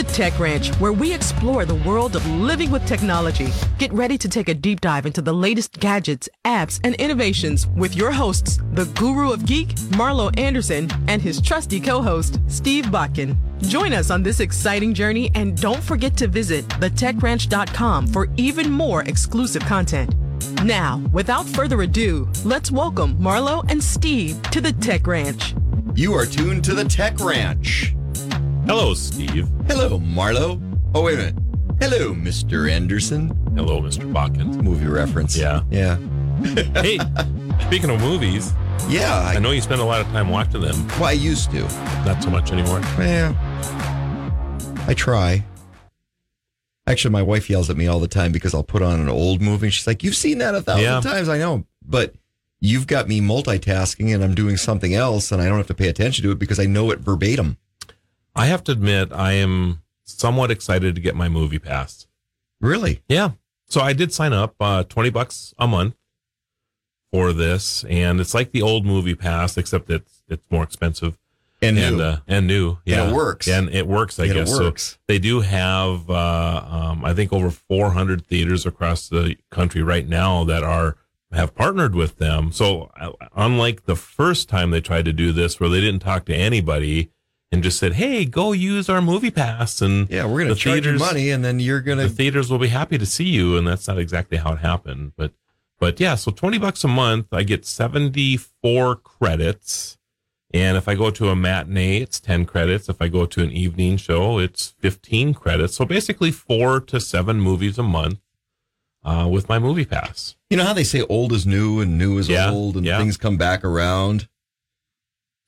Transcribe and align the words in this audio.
the 0.00 0.12
Tech 0.14 0.38
Ranch, 0.38 0.70
where 0.76 0.94
we 0.94 1.12
explore 1.12 1.66
the 1.66 1.74
world 1.74 2.16
of 2.16 2.26
living 2.26 2.70
with 2.70 2.86
technology. 2.86 3.48
Get 3.76 3.92
ready 3.92 4.16
to 4.16 4.30
take 4.30 4.48
a 4.48 4.54
deep 4.54 4.80
dive 4.80 5.04
into 5.04 5.20
the 5.20 5.34
latest 5.34 5.78
gadgets, 5.78 6.26
apps, 6.46 6.80
and 6.84 6.94
innovations 6.94 7.66
with 7.76 7.94
your 7.94 8.10
hosts, 8.10 8.60
the 8.72 8.86
guru 8.98 9.30
of 9.30 9.44
geek, 9.44 9.68
Marlo 9.98 10.34
Anderson, 10.38 10.88
and 11.06 11.20
his 11.20 11.38
trusty 11.38 11.78
co-host, 11.80 12.40
Steve 12.46 12.86
Bakken. 12.86 13.36
Join 13.68 13.92
us 13.92 14.10
on 14.10 14.22
this 14.22 14.40
exciting 14.40 14.94
journey 14.94 15.30
and 15.34 15.60
don't 15.60 15.82
forget 15.82 16.16
to 16.16 16.28
visit 16.28 16.66
thetechranch.com 16.68 18.06
for 18.06 18.28
even 18.38 18.70
more 18.70 19.02
exclusive 19.02 19.62
content. 19.66 20.14
Now, 20.64 21.02
without 21.12 21.44
further 21.44 21.82
ado, 21.82 22.26
let's 22.46 22.70
welcome 22.70 23.18
Marlo 23.18 23.70
and 23.70 23.84
Steve 23.84 24.40
to 24.44 24.62
the 24.62 24.72
Tech 24.72 25.06
Ranch. 25.06 25.54
You 25.94 26.14
are 26.14 26.24
tuned 26.24 26.64
to 26.64 26.74
the 26.74 26.84
Tech 26.84 27.20
Ranch. 27.20 27.94
Hello, 28.66 28.94
Steve. 28.94 29.48
Hello, 29.66 29.98
Marlo. 29.98 30.60
Oh, 30.94 31.02
wait 31.02 31.14
a 31.14 31.16
minute. 31.18 31.34
Hello, 31.80 32.12
Mr. 32.14 32.70
Anderson. 32.70 33.28
Hello, 33.56 33.80
Mr. 33.80 34.10
Bakkens. 34.12 34.62
Movie 34.62 34.86
reference. 34.86 35.36
Yeah. 35.36 35.62
Yeah. 35.70 35.96
Hey, 36.80 36.98
speaking 37.66 37.90
of 37.90 38.00
movies, 38.00 38.54
Yeah. 38.88 39.14
I 39.14 39.34
I, 39.34 39.38
know 39.40 39.50
you 39.50 39.60
spend 39.60 39.80
a 39.80 39.84
lot 39.84 40.00
of 40.00 40.06
time 40.08 40.30
watching 40.30 40.60
them. 40.62 40.88
well, 40.88 41.04
I 41.04 41.12
used 41.12 41.50
to. 41.50 41.60
Not 42.06 42.22
so 42.22 42.30
much 42.30 42.50
anymore. 42.50 42.80
Yeah. 42.98 43.34
I 44.86 44.94
try. 44.94 45.44
Actually, 46.86 47.10
my 47.12 47.22
wife 47.22 47.50
yells 47.50 47.68
at 47.70 47.76
me 47.76 47.86
all 47.86 48.00
the 48.00 48.08
time 48.08 48.32
because 48.32 48.54
I'll 48.54 48.62
put 48.64 48.80
on 48.82 49.00
an 49.00 49.08
old 49.10 49.40
movie. 49.42 49.66
and 49.66 49.74
She's 49.74 49.86
like, 49.86 50.02
You've 50.02 50.16
seen 50.16 50.38
that 50.38 50.54
a 50.54 50.62
thousand 50.62 50.82
Yeah. 50.84 51.00
times. 51.00 51.28
I 51.28 51.36
know. 51.38 51.64
But 51.84 52.14
you've 52.60 52.86
got 52.86 53.06
me 53.08 53.20
multitasking 53.20 54.14
and 54.14 54.24
I'm 54.24 54.34
doing 54.34 54.56
something 54.56 54.94
else 54.94 55.30
and 55.32 55.42
I 55.42 55.46
don't 55.46 55.58
have 55.58 55.66
to 55.68 55.74
pay 55.74 55.88
attention 55.88 56.24
to 56.24 56.30
it 56.30 56.38
because 56.38 56.58
I 56.58 56.64
know 56.66 56.90
it 56.90 57.00
verbatim. 57.00 57.58
I 58.34 58.46
have 58.46 58.62
to 58.64 58.72
admit, 58.72 59.12
I 59.12 59.32
am 59.32 59.82
somewhat 60.04 60.50
excited 60.50 60.94
to 60.94 61.00
get 61.00 61.14
my 61.16 61.28
movie 61.28 61.58
pass. 61.58 62.06
Really? 62.60 63.02
Yeah. 63.08 63.30
So 63.68 63.80
I 63.80 63.92
did 63.92 64.12
sign 64.12 64.32
up, 64.32 64.54
uh, 64.60 64.84
20 64.84 65.10
bucks 65.10 65.54
a 65.58 65.66
month 65.66 65.94
for 67.12 67.32
this. 67.32 67.84
And 67.84 68.20
it's 68.20 68.34
like 68.34 68.52
the 68.52 68.62
old 68.62 68.84
movie 68.86 69.14
pass, 69.14 69.56
except 69.56 69.90
it's, 69.90 70.22
it's 70.28 70.44
more 70.50 70.62
expensive 70.62 71.18
And, 71.62 71.78
and, 71.78 71.96
new. 71.98 72.02
uh, 72.02 72.18
and 72.26 72.46
new. 72.46 72.78
Yeah. 72.84 73.08
it 73.10 73.14
works. 73.14 73.48
And 73.48 73.68
it 73.70 73.86
works, 73.86 74.18
I 74.18 74.24
And 74.24 74.32
it 74.32 74.34
guess. 74.34 74.58
works. 74.58 74.82
So 74.92 74.98
they 75.08 75.18
do 75.18 75.40
have, 75.40 76.08
uh, 76.10 76.64
um, 76.68 77.04
I 77.04 77.14
think 77.14 77.32
over 77.32 77.50
400 77.50 78.26
theaters 78.26 78.66
across 78.66 79.08
the 79.08 79.36
country 79.50 79.82
right 79.82 80.08
now 80.08 80.44
that 80.44 80.62
are, 80.62 80.96
have 81.32 81.54
partnered 81.54 81.94
with 81.94 82.18
them. 82.18 82.50
So 82.52 82.90
uh, 82.98 83.12
unlike 83.36 83.84
the 83.84 83.94
first 83.96 84.48
time 84.48 84.70
they 84.72 84.80
tried 84.80 85.04
to 85.04 85.12
do 85.12 85.30
this 85.32 85.60
where 85.60 85.68
they 85.68 85.80
didn't 85.80 86.00
talk 86.00 86.24
to 86.26 86.34
anybody 86.34 87.10
and 87.52 87.62
just 87.62 87.78
said, 87.78 87.94
Hey, 87.94 88.24
go 88.24 88.52
use 88.52 88.88
our 88.88 89.02
movie 89.02 89.30
pass. 89.30 89.80
And 89.82 90.08
yeah, 90.08 90.24
we're 90.24 90.38
going 90.38 90.48
the 90.48 90.54
to 90.54 90.60
charge 90.60 90.86
you 90.86 90.92
money 90.98 91.30
and 91.30 91.44
then 91.44 91.58
you're 91.60 91.80
going 91.80 91.98
to 91.98 92.08
the 92.08 92.14
theaters 92.14 92.50
will 92.50 92.58
be 92.58 92.68
happy 92.68 92.98
to 92.98 93.06
see 93.06 93.24
you. 93.24 93.56
And 93.56 93.66
that's 93.66 93.88
not 93.88 93.98
exactly 93.98 94.38
how 94.38 94.52
it 94.52 94.58
happened, 94.60 95.12
but, 95.16 95.32
but 95.78 95.98
yeah, 95.98 96.14
so 96.14 96.30
20 96.30 96.58
bucks 96.58 96.84
a 96.84 96.88
month, 96.88 97.28
I 97.32 97.42
get 97.42 97.64
74 97.64 98.96
credits. 98.96 99.96
And 100.52 100.76
if 100.76 100.88
I 100.88 100.94
go 100.96 101.10
to 101.10 101.28
a 101.28 101.36
matinee, 101.36 101.98
it's 101.98 102.18
10 102.18 102.44
credits. 102.44 102.88
If 102.88 103.00
I 103.00 103.08
go 103.08 103.24
to 103.24 103.42
an 103.42 103.50
evening 103.52 103.96
show, 103.96 104.38
it's 104.38 104.74
15 104.80 105.32
credits. 105.34 105.76
So 105.76 105.84
basically 105.84 106.32
four 106.32 106.80
to 106.80 107.00
seven 107.00 107.40
movies 107.40 107.78
a 107.78 107.84
month, 107.84 108.18
uh, 109.04 109.28
with 109.30 109.48
my 109.48 109.58
movie 109.60 109.84
pass. 109.84 110.34
You 110.50 110.56
know 110.56 110.64
how 110.64 110.72
they 110.72 110.82
say 110.84 111.02
old 111.02 111.32
is 111.32 111.46
new 111.46 111.80
and 111.80 111.96
new 111.96 112.18
is 112.18 112.28
Yeah, 112.28 112.50
old 112.50 112.76
and 112.76 112.84
yeah. 112.84 112.98
things 112.98 113.16
come 113.16 113.36
back 113.36 113.64
around? 113.64 114.28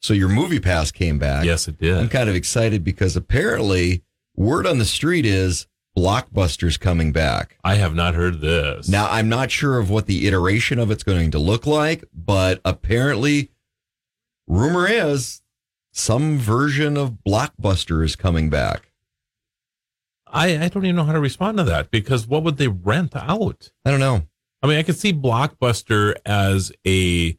So 0.03 0.15
your 0.15 0.29
movie 0.29 0.59
pass 0.59 0.91
came 0.91 1.19
back. 1.19 1.45
Yes, 1.45 1.69
it 1.69 1.79
did. 1.79 1.97
I'm 1.97 2.09
kind 2.09 2.29
of 2.29 2.35
excited 2.35 2.83
because 2.83 3.17
apparently 3.17 4.03
word 4.35 4.67
on 4.67 4.79
the 4.79 4.85
street 4.85 5.25
is 5.25 5.69
Blockbuster's 5.97 6.77
coming 6.77 7.13
back. 7.13 7.57
I 7.63 7.77
have 7.77 7.95
not 7.95 8.15
heard 8.15 8.41
this. 8.41 8.89
Now, 8.89 9.09
I'm 9.11 9.29
not 9.29 9.51
sure 9.51 9.79
of 9.79 9.91
what 9.91 10.07
the 10.07 10.27
iteration 10.27 10.79
of 10.79 10.91
it's 10.91 11.03
going 11.05 11.31
to 11.31 11.39
look 11.39 11.67
like, 11.67 12.05
but 12.13 12.61
apparently, 12.65 13.51
rumor 14.49 14.89
is 14.89 15.43
some 15.93 16.39
version 16.39 16.97
of 16.97 17.19
Blockbuster 17.27 18.03
is 18.05 18.17
coming 18.17 18.51
back. 18.51 18.91
I, 20.27 20.65
I 20.65 20.69
don't 20.69 20.85
even 20.85 20.97
know 20.97 21.05
how 21.05 21.13
to 21.13 21.21
respond 21.21 21.59
to 21.59 21.65
that 21.65 21.91
because 21.91 22.27
what 22.27 22.43
would 22.43 22.57
they 22.57 22.69
rent 22.69 23.15
out? 23.15 23.71
I 23.85 23.91
don't 23.91 24.01
know. 24.01 24.23
I 24.63 24.67
mean, 24.67 24.79
I 24.79 24.83
could 24.83 24.97
see 24.97 25.13
Blockbuster 25.13 26.15
as 26.25 26.73
a 26.87 27.37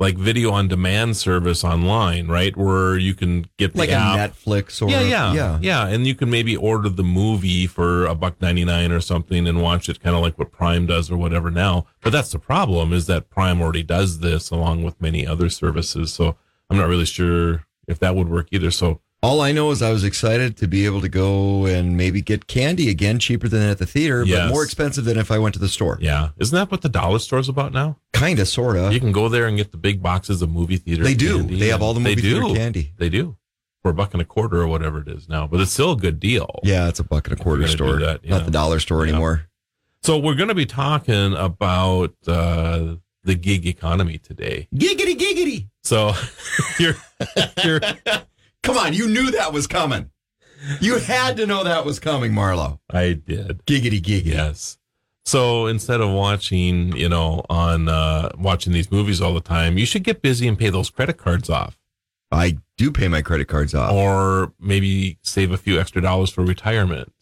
like 0.00 0.16
video 0.16 0.52
on 0.52 0.68
demand 0.68 1.16
service 1.16 1.64
online, 1.64 2.28
right? 2.28 2.56
Where 2.56 2.96
you 2.96 3.14
can 3.14 3.46
get 3.56 3.72
the 3.72 3.78
Like 3.80 3.90
app. 3.90 4.16
a 4.16 4.32
Netflix 4.32 4.80
or 4.80 4.88
yeah, 4.88 5.00
yeah, 5.02 5.32
yeah. 5.34 5.58
yeah, 5.60 5.86
and 5.88 6.06
you 6.06 6.14
can 6.14 6.30
maybe 6.30 6.56
order 6.56 6.88
the 6.88 7.02
movie 7.02 7.66
for 7.66 8.06
a 8.06 8.14
buck 8.14 8.40
ninety 8.40 8.64
nine 8.64 8.92
or 8.92 9.00
something 9.00 9.46
and 9.48 9.60
watch 9.60 9.88
it, 9.88 10.00
kind 10.00 10.14
of 10.14 10.22
like 10.22 10.38
what 10.38 10.52
Prime 10.52 10.86
does 10.86 11.10
or 11.10 11.16
whatever 11.16 11.50
now. 11.50 11.86
But 12.00 12.10
that's 12.10 12.30
the 12.30 12.38
problem 12.38 12.92
is 12.92 13.06
that 13.06 13.28
Prime 13.28 13.60
already 13.60 13.82
does 13.82 14.20
this 14.20 14.50
along 14.50 14.84
with 14.84 15.00
many 15.00 15.26
other 15.26 15.50
services. 15.50 16.12
So 16.12 16.36
I'm 16.70 16.76
not 16.76 16.88
really 16.88 17.04
sure 17.06 17.64
if 17.88 17.98
that 17.98 18.14
would 18.14 18.28
work 18.28 18.48
either. 18.52 18.70
So 18.70 19.00
All 19.20 19.40
I 19.40 19.50
know 19.50 19.72
is 19.72 19.82
I 19.82 19.90
was 19.90 20.04
excited 20.04 20.56
to 20.58 20.68
be 20.68 20.84
able 20.86 21.00
to 21.00 21.08
go 21.08 21.66
and 21.66 21.96
maybe 21.96 22.22
get 22.22 22.46
candy 22.46 22.88
again, 22.88 23.18
cheaper 23.18 23.48
than 23.48 23.62
at 23.68 23.78
the 23.78 23.86
theater, 23.86 24.22
Yes. 24.24 24.46
but 24.48 24.54
more 24.54 24.62
expensive 24.62 25.04
than 25.04 25.18
if 25.18 25.32
I 25.32 25.40
went 25.40 25.54
to 25.54 25.58
the 25.58 25.68
store. 25.68 25.98
yeah, 26.00 26.28
isn't 26.38 26.54
that 26.54 26.70
what 26.70 26.82
the 26.82 26.88
dollar 26.88 27.18
store's 27.18 27.48
about 27.48 27.72
now? 27.72 27.96
Kind 28.12 28.38
of, 28.38 28.46
sort 28.46 28.76
of. 28.76 28.92
You 28.92 29.00
can 29.00 29.10
go 29.10 29.28
there 29.28 29.48
and 29.48 29.56
get 29.56 29.72
the 29.72 29.76
big 29.76 30.00
boxes 30.00 30.40
of 30.40 30.50
movie 30.50 30.76
theater. 30.76 31.02
They 31.02 31.14
do. 31.14 31.42
They 31.42 31.66
have 31.68 31.82
all 31.82 31.94
the 31.94 32.00
movie 32.00 32.20
theater 32.20 32.42
candy. 32.54 32.92
They 32.96 33.08
do 33.08 33.36
for 33.82 33.90
a 33.90 33.94
buck 33.94 34.12
and 34.12 34.22
a 34.22 34.24
quarter 34.24 34.60
or 34.62 34.68
whatever 34.68 35.00
it 35.00 35.08
is 35.08 35.28
now, 35.28 35.48
but 35.48 35.60
it's 35.60 35.72
still 35.72 35.92
a 35.92 35.96
good 35.96 36.20
deal. 36.20 36.60
Yeah, 36.62 36.88
it's 36.88 37.00
a 37.00 37.04
buck 37.04 37.26
and 37.28 37.38
a 37.40 37.42
quarter 37.42 37.66
store, 37.66 37.98
that, 37.98 38.24
not 38.28 38.44
the 38.44 38.50
dollar 38.52 38.78
store 38.78 39.04
Yeah. 39.04 39.12
anymore. 39.14 39.46
So 40.04 40.16
we're 40.16 40.36
going 40.36 40.48
to 40.48 40.54
be 40.54 40.66
talking 40.66 41.34
about 41.34 42.14
uh, 42.28 42.94
the 43.24 43.34
gig 43.34 43.66
economy 43.66 44.18
today. 44.18 44.68
Giggity, 44.72 45.16
giggity. 45.18 45.68
So 45.82 46.12
you're 46.78 46.94
you're 47.64 47.80
Come 48.62 48.76
on, 48.76 48.92
you 48.92 49.08
knew 49.08 49.30
that 49.30 49.52
was 49.52 49.66
coming. 49.66 50.10
You 50.80 50.98
had 50.98 51.36
to 51.36 51.46
know 51.46 51.62
that 51.64 51.84
was 51.84 52.00
coming, 52.00 52.32
Marlo. 52.32 52.80
I 52.90 53.12
did. 53.12 53.64
Giggity, 53.64 54.00
giggity. 54.02 54.26
Yes. 54.32 54.78
So 55.24 55.66
instead 55.66 56.00
of 56.00 56.10
watching, 56.10 56.96
you 56.96 57.08
know, 57.08 57.44
on 57.48 57.88
uh, 57.88 58.30
watching 58.36 58.72
these 58.72 58.90
movies 58.90 59.20
all 59.20 59.34
the 59.34 59.40
time, 59.40 59.78
you 59.78 59.86
should 59.86 60.02
get 60.02 60.22
busy 60.22 60.48
and 60.48 60.58
pay 60.58 60.70
those 60.70 60.90
credit 60.90 61.16
cards 61.18 61.48
off, 61.48 61.78
I 62.32 62.58
do 62.76 62.90
pay 62.90 63.08
my 63.08 63.22
credit 63.22 63.46
cards 63.46 63.74
off. 63.74 63.92
or 63.92 64.52
maybe 64.58 65.18
save 65.22 65.52
a 65.52 65.56
few 65.56 65.78
extra 65.78 66.02
dollars 66.02 66.30
for 66.30 66.42
retirement. 66.44 67.12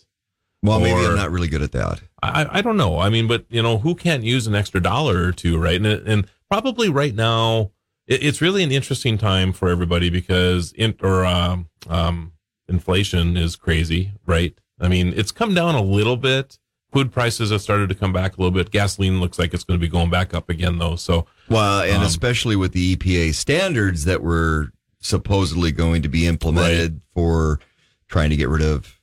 well, 0.62 0.80
maybe 0.80 1.04
I'm 1.04 1.16
not 1.16 1.30
really 1.30 1.48
good 1.48 1.62
at 1.62 1.72
that. 1.72 2.00
I, 2.22 2.58
I 2.58 2.62
don't 2.62 2.76
know. 2.76 2.98
I 2.98 3.10
mean, 3.10 3.26
but 3.26 3.44
you 3.48 3.62
know, 3.62 3.78
who 3.78 3.94
can't 3.94 4.22
use 4.22 4.46
an 4.46 4.54
extra 4.54 4.80
dollar 4.80 5.24
or 5.24 5.32
two, 5.32 5.58
right? 5.58 5.76
And, 5.76 5.86
and 5.86 6.26
probably 6.48 6.88
right 6.88 7.14
now, 7.14 7.72
it, 8.06 8.22
it's 8.24 8.40
really 8.40 8.62
an 8.62 8.72
interesting 8.72 9.18
time 9.18 9.52
for 9.52 9.68
everybody 9.68 10.10
because 10.10 10.72
in, 10.72 10.94
or 11.02 11.24
um, 11.24 11.68
um, 11.88 12.32
inflation 12.68 13.36
is 13.36 13.56
crazy, 13.56 14.12
right? 14.26 14.58
I 14.80 14.88
mean, 14.88 15.12
it's 15.16 15.32
come 15.32 15.54
down 15.54 15.74
a 15.74 15.82
little 15.82 16.16
bit. 16.16 16.58
Food 16.92 17.12
prices 17.12 17.50
have 17.50 17.60
started 17.62 17.88
to 17.88 17.94
come 17.94 18.12
back 18.12 18.36
a 18.36 18.40
little 18.40 18.52
bit. 18.52 18.70
Gasoline 18.70 19.20
looks 19.20 19.38
like 19.38 19.52
it's 19.52 19.64
going 19.64 19.78
to 19.78 19.84
be 19.84 19.90
going 19.90 20.08
back 20.10 20.32
up 20.34 20.48
again, 20.48 20.78
though. 20.78 20.96
So 20.96 21.26
Well, 21.48 21.82
and 21.82 21.98
Um, 21.98 22.02
especially 22.02 22.56
with 22.56 22.72
the 22.72 22.96
EPA 22.96 23.34
standards 23.34 24.04
that 24.04 24.22
were 24.22 24.72
supposedly 25.00 25.72
going 25.72 26.02
to 26.02 26.08
be 26.08 26.26
implemented 26.26 27.00
for 27.14 27.60
trying 28.08 28.30
to 28.30 28.36
get 28.36 28.48
rid 28.48 28.62
of 28.62 28.98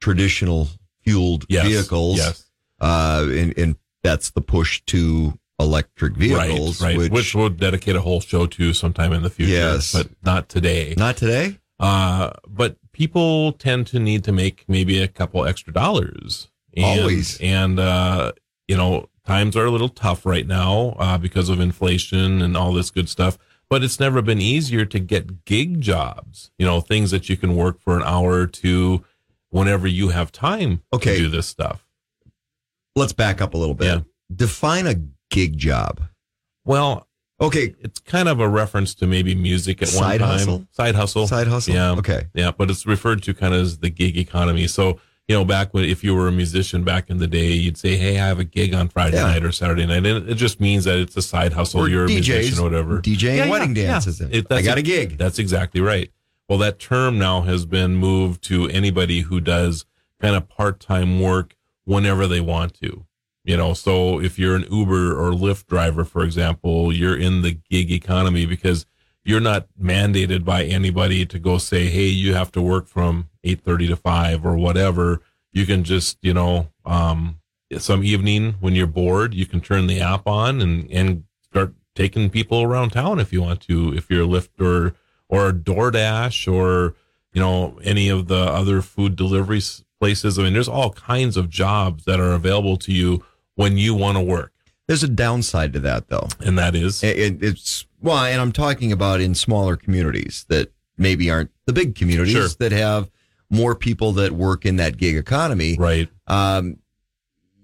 traditional 0.00 0.68
fueled 1.02 1.44
yes, 1.48 1.66
vehicles. 1.66 2.16
yes, 2.18 2.44
Uh, 2.80 3.26
and, 3.28 3.56
and 3.58 3.76
that's 4.02 4.30
the 4.30 4.40
push 4.40 4.80
to 4.86 5.38
electric 5.62 6.14
vehicles, 6.16 6.80
right, 6.82 6.88
right. 6.90 6.98
which, 6.98 7.12
Which, 7.12 7.34
we'll 7.34 7.48
dedicate 7.48 7.96
a 7.96 8.00
whole 8.00 8.20
show 8.20 8.46
to 8.46 8.72
sometime 8.74 9.12
in 9.12 9.22
the 9.22 9.30
future. 9.30 9.52
Yes. 9.52 9.92
but 9.92 10.08
not 10.22 10.48
today. 10.48 10.94
not 10.96 11.16
today. 11.16 11.58
Uh, 11.80 12.30
but 12.46 12.76
people 12.92 13.52
tend 13.52 13.86
to 13.88 13.98
need 13.98 14.22
to 14.24 14.32
make 14.32 14.64
maybe 14.68 15.02
a 15.02 15.08
couple 15.08 15.44
extra 15.46 15.72
dollars. 15.72 16.48
And, 16.76 17.00
Always. 17.00 17.40
And, 17.40 17.80
uh, 17.80 18.32
you 18.68 18.76
know, 18.76 19.08
times 19.26 19.56
are 19.56 19.64
a 19.64 19.70
little 19.70 19.88
tough 19.88 20.24
right 20.24 20.46
now, 20.46 20.94
uh, 20.98 21.18
because 21.18 21.48
of 21.48 21.58
inflation 21.60 22.40
and 22.42 22.56
all 22.56 22.72
this 22.72 22.90
good 22.90 23.08
stuff. 23.08 23.36
But 23.68 23.82
it's 23.82 23.98
never 23.98 24.20
been 24.22 24.40
easier 24.40 24.84
to 24.84 24.98
get 24.98 25.44
gig 25.44 25.80
jobs, 25.80 26.50
you 26.58 26.66
know, 26.66 26.80
things 26.80 27.10
that 27.10 27.28
you 27.28 27.36
can 27.36 27.56
work 27.56 27.80
for 27.80 27.96
an 27.96 28.02
hour 28.04 28.32
or 28.32 28.46
two 28.46 29.04
whenever 29.48 29.86
you 29.86 30.10
have 30.10 30.30
time 30.30 30.82
Okay. 30.92 31.16
to 31.16 31.22
do 31.24 31.28
this 31.28 31.46
stuff. 31.46 31.86
Let's 32.94 33.12
back 33.14 33.40
up 33.40 33.54
a 33.54 33.56
little 33.56 33.74
bit. 33.74 33.86
Yeah. 33.86 34.00
Define 34.34 34.86
a 34.86 34.94
gig 35.32 35.56
job. 35.58 36.00
Well, 36.64 37.08
Okay, 37.40 37.74
it's 37.80 37.98
kind 37.98 38.28
of 38.28 38.38
a 38.38 38.48
reference 38.48 38.94
to 38.96 39.06
maybe 39.08 39.34
music 39.34 39.82
at 39.82 39.88
Side 39.88 40.20
one 40.20 40.28
time. 40.30 40.38
hustle? 40.38 40.66
Side 40.70 40.94
hustle. 40.94 41.26
side 41.26 41.48
hustle. 41.48 41.74
Yeah. 41.74 41.90
Okay. 41.92 42.28
Yeah, 42.34 42.52
but 42.56 42.70
it's 42.70 42.86
referred 42.86 43.20
to 43.24 43.34
kind 43.34 43.52
of 43.52 43.62
as 43.62 43.78
the 43.78 43.90
gig 43.90 44.16
economy. 44.16 44.68
So, 44.68 45.00
you 45.26 45.34
know, 45.34 45.44
back 45.44 45.74
when 45.74 45.84
if 45.84 46.04
you 46.04 46.14
were 46.14 46.28
a 46.28 46.32
musician 46.32 46.84
back 46.84 47.10
in 47.10 47.18
the 47.18 47.26
day, 47.26 47.50
you'd 47.50 47.76
say, 47.78 47.96
"Hey, 47.96 48.20
I 48.20 48.28
have 48.28 48.38
a 48.38 48.44
gig 48.44 48.74
on 48.74 48.86
Friday 48.88 49.16
Yeah. 49.16 49.24
night 49.24 49.42
or 49.42 49.50
Saturday 49.50 49.86
night," 49.86 50.06
and 50.06 50.28
it 50.28 50.36
just 50.36 50.60
means 50.60 50.84
that 50.84 50.98
it's 51.00 51.16
a 51.16 51.22
side 51.22 51.52
hustle. 51.54 51.80
Or 51.80 51.88
You're 51.88 52.04
a 52.04 52.08
DJs, 52.08 52.28
musician 52.28 52.58
or 52.60 52.62
whatever. 52.62 53.00
DJ 53.00 53.38
Yeah, 53.38 53.44
yeah, 53.46 53.50
wedding 53.50 53.74
yeah. 53.74 53.86
dances. 53.92 54.20
It- 54.20 54.46
I 54.52 54.62
got 54.62 54.76
a- 54.76 54.80
a 54.80 54.82
gig. 54.84 55.18
That's 55.18 55.40
exactly 55.40 55.80
right. 55.80 56.12
Well, 56.48 56.58
that 56.58 56.78
term 56.78 57.18
now 57.18 57.40
has 57.40 57.64
been 57.66 57.96
moved 57.96 58.42
to 58.44 58.68
anybody 58.68 59.22
who 59.22 59.40
does 59.40 59.84
kind 60.20 60.36
of 60.36 60.48
part 60.48 60.78
time 60.78 61.18
work 61.18 61.56
whenever 61.84 62.28
they 62.28 62.40
want 62.40 62.74
to. 62.82 63.04
You 63.44 63.56
know, 63.56 63.74
so 63.74 64.20
if 64.20 64.38
you're 64.38 64.54
an 64.54 64.66
Uber 64.70 65.12
or 65.12 65.32
Lyft 65.32 65.66
driver, 65.66 66.04
for 66.04 66.22
example, 66.22 66.92
you're 66.92 67.16
in 67.16 67.42
the 67.42 67.58
gig 67.70 67.90
economy 67.90 68.46
because 68.46 68.86
you're 69.24 69.40
not 69.40 69.66
mandated 69.80 70.44
by 70.44 70.64
anybody 70.64 71.26
to 71.26 71.38
go 71.38 71.58
say, 71.58 71.86
Hey, 71.86 72.06
you 72.06 72.34
have 72.34 72.52
to 72.52 72.62
work 72.62 72.86
from 72.86 73.28
830 73.44 73.88
to 73.88 73.96
five 73.96 74.46
or 74.46 74.56
whatever. 74.56 75.22
You 75.52 75.66
can 75.66 75.82
just, 75.82 76.18
you 76.22 76.32
know, 76.32 76.68
um, 76.84 77.40
some 77.78 78.04
evening 78.04 78.56
when 78.60 78.74
you're 78.74 78.86
bored, 78.86 79.34
you 79.34 79.46
can 79.46 79.60
turn 79.60 79.86
the 79.86 80.00
app 80.00 80.26
on 80.26 80.60
and, 80.60 80.90
and 80.90 81.24
start 81.42 81.74
taking 81.94 82.30
people 82.30 82.62
around 82.62 82.90
town 82.90 83.18
if 83.18 83.32
you 83.32 83.42
want 83.42 83.60
to, 83.62 83.92
if 83.94 84.10
you're 84.10 84.24
a 84.24 84.26
Lyft 84.26 84.60
or, 84.60 84.94
or 85.28 85.52
DoorDash 85.52 86.52
or, 86.52 86.94
you 87.32 87.40
know, 87.40 87.78
any 87.82 88.08
of 88.08 88.28
the 88.28 88.36
other 88.36 88.82
food 88.82 89.16
delivery 89.16 89.60
places. 90.00 90.38
I 90.38 90.42
mean, 90.42 90.52
there's 90.52 90.68
all 90.68 90.92
kinds 90.92 91.36
of 91.36 91.48
jobs 91.48 92.04
that 92.04 92.20
are 92.20 92.32
available 92.32 92.76
to 92.78 92.92
you 92.92 93.24
when 93.54 93.76
you 93.76 93.94
want 93.94 94.16
to 94.16 94.22
work. 94.22 94.52
There's 94.86 95.02
a 95.02 95.08
downside 95.08 95.72
to 95.74 95.80
that, 95.80 96.08
though. 96.08 96.28
And 96.40 96.58
that 96.58 96.74
is? 96.74 97.02
It, 97.02 97.42
it's, 97.42 97.86
well, 98.00 98.24
and 98.24 98.40
I'm 98.40 98.52
talking 98.52 98.92
about 98.92 99.20
in 99.20 99.34
smaller 99.34 99.76
communities 99.76 100.44
that 100.48 100.72
maybe 100.98 101.30
aren't 101.30 101.50
the 101.66 101.72
big 101.72 101.94
communities 101.94 102.34
Sure. 102.34 102.48
that 102.58 102.72
have 102.72 103.10
more 103.48 103.74
people 103.74 104.12
that 104.12 104.32
work 104.32 104.66
in 104.66 104.76
that 104.76 104.96
gig 104.96 105.16
economy. 105.16 105.76
Right. 105.78 106.08
Um, 106.26 106.78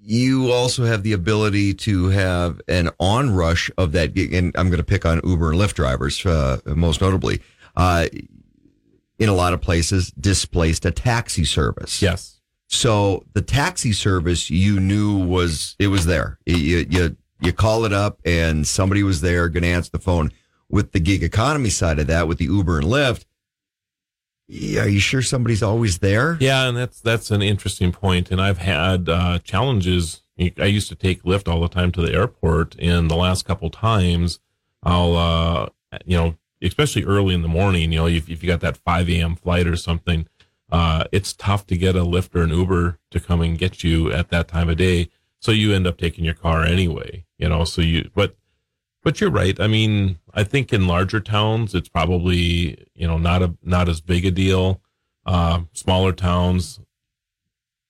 you 0.01 0.53
also 0.53 0.85
have 0.85 1.03
the 1.03 1.13
ability 1.13 1.75
to 1.75 2.09
have 2.09 2.61
an 2.69 2.89
onrush 2.99 3.71
of 3.77 3.93
that 3.93 4.15
gig, 4.15 4.33
and 4.33 4.55
I'm 4.57 4.69
going 4.69 4.79
to 4.79 4.85
pick 4.85 5.05
on 5.05 5.21
Uber 5.25 5.51
and 5.53 5.61
Lyft 5.61 5.75
drivers 5.75 6.25
uh, 6.25 6.59
most 6.67 7.01
notably. 7.01 7.43
Uh, 7.77 8.09
in 9.19 9.29
a 9.29 9.35
lot 9.35 9.53
of 9.53 9.61
places, 9.61 10.11
displaced 10.13 10.87
a 10.87 10.91
taxi 10.91 11.45
service. 11.45 12.01
Yes. 12.01 12.38
So 12.69 13.25
the 13.33 13.43
taxi 13.43 13.93
service 13.93 14.51
you 14.51 14.79
knew 14.79 15.17
was 15.27 15.75
it 15.79 15.89
was 15.89 16.07
there. 16.07 16.39
You 16.47 16.87
you 16.89 17.17
you 17.41 17.53
call 17.53 17.85
it 17.85 17.93
up 17.93 18.21
and 18.25 18.67
somebody 18.67 19.03
was 19.03 19.21
there 19.21 19.49
going 19.49 19.63
to 19.63 19.69
answer 19.69 19.91
the 19.91 19.99
phone. 19.99 20.31
With 20.71 20.93
the 20.93 21.01
gig 21.01 21.23
economy 21.23 21.71
side 21.71 21.99
of 21.99 22.09
that, 22.09 22.29
with 22.29 22.37
the 22.37 22.45
Uber 22.45 22.81
and 22.81 22.87
Lyft, 22.87 23.25
are 24.51 24.89
you 24.89 25.01
sure 25.01 25.23
somebody's 25.23 25.63
always 25.63 26.01
there? 26.01 26.37
Yeah, 26.41 26.69
and 26.69 26.77
that's 26.77 27.01
that's 27.01 27.31
an 27.31 27.41
interesting 27.41 27.91
point. 27.91 28.31
And 28.31 28.39
I've 28.41 28.59
had 28.59 29.09
uh, 29.09 29.39
challenges. 29.39 30.23
I 30.39 30.67
used 30.67 30.91
to 30.91 30.95
take 30.95 31.23
Lyft 31.23 31.49
all 31.49 31.63
the 31.63 31.69
time 31.69 31.91
to 31.93 32.03
the 32.03 32.13
airport, 32.13 32.77
and 32.79 33.11
the 33.11 33.17
last 33.17 33.47
couple 33.47 33.71
times, 33.71 34.41
I'll 34.83 35.17
uh, 35.17 35.69
you 36.05 36.17
know, 36.17 36.37
especially 36.63 37.05
early 37.05 37.35
in 37.35 37.43
the 37.43 37.49
morning, 37.49 37.93
you 37.93 37.99
know, 37.99 38.07
if, 38.07 38.29
if 38.29 38.43
you 38.43 38.49
got 38.49 38.61
that 38.61 38.77
five 38.77 39.09
a.m. 39.09 39.37
flight 39.37 39.67
or 39.67 39.77
something, 39.77 40.27
uh, 40.71 41.05
it's 41.13 41.33
tough 41.33 41.67
to 41.67 41.77
get 41.77 41.97
a 41.97 42.01
Lyft 42.01 42.35
or 42.35 42.43
an 42.43 42.51
Uber 42.51 42.99
to 43.11 43.21
come 43.21 43.41
and 43.41 43.59
get 43.59 43.83
you 43.83 44.13
at 44.13 44.31
that 44.31 44.49
time 44.49 44.69
of 44.69 44.77
day. 44.77 45.09
So 45.41 45.53
you 45.53 45.73
end 45.73 45.87
up 45.87 45.99
taking 45.99 46.25
your 46.25 46.35
car 46.35 46.63
anyway, 46.65 47.25
you 47.39 47.49
know. 47.49 47.65
So 47.65 47.81
you, 47.81 48.11
but 48.15 48.37
but 49.03 49.21
you're 49.21 49.31
right. 49.31 49.59
I 49.61 49.67
mean, 49.67 50.19
I 50.35 50.45
think 50.45 50.73
in 50.73 50.87
larger 50.87 51.21
towns, 51.21 51.75
it's 51.75 51.89
probably 51.89 52.87
you 52.95 53.07
know 53.07 53.19
not 53.19 53.43
a 53.43 53.55
not 53.63 53.89
as 53.89 54.01
big 54.01 54.25
a 54.27 54.31
deal. 54.31 54.81
Uh, 55.25 55.63
smaller 55.73 56.13
towns, 56.13 56.81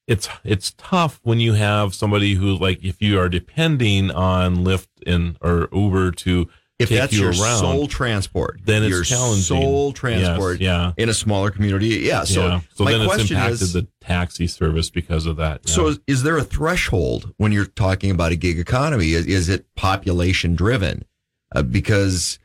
it's 0.06 0.28
it's 0.42 0.74
tough 0.76 1.20
when 1.22 1.40
you 1.40 1.52
have 1.52 1.94
somebody 1.94 2.34
who 2.34 2.56
like 2.56 2.82
if 2.82 3.00
you 3.02 3.18
are 3.18 3.28
depending 3.28 4.10
on 4.10 4.58
Lyft 4.58 4.88
and 5.06 5.36
or 5.40 5.68
Uber 5.72 6.12
to 6.12 6.48
If 6.78 6.90
that's 6.90 7.12
you 7.12 7.22
your 7.22 7.30
around, 7.30 7.58
sole 7.58 7.88
transport, 7.88 8.60
then 8.64 8.84
it's 8.84 8.90
your 8.90 9.02
challenging. 9.02 9.42
sole 9.42 9.88
Yes, 9.88 9.98
transport 9.98 10.60
yeah. 10.60 10.92
in 10.96 11.08
a 11.08 11.14
smaller 11.14 11.50
community. 11.50 11.88
Yeah. 11.88 12.22
So, 12.22 12.46
yeah. 12.46 12.60
So 12.74 12.84
my 12.84 12.92
then 12.92 13.00
it's 13.00 13.14
question 13.14 13.36
impacted 13.36 13.62
is, 13.62 13.72
the 13.72 13.88
taxi 14.00 14.46
service 14.46 14.88
because 14.88 15.26
of 15.26 15.36
that. 15.38 15.62
yeah. 15.64 15.72
So 15.74 15.88
is, 15.88 16.00
is 16.06 16.22
there 16.22 16.38
a 16.38 16.44
threshold 16.44 17.34
when 17.36 17.50
you're 17.50 17.66
talking 17.66 18.12
about 18.12 18.30
a 18.30 18.36
gig 18.36 18.60
economy? 18.60 19.12
Is, 19.12 19.26
is 19.26 19.48
it 19.48 19.66
population 19.74 20.54
driven? 20.54 21.04
Uh, 21.52 21.62
because 21.62 22.38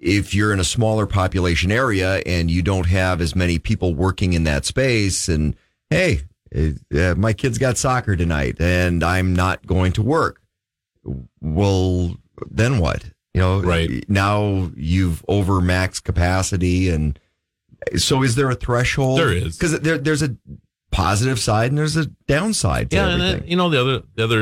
if 0.00 0.34
you're 0.34 0.52
in 0.52 0.58
a 0.58 0.64
smaller 0.64 1.06
population 1.06 1.70
area 1.70 2.22
and 2.26 2.50
you 2.50 2.62
don't 2.62 2.86
have 2.86 3.20
as 3.20 3.36
many 3.36 3.58
people 3.60 3.94
working 3.94 4.32
in 4.32 4.44
that 4.44 4.64
space 4.64 5.28
and 5.28 5.54
hey, 5.90 6.22
uh, 6.56 7.14
my 7.16 7.32
kid's 7.32 7.58
got 7.58 7.78
soccer 7.78 8.16
tonight 8.16 8.56
and 8.58 9.04
I'm 9.04 9.32
not 9.36 9.64
going 9.66 9.92
to 9.92 10.02
work. 10.02 10.40
Well, 11.40 12.16
then 12.50 12.78
what? 12.78 13.04
You 13.34 13.40
know, 13.40 13.60
Right. 13.60 14.04
now 14.08 14.70
you've 14.76 15.24
over 15.28 15.60
max 15.60 16.00
capacity 16.00 16.88
and 16.88 17.18
so 17.96 18.22
is 18.22 18.34
there 18.34 18.50
a 18.50 18.54
threshold? 18.54 19.18
There 19.18 19.32
is. 19.32 19.56
Because 19.56 19.80
there, 19.80 19.98
there's 19.98 20.22
a 20.22 20.36
positive 20.90 21.38
side 21.38 21.70
and 21.70 21.78
there's 21.78 21.96
a 21.96 22.06
downside 22.26 22.90
to 22.90 22.96
yeah, 22.96 23.08
and 23.08 23.20
then, 23.20 23.44
you 23.46 23.56
know 23.56 23.70
the 23.70 23.80
other 23.80 24.02
the 24.16 24.24
other 24.24 24.40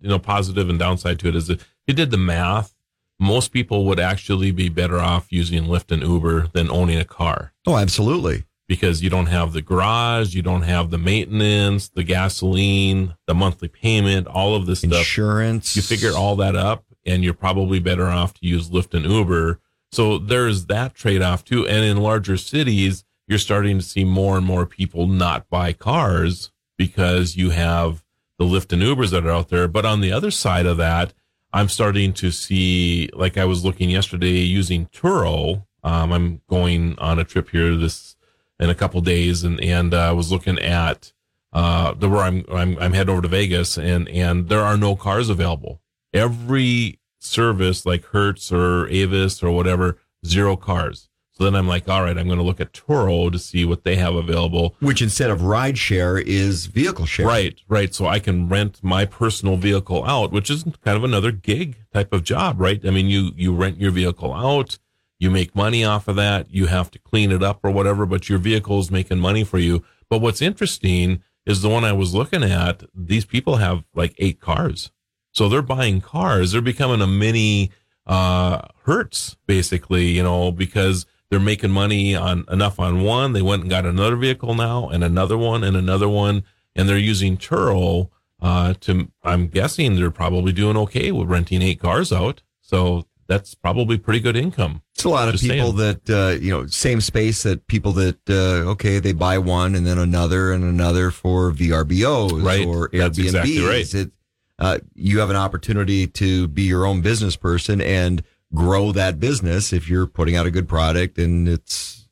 you 0.00 0.08
know 0.08 0.18
positive 0.18 0.68
and 0.68 0.78
downside 0.78 1.18
to 1.20 1.28
it 1.28 1.34
is 1.34 1.46
that 1.46 1.60
if 1.60 1.66
you 1.86 1.94
did 1.94 2.10
the 2.10 2.18
math, 2.18 2.74
most 3.18 3.50
people 3.50 3.84
would 3.86 3.98
actually 3.98 4.50
be 4.50 4.68
better 4.68 4.98
off 4.98 5.26
using 5.30 5.64
Lyft 5.64 5.90
and 5.90 6.02
Uber 6.02 6.48
than 6.48 6.70
owning 6.70 6.98
a 6.98 7.04
car 7.04 7.54
oh, 7.66 7.76
absolutely. 7.78 8.44
because 8.68 9.02
you 9.02 9.08
don't 9.08 9.26
have 9.26 9.54
the 9.54 9.62
garage, 9.62 10.34
you 10.34 10.42
don't 10.42 10.62
have 10.62 10.90
the 10.90 10.98
maintenance, 10.98 11.88
the 11.88 12.04
gasoline, 12.04 13.14
the 13.26 13.34
monthly 13.34 13.68
payment, 13.68 14.26
all 14.26 14.54
of 14.54 14.66
this 14.66 14.80
stuff. 14.80 14.92
Insurance. 14.98 15.74
You 15.76 15.82
figure 15.82 16.12
all 16.14 16.36
that 16.36 16.54
up, 16.54 16.84
and 17.06 17.24
you're 17.24 17.34
probably 17.34 17.78
better 17.78 18.06
off 18.06 18.34
to 18.34 18.46
use 18.46 18.70
Lyft 18.70 18.94
and 18.94 19.06
Uber. 19.06 19.60
So 19.92 20.18
there's 20.18 20.66
that 20.66 20.94
trade 20.94 21.22
off 21.22 21.44
too. 21.44 21.66
And 21.66 21.84
in 21.84 21.98
larger 21.98 22.36
cities, 22.36 23.04
you're 23.26 23.38
starting 23.38 23.78
to 23.78 23.84
see 23.84 24.04
more 24.04 24.36
and 24.36 24.46
more 24.46 24.66
people 24.66 25.06
not 25.06 25.48
buy 25.48 25.72
cars 25.72 26.50
because 26.76 27.36
you 27.36 27.50
have 27.50 28.04
the 28.38 28.44
Lyft 28.44 28.72
and 28.72 28.82
Ubers 28.82 29.10
that 29.10 29.24
are 29.24 29.30
out 29.30 29.48
there. 29.48 29.68
But 29.68 29.86
on 29.86 30.00
the 30.00 30.12
other 30.12 30.30
side 30.30 30.66
of 30.66 30.76
that, 30.76 31.14
I'm 31.52 31.68
starting 31.68 32.12
to 32.14 32.30
see, 32.30 33.08
like 33.14 33.38
I 33.38 33.44
was 33.46 33.64
looking 33.64 33.88
yesterday 33.88 34.40
using 34.40 34.86
Turo. 34.86 35.64
Um, 35.82 36.12
I'm 36.12 36.42
going 36.48 36.98
on 36.98 37.18
a 37.18 37.24
trip 37.24 37.50
here 37.50 37.74
this 37.76 38.16
in 38.58 38.70
a 38.70 38.74
couple 38.74 39.00
days, 39.00 39.44
and 39.44 39.60
and 39.60 39.94
uh, 39.94 40.08
I 40.08 40.12
was 40.12 40.30
looking 40.30 40.58
at 40.58 41.12
uh, 41.52 41.94
the 41.94 42.08
where 42.08 42.22
I'm 42.22 42.44
I'm 42.52 42.76
I'm 42.78 42.92
heading 42.92 43.12
over 43.12 43.22
to 43.22 43.28
Vegas, 43.28 43.78
and 43.78 44.08
and 44.08 44.48
there 44.48 44.62
are 44.62 44.76
no 44.76 44.96
cars 44.96 45.28
available. 45.28 45.80
Every 46.16 46.98
service 47.18 47.84
like 47.84 48.04
Hertz 48.06 48.50
or 48.52 48.88
Avis 48.88 49.42
or 49.42 49.50
whatever, 49.50 49.98
zero 50.24 50.56
cars. 50.56 51.08
So 51.32 51.44
then 51.44 51.54
I'm 51.54 51.68
like, 51.68 51.86
all 51.86 52.02
right, 52.02 52.16
I'm 52.16 52.26
going 52.26 52.38
to 52.38 52.44
look 52.44 52.62
at 52.62 52.72
Turo 52.72 53.30
to 53.30 53.38
see 53.38 53.66
what 53.66 53.84
they 53.84 53.96
have 53.96 54.14
available. 54.14 54.74
Which 54.80 55.02
instead 55.02 55.28
of 55.28 55.42
ride 55.42 55.76
share 55.76 56.16
is 56.16 56.64
vehicle 56.64 57.04
share. 57.04 57.26
Right, 57.26 57.60
right. 57.68 57.94
So 57.94 58.06
I 58.06 58.20
can 58.20 58.48
rent 58.48 58.82
my 58.82 59.04
personal 59.04 59.58
vehicle 59.58 60.02
out, 60.04 60.32
which 60.32 60.48
is 60.48 60.64
kind 60.82 60.96
of 60.96 61.04
another 61.04 61.32
gig 61.32 61.76
type 61.92 62.14
of 62.14 62.24
job, 62.24 62.58
right? 62.58 62.80
I 62.86 62.90
mean, 62.90 63.08
you 63.08 63.32
you 63.36 63.54
rent 63.54 63.78
your 63.78 63.90
vehicle 63.90 64.32
out, 64.32 64.78
you 65.18 65.30
make 65.30 65.54
money 65.54 65.84
off 65.84 66.08
of 66.08 66.16
that, 66.16 66.50
you 66.50 66.66
have 66.66 66.90
to 66.92 66.98
clean 66.98 67.30
it 67.30 67.42
up 67.42 67.60
or 67.62 67.70
whatever, 67.70 68.06
but 68.06 68.30
your 68.30 68.38
vehicle 68.38 68.80
is 68.80 68.90
making 68.90 69.18
money 69.18 69.44
for 69.44 69.58
you. 69.58 69.84
But 70.08 70.22
what's 70.22 70.40
interesting 70.40 71.22
is 71.44 71.60
the 71.60 71.68
one 71.68 71.84
I 71.84 71.92
was 71.92 72.14
looking 72.14 72.42
at, 72.44 72.82
these 72.94 73.26
people 73.26 73.56
have 73.56 73.84
like 73.94 74.14
eight 74.16 74.40
cars. 74.40 74.90
So 75.36 75.50
they're 75.50 75.60
buying 75.60 76.00
cars. 76.00 76.52
They're 76.52 76.62
becoming 76.62 77.02
a 77.02 77.06
mini 77.06 77.70
uh 78.06 78.62
Hertz, 78.84 79.36
basically, 79.46 80.06
you 80.06 80.22
know, 80.22 80.50
because 80.50 81.04
they're 81.28 81.40
making 81.40 81.72
money 81.72 82.14
on 82.14 82.44
enough 82.50 82.80
on 82.80 83.02
one. 83.02 83.34
They 83.34 83.42
went 83.42 83.62
and 83.62 83.70
got 83.70 83.84
another 83.84 84.16
vehicle 84.16 84.54
now 84.54 84.88
and 84.88 85.04
another 85.04 85.36
one 85.36 85.62
and 85.62 85.76
another 85.76 86.08
one. 86.08 86.44
And 86.74 86.88
they're 86.88 86.96
using 86.96 87.36
Turo 87.36 88.08
uh 88.40 88.74
to 88.80 89.10
I'm 89.22 89.48
guessing 89.48 89.96
they're 89.96 90.10
probably 90.10 90.52
doing 90.52 90.76
okay 90.78 91.12
with 91.12 91.28
renting 91.28 91.60
eight 91.60 91.80
cars 91.80 92.12
out. 92.12 92.42
So 92.62 93.06
that's 93.26 93.54
probably 93.54 93.98
pretty 93.98 94.20
good 94.20 94.36
income. 94.36 94.80
It's 94.94 95.04
a 95.04 95.08
lot 95.10 95.28
of 95.28 95.38
people 95.38 95.72
saying. 95.76 95.76
that, 95.76 96.10
uh, 96.10 96.40
you 96.40 96.50
know, 96.52 96.66
same 96.68 97.00
space 97.00 97.42
that 97.42 97.66
people 97.66 97.92
that, 97.94 98.18
uh, 98.30 98.70
okay, 98.70 99.00
they 99.00 99.12
buy 99.12 99.36
one 99.38 99.74
and 99.74 99.84
then 99.84 99.98
another 99.98 100.52
and 100.52 100.62
another 100.64 101.10
for 101.10 101.50
VRBOs 101.52 102.42
Right. 102.42 102.64
or 102.66 102.88
That's 102.92 103.18
exactly 103.18 103.60
right. 103.60 103.92
It, 103.92 104.12
uh, 104.58 104.78
you 104.94 105.18
have 105.20 105.30
an 105.30 105.36
opportunity 105.36 106.06
to 106.06 106.48
be 106.48 106.62
your 106.62 106.86
own 106.86 107.00
business 107.02 107.36
person 107.36 107.80
and 107.80 108.22
grow 108.54 108.92
that 108.92 109.18
business 109.20 109.72
if 109.72 109.88
you're 109.88 110.06
putting 110.06 110.36
out 110.36 110.46
a 110.46 110.50
good 110.50 110.68
product 110.68 111.18
and 111.18 111.48
it's, 111.48 112.08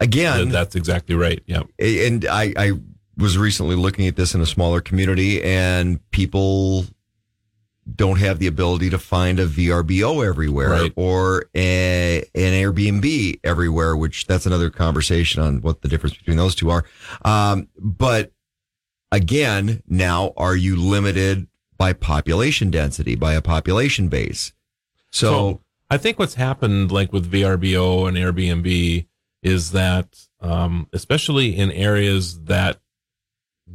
again, 0.00 0.48
That's 0.48 0.74
exactly 0.74 1.14
right. 1.14 1.42
Yeah. 1.46 1.62
and 1.78 2.24
I, 2.26 2.52
I 2.56 2.72
was 3.16 3.36
recently 3.38 3.76
looking 3.76 4.06
at 4.06 4.16
this 4.16 4.34
in 4.34 4.40
a 4.40 4.46
smaller 4.46 4.80
community 4.80 5.42
and 5.42 6.00
people 6.10 6.86
don't 7.96 8.18
have 8.18 8.38
the 8.38 8.46
ability 8.46 8.90
to 8.90 8.98
find 8.98 9.40
a 9.40 9.46
VRBO 9.46 10.26
everywhere 10.26 10.70
Right. 10.70 10.92
or 10.96 11.46
a, 11.54 12.18
an 12.34 12.52
Airbnb 12.52 13.40
everywhere, 13.42 13.96
which 13.96 14.26
that's 14.26 14.46
another 14.46 14.68
conversation 14.70 15.42
on 15.42 15.62
what 15.62 15.80
the 15.82 15.88
difference 15.88 16.16
between 16.16 16.36
those 16.36 16.54
two 16.54 16.70
are. 16.70 16.84
Um, 17.24 17.68
but 17.78 18.32
again, 19.10 19.82
now 19.88 20.32
are 20.36 20.54
you 20.56 20.76
limited 20.76 21.46
by 21.78 21.92
population 21.92 22.70
density, 22.70 23.14
by 23.14 23.34
a 23.34 23.40
population 23.40 24.08
base? 24.08 24.52
So, 25.10 25.62
I 25.90 25.96
think 25.96 26.18
what's 26.18 26.34
happened, 26.34 26.92
like 26.92 27.12
with 27.12 27.30
VRBO 27.30 28.06
and 28.06 28.16
Airbnb, 28.16 29.06
is 29.42 29.70
that 29.70 30.28
um, 30.40 30.88
especially 30.92 31.56
in 31.56 31.70
areas 31.72 32.44
that 32.44 32.78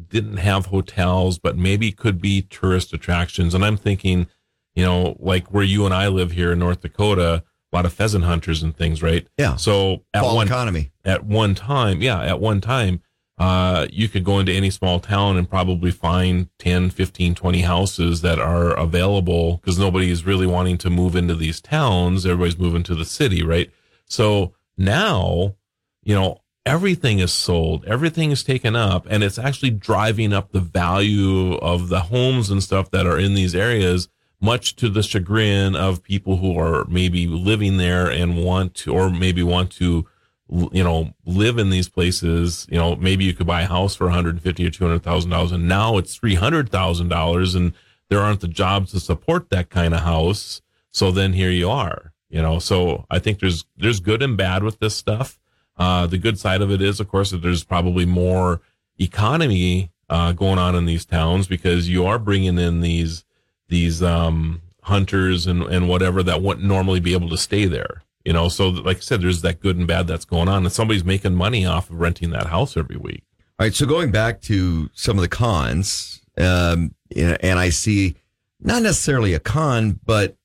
didn't 0.10 0.38
have 0.38 0.68
hotels, 0.68 1.40
but 1.40 1.58
maybe 1.58 1.92
could 1.92 2.22
be 2.22 2.42
tourist 2.42 2.94
attractions. 2.94 3.54
And 3.54 3.64
I'm 3.64 3.78
thinking, 3.78 4.28
you 4.76 4.84
know, 4.84 5.16
like 5.20 5.54
where 5.54 5.64
you 5.64 5.86
and 5.86 5.94
I 5.94 6.08
live 6.08 6.32
here 6.32 6.52
in 6.52 6.60
North 6.60 6.82
Dakota, 6.82 7.44
a 7.72 7.76
lot 7.76 7.86
of 7.86 7.94
pheasant 7.94 8.26
hunters 8.26 8.64
and 8.64 8.76
things, 8.76 9.02
right? 9.02 9.28
Yeah. 9.38 9.56
So 9.56 10.04
at 10.14 10.22
Fall 10.22 10.36
one 10.36 10.48
economy. 10.48 10.92
at 11.06 11.26
one 11.26 11.56
time, 11.56 12.02
yeah, 12.02 12.22
at 12.22 12.40
one 12.40 12.62
time, 12.62 13.02
uh, 13.38 13.88
you 13.92 14.08
could 14.08 14.24
go 14.24 14.40
into 14.40 14.52
any 14.52 14.70
small 14.70 15.00
town 15.00 15.38
and 15.38 15.50
probably 15.50 15.92
find 15.92 16.50
10, 16.60 16.92
15, 16.92 17.34
20 17.34 17.62
houses 17.62 18.22
that 18.22 18.40
are 18.40 18.78
available 18.78 19.58
because 19.58 19.80
nobody 19.80 20.12
is 20.12 20.26
really 20.26 20.46
wanting 20.46 20.78
to 20.78 20.90
move 20.90 21.16
into 21.16 21.36
these 21.36 21.60
towns. 21.60 22.26
Everybody's 22.26 22.60
moving 22.60 22.84
to 22.84 22.96
the 22.96 23.06
city, 23.06 23.44
right? 23.44 23.72
So 24.06 24.54
now, 24.78 25.56
you 26.04 26.14
know, 26.14 26.42
everything 26.66 27.20
is 27.20 27.34
sold, 27.34 27.84
everything 27.86 28.32
is 28.32 28.44
taken 28.44 28.76
up, 28.76 29.08
and 29.10 29.24
it's 29.24 29.40
actually 29.40 29.72
driving 29.72 30.32
up 30.32 30.52
the 30.52 30.60
value 30.60 31.56
of 31.56 31.90
the 31.90 32.02
homes 32.02 32.50
and 32.50 32.62
stuff 32.62 32.92
that 32.92 33.08
are 33.08 33.20
in 33.20 33.34
these 33.34 33.56
areas, 33.56 34.10
much 34.40 34.76
to 34.76 34.90
the 34.90 35.04
chagrin 35.04 35.76
of 35.76 36.04
people 36.04 36.38
who 36.38 36.58
are 36.58 36.86
maybe 36.86 37.26
living 37.28 37.78
there 37.78 38.10
and 38.10 38.44
want 38.44 38.76
to, 38.76 38.94
or 38.94 39.10
maybe 39.10 39.42
want 39.42 39.72
to, 39.72 40.06
you 40.50 40.84
know, 40.84 41.14
live 41.26 41.58
in 41.58 41.70
these 41.70 41.90
places. 41.90 42.68
You 42.70 42.78
know, 42.78 42.96
maybe 42.96 43.24
you 43.26 43.34
could 43.34 43.48
buy 43.48 43.62
a 43.62 43.68
house 43.68 43.96
for 43.96 44.06
150 44.06 44.66
or 44.66 44.70
200 44.70 45.04
thousand 45.04 45.32
dollars, 45.32 45.52
and 45.52 45.68
now 45.68 45.98
it's 45.98 46.16
300 46.16 46.70
thousand 46.70 47.10
dollars, 47.10 47.56
and 47.56 47.74
there 48.10 48.20
aren't 48.20 48.42
the 48.42 48.48
jobs 48.48 48.92
to 48.92 49.00
support 49.00 49.50
that 49.50 49.70
kind 49.70 49.94
of 49.94 50.02
house. 50.02 50.62
So 50.92 51.12
then 51.12 51.34
here 51.34 51.50
you 51.50 51.70
are. 51.70 52.14
You 52.30 52.42
know, 52.42 52.60
so 52.60 53.06
I 53.10 53.20
think 53.20 53.40
there's 53.40 53.66
there's 53.78 54.00
good 54.00 54.22
and 54.22 54.36
bad 54.36 54.64
with 54.64 54.80
this 54.80 54.96
stuff. 54.96 55.40
Uh, 55.78 56.08
the 56.08 56.18
good 56.18 56.38
side 56.40 56.62
of 56.62 56.72
it 56.72 56.82
is, 56.82 57.00
of 57.00 57.08
course, 57.08 57.32
that 57.32 57.42
there's 57.42 57.64
probably 57.64 58.06
more 58.06 58.62
economy 59.00 59.92
uh, 60.10 60.32
going 60.32 60.60
on 60.60 60.76
in 60.76 60.86
these 60.86 61.06
towns 61.06 61.48
because 61.48 61.90
you 61.90 62.06
are 62.06 62.20
bringing 62.20 62.58
in 62.58 62.82
these 62.82 63.24
these 63.70 64.04
um, 64.04 64.62
hunters 64.84 65.48
and 65.48 65.64
and 65.64 65.88
whatever 65.88 66.22
that 66.24 66.42
wouldn't 66.42 66.68
normally 66.68 67.00
be 67.00 67.14
able 67.14 67.30
to 67.30 67.38
stay 67.38 67.66
there. 67.66 68.04
You 68.24 68.34
know, 68.34 68.48
so 68.48 68.70
like 68.70 68.98
I 68.98 69.02
said, 69.02 69.22
there's 69.22 69.42
that 69.42 69.60
good 69.60 69.78
and 69.78 69.88
bad 69.88 70.08
that's 70.08 70.26
going 70.26 70.48
on, 70.48 70.64
and 70.64 70.72
somebody's 70.72 71.04
making 71.04 71.36
money 71.36 71.66
off 71.66 71.90
of 71.90 72.00
renting 72.00 72.30
that 72.30 72.48
house 72.48 72.78
every 72.78 72.98
week. 72.98 73.24
All 73.60 73.66
right. 73.66 73.74
So 73.74 73.86
going 73.86 74.12
back 74.12 74.42
to 74.44 74.90
some 74.94 75.18
of 75.18 75.22
the 75.22 75.28
cons, 75.28 76.22
um, 76.38 76.96
and 77.16 77.60
I 77.60 77.70
see 77.70 78.16
not 78.60 78.82
necessarily 78.82 79.34
a 79.34 79.40
con, 79.40 80.00
but 80.06 80.38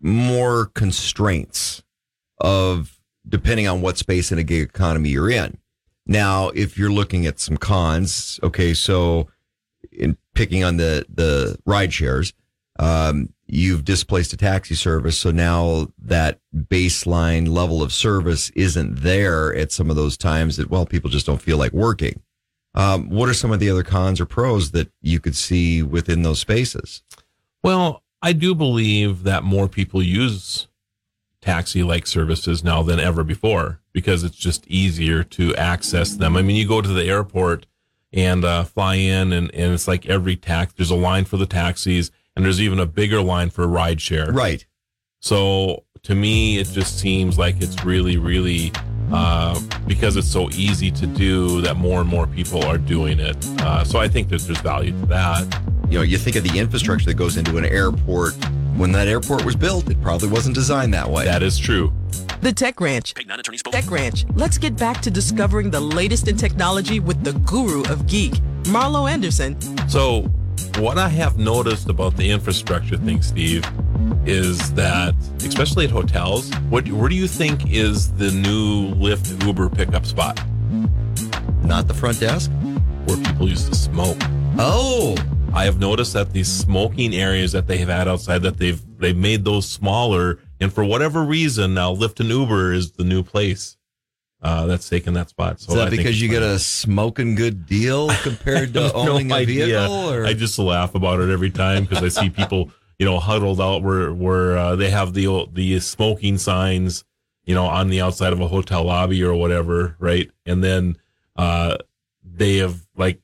more 0.00 0.66
constraints 0.66 1.82
of 2.40 2.98
depending 3.28 3.66
on 3.66 3.82
what 3.82 3.98
space 3.98 4.32
in 4.32 4.38
a 4.38 4.44
gig 4.44 4.62
economy 4.62 5.10
you're 5.10 5.30
in. 5.30 5.58
Now, 6.06 6.48
if 6.50 6.78
you're 6.78 6.90
looking 6.90 7.26
at 7.26 7.38
some 7.38 7.56
cons, 7.56 8.40
okay, 8.42 8.72
so 8.72 9.28
in 9.92 10.16
picking 10.34 10.64
on 10.64 10.76
the 10.78 11.04
the 11.12 11.58
ride 11.66 11.92
shares, 11.92 12.32
um, 12.78 13.32
you've 13.46 13.84
displaced 13.84 14.32
a 14.32 14.36
taxi 14.36 14.74
service, 14.74 15.18
so 15.18 15.30
now 15.30 15.88
that 15.98 16.38
baseline 16.54 17.48
level 17.48 17.82
of 17.82 17.92
service 17.92 18.50
isn't 18.50 19.00
there 19.00 19.54
at 19.54 19.72
some 19.72 19.90
of 19.90 19.96
those 19.96 20.16
times 20.16 20.56
that 20.56 20.70
well, 20.70 20.86
people 20.86 21.10
just 21.10 21.26
don't 21.26 21.42
feel 21.42 21.58
like 21.58 21.72
working. 21.72 22.22
Um, 22.74 23.10
what 23.10 23.28
are 23.28 23.34
some 23.34 23.50
of 23.50 23.60
the 23.60 23.70
other 23.70 23.82
cons 23.82 24.20
or 24.20 24.26
pros 24.26 24.70
that 24.70 24.90
you 25.00 25.18
could 25.18 25.34
see 25.34 25.82
within 25.82 26.22
those 26.22 26.38
spaces? 26.38 27.02
Well, 27.62 28.02
I 28.22 28.32
do 28.32 28.54
believe 28.54 29.24
that 29.24 29.42
more 29.42 29.68
people 29.68 30.02
use 30.02 30.68
taxi 31.40 31.82
like 31.82 32.06
services 32.06 32.62
now 32.62 32.82
than 32.82 33.00
ever 33.00 33.24
before 33.24 33.80
because 33.92 34.22
it's 34.22 34.36
just 34.36 34.66
easier 34.66 35.22
to 35.24 35.54
access 35.56 36.14
them. 36.14 36.36
I 36.36 36.42
mean, 36.42 36.56
you 36.56 36.68
go 36.68 36.82
to 36.82 36.88
the 36.88 37.04
airport 37.04 37.66
and 38.12 38.44
uh, 38.44 38.64
fly 38.64 38.94
in, 38.94 39.32
and, 39.32 39.52
and 39.54 39.72
it's 39.72 39.88
like 39.88 40.06
every 40.06 40.36
tax, 40.36 40.72
there's 40.74 40.90
a 40.90 40.96
line 40.96 41.24
for 41.24 41.36
the 41.36 41.46
taxis, 41.46 42.10
and 42.38 42.44
there's 42.44 42.60
even 42.60 42.78
a 42.78 42.86
bigger 42.86 43.20
line 43.20 43.50
for 43.50 43.66
rideshare. 43.66 44.32
Right. 44.32 44.64
So 45.20 45.84
to 46.04 46.14
me, 46.14 46.58
it 46.58 46.68
just 46.68 46.96
seems 46.96 47.36
like 47.36 47.60
it's 47.60 47.84
really, 47.84 48.16
really 48.16 48.70
uh, 49.12 49.60
because 49.88 50.16
it's 50.16 50.30
so 50.30 50.48
easy 50.50 50.92
to 50.92 51.06
do 51.08 51.60
that 51.62 51.76
more 51.76 52.00
and 52.00 52.08
more 52.08 52.28
people 52.28 52.64
are 52.64 52.78
doing 52.78 53.18
it. 53.18 53.36
Uh, 53.60 53.82
so 53.82 53.98
I 53.98 54.06
think 54.06 54.28
that 54.28 54.40
there's 54.42 54.60
value 54.60 54.92
to 54.92 55.06
that. 55.06 55.60
You 55.88 55.98
know, 55.98 56.02
you 56.02 56.16
think 56.16 56.36
of 56.36 56.44
the 56.44 56.56
infrastructure 56.56 57.06
that 57.06 57.14
goes 57.14 57.36
into 57.36 57.56
an 57.56 57.64
airport. 57.64 58.34
When 58.76 58.92
that 58.92 59.08
airport 59.08 59.44
was 59.44 59.56
built, 59.56 59.90
it 59.90 60.00
probably 60.00 60.28
wasn't 60.28 60.54
designed 60.54 60.94
that 60.94 61.10
way. 61.10 61.24
That 61.24 61.42
is 61.42 61.58
true. 61.58 61.92
The 62.42 62.52
Tech 62.52 62.80
Ranch. 62.80 63.14
Tech 63.14 63.90
Ranch. 63.90 64.26
Let's 64.36 64.58
get 64.58 64.76
back 64.76 65.02
to 65.02 65.10
discovering 65.10 65.70
the 65.70 65.80
latest 65.80 66.28
in 66.28 66.36
technology 66.36 67.00
with 67.00 67.24
the 67.24 67.32
guru 67.32 67.82
of 67.90 68.06
geek, 68.06 68.34
Marlo 68.62 69.10
Anderson. 69.10 69.58
So, 69.88 70.30
what 70.78 70.98
I 70.98 71.08
have 71.08 71.38
noticed 71.38 71.88
about 71.88 72.16
the 72.16 72.30
infrastructure 72.30 72.96
thing, 72.96 73.22
Steve, 73.22 73.64
is 74.26 74.72
that 74.74 75.14
especially 75.38 75.86
at 75.86 75.90
hotels, 75.90 76.52
what 76.68 76.86
where 76.90 77.08
do 77.08 77.14
you 77.14 77.26
think 77.26 77.70
is 77.70 78.12
the 78.14 78.30
new 78.30 78.94
Lyft 78.94 79.44
Uber 79.46 79.70
pickup 79.70 80.04
spot? 80.04 80.40
Not 81.62 81.88
the 81.88 81.94
front 81.94 82.20
desk. 82.20 82.50
Where 83.06 83.16
people 83.24 83.48
used 83.48 83.68
to 83.68 83.74
smoke. 83.74 84.18
Oh, 84.58 85.16
I 85.54 85.64
have 85.64 85.80
noticed 85.80 86.12
that 86.12 86.32
these 86.32 86.48
smoking 86.48 87.14
areas 87.14 87.52
that 87.52 87.66
they 87.66 87.78
have 87.78 87.88
had 87.88 88.06
outside 88.06 88.42
that 88.42 88.58
they've 88.58 88.80
they've 88.98 89.16
made 89.16 89.44
those 89.44 89.68
smaller, 89.68 90.40
and 90.60 90.72
for 90.72 90.84
whatever 90.84 91.22
reason 91.22 91.72
now 91.74 91.94
Lyft 91.94 92.20
and 92.20 92.28
Uber 92.28 92.72
is 92.72 92.92
the 92.92 93.04
new 93.04 93.22
place 93.22 93.77
uh, 94.42 94.66
that's 94.66 94.88
taking 94.88 95.14
that 95.14 95.28
spot. 95.28 95.60
So 95.60 95.72
is 95.72 95.78
that 95.78 95.88
I 95.88 95.90
because 95.90 96.20
you 96.20 96.28
get 96.28 96.42
a 96.42 96.58
smoking 96.58 97.34
good 97.34 97.66
deal 97.66 98.08
compared 98.22 98.74
to 98.74 98.80
no 98.80 98.92
owning 98.92 99.32
a 99.32 99.44
vehicle? 99.44 100.10
Or? 100.10 100.24
I 100.26 100.32
just 100.32 100.58
laugh 100.58 100.94
about 100.94 101.20
it 101.20 101.30
every 101.30 101.50
time 101.50 101.84
because 101.84 102.02
I 102.02 102.08
see 102.08 102.30
people, 102.30 102.70
you 102.98 103.06
know, 103.06 103.18
huddled 103.18 103.60
out 103.60 103.82
where 103.82 104.12
where 104.12 104.56
uh, 104.56 104.76
they 104.76 104.90
have 104.90 105.14
the 105.14 105.46
the 105.52 105.80
smoking 105.80 106.38
signs, 106.38 107.04
you 107.44 107.54
know, 107.54 107.66
on 107.66 107.88
the 107.88 108.00
outside 108.00 108.32
of 108.32 108.40
a 108.40 108.48
hotel 108.48 108.84
lobby 108.84 109.22
or 109.24 109.34
whatever, 109.34 109.96
right? 109.98 110.30
And 110.46 110.62
then 110.62 110.98
uh, 111.36 111.78
they 112.24 112.58
have 112.58 112.86
like 112.96 113.20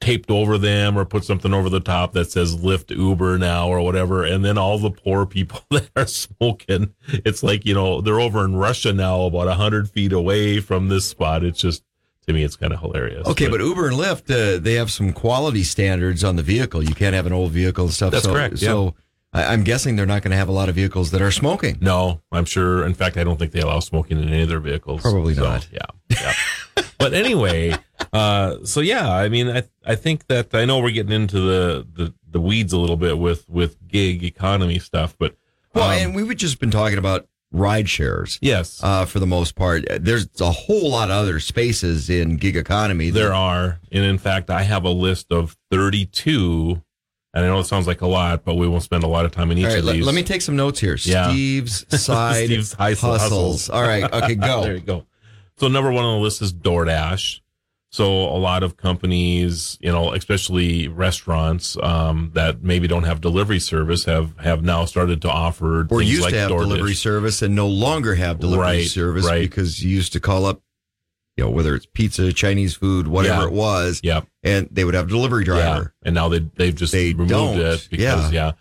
taped 0.00 0.30
over 0.30 0.58
them 0.58 0.98
or 0.98 1.04
put 1.04 1.24
something 1.24 1.54
over 1.54 1.68
the 1.70 1.80
top 1.80 2.12
that 2.12 2.30
says 2.30 2.56
Lyft 2.56 2.90
Uber 2.94 3.38
now 3.38 3.68
or 3.68 3.80
whatever. 3.80 4.24
And 4.24 4.44
then 4.44 4.58
all 4.58 4.78
the 4.78 4.90
poor 4.90 5.26
people 5.26 5.62
that 5.70 5.90
are 5.96 6.06
smoking, 6.06 6.94
it's 7.08 7.42
like, 7.42 7.64
you 7.64 7.74
know, 7.74 8.00
they're 8.00 8.20
over 8.20 8.44
in 8.44 8.56
Russia 8.56 8.92
now, 8.92 9.22
about 9.22 9.48
a 9.48 9.54
hundred 9.54 9.88
feet 9.90 10.12
away 10.12 10.60
from 10.60 10.88
this 10.88 11.06
spot. 11.06 11.42
It's 11.44 11.60
just, 11.60 11.82
to 12.26 12.32
me, 12.32 12.42
it's 12.44 12.56
kind 12.56 12.72
of 12.72 12.80
hilarious. 12.80 13.26
Okay, 13.26 13.48
but 13.48 13.60
Uber 13.60 13.88
and 13.88 13.96
Lyft, 13.96 14.30
uh, 14.30 14.60
they 14.60 14.74
have 14.74 14.90
some 14.90 15.12
quality 15.12 15.62
standards 15.62 16.22
on 16.22 16.36
the 16.36 16.42
vehicle. 16.42 16.82
You 16.82 16.94
can't 16.94 17.14
have 17.14 17.26
an 17.26 17.32
old 17.32 17.52
vehicle 17.52 17.84
and 17.86 17.94
stuff. 17.94 18.12
That's 18.12 18.24
so, 18.24 18.32
correct, 18.32 18.60
yeah. 18.60 18.68
So 18.68 18.94
I, 19.32 19.46
I'm 19.46 19.64
guessing 19.64 19.96
they're 19.96 20.06
not 20.06 20.22
going 20.22 20.32
to 20.32 20.36
have 20.36 20.48
a 20.48 20.52
lot 20.52 20.68
of 20.68 20.74
vehicles 20.74 21.10
that 21.12 21.22
are 21.22 21.30
smoking. 21.30 21.78
No, 21.80 22.20
I'm 22.30 22.44
sure. 22.44 22.84
In 22.84 22.94
fact, 22.94 23.16
I 23.16 23.24
don't 23.24 23.38
think 23.38 23.52
they 23.52 23.60
allow 23.60 23.80
smoking 23.80 24.20
in 24.20 24.28
any 24.28 24.42
of 24.42 24.48
their 24.48 24.60
vehicles. 24.60 25.00
Probably 25.02 25.34
So, 25.34 25.44
not. 25.44 25.68
Yeah. 25.72 25.86
Yeah. 26.10 26.32
but 26.98 27.14
anyway, 27.14 27.74
uh, 28.12 28.56
so 28.64 28.80
yeah, 28.80 29.10
I 29.12 29.28
mean, 29.28 29.48
I, 29.48 29.62
I 29.84 29.94
think 29.94 30.26
that 30.28 30.54
I 30.54 30.64
know 30.64 30.78
we're 30.80 30.90
getting 30.90 31.12
into 31.12 31.40
the, 31.40 31.86
the, 31.92 32.14
the 32.30 32.40
weeds 32.40 32.72
a 32.72 32.78
little 32.78 32.96
bit 32.96 33.18
with, 33.18 33.48
with 33.48 33.76
gig 33.88 34.22
economy 34.24 34.78
stuff, 34.78 35.16
but, 35.18 35.36
Well, 35.74 35.84
um, 35.84 35.90
and 35.98 36.14
we've 36.14 36.36
just 36.36 36.58
been 36.60 36.70
talking 36.70 36.98
about 36.98 37.26
ride 37.52 37.88
shares. 37.88 38.38
yes, 38.40 38.80
Uh, 38.82 39.04
for 39.04 39.18
the 39.18 39.26
most 39.26 39.56
part, 39.56 39.84
there's 40.00 40.28
a 40.40 40.52
whole 40.52 40.90
lot 40.90 41.10
of 41.10 41.16
other 41.16 41.40
spaces 41.40 42.08
in 42.08 42.36
gig 42.36 42.56
economy. 42.56 43.10
that- 43.10 43.18
there 43.18 43.34
are. 43.34 43.80
And 43.90 44.04
in 44.04 44.18
fact, 44.18 44.50
I 44.50 44.62
have 44.62 44.84
a 44.84 44.90
list 44.90 45.32
of 45.32 45.56
32, 45.70 46.80
and 47.34 47.44
I 47.44 47.48
know 47.48 47.58
it 47.60 47.64
sounds 47.64 47.86
like 47.86 48.00
a 48.00 48.06
lot, 48.06 48.44
but 48.44 48.54
we 48.56 48.66
won't 48.68 48.82
spend 48.82 49.02
a 49.04 49.08
lot 49.08 49.24
of 49.24 49.32
time 49.32 49.50
in 49.50 49.58
each 49.58 49.64
All 49.66 49.70
right, 49.72 49.78
of 49.80 49.86
these. 49.86 50.06
let 50.06 50.14
me 50.14 50.22
take 50.22 50.42
some 50.42 50.56
notes 50.56 50.80
here. 50.80 50.96
Yeah. 51.02 51.30
Steve's 51.30 51.84
side 52.02 52.44
Steve's 52.46 52.72
hustle- 52.72 53.10
hustles. 53.12 53.20
hustles. 53.68 53.70
All 53.70 53.82
right. 53.82 54.04
Okay, 54.04 54.34
go. 54.36 54.62
there 54.64 54.74
you 54.74 54.80
go. 54.80 55.06
So 55.60 55.68
number 55.68 55.92
one 55.92 56.04
on 56.04 56.18
the 56.18 56.22
list 56.24 56.40
is 56.40 56.52
DoorDash. 56.54 57.40
So 57.92 58.06
a 58.06 58.38
lot 58.38 58.62
of 58.62 58.76
companies, 58.76 59.76
you 59.80 59.90
know, 59.92 60.12
especially 60.14 60.88
restaurants 60.88 61.76
um, 61.82 62.30
that 62.34 62.62
maybe 62.62 62.86
don't 62.88 63.02
have 63.02 63.20
delivery 63.20 63.58
service, 63.58 64.04
have 64.04 64.38
have 64.38 64.62
now 64.62 64.84
started 64.86 65.20
to 65.22 65.30
offer 65.30 65.86
or 65.90 66.00
used 66.00 66.22
like 66.22 66.32
to 66.32 66.38
have 66.38 66.50
DoorDash. 66.50 66.60
delivery 66.60 66.94
service 66.94 67.42
and 67.42 67.54
no 67.54 67.66
longer 67.66 68.14
have 68.14 68.38
delivery 68.38 68.62
Right, 68.62 68.86
service 68.86 69.26
right. 69.26 69.40
because 69.42 69.82
you 69.84 69.90
used 69.90 70.12
to 70.14 70.20
call 70.20 70.46
up, 70.46 70.62
you 71.36 71.44
know, 71.44 71.50
whether 71.50 71.74
it's 71.74 71.84
pizza, 71.84 72.32
Chinese 72.32 72.74
food, 72.76 73.08
whatever 73.08 73.42
Yeah. 73.42 73.46
it 73.48 73.52
was, 73.52 74.00
Yep. 74.04 74.26
and 74.44 74.68
they 74.70 74.84
would 74.84 74.94
have 74.94 75.06
a 75.06 75.10
delivery 75.10 75.42
driver. 75.44 75.92
Yeah. 76.02 76.06
And 76.06 76.14
now 76.14 76.28
they 76.28 76.38
they've 76.54 76.74
just 76.74 76.92
They 76.92 77.12
removed 77.12 77.30
don't. 77.30 77.58
it 77.58 77.88
because 77.90 78.32
yeah. 78.32 78.52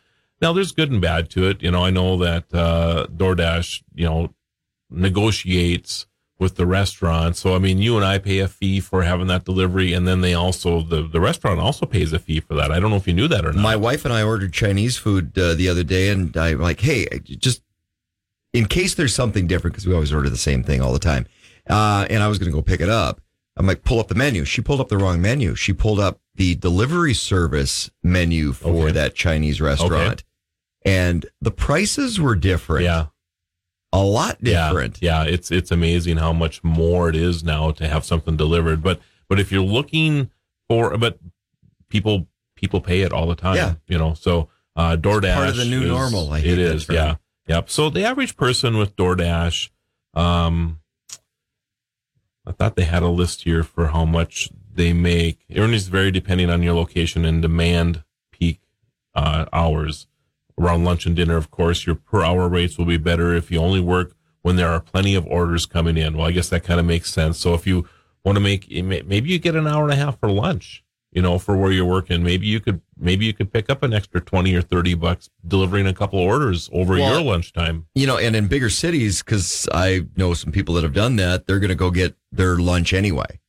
Now 0.41 0.53
there's 0.53 0.71
good 0.71 0.91
and 0.91 0.99
bad 1.01 1.29
to 1.31 1.47
it. 1.49 1.61
You 1.61 1.69
know, 1.71 1.85
I 1.85 1.91
know 1.91 2.17
that 2.17 2.45
uh 2.53 3.05
DoorDash, 3.15 3.83
you 3.93 4.05
know, 4.05 4.33
negotiates 4.89 6.07
with 6.39 6.55
the 6.55 6.65
restaurant. 6.65 7.35
So 7.35 7.53
I 7.55 7.59
mean, 7.59 7.77
you 7.79 7.95
and 7.97 8.05
I 8.05 8.17
pay 8.17 8.39
a 8.39 8.47
fee 8.47 8.79
for 8.79 9.03
having 9.03 9.27
that 9.27 9.43
delivery 9.45 9.93
and 9.93 10.07
then 10.07 10.21
they 10.21 10.33
also 10.33 10.81
the 10.81 11.01
the 11.03 11.19
restaurant 11.19 11.59
also 11.59 11.85
pays 11.85 12.13
a 12.13 12.19
fee 12.19 12.39
for 12.39 12.55
that. 12.55 12.71
I 12.71 12.79
don't 12.79 12.89
know 12.89 12.95
if 12.97 13.07
you 13.07 13.13
knew 13.13 13.27
that 13.27 13.45
or 13.45 13.51
not. 13.53 13.61
My 13.61 13.75
wife 13.75 14.05
and 14.05 14.13
I 14.13 14.23
ordered 14.23 14.53
Chinese 14.53 14.97
food 14.97 15.37
uh, 15.37 15.53
the 15.53 15.67
other 15.69 15.83
day, 15.83 16.09
and 16.09 16.35
I'm 16.37 16.59
like, 16.59 16.79
"Hey, 16.79 17.07
just 17.25 17.61
in 18.53 18.65
case 18.65 18.95
there's 18.95 19.13
something 19.13 19.45
different, 19.47 19.73
because 19.73 19.85
we 19.85 19.93
always 19.93 20.11
order 20.13 20.29
the 20.29 20.37
same 20.37 20.63
thing 20.63 20.81
all 20.81 20.93
the 20.93 20.97
time. 20.99 21.27
Uh, 21.69 22.07
and 22.09 22.23
I 22.23 22.27
was 22.27 22.39
going 22.39 22.51
to 22.51 22.55
go 22.55 22.63
pick 22.63 22.81
it 22.81 22.89
up. 22.89 23.21
I'm 23.57 23.67
like, 23.67 23.83
pull 23.83 23.99
up 23.99 24.07
the 24.07 24.15
menu. 24.15 24.43
She 24.45 24.61
pulled 24.61 24.79
up 24.81 24.87
the 24.87 24.97
wrong 24.97 25.21
menu. 25.21 25.53
She 25.53 25.71
pulled 25.73 25.99
up 25.99 26.19
the 26.33 26.55
delivery 26.55 27.13
service 27.13 27.91
menu 28.01 28.53
for 28.53 28.85
Okay. 28.85 28.91
that 28.93 29.13
Chinese 29.13 29.61
restaurant. 29.61 30.23
And 30.83 31.25
the 31.41 31.51
prices 31.51 32.19
were 32.19 32.35
different. 32.35 32.85
Yeah. 32.85 33.07
A 33.91 34.03
lot 34.03 34.43
different. 34.43 34.99
Yeah, 35.01 35.23
yeah, 35.23 35.29
it's 35.31 35.49
it's 35.51 35.71
amazing 35.71 36.17
how 36.17 36.31
much 36.31 36.63
more 36.63 37.09
it 37.09 37.15
is 37.15 37.43
now 37.43 37.71
to 37.71 37.87
have 37.87 38.05
something 38.05 38.37
delivered. 38.37 38.83
But 38.83 38.99
but 39.27 39.39
if 39.39 39.51
you're 39.51 39.63
looking 39.63 40.29
for, 40.67 40.95
but 40.97 41.17
people 41.89 42.27
people 42.55 42.81
pay 42.81 43.01
it 43.01 43.11
all 43.11 43.27
the 43.27 43.35
time. 43.35 43.55
Yeah. 43.55 43.73
you 43.87 43.97
know. 43.97 44.13
So 44.13 44.49
uh, 44.75 44.95
DoorDash 44.95 45.33
part 45.35 45.49
of 45.49 45.57
the 45.57 45.65
new 45.65 45.81
is- 45.83 45.87
normal. 45.87 46.31
I 46.31 46.39
it 46.39 46.59
is. 46.59 46.87
Yeah, 46.87 47.15
yep. 47.47 47.69
So 47.69 47.89
the 47.89 48.03
average 48.03 48.37
person 48.37 48.77
with 48.77 48.95
DoorDash, 48.95 49.69
um, 50.13 50.79
I 52.45 52.51
thought 52.51 52.75
they 52.75 52.83
had 52.85 53.03
a 53.03 53.07
list 53.09 53.43
here 53.43 53.63
for 53.63 53.87
how 53.87 54.05
much 54.05 54.49
they 54.71 54.93
make. 54.93 55.39
Earnings 55.55 55.87
vary 55.87 56.11
depending 56.11 56.49
on 56.51 56.61
your 56.61 56.73
location 56.75 57.25
and 57.25 57.41
demand 57.41 58.03
peak 58.31 58.61
uh, 59.15 59.45
hours. 59.51 60.05
Around 60.59 60.83
lunch 60.83 61.05
and 61.05 61.15
dinner, 61.15 61.37
of 61.37 61.49
course, 61.51 61.85
your 61.85 61.95
per 61.95 62.21
hour 62.21 62.49
rates 62.49 62.77
will 62.77 62.85
be 62.85 62.97
better 62.97 63.33
if 63.33 63.49
you 63.49 63.59
only 63.59 63.79
work 63.79 64.13
when 64.41 64.57
there 64.57 64.67
are 64.69 64.81
plenty 64.81 65.15
of 65.15 65.25
orders 65.27 65.65
coming 65.65 65.97
in. 65.97 66.17
Well, 66.17 66.27
I 66.27 66.31
guess 66.31 66.49
that 66.49 66.63
kind 66.65 66.79
of 66.79 66.85
makes 66.85 67.11
sense. 67.13 67.39
So 67.39 67.53
if 67.53 67.65
you 67.65 67.87
want 68.25 68.35
to 68.35 68.41
make, 68.41 68.67
eh, 68.71 68.81
maybe 68.81 69.29
you 69.29 69.39
get 69.39 69.55
an 69.55 69.67
hour 69.67 69.83
and 69.83 69.93
a 69.93 69.95
half 69.95 70.19
for 70.19 70.29
lunch, 70.29 70.83
you 71.13 71.21
know, 71.21 71.39
for 71.39 71.55
where 71.55 71.71
you're 71.71 71.85
working. 71.85 72.23
Maybe 72.23 72.45
you 72.47 72.59
could, 72.59 72.81
maybe 72.97 73.25
you 73.25 73.33
could 73.33 73.53
pick 73.53 73.69
up 73.69 73.83
an 73.83 73.93
extra 73.93 74.19
20 74.19 74.53
or 74.53 74.61
30 74.61 74.95
bucks 74.95 75.29
delivering 75.47 75.87
a 75.87 75.93
couple 75.93 76.19
orders 76.19 76.69
over 76.73 76.95
Well, 76.95 77.13
your 77.13 77.21
lunchtime. 77.21 77.85
You 77.95 78.07
know, 78.07 78.17
and 78.17 78.35
in 78.35 78.47
bigger 78.47 78.69
cities, 78.69 79.23
because 79.23 79.67
I 79.73 80.07
know 80.17 80.33
some 80.33 80.51
people 80.51 80.75
that 80.75 80.83
have 80.83 80.93
done 80.93 81.15
that, 81.15 81.47
they're 81.47 81.59
going 81.59 81.69
to 81.69 81.75
go 81.75 81.89
get 81.89 82.15
their 82.33 82.57
lunch 82.57 82.93
anyway. 82.93 83.39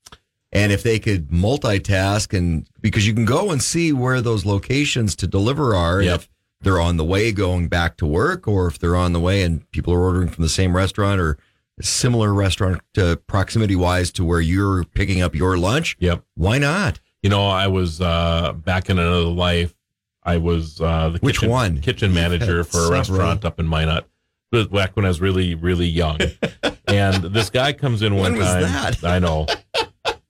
And 0.52 0.72
if 0.72 0.82
they 0.82 0.98
could 0.98 1.28
multitask 1.28 2.36
and 2.36 2.68
because 2.80 3.06
you 3.06 3.14
can 3.14 3.24
go 3.24 3.50
and 3.50 3.62
see 3.62 3.92
where 3.92 4.20
those 4.20 4.44
locations 4.46 5.14
to 5.16 5.26
deliver 5.28 5.74
are, 5.76 6.02
Yep. 6.02 6.20
if 6.20 6.28
they're 6.60 6.80
on 6.80 6.96
the 6.96 7.04
way 7.04 7.32
going 7.32 7.68
back 7.68 7.96
to 7.98 8.06
work, 8.06 8.46
or 8.46 8.66
if 8.66 8.78
they're 8.78 8.96
on 8.96 9.12
the 9.12 9.20
way 9.20 9.42
and 9.42 9.68
people 9.70 9.92
are 9.94 10.00
ordering 10.00 10.28
from 10.28 10.42
the 10.42 10.48
same 10.50 10.76
restaurant 10.76 11.20
or 11.20 11.38
a 11.78 11.82
similar 11.82 12.34
restaurant 12.34 12.80
to 12.94 13.16
proximity 13.26 13.74
wise 13.76 14.10
to 14.12 14.24
where 14.24 14.40
you're 14.40 14.84
picking 14.84 15.22
up 15.22 15.34
your 15.34 15.56
lunch, 15.58 15.96
Yep. 16.00 16.22
why 16.34 16.58
not? 16.58 17.00
You 17.22 17.30
know, 17.30 17.46
I 17.48 17.66
was 17.66 18.00
uh, 18.00 18.52
back 18.54 18.90
in 18.90 18.98
another 18.98 19.24
life. 19.24 19.74
I 20.22 20.36
was 20.36 20.80
uh, 20.80 21.10
the 21.10 21.18
Which 21.20 21.36
kitchen, 21.36 21.50
one? 21.50 21.80
kitchen 21.80 22.12
manager 22.12 22.58
had 22.58 22.66
for 22.70 22.78
a 22.86 22.90
restaurant 22.90 23.44
up 23.44 23.58
in 23.58 23.66
Minot. 23.66 24.06
Back 24.52 24.96
when 24.96 25.04
I 25.04 25.08
was 25.08 25.20
really, 25.20 25.54
really 25.54 25.86
young, 25.86 26.18
and 26.88 27.22
this 27.22 27.50
guy 27.50 27.72
comes 27.72 28.02
in 28.02 28.16
one 28.16 28.32
When 28.32 28.38
was 28.40 28.48
time. 28.48 28.62
that? 28.62 29.04
I 29.04 29.18
know, 29.20 29.46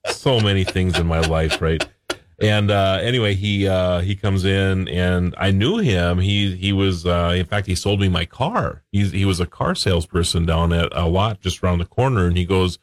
so 0.05 0.39
many 0.39 0.63
things 0.63 0.99
in 0.99 1.07
my 1.07 1.21
life, 1.21 1.59
right? 1.61 1.83
And 2.41 2.71
uh, 2.71 2.99
anyway, 3.01 3.35
he 3.35 3.67
uh, 3.67 3.99
he 3.99 4.15
comes 4.15 4.45
in, 4.45 4.87
and 4.87 5.35
I 5.37 5.51
knew 5.51 5.77
him. 5.77 6.17
He 6.17 6.55
he 6.55 6.73
was, 6.73 7.05
uh, 7.05 7.35
in 7.37 7.45
fact, 7.45 7.67
he 7.67 7.75
sold 7.75 7.99
me 7.99 8.09
my 8.09 8.25
car. 8.25 8.83
He's 8.91 9.11
he 9.11 9.25
was 9.25 9.39
a 9.39 9.45
car 9.45 9.75
salesperson 9.75 10.47
down 10.47 10.73
at 10.73 10.89
a 10.91 11.07
lot 11.07 11.39
just 11.39 11.63
around 11.63 11.77
the 11.77 11.85
corner, 11.85 12.25
and 12.25 12.35
he 12.35 12.45
goes, 12.45 12.79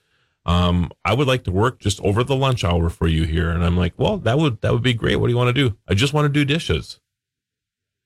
um, 0.46 0.90
I 1.04 1.12
would 1.12 1.26
like 1.26 1.42
to 1.44 1.50
work 1.50 1.80
just 1.80 2.00
over 2.02 2.22
the 2.22 2.36
lunch 2.36 2.62
hour 2.62 2.88
for 2.88 3.08
you 3.08 3.24
here. 3.24 3.50
And 3.50 3.64
I'm 3.64 3.76
like, 3.76 3.94
well, 3.98 4.16
that 4.18 4.38
would 4.38 4.60
that 4.62 4.72
would 4.72 4.82
be 4.82 4.94
great. 4.94 5.16
What 5.16 5.26
do 5.26 5.32
you 5.32 5.36
want 5.36 5.54
to 5.54 5.68
do? 5.68 5.76
I 5.88 5.94
just 5.94 6.14
want 6.14 6.24
to 6.24 6.28
do 6.28 6.44
dishes. 6.44 7.00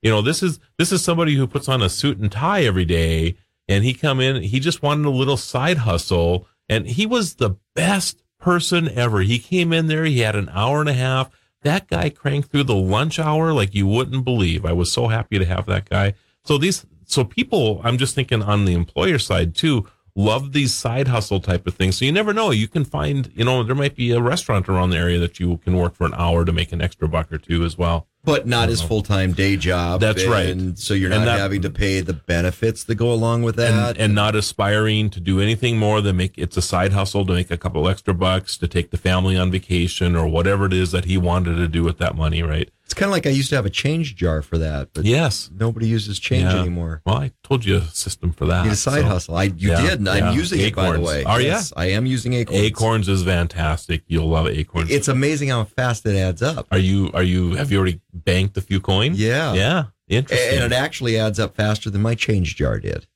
You 0.01 0.11
know, 0.11 0.23
this 0.23 0.43
is 0.43 0.59
this 0.79 0.91
is 0.91 1.05
somebody 1.05 1.35
who 1.35 1.47
puts 1.47 1.69
on 1.69 1.83
a 1.83 1.89
suit 1.89 2.19
and 2.19 2.33
tie 2.33 2.65
every 2.65 2.87
day, 2.87 3.37
and 3.69 3.85
he 3.85 3.93
come 3.93 4.21
in. 4.21 4.43
He 4.43 4.59
just 4.59 4.83
wanted 4.83 5.07
a 5.07 5.11
little 5.11 5.37
side 5.37 5.79
hustle, 5.79 6.49
and 6.69 6.87
he 6.87 7.05
was 7.05 7.35
the 7.35 7.57
best 7.77 8.23
person 8.41 8.88
ever. 8.88 9.21
He 9.21 9.38
came 9.38 9.73
in 9.73 9.87
there. 9.87 10.05
He 10.05 10.21
had 10.21 10.35
an 10.35 10.49
hour 10.49 10.81
and 10.81 10.88
a 10.88 10.95
half. 10.95 11.31
That 11.62 11.88
guy 11.88 12.11
cranked 12.11 12.51
through 12.51 12.64
the 12.64 12.75
lunch 12.75 13.18
hour 13.18 13.53
like 13.53 13.75
you 13.75 13.87
wouldn't 13.87 14.25
believe. 14.25 14.64
I 14.64 14.72
was 14.72 14.90
so 14.90 15.09
happy 15.09 15.38
to 15.38 15.44
have 15.44 15.66
that 15.66 15.88
guy. 15.88 16.14
So 16.44 16.59
these, 16.59 16.85
so 17.05 17.25
people, 17.25 17.81
I'm 17.85 17.98
just 17.98 18.14
thinking 18.14 18.42
on 18.42 18.64
the 18.64 18.75
employer 18.75 19.18
side 19.18 19.55
too, 19.55 19.87
love 20.14 20.53
these 20.53 20.75
side 20.75 21.09
hustle 21.09 21.40
type 21.40 21.66
of 21.66 21.75
things. 21.75 21.96
So 21.96 22.05
you 22.05 22.12
never 22.12 22.33
know. 22.33 22.51
You 22.51 22.68
can 22.68 22.85
find, 22.85 23.31
you 23.35 23.44
know, 23.44 23.62
there 23.62 23.75
might 23.75 23.96
be 23.96 24.11
a 24.12 24.20
restaurant 24.20 24.68
around 24.68 24.90
the 24.90 24.98
area 24.98 25.18
that 25.18 25.40
you 25.40 25.57
can 25.59 25.77
work 25.77 25.94
for 25.94 26.05
an 26.05 26.14
hour 26.14 26.44
to 26.44 26.53
make 26.53 26.72
an 26.72 26.83
extra 26.83 27.09
buck 27.09 27.33
or 27.33 27.38
two 27.38 27.64
as 27.64 27.79
well. 27.79 28.07
But 28.25 28.46
not 28.46 28.68
his 28.68 28.81
full 28.81 29.03
time 29.03 29.33
day 29.33 29.57
job. 29.57 30.01
That's 30.01 30.25
right. 30.25 30.46
And 30.51 30.79
so 30.79 30.94
you're 30.94 31.11
not 31.11 31.25
that- 31.25 31.40
having 31.40 31.62
to 31.62 31.70
pay 31.70 32.01
the 32.01 32.12
benefits 32.12 32.85
that 32.85 32.94
go 32.94 33.12
along 33.12 33.42
with 33.42 33.57
that. 33.57 33.90
and, 33.96 33.98
and 33.98 34.14
not 34.14 34.37
aspiring 34.37 35.11
to 35.11 35.18
do 35.20 35.40
anything 35.40 35.77
more 35.77 36.01
than 36.01 36.18
make 36.18 36.38
it's 36.38 36.57
a 36.57 36.62
side 36.62 36.92
hustle 36.92 37.27
to 37.27 37.33
make 37.33 37.51
a 37.51 37.57
couple 37.57 37.88
extra 37.88 38.14
bucks 38.14 38.57
to 38.59 38.68
take 38.68 38.90
the 38.90 38.96
family 38.96 39.37
on 39.37 39.51
vacation 39.51 40.14
or 40.14 40.29
whatever 40.29 40.66
it 40.66 40.72
is 40.72 40.92
that 40.92 41.07
he 41.07 41.16
wanted 41.18 41.57
to 41.57 41.66
do 41.66 41.83
with 41.83 41.98
that 41.98 42.14
money, 42.14 42.42
right? 42.44 42.70
It's 42.92 42.98
kind 42.98 43.09
of 43.09 43.12
like 43.14 43.26
I 43.26 43.31
used 43.31 43.48
to 43.48 43.57
have 43.57 43.64
a 43.64 43.70
change 43.70 44.16
jar 44.16 44.42
for 44.42 44.59
that, 44.59 44.90
but 44.92 45.07
Yes. 45.07 45.48
nobody 45.59 45.87
uses 45.88 46.18
change 46.18 46.42
Yeah. 46.52 46.61
anymore. 46.61 47.00
Well, 47.07 47.16
I 47.16 47.31
told 47.42 47.64
you 47.64 47.78
a 47.78 47.87
system 47.87 48.33
for 48.35 48.44
that. 48.44 48.59
You 48.59 48.64
need 48.64 48.72
a 48.74 48.76
side 48.76 49.00
so. 49.00 49.07
hustle. 49.09 49.35
I 49.35 49.44
you 49.44 49.70
Yeah, 49.70 49.81
did, 49.81 49.98
and 50.00 50.09
I'm 50.11 50.18
yeah. 50.24 50.33
using 50.35 50.61
it 50.61 50.74
by 50.76 50.83
the 50.83 50.88
Acorns. 50.98 51.09
way. 51.09 51.24
Oh, 51.24 51.31
are 51.31 51.40
ya? 51.40 51.46
yes, 51.46 51.72
I 51.74 51.87
am 51.87 52.05
using 52.05 52.35
acorns. 52.35 52.61
Acorns 52.61 53.09
is 53.09 53.22
fantastic. 53.24 54.02
You'll 54.09 54.28
love 54.28 54.46
acorns. 54.46 54.90
It's 54.90 55.09
amazing 55.09 55.48
how 55.48 55.64
fast 55.64 56.05
it 56.05 56.16
adds 56.16 56.42
up, 56.42 56.66
are 56.70 56.76
you 56.76 57.11
are 57.14 57.22
you 57.22 57.55
have 57.55 57.72
you 57.72 57.78
already 57.78 58.02
banked 58.12 58.59
a 58.59 58.61
few 58.61 58.78
coins? 58.78 59.18
Yeah. 59.18 59.55
Yeah. 59.55 59.85
Interesting. 60.11 60.59
and 60.59 60.70
it 60.70 60.76
actually 60.76 61.18
adds 61.18 61.38
up 61.40 61.57
faster 61.57 61.88
than 61.88 62.02
my 62.02 62.14
change 62.14 62.57
jar 62.57 62.78
did. 62.78 63.07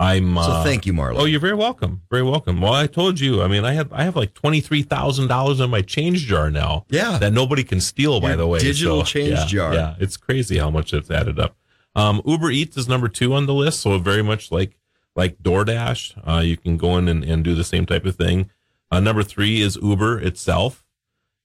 I'm 0.00 0.38
uh, 0.38 0.44
So 0.44 0.62
thank 0.62 0.86
you, 0.86 0.92
Marlo. 0.92 1.20
Oh, 1.20 1.24
you're 1.24 1.40
very 1.40 1.54
welcome. 1.54 2.02
Very 2.10 2.22
welcome. 2.22 2.60
Well, 2.60 2.72
I 2.72 2.86
told 2.86 3.18
you. 3.18 3.42
I 3.42 3.48
mean, 3.48 3.64
I 3.64 3.72
have 3.72 3.92
I 3.92 4.04
have 4.04 4.14
like 4.14 4.32
twenty 4.34 4.60
three 4.60 4.82
thousand 4.82 5.26
dollars 5.28 5.58
in 5.60 5.70
my 5.70 5.82
change 5.82 6.26
jar 6.26 6.50
now. 6.50 6.86
Yeah. 6.88 7.18
that 7.18 7.32
nobody 7.32 7.64
can 7.64 7.80
steal. 7.80 8.20
By 8.20 8.36
the 8.36 8.46
way, 8.46 8.60
digital 8.60 9.02
change 9.02 9.30
yeah, 9.30 9.46
jar. 9.46 9.74
Yeah, 9.74 9.94
it's 9.98 10.16
crazy 10.16 10.58
how 10.58 10.70
much 10.70 10.92
it's 10.92 11.10
added 11.10 11.40
up. 11.40 11.56
Um, 11.96 12.22
Uber 12.24 12.50
Eats 12.50 12.76
is 12.76 12.88
number 12.88 13.08
two 13.08 13.34
on 13.34 13.46
the 13.46 13.54
list, 13.54 13.80
so 13.80 13.98
very 13.98 14.22
much 14.22 14.52
like 14.52 14.78
like 15.16 15.42
DoorDash. 15.42 16.28
Uh, 16.28 16.40
you 16.40 16.56
can 16.56 16.76
go 16.76 16.96
in 16.96 17.08
and, 17.08 17.24
and 17.24 17.42
do 17.42 17.56
the 17.56 17.64
same 17.64 17.84
type 17.84 18.04
of 18.04 18.14
thing. 18.14 18.50
Uh, 18.92 19.00
number 19.00 19.24
three 19.24 19.60
is 19.60 19.76
Uber 19.82 20.20
itself, 20.20 20.86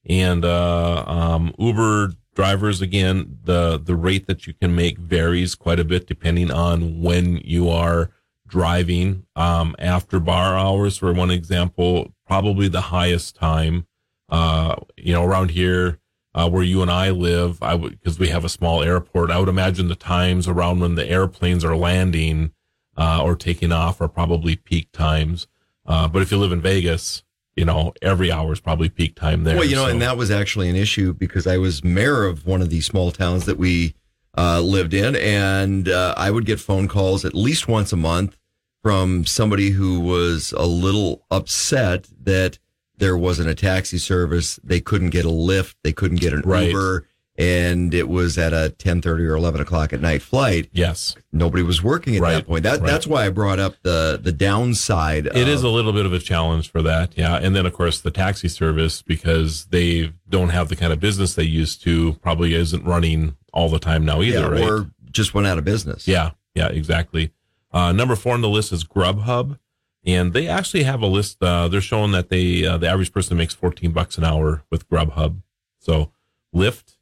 and 0.06 0.44
uh, 0.44 1.04
um, 1.06 1.52
Uber 1.58 2.12
drivers 2.34 2.80
again 2.80 3.38
the 3.44 3.78
the 3.78 3.96
rate 3.96 4.26
that 4.26 4.46
you 4.46 4.54
can 4.54 4.74
make 4.74 4.98
varies 4.98 5.54
quite 5.54 5.78
a 5.78 5.84
bit 5.84 6.06
depending 6.06 6.50
on 6.50 7.00
when 7.00 7.36
you 7.44 7.68
are 7.68 8.10
driving 8.48 9.26
um, 9.36 9.74
after 9.78 10.20
bar 10.20 10.56
hours 10.56 10.98
for 10.98 11.12
one 11.12 11.30
example 11.30 12.12
probably 12.26 12.68
the 12.68 12.80
highest 12.82 13.34
time 13.36 13.86
uh, 14.28 14.76
you 14.96 15.12
know 15.12 15.24
around 15.24 15.50
here 15.50 15.98
uh, 16.34 16.48
where 16.48 16.62
you 16.62 16.82
and 16.82 16.90
I 16.90 17.10
live 17.10 17.62
I 17.62 17.74
would 17.74 17.92
because 17.98 18.18
we 18.18 18.28
have 18.28 18.44
a 18.44 18.48
small 18.48 18.82
airport 18.82 19.30
I 19.30 19.38
would 19.38 19.48
imagine 19.48 19.88
the 19.88 19.94
times 19.94 20.46
around 20.48 20.80
when 20.80 20.94
the 20.94 21.08
airplanes 21.08 21.64
are 21.64 21.76
landing 21.76 22.52
uh, 22.96 23.22
or 23.22 23.34
taking 23.34 23.72
off 23.72 24.00
are 24.00 24.06
probably 24.08 24.54
peak 24.54 24.92
times. 24.92 25.48
Uh, 25.84 26.06
but 26.06 26.22
if 26.22 26.30
you 26.30 26.38
live 26.38 26.52
in 26.52 26.60
Vegas 26.60 27.22
you 27.56 27.64
know 27.64 27.92
every 28.02 28.30
hour 28.32 28.52
is 28.52 28.60
probably 28.60 28.88
peak 28.88 29.14
time 29.14 29.44
there 29.44 29.54
Well, 29.56 29.64
you 29.64 29.76
know, 29.76 29.84
so- 29.84 29.90
and 29.90 30.02
that 30.02 30.16
was 30.16 30.30
actually 30.30 30.68
an 30.68 30.76
issue 30.76 31.12
because 31.12 31.46
I 31.46 31.56
was 31.56 31.82
mayor 31.84 32.24
of 32.24 32.46
one 32.46 32.60
of 32.62 32.68
these 32.70 32.84
small 32.86 33.10
towns 33.12 33.46
that 33.46 33.58
we 33.58 33.94
uh, 34.36 34.60
lived 34.60 34.94
in, 34.94 35.14
and 35.16 35.88
uh, 35.88 36.14
I 36.16 36.30
would 36.30 36.44
get 36.46 36.60
phone 36.60 36.88
calls 36.88 37.24
at 37.24 37.34
least 37.34 37.68
once 37.68 37.92
a 37.92 37.96
month 37.96 38.36
from 38.82 39.24
somebody 39.24 39.70
who 39.70 40.00
was 40.00 40.52
a 40.56 40.66
little 40.66 41.24
upset 41.30 42.06
that 42.22 42.58
there 42.96 43.16
wasn't 43.16 43.48
a 43.48 43.54
taxi 43.54 43.98
service. 43.98 44.58
They 44.62 44.80
couldn't 44.80 45.10
get 45.10 45.24
a 45.24 45.30
lift. 45.30 45.76
They 45.82 45.92
couldn't 45.92 46.20
get 46.20 46.32
an 46.32 46.42
Right. 46.44 46.68
Uber. 46.68 47.06
And 47.36 47.92
it 47.92 48.08
was 48.08 48.38
at 48.38 48.52
a 48.52 48.72
1030 48.78 49.24
or 49.24 49.34
11 49.34 49.60
o'clock 49.60 49.92
at 49.92 50.00
night 50.00 50.22
flight. 50.22 50.68
yes 50.72 51.16
Nobody 51.32 51.64
was 51.64 51.82
working 51.82 52.14
at 52.14 52.22
Right, 52.22 52.34
that 52.34 52.46
point. 52.46 52.62
That, 52.62 52.78
right. 52.80 52.86
That's 52.86 53.08
why 53.08 53.26
I 53.26 53.30
brought 53.30 53.58
up 53.58 53.74
the, 53.82 54.20
the 54.22 54.30
downside. 54.30 55.26
It 55.26 55.48
is 55.48 55.64
of- 55.64 55.70
a 55.72 55.74
little 55.74 55.92
bit 55.92 56.06
of 56.06 56.12
a 56.12 56.20
challenge 56.20 56.70
for 56.70 56.80
that, 56.82 57.12
yeah. 57.16 57.34
And 57.36 57.56
then 57.56 57.66
of 57.66 57.72
course 57.72 58.00
the 58.00 58.12
taxi 58.12 58.46
service 58.46 59.02
because 59.02 59.64
they 59.66 60.12
don't 60.28 60.50
have 60.50 60.68
the 60.68 60.76
kind 60.76 60.92
of 60.92 61.00
business 61.00 61.34
they 61.34 61.42
used 61.42 61.82
to, 61.82 62.12
probably 62.22 62.54
isn't 62.54 62.84
running 62.84 63.36
all 63.54 63.70
the 63.70 63.78
time 63.78 64.04
now 64.04 64.20
either, 64.20 64.40
yeah, 64.40 64.48
right? 64.48 64.70
or 64.70 64.90
just 65.10 65.32
went 65.32 65.46
out 65.46 65.56
of 65.56 65.64
business. 65.64 66.06
yeah, 66.06 66.32
yeah, 66.54 66.68
exactly. 66.68 67.32
Uh, 67.72 67.92
number 67.92 68.14
four 68.16 68.34
on 68.34 68.40
the 68.42 68.48
list 68.48 68.72
is 68.72 68.84
Grubhub, 68.84 69.58
and 70.04 70.32
they 70.32 70.46
actually 70.46 70.82
have 70.82 71.00
a 71.00 71.06
list. 71.06 71.42
Uh, 71.42 71.68
they're 71.68 71.80
showing 71.80 72.12
that 72.12 72.28
they 72.28 72.66
uh, 72.66 72.76
the 72.76 72.88
average 72.88 73.12
person 73.12 73.36
makes 73.36 73.54
fourteen 73.54 73.92
bucks 73.92 74.18
an 74.18 74.24
hour 74.24 74.62
with 74.70 74.88
Grubhub. 74.88 75.42
So 75.78 76.12
Lyft, 76.54 76.96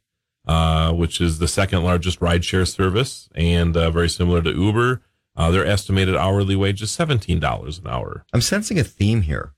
uh, 0.47 0.93
which 0.93 1.19
is 1.19 1.39
the 1.39 1.47
second 1.47 1.83
largest 1.83 2.19
rideshare 2.19 2.67
service, 2.67 3.29
and 3.35 3.75
uh, 3.75 3.91
very 3.91 4.09
similar 4.09 4.41
to 4.41 4.51
Uber, 4.51 5.01
uh, 5.35 5.51
their 5.51 5.65
estimated 5.65 6.15
hourly 6.15 6.55
wage 6.55 6.81
is 6.81 6.91
seventeen 6.91 7.39
dollars 7.39 7.79
an 7.79 7.87
hour. 7.87 8.25
I'm 8.33 8.41
sensing 8.41 8.79
a 8.79 8.83
theme 8.83 9.21
here. 9.21 9.53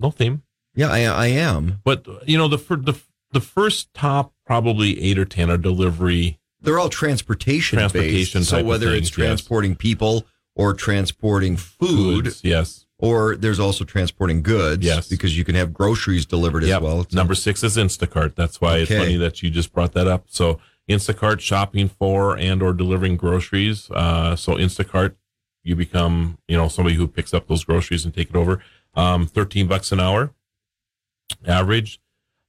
No 0.00 0.10
theme. 0.10 0.42
Yeah, 0.74 0.90
I, 0.90 1.00
I 1.02 1.26
am. 1.28 1.80
But 1.84 2.06
you 2.28 2.38
know 2.38 2.48
the 2.48 2.56
the 2.56 3.00
the 3.32 3.40
first 3.40 3.92
top 3.94 4.32
probably 4.46 5.00
eight 5.02 5.18
or 5.18 5.24
ten 5.24 5.50
are 5.50 5.58
delivery. 5.58 6.38
They're 6.60 6.78
all 6.78 6.88
transportation, 6.88 7.78
Transportation 7.78 8.40
based. 8.40 8.50
So 8.50 8.64
whether 8.64 8.88
it's 8.94 9.10
transporting 9.10 9.76
people 9.76 10.26
or 10.56 10.74
transporting 10.74 11.56
food, 11.56 12.24
Foods, 12.24 12.40
yes. 12.42 12.86
or 12.98 13.36
there's 13.36 13.60
also 13.60 13.84
transporting 13.84 14.42
goods. 14.42 14.84
Yes. 14.84 15.08
because 15.08 15.38
you 15.38 15.44
can 15.44 15.54
have 15.54 15.72
groceries 15.72 16.26
delivered 16.26 16.64
as 16.64 16.80
well. 16.80 17.00
It's- 17.00 17.12
Number 17.14 17.34
six 17.36 17.62
is 17.62 17.76
Instacart. 17.76 18.34
That's 18.34 18.60
why 18.60 18.78
it's 18.78 18.90
funny 18.90 19.16
that 19.16 19.40
you 19.42 19.50
just 19.50 19.72
brought 19.72 19.92
that 19.92 20.08
up. 20.08 20.24
So 20.28 20.58
Instacart 20.88 21.38
shopping 21.40 21.88
for 21.88 22.36
and 22.36 22.60
or 22.62 22.72
delivering 22.72 23.16
groceries. 23.18 23.88
Uh, 23.92 24.34
so 24.34 24.54
Instacart, 24.54 25.14
you 25.62 25.76
become 25.76 26.38
you 26.48 26.56
know 26.56 26.66
somebody 26.66 26.96
who 26.96 27.06
picks 27.06 27.32
up 27.34 27.46
those 27.46 27.62
groceries 27.62 28.04
and 28.04 28.12
take 28.12 28.30
it 28.30 28.36
over. 28.36 28.60
Um, 28.94 29.26
Thirteen 29.26 29.68
bucks 29.68 29.92
an 29.92 30.00
hour, 30.00 30.32
average. 31.46 32.00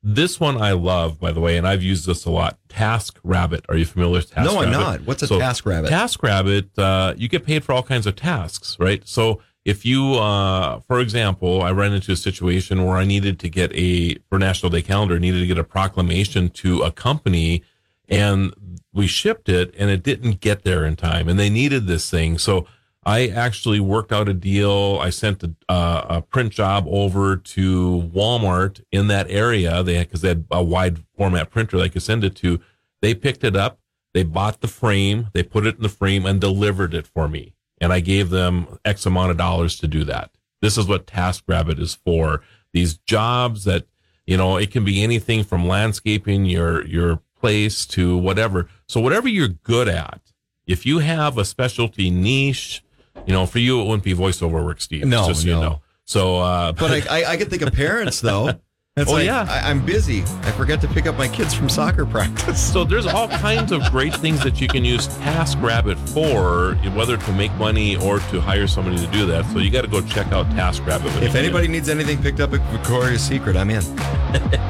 This 0.01 0.39
one 0.39 0.61
I 0.61 0.71
love, 0.71 1.19
by 1.19 1.31
the 1.33 1.41
way, 1.41 1.57
and 1.57 1.67
I've 1.67 1.83
used 1.83 2.05
this 2.07 2.23
a 2.25 2.31
lot. 2.31 2.57
Task 2.69 3.19
Rabbit. 3.23 3.65
Are 3.67 3.75
you 3.75 3.85
familiar 3.85 4.13
with 4.13 4.31
Task 4.31 4.49
Rabbit? 4.49 4.71
no, 4.71 4.77
I'm 4.77 4.83
not. 4.83 5.01
What's 5.01 5.23
a 5.23 5.27
So, 5.27 5.39
task 5.39 5.65
rabbit? 5.65 5.91
TaskRabbit, 5.91 6.69
uh, 6.77 7.13
you 7.17 7.27
get 7.27 7.45
paid 7.45 7.65
for 7.65 7.73
all 7.73 7.83
kinds 7.83 8.07
of 8.07 8.15
tasks, 8.15 8.77
right? 8.79 9.05
So 9.05 9.41
if 9.65 9.85
you, 9.85 10.13
uh, 10.15 10.79
for 10.87 10.99
example, 11.01 11.61
I 11.61 11.71
ran 11.71 11.91
into 11.91 12.13
a 12.13 12.15
situation 12.15 12.85
where 12.85 12.95
I 12.95 13.03
needed 13.03 13.39
to 13.39 13.49
get 13.49 13.73
a, 13.75 14.15
for 14.29 14.39
National 14.39 14.69
Day 14.69 14.81
calendar, 14.81 15.19
needed 15.19 15.41
to 15.41 15.47
get 15.47 15.57
a 15.57 15.65
proclamation 15.65 16.49
to 16.51 16.81
a 16.81 16.91
company 16.93 17.63
and 18.07 18.53
we 18.93 19.05
shipped 19.05 19.49
it 19.49 19.75
and 19.77 19.89
it 19.91 20.01
didn't 20.01 20.39
get 20.39 20.63
there 20.63 20.85
in 20.85 20.95
time 20.95 21.27
and 21.27 21.37
they 21.37 21.49
needed 21.49 21.87
this 21.87 22.09
thing. 22.09 22.37
So 22.37 22.65
I 23.09 23.25
actually 23.25 23.79
worked 23.79 24.11
out 24.11 24.29
a 24.29 24.35
deal. 24.35 24.99
I 25.01 25.09
sent 25.09 25.41
a, 25.41 25.55
uh, 25.67 26.05
a 26.09 26.21
print 26.21 26.53
job 26.53 26.85
over 26.87 27.37
to 27.37 28.11
Walmart 28.13 28.83
in 28.91 29.07
that 29.07 29.25
area. 29.31 29.81
They 29.81 29.95
had, 29.95 30.11
cause 30.11 30.21
they 30.21 30.27
had 30.27 30.45
a 30.51 30.63
wide 30.63 30.99
format 31.17 31.49
printer 31.49 31.79
they 31.79 31.89
could 31.89 32.03
send 32.03 32.23
it 32.23 32.35
to. 32.35 32.59
They 33.01 33.15
picked 33.15 33.43
it 33.43 33.55
up. 33.55 33.79
They 34.13 34.21
bought 34.21 34.61
the 34.61 34.67
frame. 34.67 35.29
They 35.33 35.41
put 35.41 35.65
it 35.65 35.77
in 35.77 35.81
the 35.81 35.89
frame 35.89 36.27
and 36.27 36.39
delivered 36.39 36.93
it 36.93 37.07
for 37.07 37.27
me. 37.27 37.55
And 37.81 37.91
I 37.91 37.99
gave 37.99 38.29
them 38.29 38.77
X 38.85 39.07
amount 39.07 39.31
of 39.31 39.37
dollars 39.37 39.79
to 39.79 39.87
do 39.87 40.03
that. 40.03 40.29
This 40.61 40.77
is 40.77 40.85
what 40.85 41.07
TaskRabbit 41.07 41.79
is 41.79 41.95
for. 41.95 42.43
These 42.73 42.99
jobs 42.99 43.63
that, 43.63 43.87
you 44.27 44.37
know, 44.37 44.57
it 44.57 44.69
can 44.69 44.85
be 44.85 45.01
anything 45.01 45.43
from 45.43 45.67
landscaping 45.67 46.45
your, 46.45 46.85
your 46.85 47.21
place 47.39 47.87
to 47.87 48.15
whatever. 48.15 48.69
So 48.87 49.01
whatever 49.01 49.27
you're 49.27 49.47
good 49.47 49.87
at, 49.87 50.21
if 50.67 50.85
you 50.85 50.99
have 50.99 51.39
a 51.39 51.45
specialty 51.45 52.11
niche, 52.11 52.83
you 53.29 53.35
know, 53.35 53.45
for 53.45 53.59
you, 53.59 53.79
it 53.79 53.83
wouldn't 53.85 54.03
be 54.03 54.15
voiceover 54.15 54.65
work, 54.65 54.81
Steve. 54.81 55.05
No, 55.05 55.27
just 55.27 55.41
so 55.43 55.47
you 55.47 55.53
no. 55.53 55.61
know. 55.61 55.81
So, 56.05 56.39
uh, 56.39 56.71
But 56.71 57.07
I, 57.07 57.21
I, 57.21 57.31
I 57.33 57.37
can 57.37 57.47
think 57.47 57.61
of 57.61 57.71
parents 57.85 58.21
though. 58.21 58.53
It's 58.99 59.09
Oh, 59.09 59.13
like, 59.13 59.25
yeah. 59.25 59.45
I, 59.49 59.69
I'm 59.69 59.85
busy. 59.85 60.21
I 60.21 60.51
forgot 60.51 60.81
to 60.81 60.87
pick 60.87 61.05
up 61.07 61.17
my 61.17 61.27
kids 61.27 61.53
from 61.53 61.69
soccer 61.69 62.05
practice. 62.15 62.61
So 62.73 62.83
there's 62.83 63.05
all 63.05 63.27
kinds 63.27 63.71
of 63.71 63.81
great 63.91 64.13
things 64.15 64.43
that 64.43 64.59
you 64.61 64.67
can 64.67 64.83
use 64.85 65.07
TaskRabbit 65.19 65.97
for, 66.09 66.75
whether 66.97 67.17
to 67.17 67.31
make 67.33 67.53
money 67.55 67.95
or 67.97 68.19
to 68.19 68.39
hire 68.41 68.67
somebody 68.67 68.97
to 68.97 69.07
do 69.11 69.25
that. 69.27 69.45
So 69.51 69.59
you 69.59 69.69
got 69.71 69.81
to 69.81 69.87
go 69.87 70.01
check 70.01 70.31
out 70.31 70.47
TaskRabbit. 70.49 71.05
when 71.15 71.23
If 71.23 71.33
get 71.33 71.35
anybody 71.43 71.67
needs 71.67 71.89
anything 71.89 72.21
picked 72.21 72.39
up 72.39 72.53
at 72.53 72.61
Victoria's 72.71 73.21
Secret, 73.21 73.55
I'm 73.55 73.69
in. 73.69 73.81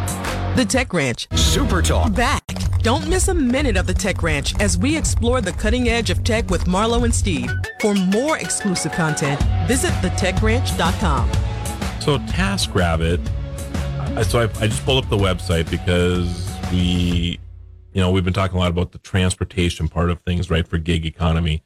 The 0.56 0.66
Tech 0.66 0.92
Ranch. 0.94 1.28
Super 1.36 1.82
Talk. 1.82 2.14
Back. 2.14 2.44
Don't 2.82 3.08
miss 3.08 3.30
a 3.30 3.34
minute 3.34 3.78
of 3.78 3.88
the 3.88 3.94
Tech 3.94 4.22
Ranch 4.24 4.60
as 4.60 4.78
we 4.78 4.98
explore 4.98 5.40
the 5.40 5.54
cutting 5.54 5.88
edge 5.88 6.10
of 6.10 6.22
tech 6.26 6.50
with 6.50 6.66
Marlo 6.66 7.06
and 7.06 7.14
Steve. 7.16 7.50
For 7.80 7.94
more 7.94 8.38
exclusive 8.38 8.92
content, 8.92 9.42
visit 9.68 9.92
thetechranch.com. 10.02 11.30
it. 11.30 12.02
So 12.04 12.18
TaskRabbit. 12.20 13.26
So 14.24 14.40
I, 14.40 14.44
I 14.62 14.68
just 14.68 14.86
pulled 14.86 15.04
up 15.04 15.10
the 15.10 15.18
website 15.18 15.70
because 15.72 16.52
we, 16.72 17.40
you 17.94 18.02
know, 18.02 18.12
we've 18.12 18.24
been 18.24 18.34
talking 18.34 18.58
a 18.58 18.60
lot 18.60 18.70
about 18.70 18.92
the 18.92 19.00
transportation 19.00 19.88
part 19.88 20.10
of 20.10 20.22
things, 20.22 20.50
right, 20.50 20.68
for 20.68 20.78
gig 20.78 21.06
economy. 21.06 21.64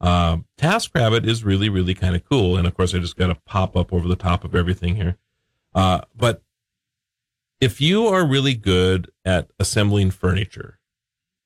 Uh, 0.00 0.38
TaskRabbit 0.58 1.26
is 1.26 1.44
really, 1.44 1.68
really 1.68 1.94
kind 1.94 2.16
of 2.16 2.24
cool. 2.24 2.56
And 2.56 2.66
of 2.66 2.74
course, 2.74 2.94
I 2.94 2.98
just 2.98 3.16
got 3.16 3.26
to 3.26 3.34
pop 3.44 3.76
up 3.76 3.92
over 3.92 4.08
the 4.08 4.16
top 4.16 4.44
of 4.44 4.54
everything 4.54 4.96
here. 4.96 5.16
Uh, 5.74 6.00
but 6.16 6.42
if 7.60 7.80
you 7.80 8.06
are 8.06 8.26
really 8.26 8.54
good 8.54 9.10
at 9.24 9.50
assembling 9.58 10.10
furniture, 10.10 10.78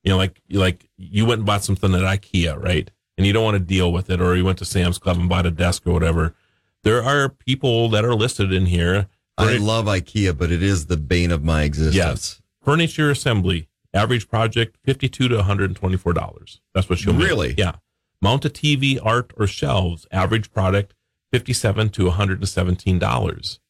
you 0.02 0.10
know, 0.10 0.16
like 0.16 0.40
like 0.50 0.88
you 0.96 1.26
went 1.26 1.40
and 1.40 1.46
bought 1.46 1.64
something 1.64 1.94
at 1.94 2.00
IKEA, 2.00 2.60
right? 2.62 2.90
And 3.18 3.26
you 3.26 3.32
don't 3.32 3.44
want 3.44 3.56
to 3.56 3.60
deal 3.60 3.92
with 3.92 4.08
it, 4.08 4.20
or 4.20 4.36
you 4.36 4.44
went 4.44 4.58
to 4.58 4.64
Sam's 4.64 4.98
Club 4.98 5.18
and 5.18 5.28
bought 5.28 5.46
a 5.46 5.50
desk 5.50 5.86
or 5.86 5.92
whatever. 5.92 6.34
There 6.84 7.02
are 7.02 7.28
people 7.28 7.88
that 7.90 8.04
are 8.04 8.14
listed 8.14 8.52
in 8.52 8.66
here. 8.66 9.08
I 9.38 9.56
love 9.56 9.86
IKEA, 9.86 10.36
but 10.36 10.50
it 10.52 10.62
is 10.62 10.86
the 10.86 10.96
bane 10.96 11.30
of 11.30 11.42
my 11.42 11.62
existence. 11.62 11.94
Yes. 11.96 12.42
Furniture 12.62 13.10
assembly, 13.10 13.68
average 13.94 14.28
project 14.28 14.76
fifty-two 14.84 15.28
to 15.28 15.36
one 15.36 15.44
hundred 15.44 15.70
and 15.70 15.76
twenty-four 15.76 16.12
dollars. 16.12 16.60
That's 16.74 16.88
what 16.90 16.98
she'll 16.98 17.14
make. 17.14 17.26
Really? 17.26 17.54
Yeah. 17.56 17.76
Mount 18.20 18.44
a 18.44 18.50
TV, 18.50 18.98
art, 19.02 19.32
or 19.38 19.46
shelves, 19.46 20.06
average 20.12 20.52
product 20.52 20.94
fifty-seven 21.32 21.88
to 21.90 22.04
one 22.06 22.14
hundred 22.16 22.40
and 22.40 22.48
seventeen 22.48 22.98
dollars. 22.98 23.60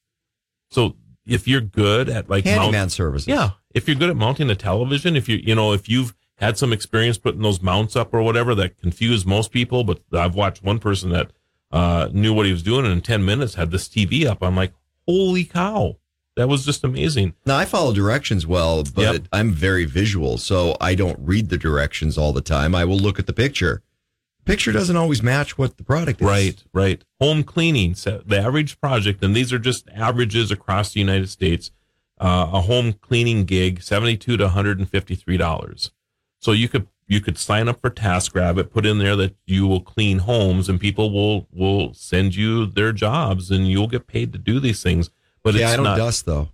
So 0.71 0.97
if 1.27 1.47
you're 1.47 1.61
good 1.61 2.09
at 2.09 2.29
like 2.29 2.45
mount- 2.45 2.59
Handyman 2.63 2.91
services. 2.91 3.29
yeah. 3.29 3.51
If 3.73 3.87
you're 3.87 3.97
good 3.97 4.11
at 4.11 4.17
mounting 4.17 4.51
a 4.51 4.57
television, 4.57 5.15
if 5.15 5.29
you 5.29 5.37
you 5.37 5.55
know, 5.55 5.73
if 5.73 5.89
you've 5.89 6.15
had 6.39 6.59
some 6.59 6.73
experience 6.73 7.19
putting 7.19 7.43
those 7.43 7.63
mounts 7.63 7.95
up 7.95 8.13
or 8.13 8.23
whatever 8.23 8.55
that 8.57 8.77
confuse 8.79 9.25
most 9.25 9.53
people, 9.53 9.85
but 9.85 10.01
I've 10.13 10.35
watched 10.35 10.65
one 10.65 10.79
person 10.81 11.11
that 11.11 11.31
uh, 11.71 12.09
knew 12.13 12.33
what 12.35 12.47
he 12.47 12.53
was 12.53 12.63
doing 12.65 12.85
and 12.87 12.95
in 12.95 13.01
10 13.03 13.25
minutes 13.25 13.55
had 13.55 13.71
this 13.71 13.89
TV 13.89 14.25
up. 14.27 14.43
I'm 14.43 14.57
like, 14.57 14.73
holy 15.11 15.45
cow. 15.45 15.97
That 16.37 16.49
was 16.49 16.65
just 16.65 16.85
amazing. 16.85 17.35
Now 17.45 17.57
I 17.59 17.65
follow 17.65 17.93
directions 17.93 18.47
well, 18.47 18.85
but 18.85 19.03
Yep. 19.03 19.23
I'm 19.33 19.51
very 19.53 19.85
visual, 19.85 20.39
so 20.39 20.77
I 20.81 20.95
don't 20.95 21.19
read 21.21 21.49
the 21.51 21.59
directions 21.59 22.17
all 22.17 22.33
the 22.33 22.41
time. 22.41 22.75
I 22.75 22.85
will 22.85 22.99
look 22.99 23.19
at 23.19 23.27
the 23.27 23.33
picture. 23.33 23.83
Picture 24.47 24.73
doesn't 24.73 24.97
always 24.97 25.23
match 25.23 25.59
what 25.59 25.77
the 25.77 25.85
product 25.85 26.21
is. 26.23 26.27
Right, 26.27 26.65
right. 26.73 27.03
Home 27.21 27.43
cleaning, 27.43 27.95
so 27.95 28.23
the 28.25 28.39
average 28.39 28.81
project, 28.81 29.23
and 29.23 29.37
these 29.37 29.53
are 29.53 29.59
just 29.59 29.89
averages 29.91 30.51
across 30.51 30.93
the 30.95 31.01
United 31.01 31.29
States. 31.29 31.71
Uh, 32.19 32.49
a 32.53 32.61
home 32.63 32.95
cleaning 32.95 33.45
gig, 33.45 33.83
seventy-two 33.83 34.37
to 34.39 34.45
one 34.45 34.53
hundred 34.53 34.79
and 34.79 34.89
fifty-three 34.89 35.37
dollars. 35.37 35.91
So 36.41 36.53
you 36.53 36.69
could 36.69 36.87
you 37.11 37.21
could 37.21 37.37
sign 37.37 37.69
up 37.69 37.81
for 37.81 37.91
TaskRabbit, 37.91 38.71
put 38.71 38.87
in 38.87 38.99
there 38.99 39.17
that 39.17 39.35
you 39.45 39.67
will 39.67 39.81
clean 39.81 40.21
homes, 40.21 40.69
and 40.69 40.81
people 40.81 41.11
will 41.13 41.49
will 41.53 41.93
send 41.93 42.35
you 42.37 42.65
their 42.67 42.93
jobs, 42.93 43.51
and 43.51 43.69
you'll 43.69 43.89
get 43.89 44.07
paid 44.07 44.33
to 44.33 44.39
do 44.39 44.61
these 44.61 44.83
things. 44.83 45.11
But 45.43 45.55
Yeah, 45.55 45.71
I 45.71 45.77
don't 45.77 45.85
not. 45.85 45.99
dust 45.99 46.25
though. 46.25 46.51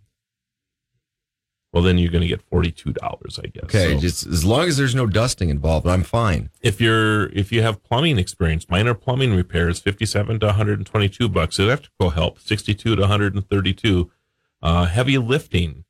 Well, 1.72 1.82
then 1.82 1.98
you're 1.98 2.10
going 2.10 2.22
to 2.22 2.28
get 2.28 2.40
forty-two 2.40 2.94
dollars, 2.94 3.38
I 3.42 3.48
guess. 3.48 3.64
Okay, 3.64 3.94
So- 3.94 4.00
just 4.00 4.26
as 4.26 4.44
long 4.46 4.66
as 4.66 4.78
there's 4.78 4.94
no 4.94 5.06
dusting 5.06 5.50
involved, 5.50 5.86
I'm 5.86 6.04
fine. 6.04 6.48
if 6.62 6.80
you're 6.80 7.26
if 7.34 7.52
you 7.52 7.60
have 7.62 7.82
plumbing 7.84 8.18
experience, 8.18 8.66
minor 8.70 8.94
plumbing 8.94 9.34
repairs, 9.36 9.78
fifty-seven 9.80 10.40
to 10.40 10.46
one 10.46 10.54
hundred 10.54 10.78
and 10.78 10.86
twenty-two 10.86 11.28
bucks. 11.28 11.58
Electrical 11.58 12.10
help, 12.10 12.38
sixty-two 12.40 12.96
to 12.96 13.02
one 13.02 13.10
hundred 13.10 13.34
and 13.34 13.46
thirty-two. 13.48 14.10
Uh, 14.62 14.86
heavy 14.86 15.18
lifting, 15.18 15.84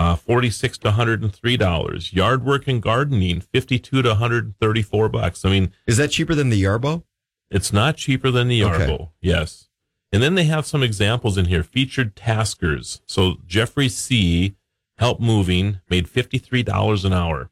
uh, 0.00 0.16
forty-six 0.16 0.78
to 0.78 0.88
one 0.88 0.94
hundred 0.94 1.22
and 1.22 1.32
three 1.32 1.56
dollars. 1.56 2.12
Yard 2.12 2.44
work 2.44 2.66
and 2.66 2.80
gardening, 2.82 3.40
fifty-two 3.40 4.02
to 4.02 4.08
one 4.10 4.18
hundred 4.18 4.44
and 4.44 4.56
thirty-four 4.58 5.08
bucks. 5.10 5.44
I 5.44 5.50
mean, 5.50 5.72
Is 5.86 5.96
that 5.98 6.10
cheaper 6.10 6.34
than 6.34 6.48
the 6.50 6.62
Yarbo? 6.62 7.02
it's 7.50 7.72
not 7.72 7.96
cheaper 7.96 8.30
than 8.30 8.46
the 8.48 8.62
Okay. 8.64 8.86
Yarbo. 8.86 9.10
Yes. 9.20 9.68
And 10.12 10.22
then 10.22 10.34
they 10.36 10.44
have 10.44 10.66
some 10.66 10.82
examples 10.82 11.36
in 11.36 11.46
here. 11.46 11.62
Featured 11.64 12.14
taskers. 12.16 13.00
So 13.06 13.36
Jeffrey 13.46 13.88
C. 13.88 14.56
Help 14.98 15.18
Moving 15.20 15.80
made 15.88 16.06
$53 16.06 17.04
an 17.06 17.12
hour. 17.14 17.50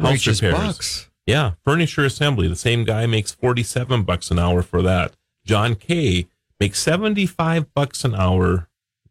House 0.00 0.26
repairs. 0.26 0.54
bucks. 0.54 1.10
Yeah, 1.26 1.52
furniture 1.64 2.04
assembly. 2.04 2.46
The 2.48 2.54
same 2.56 2.84
guy 2.84 3.06
makes 3.06 3.32
47 3.32 4.04
bucks 4.04 4.30
an 4.30 4.38
hour 4.38 4.62
for 4.62 4.82
that. 4.82 5.16
John 5.44 5.74
K 5.74 6.28
makes 6.60 6.78
75 6.80 7.74
bucks 7.74 8.04
an 8.04 8.14
hour 8.14 8.68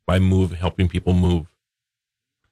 by 0.07 0.19
move 0.19 0.53
helping 0.53 0.87
people 0.87 1.13
move. 1.13 1.47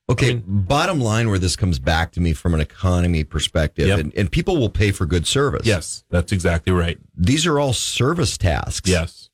Okay, 0.09 0.31
I 0.31 0.33
mean- 0.33 0.43
bottom 0.45 0.99
line 0.99 1.29
where 1.29 1.39
this 1.39 1.55
comes 1.55 1.79
back 1.79 2.11
to 2.13 2.19
me 2.21 2.33
from 2.33 2.53
an 2.53 2.59
economy 2.59 3.23
perspective, 3.23 3.87
Yep. 3.87 3.99
and, 3.99 4.13
and 4.15 4.31
people 4.31 4.57
will 4.57 4.69
pay 4.69 4.91
for 4.91 5.05
good 5.05 5.25
service. 5.25 5.65
Yes, 5.65 6.03
that's 6.09 6.31
exactly 6.31 6.73
right. 6.73 6.97
These 7.15 7.45
are 7.45 7.57
all 7.59 7.73
service 7.73 8.37
tasks. 8.37 8.89
Yes. 8.89 9.29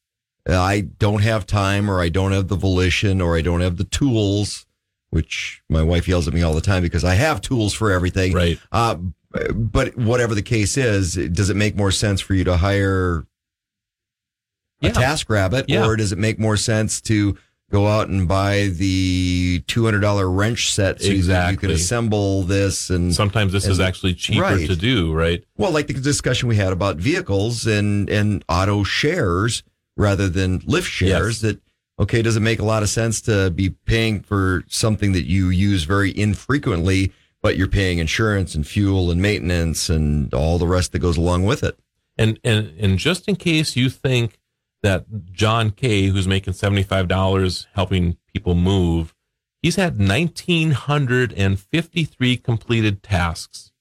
I 0.47 0.81
don't 0.81 1.21
have 1.21 1.45
time 1.45 1.89
or 1.91 1.99
I 2.01 2.09
don't 2.09 2.31
have 2.31 2.47
the 2.47 2.55
volition 2.55 3.21
or 3.21 3.35
I 3.35 3.41
don't 3.41 3.61
have 3.61 3.77
the 3.77 3.83
tools, 3.83 4.65
which 5.11 5.61
my 5.69 5.83
wife 5.83 6.07
yells 6.07 6.27
at 6.27 6.33
me 6.33 6.41
all 6.41 6.53
the 6.53 6.61
time 6.61 6.81
because 6.81 7.03
I 7.03 7.13
have 7.15 7.41
tools 7.41 7.73
for 7.73 7.91
everything. 7.91 8.33
Right. 8.33 8.59
Uh, 8.71 8.95
but 9.53 9.95
whatever 9.97 10.33
the 10.33 10.41
case 10.41 10.75
is, 10.77 11.13
does 11.13 11.49
it 11.51 11.55
make 11.55 11.75
more 11.75 11.91
sense 11.91 12.19
for 12.21 12.33
you 12.33 12.43
to 12.45 12.57
hire 12.57 13.27
Yeah. 14.81 14.89
a 14.89 14.93
task 14.93 15.29
rabbit 15.29 15.65
Yeah. 15.67 15.85
or 15.85 15.95
does 15.95 16.11
it 16.11 16.17
make 16.17 16.39
more 16.39 16.57
sense 16.57 16.99
to 17.01 17.37
go 17.69 17.87
out 17.87 18.07
and 18.09 18.27
buy 18.27 18.67
the 18.73 19.61
$200 19.67 20.35
wrench 20.35 20.73
set 20.73 20.99
so 20.99 21.07
that 21.07 21.11
you 21.13 21.17
Exactly. 21.19 21.57
can 21.67 21.71
assemble 21.71 22.43
this 22.43 22.89
and 22.89 23.13
Sometimes 23.13 23.53
this 23.53 23.67
is 23.67 23.79
actually 23.79 24.15
cheaper 24.15 24.41
Right. 24.41 24.67
to 24.67 24.75
do, 24.75 25.13
right? 25.13 25.43
well, 25.57 25.71
like 25.71 25.87
the 25.87 25.93
discussion 25.93 26.49
we 26.49 26.55
had 26.55 26.73
about 26.73 26.97
vehicles 26.97 27.67
and, 27.67 28.09
and 28.09 28.43
auto 28.49 28.83
shares 28.83 29.61
rather 29.97 30.27
than 30.29 30.61
lift 30.65 30.89
shares 30.89 31.41
Yes. 31.43 31.53
that, 31.53 31.61
okay, 31.99 32.21
does 32.21 32.35
it 32.37 32.39
make 32.39 32.59
a 32.59 32.65
lot 32.65 32.81
of 32.81 32.89
sense 32.89 33.21
to 33.21 33.51
be 33.51 33.69
paying 33.69 34.21
for 34.21 34.63
something 34.67 35.11
that 35.11 35.25
you 35.27 35.49
use 35.49 35.83
very 35.83 36.17
infrequently, 36.17 37.11
but 37.43 37.55
you're 37.57 37.67
paying 37.67 37.99
insurance 37.99 38.55
and 38.55 38.65
fuel 38.65 39.11
and 39.11 39.21
maintenance 39.21 39.89
and 39.89 40.33
all 40.33 40.57
the 40.57 40.65
rest 40.67 40.91
that 40.93 40.99
goes 40.99 41.17
along 41.17 41.43
with 41.45 41.61
it? 41.63 41.77
And 42.17 42.39
and 42.43 42.73
and 42.79 42.97
just 42.97 43.27
in 43.27 43.35
case 43.35 43.75
you 43.75 43.89
think 43.89 44.38
that 44.81 45.05
John 45.31 45.71
Kay, 45.71 46.07
who's 46.07 46.27
making 46.27 46.53
seventy 46.53 46.83
five 46.83 47.07
dollars 47.07 47.67
helping 47.73 48.17
people 48.33 48.55
move, 48.55 49.13
he's 49.61 49.75
had 49.75 49.99
nineteen 49.99 50.71
hundred 50.71 51.33
and 51.33 51.59
fifty 51.59 52.03
three 52.03 52.37
completed 52.37 53.03
tasks. 53.03 53.71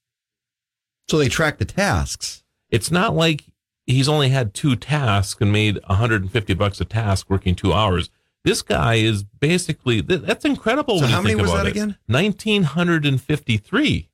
So 1.09 1.19
they 1.19 1.29
track 1.29 1.59
the 1.59 1.65
tasks. 1.65 2.45
It's 2.71 2.91
not 2.91 3.15
like 3.15 3.45
he's 3.87 4.09
only 4.09 4.29
had 4.29 4.53
two 4.53 4.77
tasks 4.77 5.41
and 5.41 5.51
made 5.51 5.79
150 5.87 6.55
bucks 6.55 6.81
a 6.81 6.85
task 6.85 7.31
working 7.31 7.55
two 7.55 7.73
hours. 7.73 8.11
This 8.45 8.63
guy 8.63 8.97
is 8.97 9.25
basically 9.25 10.01
that's 10.01 10.45
incredible. 10.45 10.99
So 10.99 11.05
when 11.05 11.11
how 11.11 11.23
many 11.23 11.35
was 11.35 11.53
that 11.53 11.67
it. 11.67 11.71
again? 11.71 11.97
1953. 12.07 14.09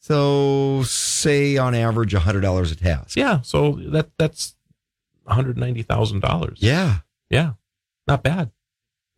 So 0.00 0.82
say 0.84 1.56
on 1.56 1.74
average 1.74 2.14
hundred 2.14 2.42
dollars 2.42 2.70
a 2.70 2.76
task. 2.76 3.16
Yeah, 3.16 3.40
so 3.40 3.72
that 3.86 4.10
that's 4.18 4.53
190 5.24 5.82
thousand 5.82 6.20
dollars. 6.20 6.58
Yeah. 6.60 6.98
yeah, 7.30 7.52
not 8.06 8.22
bad 8.22 8.50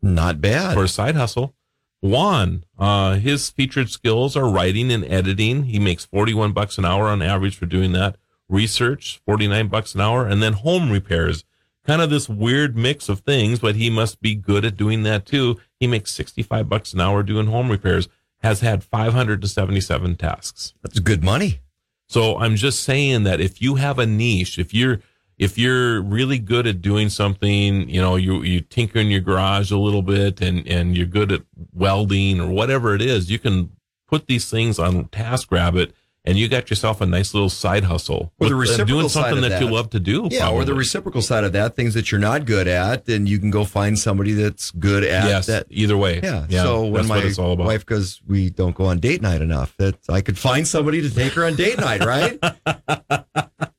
Not 0.01 0.41
bad. 0.41 0.73
for 0.73 0.83
a 0.83 0.87
side 0.87 1.15
hustle. 1.15 1.53
Juan, 2.01 2.63
uh, 2.77 3.15
his 3.15 3.49
featured 3.49 3.89
skills 3.89 4.35
are 4.35 4.49
writing 4.49 4.91
and 4.91 5.03
editing. 5.05 5.63
He 5.63 5.79
makes 5.79 6.05
41 6.05 6.53
bucks 6.53 6.77
an 6.77 6.85
hour 6.85 7.07
on 7.07 7.21
average 7.23 7.55
for 7.55 7.65
doing 7.65 7.91
that. 7.93 8.17
Research, 8.47 9.19
49 9.25 9.67
bucks 9.67 9.95
an 9.95 10.01
hour, 10.01 10.25
and 10.27 10.41
then 10.41 10.53
home 10.53 10.91
repairs. 10.91 11.43
Kind 11.85 12.01
of 12.01 12.09
this 12.09 12.29
weird 12.29 12.77
mix 12.77 13.09
of 13.09 13.21
things, 13.21 13.59
but 13.59 13.75
he 13.75 13.89
must 13.89 14.21
be 14.21 14.35
good 14.35 14.63
at 14.63 14.77
doing 14.77 15.03
that 15.03 15.25
too. 15.25 15.57
He 15.79 15.87
makes 15.87 16.11
65 16.11 16.69
bucks 16.69 16.93
an 16.93 17.01
hour 17.01 17.23
doing 17.23 17.47
home 17.47 17.69
repairs. 17.69 18.07
Has 18.43 18.59
had 18.61 18.83
577 18.83 20.15
tasks. 20.17 20.73
That's 20.83 20.99
good 20.99 21.23
money. 21.23 21.61
So 22.07 22.37
I'm 22.37 22.55
just 22.55 22.83
saying 22.83 23.23
that 23.23 23.41
if 23.41 23.61
you 23.61 23.75
have 23.75 23.97
a 23.99 24.05
niche, 24.05 24.59
if 24.59 24.73
you're 24.73 24.99
if 25.37 25.57
you're 25.57 26.01
really 26.01 26.39
good 26.39 26.65
at 26.65 26.81
doing 26.81 27.09
something, 27.09 27.87
you 27.89 28.01
know, 28.01 28.15
you 28.15 28.41
you 28.41 28.61
tinker 28.61 28.99
in 28.99 29.07
your 29.07 29.21
garage 29.21 29.71
a 29.71 29.77
little 29.77 30.01
bit 30.01 30.41
and 30.41 30.67
and 30.67 30.97
you're 30.97 31.05
good 31.05 31.31
at 31.31 31.43
welding 31.73 32.39
or 32.39 32.49
whatever 32.49 32.95
it 32.95 33.01
is, 33.01 33.29
you 33.29 33.39
can 33.39 33.71
put 34.07 34.27
these 34.27 34.49
things 34.49 34.79
on 34.79 35.05
TaskRabbit 35.05 35.91
and 36.27 36.37
you 36.37 36.49
got 36.49 36.69
yourself 36.69 36.99
a 36.99 37.05
nice 37.05 37.33
little 37.33 37.49
side 37.49 37.85
hustle. 37.85 38.33
Or 38.39 38.47
the 38.49 38.53
and 38.53 38.53
uh, 38.53 38.57
reciprocal 38.57 38.95
doing 38.95 39.09
side 39.09 39.21
something 39.29 39.43
of 39.45 39.49
that, 39.49 39.61
you 39.61 39.69
love 39.69 39.89
to 39.91 39.99
do. 39.99 40.27
Yeah, 40.29 40.49
or 40.49 40.65
the 40.65 40.73
reciprocal 40.73 41.21
side 41.21 41.45
of 41.45 41.53
that, 41.53 41.75
things 41.75 41.93
that 41.93 42.11
you're 42.11 42.19
not 42.19 42.45
good 42.45 42.67
at, 42.67 43.05
then 43.05 43.27
you 43.27 43.39
can 43.39 43.49
go 43.49 43.63
find 43.63 43.97
somebody 43.97 44.33
that's 44.33 44.71
good 44.71 45.03
at 45.05 45.23
yes, 45.23 45.45
that. 45.45 45.67
either 45.69 45.95
way. 45.95 46.19
Yeah. 46.21 46.45
so 46.49 46.85
when 46.85 47.07
my 47.07 47.17
what 47.17 47.25
it's 47.25 47.39
all 47.39 47.53
about. 47.53 47.67
wife 47.67 47.85
goes, 47.85 48.21
we 48.27 48.49
don't 48.49 48.75
go 48.75 48.85
on 48.85 48.99
date 48.99 49.21
night 49.21 49.41
enough. 49.41 49.75
That 49.77 49.97
I 50.09 50.21
could 50.21 50.37
find 50.37 50.67
somebody 50.67 51.01
to 51.01 51.09
take 51.09 51.33
her 51.33 51.45
on 51.45 51.55
date 51.55 51.79
night, 51.79 52.03
right? 52.03 52.37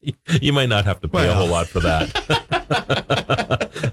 you 0.41 0.53
might 0.53 0.69
not 0.69 0.87
have 0.87 1.01
to 1.01 1.09
pay 1.09 1.29
a 1.29 1.35
whole 1.35 1.49
lot 1.49 1.67
for 1.67 1.81
that. 1.81 2.09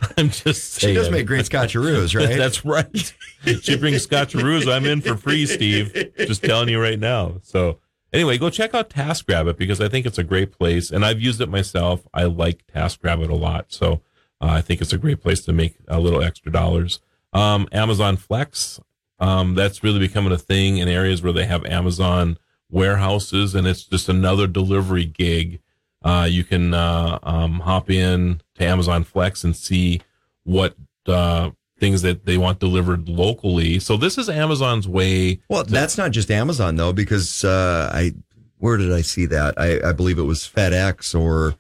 I'm 0.18 0.30
just 0.30 0.80
She 0.80 0.94
does 0.94 1.12
make 1.12 1.28
great 1.28 1.46
scotcheroos, 1.46 2.16
right? 2.20 2.38
That's 2.38 2.64
right. 2.64 3.14
she 3.62 3.78
brings 3.78 4.08
scotcheroos. 4.08 4.72
I'm 4.72 4.86
in 4.86 5.02
for 5.02 5.18
free, 5.18 5.46
Steve. 5.46 6.14
Just 6.18 6.44
telling 6.44 6.70
you 6.70 6.82
right 6.82 7.00
now. 7.00 7.40
So 7.44 7.80
anyway, 8.14 8.38
go 8.38 8.50
check 8.50 8.74
out 8.74 8.90
TaskRabbit 8.90 9.58
because 9.58 9.82
I 9.82 9.90
think 9.90 10.06
it's 10.06 10.18
a 10.18 10.24
great 10.24 10.52
place, 10.52 10.92
and 10.92 11.06
I've 11.06 11.22
used 11.22 11.42
it 11.42 11.50
myself. 11.50 12.08
I 12.14 12.24
like 12.26 12.66
TaskRabbit 12.68 13.30
a 13.30 13.36
lot, 13.36 13.68
so 13.70 14.02
uh, 14.42 14.48
I 14.50 14.62
think 14.62 14.82
it's 14.82 14.94
a 14.94 14.98
great 14.98 15.22
place 15.22 15.42
to 15.46 15.54
make 15.54 15.76
a 15.88 16.00
little 16.00 16.22
extra 16.22 16.52
dollars. 16.52 17.00
Um, 17.34 17.68
Amazon 17.72 18.18
Flex, 18.18 18.80
um, 19.20 19.56
that's 19.56 19.84
really 19.84 20.00
becoming 20.00 20.32
a 20.32 20.38
thing 20.38 20.78
in 20.78 20.88
areas 20.88 21.22
where 21.22 21.34
they 21.34 21.46
have 21.46 21.66
Amazon 21.66 22.38
warehouses, 22.70 23.56
and 23.56 23.68
it's 23.68 23.84
just 23.84 24.10
another 24.10 24.48
delivery 24.48 25.06
gig. 25.06 25.60
Uh, 26.04 26.28
you 26.30 26.44
can 26.44 26.74
uh, 26.74 27.20
um, 27.24 27.62
hop 27.62 27.90
in 27.90 28.42
to 28.56 28.64
Amazon 28.66 29.04
Flex 29.04 29.44
and 29.44 29.56
see 29.56 30.02
what 30.44 30.76
uh, 31.08 31.52
things 31.80 32.02
that 32.04 32.26
they 32.26 32.38
want 32.38 32.60
delivered 32.60 33.10
locally. 33.10 33.80
So 33.80 33.98
this 33.98 34.18
is 34.18 34.30
Amazon's 34.30 34.88
way. 34.88 35.42
Well, 35.50 35.64
that's 35.64 35.98
not 35.98 36.12
just 36.12 36.32
Amazon 36.32 36.76
though, 36.76 36.94
because 36.94 37.44
uh, 37.44 37.90
I 37.94 38.14
where 38.58 38.78
did 38.78 38.92
I 38.94 39.02
see 39.02 39.26
that? 39.28 39.56
I, 39.60 39.90
I 39.90 39.92
believe 39.92 40.18
it 40.18 40.24
was 40.24 40.40
FedEx 40.42 41.20
or 41.20 41.56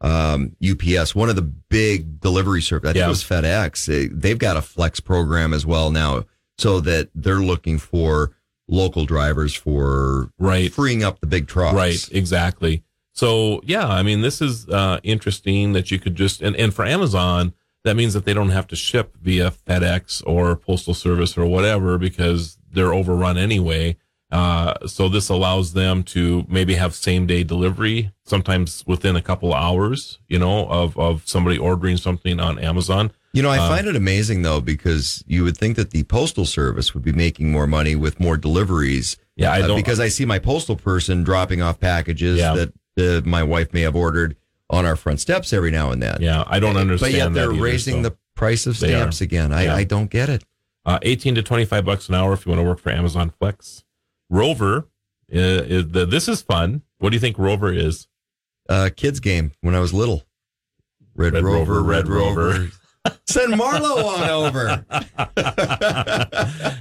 um, 0.00 0.56
UPS, 0.66 1.14
one 1.14 1.28
of 1.28 1.36
the 1.36 1.42
big 1.42 2.20
delivery 2.20 2.62
service. 2.62 2.90
I 2.90 2.92
think 2.92 3.00
Yeah. 3.00 3.06
it 3.06 3.10
was 3.10 3.22
FedEx. 3.22 3.86
They, 3.86 4.06
they've 4.06 4.38
got 4.38 4.56
a 4.56 4.62
flex 4.62 4.98
program 4.98 5.52
as 5.54 5.64
well 5.66 5.90
now, 5.90 6.24
so 6.58 6.80
that 6.80 7.10
they're 7.14 7.40
looking 7.40 7.78
for 7.78 8.32
local 8.66 9.04
drivers 9.04 9.54
for 9.54 10.30
Right. 10.38 10.72
freeing 10.72 11.04
up 11.04 11.20
the 11.20 11.26
big 11.26 11.46
trucks. 11.48 11.74
Right, 11.74 12.08
exactly. 12.12 12.82
So 13.12 13.60
yeah, 13.64 13.86
I 13.86 14.02
mean, 14.02 14.22
this 14.22 14.40
is 14.40 14.68
uh, 14.68 15.00
interesting 15.02 15.72
that 15.74 15.90
you 15.90 15.98
could 15.98 16.14
just 16.14 16.40
and, 16.42 16.56
and 16.56 16.72
for 16.72 16.84
Amazon, 16.84 17.52
that 17.84 17.96
means 17.96 18.14
that 18.14 18.24
they 18.24 18.34
don't 18.34 18.50
have 18.50 18.66
to 18.68 18.76
ship 18.76 19.16
via 19.22 19.50
FedEx 19.50 20.22
or 20.26 20.56
Postal 20.56 20.94
Service 20.94 21.36
or 21.38 21.46
whatever 21.46 21.98
because 21.98 22.58
they're 22.72 22.92
overrun 22.94 23.38
anyway. 23.38 23.96
Uh, 24.30 24.86
so 24.86 25.08
this 25.08 25.28
allows 25.28 25.72
them 25.72 26.04
to 26.04 26.44
maybe 26.48 26.74
have 26.74 26.94
same 26.94 27.26
day 27.26 27.42
delivery, 27.42 28.12
sometimes 28.24 28.84
within 28.86 29.16
a 29.16 29.22
couple 29.22 29.52
hours, 29.52 30.20
you 30.28 30.38
know, 30.38 30.66
of 30.68 30.96
of 30.96 31.22
somebody 31.26 31.58
ordering 31.58 31.96
something 31.96 32.38
on 32.38 32.56
Amazon. 32.58 33.10
You 33.32 33.42
know, 33.42 33.50
I 33.50 33.58
Uh, 33.58 33.68
find 33.68 33.86
it 33.88 33.96
amazing 33.96 34.42
though 34.42 34.60
because 34.60 35.24
you 35.26 35.42
would 35.42 35.56
think 35.56 35.74
that 35.76 35.90
the 35.90 36.04
postal 36.04 36.44
service 36.46 36.94
would 36.94 37.02
be 37.02 37.12
making 37.12 37.50
more 37.50 37.66
money 37.66 37.96
with 37.96 38.20
more 38.20 38.36
deliveries. 38.36 39.16
Yeah, 39.36 39.52
I 39.52 39.62
uh, 39.62 39.74
because 39.74 39.98
I 39.98 40.08
see 40.08 40.24
my 40.24 40.38
postal 40.38 40.76
person 40.76 41.24
dropping 41.24 41.60
off 41.60 41.80
packages 41.80 42.38
Yeah. 42.38 42.54
that 42.54 43.24
uh, 43.24 43.28
my 43.28 43.42
wife 43.42 43.72
may 43.72 43.80
have 43.80 43.96
ordered 43.96 44.36
on 44.70 44.86
our 44.86 44.96
front 44.96 45.20
steps 45.20 45.52
every 45.52 45.70
now 45.70 45.90
and 45.90 46.02
then. 46.02 46.18
Yeah, 46.20 46.44
I 46.46 46.60
don't 46.60 46.76
understand. 46.76 47.12
But 47.12 47.18
yet 47.18 47.32
they're 47.34 47.52
either, 47.52 47.62
raising 47.62 48.02
so. 48.04 48.10
the 48.10 48.16
price 48.34 48.66
of 48.66 48.76
stamps 48.76 49.20
again. 49.20 49.52
I, 49.52 49.64
Yeah. 49.64 49.74
I 49.74 49.84
don't 49.84 50.10
get 50.10 50.28
it. 50.28 50.44
uh, 50.86 50.98
18 51.02 51.34
to 51.34 51.42
25 51.42 51.84
bucks 51.84 52.08
an 52.08 52.14
hour 52.14 52.32
if 52.32 52.46
you 52.46 52.50
want 52.50 52.60
to 52.60 52.64
work 52.68 52.78
for 52.78 52.90
Amazon 52.90 53.30
Flex. 53.38 53.84
Rover, 54.30 54.78
uh, 55.32 55.38
is 55.68 55.88
the, 55.90 56.06
this 56.06 56.28
is 56.28 56.40
fun. 56.40 56.82
What 56.98 57.10
do 57.10 57.16
you 57.16 57.20
think 57.20 57.36
Rover 57.38 57.72
is? 57.72 58.06
Uh, 58.68 58.88
kids 58.96 59.18
game 59.20 59.52
when 59.60 59.74
I 59.74 59.80
was 59.80 59.92
little. 59.92 60.22
Red, 61.14 61.34
Red 61.34 61.42
Rover, 61.42 61.72
Rover, 61.74 61.82
Red 61.82 62.08
Red 62.08 62.16
Rover. 62.16 62.46
Rover. 62.50 62.70
Send 63.26 63.54
Marlo 63.54 64.04
on 64.04 64.28
over. 64.28 64.84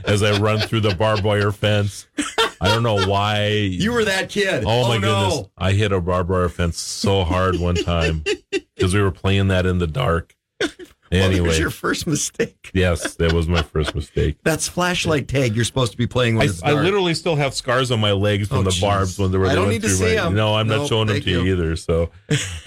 As 0.05 0.23
I 0.23 0.37
run 0.39 0.59
through 0.59 0.81
the 0.81 0.95
barbed 0.95 1.23
wire 1.23 1.51
fence. 1.51 2.07
I 2.61 2.67
don't 2.67 2.83
know 2.83 3.07
why. 3.07 3.47
You 3.49 3.93
were 3.93 4.03
that 4.05 4.29
kid. 4.29 4.63
Oh 4.65 4.87
my 4.89 4.97
no. 4.97 5.29
goodness. 5.29 5.49
I 5.57 5.71
hit 5.73 5.91
a 5.91 6.01
barbed 6.01 6.29
wire 6.29 6.49
fence 6.49 6.77
so 6.79 7.23
hard 7.23 7.57
one 7.59 7.75
time 7.75 8.23
because 8.51 8.93
we 8.93 9.01
were 9.01 9.11
playing 9.11 9.47
that 9.49 9.65
in 9.65 9.77
the 9.77 9.87
dark. 9.87 10.35
Well, 11.11 11.23
Anyway, 11.23 11.47
was 11.47 11.57
your 11.57 11.71
first 11.71 12.05
mistake. 12.05 12.69
yes, 12.71 13.15
that 13.15 13.33
was 13.33 13.47
my 13.47 13.63
first 13.63 13.95
mistake. 13.95 14.37
That's 14.43 14.67
flashlight 14.67 15.27
tag 15.27 15.55
you're 15.55 15.65
supposed 15.65 15.91
to 15.91 15.97
be 15.97 16.05
playing 16.05 16.35
with. 16.35 16.63
I, 16.63 16.69
I 16.69 16.73
literally 16.73 17.15
still 17.15 17.35
have 17.35 17.55
scars 17.55 17.89
on 17.89 17.99
my 17.99 18.11
legs 18.11 18.49
from 18.49 18.59
Oh, 18.59 18.61
the 18.61 18.77
barbs 18.79 19.17
when 19.17 19.31
they 19.31 19.39
were 19.39 19.47
I 19.47 19.55
don't 19.55 19.69
need 19.69 19.81
to 19.81 19.89
see 19.89 20.15
my- 20.17 20.25
'em. 20.27 20.35
No, 20.35 20.53
I'm 20.53 20.67
Nope, 20.67 20.81
not 20.81 20.87
showing 20.87 21.07
them 21.07 21.19
to 21.19 21.27
you 21.27 21.41
you. 21.45 21.53
either. 21.55 21.75
So, 21.77 22.11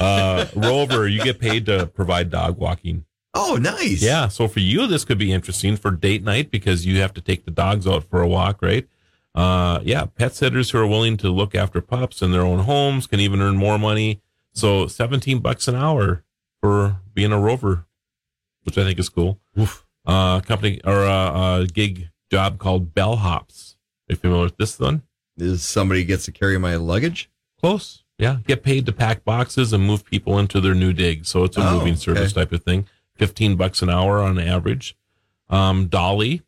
uh, 0.00 0.46
Rover, 0.56 1.06
you 1.06 1.22
get 1.22 1.38
paid 1.38 1.66
to 1.66 1.86
provide 1.86 2.30
dog 2.30 2.58
walking. 2.58 3.04
Oh, 3.34 3.58
nice. 3.60 4.02
Yeah. 4.02 4.28
So 4.28 4.46
for 4.48 4.60
you, 4.60 4.86
this 4.86 5.04
could 5.04 5.18
be 5.18 5.32
interesting 5.32 5.76
for 5.76 5.90
date 5.90 6.22
night 6.22 6.50
because 6.50 6.84
you 6.84 7.00
have 7.00 7.14
to 7.14 7.20
take 7.20 7.44
the 7.44 7.50
dogs 7.50 7.86
out 7.86 8.04
for 8.04 8.20
a 8.20 8.28
walk, 8.28 8.60
right? 8.60 8.86
Uh, 9.34 9.80
yeah. 9.82 10.04
Pet 10.04 10.34
sitters 10.34 10.70
who 10.70 10.78
are 10.78 10.86
willing 10.86 11.16
to 11.18 11.30
look 11.30 11.54
after 11.54 11.80
pups 11.80 12.20
in 12.20 12.32
their 12.32 12.42
own 12.42 12.60
homes 12.60 13.06
can 13.06 13.20
even 13.20 13.40
earn 13.40 13.56
more 13.56 13.78
money. 13.78 14.20
So 14.52 14.86
17 14.86 15.38
bucks 15.38 15.66
an 15.66 15.74
hour 15.74 16.24
for 16.60 16.98
being 17.14 17.32
a 17.32 17.40
rover, 17.40 17.86
which 18.64 18.76
I 18.76 18.84
think 18.84 18.98
is 18.98 19.08
cool. 19.08 19.40
Oof. 19.58 19.86
Uh, 20.04 20.40
company 20.40 20.80
or 20.84 21.04
uh, 21.06 21.60
a 21.60 21.66
gig 21.66 22.10
job 22.30 22.58
called 22.58 22.92
Bellhops. 22.94 23.76
Are 24.10 24.12
you 24.12 24.16
familiar 24.16 24.44
with 24.44 24.56
this 24.58 24.78
one? 24.78 25.02
Is 25.38 25.62
somebody 25.62 26.04
gets 26.04 26.26
to 26.26 26.32
carry 26.32 26.58
my 26.58 26.76
luggage? 26.76 27.30
Close. 27.58 28.04
Yeah. 28.18 28.38
Get 28.46 28.62
paid 28.62 28.84
to 28.86 28.92
pack 28.92 29.24
boxes 29.24 29.72
and 29.72 29.86
move 29.86 30.04
people 30.04 30.38
into 30.38 30.60
their 30.60 30.74
new 30.74 30.92
dig. 30.92 31.24
So 31.24 31.44
it's 31.44 31.56
a 31.56 31.66
Oh, 31.66 31.78
moving 31.78 31.96
service 31.96 32.32
okay. 32.32 32.42
type 32.42 32.52
of 32.52 32.62
thing. 32.62 32.86
15 33.22 33.54
bucks 33.54 33.82
an 33.82 33.88
hour 33.88 34.18
on 34.20 34.36
average. 34.40 34.96
Um, 35.48 35.86
Dolly. 35.86 36.42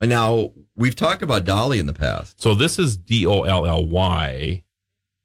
And 0.00 0.10
now 0.10 0.52
we've 0.76 0.94
talked 0.94 1.22
about 1.22 1.44
Dolly 1.44 1.80
in 1.80 1.86
the 1.86 1.92
past. 1.92 2.40
So 2.40 2.54
this 2.54 2.78
is 2.78 2.96
D 2.96 3.26
O 3.26 3.42
L 3.42 3.66
L 3.66 3.84
Y, 3.84 4.62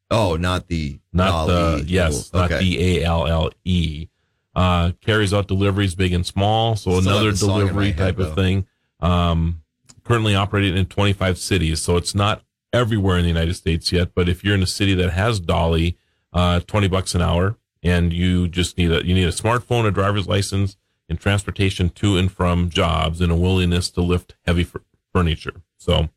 Oh, 0.09 0.35
not 0.35 0.67
the 0.67 0.99
not 1.13 1.47
Dolly. 1.47 1.81
the, 1.83 1.87
yes, 1.87 2.31
Oh, 2.33 2.39
not 2.47 2.59
D 2.59 2.97
A 2.99 3.03
L 3.05 3.27
L 3.27 3.51
E. 3.65 4.07
Uh, 4.55 4.93
carries 5.01 5.31
out 5.31 5.47
deliveries 5.47 5.93
big 5.93 6.11
and 6.11 6.25
small. 6.25 6.75
So 6.75 6.99
Still 7.01 7.11
another 7.13 7.31
the 7.31 7.37
song 7.37 7.49
in 7.49 7.55
my 7.55 7.59
delivery 7.67 7.85
head, 7.91 7.97
type 7.97 8.17
though. 8.17 8.23
of 8.29 8.35
thing. 8.35 8.65
Um, 8.99 9.61
currently 10.03 10.33
operating 10.33 10.75
in 10.75 10.87
25 10.87 11.37
cities. 11.37 11.81
So 11.83 11.97
it's 11.97 12.15
not 12.15 12.41
everywhere 12.73 13.17
in 13.17 13.23
the 13.23 13.27
United 13.29 13.53
States 13.53 13.91
yet, 13.91 14.15
but 14.15 14.27
if 14.27 14.43
you're 14.43 14.55
in 14.55 14.63
a 14.63 14.67
city 14.67 14.95
that 14.95 15.11
has 15.11 15.39
Dolly, 15.39 15.97
uh, 16.33 16.61
20 16.61 16.87
bucks 16.87 17.13
an 17.13 17.21
hour 17.21 17.57
and 17.87 18.11
you 18.11 18.47
just 18.47 18.77
need 18.77 18.91
a, 18.91 19.05
you 19.05 19.13
need 19.13 19.27
a 19.27 19.31
smartphone, 19.31 19.85
a 19.85 19.91
driver's 19.91 20.27
license 20.27 20.77
and 21.09 21.19
transportation 21.19 21.89
to 21.89 22.17
and 22.17 22.31
from 22.31 22.69
jobs 22.69 23.21
and 23.21 23.31
a 23.31 23.35
willingness 23.35 23.89
to 23.91 24.01
lift 24.01 24.35
heavy 24.45 24.63
f- 24.63 24.81
furniture. 25.13 25.61
So 25.77 26.09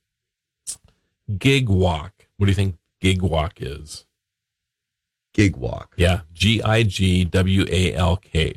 gig 1.38 1.68
walk. 1.68 2.26
What 2.36 2.46
do 2.46 2.50
you 2.50 2.56
think 2.56 2.76
gig 3.00 3.22
walk 3.22 3.54
is? 3.60 4.04
Gig 5.32 5.56
Walk. 5.56 5.94
Yeah, 5.96 6.22
G 6.32 6.62
I 6.62 6.82
G 6.82 7.24
W 7.24 7.64
A 7.70 7.94
L 7.94 8.16
K. 8.16 8.56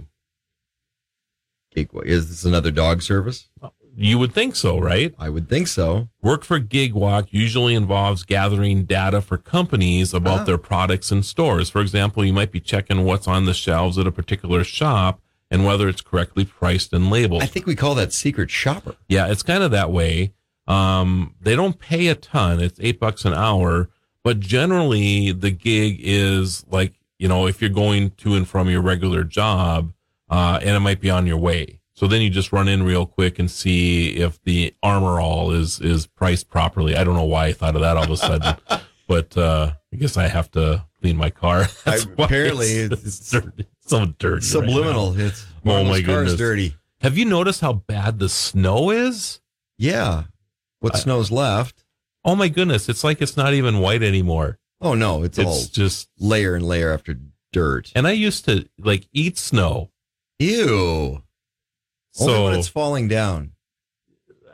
Gig 1.73 1.93
Walk. 1.93 2.05
Is 2.05 2.29
this 2.29 2.45
another 2.45 2.71
dog 2.71 3.01
service? 3.01 3.47
You 3.95 4.17
would 4.19 4.33
think 4.33 4.55
so, 4.55 4.79
right? 4.79 5.13
I 5.19 5.29
would 5.29 5.47
think 5.47 5.67
so. 5.67 6.09
Work 6.21 6.43
for 6.43 6.59
GigWalk 6.59 7.27
usually 7.31 7.75
involves 7.75 8.23
gathering 8.23 8.85
data 8.85 9.21
for 9.21 9.37
companies 9.37 10.13
about 10.13 10.41
Ah. 10.41 10.43
their 10.45 10.57
products 10.57 11.11
and 11.11 11.23
stores. 11.25 11.69
For 11.69 11.79
example, 11.81 12.25
you 12.25 12.33
might 12.33 12.51
be 12.51 12.59
checking 12.59 13.03
what's 13.03 13.27
on 13.27 13.45
the 13.45 13.53
shelves 13.53 13.97
at 13.97 14.07
a 14.07 14.11
particular 14.11 14.63
shop 14.63 15.21
and 15.51 15.63
whether 15.65 15.87
it's 15.87 16.01
correctly 16.01 16.43
priced 16.45 16.91
and 16.93 17.11
labeled. 17.11 17.43
I 17.43 17.45
think 17.45 17.67
we 17.67 17.75
call 17.75 17.93
that 17.95 18.11
secret 18.13 18.49
shopper. 18.49 18.95
Yeah, 19.07 19.27
it's 19.27 19.43
kind 19.43 19.61
of 19.63 19.69
that 19.71 19.91
way. 19.91 20.33
Um, 20.67 21.35
they 21.41 21.55
don't 21.55 21.77
pay 21.77 22.07
a 22.07 22.15
ton. 22.15 22.59
It's 22.59 22.79
eight 22.81 22.99
bucks 22.99 23.25
an 23.25 23.33
hour, 23.33 23.89
but 24.23 24.39
generally 24.39 25.31
the 25.31 25.51
gig 25.51 25.97
is 26.01 26.65
like, 26.71 26.93
you 27.19 27.27
know, 27.27 27.45
if 27.47 27.61
you're 27.61 27.69
going 27.69 28.11
to 28.11 28.33
and 28.35 28.47
from 28.47 28.69
your 28.69 28.81
regular 28.81 29.23
job, 29.23 29.93
uh, 30.29 30.57
and 30.63 30.71
it 30.75 30.79
might 30.79 30.99
be 31.01 31.09
on 31.11 31.27
your 31.27 31.37
way. 31.37 31.79
So 32.03 32.07
then 32.07 32.21
you 32.21 32.29
just 32.29 32.51
run 32.51 32.67
in 32.67 32.83
real 32.83 33.05
quick 33.05 33.39
and 33.39 33.49
see 33.49 34.17
if 34.17 34.37
the 34.43 34.75
armor 34.83 35.21
all 35.21 35.51
is, 35.51 35.79
is 35.79 36.05
priced 36.05 36.49
properly. 36.49 36.97
I 36.97 37.05
don't 37.05 37.15
know 37.15 37.23
why 37.23 37.45
I 37.45 37.53
thought 37.53 37.75
of 37.75 37.81
that 37.81 37.95
all 37.95 38.03
of 38.03 38.09
a 38.09 38.17
sudden, 38.17 38.57
but, 39.07 39.37
uh, 39.37 39.71
I 39.93 39.95
guess 39.95 40.17
I 40.17 40.27
have 40.27 40.51
to 40.51 40.83
clean 40.99 41.15
my 41.15 41.29
car. 41.29 41.65
I- 41.85 41.99
apparently 42.17 42.67
it's, 42.67 42.93
it's- 42.93 43.29
dirty. 43.31 43.67
so 43.85 44.05
dirty. 44.19 44.45
Subliminal. 44.45 45.13
now. 45.13 45.25
it's 45.27 45.45
Oh, 45.65 45.85
my 45.85 46.01
car 46.01 46.23
is 46.23 46.33
goodness. 46.33 46.35
dirty. 46.35 46.75
Have 46.99 47.17
you 47.17 47.23
noticed 47.23 47.61
how 47.61 47.71
bad 47.71 48.19
the 48.19 48.27
snow 48.27 48.89
is? 48.89 49.39
Yeah. 49.77 50.23
What 50.81 50.95
I- 50.95 50.99
snow's 50.99 51.31
left? 51.31 51.85
Oh 52.25 52.35
my 52.35 52.49
goodness, 52.49 52.89
it's 52.89 53.05
like 53.05 53.21
it's 53.21 53.37
not 53.37 53.53
even 53.53 53.79
white 53.79 54.03
anymore. 54.03 54.59
Oh 54.81 54.93
no, 54.93 55.23
it's, 55.23 55.37
It's 55.37 55.47
all 55.47 55.63
just 55.71 56.09
layer 56.19 56.53
and 56.55 56.67
layer 56.67 56.91
after 56.91 57.15
dirt. 57.53 57.93
and 57.95 58.05
I 58.05 58.11
used 58.11 58.43
to 58.43 58.67
like 58.77 59.07
eat 59.13 59.37
snow. 59.37 59.89
Ew. 60.39 61.23
Only 62.19 62.33
So 62.33 62.43
when 62.45 62.59
it's 62.59 62.67
falling 62.67 63.07
down. 63.07 63.51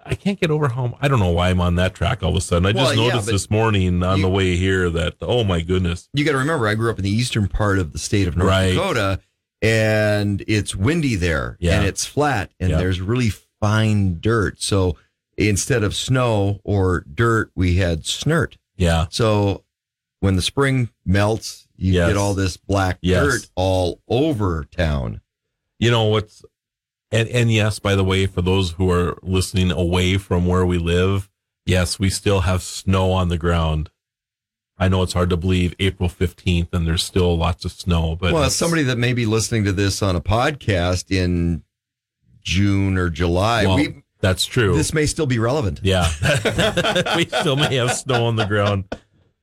I 0.06 0.15
can't 0.15 0.39
get 0.39 0.50
over 0.50 0.69
how 0.69 0.98
I 1.02 1.08
don't 1.08 1.19
know 1.19 1.30
why 1.32 1.50
I'm 1.50 1.62
on 1.62 1.76
that 1.76 1.93
track 1.93 2.24
all 2.24 2.30
of 2.32 2.36
a 2.36 2.41
sudden. 2.41 2.65
I 2.65 2.72
just 2.72 2.84
Well, 2.84 2.95
yeah, 2.95 3.08
noticed 3.10 3.28
but 3.28 3.32
this 3.34 3.50
morning 3.52 4.02
on 4.02 4.17
you- 4.17 4.24
the 4.24 4.30
way 4.30 4.56
here 4.56 4.89
that 4.89 5.15
oh 5.22 5.43
my 5.43 5.62
goodness. 5.62 6.10
You 6.13 6.26
got 6.26 6.32
to 6.32 6.38
remember, 6.39 6.67
I 6.67 6.74
grew 6.76 6.89
up 6.89 6.98
in 6.98 7.04
the 7.04 7.12
eastern 7.12 7.48
part 7.48 7.78
of 7.78 7.91
the 7.93 8.00
state 8.00 8.28
of 8.28 8.36
North 8.36 8.50
Right. 8.50 8.74
Dakota, 8.74 9.19
and 9.62 10.43
it's 10.48 10.76
windy 10.76 11.15
there, 11.15 11.58
Yeah. 11.60 11.78
and 11.78 11.86
it's 11.88 12.06
flat, 12.06 12.52
and 12.60 12.72
Yeah. 12.72 12.78
there's 12.78 13.02
really 13.02 13.32
fine 13.62 14.19
dirt. 14.19 14.62
So 14.63 14.95
instead 15.38 15.84
of 15.84 15.93
snow 15.95 16.60
or 16.63 17.02
dirt, 17.13 17.52
we 17.56 17.76
had 17.76 18.04
snert. 18.04 18.54
Yeah. 18.78 19.08
So 19.12 19.63
when 20.22 20.36
the 20.36 20.41
spring 20.41 20.89
melts, 21.06 21.67
you 21.78 21.93
Yes. 21.93 22.08
get 22.10 22.17
all 22.17 22.34
this 22.34 22.58
black 22.58 22.98
Yes. 23.02 23.24
dirt 23.24 23.50
all 23.56 24.02
over 24.08 24.65
town. 24.76 25.22
You 25.78 25.91
know 25.91 26.06
what's 26.06 26.43
and 27.12 27.28
and 27.30 27.52
yes, 27.52 27.80
by 27.80 27.95
the 27.95 28.04
way, 28.04 28.26
for 28.26 28.41
those 28.41 28.72
who 28.72 28.89
are 28.91 29.17
listening 29.22 29.72
away 29.72 30.17
from 30.17 30.45
where 30.45 30.65
we 30.65 30.78
live, 30.78 31.30
yes, 31.65 32.00
we 32.00 32.10
still 32.10 32.41
have 32.41 32.62
snow 32.62 33.12
on 33.12 33.30
the 33.30 33.38
ground. 33.38 33.89
I 34.78 34.88
know 34.88 35.04
it's 35.04 35.13
hard 35.13 35.30
to 35.32 35.38
believe 35.38 35.76
April 35.80 36.08
15th 36.08 36.69
and 36.72 36.88
there's 36.88 37.04
still 37.04 37.38
lots 37.38 37.65
of 37.65 37.72
snow, 37.74 38.15
but 38.15 38.32
well, 38.34 38.50
somebody 38.50 38.84
that 38.84 38.98
may 38.98 39.12
be 39.12 39.26
listening 39.26 39.65
to 39.65 39.74
this 39.74 40.02
on 40.02 40.15
a 40.15 40.22
podcast 40.22 41.12
in 41.13 41.63
June 42.41 42.98
or 42.98 43.10
July, 43.10 43.65
well, 43.65 43.76
we, 43.76 44.04
that's 44.22 44.45
true. 44.45 44.76
this 44.76 44.93
may 44.93 45.06
still 45.06 45.26
be 45.26 45.38
relevant. 45.38 45.82
Yeah. 45.84 46.08
we 47.17 47.26
still 47.26 47.58
may 47.58 47.76
have 47.76 47.91
snow 47.91 48.26
on 48.28 48.38
the 48.38 48.45
ground. 48.45 48.86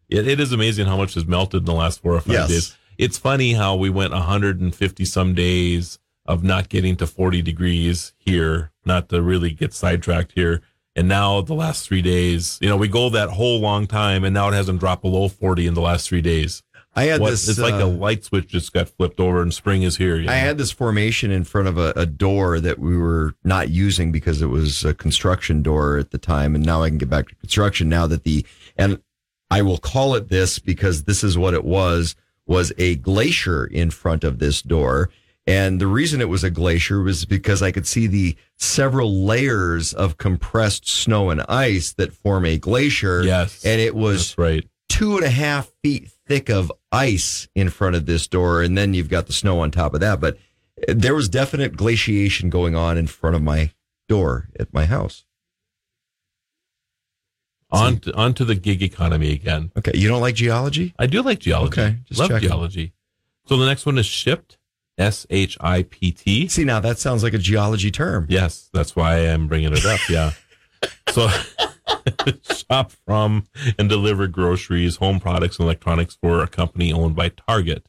It, 0.09 0.27
it 0.27 0.41
is 0.41 0.53
amazing 0.53 0.87
how 0.87 0.97
much 0.97 1.15
has 1.15 1.27
melted 1.27 1.61
in 1.61 1.65
the 1.67 1.75
last 1.75 2.01
four 2.01 2.15
or 2.15 2.21
five 2.21 2.33
Yes. 2.33 2.49
days. 2.49 2.77
It's 2.97 3.19
funny 3.19 3.53
how 3.53 3.77
we 3.77 3.91
went 3.91 4.13
150 4.13 5.05
some 5.05 5.35
days 5.35 5.99
of 6.29 6.43
not 6.45 6.69
getting 6.69 6.97
to 6.97 7.07
40 7.07 7.43
degrees 7.43 8.13
here, 8.19 8.73
not 8.85 9.09
to 9.11 9.23
really 9.23 9.51
get 9.51 9.73
sidetracked 9.73 10.33
here. 10.35 10.61
And 10.95 11.09
now 11.09 11.41
the 11.43 11.55
last 11.55 11.87
three 11.87 12.03
days, 12.03 12.59
you 12.61 12.69
know, 12.69 12.77
we 12.77 12.89
go 12.89 13.11
that 13.11 13.31
whole 13.31 13.61
long 13.61 13.87
time 13.87 14.25
and 14.25 14.33
now 14.33 14.49
it 14.49 14.55
hasn't 14.55 14.81
dropped 14.81 15.03
below 15.03 15.29
40 15.29 15.67
in 15.67 15.75
the 15.75 15.81
last 15.83 16.09
three 16.09 16.23
days. 16.23 16.63
I 16.99 17.05
had 17.05 17.21
What- 17.21 17.31
this. 17.33 17.47
it's 17.47 17.59
like 17.59 17.75
a 17.75 17.85
uh, 17.85 17.89
light 17.89 18.25
switch 18.25 18.49
just 18.49 18.73
got 18.73 18.89
flipped 18.89 19.21
over 19.21 19.43
and 19.43 19.53
spring 19.53 19.83
is 19.83 19.99
here. 19.99 20.17
you 20.19 20.31
I 20.31 20.37
had 20.37 20.57
this 20.57 20.71
formation 20.73 21.31
in 21.31 21.45
front 21.45 21.69
of 21.69 21.77
a, 21.77 21.93
a 21.95 22.07
door 22.07 22.59
that 22.61 22.79
we 22.79 22.97
were 22.97 23.35
not 23.45 23.69
using 23.69 24.11
because 24.11 24.41
it 24.41 24.47
was 24.47 24.83
a 24.83 24.95
construction 24.95 25.63
door 25.63 25.99
at 25.99 26.11
the 26.11 26.17
time, 26.17 26.55
and 26.55 26.65
now 26.65 26.83
I 26.83 26.89
can 26.89 26.97
get 26.97 27.11
back 27.11 27.29
to 27.29 27.35
construction 27.35 27.91
now 27.91 28.07
that 28.07 28.25
the 28.25 28.47
and 28.79 29.03
I 29.51 29.61
will 29.61 29.77
call 29.77 30.15
it 30.15 30.31
this 30.31 30.59
because 30.59 31.05
this 31.05 31.23
is 31.23 31.37
what 31.37 31.53
it 31.53 31.65
was 31.67 32.17
was 32.47 32.73
a 32.79 32.95
glacier 32.97 33.67
in 33.67 33.91
front 33.91 34.25
of 34.25 34.39
this 34.39 34.63
door. 34.63 35.11
And 35.47 35.81
the 35.81 35.87
reason 35.87 36.21
it 36.21 36.29
was 36.29 36.43
a 36.43 36.51
glacier 36.51 37.03
was 37.03 37.25
because 37.25 37.63
I 37.63 37.71
could 37.71 37.87
see 37.87 38.09
the 38.09 38.37
several 38.57 39.25
layers 39.25 39.93
of 39.93 40.17
compressed 40.17 40.89
snow 40.89 41.31
and 41.31 41.43
ice 41.49 41.93
that 41.95 42.13
form 42.13 42.45
a 42.45 42.59
glacier. 42.59 43.23
Yes. 43.23 43.65
And 43.65 43.81
it 43.81 43.95
was 43.95 44.37
right. 44.37 44.69
two 44.89 45.17
and 45.17 45.25
a 45.25 45.31
half 45.31 45.71
feet 45.85 46.11
thick 46.27 46.49
of 46.49 46.73
ice 46.91 47.47
in 47.55 47.71
front 47.71 47.95
of 47.95 48.07
this 48.07 48.27
door, 48.27 48.61
and 48.63 48.77
then 48.77 48.93
you've 48.93 49.09
got 49.09 49.29
the 49.29 49.33
snow 49.33 49.61
on 49.61 49.71
top 49.71 49.95
of 49.95 50.01
that. 50.01 50.21
But 50.21 50.37
there 50.89 51.15
was 51.15 51.29
definite 51.29 51.77
glaciation 51.77 52.51
going 52.51 52.75
on 52.75 52.99
in 52.99 53.07
front 53.07 53.37
of 53.37 53.43
my 53.43 53.71
door 54.09 54.49
at 54.59 54.75
my 54.75 54.85
house. 54.85 55.25
On 57.71 57.99
to, 57.99 58.15
on 58.15 58.35
to 58.35 58.45
the 58.45 58.55
gig 58.55 58.83
economy 58.83 59.33
again. 59.33 59.73
Okay, 59.77 59.93
you 59.95 60.09
don't 60.09 60.21
like 60.21 60.37
geology? 60.37 60.95
I 60.99 61.07
do 61.07 61.23
like 61.23 61.41
geology. 61.41 61.81
Okay, 61.81 61.97
just 62.05 62.21
Love 62.21 62.31
checking. 62.31 62.49
geology. 62.49 62.93
So 63.47 63.57
the 63.57 63.67
next 63.67 63.87
one 63.87 63.99
is 63.99 64.07
Shipt. 64.07 64.57
S 64.99 65.27
H 65.31 65.57
I 65.61 65.83
P 65.85 66.11
T. 66.13 66.49
See, 66.49 66.65
now 66.65 66.81
that 66.81 66.99
sounds 66.99 67.23
like 67.23 67.35
a 67.35 67.39
geology 67.39 67.91
term. 67.91 68.27
Yes, 68.29 68.69
that's 68.73 68.97
why 68.97 69.19
I'm 69.19 69.47
bringing 69.47 69.73
it 69.73 69.85
up. 69.85 70.01
Yeah. 70.09 70.33
so 71.11 71.29
shop 72.71 72.93
from 73.07 73.45
and 73.79 73.89
deliver 73.89 74.27
groceries, 74.27 74.97
home 74.97 75.21
products, 75.21 75.59
and 75.59 75.65
electronics 75.65 76.17
for 76.21 76.43
a 76.43 76.47
company 76.49 76.93
owned 76.93 77.17
by 77.17 77.29
Target. 77.31 77.87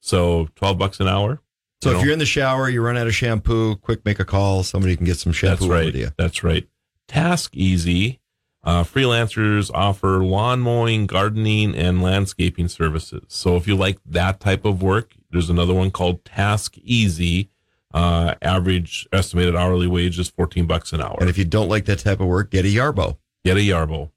So 0.00 0.48
12 0.56 0.78
bucks 0.78 1.00
an 1.00 1.08
hour. 1.08 1.40
So 1.82 1.90
You 1.90 1.96
if 1.96 2.00
know? 2.00 2.04
you're 2.04 2.12
in 2.12 2.18
the 2.18 2.26
shower, 2.26 2.68
you 2.68 2.82
run 2.82 2.96
out 2.96 3.06
of 3.06 3.14
shampoo, 3.14 3.76
quick 3.76 4.04
make 4.04 4.20
a 4.20 4.24
call. 4.24 4.62
Somebody 4.62 4.96
can 4.96 5.06
get 5.06 5.18
some 5.18 5.32
shampoo 5.32 5.50
That's 5.50 5.62
over 5.64 5.72
right. 5.74 5.92
to 5.92 5.98
you. 5.98 6.08
That's 6.18 6.42
right. 6.44 6.68
Task 7.08 7.54
Easy. 7.54 8.20
Uh, 8.64 8.82
freelancers 8.82 9.70
offer 9.74 10.24
lawn 10.24 10.60
mowing, 10.60 11.06
gardening, 11.06 11.74
and 11.74 12.02
landscaping 12.02 12.66
services. 12.68 13.22
So 13.28 13.56
if 13.56 13.68
you 13.68 13.76
like 13.76 13.98
that 14.06 14.40
type 14.40 14.64
of 14.64 14.82
work, 14.82 15.12
there's 15.30 15.50
another 15.50 15.74
one 15.74 15.90
called 15.90 16.24
Task 16.24 16.76
Easy. 16.82 17.50
Uh, 17.92 18.34
average 18.42 19.06
estimated 19.12 19.54
hourly 19.54 19.86
wage 19.86 20.18
is 20.18 20.28
14 20.30 20.66
bucks 20.66 20.92
an 20.92 21.00
hour. 21.00 21.16
And 21.20 21.28
if 21.28 21.36
you 21.38 21.44
don't 21.44 21.68
like 21.68 21.84
that 21.84 22.00
type 22.00 22.20
of 22.20 22.26
work, 22.26 22.50
get 22.50 22.64
a 22.64 22.68
Yarbo. 22.68 23.18
Get 23.44 23.56
a 23.56 23.60
Yarbo, 23.60 24.10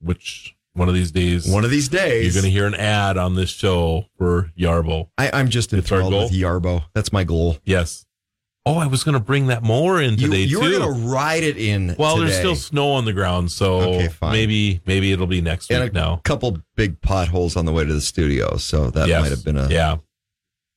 which 0.00 0.56
one 0.72 0.88
of 0.88 0.94
these 0.94 1.10
days 1.10 1.46
One 1.46 1.64
of 1.64 1.70
these 1.70 1.88
days, 1.88 2.34
you're 2.34 2.42
going 2.42 2.50
to 2.50 2.56
hear 2.58 2.66
an 2.66 2.74
ad 2.74 3.18
on 3.18 3.34
this 3.34 3.50
show 3.50 4.06
for 4.16 4.50
Yarbo. 4.58 5.08
I, 5.18 5.30
I'm 5.32 5.50
just 5.50 5.72
It's 5.72 5.90
enthralled 5.90 6.14
with 6.14 6.32
Yarbo. 6.32 6.84
That's 6.94 7.12
my 7.12 7.24
goal. 7.24 7.58
Yes. 7.64 8.06
Oh, 8.66 8.76
I 8.76 8.86
was 8.86 9.04
going 9.04 9.14
to 9.14 9.20
bring 9.20 9.46
that 9.46 9.62
mower 9.62 10.00
in 10.02 10.16
today 10.18 10.42
you 10.42 10.60
too. 10.60 10.64
were 10.64 10.78
going 10.78 10.94
to 11.02 11.08
ride 11.08 11.42
it 11.42 11.56
in. 11.56 11.96
well, 11.98 12.18
there's 12.18 12.36
still 12.36 12.54
snow 12.54 12.92
on 12.92 13.06
the 13.06 13.12
ground, 13.14 13.50
so 13.50 13.80
Okay, 13.80 14.08
maybe 14.22 14.80
maybe 14.86 15.12
it'll 15.12 15.26
be 15.26 15.40
next 15.40 15.70
and 15.70 15.82
week 15.84 15.92
a 15.92 15.94
now. 15.94 16.20
couple 16.24 16.58
big 16.76 17.00
potholes 17.00 17.56
on 17.56 17.64
the 17.64 17.72
way 17.72 17.84
to 17.86 17.92
the 17.92 18.00
studio, 18.02 18.56
so 18.58 18.90
that 18.90 19.08
Yes. 19.08 19.22
might 19.22 19.30
have 19.30 19.44
been 19.44 19.56
a 19.56 19.68
yeah. 19.70 19.96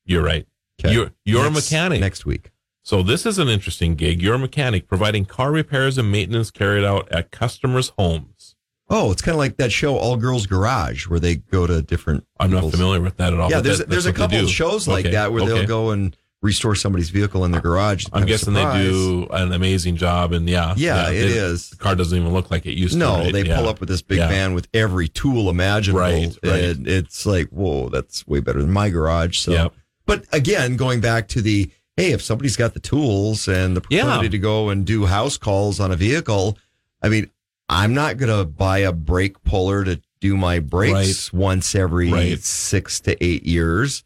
You're 0.05 0.23
right. 0.23 0.47
Okay. 0.83 0.93
You're 0.93 1.11
you're 1.25 1.43
Next- 1.49 1.71
a 1.71 1.75
mechanic. 1.75 1.99
next 1.99 2.25
week. 2.25 2.51
So 2.83 3.03
this 3.03 3.25
is 3.25 3.37
an 3.37 3.47
interesting 3.49 3.95
gig. 3.95 4.21
You're 4.21 4.35
a 4.35 4.39
mechanic 4.39 4.87
providing 4.87 5.25
car 5.25 5.51
repairs 5.51 5.97
and 5.97 6.11
maintenance 6.11 6.51
carried 6.51 6.83
out 6.83 7.09
at 7.11 7.31
customers' 7.31 7.91
homes. 7.97 8.55
Oh, 8.89 9.11
it's 9.11 9.21
kind 9.21 9.33
of 9.35 9.39
like 9.39 9.55
that 9.57 9.71
show 9.71 9.95
All 9.97 10.17
Girls 10.17 10.45
Garage, 10.45 11.07
where 11.07 11.19
they 11.19 11.35
go 11.35 11.65
to 11.65 11.81
different. 11.81 12.25
I'm 12.39 12.51
not 12.51 12.69
familiar 12.71 12.99
with 13.01 13.15
that 13.17 13.31
at 13.33 13.39
all. 13.39 13.49
Yeah, 13.49 13.61
there's 13.61 13.77
that- 13.79 13.89
there's 13.89 14.05
a 14.05 14.11
that's 14.11 14.19
what 14.19 14.29
they 14.31 14.37
couple 14.37 14.49
shows 14.49 14.87
like 14.87 15.05
Okay, 15.05 15.13
that 15.15 15.31
where 15.31 15.43
okay. 15.43 15.53
they'll 15.53 15.67
go 15.67 15.91
and 15.91 16.15
restore 16.43 16.75
somebody's 16.75 17.09
vehicle 17.09 17.43
in 17.45 17.51
their 17.51 17.61
garage. 17.61 18.05
I'm 18.13 18.25
guessing 18.27 18.53
they 18.53 18.63
do 18.83 19.25
an 19.31 19.51
amazing 19.53 19.95
job, 19.95 20.33
and 20.33 20.47
yeah, 20.47 20.73
Yeah, 20.77 21.07
it 21.09 21.13
they- 21.13 21.37
is. 21.37 21.69
The 21.71 21.77
car 21.77 21.95
doesn't 21.95 22.15
even 22.15 22.31
look 22.33 22.51
like 22.51 22.65
it 22.67 22.77
used 22.77 22.95
No, 22.97 23.15
to. 23.17 23.23
right? 23.23 23.33
they 23.33 23.45
Yeah. 23.45 23.55
pull 23.57 23.67
up 23.69 23.79
with 23.79 23.89
this 23.89 24.01
big 24.03 24.17
Yeah. 24.19 24.27
van 24.27 24.53
with 24.53 24.67
every 24.73 25.07
tool 25.07 25.49
imaginable. 25.49 26.01
Right, 26.01 26.37
right. 26.43 26.63
And 26.65 26.87
it's 26.87 27.25
like, 27.25 27.47
whoa, 27.49 27.89
that's 27.89 28.27
way 28.27 28.41
better 28.41 28.61
than 28.61 28.71
my 28.71 28.89
garage. 28.89 29.39
So, 29.39 29.51
Yep. 29.53 29.73
but 30.05 30.25
again, 30.31 30.75
going 30.75 30.99
back 30.99 31.27
to 31.29 31.41
the 31.41 31.71
hey, 31.95 32.11
if 32.11 32.21
somebody's 32.23 32.55
got 32.57 32.73
the 32.73 32.79
tools 32.79 33.47
and 33.47 33.77
the 33.77 33.81
Yeah. 33.89 34.01
proclivity 34.01 34.29
to 34.29 34.39
go 34.39 34.69
and 34.69 34.83
do 34.83 35.05
house 35.05 35.37
calls 35.37 35.79
on 35.79 35.91
a 35.91 35.95
vehicle, 35.95 36.57
I 37.03 37.07
mean, 37.09 37.29
I'm 37.69 37.93
not 37.93 38.17
going 38.17 38.35
to 38.35 38.45
buy 38.45 38.79
a 38.79 38.91
brake 38.91 39.41
puller 39.43 39.83
to 39.83 40.01
do 40.19 40.35
my 40.35 40.57
brakes 40.59 41.31
once 41.31 41.75
every 41.75 42.11
Right. 42.11 42.43
six 42.43 42.99
to 43.01 43.23
eight 43.23 43.45
years. 43.45 44.03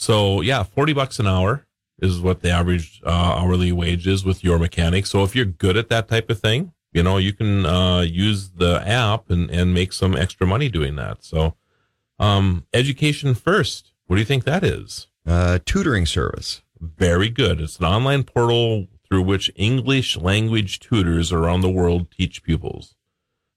So 0.00 0.40
yeah, 0.40 0.62
forty 0.62 0.94
bucks 0.94 1.18
an 1.18 1.26
hour 1.26 1.66
is 2.00 2.20
what 2.20 2.40
the 2.40 2.50
average 2.50 3.02
uh, 3.04 3.10
hourly 3.38 3.70
wage 3.72 4.06
is 4.06 4.24
with 4.24 4.40
YourMechanic. 4.40 5.06
So 5.06 5.22
if 5.24 5.36
you're 5.36 5.44
good 5.44 5.76
at 5.76 5.90
that 5.90 6.08
type 6.08 6.30
of 6.30 6.40
thing, 6.40 6.72
you 6.92 7.02
know 7.02 7.18
you 7.18 7.34
can 7.34 7.66
uh, 7.66 8.00
use 8.00 8.50
the 8.52 8.82
app 8.86 9.28
and 9.28 9.50
and 9.50 9.74
make 9.74 9.92
some 9.92 10.16
extra 10.16 10.46
money 10.46 10.68
doing 10.70 10.96
that. 10.96 11.22
So 11.22 11.54
Um, 12.18 12.66
education 12.74 13.34
first. 13.34 13.92
What 14.06 14.16
do 14.16 14.20
you 14.20 14.26
think 14.26 14.44
that 14.44 14.62
is? 14.64 15.08
Uh, 15.26 15.58
tutoring 15.64 16.06
service. 16.06 16.62
Very 16.78 17.30
good. 17.30 17.60
It's 17.60 17.78
an 17.78 17.84
online 17.86 18.24
portal 18.24 18.88
through 19.06 19.22
which 19.22 19.50
English 19.56 20.16
language 20.16 20.80
tutors 20.80 21.32
around 21.32 21.60
the 21.62 21.70
world 21.70 22.10
teach 22.10 22.42
pupils. 22.42 22.94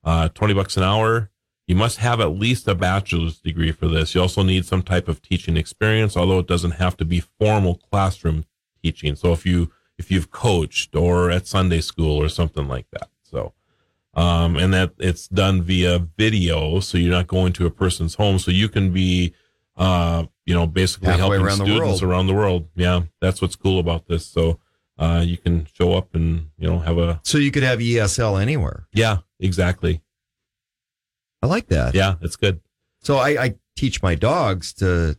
Uh, 0.03 0.27
20 0.29 0.53
bucks 0.53 0.77
an 0.77 0.83
hour. 0.83 1.29
You 1.67 1.75
must 1.75 1.97
have 1.99 2.19
at 2.19 2.31
least 2.37 2.67
a 2.67 2.75
bachelor's 2.75 3.39
degree 3.39 3.71
for 3.71 3.87
this. 3.87 4.13
You 4.13 4.21
also 4.21 4.43
need 4.43 4.65
some 4.65 4.81
type 4.81 5.07
of 5.07 5.21
teaching 5.21 5.55
experience, 5.55 6.17
although 6.17 6.39
it 6.39 6.47
doesn't 6.47 6.71
have 6.71 6.97
to 6.97 7.05
be 7.05 7.21
formal 7.39 7.75
classroom 7.89 8.45
teaching. 8.81 9.15
So 9.15 9.31
if 9.31 9.45
you, 9.45 9.71
if 9.97 10.11
you've 10.11 10.29
coached 10.29 10.93
or 10.95 11.31
at 11.31 11.47
Sunday 11.47 11.79
school 11.79 12.21
or 12.21 12.27
something 12.27 12.67
like 12.67 12.87
that. 12.91 13.09
So, 13.21 13.53
um, 14.13 14.57
and 14.57 14.73
that 14.73 14.93
it's 14.99 15.27
done 15.29 15.61
via 15.61 15.99
video. 16.17 16.81
So 16.81 16.97
you're 16.97 17.11
not 17.11 17.27
going 17.27 17.53
to 17.53 17.65
a 17.65 17.71
person's 17.71 18.15
home. 18.15 18.39
So 18.39 18.51
you 18.51 18.67
can 18.69 18.91
be, 18.91 19.33
uh, 19.77 20.25
you 20.45 20.53
know, 20.53 20.67
basically 20.67 21.07
Halfway 21.07 21.37
helping 21.39 21.45
the 21.45 21.51
students 21.65 22.01
world. 22.01 22.03
around 22.03 22.27
the 22.27 22.33
world. 22.33 22.67
Yeah. 22.75 23.03
That's 23.21 23.41
what's 23.41 23.55
cool 23.55 23.79
about 23.79 24.07
this. 24.07 24.25
So, 24.27 24.59
uh, 24.99 25.23
you 25.25 25.37
can 25.37 25.65
show 25.73 25.93
up 25.93 26.13
and, 26.13 26.49
you 26.59 26.67
know, 26.69 26.77
have 26.79 26.99
a, 26.99 27.19
So 27.23 27.39
you 27.39 27.49
could 27.49 27.63
have 27.63 27.79
ESL 27.79 28.39
anywhere. 28.39 28.85
yeah, 28.93 29.19
exactly. 29.39 30.01
I 31.43 31.45
like 31.45 31.67
that. 31.67 31.93
Yeah. 31.93 32.15
It's 32.21 32.37
good. 32.37 32.61
So 33.01 33.17
I, 33.17 33.43
I 33.43 33.55
teach 33.75 34.01
my 34.01 34.15
dogs 34.15 34.71
to 34.75 35.17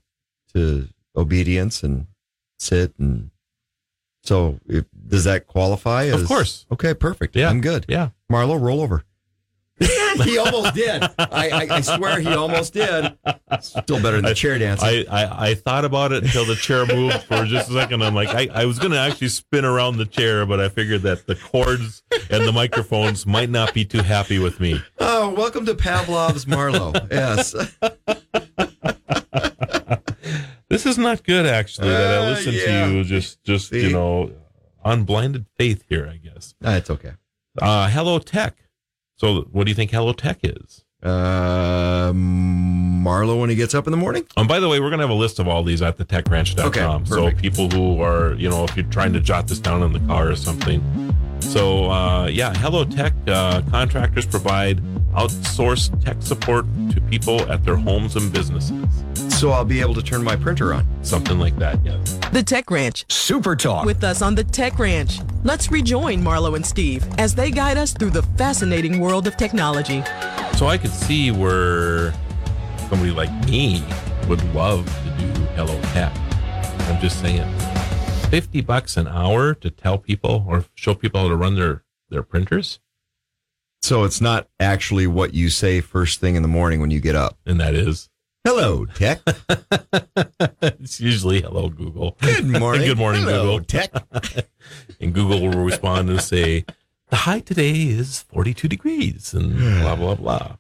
to 0.55 0.89
obedience 1.15 1.83
and 1.83 2.07
sit 2.59 2.95
and 2.99 3.31
so 4.23 4.59
if, 4.67 4.87
does 5.07 5.25
that 5.25 5.47
qualify? 5.47 6.05
Of 6.05 6.27
course. 6.27 6.65
Okay, 6.73 6.95
perfect. 6.95 7.37
Yeah. 7.37 7.51
I'm 7.51 7.61
good. 7.61 7.85
Yeah. 7.89 8.09
Marlo, 8.33 8.59
roll 8.59 8.81
over. 8.81 9.05
he 10.25 10.39
almost 10.39 10.75
did. 10.75 11.03
I, 11.19 11.49
I, 11.51 11.69
I 11.77 11.81
swear 11.81 12.21
he 12.21 12.29
almost 12.33 12.73
did. 12.75 13.17
Still 13.61 14.01
better 14.01 14.17
than 14.17 14.25
the 14.27 14.35
chair 14.35 14.57
dancing. 14.59 14.89
I, 14.89 15.25
I, 15.25 15.49
I 15.51 15.55
thought 15.55 15.85
about 15.85 16.13
it 16.13 16.23
until 16.23 16.45
the 16.45 16.55
chair 16.55 16.87
moved 16.87 17.23
for 17.25 17.45
just 17.45 17.71
a 17.71 17.73
second. 17.73 18.03
I'm 18.05 18.15
like, 18.15 18.29
I, 18.29 18.49
I 18.63 18.65
was 18.67 18.79
going 18.79 18.93
to 18.93 18.99
actually 18.99 19.29
spin 19.31 19.65
around 19.65 19.97
the 19.97 20.07
chair, 20.07 20.47
but 20.47 20.61
I 20.61 20.69
figured 20.69 21.03
that 21.03 21.27
the 21.27 21.35
cords 21.35 22.05
and 22.31 22.45
the 22.47 22.53
microphones 22.53 23.27
might 23.27 23.51
not 23.51 23.75
be 23.75 23.85
too 23.85 24.03
happy 24.03 24.39
with 24.39 24.61
me. 24.61 24.81
oh, 25.01 25.31
welcome 25.31 25.67
to 25.67 25.75
Pavlov's 25.75 26.45
Marlo. 26.45 26.95
yes. 27.11 27.53
This 30.69 30.87
is 30.87 30.99
not 30.99 31.23
good, 31.25 31.47
actually, 31.47 31.89
that 31.91 32.15
I 32.23 32.27
Uh, 32.27 32.31
listen 32.31 32.55
yeah. 32.55 32.87
to 32.87 32.93
you 32.95 33.05
just, 33.05 33.43
just 33.45 33.69
See? 33.71 33.83
you 33.87 33.93
know, 33.93 34.33
on 34.85 35.05
blinded 35.05 35.47
faith 35.57 35.85
here, 35.89 36.09
I 36.13 36.17
guess. 36.17 36.55
That's 36.61 36.91
okay. 36.91 37.13
Uh, 37.61 37.89
Hello 37.89 38.19
Tech. 38.19 38.57
So, 39.17 39.43
what 39.53 39.65
do 39.65 39.71
you 39.71 39.75
think 39.75 39.91
Hello 39.91 40.13
Tech 40.13 40.39
is? 40.43 40.85
Uh, 41.03 42.13
Marlo 42.13 43.39
when 43.39 43.51
he 43.51 43.57
gets 43.57 43.75
up 43.75 43.87
in 43.87 43.91
the 43.91 43.97
morning? 43.97 44.25
And 44.37 44.49
by 44.49 44.59
the 44.59 44.69
way, 44.69 44.81
we're 44.81 44.89
going 44.89 44.99
to 45.01 45.05
have 45.07 45.11
a 45.11 45.15
list 45.15 45.39
of 45.39 45.47
all 45.47 45.63
these 45.63 45.83
at 45.83 45.99
the 45.99 46.05
techranch.com. 46.05 47.03
Okay, 47.03 47.05
so 47.11 47.31
people 47.31 47.69
who 47.69 48.01
are, 48.03 48.35
you 48.35 48.49
know, 48.49 48.65
if 48.65 48.75
you're 48.77 48.87
trying 48.87 49.13
to 49.13 49.21
jot 49.21 49.47
this 49.47 49.59
down 49.61 49.83
in 49.83 49.93
the 49.93 50.01
car 50.01 50.31
or 50.31 50.37
something. 50.37 50.83
So, 51.41 51.91
uh, 51.91 52.27
yeah, 52.27 52.55
Hello 52.55 52.85
Tech 52.85 53.13
uh, 53.29 53.63
contractors 53.71 54.27
provide 54.27 54.81
outsourced 55.13 56.03
tech 56.03 56.17
support 56.21 56.65
to 56.93 57.01
people 57.03 57.41
at 57.53 57.65
their 57.65 57.77
homes 57.77 58.17
and 58.17 58.33
businesses. 58.33 59.05
So 59.45 59.51
I'll 59.51 59.63
be 59.63 59.83
able 59.83 59.93
to 59.93 60.03
turn 60.03 60.25
my 60.25 60.37
printer 60.37 60.73
on. 60.73 60.87
Something 61.05 61.39
like 61.39 61.55
that, 61.59 61.85
yeah. 61.85 61.99
The 62.33 62.43
Tech 62.43 62.71
Ranch. 62.71 63.05
Super 63.13 63.55
Talk. 63.55 63.85
With 63.85 64.03
us 64.03 64.23
on 64.23 64.35
the 64.35 64.43
Tech 64.43 64.79
Ranch. 64.79 65.21
Let's 65.43 65.71
rejoin 65.71 66.23
Marlo 66.23 66.57
and 66.57 66.65
Steve 66.65 67.07
as 67.19 67.35
they 67.35 67.51
guide 67.51 67.77
us 67.77 67.93
through 67.93 68.13
the 68.13 68.23
fascinating 68.39 69.01
world 69.01 69.27
of 69.27 69.37
technology. 69.37 70.03
So 70.57 70.67
I 70.69 70.79
could 70.79 70.93
see 70.93 71.31
where 71.31 72.15
somebody 72.89 73.11
like 73.11 73.31
me 73.45 73.85
would 74.29 74.43
love 74.55 74.87
to 74.87 75.11
do 75.19 75.27
Hello 75.57 75.79
Tech. 75.93 76.17
I'm 76.89 76.99
just 76.99 77.21
saying, 77.21 77.47
50 78.31 78.63
bucks 78.63 78.97
an 78.97 79.07
hour 79.09 79.53
to 79.57 79.69
tell 79.69 79.99
people 79.99 80.47
or 80.49 80.65
show 80.75 80.95
people 80.95 81.21
how 81.21 81.29
to 81.29 81.37
run 81.37 81.55
their, 81.55 81.85
their 82.09 82.23
printers. 82.23 82.81
So 83.83 84.05
it's 84.05 84.23
not 84.23 84.49
actually 84.59 85.07
what 85.07 85.35
you 85.35 85.51
say 85.51 85.83
first 85.83 86.19
thing 86.19 86.35
in 86.35 86.41
the 86.41 86.49
morning 86.49 86.81
when 86.81 86.91
you 86.91 87.01
get 87.01 87.15
up. 87.15 87.37
And 87.45 87.61
that 87.61 87.75
is 87.75 88.09
Hello, 88.47 88.85
Tech. 88.85 89.21
it's 90.63 91.01
usually 91.01 91.41
hello 91.41 91.71
Google. 91.71 92.19
Good 92.21 92.45
morning. 92.61 92.87
Good 92.89 92.99
morning, 92.99 93.23
Hello, 93.23 93.59
Google. 93.59 93.65
Tech. 93.65 93.91
And 95.01 95.15
Google 95.15 95.41
will 95.41 95.65
respond 95.65 96.09
and 96.11 96.21
say, 96.21 96.65
the 97.09 97.17
high 97.17 97.41
today 97.41 97.73
is 97.73 98.23
42 98.23 98.69
degrees 98.69 99.35
and 99.35 99.59
blah, 99.81 99.97
blah, 99.97 100.15
blah. 100.15 100.57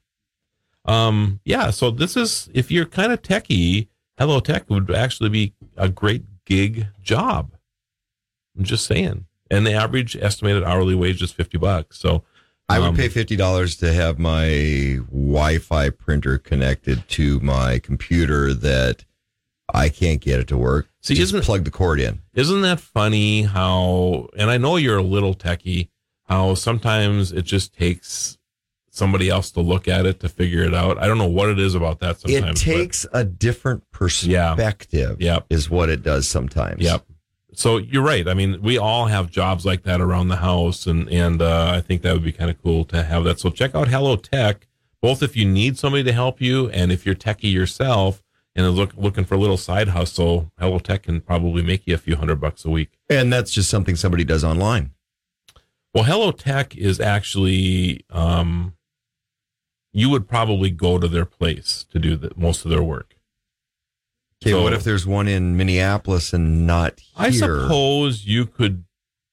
Um, 0.84 1.40
yeah. 1.44 1.70
So 1.70 1.90
this 1.90 2.16
is, 2.16 2.50
if 2.54 2.70
you're 2.70 2.84
kind 2.86 3.12
of 3.12 3.22
techie, 3.22 3.88
Hello 4.18 4.40
Tech 4.40 4.68
would 4.70 4.90
actually 4.90 5.30
be 5.30 5.54
a 5.76 5.88
great 5.88 6.24
gig 6.44 6.88
job. 7.02 7.54
I'm 8.56 8.64
just 8.64 8.86
saying. 8.86 9.26
And 9.50 9.66
the 9.66 9.72
average 9.72 10.16
estimated 10.16 10.64
hourly 10.64 10.94
wage 10.94 11.22
is 11.22 11.32
50 11.32 11.58
bucks. 11.58 11.98
So 11.98 12.24
I 12.68 12.78
would 12.78 12.88
um, 12.88 12.96
pay 12.96 13.08
fifty 13.08 13.36
dollars 13.36 13.76
to 13.76 13.92
have 13.92 14.18
my 14.18 14.98
Wi-Fi 15.10 15.90
printer 15.90 16.38
connected 16.38 17.06
to 17.10 17.40
my 17.40 17.78
computer 17.78 18.54
that 18.54 19.04
I 19.72 19.88
can't 19.88 20.20
get 20.20 20.40
it 20.40 20.48
to 20.48 20.56
work. 20.56 20.88
See, 21.00 21.14
Just 21.14 21.34
plug 21.42 21.64
the 21.64 21.70
cord 21.70 22.00
in. 22.00 22.22
Isn't 22.34 22.62
that 22.62 22.80
funny 22.80 23.42
how, 23.42 24.28
and 24.36 24.50
I 24.50 24.56
know 24.56 24.76
you're 24.76 24.98
a 24.98 25.02
little 25.02 25.34
techie, 25.34 25.88
how 26.28 26.54
sometimes 26.54 27.32
it 27.32 27.42
just 27.42 27.74
takes 27.74 28.38
somebody 28.90 29.28
else 29.28 29.50
to 29.50 29.60
look 29.60 29.88
at 29.88 30.06
it 30.06 30.20
to 30.20 30.28
figure 30.28 30.62
it 30.62 30.72
out. 30.72 30.98
I 30.98 31.06
don't 31.06 31.18
know 31.18 31.26
what 31.26 31.48
it 31.48 31.58
is 31.58 31.74
about 31.74 31.98
that 32.00 32.20
Sometimes 32.20 32.62
It 32.62 32.64
takes 32.64 33.06
a 33.12 33.24
different 33.24 33.90
perspective. 33.90 35.20
Yep. 35.20 35.46
is 35.50 35.68
what 35.68 35.90
it 35.90 36.02
does 36.02 36.28
sometimes. 36.28 36.76
But, 36.76 36.84
yep. 36.84 37.04
So 37.58 37.78
you're 37.78 38.02
right. 38.02 38.26
I 38.28 38.34
mean, 38.34 38.60
we 38.62 38.78
all 38.78 39.06
have 39.06 39.30
jobs 39.30 39.64
like 39.64 39.82
that 39.82 40.00
around 40.00 40.28
the 40.28 40.36
house, 40.36 40.86
and 40.86 41.08
and 41.08 41.40
uh, 41.40 41.72
I 41.74 41.80
think 41.80 42.02
that 42.02 42.12
would 42.12 42.24
be 42.24 42.32
kind 42.32 42.50
of 42.50 42.62
cool 42.62 42.84
to 42.86 43.02
have 43.02 43.24
that. 43.24 43.40
So 43.40 43.50
check 43.50 43.74
out 43.74 43.88
Hello 43.88 44.16
Tech, 44.16 44.66
both 45.00 45.22
if 45.22 45.36
you 45.36 45.44
need 45.44 45.78
somebody 45.78 46.04
to 46.04 46.12
help 46.12 46.40
you, 46.40 46.68
and 46.70 46.90
if 46.92 47.04
you're 47.04 47.14
techie 47.14 47.52
yourself 47.52 48.22
and 48.56 48.66
are 48.66 48.70
look, 48.70 48.92
looking 48.96 49.24
for 49.24 49.34
a 49.34 49.38
little 49.38 49.56
side 49.56 49.88
hustle. 49.88 50.52
Hello 50.58 50.78
Tech 50.78 51.04
can 51.04 51.20
probably 51.20 51.62
make 51.62 51.86
you 51.86 51.94
a 51.94 51.98
few 51.98 52.16
hundred 52.16 52.40
bucks 52.40 52.64
a 52.64 52.70
week. 52.70 52.98
And 53.10 53.32
that's 53.32 53.50
just 53.50 53.68
something 53.68 53.96
somebody 53.96 54.24
does 54.24 54.44
online. 54.44 54.92
Well, 55.92 56.04
Hello 56.04 56.30
Tech 56.32 56.76
is 56.76 57.00
actually, 57.00 58.04
um, 58.10 58.74
you 59.92 60.08
would 60.10 60.28
probably 60.28 60.70
go 60.70 60.98
to 60.98 61.08
their 61.08 61.24
place 61.24 61.84
to 61.90 61.98
do 61.98 62.16
the, 62.16 62.32
most 62.36 62.64
of 62.64 62.70
their 62.70 62.82
work. 62.82 63.13
Okay, 64.44 64.50
So- 64.50 64.62
what 64.62 64.72
if 64.74 64.84
there's 64.84 65.06
one 65.06 65.26
in 65.28 65.56
Minneapolis 65.56 66.32
and 66.32 66.66
not 66.66 67.00
here? 67.00 67.12
I 67.16 67.30
suppose 67.30 68.26
you 68.26 68.46
could 68.46 68.84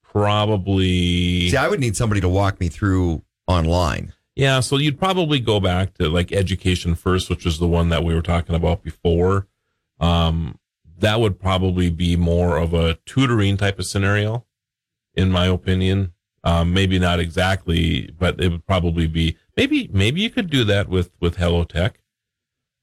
probably, 0.04 1.50
See, 1.50 1.58
I 1.58 1.68
would 1.68 1.80
need 1.80 1.96
somebody 1.98 2.22
to 2.22 2.30
walk 2.30 2.60
me 2.60 2.70
through 2.70 3.24
online. 3.48 4.14
yeah. 4.36 4.60
So 4.62 4.78
you'd 4.78 5.00
probably 5.00 5.40
go 5.40 5.60
back 5.60 5.94
to 5.96 6.08
like 6.10 6.32
Education 6.32 6.96
First, 6.96 7.30
which 7.30 7.46
is 7.46 7.60
the 7.60 7.68
one 7.68 7.90
that 7.90 8.04
we 8.04 8.14
were 8.14 8.22
talking 8.22 8.56
about 8.56 8.84
before. 8.84 9.48
Um, 10.00 10.58
that 11.00 11.20
would 11.20 11.40
probably 11.40 11.90
be 11.90 12.16
more 12.16 12.58
of 12.58 12.74
a 12.74 12.96
tutoring 13.06 13.58
type 13.58 13.80
of 13.80 13.86
scenario, 13.86 14.46
in 15.16 15.32
my 15.32 15.48
opinion. 15.48 16.14
Um, 16.44 16.74
maybe 16.74 16.98
not 17.00 17.20
exactly, 17.20 18.12
but 18.18 18.40
it 18.42 18.50
would 18.52 18.66
probably 18.66 19.08
be 19.08 19.38
maybe 19.58 19.90
maybe 19.94 20.22
you 20.22 20.30
could 20.30 20.50
do 20.50 20.64
that 20.64 20.90
with 20.90 21.12
with 21.20 21.36
Hello 21.38 21.64
Tech. 21.64 22.00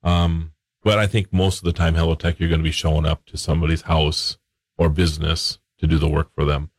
Um, 0.02 0.52
but 0.82 0.98
I 0.98 1.06
think 1.06 1.32
most 1.32 1.58
of 1.58 1.64
the 1.64 1.72
time, 1.72 1.94
Hello 1.94 2.14
Tech, 2.14 2.38
you're 2.38 2.48
going 2.48 2.60
to 2.60 2.64
be 2.64 2.70
showing 2.70 3.06
up 3.06 3.24
to 3.26 3.36
somebody's 3.36 3.82
house 3.82 4.38
or 4.76 4.88
business 4.88 5.58
to 5.78 5.86
do 5.86 5.98
the 5.98 6.08
work 6.08 6.32
for 6.34 6.44
them. 6.44 6.70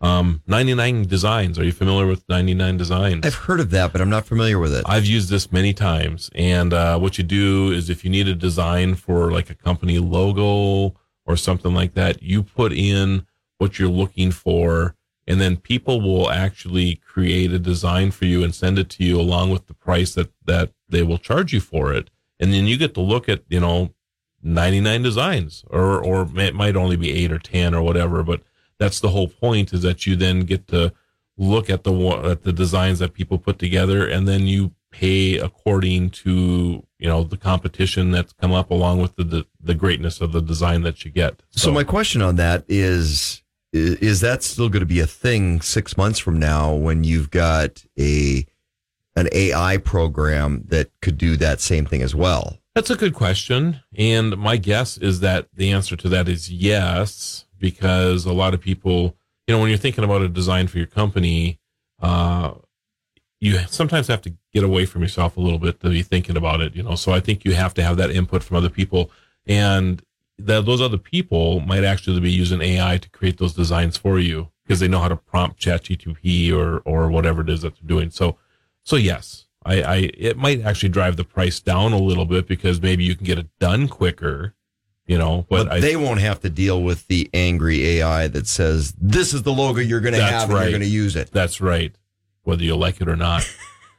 Um, 0.00 0.42
99 0.46 1.06
Designs. 1.06 1.58
Are 1.58 1.64
you 1.64 1.72
familiar 1.72 2.06
with 2.06 2.28
99 2.28 2.76
Designs? 2.76 3.26
I've 3.26 3.34
heard 3.34 3.58
of 3.58 3.70
that, 3.70 3.90
but 3.90 4.00
I'm 4.00 4.10
not 4.10 4.26
familiar 4.26 4.58
with 4.58 4.72
it. 4.72 4.84
I've 4.86 5.06
used 5.06 5.28
this 5.28 5.50
many 5.50 5.72
times. 5.72 6.30
And 6.34 6.72
uh, 6.72 6.98
what 6.98 7.18
you 7.18 7.24
do 7.24 7.72
is 7.72 7.90
if 7.90 8.04
you 8.04 8.10
need 8.10 8.28
a 8.28 8.34
design 8.34 8.94
for 8.94 9.32
like 9.32 9.50
a 9.50 9.54
company 9.54 9.98
logo 9.98 10.96
or 11.26 11.36
something 11.36 11.74
like 11.74 11.94
that, 11.94 12.22
you 12.22 12.44
put 12.44 12.72
in 12.72 13.26
what 13.58 13.78
you're 13.78 13.88
looking 13.88 14.30
for, 14.30 14.94
and 15.26 15.40
then 15.40 15.56
people 15.56 16.00
will 16.00 16.30
actually 16.30 16.94
create 16.96 17.52
a 17.52 17.58
design 17.58 18.12
for 18.12 18.24
you 18.24 18.44
and 18.44 18.54
send 18.54 18.78
it 18.78 18.88
to 18.90 19.04
you 19.04 19.20
along 19.20 19.50
with 19.50 19.66
the 19.66 19.74
price 19.74 20.14
that, 20.14 20.30
that 20.44 20.70
they 20.88 21.02
will 21.02 21.18
charge 21.18 21.52
you 21.52 21.60
for 21.60 21.92
it. 21.92 22.08
And 22.40 22.52
then 22.52 22.66
you 22.66 22.76
get 22.76 22.94
to 22.94 23.00
look 23.00 23.28
at, 23.28 23.42
you 23.48 23.60
know, 23.60 23.94
99 24.42 25.02
designs 25.02 25.64
or, 25.68 26.02
or 26.02 26.28
it 26.36 26.54
might 26.54 26.76
only 26.76 26.96
be 26.96 27.10
eight 27.12 27.32
or 27.32 27.38
10 27.38 27.74
or 27.74 27.82
whatever, 27.82 28.22
but 28.22 28.42
that's 28.78 29.00
the 29.00 29.08
whole 29.08 29.28
point 29.28 29.72
is 29.72 29.82
that 29.82 30.06
you 30.06 30.16
then 30.16 30.40
get 30.40 30.68
to 30.68 30.92
look 31.36 31.70
at 31.70 31.84
the 31.84 31.92
at 32.24 32.42
the 32.42 32.52
designs 32.52 32.98
that 32.98 33.14
people 33.14 33.38
put 33.38 33.58
together 33.58 34.06
and 34.06 34.26
then 34.26 34.46
you 34.46 34.72
pay 34.90 35.38
according 35.38 36.10
to 36.10 36.84
you 36.98 37.08
know 37.08 37.22
the 37.22 37.36
competition 37.36 38.10
that's 38.10 38.32
come 38.32 38.52
up 38.52 38.70
along 38.70 39.00
with 39.00 39.14
the 39.16 39.24
the, 39.24 39.46
the 39.60 39.74
greatness 39.74 40.20
of 40.20 40.32
the 40.32 40.40
design 40.40 40.82
that 40.82 41.04
you 41.04 41.10
get. 41.10 41.42
So 41.50 41.70
my 41.70 41.84
question 41.84 42.22
on 42.22 42.36
that 42.36 42.64
is, 42.68 43.42
is 43.72 43.94
is 43.96 44.20
that 44.20 44.42
still 44.42 44.68
going 44.68 44.80
to 44.80 44.86
be 44.86 45.00
a 45.00 45.06
thing 45.06 45.60
six 45.60 45.96
months 45.96 46.18
from 46.18 46.38
now 46.38 46.74
when 46.74 47.04
you've 47.04 47.30
got 47.30 47.84
a 47.98 48.46
an 49.18 49.28
AI 49.32 49.76
program 49.78 50.64
that 50.68 50.90
could 51.02 51.18
do 51.18 51.36
that 51.36 51.60
same 51.60 51.86
thing 51.86 52.02
as 52.02 52.14
well? 52.14 52.58
That's 52.74 52.90
a 52.90 52.96
good 52.96 53.14
question. 53.14 53.80
And 53.96 54.36
my 54.36 54.56
guess 54.56 54.96
is 54.98 55.20
that 55.20 55.48
the 55.52 55.72
answer 55.72 55.96
to 55.96 56.08
that 56.10 56.28
is 56.28 56.50
yes, 56.50 57.46
because 57.58 58.24
a 58.24 58.32
lot 58.32 58.54
of 58.54 58.60
people, 58.60 59.16
you 59.46 59.54
know, 59.54 59.60
when 59.60 59.68
you're 59.68 59.78
thinking 59.78 60.04
about 60.04 60.22
a 60.22 60.28
design 60.28 60.68
for 60.68 60.78
your 60.78 60.86
company, 60.86 61.58
uh, 62.00 62.54
you 63.40 63.58
sometimes 63.68 64.06
have 64.08 64.22
to 64.22 64.34
get 64.52 64.64
away 64.64 64.86
from 64.86 65.02
yourself 65.02 65.36
a 65.36 65.40
little 65.40 65.58
bit 65.58 65.80
to 65.80 65.90
be 65.90 66.02
thinking 66.02 66.36
about 66.36 66.60
it, 66.60 66.74
you 66.74 66.82
know. 66.82 66.94
So 66.94 67.12
I 67.12 67.20
think 67.20 67.44
you 67.44 67.54
have 67.54 67.74
to 67.74 67.82
have 67.82 67.96
that 67.96 68.10
input 68.10 68.42
from 68.42 68.56
other 68.56 68.70
people. 68.70 69.10
And 69.46 70.02
that 70.38 70.64
those 70.66 70.80
other 70.80 70.98
people 70.98 71.60
might 71.60 71.84
actually 71.84 72.20
be 72.20 72.30
using 72.30 72.62
AI 72.62 72.98
to 72.98 73.10
create 73.10 73.38
those 73.38 73.54
designs 73.54 73.96
for 73.96 74.18
you 74.18 74.48
because 74.64 74.80
they 74.80 74.88
know 74.88 75.00
how 75.00 75.08
to 75.08 75.16
prompt 75.16 75.60
ChatGPT 75.60 76.52
or 76.52 76.78
or 76.80 77.10
whatever 77.10 77.40
it 77.40 77.50
is 77.50 77.62
that 77.62 77.74
they're 77.74 77.88
doing. 77.88 78.10
So, 78.10 78.38
so 78.88 78.96
yes, 78.96 79.44
I, 79.66 79.82
I 79.82 79.96
it 80.16 80.38
might 80.38 80.62
actually 80.62 80.88
drive 80.88 81.18
the 81.18 81.24
price 81.24 81.60
down 81.60 81.92
a 81.92 81.98
little 81.98 82.24
bit 82.24 82.48
because 82.48 82.80
maybe 82.80 83.04
you 83.04 83.14
can 83.14 83.26
get 83.26 83.38
it 83.38 83.48
done 83.58 83.86
quicker, 83.86 84.54
you 85.06 85.18
know. 85.18 85.44
But, 85.50 85.64
But 85.64 85.72
I, 85.74 85.80
they 85.80 85.94
won't 85.94 86.20
have 86.20 86.40
to 86.40 86.48
deal 86.48 86.82
with 86.82 87.06
the 87.06 87.28
angry 87.34 87.86
AI 87.86 88.28
that 88.28 88.46
says 88.46 88.94
this 88.98 89.34
is 89.34 89.42
the 89.42 89.52
logo 89.52 89.80
you're 89.80 90.00
going 90.00 90.14
to 90.14 90.22
have 90.22 90.48
and 90.48 90.58
you're 90.58 90.70
going 90.70 90.80
to 90.80 90.86
use 90.86 91.16
it. 91.16 91.30
That's 91.32 91.60
right. 91.60 91.94
Whether 92.44 92.64
you 92.64 92.76
like 92.76 93.02
it 93.02 93.10
or 93.10 93.16
not. 93.16 93.42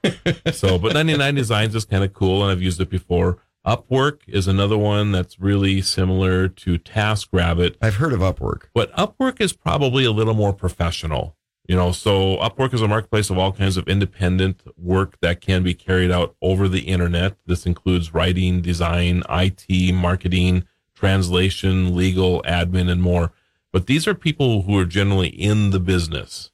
so, 0.54 0.80
but 0.80 0.94
99 0.94 1.36
Designs 1.36 1.76
is 1.76 1.86
kind 1.86 2.04
of 2.04 2.12
cool, 2.14 2.42
and 2.42 2.52
I've 2.52 2.64
used 2.64 2.82
it 2.82 2.90
before. 2.90 3.38
Upwork 3.64 4.22
is 4.26 4.48
another 4.48 4.78
one 4.78 5.12
that's 5.12 5.40
really 5.40 5.82
similar 5.82 6.48
to 6.48 6.80
TaskRabbit, 6.80 7.76
I've 7.80 7.98
heard 7.98 8.14
of 8.14 8.22
Upwork. 8.22 8.64
but 8.74 8.92
Upwork 8.94 9.40
is 9.40 9.54
probably 9.54 10.04
a 10.04 10.12
little 10.12 10.34
more 10.34 10.54
professional. 10.54 11.36
You 11.70 11.76
know, 11.76 11.91
so 11.91 12.38
Upwork 12.38 12.74
is 12.74 12.82
a 12.82 12.88
marketplace 12.88 13.30
of 13.30 13.38
all 13.38 13.51
kinds 13.51 13.78
of 13.78 13.88
independent 13.88 14.63
work 14.76 15.20
that 15.22 15.39
can 15.39 15.61
be 15.61 15.76
carried 15.76 16.09
out 16.09 16.36
over 16.41 16.67
the 16.67 16.80
internet. 16.80 17.36
This 17.45 17.67
includes 17.67 18.11
writing, 18.11 18.63
design, 18.63 19.22
IT, 19.30 19.93
marketing, 19.93 20.65
translation, 20.95 21.95
legal, 21.95 22.41
admin, 22.41 22.89
and 22.89 23.03
more. 23.03 23.34
But 23.72 23.86
these 23.86 24.07
are 24.07 24.15
people 24.15 24.63
who 24.63 24.80
are 24.80 24.86
generally 24.86 25.28
in 25.28 25.70
the 25.70 25.80
business. 25.80 26.49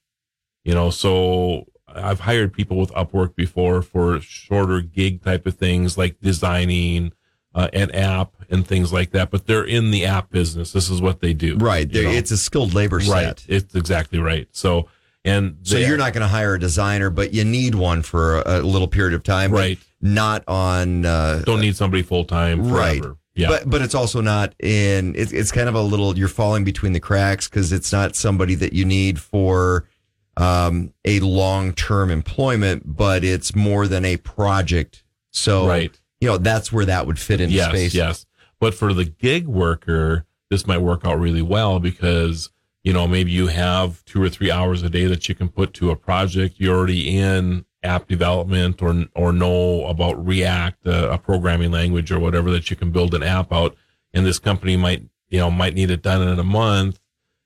You 0.65 0.73
know, 0.73 0.89
so 0.89 1.67
I've 1.87 2.19
hired 2.19 2.51
people 2.51 2.75
with 2.75 2.91
Upwork 2.91 3.35
before 3.35 3.81
for 3.81 4.19
shorter 4.19 4.81
gig 4.81 5.23
type 5.23 5.47
of 5.47 5.53
things 5.53 5.97
like 5.97 6.19
designing 6.19 7.13
uh, 7.53 7.69
an 7.71 7.89
app 7.91 8.33
and 8.49 8.67
things 8.67 8.91
like 8.91 9.11
that. 9.11 9.31
But 9.31 9.47
they're 9.47 9.63
in 9.63 9.91
the 9.91 10.05
app 10.05 10.29
business. 10.29 10.73
This 10.73 10.89
is 10.89 11.01
what 11.01 11.21
they 11.21 11.33
do. 11.33 11.55
Right. 11.55 11.89
you 11.89 12.03
know? 12.03 12.09
It's 12.09 12.31
a 12.31 12.37
skilled 12.37 12.73
labor 12.73 12.97
right. 12.97 13.39
set. 13.39 13.45
It's 13.47 13.75
exactly 13.75 14.19
right. 14.19 14.49
So, 14.51 14.89
and 15.25 15.57
So 15.63 15.77
you're 15.77 15.97
not 15.97 16.13
going 16.13 16.21
to 16.21 16.27
hire 16.27 16.53
a 16.53 16.59
designer, 16.59 17.09
but 17.09 17.33
you 17.33 17.43
need 17.43 17.75
one 17.75 18.03
for 18.03 18.41
a, 18.41 18.59
a 18.59 18.61
little 18.61 18.87
period 18.87 19.13
of 19.15 19.23
time. 19.23 19.51
Right. 19.51 19.79
Not 20.01 20.43
on. 20.47 21.05
Uh, 21.05 21.41
don't 21.45 21.61
need 21.61 21.75
somebody 21.75 22.03
full 22.03 22.25
time 22.25 22.69
Right. 22.71 23.01
forever. 23.01 23.17
Yeah. 23.33 23.49
But 23.49 23.69
but 23.69 23.81
it's 23.81 23.95
also 23.95 24.21
not 24.21 24.53
in. 24.59 25.13
It's 25.15 25.33
it's 25.33 25.51
kind 25.51 25.67
of 25.67 25.75
a 25.75 25.81
little. 25.81 26.17
You're 26.17 26.29
falling 26.29 26.63
between 26.63 26.93
the 26.93 27.01
cracks 27.01 27.49
because 27.49 27.73
it's 27.73 27.91
not 27.91 28.15
somebody 28.15 28.55
that 28.55 28.71
you 28.71 28.85
need 28.85 29.19
for 29.19 29.89
um, 30.37 30.93
a 31.03 31.19
long 31.19 31.73
term 31.73 32.11
employment, 32.11 32.83
but 32.85 33.23
it's 33.25 33.53
more 33.53 33.87
than 33.87 34.05
a 34.05 34.17
project. 34.17 35.03
So 35.31 35.67
right. 35.67 35.99
you 36.21 36.29
know 36.29 36.37
that's 36.37 36.71
where 36.71 36.85
that 36.85 37.07
would 37.07 37.19
fit 37.19 37.41
into 37.41 37.55
yes, 37.55 37.69
space. 37.69 37.93
yes. 37.93 38.25
But 38.59 38.73
for 38.73 38.93
the 38.93 39.03
gig 39.03 39.47
worker, 39.47 40.25
this 40.49 40.65
might 40.65 40.77
work 40.77 41.05
out 41.05 41.19
really 41.19 41.41
well 41.41 41.79
because 41.79 42.49
you 42.85 42.93
know 42.93 43.07
maybe 43.07 43.31
you 43.31 43.47
have 43.47 44.05
two 44.05 44.21
or 44.21 44.29
three 44.29 44.51
hours 44.51 44.83
a 44.83 44.89
day 44.89 45.05
that 45.07 45.27
you 45.27 45.33
can 45.35 45.49
put 45.49 45.73
to 45.73 45.89
a 45.89 45.95
project. 45.95 46.55
You're 46.59 46.77
already 46.77 47.17
in 47.17 47.65
app 47.83 48.07
development 48.07 48.81
or 48.81 49.05
or 49.15 49.33
know 49.33 49.85
about 49.87 50.23
React, 50.23 50.87
uh, 50.87 51.09
a 51.09 51.17
programming 51.17 51.71
language 51.71 52.11
or 52.11 52.19
whatever 52.19 52.51
that 52.51 52.69
you 52.69 52.77
can 52.77 52.91
build 52.91 53.15
an 53.15 53.23
app 53.23 53.51
out. 53.51 53.75
And 54.13 54.25
this 54.25 54.39
company 54.39 54.77
might 54.77 55.03
you 55.29 55.39
know 55.39 55.49
might 55.49 55.73
need 55.73 55.89
it 55.89 56.03
done 56.03 56.25
in 56.25 56.39
a 56.39 56.43
month. 56.43 56.99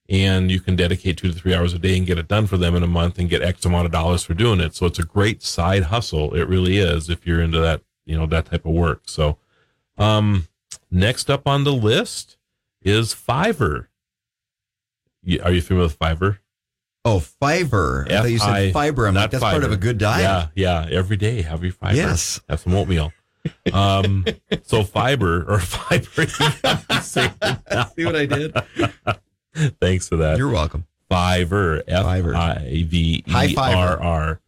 And 0.09 0.49
you 0.49 0.59
can 0.59 0.75
dedicate 0.75 1.17
two 1.17 1.31
to 1.31 1.37
three 1.37 1.53
hours 1.53 1.73
a 1.73 1.79
day 1.79 1.95
and 1.95 2.05
get 2.05 2.17
it 2.17 2.27
done 2.27 2.47
for 2.47 2.57
them 2.57 2.75
in 2.75 2.81
a 2.81 2.87
month 2.87 3.19
and 3.19 3.29
get 3.29 3.43
X 3.43 3.63
amount 3.63 3.85
of 3.85 3.91
dollars 3.91 4.23
for 4.23 4.33
doing 4.33 4.59
it. 4.59 4.75
So 4.75 4.87
it's 4.87 4.97
a 4.97 5.03
great 5.03 5.43
side 5.43 5.83
hustle. 5.83 6.33
It 6.33 6.49
really 6.49 6.79
is 6.79 7.09
if 7.11 7.27
you're 7.27 7.41
into 7.41 7.59
that, 7.59 7.83
you 8.05 8.17
know, 8.17 8.25
that 8.25 8.47
type 8.47 8.65
of 8.65 8.71
work. 8.71 9.03
So, 9.05 9.37
um, 9.99 10.47
next 10.89 11.29
up 11.29 11.45
on 11.45 11.63
the 11.63 11.73
list 11.73 12.37
is 12.81 13.13
Fiverr. 13.13 13.88
Are 15.43 15.51
you 15.51 15.61
familiar 15.61 15.87
with 15.87 15.99
Fiverr? 15.99 16.39
Oh, 17.05 17.23
Fiverr. 17.41 18.11
I 18.11 18.21
thought 18.21 18.31
you 18.31 18.39
said 18.39 18.49
F 18.49 18.55
I- 18.55 18.71
fiber. 18.71 19.07
I'm 19.07 19.15
like, 19.15 19.23
not 19.23 19.31
that's 19.31 19.43
part 19.43 19.63
of 19.63 19.71
a 19.71 19.77
good 19.77 19.97
diet. 19.97 20.49
Yeah, 20.55 20.85
yeah. 20.85 20.97
Every 20.97 21.17
day, 21.17 21.41
have 21.43 21.63
your 21.63 21.73
Fiverr. 21.73 21.95
Yes. 21.95 22.41
Have 22.49 22.59
some 22.59 22.73
oatmeal. 22.75 23.13
Um, 23.71 24.25
so 24.63 24.83
fiber 24.83 25.43
or 25.49 25.57
Fiverr. 25.59 26.39
you 26.39 26.61
got 26.61 26.89
me 26.89 27.01
saying 27.01 27.31
it 27.41 27.57
now. 27.71 27.85
See 27.95 28.05
what 28.05 28.15
I 28.15 28.25
did? 28.25 28.53
Thanks 29.79 30.07
for 30.09 30.17
that. 30.17 30.37
You're 30.37 30.49
welcome. 30.49 30.85
Fiverr, 31.09 31.81
F 31.87 32.05
Fiverr. 32.05 32.35
I 32.35 32.83
V 32.87 33.23
E 33.27 33.55
R 33.57 34.01
R. 34.01 34.41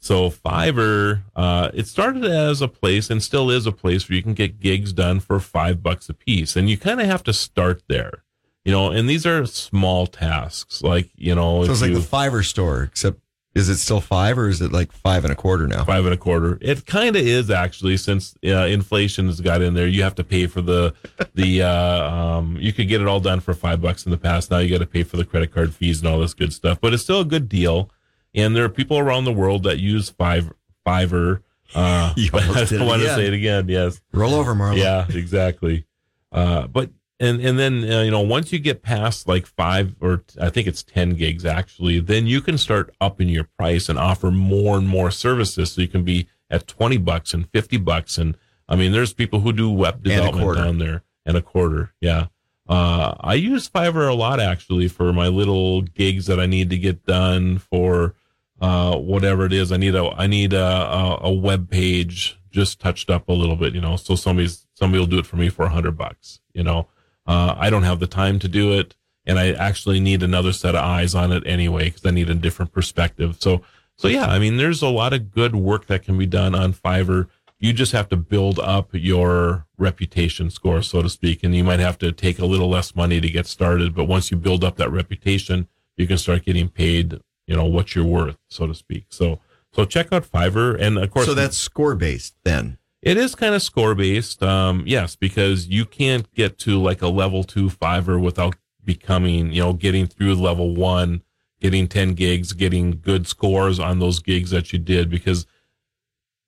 So 0.00 0.30
Fiverr, 0.30 1.22
uh, 1.36 1.70
it 1.74 1.86
started 1.86 2.24
as 2.24 2.60
a 2.62 2.68
place 2.68 3.10
and 3.10 3.22
still 3.22 3.50
is 3.50 3.66
a 3.66 3.72
place 3.72 4.08
where 4.08 4.16
you 4.16 4.22
can 4.22 4.34
get 4.34 4.60
gigs 4.60 4.92
done 4.92 5.20
for 5.20 5.38
five 5.40 5.82
bucks 5.82 6.08
a 6.08 6.14
piece, 6.14 6.56
and 6.56 6.70
you 6.70 6.78
kind 6.78 7.00
of 7.00 7.06
have 7.06 7.22
to 7.24 7.32
start 7.32 7.82
there, 7.88 8.24
you 8.68 8.74
know. 8.74 8.90
And 8.90 9.08
these 9.08 9.24
are 9.24 9.46
small 9.46 10.06
tasks, 10.06 10.82
like 10.82 11.08
you 11.16 11.34
know, 11.34 11.64
So 11.64 11.72
it's 11.72 11.80
like 11.80 11.90
you, 11.90 11.98
the 11.98 12.06
Fiverr 12.06 12.44
store, 12.44 12.82
except 12.82 13.18
is 13.54 13.70
it 13.70 13.78
still 13.78 14.02
five 14.02 14.38
or 14.38 14.46
is 14.46 14.60
it 14.60 14.72
like 14.72 14.92
five 14.92 15.24
and 15.24 15.32
a 15.32 15.34
quarter 15.34 15.66
now? 15.66 15.82
five 15.84 16.04
and 16.04 16.12
a 16.12 16.18
quarter. 16.18 16.58
It 16.60 16.84
kind 16.84 17.16
of 17.16 17.26
is 17.26 17.50
actually, 17.50 17.96
since 17.96 18.36
uh, 18.46 18.66
inflation 18.66 19.26
has 19.26 19.40
got 19.40 19.62
in 19.62 19.72
there. 19.72 19.88
You 19.88 20.02
have 20.02 20.14
to 20.16 20.24
pay 20.24 20.46
for 20.46 20.60
the 20.60 20.94
the. 21.34 21.62
Uh, 21.68 22.38
um, 22.38 22.56
you 22.60 22.72
could 22.72 22.88
get 22.88 23.00
it 23.00 23.08
all 23.08 23.20
done 23.20 23.40
for 23.40 23.54
five 23.54 23.80
bucks 23.80 24.04
in 24.04 24.10
the 24.10 24.18
past. 24.18 24.50
Now 24.50 24.58
you 24.58 24.70
got 24.70 24.78
to 24.78 24.86
pay 24.86 25.02
for 25.02 25.16
the 25.16 25.24
credit 25.24 25.52
card 25.52 25.74
fees 25.74 26.00
and 26.00 26.08
all 26.08 26.18
this 26.18 26.34
good 26.34 26.52
stuff. 26.52 26.78
But 26.80 26.92
it's 26.92 27.02
still 27.02 27.20
a 27.20 27.24
good 27.24 27.48
deal. 27.48 27.90
And 28.34 28.54
there 28.54 28.64
are 28.64 28.68
people 28.68 28.98
around 28.98 29.24
the 29.24 29.32
world 29.32 29.62
that 29.64 29.78
use 29.78 30.10
Five 30.10 30.52
Fiverr. 30.86 31.42
Uh, 31.74 32.12
I 32.34 32.64
don't 32.64 32.86
want 32.86 33.02
to 33.02 33.14
say 33.14 33.26
it 33.26 33.32
again. 33.32 33.68
Yes. 33.68 34.00
Roll 34.12 34.34
over, 34.34 34.54
Marlo. 34.54 34.76
Yeah, 34.76 35.06
exactly. 35.08 35.86
Uh, 36.30 36.66
but 36.66 36.90
and 37.20 37.40
and 37.40 37.58
then 37.58 37.90
uh, 37.90 38.02
you 38.02 38.10
know 38.10 38.20
once 38.20 38.52
you 38.52 38.58
get 38.58 38.82
past 38.82 39.26
like 39.26 39.46
five 39.46 39.94
or 40.00 40.18
t- 40.18 40.40
I 40.40 40.50
think 40.50 40.66
it's 40.66 40.82
ten 40.82 41.14
gigs 41.14 41.44
actually, 41.44 42.00
then 42.00 42.26
you 42.26 42.40
can 42.40 42.58
start 42.58 42.94
upping 43.00 43.28
your 43.28 43.44
price 43.44 43.88
and 43.88 43.98
offer 43.98 44.30
more 44.30 44.76
and 44.78 44.88
more 44.88 45.10
services. 45.10 45.72
So 45.72 45.80
you 45.80 45.88
can 45.88 46.04
be 46.04 46.28
at 46.50 46.66
twenty 46.66 46.96
bucks 46.96 47.34
and 47.34 47.48
fifty 47.50 47.76
bucks, 47.76 48.18
and 48.18 48.36
I 48.68 48.76
mean 48.76 48.92
there's 48.92 49.12
people 49.12 49.40
who 49.40 49.52
do 49.52 49.70
web 49.70 50.02
development 50.02 50.56
down 50.56 50.78
there 50.78 51.02
and 51.26 51.36
a 51.36 51.42
quarter. 51.42 51.92
Yeah. 52.00 52.26
Uh, 52.68 53.14
I 53.20 53.34
use 53.34 53.66
Fiverr 53.66 54.10
a 54.10 54.14
lot 54.14 54.40
actually 54.40 54.88
for 54.88 55.10
my 55.12 55.28
little 55.28 55.80
gigs 55.80 56.26
that 56.26 56.38
I 56.38 56.44
need 56.44 56.68
to 56.68 56.76
get 56.76 57.06
done 57.06 57.58
for 57.58 58.14
uh, 58.60 58.94
whatever 58.96 59.46
it 59.46 59.54
is. 59.54 59.72
I 59.72 59.78
need 59.78 59.94
a 59.94 60.04
I 60.16 60.26
need 60.26 60.52
a, 60.52 60.64
a, 60.64 61.18
a 61.22 61.32
web 61.32 61.70
page 61.70 62.38
just 62.50 62.80
touched 62.80 63.08
up 63.10 63.28
a 63.28 63.32
little 63.32 63.56
bit, 63.56 63.74
you 63.74 63.80
know. 63.80 63.96
So 63.96 64.14
somebody's 64.14 64.66
somebody 64.74 65.00
will 65.00 65.06
do 65.06 65.18
it 65.18 65.26
for 65.26 65.36
me 65.36 65.48
for 65.48 65.64
a 65.64 65.70
hundred 65.70 65.96
bucks, 65.96 66.40
you 66.52 66.62
know. 66.62 66.88
Uh, 67.28 67.54
I 67.56 67.70
don't 67.70 67.84
have 67.84 68.00
the 68.00 68.08
time 68.08 68.40
to 68.40 68.48
do 68.48 68.72
it, 68.72 68.96
and 69.24 69.38
I 69.38 69.52
actually 69.52 70.00
need 70.00 70.22
another 70.24 70.52
set 70.52 70.74
of 70.74 70.82
eyes 70.82 71.14
on 71.14 71.30
it 71.30 71.46
anyway 71.46 71.84
because 71.84 72.04
I 72.04 72.10
need 72.10 72.30
a 72.30 72.34
different 72.34 72.72
perspective. 72.72 73.36
So 73.38 73.62
so 73.98 74.06
yeah, 74.06 74.26
I 74.26 74.38
mean, 74.38 74.56
there's 74.56 74.80
a 74.80 74.88
lot 74.88 75.12
of 75.12 75.32
good 75.32 75.56
work 75.56 75.86
that 75.86 76.04
can 76.04 76.16
be 76.16 76.26
done 76.26 76.54
on 76.54 76.72
Fiverr. 76.72 77.28
You 77.58 77.72
just 77.72 77.90
have 77.90 78.08
to 78.10 78.16
build 78.16 78.60
up 78.60 78.90
your 78.92 79.66
reputation 79.76 80.50
score, 80.50 80.82
so 80.82 81.02
to 81.02 81.10
speak, 81.10 81.42
and 81.42 81.54
you 81.54 81.64
might 81.64 81.80
have 81.80 81.98
to 81.98 82.12
take 82.12 82.38
a 82.38 82.46
little 82.46 82.70
less 82.70 82.94
money 82.94 83.20
to 83.20 83.28
get 83.28 83.48
started. 83.48 83.96
But 83.96 84.04
once 84.04 84.30
you 84.30 84.36
build 84.36 84.62
up 84.62 84.76
that 84.76 84.92
reputation, 84.92 85.66
you 85.96 86.06
can 86.06 86.16
start 86.16 86.44
getting 86.44 86.68
paid, 86.68 87.20
you 87.48 87.56
know, 87.56 87.64
what 87.64 87.96
you're 87.96 88.04
worth, 88.04 88.38
so 88.48 88.68
to 88.68 88.74
speak. 88.74 89.06
So, 89.10 89.40
so 89.72 89.84
check 89.84 90.12
out 90.12 90.24
Fiverr, 90.24 90.80
and 90.80 90.96
of 90.96 91.10
course, 91.10 91.26
So 91.26 91.34
that's 91.34 91.58
score 91.58 91.96
based 91.96 92.36
then. 92.44 92.78
It 93.00 93.16
is 93.16 93.34
kind 93.34 93.54
of 93.54 93.62
score 93.62 93.94
based. 93.94 94.42
Um, 94.42 94.82
yes, 94.86 95.14
because 95.14 95.68
you 95.68 95.84
can't 95.84 96.32
get 96.34 96.58
to 96.60 96.80
like 96.80 97.02
a 97.02 97.08
level 97.08 97.44
two 97.44 97.68
Fiverr 97.68 98.20
without 98.20 98.56
becoming, 98.84 99.52
you 99.52 99.62
know, 99.62 99.72
getting 99.72 100.06
through 100.06 100.34
level 100.34 100.74
one, 100.74 101.22
getting 101.60 101.86
10 101.86 102.14
gigs, 102.14 102.52
getting 102.52 103.00
good 103.00 103.26
scores 103.26 103.78
on 103.78 103.98
those 103.98 104.18
gigs 104.18 104.50
that 104.50 104.72
you 104.72 104.78
did. 104.78 105.10
Because, 105.10 105.46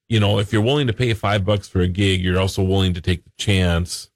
you 0.09 0.19
know, 0.19 0.39
if 0.39 0.53
you're 0.53 0.63
willing 0.63 0.89
to 0.89 0.93
pay 0.93 1.13
five 1.15 1.45
bucks 1.45 1.69
for 1.69 1.81
a 1.81 1.89
gig, 1.89 2.21
you're 2.21 2.41
also 2.41 2.63
willing 2.63 2.95
to 2.95 3.01
take 3.01 3.25
the 3.25 3.31
chance, 3.39 4.11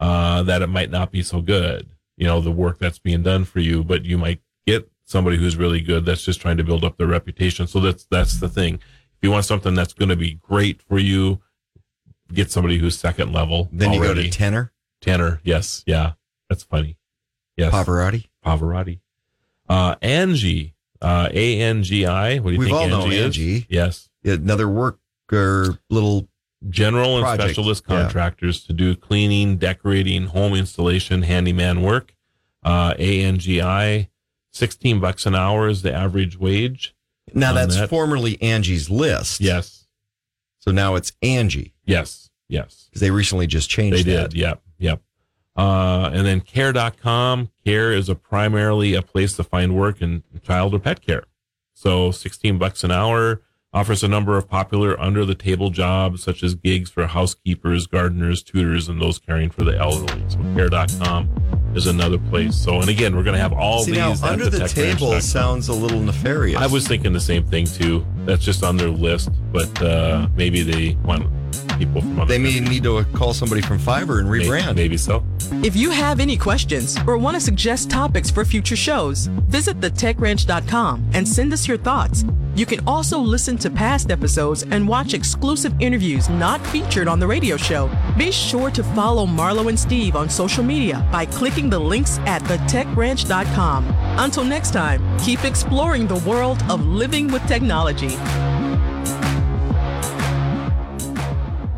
uh, 0.00 0.42
that 0.42 0.62
it 0.62 0.68
might 0.68 0.90
not 0.90 1.10
be 1.10 1.22
so 1.22 1.40
good, 1.40 1.88
you 2.16 2.26
know, 2.26 2.40
the 2.40 2.52
work 2.52 2.78
that's 2.78 2.98
being 2.98 3.22
done 3.22 3.44
for 3.44 3.60
you, 3.60 3.82
but 3.82 4.04
you 4.04 4.18
might 4.18 4.40
get 4.66 4.90
somebody 5.04 5.38
who's 5.38 5.56
really 5.56 5.80
good 5.80 6.04
that's 6.04 6.24
just 6.24 6.40
trying 6.40 6.58
to 6.58 6.64
build 6.64 6.84
up 6.84 6.98
their 6.98 7.06
reputation. 7.06 7.66
So 7.66 7.80
that's, 7.80 8.04
that's 8.10 8.40
the 8.40 8.48
thing. 8.48 8.74
If 8.74 9.22
you 9.22 9.30
want 9.30 9.46
something 9.46 9.74
that's 9.74 9.94
going 9.94 10.10
to 10.10 10.16
be 10.16 10.34
great 10.34 10.82
for 10.82 10.98
you, 10.98 11.40
get 12.32 12.50
somebody 12.50 12.78
who's 12.78 12.98
second 12.98 13.32
level. 13.32 13.68
Then 13.72 13.92
you 13.92 14.00
go 14.02 14.14
to 14.14 14.28
tenor, 14.30 14.72
Tanner. 15.00 15.40
Yes. 15.44 15.82
Yeah. 15.86 16.12
That's 16.48 16.62
funny. 16.62 16.96
Yes. 17.56 17.72
Pavarotti. 17.72 18.26
Pavarotti. 18.44 19.00
Uh, 19.68 19.96
Angie. 20.00 20.74
Uh, 21.00 21.28
A 21.32 21.60
N 21.60 21.82
G 21.84 22.06
I. 22.06 22.38
What 22.38 22.50
do 22.50 22.54
you 22.54 22.58
We've 22.58 22.68
think 22.68 22.76
all 22.76 22.84
Angie 22.84 22.90
known 22.90 23.12
is? 23.12 23.24
Angie. 23.24 23.66
Yes. 23.68 24.08
Another 24.24 24.68
worker, 24.68 25.78
little 25.90 26.28
general 26.68 27.16
and 27.16 27.24
Project, 27.24 27.50
specialist 27.50 27.84
yeah. 27.88 28.02
contractors 28.02 28.64
to 28.64 28.72
do 28.72 28.96
cleaning, 28.96 29.58
decorating, 29.58 30.26
home 30.26 30.54
installation, 30.54 31.22
handyman 31.22 31.82
work. 31.82 32.14
Uh, 32.64 32.94
ANGI, 32.94 34.08
16 34.52 35.00
bucks 35.00 35.24
an 35.24 35.36
hour 35.36 35.68
is 35.68 35.82
the 35.82 35.94
average 35.94 36.36
wage. 36.36 36.96
Now 37.32 37.52
that's 37.52 37.76
that. 37.76 37.88
formerly 37.88 38.40
Angie's 38.42 38.90
List. 38.90 39.40
Yes. 39.40 39.77
So 40.58 40.70
now 40.72 40.94
it's 40.96 41.12
Angie 41.22 41.74
Yes. 41.84 42.30
Yes. 42.48 42.86
because 42.88 43.00
they 43.00 43.10
recently 43.10 43.46
just 43.46 43.68
changed 43.70 43.98
They 44.06 44.14
that. 44.14 44.30
did. 44.30 44.38
Yep. 44.40 44.62
Yep. 44.78 45.02
Uh, 45.56 46.10
and 46.12 46.24
then 46.26 46.40
care.com. 46.40 47.50
Care 47.64 47.92
is 47.92 48.08
a 48.08 48.14
primarily 48.14 48.94
a 48.94 49.02
place 49.02 49.34
to 49.36 49.44
find 49.44 49.76
work 49.76 50.00
in 50.00 50.22
child 50.42 50.74
or 50.74 50.78
pet 50.78 51.00
care. 51.00 51.24
So 51.74 52.10
16 52.10 52.58
bucks 52.58 52.84
an 52.84 52.90
hour 52.90 53.42
offers 53.72 54.02
a 54.02 54.08
number 54.08 54.36
of 54.38 54.48
popular 54.48 54.98
under 55.00 55.24
the 55.24 55.34
table 55.34 55.70
jobs 55.70 56.22
such 56.22 56.42
as 56.42 56.54
gigs 56.54 56.90
for 56.90 57.06
housekeepers, 57.06 57.86
gardeners, 57.86 58.42
tutors, 58.42 58.88
and 58.88 59.00
those 59.00 59.18
caring 59.18 59.50
for 59.50 59.62
the 59.64 59.76
elderly. 59.76 60.22
So 60.28 60.38
care.com 60.54 61.28
is 61.74 61.86
another 61.86 62.18
place. 62.18 62.56
So, 62.56 62.80
and 62.80 62.88
again, 62.88 63.14
we're 63.14 63.22
going 63.24 63.36
to 63.36 63.42
have 63.42 63.52
all 63.52 63.82
See 63.84 63.92
these 63.92 64.22
now, 64.22 64.28
under 64.28 64.48
the 64.48 64.66
table 64.68 65.20
sounds 65.20 65.68
a 65.68 65.74
little 65.74 66.00
nefarious. 66.00 66.58
I 66.60 66.66
was 66.66 66.88
thinking 66.88 67.12
the 67.12 67.20
same 67.20 67.44
thing 67.44 67.66
too. 67.66 68.04
That's 68.28 68.44
just 68.44 68.62
on 68.62 68.76
their 68.76 68.90
list, 68.90 69.30
but 69.52 69.72
uh, 69.82 70.28
maybe 70.36 70.60
they 70.62 70.96
want 71.02 71.26
people 71.78 72.02
from 72.02 72.20
other 72.20 72.28
They 72.28 72.38
may 72.38 72.52
countries. 72.52 72.70
need 72.70 72.82
to 72.82 73.04
call 73.14 73.32
somebody 73.32 73.62
from 73.62 73.78
Fiverr 73.78 74.18
and 74.20 74.30
Maybe- 74.30 74.44
rebrand. 74.44 74.76
Maybe 74.76 74.98
so. 74.98 75.24
If 75.64 75.74
you 75.74 75.90
have 75.90 76.20
any 76.20 76.36
questions 76.36 76.96
or 77.06 77.16
want 77.16 77.36
to 77.36 77.40
suggest 77.40 77.88
topics 77.88 78.30
for 78.30 78.44
future 78.44 78.76
shows, 78.76 79.28
visit 79.48 79.80
thetechranch.com 79.80 81.10
and 81.14 81.26
send 81.26 81.52
us 81.54 81.66
your 81.66 81.78
thoughts. 81.78 82.24
You 82.54 82.66
can 82.66 82.80
also 82.88 83.18
listen 83.20 83.56
to 83.58 83.70
past 83.70 84.10
episodes 84.10 84.64
and 84.64 84.86
watch 84.88 85.14
exclusive 85.14 85.72
interviews 85.80 86.28
not 86.28 86.60
featured 86.66 87.06
on 87.06 87.20
the 87.20 87.26
radio 87.26 87.56
show. 87.56 87.88
Be 88.18 88.32
sure 88.32 88.70
to 88.72 88.82
follow 88.82 89.24
Marlo 89.26 89.68
and 89.68 89.78
Steve 89.78 90.16
on 90.16 90.28
social 90.28 90.64
media 90.64 91.06
by 91.12 91.24
clicking 91.24 91.70
the 91.70 91.78
links 91.78 92.18
at 92.26 92.42
thetechranch.com. 92.42 93.86
Until 94.18 94.44
next 94.44 94.72
time, 94.72 95.00
keep 95.20 95.44
exploring 95.44 96.08
the 96.08 96.18
world 96.28 96.60
of 96.68 96.84
living 96.84 97.28
with 97.28 97.46
technology. 97.46 98.17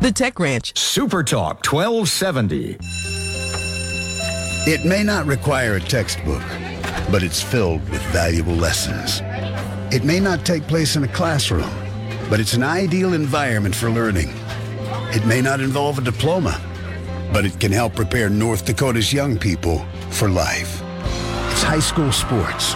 The 0.01 0.11
Tech 0.11 0.39
Ranch. 0.39 0.77
Super 0.77 1.23
Talk 1.23 1.65
1270. 1.65 2.77
It 4.69 4.83
may 4.85 5.03
not 5.03 5.25
require 5.25 5.75
a 5.75 5.79
textbook, 5.79 6.41
but 7.11 7.23
it's 7.23 7.41
filled 7.41 7.87
with 7.89 8.01
valuable 8.07 8.53
lessons. 8.53 9.21
It 9.93 10.03
may 10.03 10.19
not 10.19 10.45
take 10.45 10.63
place 10.63 10.95
in 10.95 11.03
a 11.03 11.07
classroom, 11.07 11.69
but 12.29 12.39
it's 12.39 12.53
an 12.53 12.63
ideal 12.63 13.13
environment 13.13 13.73
for 13.73 13.89
learning. 13.89 14.33
It 15.13 15.25
may 15.25 15.41
not 15.41 15.59
involve 15.61 15.97
a 15.97 16.01
diploma, 16.01 16.59
but 17.31 17.45
it 17.45 17.59
can 17.59 17.71
help 17.71 17.95
prepare 17.95 18.29
North 18.29 18.65
Dakota's 18.65 19.13
young 19.13 19.37
people 19.37 19.85
for 20.09 20.29
life. 20.29 20.81
It's 21.51 21.63
high 21.63 21.79
school 21.79 22.11
sports. 22.11 22.75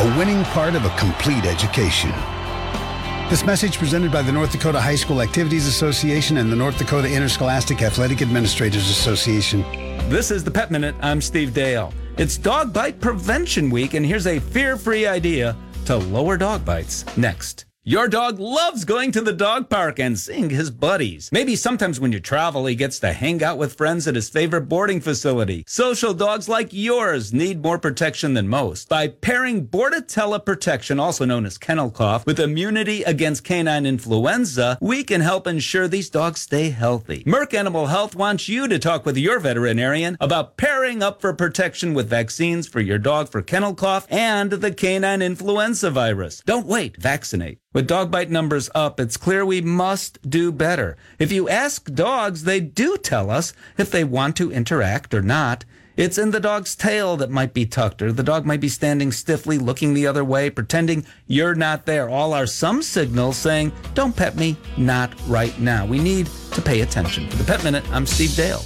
a 0.00 0.16
winning 0.16 0.42
part 0.44 0.74
of 0.74 0.86
a 0.86 0.96
complete 0.96 1.44
education. 1.44 2.10
This 3.28 3.44
message 3.44 3.76
presented 3.76 4.10
by 4.10 4.22
the 4.22 4.32
North 4.32 4.50
Dakota 4.50 4.80
High 4.80 4.94
School 4.94 5.20
Activities 5.20 5.66
Association 5.66 6.38
and 6.38 6.50
the 6.50 6.56
North 6.56 6.78
Dakota 6.78 7.06
Interscholastic 7.06 7.82
Athletic 7.82 8.22
Administrators 8.22 8.88
Association. 8.88 9.60
This 10.08 10.30
is 10.30 10.42
the 10.42 10.50
Pet 10.50 10.70
Minute. 10.70 10.94
I'm 11.02 11.20
Steve 11.20 11.52
Dale. 11.52 11.92
It's 12.16 12.38
Dog 12.38 12.72
Bite 12.72 12.98
Prevention 12.98 13.68
Week, 13.68 13.92
and 13.92 14.06
here's 14.06 14.26
a 14.26 14.38
fear 14.38 14.78
free 14.78 15.06
idea 15.06 15.54
to 15.84 15.98
lower 15.98 16.38
dog 16.38 16.64
bites. 16.64 17.04
Next. 17.18 17.66
Your 17.90 18.06
dog 18.06 18.38
loves 18.38 18.84
going 18.84 19.10
to 19.10 19.20
the 19.20 19.32
dog 19.32 19.68
park 19.68 19.98
and 19.98 20.16
seeing 20.16 20.50
his 20.50 20.70
buddies. 20.70 21.28
Maybe 21.32 21.56
sometimes 21.56 21.98
when 21.98 22.12
you 22.12 22.20
travel, 22.20 22.66
he 22.66 22.76
gets 22.76 23.00
to 23.00 23.12
hang 23.12 23.42
out 23.42 23.58
with 23.58 23.74
friends 23.74 24.06
at 24.06 24.14
his 24.14 24.30
favorite 24.30 24.68
boarding 24.68 25.00
facility. 25.00 25.64
Social 25.66 26.14
dogs 26.14 26.48
like 26.48 26.68
yours 26.70 27.32
need 27.32 27.64
more 27.64 27.80
protection 27.80 28.34
than 28.34 28.46
most. 28.46 28.88
By 28.88 29.08
pairing 29.08 29.66
Bordetella 29.66 30.44
Protection, 30.44 31.00
also 31.00 31.24
known 31.24 31.44
as 31.44 31.58
kennel 31.58 31.90
cough, 31.90 32.24
with 32.26 32.38
immunity 32.38 33.02
against 33.02 33.42
canine 33.42 33.86
influenza, 33.86 34.78
we 34.80 35.02
can 35.02 35.20
help 35.20 35.48
ensure 35.48 35.88
these 35.88 36.10
dogs 36.10 36.42
stay 36.42 36.70
healthy. 36.70 37.24
Merck 37.24 37.54
Animal 37.54 37.88
Health 37.88 38.14
wants 38.14 38.48
you 38.48 38.68
to 38.68 38.78
talk 38.78 39.04
with 39.04 39.16
your 39.16 39.40
veterinarian 39.40 40.16
about 40.20 40.56
pairing 40.56 41.02
up 41.02 41.20
for 41.20 41.32
protection 41.32 41.92
with 41.94 42.08
vaccines 42.08 42.68
for 42.68 42.78
your 42.78 42.98
dog 42.98 43.28
for 43.28 43.42
kennel 43.42 43.74
cough 43.74 44.06
and 44.08 44.52
the 44.52 44.70
canine 44.70 45.22
influenza 45.22 45.90
virus. 45.90 46.40
Don't 46.46 46.66
wait, 46.66 46.96
vaccinate. 46.96 47.58
Dog 47.82 48.10
bite 48.10 48.30
numbers 48.30 48.68
up, 48.74 48.98
it's 48.98 49.16
clear 49.16 49.44
we 49.44 49.60
must 49.60 50.18
do 50.28 50.50
better. 50.52 50.96
If 51.18 51.32
you 51.32 51.48
ask 51.48 51.92
dogs, 51.92 52.44
they 52.44 52.60
do 52.60 52.96
tell 52.96 53.30
us 53.30 53.52
if 53.78 53.90
they 53.90 54.04
want 54.04 54.36
to 54.36 54.52
interact 54.52 55.14
or 55.14 55.22
not. 55.22 55.64
It's 55.96 56.16
in 56.16 56.30
the 56.30 56.40
dog's 56.40 56.74
tail 56.74 57.16
that 57.18 57.30
might 57.30 57.52
be 57.52 57.66
tucked, 57.66 58.00
or 58.00 58.10
the 58.10 58.22
dog 58.22 58.46
might 58.46 58.60
be 58.60 58.68
standing 58.68 59.12
stiffly, 59.12 59.58
looking 59.58 59.92
the 59.92 60.06
other 60.06 60.24
way, 60.24 60.48
pretending 60.48 61.04
you're 61.26 61.54
not 61.54 61.84
there. 61.84 62.08
All 62.08 62.32
are 62.32 62.46
some 62.46 62.82
signals 62.82 63.36
saying, 63.36 63.72
Don't 63.92 64.16
pet 64.16 64.36
me, 64.36 64.56
not 64.78 65.14
right 65.26 65.58
now. 65.60 65.84
We 65.84 65.98
need 65.98 66.26
to 66.52 66.62
pay 66.62 66.80
attention. 66.80 67.28
For 67.28 67.36
the 67.36 67.44
Pet 67.44 67.64
Minute, 67.64 67.84
I'm 67.90 68.06
Steve 68.06 68.34
Dale. 68.34 68.62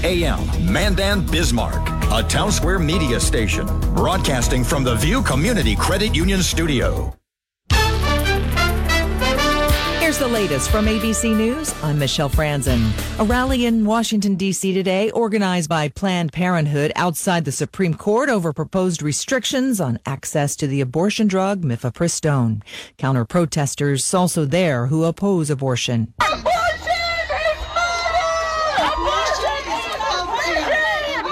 KLXX 0.00 0.04
AM, 0.04 0.72
Mandan, 0.72 1.26
Bismarck, 1.26 1.88
a 2.10 2.22
Townsquare 2.22 2.84
Media 2.84 3.20
station, 3.20 3.66
broadcasting 3.94 4.64
from 4.64 4.84
the 4.84 4.96
View 4.96 5.22
Community 5.22 5.76
Credit 5.76 6.14
Union 6.14 6.42
Studio. 6.42 7.14
Here's 10.00 10.18
the 10.18 10.28
latest 10.28 10.70
from 10.70 10.86
ABC 10.86 11.36
News. 11.36 11.72
I'm 11.84 11.98
Michelle 11.98 12.28
Franzen. 12.28 12.90
A 13.20 13.24
rally 13.24 13.66
in 13.66 13.84
Washington, 13.84 14.34
D.C. 14.34 14.74
today, 14.74 15.10
organized 15.12 15.68
by 15.68 15.88
Planned 15.88 16.32
Parenthood 16.32 16.90
outside 16.96 17.44
the 17.44 17.52
Supreme 17.52 17.94
Court 17.94 18.28
over 18.28 18.52
proposed 18.52 19.02
restrictions 19.02 19.80
on 19.80 20.00
access 20.04 20.56
to 20.56 20.66
the 20.66 20.80
abortion 20.80 21.28
drug 21.28 21.62
mifepristone. 21.62 22.62
Counter 22.98 23.24
protesters 23.24 24.12
also 24.12 24.44
there 24.44 24.86
who 24.86 25.04
oppose 25.04 25.48
abortion. 25.48 26.12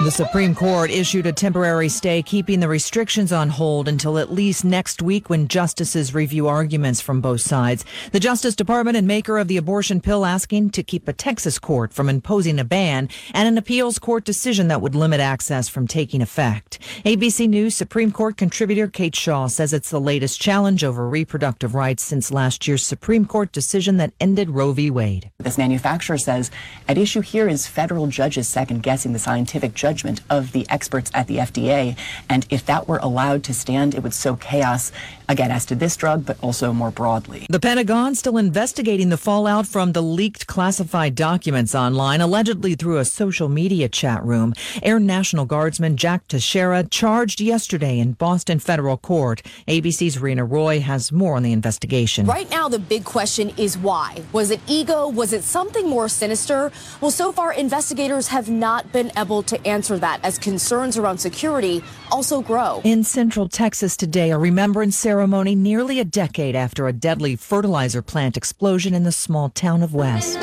The 0.01 0.11
Supreme 0.11 0.55
Court 0.55 0.91
issued 0.91 1.25
a 1.25 1.33
temporary 1.33 1.89
stay 1.89 2.21
keeping 2.21 2.61
the 2.61 2.69
restrictions 2.69 3.33
on 3.33 3.49
hold 3.49 3.89
until 3.89 4.17
at 4.17 4.31
least 4.31 4.63
next 4.63 5.01
week 5.01 5.29
when 5.29 5.49
justices 5.49 6.13
review 6.13 6.47
arguments 6.47 7.01
from 7.01 7.19
both 7.19 7.41
sides. 7.41 7.83
The 8.13 8.19
Justice 8.21 8.55
Department 8.55 8.95
and 8.95 9.05
maker 9.05 9.37
of 9.37 9.49
the 9.49 9.57
abortion 9.57 9.99
pill 9.99 10.25
asking 10.25 10.69
to 10.69 10.83
keep 10.83 11.09
a 11.09 11.13
Texas 11.13 11.59
court 11.59 11.91
from 11.91 12.07
imposing 12.07 12.59
a 12.59 12.63
ban 12.63 13.09
and 13.33 13.45
an 13.49 13.57
appeals 13.57 13.99
court 13.99 14.23
decision 14.23 14.69
that 14.69 14.81
would 14.81 14.95
limit 14.95 15.19
access 15.19 15.67
from 15.67 15.85
taking 15.85 16.21
effect. 16.21 16.79
ABC 17.03 17.49
News 17.49 17.75
Supreme 17.75 18.13
Court 18.13 18.37
contributor 18.37 18.87
Kate 18.87 19.17
Shaw 19.17 19.47
says 19.47 19.73
it's 19.73 19.89
the 19.89 19.99
latest 19.99 20.39
challenge 20.39 20.81
over 20.81 21.09
reproductive 21.09 21.75
rights 21.75 22.03
since 22.03 22.31
last 22.31 22.69
year's 22.69 22.85
Supreme 22.85 23.25
Court 23.25 23.51
decision 23.51 23.97
that 23.97 24.13
ended 24.21 24.49
Roe 24.51 24.71
v. 24.71 24.89
Wade. 24.89 25.29
This 25.39 25.57
manufacturer 25.57 26.17
says 26.17 26.51
at 26.87 26.97
issue 26.97 27.19
here 27.19 27.49
is 27.49 27.67
federal 27.67 28.07
judges 28.07 28.47
second 28.47 28.81
guessing 28.81 29.11
the 29.11 29.19
scientific 29.19 29.73
judgment 29.89 30.21
of 30.29 30.51
the 30.51 30.67
experts 30.69 31.09
at 31.15 31.25
the 31.25 31.37
FDA. 31.37 31.97
And 32.29 32.45
if 32.51 32.63
that 32.67 32.87
were 32.87 32.99
allowed 33.01 33.43
to 33.45 33.53
stand, 33.55 33.95
it 33.95 34.03
would 34.03 34.13
sow 34.13 34.35
chaos, 34.35 34.91
again, 35.27 35.49
as 35.49 35.65
to 35.65 35.75
this 35.75 35.97
drug, 35.97 36.27
but 36.27 36.37
also 36.43 36.71
more 36.73 36.91
broadly. 36.91 37.47
The 37.49 37.59
Pentagon 37.59 38.13
still 38.13 38.37
investigating 38.37 39.09
the 39.09 39.17
fallout 39.17 39.65
from 39.65 39.93
the 39.93 40.03
leaked 40.03 40.45
classified 40.45 41.15
documents 41.15 41.73
online, 41.73 42.21
allegedly 42.21 42.75
through 42.75 42.99
a 42.99 43.05
social 43.05 43.49
media 43.49 43.89
chat 43.89 44.23
room. 44.23 44.53
Air 44.83 44.99
National 44.99 45.45
Guardsman 45.45 45.97
Jack 45.97 46.27
Teixeira 46.27 46.83
charged 46.83 47.41
yesterday 47.41 47.97
in 47.97 48.13
Boston 48.13 48.59
federal 48.59 48.97
court. 48.97 49.41
ABC's 49.67 50.19
Rena 50.19 50.45
Roy 50.45 50.81
has 50.81 51.11
more 51.11 51.35
on 51.35 51.41
the 51.41 51.51
investigation. 51.51 52.27
Right 52.27 52.49
now, 52.51 52.69
the 52.69 52.77
big 52.77 53.05
question 53.05 53.51
is 53.57 53.75
why? 53.75 54.21
Was 54.33 54.51
it 54.51 54.59
ego? 54.67 55.07
Was 55.09 55.33
it 55.33 55.43
something 55.43 55.89
more 55.89 56.07
sinister? 56.09 56.71
Well, 57.01 57.09
so 57.09 57.31
far, 57.31 57.53
investigators 57.53 58.27
have 58.27 58.49
not 58.49 58.91
been 58.91 59.11
able 59.17 59.41
to 59.43 59.55
answer 59.65 59.78
that 59.87 60.19
as 60.23 60.37
concerns 60.37 60.97
around 60.97 61.17
security 61.17 61.83
also 62.11 62.41
grow. 62.41 62.81
In 62.83 63.03
central 63.03 63.47
Texas 63.47 63.95
today, 63.95 64.31
a 64.31 64.37
remembrance 64.37 64.97
ceremony 64.97 65.55
nearly 65.55 65.99
a 65.99 66.05
decade 66.05 66.55
after 66.55 66.87
a 66.87 66.93
deadly 66.93 67.35
fertilizer 67.35 68.01
plant 68.01 68.37
explosion 68.37 68.93
in 68.93 69.03
the 69.03 69.11
small 69.11 69.49
town 69.49 69.81
of 69.83 69.93
West. 69.93 70.37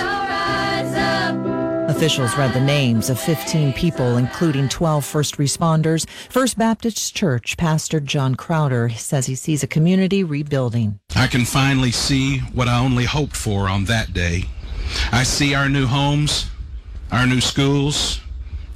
Officials 1.88 2.36
read 2.36 2.52
the 2.52 2.60
names 2.60 3.08
of 3.08 3.18
15 3.18 3.72
people, 3.72 4.16
including 4.16 4.68
12 4.68 5.04
first 5.04 5.36
responders. 5.38 6.06
First 6.28 6.58
Baptist 6.58 7.14
Church 7.14 7.56
Pastor 7.56 8.00
John 8.00 8.34
Crowder 8.34 8.90
says 8.90 9.26
he 9.26 9.34
sees 9.34 9.62
a 9.62 9.66
community 9.66 10.24
rebuilding. 10.24 10.98
I 11.14 11.26
can 11.26 11.44
finally 11.44 11.92
see 11.92 12.40
what 12.52 12.68
I 12.68 12.80
only 12.80 13.04
hoped 13.04 13.36
for 13.36 13.68
on 13.68 13.84
that 13.84 14.12
day. 14.12 14.44
I 15.12 15.22
see 15.22 15.54
our 15.54 15.68
new 15.68 15.86
homes, 15.86 16.50
our 17.12 17.26
new 17.26 17.40
schools, 17.40 18.20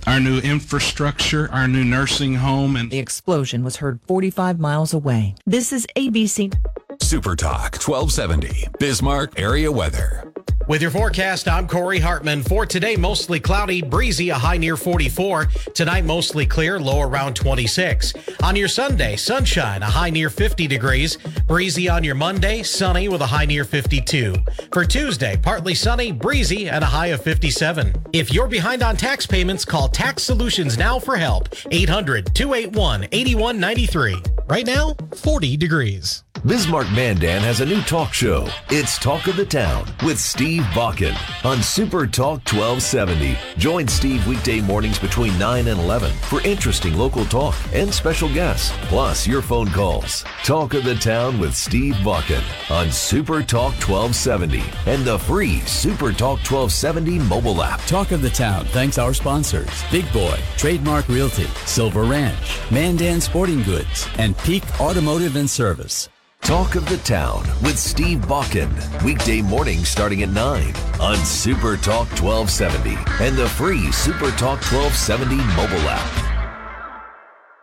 our 0.06 0.20
new 0.20 0.38
infrastructure, 0.38 1.50
our 1.52 1.68
new 1.68 1.84
nursing 1.84 2.34
home, 2.36 2.76
and 2.76 2.90
the 2.90 2.98
explosion 2.98 3.62
was 3.62 3.76
heard 3.76 4.00
45 4.06 4.58
miles 4.58 4.92
away. 4.92 5.34
This 5.46 5.72
is 5.72 5.86
ABC. 5.96 6.54
Super 7.02 7.34
Talk 7.34 7.74
1270, 7.76 8.68
Bismarck 8.78 9.38
area 9.38 9.70
weather. 9.72 10.32
With 10.68 10.82
your 10.82 10.92
forecast, 10.92 11.48
I'm 11.48 11.66
Corey 11.66 11.98
Hartman. 11.98 12.44
For 12.44 12.64
today, 12.64 12.94
mostly 12.94 13.40
cloudy, 13.40 13.82
breezy, 13.82 14.28
a 14.28 14.36
high 14.36 14.58
near 14.58 14.76
44. 14.76 15.46
Tonight, 15.74 16.04
mostly 16.04 16.46
clear, 16.46 16.78
low 16.78 17.00
around 17.00 17.34
26. 17.34 18.14
On 18.44 18.54
your 18.54 18.68
Sunday, 18.68 19.16
sunshine, 19.16 19.82
a 19.82 19.86
high 19.86 20.10
near 20.10 20.30
50 20.30 20.68
degrees. 20.68 21.16
Breezy 21.48 21.88
on 21.88 22.04
your 22.04 22.14
Monday, 22.14 22.62
sunny 22.62 23.08
with 23.08 23.20
a 23.20 23.26
high 23.26 23.46
near 23.46 23.64
52. 23.64 24.36
For 24.72 24.84
Tuesday, 24.84 25.36
partly 25.42 25.74
sunny, 25.74 26.12
breezy, 26.12 26.68
and 26.68 26.84
a 26.84 26.86
high 26.86 27.08
of 27.08 27.20
57. 27.20 27.92
If 28.12 28.32
you're 28.32 28.46
behind 28.46 28.84
on 28.84 28.96
tax 28.96 29.26
payments, 29.26 29.64
call 29.64 29.88
Tax 29.88 30.22
Solutions 30.22 30.78
now 30.78 31.00
for 31.00 31.16
help. 31.16 31.48
800 31.72 32.32
281 32.32 33.08
8193. 33.10 34.22
Right 34.46 34.66
now, 34.66 34.94
40 35.16 35.56
degrees. 35.56 36.22
Bismarck 36.46 36.90
Mandan 36.92 37.42
has 37.42 37.60
a 37.60 37.66
new 37.66 37.82
talk 37.82 38.14
show. 38.14 38.48
It's 38.70 38.98
Talk 38.98 39.26
of 39.26 39.36
the 39.36 39.44
Town 39.44 39.84
with 40.02 40.18
Steve 40.18 40.62
Bakken 40.72 41.14
on 41.44 41.62
Super 41.62 42.06
Talk 42.06 42.40
1270. 42.50 43.36
Join 43.58 43.86
Steve 43.86 44.26
weekday 44.26 44.62
mornings 44.62 44.98
between 44.98 45.38
9 45.38 45.68
and 45.68 45.78
11 45.78 46.10
for 46.30 46.40
interesting 46.40 46.96
local 46.96 47.26
talk 47.26 47.54
and 47.74 47.92
special 47.92 48.32
guests, 48.32 48.72
plus 48.84 49.26
your 49.26 49.42
phone 49.42 49.68
calls. 49.68 50.24
Talk 50.42 50.72
of 50.72 50.84
the 50.84 50.94
Town 50.94 51.38
with 51.38 51.54
Steve 51.54 51.96
Bakken 51.96 52.42
on 52.70 52.90
Super 52.90 53.42
Talk 53.42 53.74
1270 53.74 54.62
and 54.86 55.04
the 55.04 55.18
free 55.18 55.60
Super 55.60 56.10
Talk 56.10 56.38
1270 56.38 57.18
mobile 57.18 57.62
app. 57.62 57.82
Talk 57.82 58.12
of 58.12 58.22
the 58.22 58.30
Town 58.30 58.64
thanks 58.66 58.96
our 58.96 59.12
sponsors 59.12 59.84
Big 59.92 60.10
Boy, 60.10 60.38
Trademark 60.56 61.06
Realty, 61.10 61.48
Silver 61.66 62.04
Ranch, 62.04 62.58
Mandan 62.70 63.20
Sporting 63.20 63.62
Goods, 63.62 64.08
and 64.16 64.38
Peak 64.38 64.64
Automotive 64.80 65.36
and 65.36 65.48
Service. 65.48 66.08
Talk 66.42 66.74
of 66.74 66.88
the 66.88 66.96
Town 66.98 67.44
with 67.62 67.78
Steve 67.78 68.18
Bakken. 68.20 68.70
Weekday 69.04 69.40
mornings 69.40 69.88
starting 69.88 70.22
at 70.22 70.30
9 70.30 70.74
on 71.00 71.16
Super 71.18 71.76
Talk 71.76 72.08
1270 72.20 72.96
and 73.24 73.36
the 73.36 73.48
free 73.50 73.92
Super 73.92 74.30
Talk 74.32 74.60
1270 74.72 75.36
mobile 75.54 75.88
app. 75.88 76.30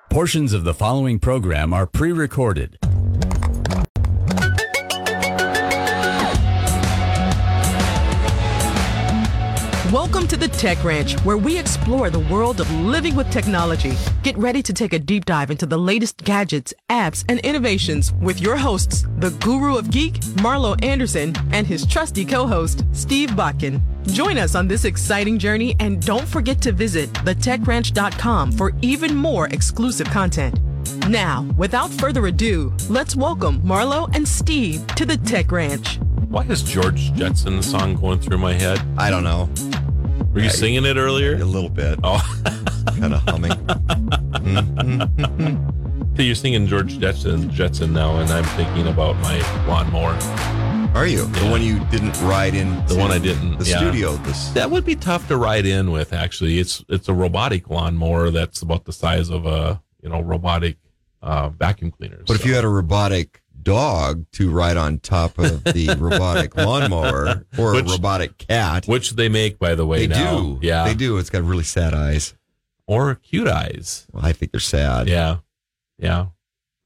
Portions 0.10 0.54
of 0.54 0.64
the 0.64 0.74
following 0.74 1.20
program 1.20 1.74
are 1.74 1.86
pre 1.86 2.12
recorded. 2.12 2.78
Welcome 9.94 10.28
to 10.28 10.36
the 10.36 10.50
Tech 10.50 10.84
Ranch, 10.84 11.18
where 11.22 11.38
we 11.38 11.58
explore 11.58 12.10
the 12.10 12.20
world 12.20 12.60
of 12.60 12.70
living 12.72 13.16
with 13.16 13.30
technology. 13.32 13.94
Get 14.22 14.38
ready 14.38 14.62
to 14.64 14.74
take 14.74 14.92
a 14.92 15.00
deep 15.00 15.24
dive 15.24 15.50
into 15.50 15.66
the 15.66 15.78
latest 15.78 16.26
gadgets, 16.26 16.74
apps, 16.90 17.24
and 17.30 17.40
innovations 17.40 18.12
with 18.16 18.42
your 18.42 18.58
hosts, 18.58 19.06
the 19.20 19.30
guru 19.30 19.78
of 19.78 19.90
geek, 19.90 20.16
Marlo 20.44 20.78
Anderson, 20.84 21.34
and 21.54 21.66
his 21.66 21.86
trusty 21.86 22.26
co-host, 22.26 22.84
Steve 22.92 23.30
Bakken. 23.30 23.80
Join 24.12 24.38
us 24.38 24.56
on 24.56 24.68
this 24.68 24.84
exciting 24.84 25.40
journey 25.40 25.74
and 25.80 26.06
don't 26.06 26.28
forget 26.28 26.62
to 26.64 26.74
visit 26.74 27.10
thetechranch.com 27.14 28.52
for 28.52 28.74
even 28.82 29.16
more 29.16 29.48
exclusive 29.48 30.08
content. 30.08 30.60
Now, 31.08 31.44
without 31.56 31.92
further 31.92 32.28
ado, 32.28 32.74
let's 32.90 33.16
welcome 33.16 33.62
Marlo 33.62 34.14
and 34.14 34.28
Steve 34.28 34.86
to 34.96 35.06
the 35.06 35.16
Tech 35.16 35.50
Ranch. 35.50 35.98
Why 36.28 36.44
is 36.44 36.62
George 36.62 37.14
Jetson 37.14 37.64
song 37.64 37.96
going 37.96 38.20
through 38.20 38.40
my 38.40 38.52
head? 38.52 38.82
I 38.98 39.10
don't 39.10 39.24
know. 39.24 39.50
Were 40.38 40.44
you 40.44 40.52
singing 40.52 40.86
it 40.86 40.98
earlier? 40.98 41.34
A 41.34 41.46
little 41.46 41.68
bit. 41.68 41.98
Oh, 42.04 42.22
kind 43.00 43.16
of 43.16 43.24
humming. 43.24 43.54
so 46.16 46.22
you're 46.22 46.36
singing 46.36 46.68
George 46.68 47.00
Jetson, 47.00 47.50
Jetson 47.50 47.92
now, 47.92 48.18
and 48.18 48.30
I'm 48.30 48.44
thinking 48.44 48.86
about 48.86 49.16
my 49.16 49.40
lawnmower. 49.66 50.16
Are 50.96 51.08
you 51.08 51.26
yeah. 51.26 51.40
the 51.40 51.50
one 51.50 51.64
you 51.64 51.84
didn't 51.86 52.22
ride 52.22 52.54
in? 52.54 52.86
The 52.86 52.98
one 52.98 53.10
I 53.10 53.18
didn't. 53.18 53.58
The 53.58 53.66
yeah. 53.66 53.80
studio. 53.80 54.12
This 54.18 54.50
that 54.50 54.70
would 54.70 54.86
be 54.86 54.96
tough 54.96 55.28
to 55.30 55.38
ride 55.38 55.66
in 55.66 55.90
with. 55.90 56.14
Actually, 56.14 56.60
it's 56.60 56.86
it's 56.88 57.10
a 57.10 57.16
robotic 57.16 57.72
lawnmower 57.72 58.30
that's 58.30 58.62
about 58.62 58.86
the 58.86 58.94
size 58.94 59.32
of 59.32 59.48
a 59.48 59.82
you 60.04 60.10
know 60.10 60.22
robotic 60.22 60.78
uh, 61.24 61.50
vacuum 61.50 61.90
cleaner. 61.90 62.20
But 62.20 62.28
so. 62.28 62.34
if 62.36 62.46
you 62.46 62.54
had 62.54 62.64
a 62.64 62.70
robotic 62.70 63.42
dog 63.68 64.26
to 64.32 64.50
ride 64.50 64.78
on 64.78 64.98
top 64.98 65.38
of 65.38 65.62
the 65.66 65.94
robotic 66.00 66.56
lawnmower 66.56 67.46
or 67.58 67.74
which, 67.74 67.86
a 67.86 67.90
robotic 67.90 68.38
cat. 68.38 68.88
Which 68.88 69.12
they 69.12 69.28
make, 69.28 69.60
by 69.60 69.76
the 69.76 69.86
way. 69.86 70.08
They 70.08 70.16
now. 70.16 70.40
do. 70.40 70.60
Yeah. 70.62 70.86
They 70.86 70.94
do. 70.94 71.18
It's 71.18 71.30
got 71.30 71.44
really 71.44 71.66
sad 71.66 71.94
eyes. 71.94 72.34
Or 72.88 73.16
cute 73.16 73.50
eyes. 73.50 74.08
Well, 74.14 74.26
I 74.26 74.32
think 74.32 74.54
they're 74.54 74.62
sad. 74.62 75.10
Yeah. 75.10 75.40
Yeah. 76.00 76.28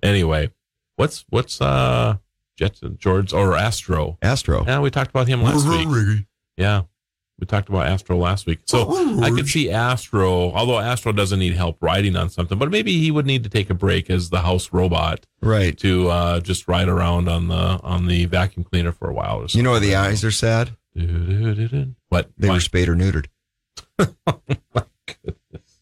Anyway, 0.01 0.49
what's, 0.95 1.23
what's, 1.29 1.61
uh, 1.61 2.17
Jetson, 2.57 2.97
George, 2.99 3.31
or 3.31 3.55
Astro? 3.55 4.17
Astro. 4.23 4.65
Yeah, 4.65 4.79
we 4.79 4.89
talked 4.89 5.11
about 5.11 5.27
him 5.27 5.43
last 5.43 5.67
week. 5.67 6.25
Yeah. 6.57 6.83
We 7.41 7.47
talked 7.47 7.69
about 7.69 7.87
Astro 7.87 8.17
last 8.17 8.45
week. 8.45 8.59
So 8.67 9.19
I 9.19 9.31
could 9.31 9.47
see 9.47 9.71
Astro, 9.71 10.51
although 10.51 10.77
Astro 10.77 11.11
doesn't 11.11 11.39
need 11.39 11.55
help 11.55 11.77
riding 11.81 12.15
on 12.15 12.29
something, 12.29 12.59
but 12.59 12.69
maybe 12.69 12.99
he 12.99 13.09
would 13.09 13.25
need 13.25 13.43
to 13.43 13.49
take 13.49 13.71
a 13.71 13.73
break 13.73 14.11
as 14.11 14.29
the 14.29 14.41
house 14.41 14.71
robot. 14.71 15.25
Right. 15.41 15.75
To 15.79 16.09
uh, 16.09 16.39
just 16.39 16.67
ride 16.67 16.87
around 16.87 17.27
on 17.27 17.47
the 17.47 17.55
on 17.55 18.05
the 18.05 18.25
vacuum 18.25 18.63
cleaner 18.63 18.91
for 18.91 19.09
a 19.09 19.13
while 19.13 19.37
or 19.37 19.47
something. 19.47 19.57
You 19.57 19.63
know 19.63 19.71
where 19.71 19.79
the 19.79 19.95
eyes 19.95 20.23
are 20.23 20.29
sad? 20.29 20.77
What? 22.09 22.29
They 22.37 22.47
Why? 22.47 22.53
were 22.53 22.59
spayed 22.59 22.89
or 22.89 22.95
neutered. 22.95 23.25
oh 23.97 24.07
my 24.75 24.83
goodness. 25.07 25.79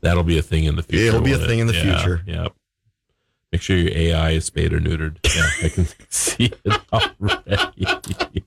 That'll 0.00 0.22
be 0.22 0.38
a 0.38 0.42
thing 0.42 0.64
in 0.64 0.76
the 0.76 0.82
future. 0.82 1.08
It'll 1.08 1.20
be 1.20 1.32
a 1.32 1.38
thing 1.38 1.58
it? 1.58 1.62
in 1.62 1.66
the 1.66 1.74
yeah, 1.74 1.98
future. 1.98 2.22
Yeah. 2.26 2.48
Make 3.52 3.62
sure 3.62 3.76
your 3.76 3.96
AI 3.96 4.30
is 4.30 4.46
spayed 4.46 4.72
or 4.72 4.80
neutered. 4.80 5.18
Yeah, 5.36 5.48
I 5.62 5.68
can 5.68 5.86
see 6.08 6.50
it 6.64 6.80
already. 6.92 8.43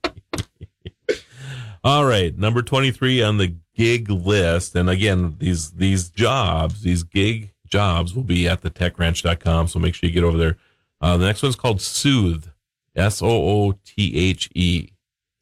All 1.87 2.03
right, 2.03 2.37
number 2.37 2.61
23 2.61 3.23
on 3.23 3.37
the 3.37 3.55
gig 3.73 4.09
list. 4.09 4.75
And 4.75 4.89
again, 4.89 5.37
these 5.39 5.71
these 5.71 6.09
jobs, 6.09 6.81
these 6.81 7.03
gig 7.03 7.53
jobs 7.65 8.13
will 8.13 8.23
be 8.23 8.45
at 8.45 8.59
the 8.61 8.69
techranch.com. 8.69 9.69
So 9.69 9.79
make 9.79 9.95
sure 9.95 10.09
you 10.09 10.13
get 10.13 10.25
over 10.25 10.37
there. 10.37 10.57
Uh, 10.99 11.15
the 11.15 11.25
next 11.25 11.41
one's 11.43 11.55
called 11.55 11.79
Soothe, 11.79 12.47
S 12.93 13.21
O 13.21 13.27
O 13.29 13.79
T 13.85 14.17
H 14.17 14.49
E. 14.53 14.89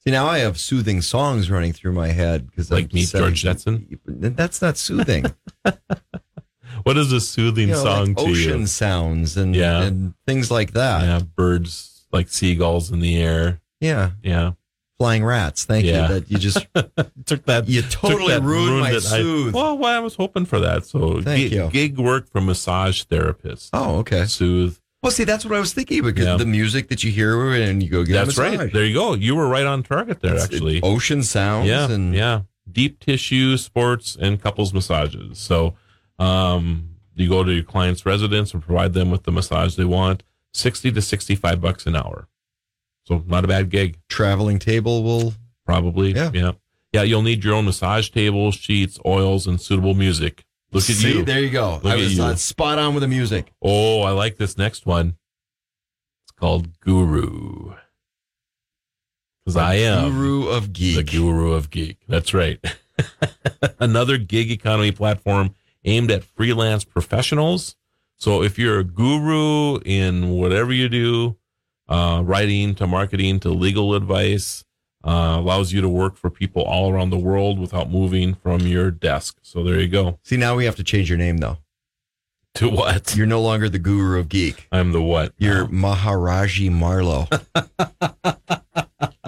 See, 0.04 0.12
now 0.12 0.28
I 0.28 0.38
have 0.38 0.60
soothing 0.60 1.02
songs 1.02 1.50
running 1.50 1.74
through 1.74 1.94
my 1.94 2.10
head 2.10 2.46
because 2.52 2.70
Like 2.70 2.94
Meet 2.94 3.10
George 3.10 3.42
Jetson? 3.42 4.00
That's 4.06 4.62
not 4.62 4.78
soothing. 4.78 5.26
What 6.84 6.98
is 6.98 7.12
a 7.12 7.20
soothing 7.22 7.70
you 7.70 7.74
know, 7.74 7.84
song 7.84 8.08
like 8.10 8.18
to 8.18 8.24
ocean 8.24 8.60
you? 8.62 8.68
sounds 8.68 9.38
and, 9.38 9.56
Yeah. 9.56 9.82
and 9.82 10.14
things 10.28 10.52
like 10.52 10.74
that. 10.74 11.02
Yeah, 11.02 11.20
birds 11.36 12.06
like 12.12 12.28
seagulls 12.30 12.92
in 12.92 13.00
the 13.00 13.18
air. 13.18 13.62
Yeah. 13.80 14.12
Yeah. 14.22 14.52
Flying 14.98 15.26
rats. 15.26 15.66
Thank 15.66 15.86
Yeah. 15.86 16.08
you. 16.08 16.14
That 16.14 16.32
you 16.32 16.38
just 16.38 16.58
took 17.26 17.46
that. 17.46 17.68
you 17.68 17.82
totally 17.84 18.34
that, 18.34 18.42
ruined 18.44 18.80
my 18.80 18.92
it. 18.92 18.96
I- 18.98 19.00
soothe. 19.00 19.54
well, 19.54 19.78
well, 19.78 19.94
I 19.96 20.00
was 20.00 20.16
hoping 20.16 20.46
for 20.46 20.60
that. 20.62 20.86
So 20.86 21.22
Thank 21.22 21.50
gig, 21.50 21.52
you. 21.52 21.70
gig 21.72 21.98
work 22.00 22.30
for 22.32 22.40
massage 22.42 23.04
therapists. 23.04 23.70
oh, 23.74 23.98
okay. 24.00 24.26
Soothe. 24.26 24.78
Well, 25.04 25.12
see, 25.12 25.24
that's 25.26 25.44
what 25.46 25.54
I 25.56 25.60
was 25.60 25.74
thinking 25.74 26.02
because 26.02 26.26
Yeah. 26.26 26.38
the 26.38 26.46
music 26.46 26.88
that 26.90 27.04
you 27.04 27.12
hear 27.12 27.52
and 27.54 27.84
you 27.84 27.90
go 27.90 28.04
get 28.04 28.14
That's 28.26 28.38
a 28.38 28.42
massage. 28.42 28.58
right. 28.60 28.74
There 28.74 28.86
you 28.86 28.94
go. 28.94 29.14
You 29.14 29.36
were 29.36 29.48
right 29.48 29.66
on 29.66 29.84
target 29.84 30.22
there, 30.22 30.32
It's- 30.36 30.46
actually. 30.46 30.82
Ocean 30.82 31.22
sounds 31.24 31.68
yeah. 31.68 31.92
and 31.92 32.16
yeah. 32.16 32.42
deep 32.72 33.00
tissue, 33.00 33.58
sports, 33.58 34.18
and 34.20 34.42
couples 34.42 34.74
massages. 34.74 35.38
So, 35.38 35.76
um, 36.18 36.90
you 37.16 37.30
go 37.30 37.44
to 37.44 37.54
your 37.54 37.64
client's 37.64 38.06
residence 38.06 38.54
and 38.54 38.64
provide 38.64 38.94
them 38.94 39.12
with 39.12 39.24
the 39.24 39.32
massage 39.32 39.76
they 39.76 39.86
want, 39.86 40.24
60 40.54 40.92
to 40.94 41.02
65 41.02 41.62
bucks 41.62 41.86
an 41.86 41.96
hour. 41.96 42.28
So 43.06 43.24
not 43.28 43.46
a 43.46 43.48
bad 43.48 43.70
gig. 43.70 43.98
Traveling 44.10 44.60
table 44.60 45.04
will 45.04 45.34
Probably. 45.66 46.14
Yeah. 46.14 46.32
Yeah. 46.34 46.52
Yeah. 46.94 47.02
You'll 47.04 47.22
need 47.24 47.44
your 47.44 47.56
own 47.56 47.66
massage 47.66 48.10
table, 48.10 48.52
sheets, 48.52 49.00
oils, 49.06 49.48
and 49.48 49.60
suitable 49.60 49.94
music. 49.96 50.46
Look 50.72 50.90
at 50.90 50.96
See, 50.96 51.18
you. 51.20 51.24
there 51.26 51.40
you 51.40 51.50
go. 51.50 51.80
Look 51.84 51.86
I 51.94 51.96
was 51.96 52.18
you. 52.18 52.24
uh, 52.24 52.36
spot 52.36 52.78
on 52.80 52.94
with 52.94 53.02
the 53.02 53.08
music. 53.08 53.52
Oh, 53.62 54.02
I 54.02 54.12
like 54.12 54.38
this 54.38 54.58
next 54.58 54.86
one. 54.86 55.16
It's 56.26 56.32
called 56.38 56.80
Guru. 56.82 57.74
Because 59.46 59.58
I 59.58 59.76
am 59.76 60.12
Guru 60.12 60.48
of 60.50 60.74
geek. 60.74 60.96
the 60.98 61.04
guru 61.04 61.54
of 61.54 61.70
geek. 61.70 62.00
That's 62.08 62.34
right. 62.34 62.60
Another 63.80 64.18
gig 64.18 64.52
economy 64.52 64.92
platform 64.92 65.54
aimed 65.84 66.10
at 66.12 66.24
freelance 66.24 66.84
professionals. 66.84 67.76
So 68.18 68.42
if 68.42 68.58
you're 68.58 68.80
a 68.80 68.84
guru 68.84 69.80
in 69.86 70.30
whatever 70.32 70.74
you 70.74 70.90
do, 70.90 71.38
uh, 71.88 72.22
writing 72.26 72.76
to 72.76 72.88
marketing 72.88 73.40
to 73.42 73.50
legal 73.50 73.94
advice, 73.94 74.64
uh, 75.04 75.36
allows 75.38 75.72
you 75.72 75.82
to 75.82 75.90
work 75.90 76.18
for 76.18 76.30
people 76.30 76.64
all 76.64 76.92
around 76.92 77.10
the 77.12 77.18
world 77.18 77.60
without 77.60 77.90
moving 77.90 78.34
from 78.34 78.62
your 78.62 78.92
desk. 78.92 79.38
So 79.42 79.64
there 79.64 79.80
you 79.80 79.88
go. 79.88 80.20
See, 80.24 80.38
now 80.38 80.56
we 80.56 80.66
have 80.66 80.76
to 80.78 80.84
change 80.84 81.10
your 81.10 81.18
name 81.18 81.38
though. 81.38 81.58
To 82.56 82.70
what? 82.70 83.16
You're 83.16 83.28
no 83.28 83.42
longer 83.42 83.68
the 83.68 83.80
Guru 83.80 84.18
of 84.18 84.30
geek. 84.30 84.68
I'm 84.72 84.94
the 84.94 85.02
what? 85.02 85.34
You're 85.38 85.66
Maharaji 85.68 86.70
Marlo. 86.72 87.28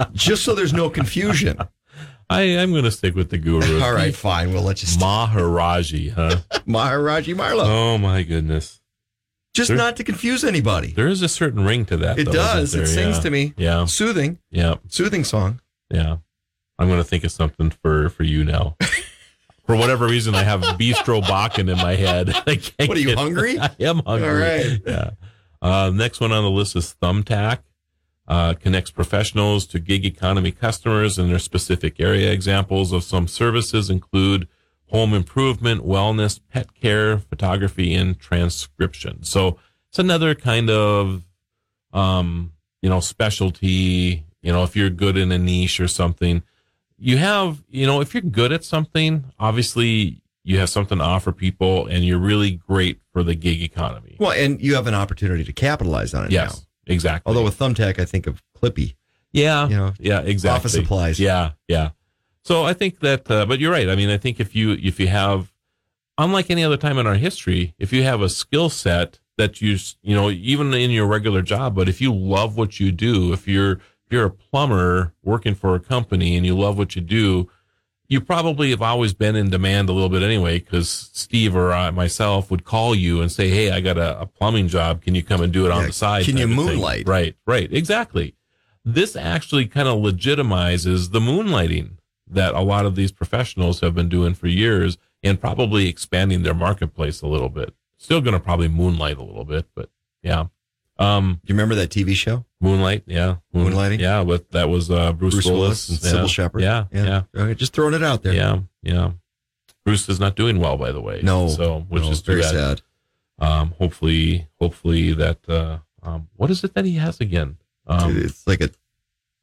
Just 0.14 0.44
so 0.44 0.56
there's 0.56 0.74
no 0.74 0.90
confusion. 0.90 1.58
I 2.30 2.42
am 2.42 2.72
going 2.72 2.84
to 2.84 2.92
stick 2.92 3.16
with 3.16 3.30
the 3.30 3.38
guru. 3.38 3.80
All 3.82 3.94
right, 3.94 4.14
fine. 4.14 4.52
We'll 4.52 4.62
let 4.64 4.82
you 4.82 4.88
st- 4.88 5.02
Maharaji, 5.02 6.12
huh? 6.12 6.38
Maharaji 6.68 7.34
Marlo. 7.36 7.64
oh 7.66 7.98
my 7.98 8.24
goodness. 8.24 8.82
Just 9.58 9.68
there- 9.70 9.78
not 9.78 9.96
to 9.98 10.04
confuse 10.04 10.44
anybody. 10.44 10.94
There 10.94 11.08
is 11.08 11.22
a 11.22 11.28
certain 11.30 11.64
ring 11.66 11.86
to 11.86 11.98
that. 11.98 12.18
It 12.20 12.26
though, 12.26 12.32
does. 12.34 12.74
It 12.76 12.88
sings 12.88 13.18
Yeah. 13.18 13.22
to 13.24 13.30
me. 13.30 13.54
Yeah. 13.58 13.86
Soothing. 13.86 14.40
Yeah. 14.52 14.76
Soothing 14.88 15.24
song. 15.24 15.60
Yeah. 15.92 16.18
I'm 16.80 16.88
going 16.88 17.00
to 17.00 17.04
think 17.04 17.24
of 17.24 17.32
something 17.32 17.70
for, 17.72 18.10
for 18.10 18.24
you 18.24 18.44
now. 18.44 18.76
for 19.66 19.76
whatever 19.76 20.06
reason, 20.06 20.36
I 20.36 20.44
have 20.44 20.62
Bistro 20.62 21.22
Bakken 21.24 21.70
in 21.72 21.78
my 21.78 21.96
head. 21.96 22.30
I 22.48 22.56
can't 22.56 22.88
What 22.88 22.98
are 22.98 23.02
you, 23.02 23.08
get- 23.08 23.18
hungry? 23.18 23.60
I 23.60 23.72
am 23.80 24.02
hungry. 24.06 24.30
All 24.30 24.36
right. 24.36 24.82
Yeah. 24.88 25.10
Uh, 25.62 25.92
next 25.94 26.20
one 26.20 26.32
on 26.32 26.44
the 26.44 26.52
list 26.52 26.76
is 26.76 26.96
Thumbtack. 27.02 27.60
Uh, 28.28 28.54
connects 28.54 28.92
professionals 28.92 29.66
to 29.66 29.80
gig 29.80 30.06
economy 30.06 30.52
customers 30.52 31.18
in 31.18 31.30
their 31.30 31.40
specific 31.40 32.00
area. 32.00 32.30
Examples 32.32 32.92
of 32.92 33.04
some 33.04 33.28
services 33.28 33.90
include 33.90 34.48
home 34.90 35.14
improvement, 35.14 35.86
wellness, 35.86 36.40
pet 36.50 36.74
care, 36.74 37.18
photography, 37.18 37.94
and 37.94 38.18
transcription. 38.20 39.24
So 39.24 39.58
it's 39.90 40.00
another 40.00 40.34
kind 40.36 40.70
of, 40.70 41.24
um, 41.94 42.54
you 42.82 42.90
know, 42.90 43.00
specialty. 43.00 44.24
You 44.42 44.54
know, 44.54 44.64
if 44.64 44.76
you're 44.76 44.90
good 44.90 45.18
in 45.18 45.32
a 45.32 45.38
niche 45.38 45.80
or 45.80 45.88
something, 45.88 46.44
you 46.98 47.18
have, 47.18 47.64
you 47.70 47.86
know, 47.86 48.02
if 48.02 48.14
you're 48.14 48.22
good 48.22 48.52
at 48.52 48.64
something, 48.64 49.26
obviously 49.40 50.22
you 50.44 50.60
have 50.60 50.70
something 50.70 51.00
to 51.00 51.04
offer 51.04 51.34
people 51.34 51.86
and 51.88 52.06
you're 52.06 52.18
really 52.20 52.52
great 52.52 53.02
for 53.12 53.24
the 53.24 53.36
gig 53.36 53.62
economy. 53.62 54.16
Well, 54.20 54.32
and 54.32 54.62
you 54.62 54.76
have 54.76 54.88
an 54.88 54.94
opportunity 54.94 55.44
to 55.44 55.52
capitalize 55.52 56.14
on 56.14 56.26
it 56.26 56.32
Yes, 56.32 56.56
now. 56.88 56.94
exactly. 56.94 57.30
Although 57.30 57.44
with 57.44 57.60
Thumbtack, 57.60 58.00
I 58.00 58.06
think 58.06 58.26
of 58.28 58.42
Clippy. 58.56 58.96
Yeah. 59.34 59.68
You 59.68 59.76
know, 59.76 59.94
yeah, 60.00 60.22
exactly. 60.22 60.56
office 60.56 60.72
supplies. 60.74 61.20
Yeah, 61.20 61.52
yeah. 61.68 61.90
So 62.48 62.64
I 62.64 62.72
think 62.72 63.02
that, 63.02 63.30
uh, 63.30 63.46
but 63.46 63.60
you're 63.60 63.74
right. 63.74 63.90
I 63.90 63.96
mean, 63.98 64.10
I 64.10 64.18
think 64.18 64.40
if 64.40 64.56
you 64.56 64.72
if 64.82 65.02
you 65.02 65.08
have, 65.10 65.52
unlike 66.18 66.50
any 66.50 66.64
other 66.64 66.78
time 66.78 66.98
in 66.98 67.06
our 67.06 67.16
history, 67.16 67.74
if 67.78 67.92
you 67.92 68.04
have 68.04 68.22
a 68.22 68.30
skill 68.30 68.70
set 68.70 69.20
that 69.38 69.62
you 69.62 69.78
you 70.02 70.16
know 70.16 70.30
even 70.32 70.74
in 70.74 70.90
your 70.92 71.08
regular 71.08 71.42
job, 71.42 71.76
but 71.76 71.90
if 71.90 72.00
you 72.00 72.14
love 72.16 72.56
what 72.56 72.80
you 72.80 72.94
do, 72.94 73.34
if 73.34 73.50
you're 73.50 73.74
if 73.74 74.12
you're 74.12 74.28
a 74.28 74.30
plumber 74.32 75.14
working 75.26 75.56
for 75.56 75.76
a 75.76 75.80
company 75.82 76.38
and 76.38 76.46
you 76.46 76.58
love 76.58 76.78
what 76.78 76.96
you 76.96 77.02
do, 77.02 77.50
you 78.08 78.22
probably 78.22 78.70
have 78.70 78.82
always 78.82 79.14
been 79.14 79.36
in 79.36 79.50
demand 79.50 79.90
a 79.90 79.92
little 79.92 80.08
bit 80.08 80.24
anyway, 80.24 80.58
because 80.60 80.88
Steve 81.12 81.54
or 81.54 81.74
I, 81.74 81.92
myself 81.92 82.50
would 82.50 82.64
call 82.64 82.96
you 82.96 83.20
and 83.22 83.30
say, 83.30 83.50
"Hey, 83.50 83.72
I 83.72 83.82
got 83.82 83.98
a, 83.98 84.22
a 84.22 84.26
plumbing 84.26 84.70
job. 84.70 85.02
Can 85.02 85.16
you 85.16 85.22
come 85.22 85.42
and 85.42 85.52
do 85.52 85.66
it 85.66 85.72
on 85.74 85.82
Yeah, 85.82 85.88
the 85.88 85.94
side? 85.94 86.24
can 86.24 86.38
you 86.38 86.48
type 86.48 86.56
thing." 86.56 86.66
moonlight? 86.66 87.08
Right, 87.10 87.36
right, 87.46 87.68
exactly. 87.74 88.36
This 88.86 89.18
actually 89.18 89.66
kind 89.66 89.90
of 89.90 90.00
legitimizes 90.00 91.12
the 91.12 91.20
moonlighting 91.20 91.98
that 92.30 92.54
a 92.54 92.62
lot 92.62 92.86
of 92.86 92.96
these 92.96 93.12
professionals 93.12 93.80
have 93.82 93.96
been 93.96 94.10
doing 94.10 94.34
for 94.34 94.48
years, 94.48 94.98
and 95.24 95.40
probably 95.40 95.88
expanding 95.88 96.44
their 96.44 96.54
marketplace 96.54 97.22
a 97.22 97.28
little 97.28 97.50
bit. 97.50 97.74
Still 97.98 98.22
going 98.22 98.34
to 98.34 98.40
probably 98.40 98.68
moonlight 98.68 99.18
a 99.18 99.24
little 99.24 99.46
bit, 99.46 99.66
but 99.76 99.90
yeah. 100.22 100.46
Um, 101.00 101.42
you 101.44 101.54
remember 101.54 101.76
that 101.76 101.90
TV 101.90 102.14
show? 102.16 102.44
Moonlight, 102.60 103.04
yeah, 103.06 103.36
Moon- 103.54 103.72
Moonlighting? 103.74 104.00
yeah. 104.00 104.22
With 104.22 104.50
that 104.52 104.68
was 104.70 104.90
uh, 104.90 105.14
Bruce, 105.14 105.36
Bruce 105.36 105.46
Willis, 105.46 105.90
Willis 105.90 106.04
and 106.04 106.14
yeah. 106.14 106.20
Cybill 106.24 106.30
Shepherd. 106.30 106.62
Yeah, 106.62 106.86
yeah, 106.92 107.22
Okay, 107.36 107.54
just 107.54 107.74
throwing 107.74 107.94
it 107.94 108.04
out 108.04 108.24
there. 108.24 108.34
yeah, 108.34 108.60
yeah. 108.82 109.12
Bruce 109.86 110.10
is 110.10 110.20
not 110.20 110.36
doing 110.36 110.60
well, 110.60 110.76
by 110.78 110.92
the 110.92 111.00
way. 111.02 111.22
No, 111.24 111.48
so 111.50 111.86
which 111.90 112.04
no, 112.04 112.10
is 112.12 112.22
very 112.22 112.42
bad. 112.42 112.52
sad. 112.52 112.82
Um, 113.40 113.76
hopefully, 113.78 114.48
hopefully 114.60 115.14
that. 115.14 115.48
Uh, 115.48 115.80
um, 116.04 116.30
what 116.36 116.50
is 116.50 116.64
it 116.64 116.74
that 116.74 116.86
he 116.86 116.94
has 116.96 117.20
again? 117.22 117.58
Um, 117.86 118.18
it's 118.18 118.46
like 118.48 118.62
a 118.62 118.70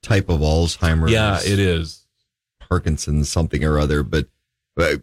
type 0.03 0.29
of 0.29 0.41
Alzheimer's. 0.41 1.13
yeah, 1.13 1.39
it 1.41 1.59
is. 1.59 2.04
Parkinson's 2.69 3.29
something 3.29 3.65
or 3.65 3.79
other, 3.79 4.03
but, 4.03 4.27
but 4.77 5.03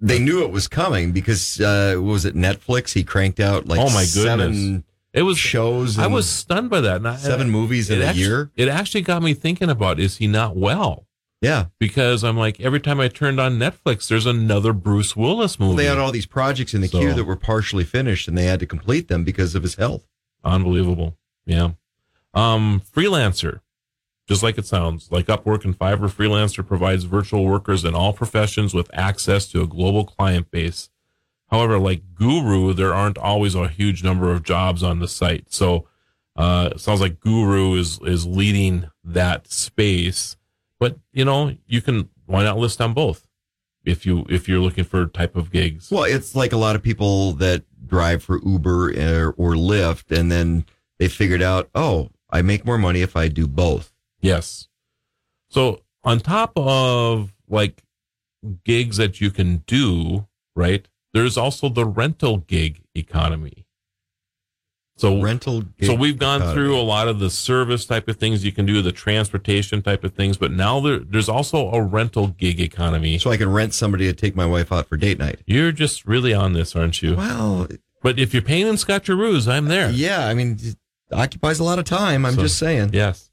they 0.00 0.18
knew 0.18 0.42
it 0.44 0.50
was 0.50 0.68
coming 0.68 1.12
because 1.12 1.60
uh, 1.60 1.96
was 2.02 2.24
it 2.24 2.34
Netflix? 2.34 2.92
He 2.92 3.02
cranked 3.04 3.40
out 3.40 3.66
like 3.66 3.80
oh 3.80 3.90
my 3.94 4.04
seven 4.04 4.50
goodness! 4.52 4.82
It 5.14 5.22
was 5.22 5.38
shows. 5.38 5.98
I 5.98 6.06
was 6.06 6.28
stunned 6.28 6.68
by 6.68 6.82
that. 6.82 6.96
And 6.96 7.08
I- 7.08 7.16
seven 7.16 7.48
movies 7.50 7.88
in 7.90 8.02
a 8.02 8.06
actu- 8.06 8.20
year. 8.20 8.50
It 8.56 8.68
actually 8.68 9.00
got 9.00 9.22
me 9.22 9.32
thinking 9.32 9.70
about: 9.70 9.98
Is 9.98 10.18
he 10.18 10.26
not 10.26 10.54
well? 10.56 11.06
Yeah, 11.42 11.66
Because 11.78 12.24
I'm 12.24 12.36
like, 12.38 12.60
every 12.60 12.80
time 12.80 12.98
I 12.98 13.08
turned 13.08 13.38
on 13.38 13.58
Netflix, 13.58 14.08
there's 14.08 14.24
another 14.24 14.72
Bruce 14.72 15.14
Willis 15.14 15.60
movie. 15.60 15.76
they 15.76 15.84
had 15.84 15.98
all 15.98 16.10
these 16.10 16.24
projects 16.26 16.72
in 16.72 16.80
the 16.80 16.88
So- 16.88 16.98
queue 16.98 17.12
that 17.12 17.24
were 17.24 17.36
partially 17.36 17.84
finished, 17.84 18.26
and 18.26 18.36
they 18.38 18.46
had 18.46 18.58
to 18.60 18.66
complete 18.66 19.08
them 19.08 19.22
because 19.22 19.54
of 19.54 19.62
his 19.62 19.74
health. 19.74 20.06
Unbelievable. 20.44 21.16
Yeah. 21.44 21.72
Um, 22.34 22.80
freelancer, 22.94 23.60
just 24.26 24.42
like 24.42 24.58
it 24.58 24.66
sounds, 24.66 25.10
like 25.12 25.26
Upwork 25.26 25.64
and 25.64 25.78
Fiverr, 25.78 26.10
freelancer 26.10 26.66
provides 26.66 27.04
virtual 27.04 27.44
workers 27.44 27.84
in 27.84 27.94
all 27.94 28.12
professions 28.12 28.74
with 28.74 28.90
access 28.92 29.46
to 29.48 29.62
a 29.62 29.66
global 29.66 30.04
client 30.04 30.50
base. 30.50 30.88
However, 31.50 31.78
like 31.78 32.14
Guru, 32.14 32.72
there 32.72 32.92
aren't 32.92 33.18
always 33.18 33.54
a 33.54 33.68
huge 33.68 34.02
number 34.02 34.32
of 34.32 34.42
jobs 34.42 34.82
on 34.82 34.98
the 34.98 35.06
site. 35.06 35.52
So, 35.52 35.86
uh, 36.34 36.70
it 36.72 36.80
sounds 36.80 37.00
like 37.00 37.20
Guru 37.20 37.74
is, 37.74 38.00
is 38.02 38.26
leading 38.26 38.90
that 39.04 39.50
space, 39.50 40.36
but 40.80 40.98
you 41.12 41.24
know, 41.24 41.56
you 41.66 41.80
can, 41.80 42.10
why 42.26 42.42
not 42.42 42.58
list 42.58 42.80
on 42.80 42.92
both? 42.92 43.26
If 43.84 44.04
you, 44.04 44.26
if 44.28 44.48
you're 44.48 44.58
looking 44.58 44.82
for 44.82 45.06
type 45.06 45.36
of 45.36 45.52
gigs. 45.52 45.92
Well, 45.92 46.02
it's 46.02 46.34
like 46.34 46.52
a 46.52 46.56
lot 46.56 46.74
of 46.74 46.82
people 46.82 47.32
that 47.34 47.62
drive 47.86 48.24
for 48.24 48.40
Uber 48.44 48.90
or, 48.90 49.34
or 49.36 49.54
Lyft, 49.54 50.10
and 50.10 50.30
then 50.30 50.66
they 50.98 51.06
figured 51.06 51.42
out, 51.42 51.70
oh, 51.74 52.10
I 52.28 52.42
make 52.42 52.66
more 52.66 52.78
money 52.78 53.02
if 53.02 53.14
I 53.14 53.28
do 53.28 53.46
both. 53.46 53.92
Yes. 54.26 54.68
So 55.48 55.82
on 56.04 56.20
top 56.20 56.52
of 56.56 57.32
like 57.48 57.82
gigs 58.64 58.96
that 58.98 59.20
you 59.20 59.30
can 59.30 59.58
do, 59.66 60.26
right? 60.54 60.86
There's 61.12 61.36
also 61.36 61.68
the 61.68 61.86
rental 61.86 62.38
gig 62.38 62.82
economy. 62.94 63.66
So 64.98 65.20
rental. 65.20 65.62
so 65.82 65.94
we've 65.94 66.18
gone 66.18 66.40
economy. 66.40 66.54
through 66.54 66.78
a 66.78 66.82
lot 66.82 67.06
of 67.06 67.18
the 67.18 67.28
service 67.28 67.84
type 67.84 68.08
of 68.08 68.16
things 68.16 68.46
you 68.46 68.52
can 68.52 68.64
do, 68.64 68.80
the 68.80 68.92
transportation 68.92 69.82
type 69.82 70.04
of 70.04 70.14
things, 70.14 70.38
but 70.38 70.50
now 70.52 70.80
there, 70.80 70.98
there's 71.00 71.28
also 71.28 71.68
a 71.70 71.82
rental 71.82 72.28
gig 72.28 72.60
economy. 72.62 73.18
So 73.18 73.30
I 73.30 73.36
can 73.36 73.52
rent 73.52 73.74
somebody 73.74 74.06
to 74.06 74.14
take 74.14 74.34
my 74.34 74.46
wife 74.46 74.72
out 74.72 74.88
for 74.88 74.96
date 74.96 75.18
night. 75.18 75.40
You're 75.46 75.70
just 75.70 76.06
really 76.06 76.32
on 76.32 76.54
this, 76.54 76.74
aren't 76.74 77.02
you? 77.02 77.14
Well, 77.14 77.68
But 78.02 78.18
if 78.18 78.32
you're 78.32 78.42
paying 78.42 78.66
in 78.66 78.76
Scotcheroos, 78.76 79.46
I'm 79.46 79.66
there. 79.66 79.90
yeah, 79.90 80.26
I 80.26 80.32
mean, 80.32 80.56
it 80.62 80.76
occupies 81.12 81.58
a 81.58 81.64
lot 81.64 81.78
of 81.78 81.84
time. 81.84 82.24
I'm 82.24 82.34
So- 82.36 82.42
just 82.42 82.58
saying. 82.58 82.90
Yes. 82.94 83.25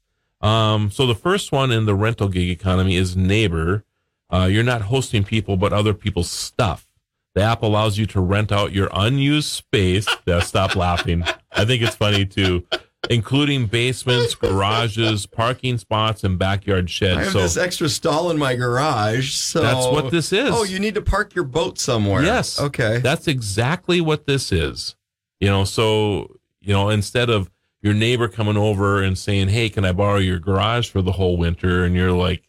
Um, 0.44 0.90
so 0.90 1.06
the 1.06 1.14
first 1.14 1.52
one 1.52 1.72
in 1.72 1.86
the 1.86 1.94
rental 1.94 2.28
gig 2.28 2.50
economy 2.50 2.96
is 2.96 3.16
Neighbor. 3.16 3.84
Uh, 4.30 4.46
you're 4.50 4.62
not 4.62 4.82
hosting 4.82 5.24
people, 5.24 5.56
but 5.56 5.72
other 5.72 5.94
people's 5.94 6.30
stuff. 6.30 6.86
The 7.34 7.42
app 7.42 7.62
allows 7.62 7.98
you 7.98 8.06
to 8.06 8.20
rent 8.20 8.52
out 8.52 8.72
your 8.72 8.88
unused 8.92 9.50
space. 9.50 10.06
Yeah, 10.26 10.40
stop 10.40 10.74
laughing. 10.76 11.22
I 11.52 11.64
think 11.64 11.82
it's 11.82 11.96
funny 11.96 12.24
too, 12.24 12.66
including 13.10 13.66
basements, 13.66 14.34
garages, 14.40 15.26
parking 15.26 15.76
spots, 15.78 16.24
and 16.24 16.38
backyard 16.38 16.88
sheds. 16.90 17.18
I 17.18 17.22
have 17.24 17.32
So 17.32 17.42
this 17.42 17.56
extra 17.56 17.88
stall 17.88 18.30
in 18.30 18.38
my 18.38 18.54
garage, 18.54 19.32
so 19.32 19.60
That's 19.60 19.86
what 19.86 20.10
this 20.10 20.32
is. 20.32 20.50
Oh, 20.50 20.64
you 20.64 20.78
need 20.78 20.94
to 20.94 21.02
park 21.02 21.34
your 21.34 21.44
boat 21.44 21.78
somewhere. 21.78 22.22
Yes. 22.22 22.60
Okay. 22.60 22.98
That's 22.98 23.28
exactly 23.28 24.00
what 24.00 24.26
this 24.26 24.50
is. 24.52 24.96
You 25.40 25.48
know, 25.48 25.64
so, 25.64 26.36
you 26.60 26.72
know, 26.72 26.88
instead 26.88 27.28
of 27.28 27.50
your 27.84 27.94
neighbor 27.94 28.26
coming 28.26 28.56
over 28.56 29.00
and 29.02 29.16
saying, 29.16 29.48
Hey, 29.48 29.68
can 29.68 29.84
I 29.84 29.92
borrow 29.92 30.16
your 30.16 30.38
garage 30.40 30.88
for 30.90 31.02
the 31.02 31.12
whole 31.12 31.36
winter? 31.36 31.84
And 31.84 31.94
you're 31.94 32.10
like, 32.10 32.48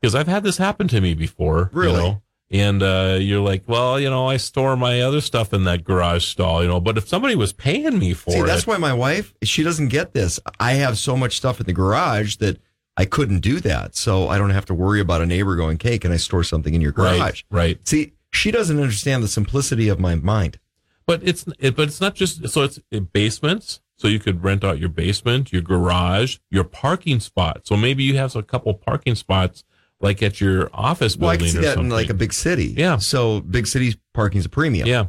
because 0.00 0.14
I've 0.16 0.26
had 0.26 0.42
this 0.42 0.58
happen 0.58 0.88
to 0.88 1.00
me 1.00 1.14
before. 1.14 1.70
you 1.72 1.80
Really? 1.80 1.96
know? 1.96 2.22
And 2.50 2.82
uh, 2.82 3.16
you're 3.18 3.40
like, 3.40 3.62
well, 3.66 3.98
you 3.98 4.10
know, 4.10 4.28
I 4.28 4.36
store 4.36 4.76
my 4.76 5.00
other 5.00 5.22
stuff 5.22 5.54
in 5.54 5.64
that 5.64 5.84
garage 5.84 6.26
stall, 6.26 6.60
you 6.60 6.68
know. 6.68 6.80
But 6.80 6.98
if 6.98 7.08
somebody 7.08 7.34
was 7.34 7.52
paying 7.54 7.98
me 7.98 8.12
for 8.12 8.32
See, 8.32 8.40
it, 8.40 8.46
that's 8.46 8.66
why 8.66 8.76
my 8.76 8.92
wife, 8.92 9.32
she 9.42 9.62
doesn't 9.62 9.88
get 9.88 10.12
this. 10.12 10.38
I 10.60 10.72
have 10.74 10.98
so 10.98 11.16
much 11.16 11.36
stuff 11.38 11.60
in 11.60 11.66
the 11.66 11.72
garage 11.72 12.36
that 12.36 12.60
I 12.98 13.06
couldn't 13.06 13.40
do 13.40 13.58
that. 13.60 13.94
So 13.96 14.28
I 14.28 14.36
don't 14.36 14.50
have 14.50 14.66
to 14.66 14.74
worry 14.74 15.00
about 15.00 15.22
a 15.22 15.26
neighbor 15.26 15.56
going, 15.56 15.78
Hey, 15.80 15.98
can 15.98 16.12
I 16.12 16.18
store 16.18 16.44
something 16.44 16.74
in 16.74 16.82
your 16.82 16.92
garage? 16.92 17.44
right. 17.50 17.78
See, 17.88 18.12
she 18.32 18.50
doesn't 18.50 18.78
understand 18.78 19.22
the 19.22 19.28
simplicity 19.28 19.88
of 19.88 19.98
my 20.00 20.16
mind. 20.16 20.58
But 21.06 21.20
it's 21.22 21.44
it, 21.58 21.74
but 21.74 21.88
it's 21.88 22.00
not 22.00 22.14
just 22.14 22.48
so 22.50 22.62
it's 22.64 22.78
basements. 23.12 23.80
So 24.02 24.08
you 24.08 24.18
could 24.18 24.42
rent 24.42 24.64
out 24.64 24.80
your 24.80 24.88
basement, 24.88 25.52
your 25.52 25.62
garage, 25.62 26.38
your 26.50 26.64
parking 26.64 27.20
spot. 27.20 27.68
So 27.68 27.76
maybe 27.76 28.02
you 28.02 28.16
have 28.16 28.34
a 28.34 28.42
couple 28.42 28.74
parking 28.74 29.14
spots 29.14 29.62
like 30.00 30.24
at 30.24 30.40
your 30.40 30.68
office 30.74 31.16
Well, 31.16 31.30
I 31.30 31.36
building 31.36 31.46
can 31.46 31.52
see 31.52 31.58
or 31.58 31.62
that 31.62 31.74
something. 31.74 31.92
in 31.92 31.96
like 31.96 32.10
a 32.10 32.14
big 32.14 32.32
city. 32.32 32.74
Yeah. 32.76 32.96
So 32.96 33.40
big 33.42 33.68
cities 33.68 33.96
parking's 34.12 34.44
a 34.44 34.48
premium. 34.48 34.88
Yeah. 34.88 35.04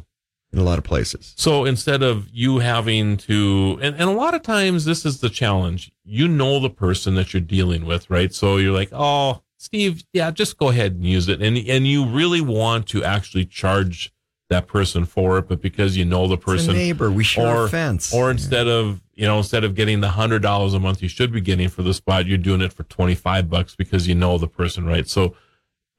In 0.52 0.60
a 0.60 0.62
lot 0.62 0.78
of 0.78 0.84
places. 0.84 1.34
So 1.36 1.64
instead 1.64 2.04
of 2.04 2.28
you 2.32 2.60
having 2.60 3.16
to, 3.16 3.80
and, 3.82 3.96
and 3.96 4.08
a 4.08 4.12
lot 4.12 4.34
of 4.34 4.42
times 4.42 4.84
this 4.84 5.04
is 5.04 5.18
the 5.18 5.28
challenge. 5.28 5.90
You 6.04 6.28
know 6.28 6.60
the 6.60 6.70
person 6.70 7.16
that 7.16 7.34
you're 7.34 7.40
dealing 7.40 7.84
with, 7.84 8.08
right? 8.08 8.32
So 8.32 8.58
you're 8.58 8.72
like, 8.72 8.90
oh, 8.92 9.42
Steve, 9.58 10.04
yeah, 10.12 10.30
just 10.30 10.56
go 10.56 10.68
ahead 10.68 10.92
and 10.92 11.04
use 11.04 11.28
it. 11.28 11.42
And, 11.42 11.58
and 11.58 11.88
you 11.88 12.06
really 12.06 12.40
want 12.40 12.86
to 12.90 13.02
actually 13.02 13.46
charge 13.46 14.12
that 14.54 14.66
person 14.66 15.04
for 15.04 15.38
it, 15.38 15.48
but 15.48 15.60
because 15.60 15.96
you 15.96 16.04
know 16.04 16.26
the 16.26 16.36
person, 16.38 16.74
neighbor. 16.74 17.10
We 17.10 17.24
share 17.24 17.46
or, 17.46 17.64
a 17.66 17.68
fence. 17.68 18.12
or 18.14 18.30
instead 18.30 18.66
of, 18.68 19.00
you 19.14 19.26
know, 19.26 19.38
instead 19.38 19.64
of 19.64 19.74
getting 19.74 20.00
the 20.00 20.10
hundred 20.10 20.42
dollars 20.42 20.72
a 20.74 20.78
month 20.80 21.02
you 21.02 21.08
should 21.08 21.32
be 21.32 21.40
getting 21.40 21.68
for 21.68 21.82
the 21.82 21.92
spot, 21.94 22.26
you're 22.26 22.38
doing 22.38 22.60
it 22.60 22.72
for 22.72 22.84
25 22.84 23.50
bucks 23.50 23.74
because 23.76 24.08
you 24.08 24.14
know 24.14 24.38
the 24.38 24.48
person, 24.48 24.86
right? 24.86 25.06
So 25.08 25.34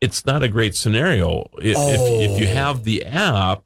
it's 0.02 0.26
not 0.26 0.44
a 0.44 0.48
great 0.48 0.76
scenario. 0.76 1.50
If, 1.60 1.78
if, 1.78 2.32
if 2.32 2.40
you 2.42 2.48
Oh. 2.48 2.54
have 2.54 2.84
the 2.84 3.06
app, 3.06 3.64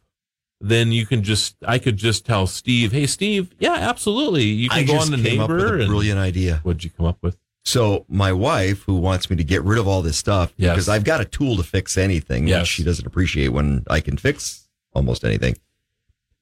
then 0.61 0.91
you 0.91 1.05
can 1.05 1.23
just, 1.23 1.55
I 1.65 1.79
could 1.79 1.95
just 1.97 2.25
tell 2.25 2.45
Steve, 2.45 2.91
hey, 2.91 3.05
Steve, 3.07 3.55
yeah, 3.59 3.73
absolutely. 3.75 4.43
You 4.43 4.69
can 4.69 4.79
I 4.79 4.83
go 4.83 4.97
on 4.99 5.09
the 5.11 5.17
came 5.17 5.39
up 5.39 5.49
with 5.49 5.57
neighbor. 5.59 5.75
a 5.77 5.79
and- 5.79 5.87
brilliant 5.87 6.19
idea. 6.19 6.59
What'd 6.63 6.83
you 6.83 6.89
come 6.89 7.05
up 7.05 7.17
with? 7.21 7.37
So 7.65 8.05
my 8.09 8.31
wife, 8.33 8.83
who 8.83 8.95
wants 8.95 9.29
me 9.29 9.35
to 9.35 9.43
get 9.43 9.63
rid 9.63 9.77
of 9.79 9.87
all 9.87 10.01
this 10.01 10.17
stuff, 10.17 10.53
Yes. 10.57 10.73
because 10.75 10.89
I've 10.89 11.03
got 11.03 11.21
a 11.21 11.25
tool 11.25 11.55
to 11.57 11.63
fix 11.63 11.97
anything, 11.97 12.47
Yes. 12.47 12.61
which 12.61 12.67
she 12.69 12.83
doesn't 12.83 13.05
appreciate 13.05 13.49
when 13.49 13.83
I 13.89 13.99
can 14.01 14.17
fix 14.17 14.58
almost 14.93 15.23
anything. 15.23 15.55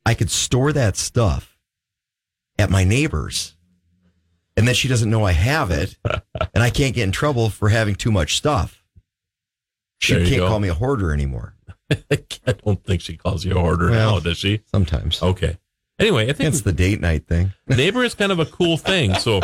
I 0.06 0.14
could 0.14 0.30
store 0.30 0.72
that 0.74 0.96
stuff 0.96 1.58
at 2.58 2.70
my 2.70 2.84
neighbor's, 2.84 3.56
and 4.56 4.68
then 4.68 4.76
she 4.76 4.88
doesn't 4.88 5.10
know 5.10 5.26
I 5.26 5.34
have 5.34 5.72
it, 5.72 5.98
and 6.54 6.64
I 6.64 6.70
can't 6.70 6.96
get 6.96 7.04
in 7.04 7.12
trouble 7.12 7.50
for 7.50 7.70
having 7.70 7.96
too 7.96 8.12
much 8.12 8.38
stuff. 8.38 8.84
She 10.00 10.14
can't 10.14 10.38
go. 10.38 10.48
call 10.48 10.60
me 10.60 10.68
a 10.70 10.74
hoarder 10.74 11.12
anymore. 11.12 11.56
I 11.92 12.54
don't 12.66 12.84
think 12.84 13.02
she 13.02 13.18
calls 13.18 13.46
you 13.46 13.52
a 13.54 13.60
hoarder 13.60 13.90
Well, 13.90 14.16
now, 14.16 14.20
does 14.20 14.38
she? 14.38 14.62
Sometimes. 14.72 15.22
Okay. 15.22 15.58
Anyway, 16.00 16.30
I 16.30 16.34
think 16.34 16.50
It's 16.50 16.62
the 16.62 16.74
date 16.74 17.02
night 17.02 17.28
thing. 17.28 17.54
neighbor 17.68 18.04
is 18.04 18.14
kind 18.14 18.32
of 18.32 18.40
a 18.40 18.46
cool 18.46 18.78
thing. 18.78 19.16
So 19.16 19.42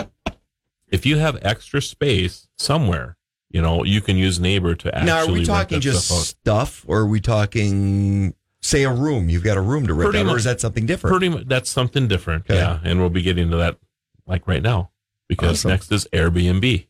if 0.88 1.06
you 1.06 1.18
have 1.18 1.40
extra 1.42 1.82
space 1.82 2.48
somewhere, 2.58 3.18
you 3.50 3.62
know, 3.62 3.84
you 3.84 4.02
can 4.02 4.18
use 4.18 4.40
neighbor 4.40 4.76
to 4.76 4.94
actually. 4.94 5.06
Now, 5.06 5.26
are 5.26 5.32
we 5.32 5.46
talking 5.46 5.80
just 5.80 6.08
stuff 6.08 6.20
stuff, 6.20 6.86
or 6.88 7.00
are 7.00 7.08
we 7.08 7.22
talking, 7.22 8.36
say, 8.64 8.84
a 8.84 8.92
room? 8.92 9.30
You've 9.30 9.44
got 9.44 9.58
a 9.58 9.62
room 9.62 9.86
to 9.88 9.94
rent 9.94 10.12
Pretty 10.12 10.28
out, 10.28 10.34
or 10.34 10.38
is 10.38 10.46
that 10.46 10.60
something 10.62 10.86
different? 10.86 11.12
Pretty 11.12 11.30
much, 11.30 11.48
that's 11.48 11.70
something 11.70 12.08
different. 12.08 12.46
Okay. 12.50 12.56
Yeah, 12.60 12.80
and 12.84 13.00
we'll 13.00 13.10
be 13.10 13.22
getting 13.22 13.52
to 13.52 13.58
that 13.58 13.78
like 14.26 14.48
right 14.48 14.64
now 14.64 14.90
because 15.28 15.60
Awesome. 15.60 15.72
next 15.72 15.92
is 15.92 16.08
Airbnb. 16.14 16.88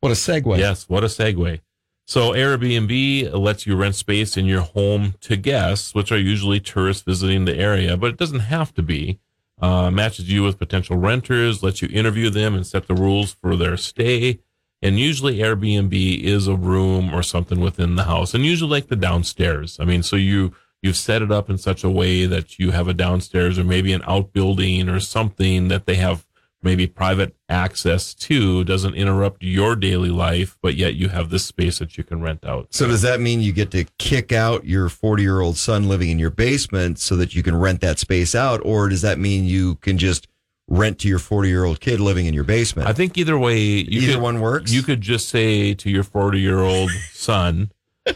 What 0.00 0.10
a 0.10 0.14
segue. 0.14 0.58
Yes, 0.58 0.88
what 0.88 1.04
a 1.04 1.08
segue. 1.08 1.60
So 2.06 2.32
Airbnb 2.32 3.32
lets 3.38 3.66
you 3.66 3.76
rent 3.76 3.94
space 3.94 4.36
in 4.36 4.46
your 4.46 4.62
home 4.62 5.14
to 5.20 5.36
guests, 5.36 5.94
which 5.94 6.10
are 6.10 6.18
usually 6.18 6.58
tourists 6.60 7.02
visiting 7.02 7.44
the 7.44 7.56
area, 7.56 7.96
but 7.96 8.10
it 8.10 8.16
doesn't 8.16 8.40
have 8.40 8.74
to 8.74 8.82
be. 8.82 9.20
Uh, 9.60 9.92
matches 9.92 10.28
you 10.30 10.42
with 10.42 10.58
potential 10.58 10.96
renters, 10.96 11.62
lets 11.62 11.80
you 11.80 11.88
interview 11.92 12.28
them 12.30 12.54
and 12.54 12.66
set 12.66 12.88
the 12.88 12.94
rules 12.94 13.32
for 13.32 13.54
their 13.54 13.76
stay. 13.76 14.40
And 14.82 14.98
usually 14.98 15.38
Airbnb 15.38 16.22
is 16.24 16.48
a 16.48 16.56
room 16.56 17.14
or 17.14 17.22
something 17.22 17.60
within 17.60 17.94
the 17.94 18.02
house, 18.04 18.34
and 18.34 18.44
usually 18.44 18.70
like 18.72 18.88
the 18.88 18.96
downstairs. 18.96 19.78
I 19.78 19.84
mean, 19.84 20.02
so 20.02 20.16
you 20.16 20.52
you've 20.82 20.96
set 20.96 21.22
it 21.22 21.30
up 21.30 21.48
in 21.48 21.56
such 21.56 21.84
a 21.84 21.90
way 21.90 22.26
that 22.26 22.58
you 22.58 22.72
have 22.72 22.88
a 22.88 22.94
downstairs 22.94 23.58
or 23.58 23.64
maybe 23.64 23.92
an 23.92 24.02
outbuilding 24.06 24.88
or 24.88 25.00
something 25.00 25.68
that 25.68 25.86
they 25.86 25.94
have 25.94 26.26
maybe 26.62 26.86
private 26.86 27.34
access 27.48 28.14
to 28.14 28.64
doesn't 28.64 28.94
interrupt 28.94 29.42
your 29.42 29.74
daily 29.74 30.10
life, 30.10 30.56
but 30.62 30.74
yet 30.74 30.94
you 30.94 31.08
have 31.08 31.30
this 31.30 31.44
space 31.44 31.78
that 31.78 31.98
you 31.98 32.04
can 32.04 32.20
rent 32.20 32.44
out. 32.44 32.68
So 32.70 32.86
does 32.86 33.02
that 33.02 33.20
mean 33.20 33.40
you 33.40 33.52
get 33.52 33.70
to 33.72 33.84
kick 33.98 34.32
out 34.32 34.64
your 34.64 34.88
40 34.88 35.22
year 35.22 35.40
old 35.40 35.56
son 35.56 35.88
living 35.88 36.10
in 36.10 36.18
your 36.18 36.30
basement 36.30 36.98
so 36.98 37.16
that 37.16 37.34
you 37.34 37.42
can 37.42 37.56
rent 37.56 37.80
that 37.80 37.98
space 37.98 38.34
out? 38.34 38.60
Or 38.64 38.88
does 38.88 39.02
that 39.02 39.18
mean 39.18 39.44
you 39.44 39.76
can 39.76 39.98
just 39.98 40.28
rent 40.68 41.00
to 41.00 41.08
your 41.08 41.18
40 41.18 41.48
year 41.48 41.64
old 41.64 41.80
kid 41.80 42.00
living 42.00 42.26
in 42.26 42.34
your 42.34 42.44
basement? 42.44 42.88
I 42.88 42.92
think 42.92 43.18
either 43.18 43.38
way, 43.38 43.58
you 43.58 44.02
Either 44.02 44.12
could, 44.14 44.22
one 44.22 44.40
works? 44.40 44.72
You 44.72 44.82
could 44.82 45.00
just 45.00 45.28
say 45.28 45.74
to 45.74 45.90
your 45.90 46.04
40 46.04 46.40
year 46.40 46.60
old 46.60 46.90
son 47.10 47.72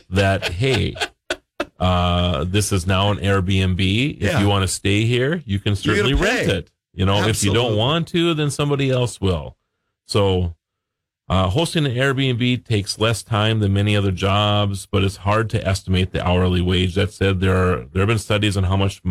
that, 0.09 0.45
hey, 0.53 0.95
uh, 1.79 2.45
this 2.45 2.73
is 2.73 2.87
now 2.87 3.11
an 3.11 3.19
Airbnb. 3.19 4.17
If 4.17 4.23
Yeah. 4.23 4.41
you 4.41 4.49
want 4.49 4.63
to 4.63 4.69
stay 4.69 5.05
here, 5.05 5.43
you 5.47 5.59
can 5.59 5.77
certainly 5.77 6.15
rent 6.15 6.49
it. 6.49 6.71
You 6.95 7.05
know, 7.05 7.27
if 7.29 7.43
you 7.45 7.53
don't 7.53 7.77
want 7.77 8.09
to, 8.09 8.33
then 8.35 8.51
somebody 8.51 8.91
else 8.91 9.21
will. 9.21 9.57
So, 10.07 10.55
uh, 11.29 11.49
hosting 11.49 11.85
an 11.85 11.93
Airbnb 11.93 12.65
takes 12.65 12.99
less 12.99 13.23
time 13.23 13.59
than 13.61 13.73
many 13.75 13.97
other 13.97 14.13
jobs, 14.13 14.87
but 14.87 15.03
it's 15.05 15.17
hard 15.17 15.51
to 15.51 15.67
estimate 15.67 16.13
the 16.13 16.27
hourly 16.27 16.61
wage. 16.63 16.95
That 16.95 17.13
said, 17.13 17.41
there 17.41 17.57
are 17.57 17.85
there 17.93 18.01
have 18.01 18.09
been 18.09 18.19
studies 18.19 18.57
on 18.57 18.65
how 18.65 18.77
much 18.77 19.03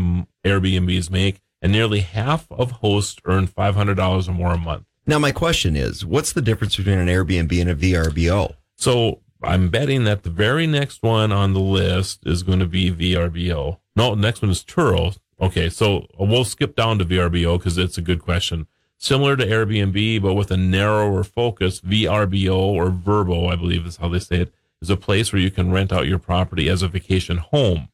Airbnbs 0.43 1.09
make, 1.11 1.41
and 1.61 1.71
nearly 1.71 1.99
half 1.99 2.49
of 2.51 2.71
hosts 2.71 3.19
earn 3.25 3.47
five 3.47 3.75
hundred 3.75 3.95
dollars 3.95 4.27
or 4.27 4.31
more 4.33 4.53
a 4.53 4.57
month. 4.57 4.85
now, 5.05 5.19
my 5.19 5.31
question 5.31 5.75
is 5.75 6.05
what's 6.05 6.33
the 6.33 6.41
difference 6.41 6.75
between 6.77 6.97
an 6.97 7.07
Airbnb 7.07 7.61
and 7.61 7.69
a 7.69 7.75
VRBO? 7.75 8.55
So 8.77 9.19
I'm 9.45 9.69
betting 9.69 10.03
that 10.05 10.23
the 10.23 10.29
very 10.29 10.65
next 10.67 11.03
one 11.03 11.31
on 11.31 11.53
the 11.53 11.59
list 11.59 12.25
is 12.25 12.43
going 12.43 12.59
to 12.59 12.65
be 12.65 12.91
VRBO. 12.91 13.79
No, 13.95 14.15
next 14.15 14.41
one 14.41 14.51
is 14.51 14.63
Turo. 14.63 15.17
Okay, 15.39 15.69
so 15.69 16.07
we'll 16.17 16.45
skip 16.45 16.75
down 16.75 16.97
to 16.99 17.05
VRBO 17.05 17.57
because 17.57 17.77
it's 17.77 17.97
a 17.97 18.01
good 18.01 18.21
question. 18.21 18.67
Similar 18.97 19.35
to 19.35 19.45
Airbnb, 19.45 20.21
but 20.21 20.33
with 20.33 20.51
a 20.51 20.57
narrower 20.57 21.23
focus, 21.23 21.81
VRBO 21.81 22.55
or 22.55 22.89
Verbo, 22.89 23.47
I 23.47 23.55
believe 23.55 23.85
is 23.85 23.97
how 23.97 24.09
they 24.09 24.19
say 24.19 24.41
it, 24.41 24.53
is 24.81 24.89
a 24.89 24.97
place 24.97 25.31
where 25.31 25.41
you 25.41 25.51
can 25.51 25.71
rent 25.71 25.91
out 25.91 26.07
your 26.07 26.19
property 26.19 26.69
as 26.69 26.81
a 26.81 26.87
vacation 26.87 27.37
home. 27.37 27.89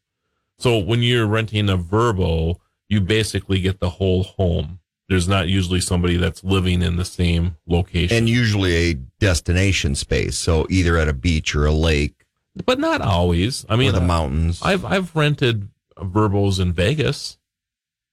So 0.59 0.77
when 0.77 1.01
you're 1.01 1.25
renting 1.25 1.69
a 1.69 1.77
Verbo, 1.77 2.61
you 2.87 3.01
basically 3.01 3.59
get 3.59 3.79
the 3.79 3.91
whole 3.91 4.23
home. 4.23 4.80
There's 5.11 5.27
not 5.27 5.49
usually 5.49 5.81
somebody 5.81 6.15
that's 6.15 6.41
living 6.41 6.81
in 6.81 6.95
the 6.95 7.03
same 7.03 7.57
location. 7.67 8.15
And 8.15 8.29
usually 8.29 8.73
a 8.91 8.93
destination 9.19 9.93
space. 9.93 10.37
So 10.37 10.65
either 10.69 10.97
at 10.97 11.09
a 11.09 11.13
beach 11.13 11.53
or 11.53 11.65
a 11.65 11.71
lake 11.73 12.21
but 12.65 12.79
not 12.79 13.01
always. 13.01 13.65
I 13.69 13.75
mean, 13.75 13.93
the 13.93 14.01
mountains. 14.01 14.61
I've 14.61 14.85
I've 14.85 15.15
rented 15.15 15.69
Verbos 15.99 16.59
in 16.59 16.73
Vegas. 16.73 17.37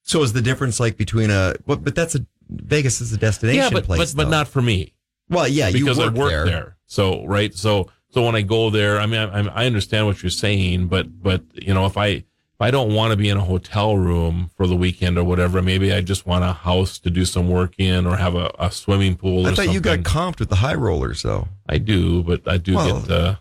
so 0.02 0.22
is 0.22 0.32
the 0.32 0.42
difference 0.42 0.80
like 0.80 0.96
between 0.96 1.30
a, 1.30 1.54
what, 1.64 1.84
but 1.84 1.94
that's 1.94 2.14
a, 2.14 2.26
Vegas 2.50 3.00
is 3.00 3.12
a 3.12 3.16
destination 3.16 3.62
yeah, 3.62 3.70
but 3.70 3.84
place. 3.84 4.14
but, 4.14 4.24
but 4.24 4.30
not 4.30 4.48
for 4.48 4.62
me 4.62 4.94
Well, 5.28 5.46
yeah, 5.46 5.68
you 5.68 5.84
because 5.84 5.98
work, 5.98 6.14
I 6.14 6.18
work 6.18 6.30
there. 6.30 6.44
there. 6.46 6.76
So 6.86 7.24
right, 7.26 7.54
so 7.54 7.90
so 8.10 8.24
when 8.24 8.34
I 8.34 8.42
go 8.42 8.70
there, 8.70 8.98
I 8.98 9.06
mean, 9.06 9.20
I, 9.20 9.62
I 9.62 9.66
understand 9.66 10.06
what 10.06 10.22
you're 10.22 10.30
saying, 10.30 10.88
but 10.88 11.22
but 11.22 11.42
you 11.54 11.74
know, 11.74 11.86
if 11.86 11.96
I 11.96 12.24
if 12.60 12.66
I 12.66 12.70
don't 12.72 12.92
want 12.92 13.12
to 13.12 13.16
be 13.16 13.28
in 13.28 13.36
a 13.36 13.44
hotel 13.44 13.96
room 13.96 14.50
for 14.56 14.66
the 14.66 14.74
weekend 14.74 15.16
or 15.16 15.22
whatever, 15.22 15.62
maybe 15.62 15.92
I 15.92 16.00
just 16.00 16.26
want 16.26 16.42
a 16.44 16.52
house 16.52 16.98
to 17.00 17.10
do 17.10 17.24
some 17.24 17.48
work 17.48 17.74
in 17.78 18.04
or 18.04 18.16
have 18.16 18.34
a, 18.34 18.50
a 18.58 18.72
swimming 18.72 19.16
pool. 19.16 19.46
I 19.46 19.50
or 19.50 19.54
thought 19.54 19.72
you 19.72 19.80
got 19.80 20.00
comped 20.00 20.40
with 20.40 20.48
the 20.48 20.56
high 20.56 20.74
rollers 20.74 21.22
though. 21.22 21.46
I 21.68 21.78
do, 21.78 22.22
but 22.24 22.42
I 22.48 22.56
do 22.56 22.74
Well- 22.74 23.00
get 23.02 23.10
uh 23.10 23.34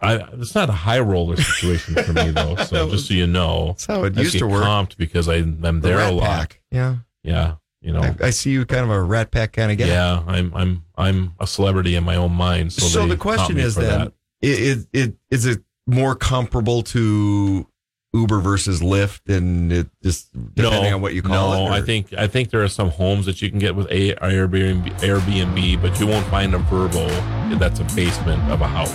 I 0.00 0.16
it's 0.34 0.54
not 0.56 0.68
a 0.68 0.72
high 0.72 0.98
roller 0.98 1.36
situation 1.36 1.94
for 1.94 2.12
me 2.12 2.30
though. 2.30 2.56
So 2.56 2.90
just 2.90 3.06
so 3.06 3.14
you 3.14 3.28
know, 3.28 3.68
That's 3.68 3.86
how 3.86 4.04
it 4.04 4.18
I 4.18 4.22
used 4.22 4.38
to 4.38 4.46
work. 4.46 4.64
comped 4.64 4.96
because 4.96 5.28
I 5.28 5.36
I'm 5.36 5.60
The 5.60 5.88
there 5.88 6.00
a 6.00 6.10
lot. 6.10 6.24
Pack. 6.26 6.60
Yeah. 6.72 6.96
Yeah, 7.22 7.54
you 7.80 7.92
know. 7.92 8.00
I, 8.02 8.14
I 8.24 8.30
see 8.30 8.50
you 8.50 8.66
kind 8.66 8.82
of 8.84 8.90
a 8.90 9.00
rat 9.00 9.30
pack 9.30 9.52
kind 9.52 9.70
of 9.72 9.78
guy. 9.78 9.86
Yeah, 9.86 10.22
I'm 10.26 10.52
I'm 10.54 10.84
I'm 10.96 11.34
a 11.38 11.46
celebrity 11.46 11.94
in 11.96 12.02
my 12.04 12.16
own 12.16 12.32
mind. 12.32 12.72
So, 12.74 12.86
So, 12.86 13.06
the 13.06 13.16
question 13.16 13.56
is 13.56 13.76
then, 13.76 13.84
that. 14.00 14.08
i- 14.08 14.46
is 14.46 14.88
it 14.92 15.14
is 15.30 15.46
it 15.46 15.62
more 15.86 16.14
comparable 16.16 16.82
to 16.82 17.66
Uber 18.14 18.38
versus 18.38 18.80
Lyft, 18.80 19.28
and 19.28 19.72
it 19.72 19.88
just 20.02 20.32
depending 20.54 20.94
on 20.94 21.02
what 21.02 21.14
you 21.14 21.22
call 21.22 21.50
no, 21.50 21.66
it? 21.66 21.68
or- 21.68 21.72
I 21.72 21.82
think 21.82 22.14
I 22.14 22.28
think 22.28 22.50
there 22.50 22.62
are 22.62 22.68
some 22.68 22.90
homes 22.90 23.26
that 23.26 23.42
you 23.42 23.50
can 23.50 23.58
get 23.58 23.74
with 23.74 23.88
a 23.90 24.14
Airbnb, 24.14 25.00
Airbnb, 25.00 25.82
but 25.82 25.98
you 25.98 26.06
won't 26.06 26.26
find 26.28 26.54
a 26.54 26.58
Verbo 26.58 27.08
that's 27.58 27.80
a 27.80 27.84
basement 27.96 28.42
of 28.50 28.60
a 28.60 28.66
house. 28.66 28.92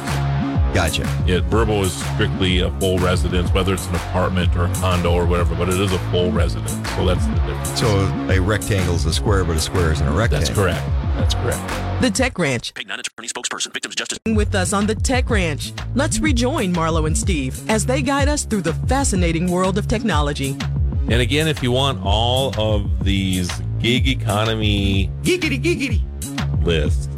Gotcha. 0.73 1.01
It 1.27 1.43
Verbo 1.45 1.81
is 1.81 1.93
strictly 2.13 2.59
a 2.59 2.71
full 2.79 2.99
residence, 2.99 3.51
whether 3.53 3.73
it's 3.73 3.87
an 3.87 3.95
apartment 3.95 4.55
or 4.55 4.65
a 4.65 4.73
condo 4.75 5.11
or 5.11 5.25
whatever, 5.25 5.55
but 5.55 5.67
it 5.67 5.79
is 5.79 5.91
a 5.91 5.99
full 6.11 6.31
residence. 6.31 6.71
So 6.91 7.05
that's 7.05 7.25
the 7.25 7.33
difference. 7.33 7.79
So 7.79 7.87
a 8.29 8.39
rectangle 8.39 8.95
is 8.95 9.05
a 9.05 9.13
square, 9.13 9.43
but 9.43 9.57
a 9.57 9.59
square 9.59 9.91
isn't 9.91 10.07
a 10.07 10.11
rectangle. 10.11 10.47
That's 10.47 10.57
correct. 10.57 10.83
That's 11.19 11.35
correct. 11.35 12.01
The 12.01 12.09
Tech 12.09 12.39
Ranch. 12.39 12.73
Pig 12.73 12.87
not 12.87 12.99
attorney 12.99 13.27
spokesperson. 13.27 13.73
Victims 13.73 13.95
justice. 13.95 14.19
With 14.25 14.55
us 14.55 14.71
on 14.71 14.87
the 14.87 14.95
Tech 14.95 15.29
Ranch. 15.29 15.73
Let's 15.95 16.19
rejoin 16.19 16.73
Marlo 16.73 17.07
and 17.07 17.17
Steve 17.17 17.69
as 17.69 17.85
they 17.85 18.01
guide 18.01 18.29
us 18.29 18.45
through 18.45 18.61
the 18.61 18.73
fascinating 18.87 19.51
world 19.51 19.77
of 19.77 19.87
technology. 19.87 20.57
And 21.09 21.21
again, 21.21 21.47
if 21.49 21.61
you 21.61 21.71
want 21.71 21.99
all 22.03 22.57
of 22.57 23.03
these 23.03 23.51
gig 23.79 24.07
economy 24.07 25.11
giggity 25.23 25.61
giggity 25.61 26.63
lists, 26.63 27.09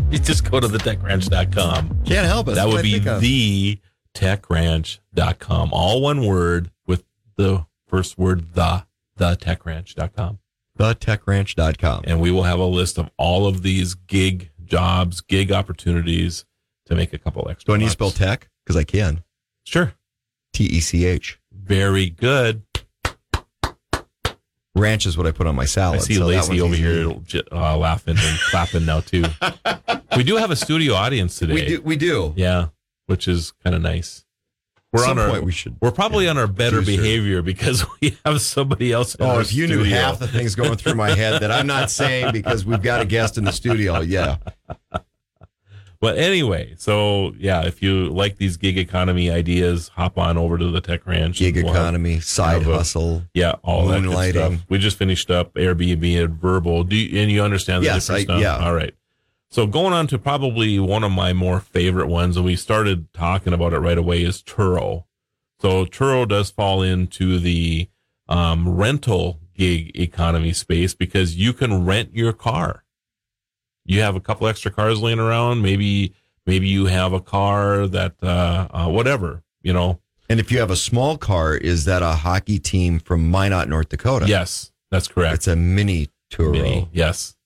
you 0.10 0.18
just 0.18 0.50
go 0.50 0.58
to 0.58 0.68
thetechranch.com. 0.68 2.04
Can't 2.04 2.26
help 2.26 2.48
us. 2.48 2.54
That 2.54 2.68
would 2.68 2.82
be 2.82 3.00
think 3.00 3.20
the 3.20 3.80
techranch.com. 4.14 5.70
All 5.72 6.00
one 6.00 6.24
word 6.24 6.70
with 6.86 7.04
the 7.36 7.66
first 7.86 8.16
word 8.16 8.54
the 8.54 8.86
the 9.16 9.36
techranch.com. 9.36 10.38
thetechranch.com. 10.78 12.04
And 12.06 12.20
we 12.20 12.30
will 12.30 12.44
have 12.44 12.58
a 12.58 12.64
list 12.64 12.98
of 12.98 13.10
all 13.16 13.46
of 13.46 13.62
these 13.62 13.94
gig 13.94 14.50
jobs, 14.64 15.20
gig 15.20 15.52
opportunities 15.52 16.44
to 16.86 16.94
make 16.94 17.12
a 17.12 17.18
couple 17.18 17.48
extra. 17.48 17.72
Do 17.72 17.74
I 17.74 17.78
need 17.78 17.86
to 17.86 17.90
spell 17.90 18.10
tech? 18.10 18.48
Because 18.64 18.76
I 18.76 18.84
can. 18.84 19.22
Sure. 19.64 19.94
T 20.52 20.64
E 20.64 20.80
C 20.80 21.04
H. 21.06 21.38
Very 21.52 22.10
good. 22.10 22.62
Ranch 24.74 25.04
is 25.04 25.18
what 25.18 25.26
I 25.26 25.32
put 25.32 25.46
on 25.46 25.54
my 25.54 25.66
salad. 25.66 26.00
I 26.00 26.02
see 26.02 26.14
so 26.14 26.26
Lacey 26.26 26.60
over 26.60 26.74
easy. 26.74 26.82
here 26.82 27.44
uh, 27.52 27.76
laughing 27.76 28.16
and 28.18 28.38
clapping 28.50 28.86
now 28.86 29.00
too. 29.00 29.24
we 30.16 30.24
do 30.24 30.36
have 30.36 30.50
a 30.50 30.56
studio 30.56 30.94
audience 30.94 31.38
today. 31.38 31.54
We 31.54 31.66
do. 31.66 31.82
We 31.82 31.96
do. 31.96 32.32
Yeah, 32.36 32.68
which 33.06 33.28
is 33.28 33.52
kind 33.62 33.76
of 33.76 33.82
nice. 33.82 34.24
We're 34.92 35.04
Some 35.06 35.18
on 35.18 35.30
our. 35.30 35.40
we 35.40 35.52
should- 35.52 35.76
we're 35.80 35.90
probably 35.90 36.28
on 36.28 36.36
our 36.36 36.46
better 36.46 36.76
Producer. 36.76 37.00
behavior 37.00 37.40
because 37.42 37.84
we 38.02 38.16
have 38.26 38.40
somebody 38.42 38.92
else. 38.92 39.16
Oh, 39.18 39.40
if 39.40 39.54
you 39.54 39.66
knew 39.66 39.84
half 39.84 40.18
the 40.18 40.28
things 40.28 40.54
going 40.54 40.76
through 40.76 40.94
my 40.96 41.14
head 41.14 41.40
that 41.40 41.50
I'm 41.50 41.66
not 41.66 41.90
saying 41.90 42.32
because 42.32 42.66
we've 42.66 42.82
got 42.82 43.00
a 43.00 43.06
guest 43.06 43.38
in 43.38 43.44
the 43.44 43.52
studio. 43.52 44.00
Yeah. 44.00 44.36
But 46.00 46.18
anyway, 46.18 46.74
so 46.78 47.32
yeah, 47.38 47.64
if 47.64 47.80
you 47.80 48.08
like 48.08 48.36
these 48.36 48.56
gig 48.56 48.76
economy 48.76 49.30
ideas, 49.30 49.88
hop 49.94 50.18
on 50.18 50.36
over 50.36 50.58
to 50.58 50.68
the 50.70 50.80
Tech 50.80 51.06
Ranch. 51.06 51.38
Gig 51.38 51.54
We'll 51.54 51.68
have- 51.68 51.76
economy, 51.76 52.18
side 52.18 52.62
have 52.62 52.68
a- 52.72 52.76
hustle. 52.78 53.22
yeah, 53.34 53.52
all 53.62 53.86
that 53.86 54.02
good 54.02 54.30
stuff. 54.34 54.54
We 54.68 54.78
just 54.78 54.98
finished 54.98 55.30
up 55.30 55.54
Airbnb 55.54 56.24
and 56.24 56.34
Verbo. 56.40 56.82
Do 56.82 56.96
you, 56.96 57.20
and 57.20 57.30
you 57.30 57.40
understand 57.42 57.82
the 57.84 57.86
Yes, 57.86 58.06
different 58.08 58.20
I- 58.20 58.24
stuff? 58.24 58.40
yeah. 58.42 58.66
All 58.66 58.74
right. 58.74 58.92
So 59.52 59.66
going 59.66 59.92
on 59.92 60.06
to 60.06 60.18
probably 60.18 60.78
one 60.78 61.04
of 61.04 61.12
my 61.12 61.34
more 61.34 61.60
favorite 61.60 62.06
ones, 62.06 62.38
and 62.38 62.46
we 62.46 62.56
started 62.56 63.12
talking 63.12 63.52
about 63.52 63.74
it 63.74 63.80
right 63.80 63.98
away, 63.98 64.22
is 64.22 64.42
Turo. 64.42 65.04
So 65.60 65.84
Turo 65.84 66.26
does 66.26 66.48
fall 66.48 66.80
into 66.80 67.38
the 67.38 67.90
um, 68.30 68.66
rental 68.66 69.40
gig 69.54 69.92
economy 69.94 70.54
space 70.54 70.94
because 70.94 71.36
you 71.36 71.52
can 71.52 71.84
rent 71.84 72.14
your 72.14 72.32
car. 72.32 72.84
You 73.84 74.00
have 74.00 74.16
a 74.16 74.20
couple 74.20 74.46
extra 74.46 74.70
cars 74.70 75.00
laying 75.00 75.18
around. 75.18 75.60
Maybe 75.60 76.14
maybe 76.46 76.66
you 76.66 76.86
have 76.86 77.12
a 77.12 77.20
car 77.20 77.86
that 77.86 78.14
uh, 78.22 78.68
uh, 78.70 78.88
whatever 78.88 79.42
you 79.60 79.74
know. 79.74 80.00
And 80.30 80.40
if 80.40 80.50
you 80.50 80.60
have 80.60 80.70
a 80.70 80.76
small 80.76 81.18
car, 81.18 81.54
is 81.54 81.84
that 81.84 82.02
a 82.02 82.12
hockey 82.12 82.58
team 82.58 82.98
from 82.98 83.30
Minot, 83.30 83.68
North 83.68 83.90
Dakota? 83.90 84.26
Yes, 84.26 84.72
that's 84.90 85.08
correct. 85.08 85.34
It's 85.34 85.46
a 85.46 85.56
mini 85.56 86.08
Turo. 86.30 86.52
Mini, 86.52 86.88
yes. 86.90 87.36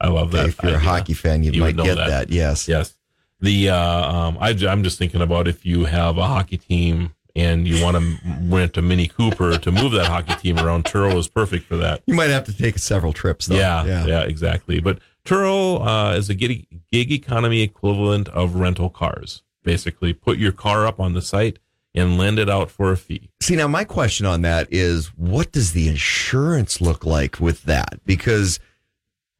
I 0.00 0.08
love 0.08 0.32
that. 0.32 0.40
Okay, 0.40 0.48
if 0.48 0.62
you're 0.62 0.74
a 0.74 0.78
hockey 0.78 1.14
fan, 1.14 1.42
you, 1.42 1.52
You 1.52 1.60
might 1.60 1.76
get 1.76 1.96
that. 1.96 2.30
Yes. 2.30 2.68
Yes. 2.68 2.94
The 3.40 3.70
uh, 3.70 4.12
um, 4.12 4.38
I, 4.40 4.50
am 4.50 4.82
just 4.82 4.98
thinking 4.98 5.22
about 5.22 5.48
if 5.48 5.64
you 5.64 5.86
have 5.86 6.18
a 6.18 6.26
hockey 6.26 6.58
team 6.58 7.14
and 7.34 7.66
you 7.66 7.82
want 7.82 7.96
to 7.96 8.18
rent 8.42 8.76
a 8.76 8.82
Mini 8.82 9.08
Cooper 9.08 9.56
to 9.56 9.72
move 9.72 9.92
that 9.92 10.06
hockey 10.06 10.34
team 10.34 10.58
around, 10.58 10.84
Turo 10.84 11.16
is 11.16 11.26
perfect 11.28 11.64
for 11.64 11.76
that. 11.78 12.02
You 12.06 12.14
might 12.14 12.30
have 12.30 12.44
to 12.44 12.56
take 12.56 12.78
several 12.78 13.12
trips, 13.12 13.46
though. 13.46 13.56
Yeah, 13.56 14.04
yeah, 14.06 14.22
exactly. 14.22 14.80
But 14.80 14.98
Turo 15.24 15.80
uh, 15.86 16.16
is 16.16 16.28
a 16.28 16.34
gig, 16.34 16.66
gig 16.92 17.12
economy 17.12 17.62
equivalent 17.62 18.28
of 18.28 18.56
rental 18.56 18.90
cars. 18.90 19.42
Basically, 19.62 20.12
put 20.12 20.38
your 20.38 20.52
car 20.52 20.86
up 20.86 21.00
on 21.00 21.14
the 21.14 21.22
site 21.22 21.58
and 21.94 22.16
lend 22.16 22.38
it 22.38 22.48
out 22.48 22.70
for 22.70 22.92
a 22.92 22.96
fee. 22.96 23.30
See, 23.40 23.56
now 23.56 23.68
my 23.68 23.84
question 23.84 24.26
on 24.26 24.42
that 24.42 24.68
is 24.70 25.08
what 25.16 25.52
does 25.52 25.72
the 25.72 25.88
insurance 25.88 26.80
look 26.80 27.04
like 27.04 27.40
with 27.40 27.64
that? 27.64 28.00
Because, 28.04 28.60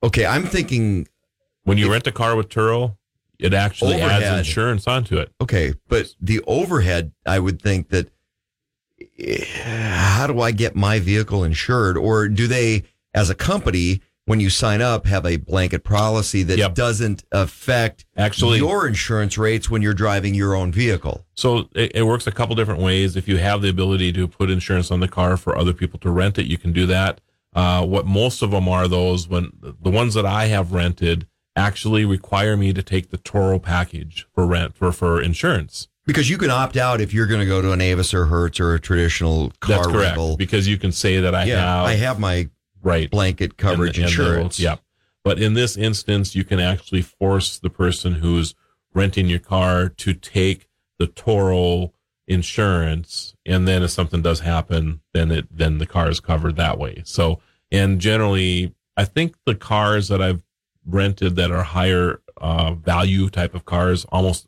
okay, 0.02 0.26
I'm 0.26 0.44
thinking, 0.44 1.08
When 1.64 1.78
you 1.78 1.90
rent 1.90 2.06
a 2.06 2.12
car 2.12 2.36
with 2.36 2.48
Turo, 2.48 2.96
it 3.38 3.54
actually 3.54 3.94
adds 4.00 4.38
insurance 4.46 4.86
onto 4.86 5.16
it. 5.18 5.30
okay, 5.40 5.74
but 5.88 6.14
the 6.20 6.40
overhead, 6.46 7.12
I 7.26 7.38
would 7.38 7.60
think 7.62 7.88
that 7.90 8.10
eh, 9.18 9.44
how 9.62 10.26
do 10.26 10.40
I 10.40 10.50
get 10.52 10.74
my 10.76 10.98
vehicle 10.98 11.44
insured? 11.44 11.96
Or 11.96 12.28
do 12.28 12.46
they, 12.46 12.82
as 13.14 13.30
a 13.30 13.34
company, 13.34 14.02
when 14.26 14.38
you 14.40 14.50
sign 14.50 14.80
up, 14.82 15.06
have 15.06 15.24
a 15.26 15.36
blanket 15.36 15.82
policy 15.84 16.42
that 16.44 16.58
Yep. 16.58 16.74
doesn't 16.74 17.24
affect 17.32 18.04
Actually- 18.16 18.58
your 18.58 18.86
insurance 18.86 19.36
rates 19.38 19.68
when 19.70 19.82
you're 19.82 19.94
driving 19.94 20.34
your 20.34 20.54
own 20.54 20.70
vehicle? 20.70 21.26
So 21.34 21.68
it, 21.74 21.92
it 21.96 22.02
works 22.04 22.26
a 22.26 22.32
couple 22.32 22.54
different 22.54 22.80
ways. 22.80 23.16
If 23.16 23.26
you 23.26 23.38
have 23.38 23.62
the 23.62 23.68
ability 23.70 24.12
to 24.12 24.28
put 24.28 24.50
insurance 24.50 24.90
on 24.90 25.00
the 25.00 25.08
car 25.08 25.36
for 25.36 25.56
other 25.56 25.72
people 25.72 25.98
to 26.00 26.10
rent 26.10 26.38
it, 26.38 26.46
you 26.46 26.58
can 26.58 26.72
do 26.72 26.86
that. 26.86 27.20
Uh, 27.54 27.84
what 27.84 28.06
most 28.06 28.42
of 28.42 28.50
them 28.52 28.68
are 28.68 28.86
those 28.86 29.28
when 29.28 29.50
the 29.60 29.90
ones 29.90 30.14
that 30.14 30.24
I 30.26 30.46
have 30.46 30.72
rented 30.72 31.26
actually 31.56 32.04
require 32.04 32.56
me 32.56 32.72
to 32.72 32.82
take 32.82 33.10
the 33.10 33.18
Turo 33.18 33.60
package 33.60 34.26
for 34.32 34.46
rent 34.46 34.76
for 34.76 34.92
for 34.92 35.20
insurance. 35.20 35.88
Because 36.06 36.30
you 36.30 36.38
can 36.38 36.50
opt 36.50 36.76
out 36.76 37.00
if 37.00 37.12
you're 37.12 37.26
going 37.26 37.40
to 37.40 37.46
go 37.46 37.60
to 37.60 37.72
an 37.72 37.80
Avis 37.80 38.14
or 38.14 38.26
Hertz 38.26 38.58
or 38.60 38.74
a 38.74 38.80
traditional 38.80 39.52
car 39.60 39.76
That's 39.76 39.86
correct 39.88 40.16
rental. 40.16 40.36
because 40.36 40.66
you 40.68 40.78
can 40.78 40.92
say 40.92 41.20
that 41.20 41.34
I 41.34 41.44
yeah, 41.44 41.56
have 41.78 41.86
I 41.86 41.94
have 41.94 42.18
my 42.20 42.48
right 42.82 43.10
blanket 43.10 43.56
coverage 43.56 43.98
and- 43.98 44.06
and 44.08 44.16
will- 44.16 44.26
insurance. 44.26 44.60
yeah. 44.60 44.76
But 45.24 45.38
in 45.40 45.54
this 45.54 45.76
instance, 45.76 46.34
you 46.34 46.44
can 46.44 46.60
actually 46.60 47.02
force 47.02 47.58
the 47.58 47.68
person 47.68 48.14
who's 48.14 48.54
renting 48.94 49.28
your 49.28 49.38
car 49.40 49.88
to 49.88 50.14
take 50.14 50.66
the 50.98 51.06
Turo 51.06 51.90
insurance. 52.30 53.34
And 53.44 53.66
then 53.68 53.82
if 53.82 53.90
something 53.90 54.22
does 54.22 54.40
happen, 54.40 55.00
then 55.12 55.30
it, 55.30 55.46
then 55.50 55.78
the 55.78 55.86
car 55.86 56.08
is 56.08 56.20
covered 56.20 56.56
that 56.56 56.78
way. 56.78 57.02
So, 57.04 57.40
and 57.70 58.00
generally, 58.00 58.74
I 58.96 59.04
think 59.04 59.36
the 59.44 59.54
cars 59.54 60.08
that 60.08 60.22
I've 60.22 60.42
rented 60.86 61.36
that 61.36 61.50
are 61.50 61.62
higher, 61.62 62.22
uh, 62.40 62.74
value 62.74 63.28
type 63.28 63.54
of 63.54 63.64
cars 63.64 64.06
almost, 64.06 64.46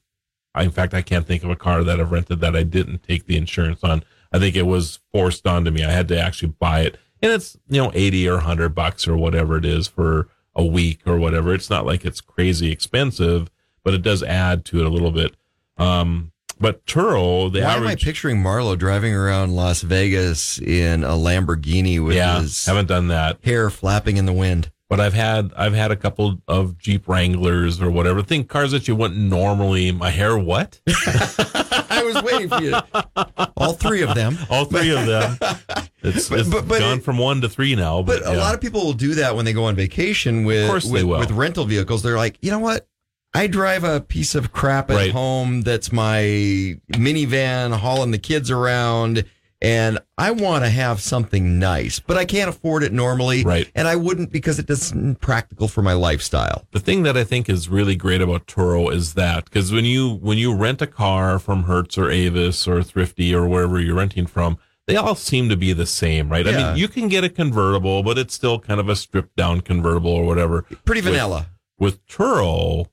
in 0.59 0.71
fact, 0.71 0.95
I 0.95 1.03
can't 1.03 1.27
think 1.27 1.45
of 1.45 1.51
a 1.51 1.57
car 1.57 1.83
that 1.85 2.01
I've 2.01 2.13
rented 2.13 2.41
that 2.41 2.57
I 2.57 2.63
didn't 2.63 3.03
take 3.03 3.27
the 3.27 3.37
insurance 3.37 3.83
on. 3.83 4.05
I 4.33 4.39
think 4.39 4.57
it 4.57 4.67
was 4.67 5.01
forced 5.13 5.47
onto 5.47 5.71
me. 5.71 5.85
I 5.85 5.91
had 5.91 6.09
to 6.09 6.21
actually 6.21 6.55
buy 6.59 6.81
it 6.81 6.99
and 7.23 7.33
it's 7.33 7.57
you 7.69 7.81
know 7.81 7.91
80 7.95 8.29
or 8.29 8.35
100 8.35 8.75
bucks 8.75 9.07
or 9.07 9.17
whatever 9.17 9.57
it 9.57 9.65
is 9.65 9.87
for 9.87 10.29
a 10.55 10.65
week 10.65 11.01
or 11.07 11.17
whatever 11.17 11.55
it's 11.55 11.71
not 11.71 11.87
like 11.87 12.05
it's 12.05 12.21
crazy 12.21 12.71
expensive 12.71 13.51
but 13.85 13.95
it 13.95 14.03
does 14.03 14.23
add 14.23 14.65
to 14.67 14.81
it 14.81 14.87
a 14.87 14.91
little 14.91 15.13
bit 15.13 15.35
um 15.79 16.32
but 16.63 16.87
Turo 16.87 17.53
the 17.53 17.61
Why 17.63 17.75
am 17.75 17.87
I 17.87 17.95
picturing 17.97 18.39
Marlo 18.43 18.79
driving 18.79 19.13
around 19.15 19.55
Las 19.55 19.83
Vegas 19.83 20.59
in 20.61 21.05
a 21.05 21.09
Lamborghini 21.11 22.03
with 22.03 22.17
yeah 22.17 22.41
his 22.41 22.65
haven't 22.65 22.87
done 22.89 23.09
that 23.09 23.39
hair 23.45 23.69
flapping 23.69 24.17
in 24.17 24.25
the 24.25 24.33
wind? 24.33 24.71
but 24.89 25.01
I've 25.01 25.15
had 25.15 25.53
I've 25.57 25.73
had 25.75 25.91
a 25.91 25.97
couple 25.97 26.39
of 26.47 26.77
Jeep 26.79 27.09
Wranglers 27.09 27.81
or 27.81 27.91
whatever 27.91 28.23
think 28.23 28.49
cars 28.49 28.73
that 28.73 28.87
you 28.89 28.95
wouldn't 28.97 29.19
normally 29.21 29.91
my 29.91 30.11
hair 30.11 30.37
what 30.39 30.81
I 30.87 32.03
was 32.05 32.23
waiting 32.23 32.49
for 32.51 32.61
you. 32.63 32.75
All 33.57 33.73
three 33.73 34.03
of 34.03 34.15
them. 34.15 34.37
all 34.51 34.65
three 34.67 34.91
of 34.95 35.07
them 35.07 35.37
it's, 36.03 36.29
But- 36.29 36.41
it's 36.41 36.49
but- 36.49 36.69
but 36.69 36.81
gone 36.81 36.99
it- 36.99 37.05
from 37.05 37.17
one 37.19 37.41
to 37.41 37.49
three 37.49 37.75
now 37.75 38.03
But 38.03 38.23
but, 38.23 38.29
a 38.31 38.35
yeah. 38.35 38.41
lot 38.43 38.55
of 38.55 38.61
people 38.61 38.85
will 38.85 38.93
do 38.93 39.15
that 39.15 39.35
when 39.35 39.45
they 39.47 39.53
go 39.55 39.65
on 39.65 39.77
vacation 39.77 40.45
with 40.45 40.69
with, 40.91 41.05
with 41.05 41.31
rental 41.31 41.65
vehicles. 41.65 42.03
They're 42.03 42.17
like, 42.17 42.37
you 42.43 42.51
know 42.51 42.59
what? 42.59 42.87
I 43.35 43.47
drive 43.47 43.83
a 43.85 44.01
piece 44.01 44.35
of 44.35 44.53
crap 44.53 44.91
at 44.91 44.97
Right. 44.97 45.13
home 45.13 45.63
that's 45.63 45.91
my 45.93 46.77
minivan 46.93 47.73
hauling 47.75 48.11
the 48.11 48.19
kids 48.19 48.51
around 48.51 49.25
and 49.61 50.01
I 50.19 50.33
want 50.33 50.65
to 50.65 50.71
have 50.71 51.01
something 51.01 51.61
nice, 51.61 52.01
but 52.01 52.17
I 52.19 52.25
can't 52.25 52.49
afford 52.51 52.83
it 52.83 52.93
normally. 52.93 53.45
Right. 53.45 53.71
And 53.77 53.87
I 53.87 53.95
wouldn't 53.95 54.33
because 54.33 54.59
it 54.59 54.69
isn't 54.69 55.21
practical 55.21 55.69
for 55.69 55.83
my 55.83 55.93
lifestyle. 55.93 56.67
the 56.73 56.81
thing 56.81 57.05
that 57.05 57.17
I 57.17 57.23
think 57.23 57.49
is 57.49 57.69
really 57.69 57.95
great 57.95 58.21
about 58.21 58.47
Turo 58.49 58.93
is 58.93 59.15
that 59.15 59.45
because 59.45 59.71
when 59.71 59.85
you 59.85 60.15
when 60.21 60.37
you 60.37 60.53
rent 60.55 60.83
a 60.83 60.87
car 60.89 61.39
from 61.39 61.63
Hertz 61.65 61.97
or 61.97 62.11
Avis 62.11 62.67
or 62.67 62.83
Thrifty 62.83 63.33
or 63.35 63.47
wherever 63.47 63.79
you're 63.81 63.95
renting 63.95 64.27
from, 64.27 64.59
they 64.89 64.97
all 64.97 65.15
seem 65.15 65.49
to 65.49 65.57
be 65.57 65.73
the 65.73 65.87
same, 65.87 66.29
right? 66.29 66.45
Yeah. 66.45 66.53
I 66.53 66.57
mean, 66.73 66.77
you 66.77 66.89
can 66.89 67.07
get 67.09 67.23
a 67.23 67.29
convertible, 67.29 68.03
but 68.03 68.19
it's 68.19 68.35
still 68.35 68.59
kind 68.59 68.81
of 68.81 68.89
a 68.89 68.97
stripped 68.97 69.37
down 69.37 69.61
convertible 69.61 70.11
or 70.11 70.25
whatever. 70.25 70.63
Pretty 70.85 71.03
With- 71.03 71.13
vanilla. 71.13 71.47
With, 71.79 72.05
Turo, 72.07 72.87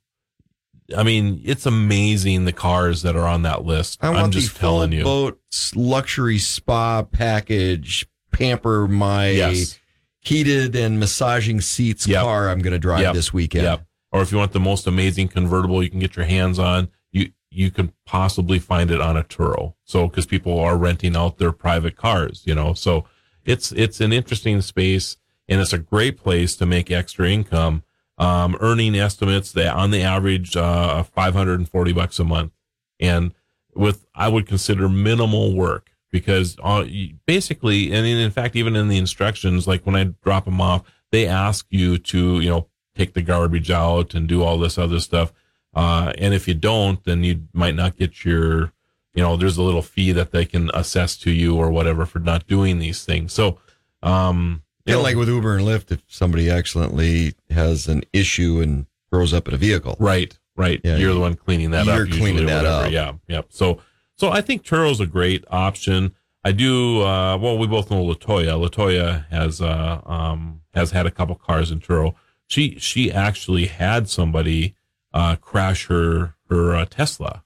I 0.97 1.03
mean, 1.03 1.41
it's 1.43 1.65
amazing 1.65 2.45
the 2.45 2.53
cars 2.53 3.01
that 3.03 3.15
are 3.15 3.27
on 3.27 3.43
that 3.43 3.63
list. 3.65 3.99
I 4.01 4.09
I'm 4.11 4.31
just 4.31 4.55
telling 4.57 4.91
you. 4.91 5.03
boat 5.03 5.39
luxury 5.75 6.37
spa 6.37 7.03
package, 7.03 8.07
pamper 8.31 8.87
my 8.87 9.29
Yes. 9.29 9.79
heated 10.21 10.75
and 10.75 10.99
massaging 10.99 11.61
seats 11.61 12.07
Yep. 12.07 12.21
car 12.23 12.49
I'm 12.49 12.59
going 12.59 12.73
to 12.73 12.79
drive 12.79 13.01
Yep. 13.01 13.13
this 13.13 13.33
weekend. 13.33 13.63
Yep. 13.65 13.85
Or 14.11 14.21
if 14.21 14.31
you 14.31 14.37
want 14.37 14.53
the 14.53 14.59
most 14.59 14.87
amazing 14.87 15.27
convertible 15.27 15.83
you 15.83 15.89
can 15.89 15.99
get 15.99 16.15
your 16.15 16.25
hands 16.25 16.57
on, 16.59 16.89
you 17.11 17.31
you 17.51 17.71
can 17.71 17.91
possibly 18.05 18.59
find 18.59 18.91
it 18.91 19.01
on 19.01 19.17
a 19.17 19.23
Turo. 19.23 19.73
So 19.83 20.07
because 20.07 20.25
people 20.27 20.59
are 20.59 20.77
renting 20.77 21.15
out 21.15 21.37
their 21.39 21.51
private 21.51 21.95
cars, 21.95 22.43
you 22.45 22.53
know, 22.55 22.73
so 22.73 23.05
it's 23.45 23.71
it's 23.71 23.99
an 24.01 24.11
interesting 24.13 24.61
space. 24.61 25.17
and 25.51 25.59
it's 25.59 25.73
a 25.73 25.79
great 25.79 26.15
place 26.15 26.55
to 26.55 26.63
make 26.67 26.91
extra 26.91 27.27
income. 27.27 27.81
Um, 28.19 28.57
earning 28.59 28.95
estimates 28.95 29.53
that 29.53 29.73
on 29.73 29.91
the 29.91 30.01
average, 30.01 30.55
uh, 30.55 31.03
540 31.03 31.93
bucks 31.93 32.19
a 32.19 32.25
month. 32.25 32.51
And 32.99 33.33
with, 33.73 34.05
I 34.13 34.27
would 34.27 34.45
consider 34.45 34.89
minimal 34.89 35.55
work 35.55 35.91
because 36.11 36.57
uh, 36.61 36.85
basically, 37.25 37.93
and 37.93 38.05
in, 38.05 38.31
fact, 38.31 38.55
even 38.55 38.75
in 38.75 38.89
the 38.89 38.97
instructions, 38.97 39.67
like 39.67 39.85
when 39.85 39.95
I 39.95 40.03
drop 40.23 40.45
them 40.45 40.59
off, 40.59 40.83
they 41.11 41.25
ask 41.25 41.65
you 41.69 41.97
to, 41.97 42.39
you 42.39 42.49
know, 42.49 42.67
take 42.95 43.13
the 43.13 43.21
garbage 43.21 43.71
out 43.71 44.13
and 44.13 44.27
do 44.27 44.43
all 44.43 44.57
this 44.57 44.77
other 44.77 44.99
stuff. 44.99 45.31
Uh, 45.73 46.11
and 46.17 46.33
if 46.33 46.47
you 46.47 46.53
don't, 46.53 47.03
then 47.05 47.23
you 47.23 47.47
might 47.53 47.75
not 47.75 47.95
get 47.95 48.25
your, 48.25 48.73
you 49.13 49.23
know, 49.23 49.37
there's 49.37 49.57
a 49.57 49.63
little 49.63 49.81
fee 49.81 50.11
that 50.11 50.31
they 50.31 50.45
can 50.45 50.69
assess 50.73 51.15
to 51.17 51.31
you 51.31 51.55
or 51.55 51.69
whatever 51.69 52.05
for 52.05 52.19
not 52.19 52.47
doing 52.47 52.79
these 52.79 53.05
things. 53.05 53.33
So, 53.33 53.59
um, 54.01 54.63
you 54.89 54.95
know, 54.95 55.01
like 55.01 55.15
with 55.15 55.29
Uber 55.29 55.55
and 55.57 55.65
Lyft, 55.67 55.91
if 55.91 56.01
somebody 56.07 56.49
accidentally 56.49 57.33
has 57.49 57.87
an 57.87 58.03
issue 58.13 58.61
and 58.61 58.85
throws 59.09 59.33
up 59.33 59.47
in 59.47 59.53
a 59.53 59.57
vehicle. 59.57 59.95
Right, 59.99 60.37
right. 60.55 60.79
Yeah, 60.83 60.97
you're 60.97 61.09
you- 61.09 61.13
the 61.15 61.19
one 61.19 61.35
cleaning 61.35 61.71
that 61.71 61.87
up. 61.87 61.97
you're 61.97 62.07
cleaning 62.07 62.45
that 62.47 62.65
up. 62.65 62.91
Yeah, 62.91 63.13
yep. 63.27 63.47
So, 63.49 63.81
so 64.15 64.29
I 64.29 64.41
think 64.41 64.63
Turo's 64.63 64.99
a 64.99 65.05
great 65.05 65.45
option. 65.49 66.13
I 66.43 66.51
do. 66.53 67.01
Uh, 67.01 67.37
well, 67.37 67.57
we 67.57 67.67
both 67.67 67.91
know 67.91 68.03
Latoya. 68.03 68.57
Latoya 68.65 69.27
has 69.29 69.61
uh, 69.61 70.01
um, 70.05 70.61
has 70.73 70.91
had 70.91 71.05
a 71.05 71.11
couple 71.11 71.35
cars 71.35 71.69
in 71.71 71.79
Turo. 71.81 72.15
She 72.47 72.79
she 72.79 73.11
actually 73.11 73.65
had 73.67 74.09
somebody 74.09 74.75
uh, 75.13 75.35
crash 75.35 75.87
her 75.87 76.35
her 76.49 76.75
uh, 76.75 76.85
Tesla. 76.85 77.43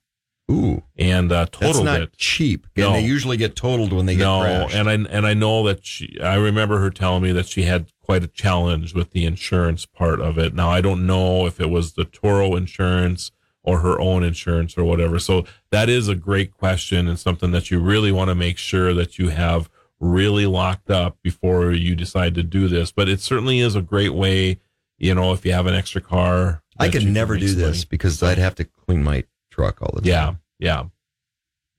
Ooh, 0.51 0.83
and 0.97 1.31
uh, 1.31 1.45
That's 1.45 1.57
totaled 1.57 1.85
not 1.85 2.01
it. 2.01 2.17
cheap. 2.17 2.67
And 2.75 2.85
No. 2.85 2.93
they 2.93 3.01
usually 3.05 3.37
get 3.37 3.55
totaled 3.55 3.93
when 3.93 4.05
they 4.05 4.15
get 4.15 4.23
no, 4.23 4.41
crashed. 4.41 4.75
and 4.75 4.89
I 4.89 4.93
and 4.93 5.25
I 5.25 5.33
know 5.33 5.65
that 5.67 5.85
she. 5.85 6.17
I 6.21 6.35
remember 6.35 6.79
her 6.79 6.89
telling 6.89 7.23
me 7.23 7.31
that 7.31 7.47
she 7.47 7.63
had 7.63 7.87
quite 8.01 8.23
a 8.23 8.27
challenge 8.27 8.93
with 8.93 9.11
the 9.11 9.25
insurance 9.25 9.85
part 9.85 10.19
of 10.19 10.37
it. 10.37 10.53
Now 10.53 10.69
I 10.69 10.81
don't 10.81 11.05
know 11.07 11.45
if 11.45 11.61
it 11.61 11.69
was 11.69 11.93
the 11.93 12.03
Turo 12.05 12.57
insurance 12.57 13.31
or 13.63 13.79
her 13.79 13.97
own 14.01 14.23
insurance 14.23 14.77
or 14.77 14.83
whatever. 14.83 15.17
So 15.19 15.45
that 15.71 15.87
is 15.87 16.09
a 16.09 16.15
great 16.15 16.51
question 16.51 17.07
and 17.07 17.17
something 17.17 17.51
that 17.51 17.71
you 17.71 17.79
really 17.79 18.11
want 18.11 18.27
to 18.29 18.35
make 18.35 18.57
sure 18.57 18.93
that 18.93 19.17
you 19.17 19.29
have 19.29 19.69
really 20.01 20.45
locked 20.45 20.91
up 20.91 21.17
before 21.23 21.71
you 21.71 21.95
decide 21.95 22.35
to 22.35 22.43
do 22.43 22.67
this. 22.67 22.91
But 22.91 23.07
it 23.07 23.21
certainly 23.21 23.59
is 23.59 23.75
a 23.77 23.81
great 23.81 24.13
way. 24.13 24.59
You 24.97 25.15
know, 25.15 25.31
if 25.31 25.45
you 25.45 25.53
have 25.53 25.65
an 25.67 25.73
extra 25.73 26.01
car, 26.01 26.61
I 26.77 26.89
could 26.89 27.05
never 27.05 27.37
do 27.37 27.53
this 27.55 27.85
because 27.85 28.21
I'd 28.21 28.37
have 28.37 28.55
to 28.55 28.65
clean 28.65 29.01
my 29.03 29.23
truck 29.53 29.81
all 29.81 29.91
the 29.93 30.01
time. 30.01 30.07
Yeah, 30.09 30.33
yeah, 30.59 30.83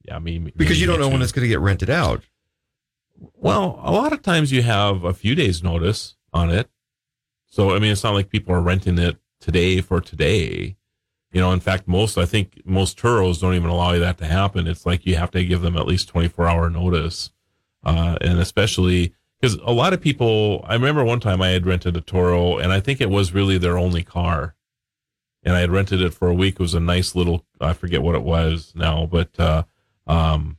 yeah. 0.08 0.18
Me, 0.18 0.38
me 0.38 0.52
Because 0.56 0.80
you 0.80 0.86
don't 0.86 1.00
know 1.00 1.08
when 1.08 1.22
it's 1.22 1.32
going 1.32 1.44
to 1.44 1.48
get 1.48 1.60
rented 1.60 1.90
out. 1.90 2.22
Well, 3.34 3.80
a 3.82 3.92
lot 3.92 4.12
of 4.12 4.22
times 4.22 4.52
you 4.52 4.62
have 4.62 5.04
a 5.04 5.14
few 5.14 5.34
days 5.34 5.62
notice 5.62 6.16
on 6.32 6.50
it. 6.50 6.68
So, 7.46 7.74
I 7.74 7.78
mean, 7.78 7.92
it's 7.92 8.02
not 8.02 8.14
like 8.14 8.30
people 8.30 8.54
are 8.54 8.60
renting 8.60 8.98
it 8.98 9.16
today 9.40 9.80
for 9.80 10.00
today. 10.00 10.76
You 11.30 11.40
know, 11.40 11.52
in 11.52 11.60
fact, 11.60 11.88
most, 11.88 12.16
I 12.16 12.26
think 12.26 12.60
most 12.64 12.98
Turos 12.98 13.40
don't 13.40 13.54
even 13.54 13.70
allow 13.70 13.98
that 13.98 14.18
to 14.18 14.26
happen. 14.26 14.66
It's 14.66 14.86
like 14.86 15.04
you 15.04 15.16
have 15.16 15.30
to 15.32 15.44
give 15.44 15.62
them 15.62 15.76
at 15.76 15.86
least 15.86 16.08
24 16.08 16.46
hour 16.46 16.70
notice. 16.70 17.30
Uh, 17.84 18.16
and 18.20 18.38
especially 18.38 19.14
because 19.40 19.58
a 19.64 19.72
lot 19.72 19.92
of 19.92 20.00
people, 20.00 20.64
I 20.66 20.74
remember 20.74 21.04
one 21.04 21.20
time 21.20 21.42
I 21.42 21.48
had 21.48 21.66
rented 21.66 21.96
a 21.96 22.00
Turo 22.00 22.62
and 22.62 22.72
I 22.72 22.80
think 22.80 23.00
it 23.00 23.10
was 23.10 23.34
really 23.34 23.58
their 23.58 23.76
only 23.76 24.02
car. 24.02 24.54
And 25.44 25.54
I 25.54 25.60
had 25.60 25.70
rented 25.70 26.00
it 26.00 26.14
for 26.14 26.28
a 26.28 26.34
week. 26.34 26.54
It 26.54 26.60
was 26.60 26.74
a 26.74 26.80
nice 26.80 27.14
little, 27.14 27.44
I 27.60 27.74
forget 27.74 28.02
what 28.02 28.14
it 28.14 28.22
was 28.22 28.72
now, 28.74 29.06
but, 29.06 29.38
uh, 29.38 29.64
um, 30.06 30.56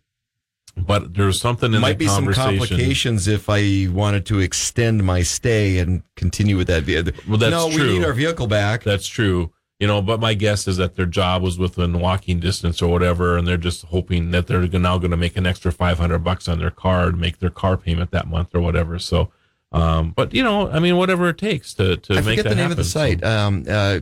but 0.77 1.13
there's 1.13 1.39
something 1.39 1.73
in. 1.73 1.81
Might 1.81 1.97
be 1.97 2.07
some 2.07 2.31
complications 2.33 3.27
if 3.27 3.49
I 3.49 3.87
wanted 3.89 4.25
to 4.27 4.39
extend 4.39 5.03
my 5.03 5.21
stay 5.21 5.79
and 5.79 6.03
continue 6.15 6.57
with 6.57 6.67
that 6.67 6.83
vehicle. 6.83 7.13
Well, 7.27 7.37
that's 7.37 7.51
no, 7.51 7.71
true. 7.71 7.87
we 7.87 7.99
need 7.99 8.05
our 8.05 8.13
vehicle 8.13 8.47
back. 8.47 8.83
That's 8.83 9.07
true. 9.07 9.51
You 9.79 9.87
know, 9.87 10.01
but 10.01 10.19
my 10.19 10.33
guess 10.33 10.67
is 10.67 10.77
that 10.77 10.95
their 10.95 11.05
job 11.05 11.43
was 11.43 11.57
within 11.57 11.99
walking 11.99 12.39
distance 12.39 12.81
or 12.81 12.89
whatever, 12.89 13.37
and 13.37 13.47
they're 13.47 13.57
just 13.57 13.85
hoping 13.85 14.31
that 14.31 14.47
they're 14.47 14.67
now 14.67 14.97
going 14.97 15.11
to 15.11 15.17
make 15.17 15.35
an 15.37 15.45
extra 15.45 15.71
five 15.71 15.97
hundred 15.97 16.19
bucks 16.19 16.47
on 16.47 16.59
their 16.59 16.71
car 16.71 17.11
to 17.11 17.17
make 17.17 17.39
their 17.39 17.49
car 17.49 17.77
payment 17.77 18.11
that 18.11 18.27
month 18.27 18.55
or 18.55 18.61
whatever. 18.61 18.99
So, 18.99 19.31
um, 19.75 20.11
but 20.11 20.33
you 20.33 20.43
know, 20.43 20.69
I 20.69 20.79
mean, 20.79 20.97
whatever 20.97 21.29
it 21.29 21.37
takes 21.37 21.73
to 21.75 21.97
to 21.97 22.13
I 22.13 22.15
make 22.17 22.23
forget 22.39 22.43
that 22.45 22.49
the 22.49 22.55
name 22.55 22.63
happen. 22.63 22.71
of 22.73 22.77
the 22.77 22.83
site. 22.83 23.23
Um, 23.23 23.65
uh, 23.69 23.99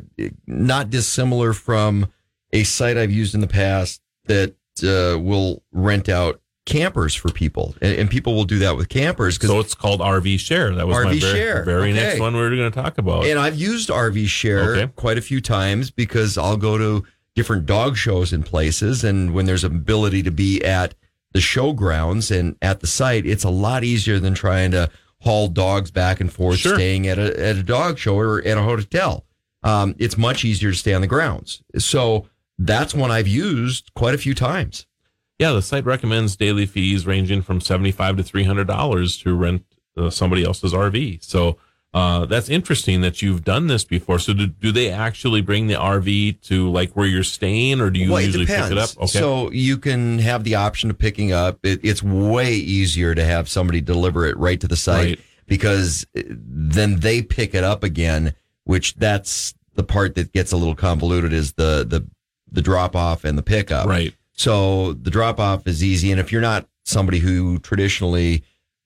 not 0.47 0.89
dissimilar 0.89 1.53
from 1.53 2.07
a 2.51 2.63
site 2.63 2.97
I've 2.97 3.11
used 3.11 3.33
in 3.35 3.41
the 3.41 3.47
past 3.47 4.01
that 4.25 4.51
uh, 4.83 5.19
will 5.19 5.63
rent 5.71 6.07
out 6.09 6.39
campers 6.65 7.13
for 7.13 7.29
people, 7.29 7.75
and, 7.81 7.97
and 7.97 8.09
people 8.09 8.35
will 8.35 8.45
do 8.45 8.59
that 8.59 8.77
with 8.77 8.87
campers. 8.87 9.37
So 9.45 9.59
it's 9.59 9.75
called 9.75 9.99
RV 9.99 10.39
Share. 10.39 10.73
That 10.75 10.87
was 10.87 11.03
my 11.03 11.11
RV 11.13 11.19
very, 11.21 11.33
Share. 11.37 11.63
very 11.65 11.91
Okay. 11.91 11.99
next 12.01 12.19
one 12.19 12.33
we 12.35 12.39
were 12.41 12.55
going 12.55 12.71
to 12.71 12.81
talk 12.81 12.97
about. 12.97 13.25
And 13.25 13.37
I've 13.39 13.55
used 13.55 13.89
RV 13.89 14.27
Share 14.27 14.75
Okay. 14.75 14.91
quite 14.95 15.17
a 15.17 15.21
few 15.21 15.41
times 15.41 15.91
because 15.91 16.37
I'll 16.37 16.55
go 16.57 16.77
to 16.77 17.03
different 17.35 17.65
dog 17.65 17.97
shows 17.97 18.31
and 18.31 18.45
places. 18.45 19.03
And 19.03 19.33
when 19.33 19.45
there's 19.45 19.63
an 19.63 19.75
ability 19.75 20.23
to 20.23 20.31
be 20.31 20.63
at 20.63 20.93
the 21.33 21.39
showgrounds 21.39 22.29
and 22.37 22.55
at 22.61 22.79
the 22.79 22.87
site, 22.87 23.25
it's 23.25 23.43
a 23.43 23.49
lot 23.49 23.83
easier 23.83 24.19
than 24.19 24.33
trying 24.35 24.71
to 24.71 24.89
haul 25.23 25.47
dogs 25.47 25.89
back 25.91 26.19
and 26.19 26.31
forth, 26.31 26.57
Sure. 26.59 26.75
staying 26.75 27.07
at 27.07 27.17
a, 27.17 27.39
at 27.39 27.55
a 27.57 27.63
dog 27.63 27.97
show 27.97 28.17
or 28.17 28.41
at 28.45 28.57
a 28.57 28.61
hotel. 28.61 29.25
Um, 29.63 29.95
it's 29.97 30.17
much 30.17 30.43
easier 30.43 30.71
to 30.71 30.77
stay 30.77 30.93
on 30.93 31.01
the 31.01 31.07
grounds. 31.07 31.63
So 31.77 32.27
that's 32.59 32.93
one 32.93 33.11
I've 33.11 33.27
used 33.27 33.91
quite 33.95 34.13
a 34.13 34.17
few 34.17 34.33
times. 34.33 34.85
Yeah, 35.39 35.53
the 35.53 35.61
site 35.61 35.85
recommends 35.85 36.35
daily 36.35 36.65
fees 36.65 37.07
ranging 37.07 37.41
from 37.41 37.59
seventy-five 37.61 38.17
to 38.17 38.23
three 38.23 38.43
hundred 38.43 38.67
dollars 38.67 39.17
to 39.19 39.33
rent 39.33 39.63
uh, 39.97 40.09
somebody 40.09 40.43
else's 40.43 40.73
RV. 40.73 41.23
So 41.23 41.57
uh, 41.93 42.25
that's 42.25 42.49
interesting 42.49 43.01
that 43.01 43.21
you've 43.21 43.43
done 43.43 43.67
this 43.67 43.83
before. 43.83 44.17
So 44.17 44.33
do, 44.33 44.47
do 44.47 44.71
they 44.71 44.89
actually 44.89 45.41
bring 45.41 45.67
the 45.67 45.75
RV 45.75 46.41
to 46.43 46.69
like 46.71 46.93
where 46.93 47.05
you're 47.05 47.23
staying, 47.23 47.81
or 47.81 47.89
do 47.91 47.99
you 47.99 48.11
well, 48.11 48.21
usually 48.21 48.45
it 48.45 48.47
pick 48.47 48.71
it 48.71 48.77
up? 48.77 48.89
Okay, 48.97 49.05
So 49.07 49.51
you 49.51 49.77
can 49.77 50.17
have 50.19 50.43
the 50.43 50.55
option 50.55 50.89
of 50.89 50.97
picking 50.97 51.31
up. 51.31 51.59
It, 51.63 51.81
it's 51.83 52.01
way 52.01 52.53
easier 52.55 53.13
to 53.13 53.23
have 53.23 53.47
somebody 53.47 53.79
deliver 53.79 54.25
it 54.25 54.35
right 54.37 54.59
to 54.59 54.67
the 54.67 54.75
site 54.75 55.05
Right. 55.05 55.19
because 55.45 56.05
uh, 56.17 56.21
then 56.29 56.99
they 56.99 57.21
pick 57.21 57.53
it 57.53 57.63
up 57.63 57.83
again. 57.83 58.33
Which 58.65 58.95
that's 58.95 59.53
the 59.75 59.83
part 59.83 60.15
that 60.15 60.31
gets 60.31 60.51
a 60.51 60.57
little 60.57 60.75
convoluted 60.75 61.33
is 61.33 61.53
the 61.53 61.85
the 61.87 62.07
the 62.51 62.61
drop 62.61 62.95
off 62.95 63.23
and 63.23 63.37
the 63.37 63.43
pickup. 63.43 63.87
Right. 63.87 64.15
So 64.35 64.93
the 64.93 65.11
drop 65.11 65.39
off 65.39 65.67
is 65.67 65.83
easy, 65.83 66.11
and 66.11 66.19
if 66.19 66.31
you're 66.31 66.41
not 66.41 66.67
somebody 66.85 67.19
who 67.19 67.59
traditionally 67.59 68.43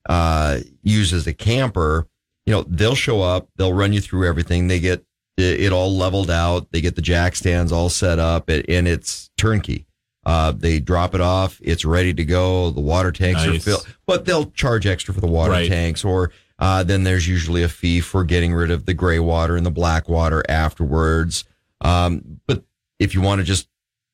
uh, 0.09 0.59
uses 0.84 1.25
a 1.27 1.34
camper, 1.34 2.07
you 2.48 2.53
know 2.53 2.64
they'll 2.68 2.95
show 2.95 3.22
up, 3.22 3.49
they'll 3.57 3.74
run 3.74 3.94
you 3.94 4.02
through 4.02 4.28
everything. 4.28 4.68
They 4.68 4.80
get 4.80 5.06
it 5.38 5.72
all 5.72 5.95
leveled 5.95 6.32
out. 6.32 6.72
They 6.72 6.82
get 6.82 6.95
the 6.95 7.02
jack 7.03 7.36
stands 7.36 7.72
all 7.72 7.90
set 7.90 8.18
up, 8.18 8.49
and 8.49 8.88
it's 8.88 9.30
turnkey. 9.38 9.86
Uh, 10.26 10.52
they 10.52 10.80
drop 10.80 11.14
it 11.14 11.22
off. 11.22 11.60
It's 11.64 11.86
ready 11.86 12.14
to 12.15 12.26
go. 12.26 12.72
The 12.72 12.82
water 12.82 13.11
tanks 13.11 13.45
are 13.45 13.60
filled, 13.60 13.88
but 14.07 14.26
they'll 14.26 14.49
charge 14.52 14.88
extra 14.88 15.14
for 15.14 15.22
the 15.22 15.28
water 15.28 15.52
Right. 15.52 15.69
tanks, 15.69 16.03
or 16.03 16.32
uh, 16.57 16.82
then 16.84 17.03
there's 17.03 17.28
usually 17.28 17.61
a 17.61 17.69
fee 17.69 18.02
for 18.02 18.24
getting 18.24 18.53
rid 18.53 18.72
of 18.72 18.86
the 18.88 18.94
gray 18.95 19.19
water 19.19 19.56
and 19.56 19.65
the 19.65 19.69
black 19.72 20.10
water 20.10 20.44
afterwards. 20.49 21.44
Um, 21.82 22.40
but 22.48 22.64
if 22.98 23.14
you 23.14 23.22
want 23.22 23.40
to 23.40 23.45
just 23.45 23.68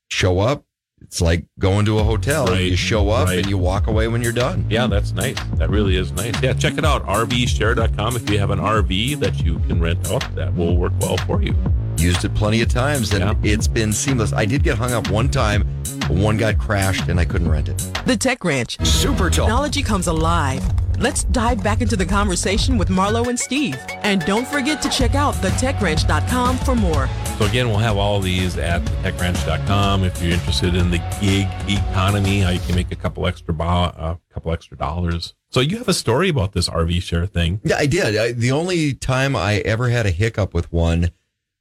show 0.10 0.40
up, 0.40 0.66
it's 1.04 1.22
like 1.22 1.46
going 1.60 1.86
to 1.86 2.00
a 2.00 2.04
hotel. 2.04 2.48
Right. 2.48 2.72
You 2.72 2.76
show 2.76 3.10
up 3.10 3.28
Right. 3.28 3.40
and 3.40 3.48
you 3.48 3.58
walk 3.58 3.88
away 3.88 4.08
when 4.08 4.22
you're 4.22 4.32
done. 4.34 4.66
yeah, 4.70 4.88
that's 4.88 5.12
nice. 5.14 5.36
That 5.56 5.70
really 5.70 5.96
is 5.96 6.12
nice. 6.12 6.34
Yeah, 6.42 6.54
check 6.54 6.78
it 6.78 6.86
out. 6.86 7.06
RVshare.com. 7.06 8.16
If 8.16 8.30
you 8.30 8.40
have 8.40 8.50
an 8.50 8.60
RV 8.60 9.20
that 9.20 9.44
you 9.44 9.60
can 9.68 9.80
rent 9.80 10.10
out, 10.12 10.24
that 10.36 10.56
will 10.56 10.78
work 10.78 10.94
well 11.02 11.18
for 11.18 11.42
you. 11.42 11.56
Used 11.98 12.26
it 12.26 12.34
plenty 12.34 12.62
of 12.62 12.70
times 12.70 13.14
and 13.14 13.24
Yeah. 13.24 13.52
it's 13.54 13.68
been 13.68 13.94
seamless. 13.94 14.34
I 14.34 14.46
did 14.46 14.64
get 14.64 14.78
hung 14.78 14.92
up 14.94 15.10
one 15.10 15.30
time. 15.30 15.64
One 16.10 16.38
got 16.38 16.58
crashed 16.58 17.08
and 17.08 17.20
I 17.20 17.26
couldn't 17.26 17.50
rent 17.50 17.70
it. 17.70 17.78
The 18.06 18.18
Tech 18.18 18.44
Ranch. 18.44 18.78
Super 18.86 19.30
Talk. 19.30 19.46
Technology 19.46 19.82
comes 19.82 20.08
alive. 20.08 20.64
Let's 21.00 21.24
dive 21.26 21.64
back 21.64 21.82
into 21.82 21.96
the 21.96 22.06
conversation 22.06 22.78
with 22.78 22.90
Marlo 22.90 23.28
and 23.28 23.40
Steve. 23.40 23.78
And 24.04 24.24
don't 24.26 24.48
forget 24.48 24.82
to 24.84 24.90
check 24.90 25.16
out 25.16 25.34
thetechranch.com 25.36 26.58
for 26.60 26.76
more. 26.76 27.10
So 27.40 27.46
again, 27.46 27.68
we'll 27.70 27.80
have 27.80 27.98
all 27.98 28.20
these 28.20 28.58
at 28.58 28.82
techranch.com. 29.04 30.04
If 30.04 30.22
you're 30.22 30.34
interested 30.34 30.76
in 30.76 30.92
the 30.92 31.00
gig 31.20 31.48
economy, 31.68 32.42
how 32.42 32.52
you 32.52 32.60
can 32.60 32.76
make 32.76 32.92
a 32.92 32.96
couple 32.96 33.26
extra 33.26 33.54
bo- 33.54 33.64
a 33.66 34.20
couple 34.32 34.52
extra 34.54 34.78
dollars. 34.78 35.34
So 35.50 35.60
you 35.62 35.78
have 35.78 35.88
a 35.88 35.94
story 35.94 36.30
about 36.30 36.54
this 36.54 36.70
RV 36.70 37.02
share 37.02 37.26
thing. 37.26 37.60
Yeah, 37.64 37.78
I 37.78 37.86
did. 37.86 38.18
I, 38.18 38.32
the 38.32 38.52
only 38.52 38.94
time 38.94 39.36
I 39.36 39.58
ever 39.60 39.90
had 39.90 40.06
a 40.06 40.12
hiccup 40.12 40.54
with 40.54 40.72
one 40.72 41.12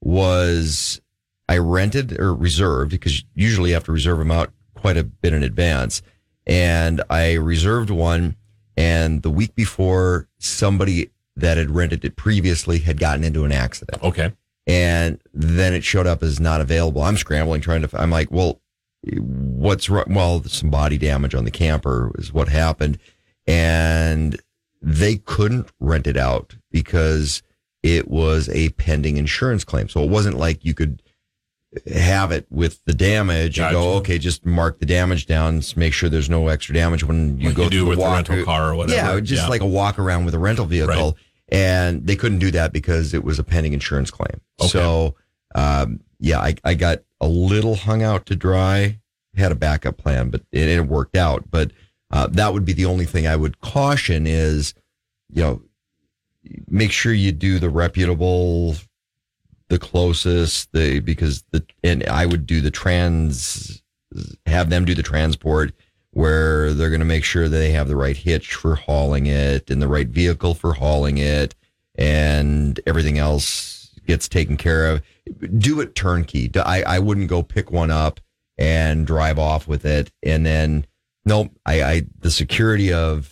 was 0.02 1.01
I 1.53 1.59
rented 1.59 2.19
or 2.19 2.35
reserved 2.35 2.93
because 2.93 3.27
usually 3.35 3.70
you 3.70 3.74
have 3.74 3.85
to 3.85 3.93
reserve 3.93 4.19
them 4.19 4.31
out 4.31 4.55
quite 4.74 4.97
a 4.97 5.05
bit 5.05 5.35
in 5.35 5.43
advance. 5.43 6.01
And 6.47 7.03
I 7.11 7.35
reserved 7.35 7.91
one, 7.91 8.37
and 8.74 9.20
the 9.20 9.29
week 9.29 9.55
before, 9.55 10.29
somebody 10.39 11.11
that 11.37 11.59
had 11.59 11.70
rented 11.70 12.07
it 12.07 12.16
previously 12.16 12.79
had 12.79 12.99
gotten 12.99 13.23
into 13.23 13.45
an 13.45 13.53
accident. 13.53 14.03
Okay. 14.03 14.33
And 14.66 15.20
then 15.35 15.74
it 15.74 15.85
showed 15.85 16.07
up 16.07 16.23
as 16.23 16.41
not 16.41 16.62
available. 16.62 17.03
I'm 17.03 17.19
scrambling 17.19 17.61
trying 17.61 17.87
to, 17.87 18.01
I'm 18.01 18.11
like, 18.11 18.31
well, 18.31 18.62
what's 19.19 19.91
wrong? 19.91 20.07
Well, 20.09 20.43
some 20.45 20.70
body 20.70 20.97
damage 20.97 21.35
on 21.35 21.45
the 21.45 21.51
camper 21.51 22.12
is 22.16 22.33
what 22.33 22.49
happened. 22.49 22.99
And 23.47 24.41
they 24.81 25.16
couldn't 25.16 25.70
rent 25.81 26.07
it 26.07 26.16
out 26.16 26.57
because 26.70 27.43
it 27.83 28.09
was 28.09 28.49
a 28.49 28.70
pending 28.70 29.19
insurance 29.19 29.65
claim. 29.65 29.91
So 29.91 30.03
it 30.03 30.09
wasn't 30.09 30.39
like 30.39 30.65
you 30.65 30.73
could 30.73 31.02
have 31.93 32.32
it 32.32 32.47
with 32.51 32.85
the 32.85 32.93
damage 32.93 33.59
and 33.59 33.73
go, 33.73 33.94
okay, 33.94 34.19
just 34.19 34.44
mark 34.44 34.78
the 34.78 34.86
damage 34.86 35.27
down, 35.27 35.62
make 35.77 35.93
sure 35.93 36.09
there's 36.09 36.28
no 36.31 36.49
extra 36.49 36.74
damage 36.74 37.03
when 37.05 37.39
you 37.39 37.49
Like 37.49 37.57
go 37.57 37.65
you 37.65 37.70
do 37.70 37.86
with 37.86 37.99
the 37.99 38.03
walk- 38.03 38.28
rental 38.28 38.44
car 38.44 38.70
or 38.70 38.74
whatever. 38.74 39.15
Yeah, 39.15 39.20
just 39.20 39.44
Yeah. 39.44 39.49
like 39.49 39.62
a 39.62 39.66
walk 39.66 39.99
around 39.99 40.24
with 40.27 40.35
a 40.35 40.39
rental 40.39 40.66
vehicle. 40.66 41.16
And 41.51 42.07
they 42.07 42.16
couldn't 42.16 42.39
do 42.39 42.51
that 42.53 42.73
because 42.73 43.12
it 43.12 43.24
was 43.24 43.39
a 43.39 43.44
pending 43.44 43.73
insurance 43.74 44.11
claim. 44.11 44.40
Okay. 44.61 44.69
So, 44.69 45.16
um, 45.55 46.01
yeah, 46.19 46.39
I, 46.40 46.55
I 46.65 46.74
got 46.74 47.01
a 47.20 47.27
little 47.28 47.74
hung 47.74 48.03
out 48.03 48.24
to 48.27 48.36
dry, 48.36 48.99
had 49.36 49.53
a 49.53 49.55
backup 49.55 49.99
plan, 49.99 50.31
but 50.31 50.43
it, 50.51 50.69
it 50.69 50.86
worked 50.86 51.15
out. 51.16 51.51
But 51.51 51.70
uh, 52.11 52.28
that 52.28 52.53
would 52.55 52.65
be 52.65 52.73
the 52.73 52.86
only 52.86 53.05
thing 53.07 53.27
I 53.27 53.36
would 53.36 53.61
caution 53.61 54.27
is, 54.27 54.73
you 55.31 55.43
know, 55.43 55.62
make 56.69 56.90
sure 56.90 57.12
you 57.12 57.32
do 57.32 57.59
the 57.59 57.70
reputable, 57.70 58.77
the 59.73 59.78
closest, 59.78 60.70
the 60.73 61.01
because 61.01 61.44
the 61.51 61.65
and 61.82 62.07
I 62.07 62.27
would 62.27 62.47
do 62.47 62.61
the 62.61 62.70
trans, 62.70 63.82
have 64.44 64.69
them 64.69 64.85
do 64.85 64.94
the 64.94 65.03
transport 65.03 65.73
where 66.11 66.74
they're 66.74 66.90
going 66.90 67.01
to 67.01 67.07
make 67.07 67.24
sure 67.24 67.49
they 67.49 67.70
have 67.70 67.89
the 67.89 67.97
right 67.97 68.16
hitch 68.16 68.53
for 68.53 68.74
hauling 68.74 69.24
it 69.24 69.70
and 69.70 69.81
the 69.81 69.89
right 69.89 70.09
vehicle 70.09 70.53
for 70.53 70.74
hauling 70.74 71.16
it 71.16 71.55
and 71.94 72.81
everything 72.86 73.16
else 73.16 73.99
gets 74.07 74.28
taken 74.28 74.59
care 74.59 74.90
of. 74.90 75.01
Do 75.57 75.81
it 75.81 75.94
turnkey. 75.94 76.51
I, 76.55 76.82
I 76.82 76.99
wouldn't 76.99 77.28
go 77.28 77.43
pick 77.43 77.70
one 77.70 77.90
up 77.90 78.20
and 78.59 79.07
drive 79.07 79.39
off 79.39 79.66
with 79.66 79.86
it. 79.86 80.12
And 80.23 80.44
then, 80.44 80.85
nope, 81.24 81.51
I, 81.65 81.82
I, 81.82 82.03
the 82.19 82.31
security 82.31 82.93
of 82.93 83.31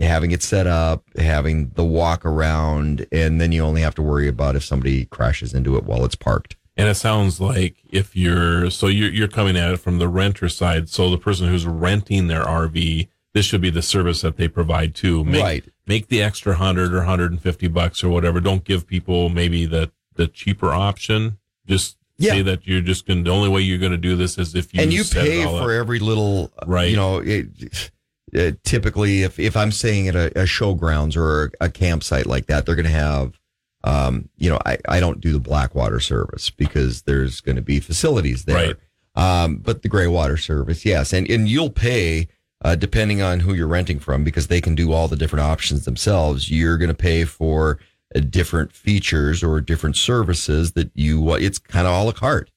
having 0.00 0.30
it 0.32 0.42
set 0.42 0.66
up, 0.66 1.04
having 1.18 1.70
the 1.76 1.84
walk 1.84 2.24
around, 2.24 3.06
and 3.12 3.40
then 3.40 3.52
you 3.52 3.62
only 3.62 3.82
have 3.82 3.94
to 3.96 4.02
worry 4.02 4.26
about 4.28 4.56
if 4.56 4.64
somebody 4.64 5.04
crashes 5.06 5.52
into 5.54 5.76
it 5.76 5.84
while 5.84 6.04
it's 6.04 6.14
parked. 6.14 6.56
And 6.76 6.88
it 6.88 6.94
sounds 6.94 7.40
like 7.40 7.76
if 7.90 8.16
you're 8.16 8.70
so 8.70 8.86
you're 8.86 9.10
you're 9.10 9.28
coming 9.28 9.56
at 9.56 9.70
it 9.72 9.76
from 9.78 9.98
the 9.98 10.08
renter 10.08 10.48
side. 10.48 10.88
So 10.88 11.10
the 11.10 11.18
person 11.18 11.48
who's 11.48 11.66
renting 11.66 12.28
their 12.28 12.42
RV, 12.42 13.08
this 13.34 13.44
should 13.44 13.60
be 13.60 13.70
the 13.70 13.82
service 13.82 14.22
that 14.22 14.36
they 14.38 14.48
provide 14.48 14.94
too. 14.94 15.24
Make, 15.24 15.42
Right. 15.42 15.64
Make 15.86 16.06
the 16.08 16.22
extra 16.22 16.54
hundred 16.54 16.94
or 16.94 17.02
hundred 17.02 17.32
and 17.32 17.40
fifty 17.42 17.68
bucks 17.68 18.02
or 18.02 18.08
whatever. 18.08 18.40
Don't 18.40 18.64
give 18.64 18.86
people 18.86 19.28
maybe 19.28 19.66
the 19.66 19.90
the 20.14 20.26
cheaper 20.28 20.72
option. 20.72 21.38
Just 21.66 21.96
say 22.18 22.42
that 22.42 22.66
you're 22.66 22.80
just 22.80 23.06
going. 23.06 23.24
to 23.24 23.30
The 23.30 23.34
only 23.36 23.48
way 23.48 23.60
you're 23.62 23.78
going 23.78 23.92
to 23.92 23.98
do 23.98 24.14
this 24.16 24.38
is 24.38 24.54
if 24.54 24.72
you 24.72 24.80
and 24.82 24.92
you 24.92 25.04
pay 25.04 25.42
for 25.44 25.64
up. 25.64 25.70
every 25.70 25.98
little 25.98 26.50
uh, 26.58 26.64
Right. 26.66 26.90
you 26.90 26.96
know 26.96 27.18
it, 27.18 27.90
uh, 28.36 28.52
typically 28.64 29.22
if 29.22 29.38
if 29.38 29.56
i'm 29.56 29.72
staying 29.72 30.08
at 30.08 30.14
a, 30.14 30.26
a 30.40 30.44
showgrounds 30.44 31.16
or 31.16 31.50
a, 31.60 31.68
campsite 31.68 32.26
like 32.26 32.46
that 32.46 32.66
they're 32.66 32.74
going 32.74 32.84
to 32.84 32.90
have 32.90 33.38
um 33.84 34.28
you 34.36 34.50
know 34.50 34.58
i 34.66 34.76
i 34.88 35.00
don't 35.00 35.20
do 35.20 35.32
the 35.32 35.40
blackwater 35.40 36.00
service 36.00 36.50
because 36.50 37.02
there's 37.02 37.40
going 37.40 37.56
to 37.56 37.62
be 37.62 37.80
facilities 37.80 38.44
there. 38.44 38.76
Right. 39.16 39.44
um 39.44 39.56
but 39.56 39.82
the 39.82 39.88
gray 39.88 40.06
water 40.06 40.36
service 40.36 40.84
yes. 40.84 41.12
And 41.12 41.30
and 41.30 41.48
you'll 41.48 41.70
pay 41.70 42.28
uh, 42.62 42.74
depending 42.74 43.22
on 43.22 43.40
who 43.40 43.54
you're 43.54 43.66
renting 43.66 43.98
from 43.98 44.22
because 44.22 44.48
they 44.48 44.60
can 44.60 44.74
do 44.74 44.92
all 44.92 45.08
the 45.08 45.16
different 45.16 45.44
options 45.44 45.84
themselves. 45.84 46.50
You're 46.50 46.76
going 46.76 46.90
to 46.90 46.94
pay 46.94 47.24
for 47.24 47.78
uh, 48.14 48.20
different 48.20 48.72
features 48.72 49.42
or 49.42 49.60
different 49.60 49.96
services 49.96 50.72
that 50.72 50.90
you 50.94 51.34
it's 51.34 51.58
kind 51.58 51.86
of 51.86 51.92
all 51.94 52.04
a 52.04 52.08
la 52.08 52.12
carte. 52.12 52.50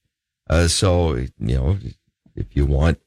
Uh, 0.50 0.68
so 0.68 1.16
you 1.16 1.30
know 1.40 1.78
if 2.36 2.56
you 2.56 2.66
want 2.66 3.00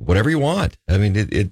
whatever 0.00 0.28
you 0.30 0.38
want. 0.38 0.76
I 0.88 0.98
mean, 0.98 1.14
it, 1.16 1.32
it 1.32 1.50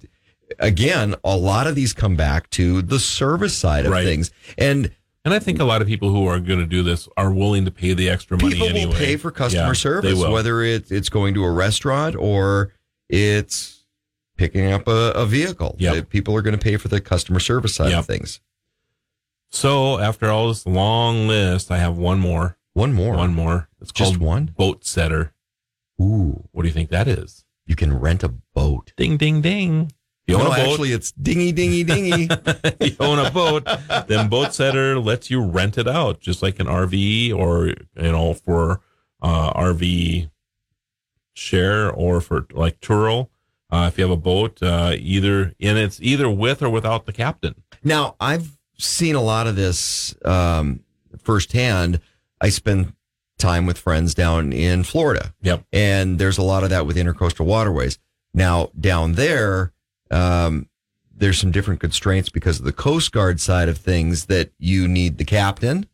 again, 0.58 1.14
a 1.24 1.36
lot 1.36 1.66
of 1.66 1.74
these 1.74 1.92
come 1.92 2.16
back 2.16 2.50
to 2.50 2.82
the 2.82 2.98
service 2.98 3.56
side 3.56 3.86
of 3.86 3.92
Right. 3.92 4.04
things, 4.04 4.30
and 4.56 4.90
And 5.24 5.34
I 5.34 5.40
think 5.40 5.58
a 5.60 5.64
lot 5.64 5.82
of 5.82 5.88
people 5.88 6.10
who 6.10 6.26
are 6.26 6.40
going 6.40 6.60
to 6.60 6.66
do 6.66 6.82
this 6.82 7.06
are 7.18 7.30
willing 7.30 7.64
to 7.66 7.70
pay 7.70 7.92
the 7.92 8.08
extra 8.08 8.38
money 8.38 8.54
people 8.54 8.68
anyway. 8.68 8.86
will 8.86 8.94
pay 8.94 9.16
for 9.16 9.30
customer 9.30 9.66
Yeah, 9.68 9.72
service, 9.74 10.18
whether 10.24 10.62
it, 10.62 10.90
it's 10.90 11.10
going 11.10 11.34
to 11.34 11.44
a 11.44 11.50
restaurant 11.50 12.16
or 12.16 12.72
it's 13.10 13.84
picking 14.38 14.72
up 14.72 14.86
a, 14.88 15.12
a 15.14 15.26
vehicle. 15.26 15.74
Yep. 15.78 16.08
People 16.08 16.34
are 16.36 16.40
going 16.40 16.56
to 16.56 16.62
pay 16.62 16.76
for 16.78 16.88
the 16.88 17.00
customer 17.00 17.40
service 17.40 17.74
side 17.74 17.90
Yep. 17.90 17.98
of 17.98 18.06
things. 18.06 18.40
So 19.50 19.98
after 19.98 20.30
all 20.30 20.48
this 20.48 20.64
long 20.66 21.26
list, 21.26 21.70
I 21.70 21.78
have 21.78 21.98
one 21.98 22.20
more. 22.20 22.56
One 22.74 22.92
more. 22.94 23.16
One 23.16 23.34
more. 23.34 23.68
It's 23.80 23.92
Just 23.92 24.12
called 24.12 24.22
one? 24.22 24.54
Boatsetter. 24.58 25.30
Ooh, 26.00 26.44
What 26.52 26.62
do 26.62 26.68
you 26.68 26.74
think 26.74 26.90
that 26.90 27.08
is? 27.08 27.44
You 27.68 27.76
can 27.76 27.96
rent 27.96 28.24
a 28.24 28.28
boat. 28.28 28.92
Ding 28.96 29.18
ding 29.18 29.42
ding. 29.42 29.92
You 30.26 30.36
own 30.36 30.44
no, 30.44 30.52
a 30.52 30.56
boat. 30.56 30.70
actually, 30.70 30.92
it's 30.92 31.12
dingy, 31.12 31.52
dingy, 31.52 31.84
dingy. 31.84 32.28
you 32.80 32.96
own 32.98 33.18
a 33.18 33.30
boat, 33.30 33.64
then 34.08 34.28
Boatsetter 34.28 35.02
lets 35.02 35.30
you 35.30 35.42
rent 35.42 35.78
it 35.78 35.86
out, 35.86 36.20
just 36.20 36.42
like 36.42 36.58
an 36.60 36.66
RV 36.66 37.34
or 37.34 37.68
you 37.68 37.76
know 37.96 38.34
for 38.34 38.80
uh, 39.22 39.52
RV 39.52 40.30
share 41.34 41.90
or 41.90 42.20
for 42.20 42.46
like 42.52 42.80
Turo. 42.80 43.28
Uh, 43.70 43.90
if 43.92 43.98
you 43.98 44.04
have 44.04 44.10
a 44.10 44.16
boat, 44.16 44.62
uh, 44.62 44.94
either 44.98 45.54
and 45.60 45.78
it's 45.78 46.00
either 46.00 46.28
with 46.28 46.62
or 46.62 46.70
without 46.70 47.04
the 47.04 47.12
captain. 47.12 47.54
Now, 47.84 48.16
I've 48.18 48.56
seen 48.78 49.14
a 49.14 49.22
lot 49.22 49.46
of 49.46 49.56
this 49.56 50.14
um, 50.24 50.80
firsthand. 51.22 52.00
I 52.40 52.48
spend 52.48 52.94
time 53.38 53.66
with 53.66 53.78
friends 53.78 54.14
down 54.14 54.52
in 54.52 54.82
Florida. 54.84 55.32
Yep. 55.42 55.64
And 55.72 56.18
there's 56.18 56.38
a 56.38 56.42
lot 56.42 56.64
of 56.64 56.70
that 56.70 56.86
with 56.86 56.96
intercoastal 56.96 57.46
waterways. 57.46 57.98
Now, 58.34 58.70
down 58.78 59.12
there, 59.14 59.72
um, 60.10 60.68
there's 61.16 61.38
some 61.38 61.50
different 61.50 61.80
constraints 61.80 62.28
because 62.28 62.58
of 62.58 62.64
the 62.64 62.72
Coast 62.72 63.10
Guard 63.12 63.40
side 63.40 63.68
of 63.68 63.78
things 63.78 64.26
that 64.26 64.50
you 64.58 64.86
need 64.86 65.18
the 65.18 65.24
captain 65.24 65.86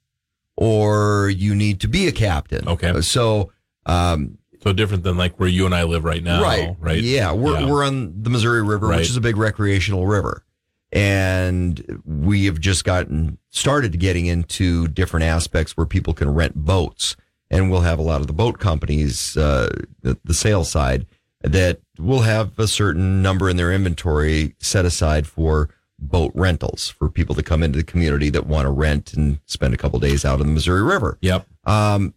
or 0.57 1.29
you 1.31 1.55
need 1.55 1.81
to 1.81 1.89
be 1.89 2.07
a 2.07 2.13
captain. 2.13 2.69
Okay. 2.69 3.01
So, 3.01 3.53
um, 3.87 4.39
So 4.63 4.73
different 4.73 5.03
than 5.03 5.17
like 5.17 5.39
where 5.39 5.49
you 5.49 5.67
and 5.67 5.75
I 5.75 5.83
live 5.85 6.05
right 6.05 6.23
now, 6.23 6.43
right. 6.43 6.75
Right? 6.81 7.03
Yeah. 7.03 7.33
We're, 7.33 7.61
Yeah. 7.61 7.67
we're 7.71 7.85
on 7.85 8.23
the 8.23 8.31
Missouri 8.31 8.63
River, 8.63 8.87
Right. 8.89 8.99
which 9.01 9.11
is 9.11 9.17
a 9.17 9.21
big 9.21 9.37
recreational 9.37 10.07
river. 10.07 10.45
And 10.93 12.01
we 12.07 12.45
have 12.47 12.61
just 12.61 12.85
gotten 12.85 13.39
started 13.51 13.99
getting 13.99 14.27
into 14.27 14.87
different 14.89 15.25
aspects 15.25 15.77
where 15.77 15.87
people 15.87 16.15
can 16.15 16.33
rent 16.33 16.55
boats. 16.55 17.17
And 17.55 17.71
we'll 17.71 17.83
have 17.83 17.99
a 17.99 18.03
lot 18.03 18.21
of 18.21 18.27
the 18.27 18.33
boat 18.33 18.59
companies, 18.59 19.37
uh, 19.37 19.69
the, 20.03 20.19
the 20.25 20.35
sales 20.35 20.71
side, 20.71 21.07
that 21.43 21.81
will 21.99 22.23
have 22.23 22.59
a 22.59 22.67
certain 22.67 23.23
number 23.23 23.49
in 23.49 23.57
their 23.57 23.73
inventory 23.73 24.55
set 24.59 24.85
aside 24.85 25.27
for 25.27 25.69
boat 25.99 26.33
rentals 26.35 26.89
for 26.89 27.09
people 27.09 27.35
to 27.35 27.43
come 27.43 27.63
into 27.63 27.79
the 27.79 27.85
community 27.85 28.31
that 28.31 28.47
want 28.47 28.67
to 28.67 28.71
rent 28.71 29.13
and 29.13 29.39
spend 29.47 29.73
a 29.73 29.77
couple 29.77 29.99
days 29.99 30.25
out 30.25 30.41
in 30.41 30.47
the 30.47 30.53
Missouri 30.53 30.83
River. 30.83 31.19
Yep. 31.21 31.47
Um, 31.65 32.15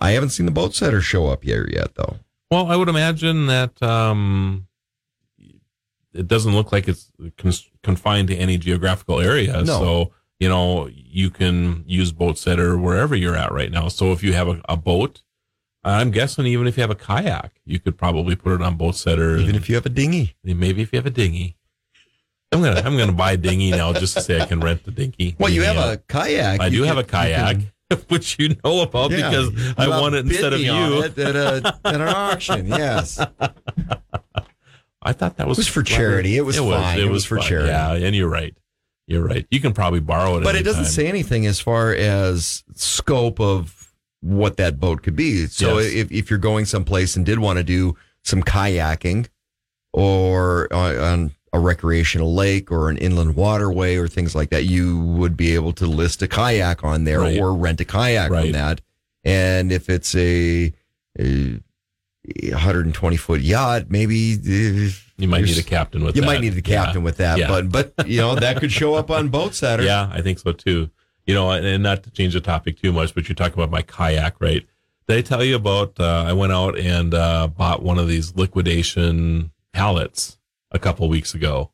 I 0.00 0.12
haven't 0.12 0.30
seen 0.30 0.46
the 0.46 0.52
Boatsetter 0.52 1.02
show 1.02 1.28
up 1.28 1.44
here 1.44 1.68
yet, 1.70 1.94
though. 1.94 2.16
Well, 2.50 2.66
I 2.66 2.76
would 2.76 2.88
imagine 2.88 3.46
that 3.46 3.82
um, 3.82 4.66
it 6.14 6.26
doesn't 6.26 6.54
look 6.54 6.72
like 6.72 6.88
it's 6.88 7.10
confined 7.82 8.28
to 8.28 8.36
any 8.36 8.58
geographical 8.58 9.20
area. 9.20 9.62
No. 9.62 9.64
So, 9.64 10.12
you 10.42 10.48
know, 10.48 10.88
you 10.92 11.30
can 11.30 11.84
use 11.86 12.12
Boatsetter 12.12 12.80
wherever 12.80 13.14
you're 13.14 13.36
at 13.36 13.52
right 13.52 13.70
now. 13.70 13.86
So 13.88 14.10
if 14.10 14.24
you 14.24 14.32
have 14.32 14.48
a, 14.48 14.60
a 14.68 14.76
boat, 14.76 15.22
I'm 15.84 16.10
guessing 16.10 16.46
even 16.46 16.66
if 16.66 16.76
you 16.76 16.80
have 16.82 16.90
a 16.90 16.96
kayak, 16.96 17.52
you 17.64 17.78
could 17.78 17.96
probably 17.96 18.34
put 18.34 18.52
it 18.54 18.62
on 18.62 18.76
Boatsetter. 18.76 19.40
Even 19.40 19.54
if 19.54 19.68
you 19.68 19.76
have 19.76 19.86
a 19.86 19.94
dinghy. 20.00 20.34
Maybe 20.42 20.82
if 20.82 20.92
you 20.92 20.96
have 20.96 21.06
a 21.06 21.10
dinghy. 21.10 21.56
I'm 22.50 22.60
gonna 22.60 22.80
I'm 22.84 22.96
gonna 22.98 23.12
buy 23.12 23.32
a 23.32 23.36
dinghy 23.36 23.70
now 23.70 23.92
just 23.92 24.14
to 24.14 24.20
say 24.20 24.40
I 24.40 24.46
can 24.46 24.60
rent 24.60 24.84
the 24.84 24.90
dinghy. 24.90 25.36
Well, 25.38 25.50
you 25.52 25.62
have 25.62 25.76
Yeah. 25.76 25.92
a 25.92 25.96
kayak. 25.98 26.60
I 26.60 26.66
You 26.66 26.70
do 26.72 26.78
can- 26.80 26.88
have 26.88 26.98
a 26.98 27.00
you 27.00 27.06
kayak, 27.06 27.56
can- 27.90 27.98
which 28.08 28.36
you 28.40 28.56
know 28.64 28.80
about 28.82 29.10
Yeah, 29.12 29.30
because 29.30 29.74
I 29.78 29.86
won 29.88 30.14
it 30.14 30.26
instead 30.26 30.52
of 30.52 30.60
you 30.60 31.02
at, 31.04 31.16
a, 31.18 31.78
at 31.84 31.94
an 31.94 32.02
auction. 32.02 32.66
Yes, 32.66 33.18
I 35.04 35.12
thought 35.12 35.36
that 35.38 35.48
was, 35.48 35.58
It 35.58 35.60
was 35.60 35.68
for 35.68 35.82
charity. 35.82 36.36
It 36.36 36.42
was 36.42 36.58
fine. 36.58 36.98
It 36.98 37.08
was 37.10 37.24
for 37.24 37.38
fine. 37.38 37.48
charity. 37.48 37.68
Yeah, 37.70 37.94
and 38.06 38.14
you're 38.14 38.28
right. 38.28 38.54
You're 39.12 39.24
right. 39.24 39.46
You 39.50 39.60
can 39.60 39.72
probably 39.72 40.00
borrow 40.00 40.38
it, 40.38 40.44
but 40.44 40.54
it 40.56 40.62
doesn't 40.62 40.80
anytime. 40.84 40.92
say 40.94 41.06
anything 41.06 41.46
as 41.46 41.60
far 41.60 41.92
as 41.94 42.64
scope 42.74 43.40
of 43.40 43.92
what 44.20 44.56
that 44.56 44.80
boat 44.80 45.02
could 45.02 45.16
be. 45.16 45.46
So 45.46 45.78
Yes. 45.78 45.92
if 45.92 46.10
if 46.12 46.30
you're 46.30 46.38
going 46.38 46.64
someplace 46.64 47.14
and 47.16 47.26
did 47.26 47.38
want 47.38 47.58
to 47.58 47.62
do 47.64 47.96
some 48.24 48.42
kayaking, 48.42 49.28
or 49.92 50.72
on, 50.72 50.96
on 50.96 51.30
a 51.52 51.58
recreational 51.60 52.34
lake 52.34 52.72
or 52.72 52.88
an 52.88 52.96
inland 52.96 53.36
waterway 53.36 53.96
or 53.96 54.08
things 54.08 54.34
like 54.34 54.48
that, 54.50 54.64
you 54.64 54.98
would 55.00 55.36
be 55.36 55.54
able 55.54 55.72
to 55.74 55.86
list 55.86 56.22
a 56.22 56.28
kayak 56.28 56.82
on 56.82 57.04
there 57.04 57.20
Right. 57.20 57.38
or 57.38 57.54
rent 57.54 57.80
a 57.80 57.84
kayak 57.84 58.30
on 58.30 58.52
that. 58.52 58.80
And 59.24 59.70
if 59.70 59.90
it's 59.90 60.14
a, 60.14 60.72
a 61.20 61.60
120 62.24 63.16
foot 63.16 63.40
yacht, 63.40 63.86
maybe 63.88 64.34
uh, 64.34 64.90
You 65.18 65.28
might 65.28 65.44
need 65.44 65.58
a 65.58 65.62
captain 65.62 66.04
with 66.04 66.14
you 66.16 66.22
that. 66.22 66.26
might 66.26 66.40
need 66.40 66.56
a 66.56 66.62
captain 66.62 67.00
Yeah. 67.00 67.04
with 67.04 67.16
that, 67.18 67.38
Yeah. 67.38 67.48
but 67.48 67.70
but 67.70 68.08
you 68.08 68.18
know 68.20 68.34
that 68.34 68.58
could 68.58 68.72
show 68.72 68.94
up 68.94 69.10
on 69.10 69.30
Boatsetter. 69.30 69.84
Yeah, 69.84 70.08
I 70.12 70.20
think 70.22 70.38
so 70.38 70.52
too. 70.52 70.90
You 71.26 71.34
know, 71.34 71.50
and 71.50 71.64
and 71.66 71.82
not 71.82 72.02
to 72.04 72.10
change 72.10 72.34
the 72.34 72.40
topic 72.40 72.80
too 72.80 72.92
much, 72.92 73.14
but 73.14 73.28
you 73.28 73.34
talk 73.34 73.54
about 73.54 73.70
my 73.70 73.82
kayak, 73.82 74.36
right? 74.40 74.64
Did 75.08 75.18
I 75.18 75.20
tell 75.22 75.42
you 75.42 75.56
about? 75.56 75.98
Uh, 75.98 76.24
I 76.26 76.32
went 76.32 76.52
out 76.52 76.78
and 76.78 77.12
uh, 77.12 77.48
bought 77.48 77.82
one 77.82 77.98
of 77.98 78.06
these 78.08 78.34
liquidation 78.36 79.50
pallets 79.72 80.38
a 80.70 80.78
couple 80.78 81.08
weeks 81.08 81.34
ago, 81.34 81.70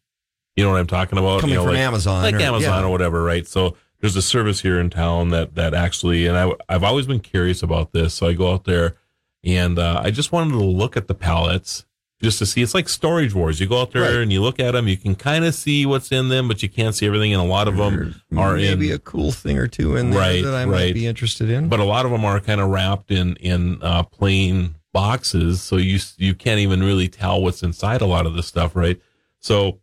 You 0.56 0.64
know 0.64 0.70
what 0.70 0.80
I'm 0.80 0.86
talking 0.86 1.18
about? 1.18 1.40
Coming 1.40 1.54
you 1.54 1.60
know, 1.60 1.64
from 1.66 1.74
like, 1.74 1.80
Amazon 1.82 2.22
like 2.22 2.34
or- 2.34 2.40
Amazon 2.40 2.80
yeah. 2.80 2.86
or 2.86 2.90
whatever, 2.90 3.22
right? 3.22 3.46
So 3.46 3.76
there's 4.00 4.16
a 4.16 4.22
service 4.22 4.60
here 4.62 4.80
in 4.80 4.88
town 4.90 5.28
that 5.30 5.54
that 5.56 5.74
actually, 5.74 6.26
and 6.26 6.36
I 6.38 6.52
I've 6.68 6.84
always 6.84 7.06
been 7.06 7.20
curious 7.20 7.62
about 7.62 7.92
this. 7.92 8.14
So 8.14 8.26
I 8.28 8.32
go 8.32 8.52
out 8.52 8.64
there, 8.64 8.96
and 9.44 9.78
uh, 9.78 10.00
I 10.04 10.10
just 10.10 10.32
wanted 10.32 10.52
to 10.52 10.62
look 10.64 10.96
at 10.96 11.06
the 11.08 11.14
pallets 11.14 11.84
just 12.20 12.38
to 12.40 12.46
see. 12.46 12.62
It's 12.62 12.74
like 12.74 12.88
storage 12.88 13.32
wars. 13.34 13.60
You 13.60 13.68
go 13.68 13.80
out 13.80 13.92
there 13.92 14.02
Right. 14.02 14.14
and 14.16 14.32
you 14.32 14.42
look 14.42 14.58
at 14.58 14.72
them. 14.72 14.88
You 14.88 14.96
can 14.96 15.14
kind 15.14 15.44
of 15.44 15.54
see 15.54 15.86
what's 15.86 16.10
in 16.10 16.28
them, 16.28 16.48
but 16.48 16.62
you 16.62 16.68
can't 16.68 16.94
see 16.94 17.06
everything. 17.06 17.32
And 17.32 17.40
a 17.40 17.44
lot 17.46 17.68
of 17.68 17.76
them 17.76 18.20
are 18.36 18.56
maybe 18.56 18.88
in 18.90 18.96
a 18.96 18.98
cool 18.98 19.30
thing 19.30 19.56
or 19.58 19.68
two 19.68 19.94
in 19.96 20.10
there 20.10 20.18
Right, 20.18 20.42
that 20.44 20.54
I 20.54 20.64
right. 20.64 20.70
might 20.88 20.94
be 20.94 21.06
interested 21.06 21.48
in. 21.48 21.68
but 21.68 21.78
a 21.80 21.84
lot 21.84 22.04
of 22.06 22.10
them 22.10 22.24
are 22.24 22.40
kind 22.40 22.60
of 22.60 22.70
wrapped 22.70 23.10
in 23.12 23.36
in 23.36 23.78
uh, 23.82 24.02
plain 24.02 24.74
boxes, 24.92 25.62
so 25.62 25.76
you 25.76 26.00
you 26.16 26.34
can't 26.34 26.58
even 26.58 26.82
really 26.82 27.08
tell 27.08 27.40
what's 27.40 27.62
inside 27.62 28.00
a 28.00 28.06
lot 28.06 28.26
of 28.26 28.34
this 28.34 28.46
stuff, 28.46 28.74
right? 28.74 29.00
So 29.38 29.78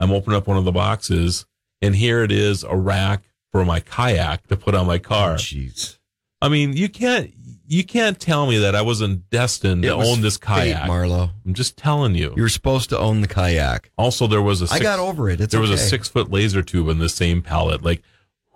I'm 0.00 0.10
opening 0.10 0.36
up 0.36 0.48
one 0.48 0.56
of 0.56 0.64
the 0.64 0.72
boxes, 0.72 1.46
and 1.80 1.94
here 1.94 2.24
it 2.24 2.32
is, 2.32 2.64
a 2.64 2.76
rack 2.76 3.22
for 3.52 3.64
my 3.64 3.78
kayak 3.78 4.48
to 4.48 4.56
put 4.56 4.74
on 4.74 4.86
my 4.86 4.98
car. 4.98 5.34
Jeez, 5.36 5.98
I 6.40 6.48
mean, 6.48 6.72
you 6.76 6.88
can't 6.88 7.32
you 7.72 7.84
can't 7.84 8.20
tell 8.20 8.46
me 8.46 8.58
that 8.58 8.74
I 8.74 8.82
wasn't 8.82 9.30
destined 9.30 9.82
to 9.84 9.96
was 9.96 10.08
own 10.08 10.20
this 10.20 10.36
kayak, 10.36 10.88
Marlo. 10.90 11.30
I'm 11.46 11.54
just 11.54 11.78
telling 11.78 12.14
you. 12.14 12.34
You 12.36 12.42
were 12.42 12.48
supposed 12.50 12.90
to 12.90 12.98
own 12.98 13.22
the 13.22 13.28
kayak. 13.28 13.90
Also, 13.96 14.26
there 14.26 14.42
was 14.42 14.60
a 14.60 14.74
I 14.74 14.78
got 14.78 14.98
over 14.98 15.30
it. 15.30 15.40
It's 15.40 15.52
there 15.52 15.60
was 15.60 15.70
a 15.70 15.78
six 15.78 16.06
foot 16.08 16.30
laser 16.30 16.62
tube 16.62 16.88
in 16.88 16.98
the 16.98 17.08
same 17.08 17.40
pallet. 17.40 17.82
Like, 17.82 18.02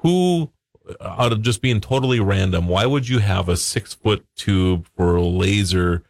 who, 0.01 0.51
out 1.01 1.33
of 1.33 1.41
just 1.41 1.63
being 1.63 1.81
totally 1.81 2.21
random, 2.21 2.69
why 2.69 2.85
would 2.85 3.09
you 3.09 3.21
have 3.21 3.49
a 3.49 3.57
six 3.57 3.95
foot 3.95 4.27
tube 4.37 4.87
for 4.95 5.17
a 5.17 5.23
laser, 5.25 6.03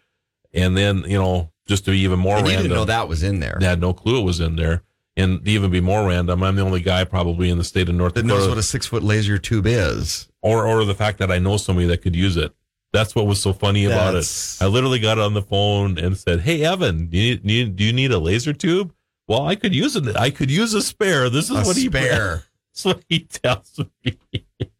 and 0.53 0.77
then 0.77 1.05
you 1.07 1.17
know 1.19 1.53
just 1.67 1.85
to 1.85 1.93
be 1.93 2.01
even 2.01 2.19
more 2.19 2.39
And 2.39 2.47
you 2.47 2.55
random? 2.55 2.71
didn't 2.71 2.77
know 2.79 2.85
that 2.87 3.09
was 3.09 3.23
in 3.23 3.39
there. 3.39 3.59
I 3.61 3.65
had 3.65 3.81
no 3.81 3.93
clue 3.93 4.19
it 4.21 4.25
was 4.25 4.41
in 4.41 4.57
there, 4.57 4.83
and 5.17 5.45
to 5.45 5.51
even 5.51 5.71
be 5.71 5.81
more 5.81 6.09
random, 6.09 6.43
I'm 6.43 6.57
the 6.57 6.63
only 6.63 6.81
guy 6.81 7.05
probably 7.05 7.51
in 7.51 7.59
the 7.59 7.65
state 7.65 7.89
of 7.89 7.95
North 7.95 8.15
That 8.15 8.23
Dakota 8.23 8.41
knows 8.41 8.49
what 8.49 8.59
a 8.59 8.65
six 8.65 8.85
foot 8.87 9.05
laser 9.05 9.39
tube 9.39 9.67
is. 9.69 10.29
or 10.43 10.67
or 10.67 10.85
the 10.85 10.95
fact 10.95 11.19
that 11.19 11.31
I 11.31 11.39
know 11.39 11.57
somebody 11.57 11.87
that 11.87 11.99
could 12.03 12.17
use 12.17 12.37
it. 12.37 12.53
That's 12.93 13.15
what 13.15 13.27
was 13.27 13.41
so 13.41 13.53
funny 13.53 13.85
about 13.85 14.13
That's- 14.13 14.59
it. 14.61 14.65
I 14.65 14.69
literally 14.69 14.99
got 14.99 15.19
on 15.19 15.35
the 15.35 15.43
phone 15.43 15.99
and 15.99 16.17
said, 16.17 16.41
"Hey, 16.41 16.65
Evan, 16.65 17.07
do 17.07 17.19
you 17.19 17.39
need, 17.43 17.77
do 17.77 17.85
you 17.85 17.93
need 17.93 18.13
a 18.13 18.19
laser 18.19 18.53
tube? 18.53 18.93
Well, 19.29 19.47
I 19.47 19.55
could 19.57 19.75
use 19.75 19.97
it. 19.97 20.17
I 20.17 20.31
could 20.31 20.51
use 20.51 20.73
a 20.73 20.81
spare. 20.81 21.29
This 21.29 21.47
is 21.51 21.57
A 21.59 21.63
what 21.63 21.77
he 21.77 21.87
spare. 21.87 22.45
That's 22.73 22.85
what 22.85 23.03
he 23.09 23.21
tells 23.21 23.81
me. 24.05 24.19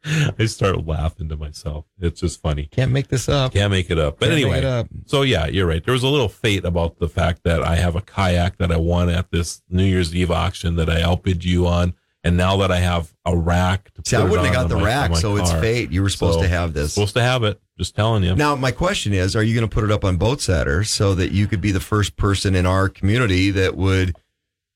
I 0.39 0.45
start 0.47 0.87
laughing 0.87 1.29
to 1.31 1.37
myself. 1.37 1.87
It's 1.99 2.21
just 2.21 2.41
funny. 2.41 2.67
Can't 2.67 2.93
make 2.93 3.09
this 3.09 3.29
up. 3.29 3.55
Can't 3.55 3.71
make 3.73 3.91
it 3.91 3.99
up. 3.99 4.19
But 4.19 4.27
Can't 4.29 4.41
anyway, 4.41 4.63
up. 4.65 4.87
so 5.07 5.23
yeah, 5.23 5.47
you're 5.47 5.67
right. 5.67 5.83
There 5.85 5.93
was 5.95 6.03
a 6.05 6.09
little 6.09 6.29
fate 6.29 6.65
about 6.65 6.99
the 6.99 7.09
fact 7.09 7.43
that 7.45 7.63
I 7.63 7.77
have 7.77 7.97
a 7.97 8.01
kayak 8.03 8.59
that 8.59 8.71
I 8.71 8.77
won 8.77 9.09
at 9.09 9.31
this 9.31 9.63
New 9.69 9.83
Year's 9.85 10.15
Eve 10.15 10.31
auction 10.31 10.77
that 10.77 10.89
I 10.91 11.01
outbid 11.03 11.45
you 11.45 11.67
on, 11.67 11.95
and 12.27 12.37
now 12.37 12.57
that 12.59 12.71
I 12.71 12.79
have 12.79 13.13
a 13.25 13.37
rack. 13.37 13.93
To 13.95 14.03
See, 14.05 14.17
I 14.17 14.25
wouldn't 14.25 14.47
have 14.47 14.55
got 14.55 14.69
the 14.69 14.77
my- 14.77 14.85
rack, 14.85 15.17
so 15.17 15.37
it's 15.37 15.53
fate. 15.53 15.91
You 15.93 16.03
were 16.03 16.09
supposed 16.09 16.39
So, 16.39 16.43
to 16.43 16.49
have 16.49 16.73
this. 16.73 16.93
Supposed 16.95 17.15
to 17.15 17.23
have 17.23 17.45
it. 17.45 17.61
Just 17.79 17.95
telling 17.95 18.25
you. 18.25 18.35
Now, 18.35 18.57
my 18.57 18.71
question 18.73 19.13
is, 19.13 19.37
are 19.37 19.43
you 19.43 19.55
going 19.55 19.69
to 19.69 19.73
put 19.75 19.85
it 19.85 19.91
up 19.91 20.05
on 20.05 20.19
Boatsetter 20.19 20.87
so 20.87 21.15
that 21.15 21.33
you 21.33 21.47
could 21.47 21.61
be 21.61 21.73
the 21.73 21.81
first 21.81 22.17
person 22.17 22.55
in 22.55 22.65
our 22.67 22.89
community 22.89 23.51
that 23.51 23.77
would 23.77 24.17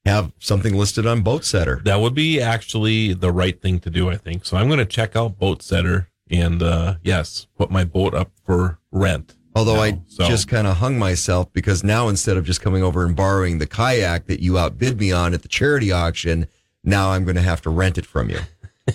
have 0.05 0.33
something 0.39 0.75
listed 0.75 1.07
on 1.07 1.23
Boatsetter? 1.25 1.83
That 1.85 2.01
would 2.01 2.15
be 2.15 2.41
actually 2.41 3.15
the 3.15 3.33
right 3.33 3.61
thing 3.61 3.81
to 3.81 3.91
do, 3.91 4.11
I 4.11 4.17
think. 4.17 4.45
So 4.45 4.57
I'm 4.57 4.67
going 4.69 4.79
to 4.79 4.85
check 4.87 5.17
out 5.17 5.39
Boatsetter 5.39 6.07
and 6.31 6.63
uh, 6.63 6.97
yes, 7.03 7.47
put 7.57 7.71
my 7.71 7.85
boat 7.85 8.15
up 8.15 8.31
for 8.45 8.79
rent. 8.93 9.35
Although 9.55 9.81
I. 9.83 10.01
So- 10.07 10.29
just 10.29 10.47
kind 10.49 10.67
of 10.67 10.77
hung 10.77 10.99
myself 10.99 11.53
because 11.53 11.83
now 11.83 12.09
instead 12.09 12.37
of 12.37 12.45
just 12.45 12.61
coming 12.61 12.83
over 12.83 13.05
and 13.05 13.17
borrowing 13.17 13.59
the 13.59 13.67
kayak 13.67 14.27
that 14.27 14.41
you 14.41 14.59
outbid 14.59 15.01
me 15.01 15.11
on 15.11 15.35
at 15.35 15.43
the 15.43 15.49
charity 15.49 15.91
auction, 15.91 16.47
now 16.85 17.11
I'm 17.13 17.25
going 17.25 17.37
to 17.37 17.43
have 17.43 17.63
to 17.63 17.71
rent 17.71 17.99
it 17.99 18.07
from 18.07 18.31
you. 18.31 18.41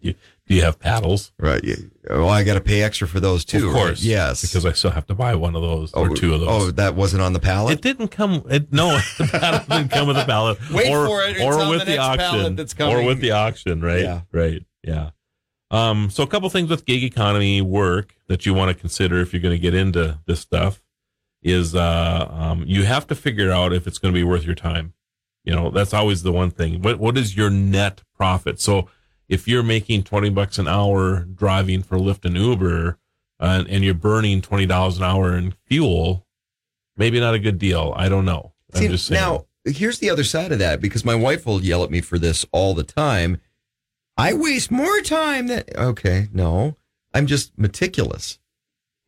You, 0.00 0.14
do 0.46 0.54
you 0.54 0.62
have 0.62 0.78
paddles? 0.78 1.32
Right. 1.38 1.62
Yeah. 1.62 1.76
Oh, 2.08 2.26
I 2.26 2.42
got 2.42 2.54
to 2.54 2.60
pay 2.60 2.82
extra 2.82 3.06
for 3.06 3.20
those 3.20 3.44
too. 3.44 3.68
of 3.68 3.74
right? 3.74 3.80
course. 3.80 4.02
Yes. 4.02 4.40
Because 4.40 4.64
I 4.64 4.72
still 4.72 4.90
have 4.90 5.06
to 5.06 5.14
buy 5.14 5.34
one 5.34 5.54
of 5.54 5.62
those 5.62 5.92
or 5.92 6.08
two 6.16 6.34
of 6.34 6.40
those. 6.40 6.48
Oh, 6.48 6.70
that 6.72 6.94
wasn't 6.94 7.22
on 7.22 7.34
the 7.34 7.40
pallet? 7.40 7.74
It 7.74 7.82
didn't 7.82 8.08
come. 8.08 8.44
It, 8.48 8.72
no, 8.72 8.98
the 9.18 9.28
paddle 9.30 9.60
didn't 9.68 9.90
come 9.90 10.06
with 10.06 10.16
the 10.16 10.24
pallet. 10.24 10.58
Wait 10.72 10.90
or, 10.90 11.06
for 11.06 11.22
it, 11.22 11.36
it's 11.36 11.40
or 11.42 11.60
on 11.60 11.68
with 11.68 11.80
the 11.80 11.84
the, 11.84 11.96
next 11.96 12.16
pallet 12.16 12.20
auction. 12.20 12.56
that's 12.56 12.74
coming. 12.74 12.96
Or 12.96 13.04
with 13.04 13.20
the 13.20 13.32
auction, 13.32 13.82
right? 13.82 14.00
Yeah. 14.00 14.22
Right. 14.32 14.64
Yeah. 14.82 15.10
Um, 15.70 16.10
so 16.10 16.22
a 16.22 16.26
couple 16.26 16.48
things 16.50 16.70
with 16.70 16.84
gig 16.84 17.04
economy 17.04 17.60
work 17.60 18.16
that 18.26 18.44
you 18.46 18.54
want 18.54 18.74
to 18.74 18.80
consider 18.80 19.20
if 19.20 19.32
you're 19.32 19.42
going 19.42 19.54
to 19.54 19.60
get 19.60 19.74
into 19.74 20.18
this 20.26 20.40
stuff 20.40 20.82
is 21.42 21.74
uh, 21.74 22.26
um, 22.30 22.64
you 22.66 22.84
have 22.84 23.06
to 23.06 23.14
figure 23.14 23.50
out 23.52 23.72
if 23.72 23.86
it's 23.86 23.98
going 23.98 24.12
to 24.12 24.18
be 24.18 24.24
worth 24.24 24.44
your 24.44 24.54
time. 24.54 24.94
You 25.44 25.54
know, 25.54 25.70
that's 25.70 25.94
always 25.94 26.22
the 26.22 26.32
one 26.32 26.50
thing. 26.50 26.82
What 26.82 26.98
what 26.98 27.16
is 27.16 27.36
your 27.36 27.50
net 27.50 28.02
profit? 28.14 28.60
So 28.60 28.88
if 29.28 29.48
you're 29.48 29.62
making 29.62 30.04
twenty 30.04 30.30
bucks 30.30 30.58
an 30.58 30.68
hour 30.68 31.20
driving 31.20 31.82
for 31.82 31.98
Lyft 31.98 32.24
and 32.24 32.36
Uber, 32.36 32.98
uh, 33.38 33.64
and 33.68 33.84
you're 33.84 33.94
burning 33.94 34.42
twenty 34.42 34.66
dollars 34.66 34.98
an 34.98 35.04
hour 35.04 35.36
in 35.36 35.54
fuel, 35.66 36.26
maybe 36.96 37.20
not 37.20 37.34
a 37.34 37.38
good 37.38 37.58
deal. 37.58 37.94
I 37.96 38.08
don't 38.08 38.24
know. 38.24 38.52
I'm 38.74 38.88
just 38.88 39.06
saying. 39.06 39.20
now, 39.20 39.46
here's 39.64 39.98
the 39.98 40.10
other 40.10 40.24
side 40.24 40.52
of 40.52 40.58
that 40.58 40.80
because 40.80 41.04
my 41.04 41.14
wife 41.14 41.46
will 41.46 41.62
yell 41.62 41.82
at 41.82 41.90
me 41.90 42.00
for 42.00 42.18
this 42.18 42.44
all 42.52 42.74
the 42.74 42.84
time. 42.84 43.40
I 44.16 44.34
waste 44.34 44.70
more 44.70 45.00
time 45.00 45.46
than. 45.46 45.64
Okay, 45.74 46.28
no, 46.32 46.76
I'm 47.14 47.26
just 47.26 47.56
meticulous. 47.58 48.38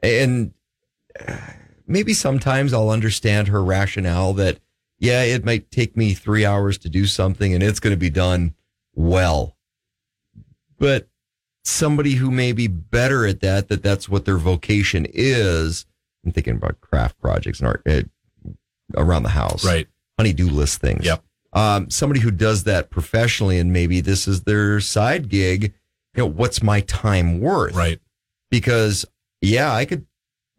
And 0.02 0.54
uh, 1.28 1.36
maybe 1.86 2.14
sometimes 2.14 2.72
I'll 2.72 2.90
understand 2.90 3.48
her 3.48 3.62
rationale 3.62 4.32
that, 4.34 4.58
yeah, 5.02 5.24
it 5.24 5.44
might 5.44 5.68
take 5.72 5.96
me 5.96 6.14
three 6.14 6.46
hours 6.46 6.78
to 6.78 6.88
do 6.88 7.06
something 7.06 7.52
and 7.52 7.60
it's 7.60 7.80
going 7.80 7.92
to 7.92 7.98
be 7.98 8.08
done 8.08 8.54
well. 8.94 9.56
But 10.78 11.08
somebody 11.64 12.12
who 12.12 12.30
may 12.30 12.52
be 12.52 12.68
better 12.68 13.26
at 13.26 13.40
that, 13.40 13.66
that 13.66 13.82
that's 13.82 14.08
what 14.08 14.26
their 14.26 14.38
vocation 14.38 15.08
is. 15.12 15.86
I'm 16.24 16.30
thinking 16.30 16.54
about 16.54 16.80
craft 16.80 17.18
projects 17.20 17.58
and 17.58 17.66
art 17.66 17.82
uh, 17.84 18.02
around 18.96 19.24
the 19.24 19.30
house. 19.30 19.64
Right. 19.64 19.88
Honeydew 20.18 20.48
list 20.48 20.80
things. 20.80 21.04
Yep. 21.04 21.24
Um, 21.52 21.90
somebody 21.90 22.20
who 22.20 22.30
does 22.30 22.62
that 22.64 22.88
professionally 22.88 23.58
and 23.58 23.72
maybe 23.72 24.00
this 24.00 24.28
is 24.28 24.42
their 24.42 24.78
side 24.78 25.28
gig, 25.28 25.74
you 26.14 26.22
know, 26.22 26.26
what's 26.26 26.62
my 26.62 26.80
time 26.80 27.40
worth? 27.40 27.74
Right. 27.74 27.98
Because 28.52 29.04
yeah, 29.40 29.74
I 29.74 29.84
could 29.84 30.06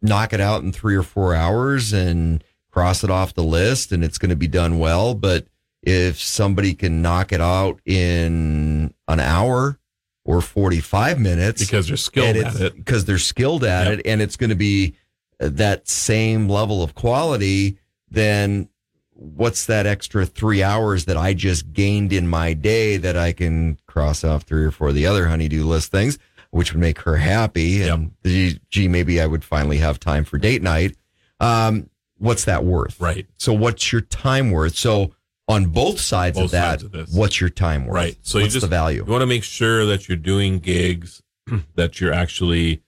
knock 0.02 0.34
it 0.34 0.40
out 0.40 0.62
in 0.62 0.70
three 0.70 0.96
or 0.96 1.02
four 1.02 1.34
hours 1.34 1.94
and 1.94 2.44
cross 2.74 3.04
it 3.04 3.10
off 3.10 3.34
the 3.34 3.44
list 3.44 3.92
and 3.92 4.02
it's 4.02 4.18
going 4.18 4.30
to 4.30 4.36
be 4.36 4.48
done 4.48 4.80
well. 4.80 5.14
But 5.14 5.46
if 5.82 6.20
somebody 6.20 6.74
can 6.74 7.02
knock 7.02 7.32
it 7.32 7.40
out 7.40 7.80
in 7.86 8.92
an 9.06 9.20
hour 9.20 9.78
or 10.24 10.40
45 10.40 11.20
minutes 11.20 11.60
Because 11.62 11.86
they're 11.86 11.96
skilled 11.96 12.36
at 12.36 12.60
it. 12.60 12.74
because 12.74 13.04
they're 13.04 13.18
skilled 13.18 13.62
at 13.62 13.86
Yep. 13.86 13.98
it 14.00 14.06
and 14.06 14.20
it's 14.20 14.36
going 14.36 14.50
to 14.50 14.56
be 14.56 14.96
that 15.38 15.86
same 15.88 16.48
level 16.48 16.82
of 16.82 16.94
quality, 16.94 17.78
then 18.10 18.68
what's 19.12 19.66
that 19.66 19.86
extra 19.86 20.26
three 20.26 20.62
hours 20.62 21.04
that 21.04 21.16
I 21.16 21.34
just 21.34 21.72
gained 21.72 22.12
in 22.12 22.26
my 22.26 22.54
day 22.54 22.96
that 22.96 23.16
I 23.16 23.32
can 23.32 23.78
cross 23.86 24.24
off 24.24 24.42
three 24.42 24.64
or 24.64 24.70
four 24.72 24.88
of 24.88 24.94
the 24.96 25.06
other 25.06 25.28
honeydew 25.28 25.64
list 25.64 25.92
things, 25.92 26.18
which 26.50 26.72
would 26.72 26.80
make 26.80 27.00
her 27.02 27.16
happy. 27.18 27.82
And 27.82 28.12
gee, 28.24 28.58
gee, 28.70 28.88
maybe 28.88 29.20
I 29.20 29.26
would 29.26 29.44
finally 29.44 29.78
have 29.78 30.00
time 30.00 30.24
for 30.24 30.38
date 30.38 30.62
night. 30.62 30.96
Um, 31.38 31.90
what's 32.24 32.44
that 32.46 32.64
worth? 32.64 33.00
Right. 33.00 33.26
So 33.36 33.52
what's 33.52 33.92
your 33.92 34.00
time 34.00 34.50
worth? 34.50 34.74
So 34.76 35.12
on 35.46 35.66
both 35.66 36.00
sides 36.00 36.36
Both 36.38 36.46
of 36.46 36.50
that, 36.52 36.80
sides 36.80 36.94
of 37.10 37.14
what's 37.14 37.40
your 37.40 37.50
time 37.50 37.84
worth? 37.86 37.94
Right. 37.94 38.16
So 38.22 38.38
what's 38.38 38.54
you 38.54 38.60
just 38.60 38.64
the 38.70 38.74
value? 38.74 39.04
You 39.04 39.12
want 39.12 39.22
to 39.22 39.26
make 39.26 39.44
sure 39.44 39.84
that 39.86 40.08
you're 40.08 40.16
doing 40.16 40.58
gigs 40.58 41.22
that 41.74 42.00
you're 42.00 42.12
actually, 42.12 42.82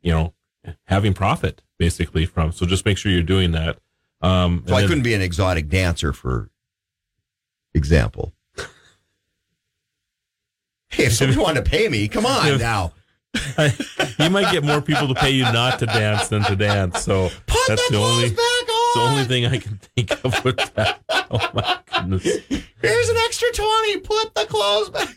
you 0.00 0.12
know, 0.12 0.34
having 0.86 1.12
profit 1.14 1.62
basically 1.78 2.24
from. 2.26 2.50
So 2.52 2.66
just 2.66 2.84
make 2.86 2.96
sure 2.98 3.12
you're 3.12 3.22
doing 3.22 3.52
that. 3.52 3.78
Um, 4.22 4.64
So 4.66 4.74
I 4.74 4.80
then- 4.80 4.88
couldn't 4.88 5.04
be 5.04 5.14
an 5.14 5.22
exotic 5.22 5.68
dancer, 5.68 6.12
for 6.12 6.50
example. 7.74 8.32
Hey, 10.88 11.04
if 11.06 11.12
somebody 11.14 11.38
wanted 11.38 11.64
to 11.64 11.70
pay 11.70 11.88
me, 11.88 12.08
come 12.08 12.26
on 12.26 12.48
If- 12.48 12.60
now. 12.60 12.92
you 14.18 14.30
might 14.30 14.50
get 14.50 14.64
more 14.64 14.80
people 14.80 15.06
to 15.06 15.14
pay 15.14 15.30
you 15.30 15.42
not 15.42 15.78
to 15.78 15.86
dance 15.86 16.28
than 16.28 16.42
to 16.44 16.56
dance. 16.56 17.02
So 17.02 17.28
that's 17.68 17.88
the 17.90 17.98
only 17.98 18.30
it's 18.88 18.94
the 18.94 19.02
only 19.02 19.24
thing 19.24 19.46
I 19.46 19.58
can 19.58 19.78
think 19.96 20.24
of 20.24 20.44
with 20.44 20.74
that. 20.74 21.00
Oh 21.30 21.46
my 21.52 21.78
goodness. 21.92 22.24
Here's 22.80 23.08
an 23.10 23.16
extra 23.26 23.48
20. 23.52 23.98
Put 23.98 24.34
the 24.34 24.46
clothes 24.48 24.88
back. 24.88 25.14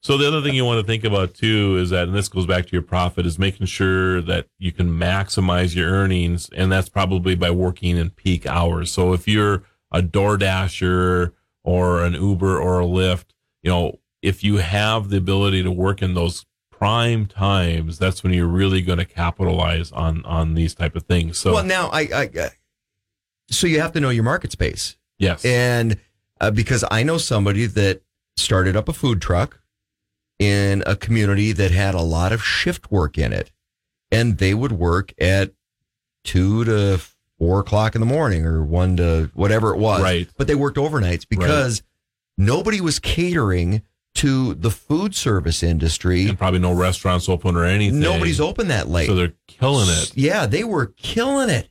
So 0.00 0.16
the 0.16 0.28
other 0.28 0.40
thing 0.42 0.54
you 0.54 0.64
want 0.64 0.80
to 0.80 0.86
think 0.86 1.02
about 1.02 1.34
too 1.34 1.76
is 1.76 1.90
that, 1.90 2.06
and 2.06 2.16
this 2.16 2.28
goes 2.28 2.46
back 2.46 2.66
to 2.66 2.72
your 2.72 2.82
profit, 2.82 3.26
is 3.26 3.36
making 3.36 3.66
sure 3.66 4.22
that 4.22 4.46
you 4.58 4.70
can 4.70 4.88
maximize 4.90 5.74
your 5.74 5.90
earnings, 5.90 6.48
and 6.56 6.70
that's 6.70 6.88
probably 6.88 7.34
by 7.34 7.50
working 7.50 7.96
in 7.96 8.10
peak 8.10 8.46
hours. 8.46 8.92
So 8.92 9.12
if 9.12 9.26
you're 9.26 9.64
a 9.90 10.00
DoorDasher 10.00 11.32
or 11.64 12.04
an 12.04 12.14
Uber 12.14 12.60
or 12.60 12.80
a 12.80 12.84
Lyft, 12.84 13.26
you 13.62 13.70
know, 13.70 13.98
if 14.22 14.44
you 14.44 14.58
have 14.58 15.10
the 15.10 15.16
ability 15.16 15.64
to 15.64 15.72
work 15.72 16.00
in 16.00 16.14
those 16.14 16.46
prime 16.70 17.26
times, 17.26 17.98
that's 17.98 18.22
when 18.22 18.32
you're 18.32 18.46
really 18.46 18.82
going 18.82 18.98
to 18.98 19.04
capitalize 19.04 19.90
on 19.90 20.24
on 20.24 20.54
these 20.54 20.74
type 20.74 20.94
of 20.94 21.02
things. 21.02 21.38
So 21.38 21.54
well, 21.54 21.64
now 21.64 21.88
I, 21.88 22.00
I, 22.02 22.30
I, 22.34 22.50
so 23.50 23.66
you 23.66 23.80
have 23.80 23.92
to 23.92 24.00
know 24.00 24.10
your 24.10 24.24
market 24.24 24.52
space. 24.52 24.96
Yes. 25.18 25.44
And 25.44 25.98
uh, 26.40 26.50
because 26.50 26.84
I 26.90 27.02
know 27.02 27.18
somebody 27.18 27.66
that 27.66 28.02
started 28.36 28.76
up 28.76 28.88
a 28.88 28.92
food 28.92 29.20
truck 29.20 29.60
in 30.38 30.82
a 30.86 30.94
community 30.94 31.52
that 31.52 31.70
had 31.70 31.94
a 31.94 32.00
lot 32.02 32.32
of 32.32 32.42
shift 32.44 32.90
work 32.90 33.18
in 33.18 33.32
it. 33.32 33.50
And 34.10 34.38
they 34.38 34.54
would 34.54 34.72
work 34.72 35.12
at 35.20 35.52
two 36.24 36.64
to 36.64 37.00
four 37.38 37.60
o'clock 37.60 37.94
in 37.94 38.00
the 38.00 38.06
morning 38.06 38.44
or 38.46 38.62
one 38.64 38.96
to 38.96 39.30
whatever 39.34 39.74
it 39.74 39.78
was. 39.78 40.00
Right. 40.02 40.28
But 40.36 40.46
they 40.46 40.54
worked 40.54 40.76
overnights 40.78 41.26
because 41.28 41.82
nobody 42.36 42.80
was 42.80 42.98
catering 42.98 43.82
to 44.14 44.54
the 44.54 44.70
food 44.70 45.14
service 45.14 45.62
industry. 45.62 46.26
and 46.28 46.38
probably 46.38 46.58
no 46.58 46.72
restaurants 46.72 47.28
open 47.28 47.54
or 47.56 47.64
anything. 47.64 48.00
Nobody's 48.00 48.40
open 48.40 48.68
that 48.68 48.88
late. 48.88 49.06
So 49.06 49.14
they're 49.14 49.34
killing 49.46 49.88
it. 49.88 50.16
Yeah, 50.16 50.46
they 50.46 50.64
were 50.64 50.86
killing 50.86 51.50
it. 51.50 51.68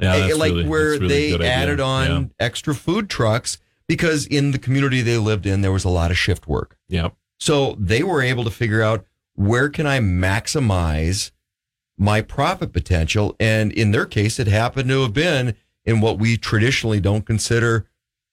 Yeah, 0.00 0.14
Eh, 0.16 0.34
like 0.34 0.52
really- 0.52 0.68
where 0.68 0.90
really 0.90 1.08
they 1.08 1.30
good 1.32 1.40
idea. 1.42 1.52
added 1.52 1.80
on 1.80 2.06
Yeah. 2.10 2.24
extra 2.46 2.74
food 2.74 3.08
trucks 3.10 3.58
because 3.86 4.26
in 4.26 4.50
the 4.52 4.58
community 4.58 5.02
they 5.02 5.18
lived 5.18 5.46
in 5.46 5.60
there 5.62 5.72
was 5.72 5.84
a 5.84 5.88
lot 5.88 6.10
of 6.10 6.18
shift 6.18 6.46
work. 6.48 6.76
Yep. 6.88 7.14
So 7.38 7.76
they 7.78 8.02
were 8.02 8.22
able 8.22 8.44
to 8.44 8.50
figure 8.50 8.82
out 8.82 9.04
where 9.34 9.68
can 9.68 9.86
I 9.86 9.98
maximize 10.00 11.30
my 11.98 12.22
profit 12.22 12.72
potential 12.72 13.36
and 13.38 13.72
in 13.72 13.90
their 13.90 14.06
case 14.06 14.38
it 14.38 14.46
happened 14.46 14.88
to 14.88 15.02
have 15.02 15.12
been 15.12 15.54
in 15.84 16.00
what 16.00 16.18
we 16.18 16.36
traditionally 16.36 17.00
don't 17.00 17.26
consider 17.26 17.86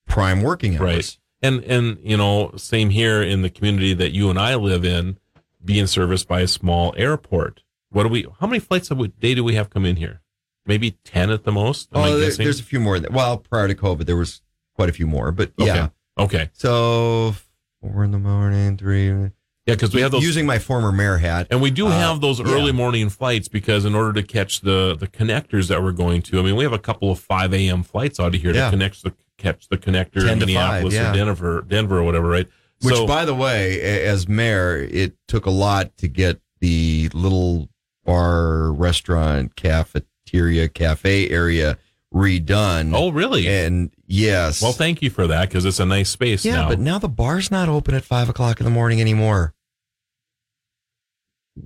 prime 0.07 0.41
working 0.41 0.75
hours. 0.77 0.79
Right. 0.81 1.17
And 1.41 1.63
and 1.65 1.97
you 2.03 2.17
know, 2.17 2.51
same 2.57 2.89
here 2.89 3.21
in 3.21 3.41
the 3.41 3.49
community 3.49 3.93
that 3.93 4.11
you 4.13 4.29
and 4.29 4.39
I 4.39 4.55
live 4.55 4.83
in, 4.85 5.17
being 5.63 5.85
serviced 5.87 6.27
by 6.27 6.41
a 6.41 6.47
small 6.47 6.93
airport. 6.97 7.61
What 7.89 8.03
do 8.03 8.09
we? 8.09 8.25
How 8.39 8.47
many 8.47 8.59
flights 8.59 8.89
a 8.89 8.95
day 8.95 9.35
do 9.35 9.43
we 9.43 9.53
have 9.55 9.69
come 9.69 9.85
in 9.85 9.97
here? 9.97 10.21
Maybe 10.67 10.91
ten 11.05 11.29
at 11.29 11.43
the 11.43 11.51
most. 11.51 11.89
Oh, 11.93 12.17
there- 12.17 12.31
there's 12.31 12.59
a 12.59 12.63
few 12.63 12.79
more. 12.79 12.99
That, 12.99 13.11
well, 13.11 13.37
prior 13.37 13.67
to 13.67 13.75
COVID, 13.75 14.05
there 14.05 14.17
was 14.17 14.41
quite 14.75 14.89
a 14.89 14.93
few 14.93 15.07
more, 15.07 15.31
but 15.31 15.51
Okay. 15.59 15.67
yeah. 15.73 15.89
Okay. 16.17 16.49
So 16.53 17.35
four 17.81 18.03
in 18.03 18.11
the 18.11 18.19
morning, 18.19 18.77
three. 18.77 19.07
Yeah, 19.65 19.73
because 19.75 19.93
we 19.93 19.99
have 20.01 20.11
those 20.11 20.23
using 20.23 20.45
my 20.45 20.59
former 20.59 20.93
mayor 20.93 21.17
hat, 21.17 21.47
And 21.51 21.61
we 21.61 21.71
do 21.71 21.87
Uh, 21.87 21.91
have 21.91 22.21
those 22.21 22.39
yeah. 22.39 22.45
early 22.47 22.71
morning 22.71 23.09
flights 23.09 23.49
because 23.49 23.83
in 23.83 23.95
order 23.95 24.13
to 24.13 24.23
catch 24.25 24.61
the 24.61 24.95
the 24.97 25.07
connectors 25.07 25.67
that 25.67 25.83
we're 25.83 25.91
going 25.91 26.21
to, 26.23 26.39
I 26.39 26.41
mean, 26.41 26.55
we 26.55 26.63
have 26.63 26.71
a 26.73 26.79
couple 26.79 27.11
of 27.11 27.19
five 27.19 27.53
a.m. 27.53 27.83
flights 27.83 28.19
out 28.19 28.33
of 28.35 28.41
here 28.41 28.53
Yeah. 28.53 28.65
to 28.65 28.71
connect 28.71 29.03
the 29.03 29.13
catch 29.37 29.67
the 29.69 29.77
connector 29.77 30.17
in 30.17 30.23
to 30.23 30.29
5, 30.29 30.39
Minneapolis 30.39 30.93
yeah. 30.93 31.11
or 31.11 31.13
Denver, 31.13 31.65
Denver 31.67 31.99
or 31.99 32.03
whatever, 32.03 32.27
right? 32.29 32.47
Which, 32.81 32.95
so, 32.95 33.05
by 33.05 33.25
the 33.25 33.35
way, 33.35 33.81
as 34.05 34.27
mayor, 34.27 34.77
it 34.77 35.15
took 35.27 35.45
a 35.45 35.51
lot 35.51 35.95
to 35.97 36.07
get 36.07 36.39
the 36.59 37.09
little 37.13 37.69
bar, 38.05 38.71
restaurant, 38.71 39.55
cafeteria, 40.27 40.67
cafe 40.67 41.29
area 41.29 41.77
redone. 42.13 42.93
oh, 42.95 43.09
really? 43.11 43.47
And 43.47 43.91
yes. 44.07 44.61
well, 44.61 44.71
thank 44.71 45.01
you 45.01 45.09
for 45.09 45.27
that 45.27 45.49
because 45.49 45.65
it's 45.65 45.79
a 45.79 45.85
nice 45.85 46.09
space 46.09 46.45
yeah, 46.45 46.55
now. 46.55 46.69
but 46.69 46.79
now 46.79 46.99
the 46.99 47.09
bar's 47.09 47.51
not 47.51 47.69
open 47.69 47.93
at 47.95 48.03
five 48.03 48.29
o'clock 48.29 48.59
in 48.59 48.65
the 48.65 48.71
morning 48.71 49.01
anymore. 49.01 49.53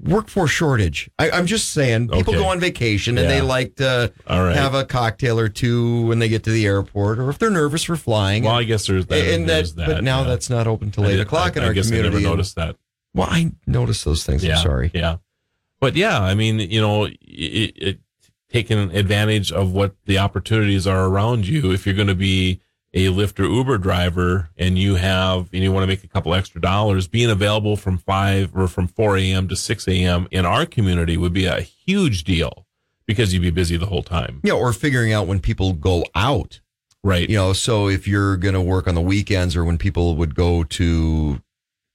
Workforce 0.04 0.52
shortage. 0.52 1.10
I, 1.20 1.32
I'm 1.32 1.46
just 1.46 1.72
saying, 1.74 2.08
people 2.10 2.34
Okay. 2.34 2.42
go 2.42 2.48
on 2.48 2.62
vacation 2.62 3.18
and 3.18 3.30
they 3.30 3.42
like 3.42 3.76
to 3.76 4.14
right. 4.30 4.56
have 4.56 4.74
a 4.74 4.86
cocktail 4.86 5.38
or 5.38 5.50
two 5.50 6.06
when 6.06 6.20
they 6.20 6.30
get 6.30 6.44
to 6.46 6.50
the 6.50 6.66
airport, 6.66 7.20
or 7.20 7.30
if 7.30 7.38
they're 7.40 7.50
nervous 7.50 7.84
for 7.84 7.98
flying. 7.98 8.44
well, 8.44 8.56
I 8.56 8.64
guess 8.64 8.88
there's 8.88 9.06
that. 9.08 9.34
and 9.34 9.50
there's 9.50 9.76
that, 9.76 9.88
but 9.88 10.04
now 10.04 10.22
yeah. 10.22 10.30
that's 10.30 10.50
not 10.50 10.66
open 10.66 10.92
till 10.92 11.06
eight 11.08 11.18
did- 11.18 11.20
o'clock 11.22 11.58
I- 11.58 11.60
in 11.60 11.64
I 11.66 11.68
our 11.68 11.74
guess 11.74 11.88
community. 11.88 12.16
I 12.16 12.20
never 12.20 12.30
noticed 12.32 12.56
that. 12.56 12.78
Well, 13.14 13.28
I 13.30 13.52
noticed 13.68 14.06
those 14.06 14.24
things. 14.26 14.46
Yeah, 14.46 14.56
I'm 14.56 14.64
sorry. 14.64 14.92
Yeah, 14.94 15.18
but 15.82 15.98
yeah, 15.98 16.22
I 16.22 16.36
mean, 16.36 16.60
you 16.60 16.80
know, 16.80 17.04
it, 17.04 17.18
it, 17.22 18.00
taking 18.52 18.78
advantage 18.96 19.52
of 19.52 19.72
what 19.74 19.96
the 20.06 20.18
opportunities 20.18 20.86
are 20.86 21.06
around 21.06 21.48
you. 21.48 21.72
If 21.72 21.86
you're 21.86 21.96
going 21.96 22.08
to 22.08 22.16
be 22.16 22.60
a 22.94 23.08
Lyft 23.08 23.40
or 23.40 23.46
Uber 23.46 23.78
driver 23.78 24.50
and 24.58 24.78
you 24.78 24.96
have 24.96 25.48
and 25.54 25.64
you 25.64 25.72
want 25.72 25.84
to 25.84 25.88
make 25.88 26.04
a 26.04 26.08
couple 26.08 26.34
extra 26.34 26.60
dollars, 26.60 27.08
being 27.08 27.30
available 27.30 27.78
from 27.78 27.98
five 27.98 28.56
or 28.56 28.68
from 28.68 28.88
four 28.88 29.18
a.m. 29.18 29.48
to 29.48 29.56
six 29.56 29.88
a.m. 29.88 30.28
in 30.32 30.46
our 30.46 30.66
community 30.66 31.16
would 31.16 31.32
be 31.34 31.46
a 31.46 31.62
huge 31.62 32.24
deal 32.26 32.66
because 33.08 33.34
you'd 33.34 33.42
be 33.42 33.50
busy 33.52 33.78
the 33.78 33.86
whole 33.86 34.04
time. 34.04 34.42
Yeah, 34.44 34.54
or 34.54 34.74
figuring 34.74 35.14
out 35.14 35.28
when 35.28 35.40
people 35.40 35.74
go 35.74 36.04
out. 36.16 36.60
Right. 37.04 37.28
You 37.30 37.38
know, 37.38 37.54
so 37.54 37.88
if 37.88 38.08
you're 38.08 38.38
going 38.38 38.54
to 38.54 38.62
work 38.62 38.88
on 38.88 38.94
the 38.96 39.02
weekends 39.02 39.56
or 39.56 39.64
when 39.66 39.78
people 39.78 40.16
would 40.18 40.36
go 40.36 40.64
to 40.66 41.42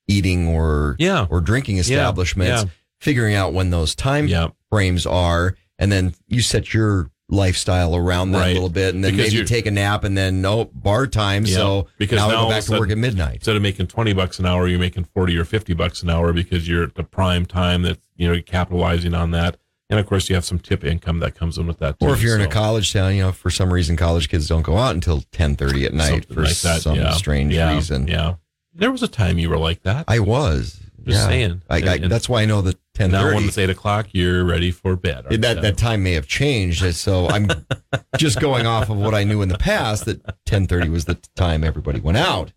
eating 0.09 0.49
or 0.49 0.97
Yeah. 0.99 1.27
or 1.31 1.41
drinking 1.41 1.79
establishments, 1.79 2.65
yeah. 2.65 2.69
figuring 3.01 3.35
out 3.35 3.53
when 3.53 3.71
those 3.71 3.95
time 3.95 4.29
frames 4.71 5.07
are, 5.07 5.55
and 5.79 5.91
then 5.93 6.15
you 6.29 6.43
set 6.43 6.73
your 6.73 7.11
lifestyle 7.29 7.97
around 7.97 8.31
that 8.31 8.39
right. 8.39 8.51
a 8.51 8.55
little 8.55 8.69
bit 8.69 8.95
and 8.95 9.03
then 9.03 9.17
because 9.17 9.35
maybe 9.35 9.45
take 9.45 9.67
a 9.67 9.71
nap 9.71 10.05
and 10.05 10.17
then 10.17 10.41
no 10.41 10.67
bar 10.67 11.09
time 11.09 11.45
yeah. 11.45 11.57
so 11.57 11.89
because 11.99 12.19
now, 12.19 12.29
now 12.29 12.39
I 12.39 12.43
go 12.45 12.49
back 12.51 12.63
sudden, 12.63 12.77
to 12.77 12.81
work 12.81 12.91
at 12.91 12.99
midnight 12.99 13.35
instead 13.37 13.57
of 13.57 13.63
making 13.63 13.89
20 13.89 14.13
bucks 14.13 14.39
an 14.39 14.47
hour 14.47 14.69
you're 14.69 14.79
making 14.79 15.05
40 15.05 15.37
or 15.37 15.45
50 15.45 15.75
bucks 15.75 16.03
an 16.05 16.11
hour 16.11 16.33
because 16.33 16.69
you're 16.69 16.85
at 16.85 16.95
the 16.95 17.03
prime 17.03 17.45
time 17.45 17.83
that 17.83 17.99
you 18.15 18.33
know 18.33 18.41
capitalizing 18.43 19.13
on 19.13 19.33
that 19.33 19.57
and 19.91 19.99
of 19.99 20.07
course 20.07 20.29
you 20.29 20.37
have 20.37 20.45
some 20.45 20.61
tip 20.61 20.85
income 20.85 21.19
that 21.19 21.35
comes 21.35 21.59
in 21.59 21.67
with 21.67 21.79
that 21.81 21.99
too, 21.99 22.07
or 22.07 22.15
if 22.15 22.23
you're 22.23 22.37
so. 22.37 22.45
in 22.45 22.49
a 22.49 22.53
college 22.53 22.93
town 22.93 23.13
you 23.17 23.23
know 23.23 23.33
for 23.33 23.51
some 23.51 23.73
reason 23.73 23.97
college 23.97 24.29
kids 24.29 24.47
don't 24.47 24.63
go 24.63 24.77
out 24.77 24.95
until 24.95 25.23
10:30 25.33 25.87
at 25.87 25.95
night 25.95 26.11
Something 26.11 26.35
for 26.35 26.43
like 26.43 26.53
some 26.53 26.95
yeah. 26.95 27.11
strange 27.13 27.53
yeah. 27.53 27.75
reason 27.75 28.07
yeah 28.07 28.37
there 28.73 28.93
was 28.93 29.03
a 29.03 29.09
time 29.09 29.39
you 29.39 29.51
were 29.51 29.59
like 29.59 29.83
that 29.83 30.05
I 30.07 30.21
was 30.21 30.81
just 31.05 31.25
saying 31.25 31.63
I, 31.69 31.77
I, 31.77 31.95
and, 31.97 32.11
that's 32.11 32.29
why 32.29 32.43
I 32.43 32.47
know 32.47 32.63
that 32.63 32.79
10 32.97 33.11
now 33.11 33.35
when 33.35 33.45
it's 33.45 33.59
8 33.59 33.71
o'clock 33.71 34.09
you're 34.13 34.45
ready 34.45 34.71
for 34.71 34.97
bed 34.97 35.27
that, 35.31 35.61
that 35.63 35.77
time 35.77 36.03
may 36.03 36.13
have 36.13 36.27
changed 36.27 36.95
so 36.95 37.29
i'm 37.29 37.49
just 38.17 38.41
going 38.41 38.67
off 38.67 38.89
of 38.89 38.97
what 38.97 39.15
i 39.15 39.23
knew 39.23 39.43
in 39.43 39.49
the 39.49 39.59
past 39.59 40.07
that 40.07 40.25
10.30 40.47 40.91
was 40.91 41.05
the 41.05 41.15
time 41.37 41.63
everybody 41.63 42.01
went 42.01 42.19
out 42.19 42.53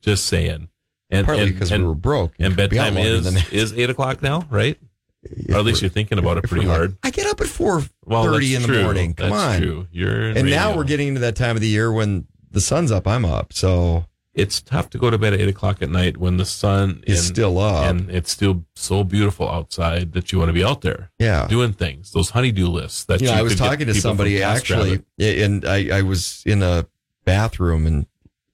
just 0.00 0.26
saying 0.26 0.68
and 1.10 1.26
partly 1.26 1.52
because 1.52 1.70
we 1.70 1.82
were 1.82 1.94
broke 1.94 2.32
and 2.38 2.56
bedtime 2.56 2.96
is, 2.96 3.52
is 3.52 3.72
8 3.72 3.90
o'clock 3.90 4.22
now 4.22 4.46
right 4.50 4.78
if 5.24 5.54
or 5.54 5.58
at 5.58 5.64
least 5.64 5.82
you're 5.82 5.90
thinking 5.90 6.18
about 6.18 6.38
it 6.38 6.44
pretty 6.44 6.66
hard. 6.66 6.96
I 7.02 7.10
get 7.10 7.26
up 7.26 7.40
at 7.40 7.46
four 7.46 7.82
well, 8.04 8.24
thirty 8.24 8.54
in 8.54 8.62
the 8.62 8.68
true. 8.68 8.82
morning. 8.82 9.14
Come 9.14 9.30
that's 9.30 9.42
on, 9.42 9.62
and 9.62 10.36
radio. 10.36 10.42
now 10.42 10.76
we're 10.76 10.84
getting 10.84 11.08
into 11.08 11.20
that 11.20 11.36
time 11.36 11.56
of 11.56 11.62
the 11.62 11.68
year 11.68 11.90
when 11.90 12.26
the 12.50 12.60
sun's 12.60 12.92
up. 12.92 13.06
I'm 13.06 13.24
up, 13.24 13.52
so 13.52 14.04
it's 14.34 14.60
tough 14.60 14.90
to 14.90 14.98
go 14.98 15.10
to 15.10 15.16
bed 15.18 15.32
at 15.32 15.40
eight 15.40 15.48
o'clock 15.48 15.80
at 15.82 15.88
night 15.90 16.16
when 16.16 16.36
the 16.36 16.44
sun 16.44 17.02
Is 17.06 17.18
and- 17.26 17.34
still 17.36 17.58
up. 17.58 17.86
and 17.88 18.10
it's 18.10 18.30
still 18.30 18.64
so 18.74 19.04
beautiful 19.04 19.48
outside 19.48 20.12
that 20.12 20.32
you 20.32 20.38
want 20.38 20.48
to 20.48 20.52
be 20.52 20.64
out 20.64 20.80
there, 20.80 21.10
Yeah. 21.18 21.46
doing 21.48 21.72
things. 21.72 22.10
Those 22.12 22.30
honeydew 22.30 22.66
lists 22.66 23.04
that 23.04 23.20
you 23.20 23.28
know, 23.28 23.34
I 23.34 23.42
was 23.42 23.56
talking 23.56 23.86
to 23.86 23.94
somebody 23.94 24.42
actually, 24.42 25.02
and 25.18 25.64
I, 25.64 25.98
I 25.98 26.02
was 26.02 26.42
in 26.44 26.62
a 26.62 26.86
bathroom 27.24 27.86
and 27.86 28.06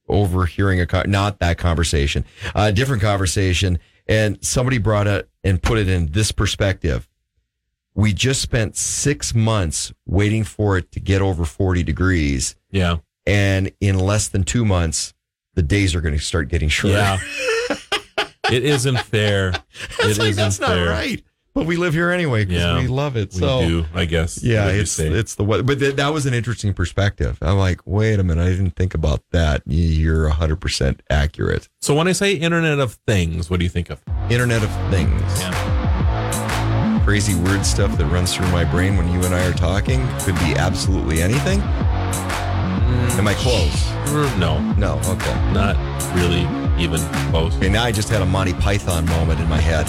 overhearing 0.07 0.81
a 0.81 1.07
not 1.07 1.39
that 1.39 1.57
conversation, 1.57 2.25
a 2.53 2.71
different 2.71 3.01
conversation, 3.01 3.79
and 4.07 4.37
somebody 4.43 4.77
brought 4.77 5.07
it 5.07 5.29
and 5.43 5.61
put 5.61 5.77
it 5.77 5.87
in 5.87 6.07
this 6.11 6.31
perspective. 6.31 7.07
We 7.93 8.13
just 8.13 8.41
spent 8.41 8.77
six 8.77 9.33
months 9.35 9.93
waiting 10.05 10.43
for 10.43 10.77
it 10.77 10.91
to 10.93 10.99
get 10.99 11.21
over 11.21 11.43
forty 11.45 11.83
degrees, 11.83 12.55
Yeah, 12.71 12.97
and 13.25 13.71
in 13.81 13.99
less 13.99 14.27
than 14.27 14.43
two 14.43 14.63
months, 14.65 15.13
the 15.55 15.61
days 15.63 15.93
are 15.95 16.01
going 16.01 16.15
to 16.17 16.23
start 16.23 16.47
getting 16.49 16.69
shorter. 16.69 16.97
yeah. 16.97 17.19
it 18.51 18.63
isn't 18.65 18.99
fair. 18.99 19.49
It's 19.49 19.99
it 19.99 20.17
like, 20.19 20.29
isn't 20.29 20.35
that's 20.35 20.59
not 20.59 20.69
fair. 20.69 20.89
right. 20.89 21.23
But 21.53 21.65
we 21.65 21.75
live 21.75 21.93
here 21.93 22.11
anyway 22.11 22.45
because 22.45 22.63
Yeah, 22.63 22.79
we 22.79 22.87
love 22.87 23.17
it. 23.17 23.33
we 23.33 23.39
so 23.39 23.59
do, 23.67 23.85
I 23.93 24.05
guess. 24.05 24.41
Yeah, 24.41 24.67
What 24.67 24.75
it's 24.75 24.97
it's 24.99 25.35
the 25.35 25.43
weather. 25.43 25.63
But 25.63 25.79
th- 25.79 25.95
that 25.97 26.07
was 26.13 26.25
an 26.25 26.33
interesting 26.33 26.73
perspective. 26.73 27.37
I'm 27.41 27.57
like, 27.57 27.81
wait 27.85 28.21
a 28.21 28.23
minute, 28.23 28.41
I 28.45 28.49
didn't 28.51 28.77
think 28.77 28.93
about 28.93 29.21
that. 29.31 29.61
You're 29.65 30.29
100 30.29 30.61
percent 30.61 31.01
accurate. 31.09 31.67
So 31.81 31.93
when 31.93 32.07
I 32.07 32.13
say 32.13 32.33
Internet 32.35 32.79
of 32.79 32.93
Things, 33.05 33.49
what 33.49 33.59
do 33.59 33.65
you 33.65 33.69
think 33.69 33.89
of? 33.89 34.01
Internet 34.29 34.63
of 34.63 34.69
Things. 34.89 35.21
Crazy 37.03 37.35
word 37.35 37.65
stuff 37.65 37.97
that 37.97 38.05
runs 38.05 38.33
through 38.33 38.47
my 38.51 38.63
brain 38.63 38.95
when 38.95 39.11
you 39.11 39.19
and 39.25 39.35
I 39.35 39.45
are 39.45 39.53
talking 39.53 40.07
could 40.19 40.35
be 40.35 40.53
absolutely 40.55 41.21
anything. 41.21 41.59
Mm. 42.91 43.19
Am 43.19 43.27
I 43.27 43.33
close? 43.35 43.73
Mm, 44.11 44.37
no, 44.39 44.59
No. 44.73 44.99
Okay. 45.11 45.53
not 45.53 45.75
really 46.15 46.41
even 46.81 46.99
close. 47.31 47.55
Okay. 47.57 47.69
Now 47.69 47.83
I 47.83 47.91
just 47.91 48.09
had 48.09 48.21
a 48.21 48.25
Monty 48.25 48.53
Python 48.53 49.05
moment 49.05 49.39
in 49.39 49.47
my 49.47 49.59
head. 49.59 49.85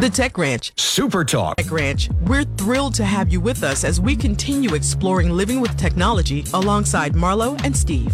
The 0.00 0.08
Tech 0.10 0.36
Ranch. 0.38 0.72
Super 0.76 1.24
Talk. 1.24 1.56
Tech 1.56 1.70
Ranch, 1.70 2.10
we're 2.22 2.44
thrilled 2.44 2.94
to 2.94 3.04
have 3.04 3.32
you 3.32 3.40
with 3.40 3.62
us 3.62 3.84
as 3.84 4.00
we 4.00 4.14
continue 4.16 4.74
exploring 4.74 5.30
living 5.30 5.60
with 5.60 5.76
technology 5.76 6.44
alongside 6.52 7.14
Marlo 7.14 7.60
and 7.64 7.76
Steve. 7.76 8.12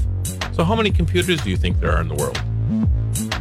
So 0.53 0.65
how 0.65 0.75
many 0.75 0.91
computers 0.91 1.41
do 1.43 1.51
you 1.51 1.57
think 1.57 1.81
there 1.81 1.93
are 1.93 2.01
in 2.01 2.09
the 2.09 2.15
world? 2.15 2.41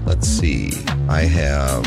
Let's 0.05 0.27
see. 0.27 0.71
I 1.09 1.21
have. 1.21 1.85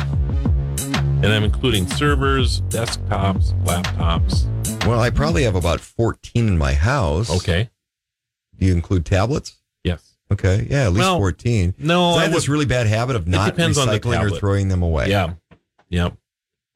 And 1.23 1.27
I'm 1.27 1.45
including 1.45 1.87
servers, 1.87 2.61
desktops, 2.63 3.53
laptops. 3.65 4.47
Well, 4.87 5.01
I 5.01 5.11
probably 5.11 5.45
have 5.45 5.55
about 5.55 5.81
14 5.81 6.47
in 6.49 6.59
my 6.59 6.75
house. 6.75 7.31
Okay. 7.31 7.71
Do 8.63 8.69
you 8.69 8.75
include 8.75 9.05
tablets? 9.05 9.57
Yes. 9.83 10.15
Okay. 10.31 10.69
Yeah, 10.71 10.85
at 10.85 10.93
least 10.93 11.01
Well, 11.01 11.19
14. 11.19 11.75
no, 11.79 12.11
I 12.11 12.23
have 12.23 12.33
this 12.33 12.49
really 12.49 12.65
bad 12.65 12.87
habit 12.87 13.17
of 13.17 13.27
not 13.27 13.57
recycling 13.57 14.23
or 14.23 14.31
throwing 14.31 14.69
them 14.69 14.85
away. 14.85 15.11
Yeah. 15.11 15.35
Yep. 15.89 16.17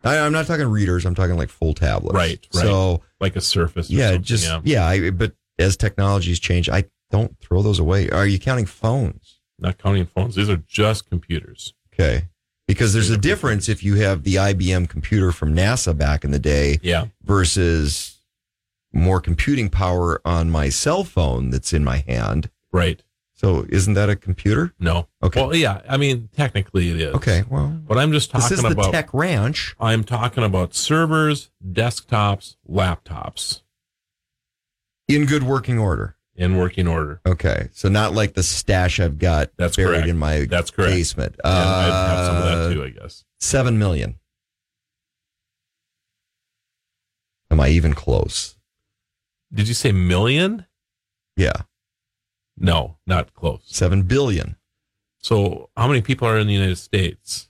I, 0.02 0.18
I'm 0.18 0.32
not 0.32 0.48
talking 0.48 0.66
readers. 0.66 1.06
I'm 1.06 1.14
talking 1.14 1.36
like 1.36 1.48
full 1.48 1.74
tablets. 1.74 2.12
Right. 2.16 2.44
Right. 2.52 2.62
So 2.64 3.02
like 3.20 3.36
a 3.36 3.40
Surface. 3.40 3.88
Or 3.88 3.92
yeah, 3.92 4.06
something, 4.08 4.22
just 4.24 4.44
yeah. 4.48 4.60
yeah. 4.64 4.84
I, 4.84 5.10
but 5.10 5.34
as 5.60 5.76
technologies 5.76 6.40
change, 6.40 6.68
I 6.68 6.86
don't 7.12 7.38
throw 7.38 7.62
those 7.62 7.78
away. 7.78 8.10
Are 8.10 8.26
you 8.26 8.40
counting 8.40 8.66
phones? 8.66 9.38
Not 9.60 9.78
counting 9.78 10.06
phones. 10.06 10.34
These 10.34 10.50
are 10.50 10.56
just 10.66 11.08
computers. 11.08 11.72
Okay. 11.94 12.24
Because 12.66 12.92
there's 12.94 13.10
a 13.10 13.16
difference 13.16 13.68
if 13.68 13.84
you 13.84 13.94
have 13.94 14.24
the 14.24 14.34
IBM 14.34 14.88
computer 14.88 15.30
from 15.30 15.54
NASA 15.54 15.96
back 15.96 16.24
in 16.24 16.32
the 16.32 16.40
day 16.40 16.80
Yeah. 16.82 17.04
versus 17.22 18.15
more 18.96 19.20
computing 19.20 19.68
power 19.68 20.20
on 20.24 20.50
my 20.50 20.68
cell 20.68 21.04
phone 21.04 21.50
that's 21.50 21.72
in 21.72 21.84
my 21.84 21.98
hand. 22.08 22.50
Right. 22.72 23.02
So 23.34 23.66
isn't 23.68 23.92
that 23.94 24.08
a 24.08 24.16
computer? 24.16 24.72
No. 24.80 25.08
Okay. 25.22 25.40
Well, 25.42 25.54
yeah. 25.54 25.82
I 25.88 25.98
mean, 25.98 26.30
technically 26.34 26.88
it 26.90 27.00
is. 27.00 27.14
Okay. 27.16 27.44
Well, 27.50 27.68
But 27.86 27.98
I'm 27.98 28.10
just 28.12 28.30
talking 28.30 28.48
this 28.48 28.58
is 28.58 28.62
the 28.62 28.70
about 28.70 28.92
tech 28.92 29.12
ranch. 29.12 29.76
I'm 29.78 30.04
talking 30.04 30.42
about 30.42 30.74
servers, 30.74 31.50
desktops, 31.64 32.56
laptops 32.68 33.60
in 35.06 35.26
good 35.26 35.42
working 35.42 35.78
order. 35.78 36.16
in 36.34 36.56
working 36.56 36.86
order. 36.88 37.20
Okay. 37.26 37.68
So 37.72 37.88
not 37.90 38.14
like 38.14 38.32
the 38.34 38.42
stash 38.42 39.00
I've 39.00 39.18
got 39.18 39.50
That's 39.58 39.76
buried 39.76 39.88
correct. 39.96 40.08
in 40.08 40.16
my 40.18 40.46
That's 40.46 40.70
correct. 40.70 40.92
basement. 40.92 41.36
And 41.44 41.52
I'd 41.52 42.08
have 42.08 42.26
some 42.26 42.36
of 42.36 42.42
Uh, 42.44 42.68
that 42.68 42.74
too, 42.74 42.84
I 42.84 42.88
guess. 42.90 43.24
Seven 43.38 43.78
million. 43.78 44.16
Am 47.50 47.60
I 47.60 47.68
even 47.68 47.92
close? 47.94 48.56
Did 49.52 49.68
you 49.68 49.74
say 49.74 49.92
million? 49.92 50.66
Yeah. 51.36 51.62
No, 52.56 52.98
not 53.06 53.34
close. 53.34 53.62
Seven 53.66 54.02
billion. 54.02 54.56
So, 55.20 55.70
how 55.76 55.88
many 55.88 56.02
people 56.02 56.26
are 56.28 56.38
in 56.38 56.46
the 56.46 56.52
United 56.54 56.76
States? 56.76 57.48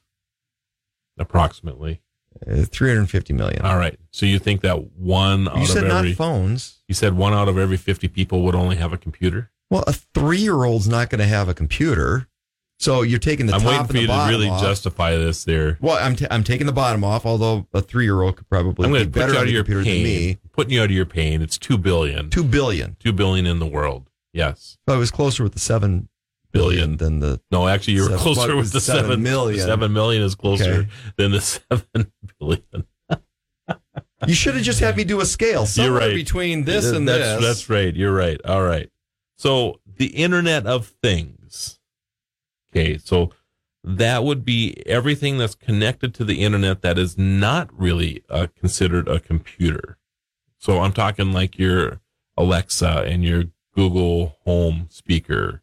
Approximately. 1.18 2.00
Uh, 2.46 2.64
350 2.64 3.32
million. 3.32 3.62
All 3.62 3.78
right. 3.78 3.98
So 4.10 4.26
you 4.26 4.38
think 4.38 4.60
that 4.60 4.92
one 4.92 5.48
out 5.48 5.56
you 5.56 5.62
of 5.62 5.68
said 5.68 5.84
every 5.84 6.10
not 6.10 6.16
phones. 6.16 6.82
you 6.86 6.94
said 6.94 7.14
one 7.14 7.32
out 7.32 7.48
of 7.48 7.56
every 7.56 7.76
fifty 7.78 8.08
people 8.08 8.42
would 8.42 8.54
only 8.54 8.76
have 8.76 8.92
a 8.92 8.98
computer? 8.98 9.50
Well, 9.70 9.84
a 9.86 9.92
three 9.92 10.38
year 10.38 10.64
old's 10.64 10.86
not 10.88 11.08
going 11.08 11.20
to 11.20 11.26
have 11.26 11.48
a 11.48 11.54
computer. 11.54 12.28
So 12.78 13.02
you're 13.02 13.18
taking 13.18 13.46
the 13.46 13.54
I'm 13.54 13.60
top 13.62 13.70
waiting 13.70 13.86
for 13.86 13.92
the 13.94 14.00
you 14.02 14.06
to 14.06 14.26
really 14.28 14.48
off. 14.48 14.60
justify 14.60 15.16
this 15.16 15.44
there. 15.44 15.78
Well, 15.80 15.96
I'm, 15.98 16.14
t- 16.14 16.26
I'm 16.30 16.44
taking 16.44 16.66
the 16.66 16.72
bottom 16.74 17.02
off, 17.04 17.24
although 17.24 17.66
a 17.72 17.80
three 17.80 18.04
year 18.04 18.20
old 18.20 18.36
could 18.36 18.48
probably 18.50 18.84
I'm 18.84 18.92
going 18.92 19.04
be 19.04 19.06
to 19.06 19.10
put 19.10 19.18
better 19.20 19.32
you 19.32 19.38
out 19.38 19.44
of 19.60 19.68
your 19.68 19.82
pain. 19.84 20.04
me. 20.04 20.38
Putting 20.52 20.72
you 20.74 20.80
out 20.82 20.86
of 20.86 20.90
your 20.90 21.06
pain. 21.06 21.40
It's 21.40 21.56
two 21.58 21.78
billion. 21.78 22.28
Two 22.28 22.44
billion. 22.44 22.96
Two 23.00 23.12
billion 23.12 23.46
in 23.46 23.58
the 23.60 23.66
world. 23.66 24.10
Yes. 24.34 24.76
So 24.86 24.94
I 24.94 24.98
was 24.98 25.10
closer 25.10 25.42
with 25.42 25.54
the 25.54 25.58
seven 25.58 26.08
billion 26.52 26.98
than 26.98 27.20
the. 27.20 27.40
No, 27.50 27.66
actually, 27.66 27.94
you 27.94 28.02
were 28.02 28.08
Seven- 28.08 28.18
closer 28.22 28.56
with 28.56 28.72
the 28.72 28.80
seven 28.80 29.04
seven 29.04 29.22
million? 29.22 29.66
Seven 29.66 29.92
million 29.94 30.22
is 30.22 30.34
closer 30.34 30.64
Okay. 30.72 30.88
than 31.16 31.30
the 31.32 31.40
seven 31.40 32.12
billion. 32.38 32.86
You 34.26 34.34
should 34.34 34.54
have 34.54 34.62
just 34.64 34.80
had 34.80 34.96
me 34.96 35.04
do 35.04 35.20
a 35.20 35.26
scale. 35.26 35.66
Somewhere 35.66 36.00
You're 36.00 36.08
right. 36.10 36.14
between 36.14 36.64
this 36.64 36.90
and 36.90 37.06
that's, 37.08 37.40
this. 37.40 37.40
That's 37.42 37.70
right. 37.70 37.94
You're 37.94 38.14
right. 38.14 38.40
All 38.44 38.62
right. 38.62 38.90
So 39.38 39.80
the 39.96 40.06
Internet 40.06 40.66
of 40.66 40.86
Things. 41.02 41.45
Okay. 42.76 42.98
So 42.98 43.32
that 43.82 44.24
would 44.24 44.44
be 44.44 44.82
everything 44.86 45.38
that's 45.38 45.54
connected 45.54 46.12
to 46.14 46.24
the 46.24 46.42
internet 46.42 46.82
that 46.82 46.98
is 46.98 47.16
not 47.16 47.70
really 47.72 48.24
uh, 48.28 48.48
considered 48.58 49.08
a 49.08 49.20
computer. 49.20 49.96
So 50.58 50.80
I'm 50.80 50.92
talking 50.92 51.32
like 51.32 51.58
your 51.58 52.00
Alexa 52.36 53.04
and 53.06 53.24
your 53.24 53.44
Google 53.74 54.36
Home 54.44 54.88
speaker 54.90 55.62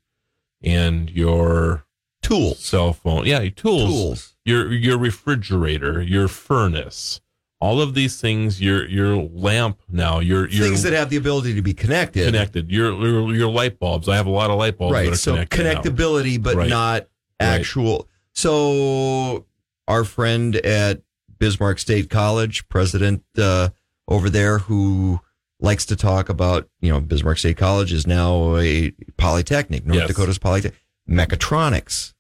and 0.62 1.10
your 1.10 1.86
tools, 2.22 2.60
cell 2.60 2.94
phone. 2.94 3.26
Yeah, 3.26 3.42
your 3.42 3.52
tools. 3.52 3.90
Tools. 3.90 4.36
Your 4.46 4.72
your 4.72 4.98
refrigerator, 4.98 6.02
your 6.02 6.28
furnace. 6.28 7.22
All 7.64 7.80
of 7.80 7.94
these 7.94 8.20
things, 8.20 8.60
your 8.60 8.86
your 8.90 9.16
lamp 9.16 9.80
now, 9.90 10.20
your 10.20 10.50
your 10.50 10.66
Things 10.68 10.84
that 10.84 10.92
have 10.92 11.10
the 11.10 11.16
ability 11.16 11.56
to 11.56 11.62
be 11.62 11.74
connected. 11.74 12.26
connected. 12.26 12.70
Your, 12.70 12.92
your 12.92 13.34
your 13.34 13.50
light 13.50 13.80
bulbs. 13.80 14.10
I 14.10 14.18
have 14.18 14.26
a 14.28 14.32
lot 14.32 14.50
of 14.52 14.58
light 14.58 14.78
bulbs 14.78 14.92
that 14.94 15.00
right. 15.00 15.14
are 15.14 15.16
So 15.16 15.32
connected. 15.46 15.64
now. 15.64 15.74
connectability, 15.82 16.44
but 16.44 16.58
Right. 16.58 16.70
not 16.70 17.08
actual. 17.40 18.10
So 18.34 19.46
our 19.88 20.04
friend 20.04 20.58
at 20.58 21.04
Bismarck 21.40 21.80
State 21.80 22.10
College, 22.10 22.68
president 22.68 23.24
uh, 23.38 23.70
over 24.10 24.30
there, 24.30 24.58
who 24.60 25.22
likes 25.62 25.86
to 25.86 25.96
talk 25.96 26.28
about, 26.28 26.68
you 26.82 26.92
know, 26.92 27.00
Bismarck 27.00 27.38
State 27.38 27.56
College 27.56 27.94
is 27.94 28.06
now 28.06 28.58
a 28.58 28.92
polytechnic, 29.16 29.86
North 29.86 30.00
Yes. 30.00 30.08
Dakota's 30.10 30.38
polytechnic, 30.38 30.82
mechatronics. 31.10 32.14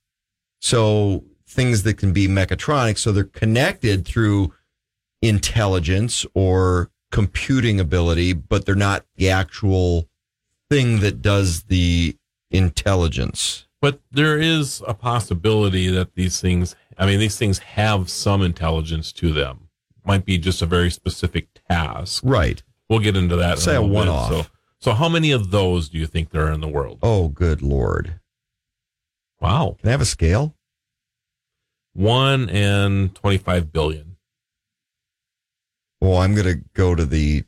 So 0.61 1.26
things 1.45 1.84
that 1.84 1.98
can 1.98 2.14
be 2.14 2.30
mechatronics, 2.30 2.99
so 2.99 3.11
they're 3.11 3.26
connected 3.26 4.06
through 4.06 4.53
intelligence 5.24 6.26
or 6.34 6.91
computing 7.12 7.80
ability, 7.80 8.34
but 8.34 8.66
they're 8.66 8.76
not 8.76 9.06
the 9.16 9.30
actual 9.30 10.10
thing 10.70 11.00
that 11.00 11.22
does 11.22 11.64
the 11.64 12.18
intelligence. 12.52 13.66
But 13.82 14.02
there 14.12 14.38
is 14.38 14.84
a 14.88 14.94
possibility 14.94 15.88
that 15.88 16.16
these 16.16 16.41
things, 16.41 16.76
I 16.98 17.06
mean, 17.06 17.20
these 17.20 17.38
things 17.38 17.60
have 17.60 18.10
some 18.10 18.41
intelligence 18.41 19.14
to 19.14 19.32
them. 19.32 19.70
Might 20.06 20.26
be 20.26 20.38
just 20.38 20.62
a 20.62 20.66
very 20.66 20.91
specific 20.91 21.48
task. 21.70 22.22
Right. 22.26 22.62
We'll 22.90 23.00
get 23.00 23.16
into 23.16 23.38
that. 23.38 23.54
in 23.54 23.58
Say 23.58 23.76
a 23.76 23.82
little 23.82 23.95
one-off. 23.95 24.30
So, 24.30 24.45
so 24.80 24.91
how 24.91 25.08
many 25.08 25.32
of 25.32 25.52
those 25.52 25.88
do 25.88 25.98
you 25.98 26.06
think 26.06 26.32
there 26.32 26.48
are 26.48 26.52
in 26.52 26.60
the 26.60 26.68
world? 26.68 27.00
Oh, 27.02 27.30
good 27.30 27.62
lord! 27.62 28.20
Wow. 29.40 29.78
Can 29.80 29.88
I 29.88 29.91
have 29.91 30.02
a 30.02 30.06
scale? 30.06 30.56
One 31.94 32.50
and 32.50 33.16
twenty-five 33.16 33.72
billion. 33.72 34.12
Well, 36.04 36.18
I'm 36.18 36.36
going 36.36 36.48
to 36.48 36.62
go 36.74 36.96
to 36.96 37.06
the 37.06 37.46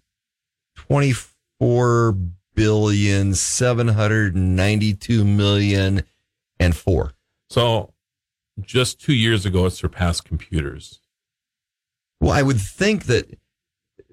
twenty-four 0.77 2.18
billion 2.53 3.36
seven 3.36 3.90
hundred 3.90 4.34
ninety-two 4.34 5.26
million 5.26 6.03
and 6.57 6.73
four. 6.73 7.11
So, 7.49 7.94
just 8.61 9.02
two 9.02 9.14
years 9.14 9.45
ago, 9.45 9.65
it 9.65 9.72
surpassed 9.72 10.23
computers. 10.23 11.02
Well, 12.22 12.32
I 12.32 12.44
would 12.44 12.61
think 12.61 13.07
that 13.07 13.30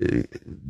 uh, 0.04 0.22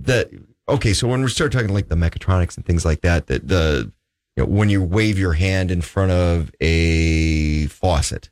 that 0.03 0.29
okay. 0.69 0.93
So 0.93 1.09
when 1.09 1.23
we 1.23 1.31
start 1.31 1.51
talking 1.51 1.73
like 1.73 1.89
the 1.89 1.95
mechatronics 1.95 2.59
and 2.59 2.67
things 2.67 2.85
like 2.85 3.01
that, 3.01 3.29
that 3.29 3.49
the 3.49 3.91
you 4.37 4.43
know, 4.43 4.51
when 4.51 4.69
you 4.69 4.83
wave 4.83 5.19
your 5.19 5.33
hand 5.33 5.71
in 5.71 5.81
front 5.81 6.13
of 6.13 6.53
a 6.61 7.69
faucet 7.69 8.29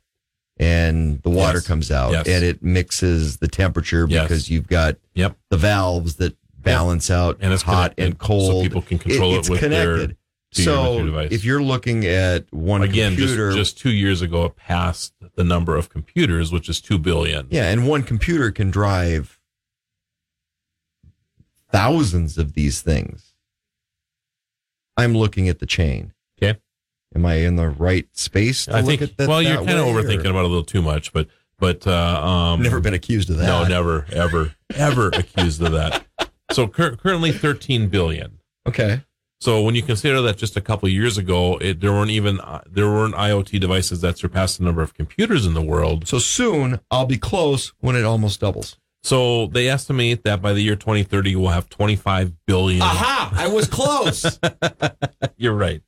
and 0.61 1.21
the 1.23 1.29
water 1.29 1.57
Yes. 1.57 1.67
comes 1.67 1.91
out 1.91 2.11
Yes. 2.11 2.27
and 2.27 2.45
it 2.45 2.61
mixes 2.63 3.37
the 3.37 3.47
temperature 3.47 4.05
Yes. 4.07 4.23
because 4.23 4.49
you've 4.49 4.67
got 4.67 4.97
Yep. 5.15 5.35
the 5.49 5.57
valves 5.57 6.15
that 6.15 6.37
balance 6.57 7.09
out 7.09 7.37
And 7.41 7.51
it's 7.51 7.63
hot 7.63 7.95
connected, 7.95 8.05
and 8.05 8.17
cold, 8.19 8.51
so 8.51 8.61
people 8.61 8.81
can 8.83 8.99
control 8.99 9.33
it 9.33 9.39
it's 9.39 9.49
with 9.49 9.59
connected. 9.59 10.09
with 10.09 10.17
so 10.53 10.99
your 10.99 11.21
if 11.23 11.43
you're 11.43 11.63
looking 11.63 12.05
at 12.05 12.45
one 12.53 12.83
Again, 12.83 13.13
computer, 13.15 13.47
just, 13.53 13.75
just 13.75 13.77
two 13.79 13.89
years 13.91 14.21
ago, 14.21 14.45
it 14.45 14.55
passed 14.55 15.13
the 15.35 15.43
number 15.43 15.75
of 15.75 15.89
computers, 15.89 16.51
which 16.51 16.69
is 16.69 16.79
two 16.79 16.99
billion. 16.99 17.47
Yeah, 17.49 17.69
and 17.71 17.87
one 17.87 18.03
computer 18.03 18.51
can 18.51 18.69
drive 18.69 19.39
thousands 21.71 22.37
of 22.37 22.53
these 22.53 22.81
things. 22.81 23.33
I'm 24.97 25.15
looking 25.15 25.49
at 25.49 25.59
the 25.59 25.65
chain. 25.65 26.13
Okay. 26.41 26.59
Am 27.15 27.25
I 27.25 27.35
in 27.35 27.55
the 27.57 27.69
right 27.69 28.07
space 28.13 28.65
to 28.65 28.73
I 28.75 28.81
look 28.81 28.99
think. 28.99 29.01
at 29.01 29.17
that? 29.17 29.27
well, 29.27 29.41
you're 29.41 29.57
kind 29.57 29.71
of 29.71 29.85
way, 29.85 29.91
or- 29.91 30.01
overthinking 30.03 30.29
about 30.29 30.39
it 30.39 30.45
a 30.45 30.47
little 30.47 30.63
too 30.63 30.81
much, 30.81 31.11
but 31.13 31.27
but 31.59 31.85
uh, 31.85 31.91
um, 32.25 32.61
Never 32.63 32.79
been 32.79 32.93
accused 32.93 33.29
of 33.29 33.37
that. 33.37 33.45
No, 33.47 33.67
never, 33.67 34.05
ever, 34.11 34.55
ever 34.73 35.07
accused 35.13 35.61
of 35.61 35.73
that. 35.73 36.05
So 36.51 36.67
cur- 36.67 36.95
currently, 36.95 37.31
thirteen 37.31 37.87
billion. 37.89 38.39
Okay. 38.67 39.03
So 39.39 39.61
when 39.63 39.73
you 39.73 39.81
consider 39.81 40.21
that 40.21 40.37
just 40.37 40.55
a 40.55 40.61
couple 40.61 40.85
of 40.87 40.93
years 40.93 41.17
ago, 41.17 41.57
it, 41.57 41.79
there 41.81 41.91
weren't 41.91 42.11
even 42.11 42.39
uh, 42.39 42.61
there 42.69 42.87
weren't 42.87 43.15
IoT 43.15 43.59
devices 43.59 44.01
that 44.01 44.17
surpassed 44.17 44.59
the 44.59 44.63
number 44.63 44.81
of 44.83 44.93
computers 44.93 45.45
in 45.47 45.53
the 45.55 45.61
world. 45.63 46.07
So 46.07 46.19
soon 46.19 46.79
I'll 46.91 47.07
be 47.07 47.17
close 47.17 47.73
when 47.79 47.95
it 47.95 48.05
almost 48.05 48.39
doubles. 48.39 48.77
So 49.03 49.47
they 49.47 49.67
estimate 49.67 50.23
that 50.25 50.43
by 50.43 50.53
the 50.53 50.61
year 50.61 50.75
2030, 50.75 51.35
we'll 51.35 51.49
have 51.49 51.69
25 51.69 52.33
billion. 52.45 52.83
Aha! 52.83 53.31
I 53.35 53.47
was 53.47 53.67
close. 53.67 54.39
You're 55.37 55.55
right. 55.55 55.81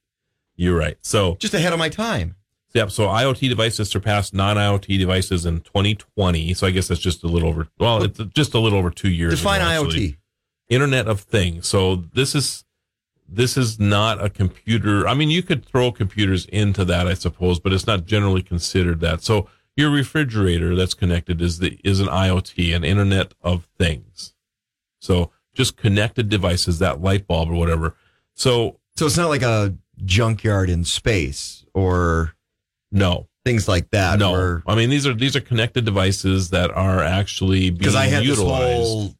You're 0.55 0.77
right. 0.77 0.97
So 1.01 1.35
Just 1.35 1.53
ahead 1.53 1.73
of 1.73 1.79
my 1.79 1.89
time. 1.89 2.35
Yep. 2.73 2.91
So 2.91 3.07
IoT 3.07 3.49
devices 3.49 3.89
surpassed 3.89 4.33
non-IoT 4.33 4.97
devices 4.97 5.45
in 5.45 5.61
2020. 5.61 6.53
So 6.53 6.65
I 6.65 6.71
guess 6.71 6.87
that's 6.87 6.99
just 6.99 7.23
a 7.23 7.27
little 7.27 7.49
over. 7.49 7.67
Well, 7.79 8.03
it's 8.03 8.19
just 8.33 8.53
a 8.53 8.59
little 8.59 8.79
over 8.79 8.89
two 8.89 9.09
years. 9.09 9.35
Define 9.35 9.61
ago, 9.61 9.87
IoT. 9.89 10.17
Internet 10.69 11.07
of 11.07 11.21
Things. 11.21 11.67
So 11.67 11.95
this 11.95 12.33
is 12.33 12.65
this 13.29 13.57
is 13.57 13.79
not 13.79 14.23
a 14.23 14.29
computer. 14.29 15.07
I 15.07 15.13
mean, 15.13 15.29
you 15.29 15.43
could 15.43 15.65
throw 15.65 15.91
computers 15.91 16.45
into 16.45 16.83
that, 16.85 17.07
I 17.07 17.13
suppose, 17.13 17.59
but 17.59 17.73
it's 17.73 17.87
not 17.87 18.05
generally 18.05 18.41
considered 18.41 18.99
that. 19.01 19.21
So 19.21 19.47
your 19.75 19.89
refrigerator 19.89 20.75
that's 20.75 20.93
connected 20.93 21.41
is 21.41 21.59
the 21.59 21.79
is 21.83 21.99
an 21.99 22.07
IoT, 22.07 22.75
an 22.75 22.83
Internet 22.83 23.33
of 23.41 23.65
Things. 23.77 24.33
So 24.99 25.31
just 25.53 25.77
connected 25.77 26.29
devices, 26.29 26.79
that 26.79 27.01
light 27.01 27.27
bulb 27.27 27.49
or 27.49 27.55
whatever. 27.55 27.95
So 28.33 28.79
So 28.95 29.05
it's 29.05 29.17
not 29.17 29.29
like 29.29 29.43
a 29.43 29.75
junkyard 30.05 30.69
in 30.69 30.83
space 30.83 31.65
or 31.73 32.33
no 32.91 33.27
things 33.45 33.67
like 33.67 33.89
that. 33.91 34.19
No, 34.19 34.31
where- 34.31 34.63
I 34.67 34.75
mean 34.75 34.89
these 34.89 35.05
are 35.05 35.13
these 35.13 35.35
are 35.35 35.41
connected 35.41 35.83
devices 35.85 36.49
that 36.51 36.71
are 36.71 37.01
actually 37.01 37.69
being 37.71 37.77
because 37.77 37.95
I 37.95 38.05
had 38.05 38.23
utilized. 38.23 38.79
this 38.81 38.87
whole 38.87 39.15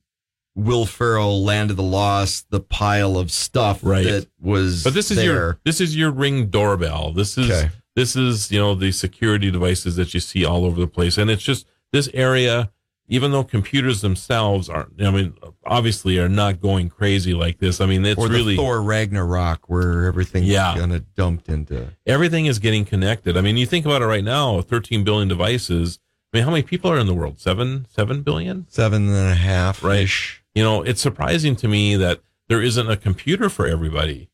Will 0.56 0.86
Ferrell, 0.86 1.44
Land 1.44 1.72
of 1.72 1.78
the 1.78 1.84
Lost, 1.84 2.46
the 2.52 2.60
pile 2.60 3.18
of 3.18 3.32
stuff 3.32 3.80
Right. 3.82 4.06
that 4.06 4.28
was 4.40 4.84
But 4.84 4.94
this 4.94 5.10
is 5.12 5.18
there. 5.18 5.26
your 5.26 5.60
this 5.66 5.82
is 5.82 5.96
your 5.96 6.12
ring 6.12 6.48
doorbell. 6.48 7.12
This 7.12 7.38
is 7.38 7.50
Okay. 7.50 7.70
this 7.96 8.16
is 8.16 8.52
you 8.52 8.60
know 8.60 8.76
the 8.76 8.92
security 8.92 9.50
devices 9.52 9.96
that 9.96 10.14
you 10.14 10.20
see 10.20 10.46
all 10.46 10.64
over 10.66 10.80
the 10.80 10.88
place, 10.88 11.18
and 11.18 11.30
it's 11.32 11.44
just 11.44 11.66
this 11.92 12.08
area. 12.14 12.72
Even 13.14 13.32
though 13.32 13.44
computers 13.44 14.02
themselves 14.02 14.70
aren't, 14.70 15.00
I 15.02 15.12
mean, 15.12 15.36
obviously 15.66 16.18
are 16.18 16.28
not 16.28 16.60
going 16.60 16.90
crazy 16.90 17.34
like 17.36 17.60
this. 17.60 17.80
I 17.80 17.86
mean, 17.86 18.04
it's 18.06 18.20
or 18.20 18.28
the 18.28 18.34
really 18.34 18.56
Thor 18.56 18.82
Ragnarok, 18.82 19.70
where 19.70 20.06
everything's 20.06 20.48
Yeah. 20.48 20.76
kind 20.76 20.92
of 20.94 21.14
dumped 21.14 21.48
into. 21.48 21.90
everything 22.08 22.48
is 22.48 22.58
getting 22.58 22.86
connected. 22.86 23.38
I 23.38 23.42
mean, 23.42 23.56
you 23.56 23.66
think 23.68 23.86
about 23.86 24.02
it 24.02 24.06
right 24.08 24.24
now, 24.24 24.62
13 24.62 25.04
billion 25.04 25.28
devices. 25.28 26.00
I 26.34 26.38
mean, 26.38 26.44
how 26.46 26.50
many 26.50 26.64
people 26.64 26.90
are 26.90 26.98
in 26.98 27.06
the 27.06 27.14
world? 27.14 27.40
Seven, 27.40 27.86
seven 27.90 28.24
billion? 28.24 28.66
Seven 28.70 29.08
and 29.10 29.30
a 29.32 29.36
half. 29.36 29.84
Right. 29.84 30.10
You 30.56 30.64
know, 30.64 30.82
it's 30.82 31.00
surprising 31.02 31.56
to 31.58 31.68
me 31.68 31.96
that 31.96 32.22
there 32.48 32.62
isn't 32.64 32.90
a 32.90 32.98
computer 32.98 33.48
for 33.50 33.68
everybody. 33.68 34.30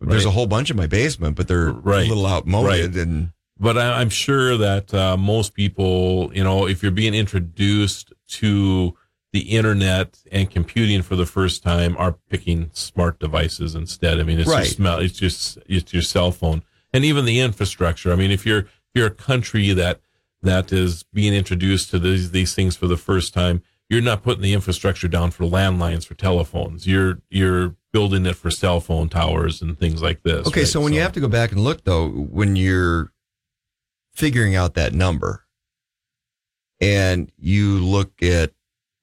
There's 0.00 0.24
a 0.24 0.32
whole 0.32 0.48
bunch 0.48 0.68
in 0.70 0.76
my 0.76 0.88
basement, 0.88 1.36
but 1.36 1.46
they're 1.46 1.70
Right. 1.70 2.06
a 2.06 2.08
little 2.08 2.26
outmoded 2.26 2.96
Right. 2.96 3.06
and 3.06 3.30
But 3.62 3.78
I, 3.78 4.00
I'm 4.00 4.10
sure 4.10 4.56
that 4.56 4.92
uh, 4.92 5.16
most 5.16 5.54
people, 5.54 6.32
you 6.34 6.42
know, 6.42 6.66
if 6.66 6.82
you're 6.82 6.90
being 6.90 7.14
introduced 7.14 8.12
to 8.40 8.96
the 9.32 9.42
internet 9.42 10.18
and 10.32 10.50
computing 10.50 11.00
for 11.00 11.14
the 11.14 11.26
first 11.26 11.62
time, 11.62 11.96
are 11.96 12.16
picking 12.28 12.70
smart 12.72 13.20
devices 13.20 13.76
instead. 13.76 14.18
I 14.18 14.24
mean, 14.24 14.40
it's 14.40 14.48
Right. 14.48 14.64
just 14.64 14.80
it's 14.80 15.16
just 15.18 15.58
it's 15.68 15.92
your 15.92 16.02
cell 16.02 16.32
phone, 16.32 16.64
and 16.92 17.04
even 17.04 17.24
the 17.24 17.38
infrastructure. 17.38 18.12
I 18.12 18.16
mean, 18.16 18.32
if 18.32 18.44
you're 18.44 18.58
if 18.62 18.90
you're 18.96 19.06
a 19.06 19.10
country 19.10 19.72
that 19.72 20.00
that 20.42 20.72
is 20.72 21.04
being 21.04 21.32
introduced 21.32 21.90
to 21.90 22.00
these 22.00 22.32
these 22.32 22.56
things 22.56 22.74
for 22.74 22.88
the 22.88 22.96
first 22.96 23.32
time, 23.32 23.62
you're 23.88 24.02
not 24.02 24.24
putting 24.24 24.42
the 24.42 24.54
infrastructure 24.54 25.06
down 25.06 25.30
for 25.30 25.44
landlines 25.44 26.04
for 26.04 26.14
telephones. 26.14 26.88
You're 26.88 27.20
you're 27.30 27.76
building 27.92 28.26
it 28.26 28.34
for 28.34 28.50
cell 28.50 28.80
phone 28.80 29.08
towers 29.08 29.62
and 29.62 29.78
things 29.78 30.02
like 30.02 30.24
this. 30.24 30.48
Okay, 30.48 30.62
right? 30.62 30.68
so 30.68 30.80
when 30.80 30.92
you 30.92 31.00
have 31.00 31.12
to 31.12 31.20
go 31.20 31.28
back 31.28 31.52
and 31.52 31.60
look 31.60 31.84
though, 31.84 32.08
when 32.08 32.56
you're 32.56 33.11
figuring 34.14 34.54
out 34.54 34.74
that 34.74 34.92
number 34.92 35.44
and 36.80 37.30
you 37.38 37.78
look 37.78 38.22
at 38.22 38.52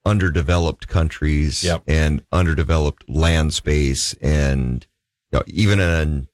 underdeveloped 0.06 0.88
countries 0.88 1.64
Yep. 1.64 1.84
and 1.88 2.23
underdeveloped 2.31 3.10
land 3.10 3.53
space 3.53 4.14
and 4.22 4.86
you 5.31 5.40
know, 5.40 5.44
even 5.48 5.80
in 5.80 6.27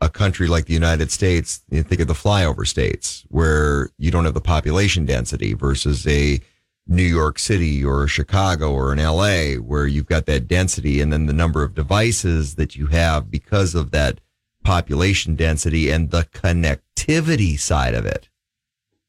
a 0.00 0.08
country 0.08 0.48
like 0.48 0.66
the 0.66 0.72
United 0.74 1.12
States, 1.12 1.62
you 1.70 1.82
think 1.84 2.00
of 2.00 2.08
the 2.08 2.14
flyover 2.14 2.66
states 2.66 3.24
where 3.28 3.90
you 3.98 4.10
don't 4.10 4.24
have 4.24 4.34
the 4.34 4.40
population 4.40 5.04
density 5.06 5.54
versus 5.54 6.04
a 6.08 6.40
New 6.88 7.04
York 7.04 7.38
City 7.38 7.84
or 7.84 8.08
Chicago 8.08 8.72
or 8.72 8.92
an 8.92 8.98
LA 8.98 9.54
where 9.62 9.86
you've 9.86 10.06
got 10.06 10.26
that 10.26 10.48
density 10.48 11.00
and 11.00 11.12
then 11.12 11.26
the 11.26 11.32
number 11.32 11.62
of 11.62 11.74
devices 11.76 12.56
that 12.56 12.74
you 12.74 12.86
have 12.88 13.30
because 13.30 13.76
of 13.76 13.92
that 13.92 14.20
population 14.62 15.34
density 15.36 15.90
and 15.90 16.10
the 16.10 16.24
connectivity 16.32 17.58
side 17.58 17.94
of 17.94 18.06
it. 18.06 18.28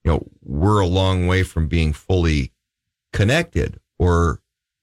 You 0.03 0.11
know, 0.11 0.27
we're 0.41 0.80
a 0.80 0.88
long 0.88 1.27
way 1.27 1.43
from 1.43 1.67
being 1.67 1.93
fully 1.93 2.51
connected 3.11 3.80
or 3.99 4.41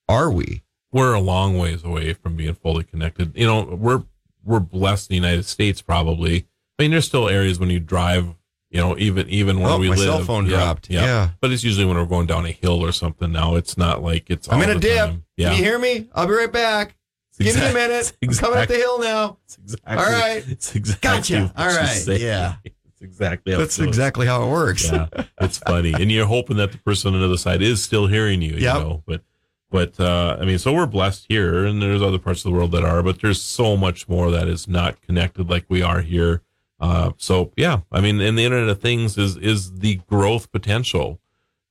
are 0.08 0.30
we? 0.30 0.62
we're 0.92 1.14
a 1.14 1.20
long 1.20 1.56
ways 1.56 1.84
away 1.84 2.12
from 2.12 2.34
being 2.34 2.52
fully 2.54 2.82
connected. 2.82 3.30
You 3.36 3.46
know, 3.46 3.62
we're 3.62 4.02
we're 4.42 4.58
blessed 4.58 5.08
in 5.10 5.12
the 5.22 5.28
United 5.28 5.44
States 5.44 5.80
probably. 5.80 6.46
I 6.78 6.82
mean, 6.82 6.90
there's 6.90 7.04
still 7.06 7.28
areas 7.28 7.60
when 7.60 7.70
you 7.70 7.78
drive, 7.78 8.34
you 8.70 8.80
know, 8.80 8.98
even 8.98 9.28
even 9.28 9.60
where 9.60 9.70
Oh, 9.70 9.78
we 9.78 9.88
my 9.88 9.94
live. 9.94 10.04
cell 10.04 10.24
phone 10.24 10.46
dropped. 10.46 10.90
Yeah. 10.90 11.30
But 11.40 11.52
it's 11.52 11.62
usually 11.62 11.84
when 11.86 11.96
we're 11.96 12.06
going 12.06 12.26
down 12.26 12.44
a 12.44 12.50
hill 12.50 12.84
or 12.84 12.90
something 12.90 13.30
now. 13.30 13.54
It's 13.54 13.78
not 13.78 14.02
like 14.02 14.30
it's 14.30 14.50
I'm 14.50 14.60
in 14.62 14.70
a 14.70 14.80
dip. 14.80 14.96
time. 14.98 15.24
Yeah. 15.36 15.50
Can 15.50 15.58
you 15.58 15.64
hear 15.64 15.78
me? 15.78 16.08
I'll 16.12 16.26
be 16.26 16.32
right 16.32 16.50
back. 16.52 16.96
Give 17.44 17.56
me 17.56 17.66
a 17.70 17.74
minute. 17.74 18.12
it's 18.20 18.38
I'm 18.38 18.44
coming 18.44 18.62
up 18.62 18.68
the 18.68 18.74
hill 18.74 19.00
now. 19.00 19.38
exactly, 19.62 19.96
All 19.96 20.12
right. 20.12 20.44
It's 20.48 20.74
exactly 20.74 21.08
Gotcha. 21.10 21.52
All 21.56 21.66
right. 21.66 22.20
Yeah. 22.20 22.56
It's 23.00 23.02
exactly 23.02 23.52
how 23.52 23.58
That's 23.60 23.78
it 23.78 23.88
exactly 23.88 24.26
how 24.26 24.42
it 24.42 24.50
works. 24.50 24.90
Yeah, 24.90 25.06
it's 25.40 25.56
funny, 25.56 25.94
and 25.94 26.12
you're 26.12 26.26
hoping 26.26 26.58
that 26.58 26.70
the 26.72 26.78
person 26.78 27.14
on 27.14 27.20
the 27.20 27.26
other 27.26 27.38
side 27.38 27.62
is 27.62 27.82
still 27.82 28.06
hearing 28.06 28.42
you. 28.42 28.56
You 28.56 28.66
know, 28.66 29.02
but 29.06 29.22
but 29.70 29.98
uh, 29.98 30.36
I 30.38 30.44
mean, 30.44 30.58
so 30.58 30.74
we're 30.74 30.86
blessed 30.86 31.24
here, 31.28 31.64
and 31.64 31.80
there's 31.80 32.02
other 32.02 32.18
parts 32.18 32.44
of 32.44 32.50
the 32.50 32.56
world 32.56 32.72
that 32.72 32.84
are, 32.84 33.02
but 33.02 33.22
there's 33.22 33.40
so 33.40 33.74
much 33.76 34.06
more 34.06 34.30
that 34.30 34.48
is 34.48 34.68
not 34.68 35.00
connected 35.00 35.48
like 35.48 35.64
we 35.68 35.80
are 35.80 36.02
here. 36.02 36.42
Uh, 36.78 37.12
so 37.16 37.52
yeah, 37.56 37.80
I 37.90 38.02
mean, 38.02 38.20
and 38.20 38.36
the 38.36 38.44
Internet 38.44 38.68
of 38.68 38.80
Things 38.82 39.16
is 39.16 39.36
is 39.38 39.78
the 39.78 39.96
growth 40.06 40.52
potential. 40.52 41.20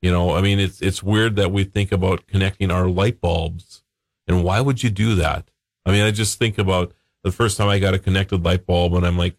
You 0.01 0.11
know, 0.11 0.35
I 0.35 0.41
mean, 0.41 0.59
it's 0.59 0.81
it's 0.81 1.03
weird 1.03 1.35
that 1.35 1.51
we 1.51 1.63
think 1.63 1.91
about 1.91 2.25
connecting 2.25 2.71
our 2.71 2.87
light 2.87 3.21
bulbs, 3.21 3.83
and 4.27 4.43
why 4.43 4.61
would 4.61 4.81
you 4.81 4.89
do 4.89 5.13
that? 5.15 5.51
I 5.89 5.91
mean, 5.91 6.03
I 6.03 6.11
just 6.11 6.37
think 6.37 6.59
about 6.59 6.93
the 7.23 7.31
first 7.31 7.57
time 7.57 7.67
I 7.67 7.79
got 7.79 7.95
a 7.95 7.99
connected 7.99 8.43
light 8.43 8.67
bulb, 8.67 8.93
and 8.93 9.05
I'm 9.07 9.17
like, 9.17 9.35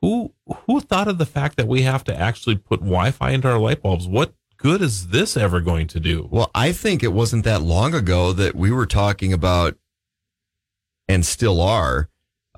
who 0.00 0.32
who 0.66 0.80
thought 0.80 1.08
of 1.08 1.18
the 1.18 1.26
fact 1.26 1.58
that 1.58 1.68
we 1.68 1.82
have 1.82 2.04
to 2.04 2.16
actually 2.16 2.56
put 2.56 2.80
Wi-Fi 2.80 3.30
into 3.32 3.48
our 3.48 3.58
light 3.58 3.82
bulbs? 3.82 4.08
What 4.08 4.32
good 4.56 4.80
is 4.80 5.08
this 5.08 5.36
ever 5.36 5.60
going 5.60 5.86
to 5.88 6.00
do? 6.00 6.26
Well, 6.30 6.50
I 6.54 6.72
think 6.72 7.02
it 7.02 7.12
wasn't 7.12 7.44
that 7.44 7.60
long 7.60 7.94
ago 7.94 8.32
that 8.32 8.54
we 8.54 8.70
were 8.70 8.86
talking 8.86 9.34
about, 9.34 9.76
and 11.06 11.26
still 11.26 11.60
are, 11.60 12.08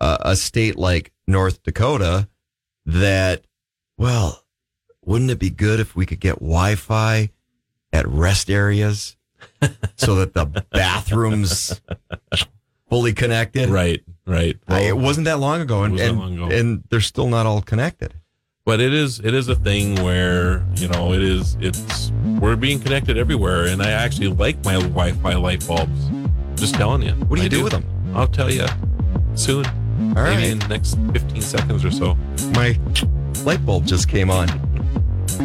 uh, 0.00 0.18
a 0.20 0.36
state 0.36 0.76
like 0.76 1.12
North 1.26 1.64
Dakota 1.64 2.28
that, 2.86 3.44
well, 3.98 4.44
wouldn't 5.04 5.32
it 5.32 5.40
be 5.40 5.50
good 5.50 5.80
if 5.80 5.96
we 5.96 6.06
could 6.06 6.20
get 6.20 6.36
Wi 6.36 6.76
Fi 6.76 7.30
at 7.92 8.06
rest 8.06 8.48
areas 8.48 9.16
so 9.96 10.14
that 10.14 10.32
the 10.32 10.46
bathrooms 10.70 11.80
fully 12.92 13.14
connected? 13.14 13.70
Right, 13.70 14.02
right. 14.26 14.56
I- 14.68 14.80
it 14.80 14.96
wasn't 14.96 15.24
that 15.24 15.38
long 15.40 15.62
ago, 15.62 15.82
and, 15.84 15.98
and, 15.98 16.18
long 16.18 16.34
ago. 16.34 16.48
and 16.54 16.84
they're 16.90 17.00
still 17.00 17.28
not 17.28 17.46
all 17.46 17.62
connected. 17.62 18.14
But 18.64 18.80
it 18.80 18.92
is 18.94 19.18
it 19.18 19.34
is 19.34 19.48
a 19.48 19.56
thing 19.56 19.96
where 20.04 20.64
you 20.76 20.86
know 20.86 21.12
it 21.12 21.22
is 21.22 21.56
it's 21.60 22.12
we're 22.38 22.54
being 22.54 22.78
connected 22.78 23.18
everywhere, 23.18 23.66
and 23.66 23.82
I 23.82 23.90
actually 23.90 24.28
like 24.28 24.64
my 24.64 24.74
Wi-Fi 24.74 25.34
light 25.34 25.66
bulbs. 25.66 26.10
Just 26.54 26.74
telling 26.76 27.02
you. 27.02 27.12
What 27.26 27.36
do 27.36 27.42
you 27.42 27.46
I 27.46 27.48
do 27.48 27.64
with 27.64 27.72
them? 27.72 27.84
I'll 28.14 28.28
tell 28.28 28.52
you 28.52 28.66
soon. 29.34 29.66
All 29.66 29.72
Maybe 30.14 30.18
right. 30.18 30.44
in 30.44 30.58
the 30.60 30.68
next 30.68 30.96
15 31.12 31.42
seconds 31.42 31.84
or 31.84 31.90
so. 31.90 32.14
My 32.54 32.78
light 33.42 33.64
bulb 33.66 33.84
just 33.84 34.08
came 34.08 34.30
on. 34.30 34.46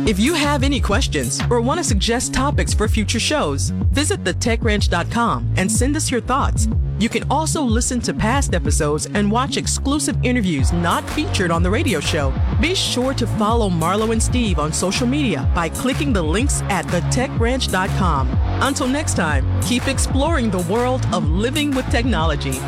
If 0.05 0.19
you 0.19 0.33
have 0.33 0.63
any 0.63 0.79
questions 0.79 1.41
or 1.49 1.61
want 1.61 1.79
to 1.79 1.83
suggest 1.83 2.33
topics 2.33 2.73
for 2.73 2.87
future 2.87 3.19
shows, 3.19 3.69
visit 3.91 4.23
thetechranch.com 4.23 5.53
and 5.57 5.71
send 5.71 5.95
us 5.95 6.11
your 6.11 6.21
thoughts. 6.21 6.67
You 6.99 7.09
can 7.09 7.23
also 7.29 7.61
listen 7.61 7.99
to 8.01 8.13
past 8.13 8.53
episodes 8.53 9.05
and 9.05 9.31
watch 9.31 9.57
exclusive 9.57 10.17
interviews 10.23 10.73
not 10.73 11.07
featured 11.11 11.51
on 11.51 11.61
the 11.61 11.69
radio 11.69 11.99
show. 11.99 12.33
Be 12.59 12.73
sure 12.73 13.13
to 13.13 13.27
follow 13.27 13.69
Marlo 13.69 14.11
and 14.11 14.21
Steve 14.21 14.59
on 14.59 14.73
social 14.73 15.07
media 15.07 15.49
by 15.53 15.69
clicking 15.69 16.11
the 16.13 16.23
links 16.23 16.61
at 16.63 16.85
thetechranch.com. 16.85 18.29
Until 18.61 18.87
next 18.87 19.15
time, 19.15 19.45
keep 19.61 19.87
exploring 19.87 20.49
the 20.49 20.65
world 20.71 21.05
of 21.13 21.29
living 21.29 21.71
with 21.71 21.87
technology. 21.89 22.59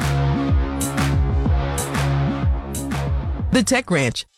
The 3.51 3.63
Tech 3.65 3.89
Ranch. 3.89 4.28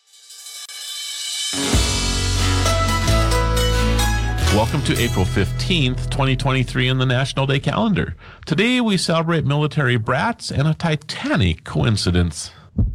Welcome 4.56 4.84
to 4.84 4.98
April 4.99 5.23
15th, 5.23 6.10
2023 6.10 6.90
in 6.90 6.98
the 6.98 7.06
National 7.06 7.48
Day 7.48 7.57
calendar. 7.57 8.18
Today 8.45 8.82
we 8.82 8.98
celebrate 8.98 9.45
military 9.45 9.95
brats 9.95 10.52
and 10.52 10.68
a 10.68 10.73
Titanic 10.73 11.64
coincidence. 11.64 12.52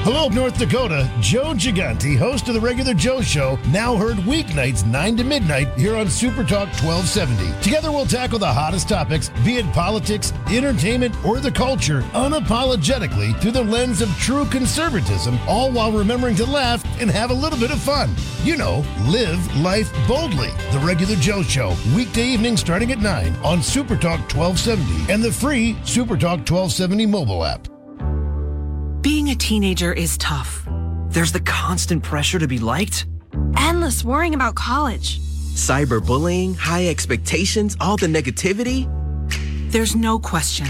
Hello, 0.03 0.29
North 0.29 0.59
Dakota. 0.59 1.11
Joe 1.21 1.53
Gigante, 1.53 2.17
host 2.17 2.49
of 2.49 2.55
the 2.55 2.61
Regular 2.61 2.95
Joe 2.95 3.21
Show, 3.21 3.59
now 3.69 3.97
heard 3.97 4.17
weeknights 4.17 4.87
9 4.87 5.17
to 5.19 5.25
midnight 5.25 5.69
here 5.79 5.95
on 5.95 6.09
Super 6.09 6.43
Talk 6.43 6.69
1270. 6.83 7.61
Together, 7.63 7.93
we'll 7.93 8.07
tackle 8.07 8.39
the 8.39 8.47
hottest 8.47 8.89
topics, 8.89 9.29
be 9.45 9.57
it 9.57 9.73
politics, 9.73 10.33
entertainment, 10.51 11.15
or 11.25 11.39
the 11.39 11.53
culture, 11.53 12.01
unapologetically 12.13 13.39
through 13.41 13.51
the 13.51 13.63
lens 13.63 14.01
of 14.01 14.09
true 14.17 14.47
conservatism, 14.47 15.39
all 15.47 15.71
while 15.71 15.93
remembering 15.93 16.35
to 16.37 16.47
laugh 16.47 16.83
and 16.99 17.11
have 17.11 17.31
a 17.31 17.35
little 17.35 17.59
bit 17.59 17.71
of 17.71 17.79
fun. 17.79 18.11
You 18.43 18.57
know, 18.57 18.85
live 19.05 19.57
life 19.59 19.93
boldly. 20.09 20.51
The 20.73 20.81
Regular 20.83 21.17
Joe 21.17 21.43
Show, 21.43 21.77
weekday 21.95 22.25
evening 22.25 22.57
starting 22.57 22.91
at 22.91 23.01
9 23.01 23.37
on 23.45 23.63
Super 23.63 23.97
Talk 23.97 24.21
1270 24.35 25.13
and 25.13 25.23
the 25.23 25.31
free 25.31 25.77
Super 25.85 26.17
Talk 26.17 26.39
1270 26.39 27.07
mobile 27.07 27.45
app. 27.45 27.69
Being 29.01 29.31
a 29.31 29.35
teenager 29.35 29.93
is 29.93 30.19
tough. 30.19 30.67
There's 31.09 31.33
the 31.33 31.41
constant 31.41 32.03
pressure 32.03 32.39
to 32.39 32.47
be 32.47 32.59
liked, 32.59 33.07
Endless 33.57 34.05
worrying 34.05 34.35
about 34.35 34.55
college. 34.55 35.19
cyberbullying, 35.21 36.57
high 36.57 36.89
expectations, 36.89 37.77
all 37.81 37.97
the 37.97 38.07
negativity. 38.07 38.87
There's 39.71 39.95
no 39.97 40.19
question. 40.19 40.67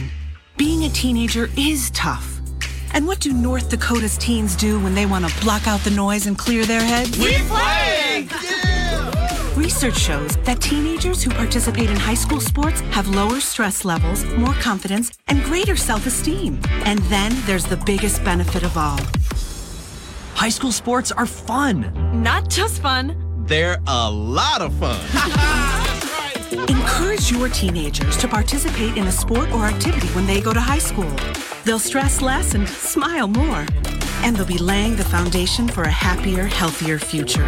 Being 0.56 0.84
a 0.84 0.88
teenager 0.90 1.48
is 1.56 1.90
tough. 1.90 2.38
And 2.92 3.06
what 3.06 3.20
do 3.20 3.32
North 3.32 3.70
Dakota's 3.70 4.16
teens 4.18 4.56
do 4.56 4.78
when 4.80 4.94
they 4.94 5.06
want 5.06 5.28
to 5.28 5.40
block 5.40 5.66
out 5.66 5.80
the 5.80 5.90
noise 5.90 6.26
and 6.26 6.36
clear 6.36 6.64
their 6.66 6.82
heads? 6.82 7.18
We 7.18 7.34
play! 7.48 8.28
Research 9.60 9.98
shows 9.98 10.38
that 10.38 10.58
teenagers 10.62 11.22
who 11.22 11.30
participate 11.30 11.90
in 11.90 11.96
high 11.96 12.14
school 12.14 12.40
sports 12.40 12.80
have 12.92 13.06
lower 13.08 13.40
stress 13.40 13.84
levels, 13.84 14.24
more 14.36 14.54
confidence, 14.54 15.12
and 15.28 15.44
greater 15.44 15.76
self 15.76 16.06
esteem. 16.06 16.58
And 16.86 16.98
then 17.10 17.30
there's 17.44 17.66
the 17.66 17.76
biggest 17.76 18.24
benefit 18.24 18.62
of 18.62 18.78
all 18.78 18.98
high 20.32 20.48
school 20.48 20.72
sports 20.72 21.12
are 21.12 21.26
fun. 21.26 21.92
Not 22.22 22.48
just 22.48 22.80
fun. 22.80 23.14
They're 23.46 23.76
a 23.86 24.10
lot 24.10 24.62
of 24.62 24.72
fun. 24.76 24.98
Encourage 26.70 27.30
your 27.30 27.50
teenagers 27.50 28.16
to 28.16 28.26
participate 28.28 28.96
in 28.96 29.08
a 29.08 29.12
sport 29.12 29.52
or 29.52 29.66
activity 29.66 30.08
when 30.08 30.26
they 30.26 30.40
go 30.40 30.54
to 30.54 30.60
high 30.60 30.78
school. 30.78 31.14
They'll 31.66 31.78
stress 31.78 32.22
less 32.22 32.54
and 32.54 32.66
smile 32.66 33.28
more. 33.28 33.66
And 34.24 34.34
they'll 34.34 34.46
be 34.46 34.56
laying 34.56 34.96
the 34.96 35.04
foundation 35.04 35.68
for 35.68 35.82
a 35.82 35.90
happier, 35.90 36.44
healthier 36.44 36.98
future. 36.98 37.44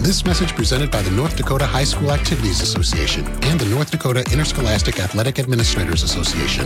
This 0.00 0.24
message 0.24 0.54
presented 0.54 0.92
by 0.92 1.02
the 1.02 1.10
North 1.10 1.36
Dakota 1.36 1.66
High 1.66 1.84
School 1.84 2.12
Activities 2.12 2.60
Association 2.60 3.26
and 3.42 3.58
the 3.58 3.66
North 3.66 3.90
Dakota 3.90 4.20
Interscholastic 4.32 5.00
Athletic 5.00 5.40
Administrators 5.40 6.04
Association. 6.04 6.64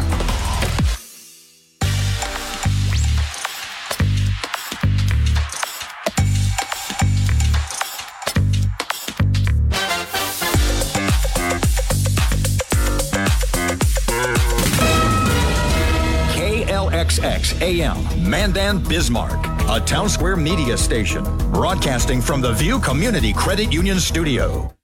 AM, 17.62 17.96
Mandan, 18.28 18.82
Bismarck, 18.88 19.46
a 19.70 19.78
Townsquare 19.78 20.36
Media 20.36 20.76
station, 20.76 21.22
broadcasting 21.52 22.20
from 22.20 22.40
the 22.40 22.52
View 22.54 22.80
Community 22.80 23.32
Credit 23.32 23.72
Union 23.72 24.00
Studio. 24.00 24.74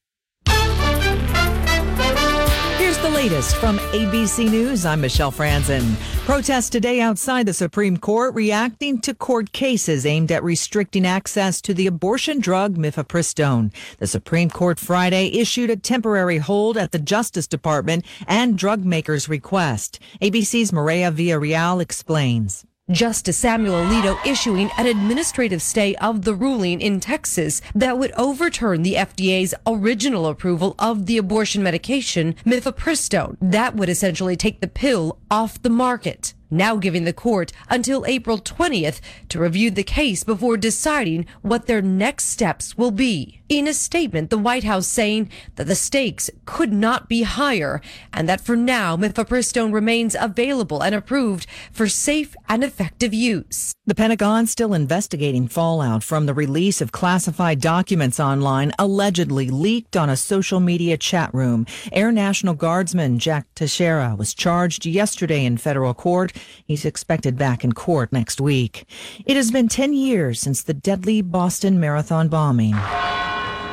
Here's 2.77 2.99
the 2.99 3.11
latest 3.13 3.57
from 3.57 3.79
ABC 3.91 4.49
News. 4.49 4.87
I'm 4.87 5.01
Michelle 5.01 5.33
Franzen. 5.33 5.97
Protests 6.25 6.71
today 6.71 7.01
outside 7.01 7.47
the 7.47 7.53
Supreme 7.53 7.97
Court 7.97 8.33
reacting 8.37 9.01
to 9.01 9.13
court 9.13 9.51
cases 9.51 10.07
aimed 10.07 10.31
at 10.31 10.45
restricting 10.45 11.05
access 11.05 11.61
to 11.63 11.75
the 11.75 11.89
abortion 11.89 12.39
drug 12.39 12.77
mifepristone. 12.77 13.75
The 13.97 14.07
Supreme 14.07 14.51
Court 14.51 14.79
Friday 14.79 15.37
issued 15.37 15.71
a 15.71 15.77
temporary 15.77 16.39
hold 16.39 16.77
at 16.79 16.93
the 16.93 17.01
Justice 17.01 17.49
Department 17.49 18.05
and 18.29 18.57
drug 18.57 18.85
makers' 18.85 19.29
request. 19.29 19.99
ABC's 20.23 20.73
Maria 20.73 21.11
Villarreal 21.11 21.83
explains. 21.83 22.68
Justice 22.91 23.37
Samuel 23.37 23.85
Alito 23.85 24.19
issuing 24.27 24.71
an 24.79 24.87
administrative 24.87 25.61
stay 25.61 25.95
of 25.97 26.23
the 26.23 26.35
ruling 26.35 26.81
in 26.81 27.01
Texas 27.01 27.61
that 27.75 27.99
would 27.99 28.13
overturn 28.13 28.83
the 28.83 28.95
FDA's 28.95 29.55
original 29.67 30.27
approval 30.27 30.75
of 30.79 31.05
the 31.05 31.19
abortion 31.19 31.63
medication 31.63 32.35
mifepristone. 32.47 33.37
That 33.43 33.77
would 33.77 33.91
essentially 33.91 34.37
take 34.37 34.61
the 34.61 34.69
pill 34.69 35.19
off 35.31 35.61
the 35.63 35.69
market. 35.71 36.33
Now 36.51 36.77
giving 36.77 37.05
the 37.05 37.13
court 37.13 37.53
until 37.69 38.07
April 38.07 38.39
20th 38.39 39.01
to 39.29 39.39
review 39.39 39.71
the 39.71 39.83
case 39.83 40.25
before 40.25 40.57
deciding 40.57 41.27
what 41.43 41.67
their 41.67 41.83
next 41.83 42.27
steps 42.27 42.77
will 42.79 42.91
be. 42.91 43.41
In 43.49 43.67
a 43.67 43.73
statement, 43.73 44.29
the 44.29 44.37
White 44.37 44.65
House 44.65 44.87
saying 44.87 45.31
that 45.57 45.67
the 45.67 45.75
stakes 45.75 46.31
could 46.45 46.71
not 46.73 47.09
be 47.09 47.23
higher 47.23 47.81
and 48.13 48.29
that 48.29 48.43
for 48.43 48.57
now 48.57 48.97
mifepristone 48.97 49.73
remains 49.73 50.15
available 50.19 50.83
and 50.83 50.95
approved 50.95 51.47
for 51.73 51.89
safe 51.89 52.37
and 52.49 52.63
effective 52.63 53.15
use. 53.15 53.73
The 53.87 53.95
Pentagon 53.95 54.47
still 54.47 54.75
investigating 54.75 55.49
fallout 55.49 56.03
from 56.03 56.27
the 56.27 56.35
release 56.35 56.83
of 56.83 56.93
classified 56.93 57.59
documents 57.59 58.21
online 58.21 58.73
allegedly 58.79 59.49
leaked 59.49 59.97
on 59.97 60.11
a 60.11 60.17
social 60.17 60.61
media 60.61 60.99
chat 60.99 61.33
room. 61.33 61.65
Air 61.91 62.13
National 62.13 62.53
Guardsman 62.53 63.19
Jack 63.19 63.47
Teixeira 63.55 64.15
was 64.15 64.35
charged 64.35 64.85
yesterday 64.85 65.47
in 65.47 65.57
federal 65.57 65.95
court. 65.95 66.35
He's 66.65 66.85
expected 66.85 67.37
back 67.37 67.65
in 67.65 67.73
court 67.73 68.13
next 68.13 68.41
week. 68.41 68.85
It 69.27 69.37
has 69.37 69.51
been 69.51 69.69
10 69.69 69.93
years 69.93 70.41
since 70.41 70.63
the 70.63 70.75
deadly 70.75 71.23
Boston 71.23 71.81
Marathon 71.81 72.29
bombing. 72.29 72.75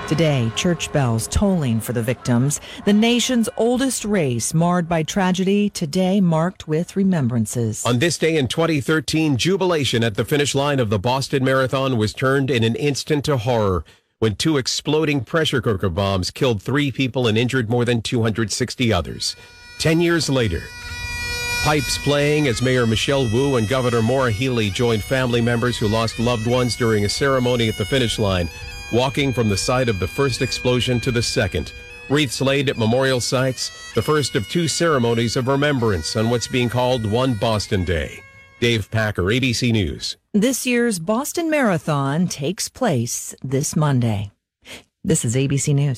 Today, 0.08 0.52
church 0.56 0.92
bells 0.92 1.26
tolling 1.26 1.80
for 1.80 1.92
the 1.92 2.04
victims. 2.04 2.62
The 2.86 2.94
nation's 2.94 3.50
oldest 3.58 4.06
race 4.06 4.54
marred 4.54 4.88
by 4.88 5.02
tragedy, 5.02 5.72
today 5.72 6.22
marked 6.22 6.68
with 6.68 6.96
remembrances. 6.96 7.84
On 7.84 7.98
this 7.98 8.20
day 8.20 8.38
in 8.38 8.48
2013, 8.48 9.36
jubilation 9.36 10.04
at 10.04 10.14
the 10.14 10.24
finish 10.24 10.54
line 10.54 10.80
of 10.80 10.92
the 10.92 11.00
Boston 11.00 11.44
Marathon 11.44 11.98
was 11.98 12.14
turned 12.14 12.52
in 12.52 12.64
an 12.64 12.76
instant 12.76 13.26
to 13.26 13.38
horror. 13.38 13.84
when 14.20 14.36
two 14.36 14.58
exploding 14.58 15.22
pressure 15.26 15.60
cooker 15.62 15.90
bombs 15.90 16.32
killed 16.32 16.62
three 16.62 16.92
people 16.92 17.28
and 17.28 17.38
injured 17.38 17.70
more 17.70 17.84
than 17.84 18.02
260 18.02 18.94
others. 18.94 19.36
Ten 19.78 20.00
years 20.00 20.30
later, 20.30 20.64
pipes 21.66 21.98
playing 21.98 22.48
as 22.48 22.62
Mayor 22.62 22.86
Michelle 22.86 23.28
Wu 23.28 23.56
and 23.56 23.68
Governor 23.68 24.04
Maura 24.04 24.32
Healey 24.32 24.70
joined 24.70 25.04
family 25.04 25.42
members 25.42 25.80
who 25.80 25.88
lost 25.88 26.20
loved 26.20 26.46
ones 26.46 26.76
during 26.76 27.06
a 27.06 27.10
ceremony 27.10 27.68
at 27.68 27.76
the 27.76 27.84
finish 27.84 28.20
line, 28.20 28.48
walking 28.94 29.34
from 29.34 29.50
the 29.50 29.58
site 29.58 29.90
of 29.90 29.98
the 29.98 30.08
first 30.08 30.44
explosion 30.44 31.00
to 31.00 31.12
the 31.12 31.24
second. 31.24 31.74
Wreaths 32.08 32.40
laid 32.40 32.70
at 32.70 32.78
memorial 32.78 33.20
sites, 33.20 33.72
the 33.96 34.02
first 34.04 34.36
of 34.36 34.48
two 34.48 34.68
ceremonies 34.68 35.36
of 35.36 35.48
remembrance 35.48 36.16
on 36.16 36.30
what's 36.30 36.48
being 36.48 36.70
called 36.70 37.04
One 37.04 37.34
Boston 37.34 37.84
Day. 37.84 38.20
Dave 38.60 38.92
Packer, 38.92 39.24
ABC 39.24 39.72
News. 39.72 40.18
This 40.34 40.68
year's 40.68 41.00
Boston 41.00 41.50
Marathon 41.50 42.28
takes 42.28 42.70
place 42.70 43.34
this 43.44 43.76
Monday. 43.76 44.30
This 45.04 45.26
is 45.26 45.36
ABC 45.36 45.74
News. 45.74 45.98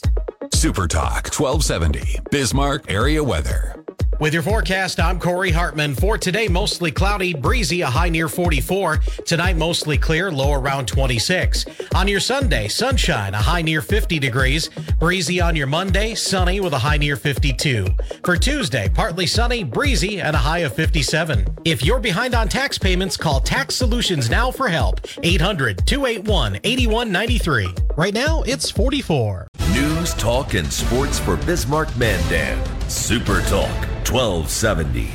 Super 0.53 0.87
Talk 0.87 1.27
1270, 1.27 2.21
Bismarck 2.31 2.89
area 2.89 3.21
weather. 3.21 3.83
With 4.19 4.33
your 4.33 4.41
forecast, 4.41 4.99
I'm 4.99 5.19
Corey 5.19 5.51
Hartman. 5.51 5.93
For 5.93 6.17
today, 6.17 6.47
mostly 6.47 6.91
cloudy, 6.91 7.35
breezy, 7.35 7.81
a 7.81 7.87
high 7.87 8.09
near 8.09 8.27
44. 8.27 8.97
Tonight, 9.25 9.57
mostly 9.57 9.95
clear, 9.95 10.31
low 10.31 10.53
around 10.53 10.87
26. 10.87 11.65
On 11.93 12.07
your 12.07 12.19
Sunday, 12.19 12.67
sunshine, 12.67 13.35
a 13.35 13.37
high 13.37 13.61
near 13.61 13.79
50 13.79 14.17
degrees. 14.17 14.71
Breezy 14.97 15.39
on 15.39 15.55
your 15.55 15.67
Monday, 15.67 16.15
sunny 16.15 16.59
with 16.59 16.73
a 16.73 16.79
high 16.79 16.97
near 16.97 17.15
52. 17.15 17.85
For 18.23 18.35
Tuesday, 18.37 18.89
partly 18.89 19.27
sunny, 19.27 19.63
breezy, 19.63 20.19
and 20.19 20.35
a 20.35 20.39
high 20.39 20.59
of 20.59 20.73
57. 20.73 21.45
If 21.63 21.85
you're 21.85 21.99
behind 21.99 22.33
on 22.33 22.47
tax 22.47 22.79
payments, 22.79 23.17
call 23.17 23.39
Tax 23.39 23.75
Solutions 23.75 24.31
now 24.31 24.49
for 24.49 24.67
help. 24.67 24.99
800 25.21 25.85
281 25.85 26.59
8193. 26.63 27.67
Right 27.95 28.15
now, 28.15 28.41
it's 28.47 28.71
44. 28.71 29.47
News, 29.73 30.15
talk, 30.15 30.55
and 30.55 30.73
sports 30.73 31.19
for 31.19 31.37
Bismarck 31.37 31.95
Mandan. 31.97 32.59
Super 32.89 33.41
Talk 33.41 33.86
1270. 34.09 35.11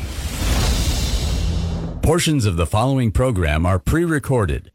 Portions 2.03 2.45
of 2.45 2.57
the 2.57 2.67
following 2.67 3.11
program 3.11 3.65
are 3.65 3.79
pre 3.79 4.05
recorded. 4.05 4.71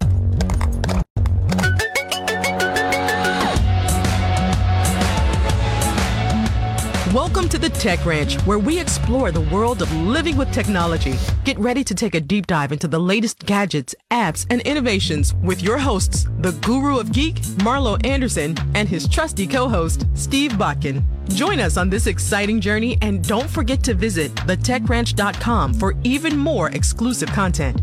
Welcome 7.14 7.37
to 7.50 7.58
the 7.58 7.70
Tech 7.70 8.06
Ranch, 8.06 8.36
where 8.42 8.60
we 8.60 8.80
explore 8.80 9.32
the 9.32 9.42
world 9.42 9.82
of 9.82 9.92
living 9.94 10.36
with 10.38 10.52
technology. 10.52 11.16
Get 11.46 11.58
ready 11.60 11.84
to 11.84 11.96
take 11.96 12.16
a 12.16 12.20
deep 12.20 12.48
dive 12.48 12.72
into 12.72 12.88
the 12.88 13.00
latest 13.00 13.46
gadgets, 13.46 13.96
apps, 14.12 14.46
and 14.50 14.62
innovations 14.62 15.34
with 15.36 15.62
your 15.62 15.78
hosts, 15.78 16.28
the 16.40 16.52
guru 16.64 17.00
of 17.00 17.12
geek, 17.12 17.36
Marlo 17.64 18.04
Anderson, 18.06 18.56
and 18.76 18.90
his 18.90 19.08
trusty 19.08 19.48
co-host, 19.48 20.06
Steve 20.14 20.54
Bakken. 20.54 21.04
Join 21.30 21.60
us 21.60 21.78
on 21.78 21.90
this 21.90 22.08
exciting 22.08 22.60
journey 22.60 22.98
and 23.02 23.26
don't 23.28 23.50
forget 23.50 23.84
to 23.84 23.94
visit 23.94 24.34
thetechranch.com 24.36 25.74
for 25.76 25.96
even 26.04 26.38
more 26.38 26.70
exclusive 26.70 27.30
content. 27.30 27.82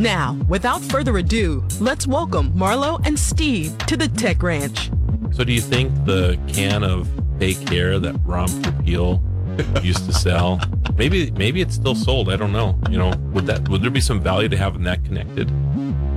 Now, 0.00 0.38
without 0.48 0.82
further 0.82 1.16
ado, 1.18 1.64
let's 1.80 2.06
welcome 2.06 2.52
Marlo 2.52 3.04
and 3.06 3.18
Steve 3.18 3.76
to 3.86 3.96
the 3.96 4.08
Tech 4.08 4.42
Ranch. 4.42 4.90
So, 5.32 5.44
do 5.44 5.52
you 5.52 5.60
think 5.60 5.92
the 6.04 6.38
can 6.48 6.82
of 6.82 7.08
fake 7.38 7.68
hair 7.68 7.98
that 7.98 8.16
Ron 8.24 8.48
Popeil 8.48 9.15
used 9.82 10.04
to 10.06 10.12
sell, 10.12 10.60
maybe 10.96 11.30
maybe 11.32 11.60
it's 11.60 11.74
still 11.74 11.94
sold? 11.94 12.30
I 12.30 12.36
don't 12.36 12.52
know. 12.52 12.78
You 12.90 12.98
know, 12.98 13.10
would 13.32 13.46
that 13.46 13.68
would 13.68 13.82
there 13.82 13.90
be 13.90 14.00
some 14.00 14.20
value 14.20 14.48
to 14.48 14.56
having 14.56 14.82
that 14.84 15.04
connected? 15.04 15.50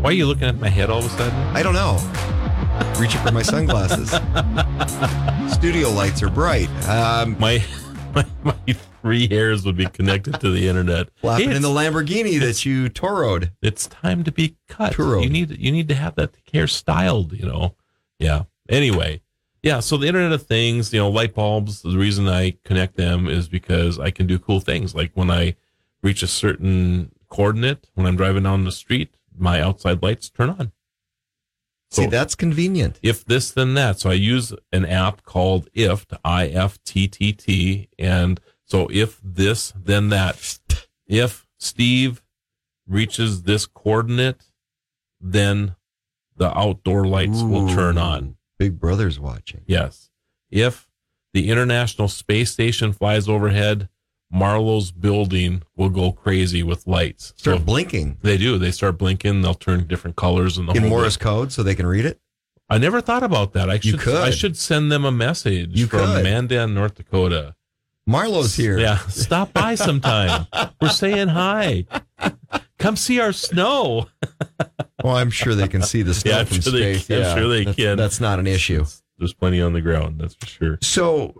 Why 0.01 0.09
are 0.11 0.13
you 0.13 0.25
looking 0.25 0.43
at 0.47 0.57
my 0.59 0.69
head 0.69 0.89
all 0.89 0.99
of 0.99 1.05
a 1.05 1.09
sudden? 1.09 1.37
I 1.55 1.61
don't 1.63 1.73
know. 1.73 1.97
Reaching 2.99 3.21
for 3.21 3.31
my 3.31 3.41
sunglasses. 3.41 4.09
Studio 5.53 5.89
lights 5.89 6.23
are 6.23 6.29
bright. 6.29 6.69
Um, 6.87 7.37
my, 7.39 7.63
my 8.15 8.25
my 8.43 8.53
three 9.01 9.27
hairs 9.27 9.65
would 9.65 9.75
be 9.75 9.85
connected 9.87 10.39
to 10.39 10.51
the 10.51 10.67
internet. 10.67 11.09
Flapping 11.17 11.49
Hey, 11.49 11.55
in 11.55 11.61
the 11.61 11.69
Lamborghini 11.69 12.39
that 12.39 12.65
you 12.65 12.89
Turoed. 12.89 13.51
It's 13.61 13.87
time 13.87 14.23
to 14.23 14.31
be 14.31 14.55
cut. 14.67 14.97
You 14.97 15.29
need 15.29 15.57
you 15.57 15.71
need 15.71 15.87
to 15.89 15.95
have 15.95 16.15
that 16.15 16.35
hair 16.53 16.67
styled. 16.67 17.33
You 17.33 17.45
know. 17.45 17.75
Yeah. 18.19 18.43
Anyway. 18.69 19.21
Yeah, 19.61 19.81
so 19.81 19.97
the 19.97 20.07
Internet 20.07 20.31
of 20.31 20.43
Things, 20.43 20.93
you 20.93 20.99
know, 20.99 21.09
light 21.09 21.35
bulbs, 21.35 21.81
the 21.81 21.97
reason 21.97 22.27
I 22.27 22.51
connect 22.63 22.95
them 22.95 23.27
is 23.27 23.49
because 23.49 23.99
I 23.99 24.09
can 24.09 24.25
do 24.25 24.39
cool 24.39 24.61
things. 24.61 24.95
Like 24.95 25.11
when 25.15 25.29
I 25.29 25.55
reach 26.01 26.23
a 26.23 26.27
certain 26.27 27.11
coordinate, 27.29 27.89
when 27.93 28.05
I'm 28.05 28.15
driving 28.15 28.43
down 28.43 28.63
the 28.63 28.71
street, 28.71 29.15
my 29.37 29.61
outside 29.61 30.01
lights 30.01 30.29
turn 30.29 30.49
on. 30.49 30.71
See, 31.91 32.05
that's 32.05 32.35
convenient. 32.35 32.99
If 33.01 33.25
this, 33.25 33.51
then 33.51 33.73
that. 33.73 33.99
So 33.99 34.11
I 34.11 34.13
use 34.13 34.53
an 34.71 34.85
app 34.85 35.23
called 35.23 35.69
IFT, 35.73 36.17
I 36.23 36.47
F 36.47 36.81
T 36.83 37.07
T 37.07 37.33
T. 37.33 37.89
And 37.97 38.39
so 38.63 38.87
if 38.91 39.19
this, 39.23 39.73
then 39.75 40.09
that. 40.09 40.59
If 41.07 41.47
Steve 41.57 42.21
reaches 42.87 43.43
this 43.43 43.65
coordinate, 43.65 44.43
then 45.19 45.75
the 46.37 46.55
outdoor 46.55 47.05
lights 47.05 47.41
will 47.41 47.67
turn 47.67 47.97
on. 47.97 48.35
Big 48.59 48.79
Brother's 48.79 49.19
watching. 49.19 49.61
Yes. 49.65 50.09
If 50.51 50.87
the 51.33 51.49
International 51.49 52.07
Space 52.07 52.51
Station 52.51 52.93
flies 52.93 53.27
overhead, 53.27 53.89
Marlo's 54.31 54.91
building 54.91 55.63
will 55.75 55.89
go 55.89 56.11
crazy 56.11 56.61
with 56.61 56.85
lights. 56.85 57.33
Start 57.37 57.65
blinking. 57.65 58.17
They 58.21 58.37
do. 58.37 58.57
They 58.59 58.69
start 58.71 58.97
blinking. 58.99 59.41
They'll 59.41 59.55
turn 59.55 59.87
different 59.87 60.15
colors 60.17 60.57
and 60.57 60.67
the 60.69 60.73
In 60.73 60.89
Morse 60.89 61.17
code 61.17 61.51
so 61.51 61.63
they 61.63 61.73
can 61.73 61.87
read 61.87 62.05
it? 62.05 62.19
I 62.69 62.77
never 62.77 63.01
thought 63.01 63.23
about 63.23 63.53
that. 63.53 63.69
I 63.69 63.75
You 63.75 63.79
should. 63.91 63.99
could. 64.01 64.15
I 64.21 64.29
should 64.29 64.55
send 64.55 64.91
them 64.91 65.03
a 65.05 65.11
message 65.11 65.71
You 65.79 65.87
from 65.87 66.01
could. 66.01 66.23
Mandan, 66.23 66.75
North 66.75 66.93
Dakota. 66.95 67.55
Marlo's 68.05 68.55
here. 68.55 68.77
Yeah, 68.77 68.97
stop 69.07 69.53
by 69.53 69.73
sometime. 69.75 70.45
We're 70.81 70.89
saying 70.89 71.29
hi. 71.29 71.85
Come 72.79 72.95
see 72.95 73.19
our 73.19 73.33
snow. 73.33 74.07
Well, 75.01 75.15
I'm 75.15 75.29
sure 75.29 75.55
they 75.55 75.69
can 75.69 75.81
see 75.81 76.01
the 76.01 76.13
snow 76.13 76.31
Yeah, 76.39 76.43
from 76.43 76.59
sure 76.59 76.73
they 76.73 76.95
space. 76.97 77.09
I'm 77.09 77.21
yeah, 77.23 77.35
sure 77.35 77.47
they 77.47 77.63
that's, 77.63 77.77
can. 77.77 77.97
That's 77.97 78.19
not 78.19 78.37
an 78.37 78.47
issue. 78.47 78.83
There's 79.17 79.33
plenty 79.33 79.61
on 79.61 79.71
the 79.71 79.79
ground. 79.79 80.19
That's 80.19 80.33
for 80.35 80.45
sure. 80.45 80.77
So, 80.81 81.33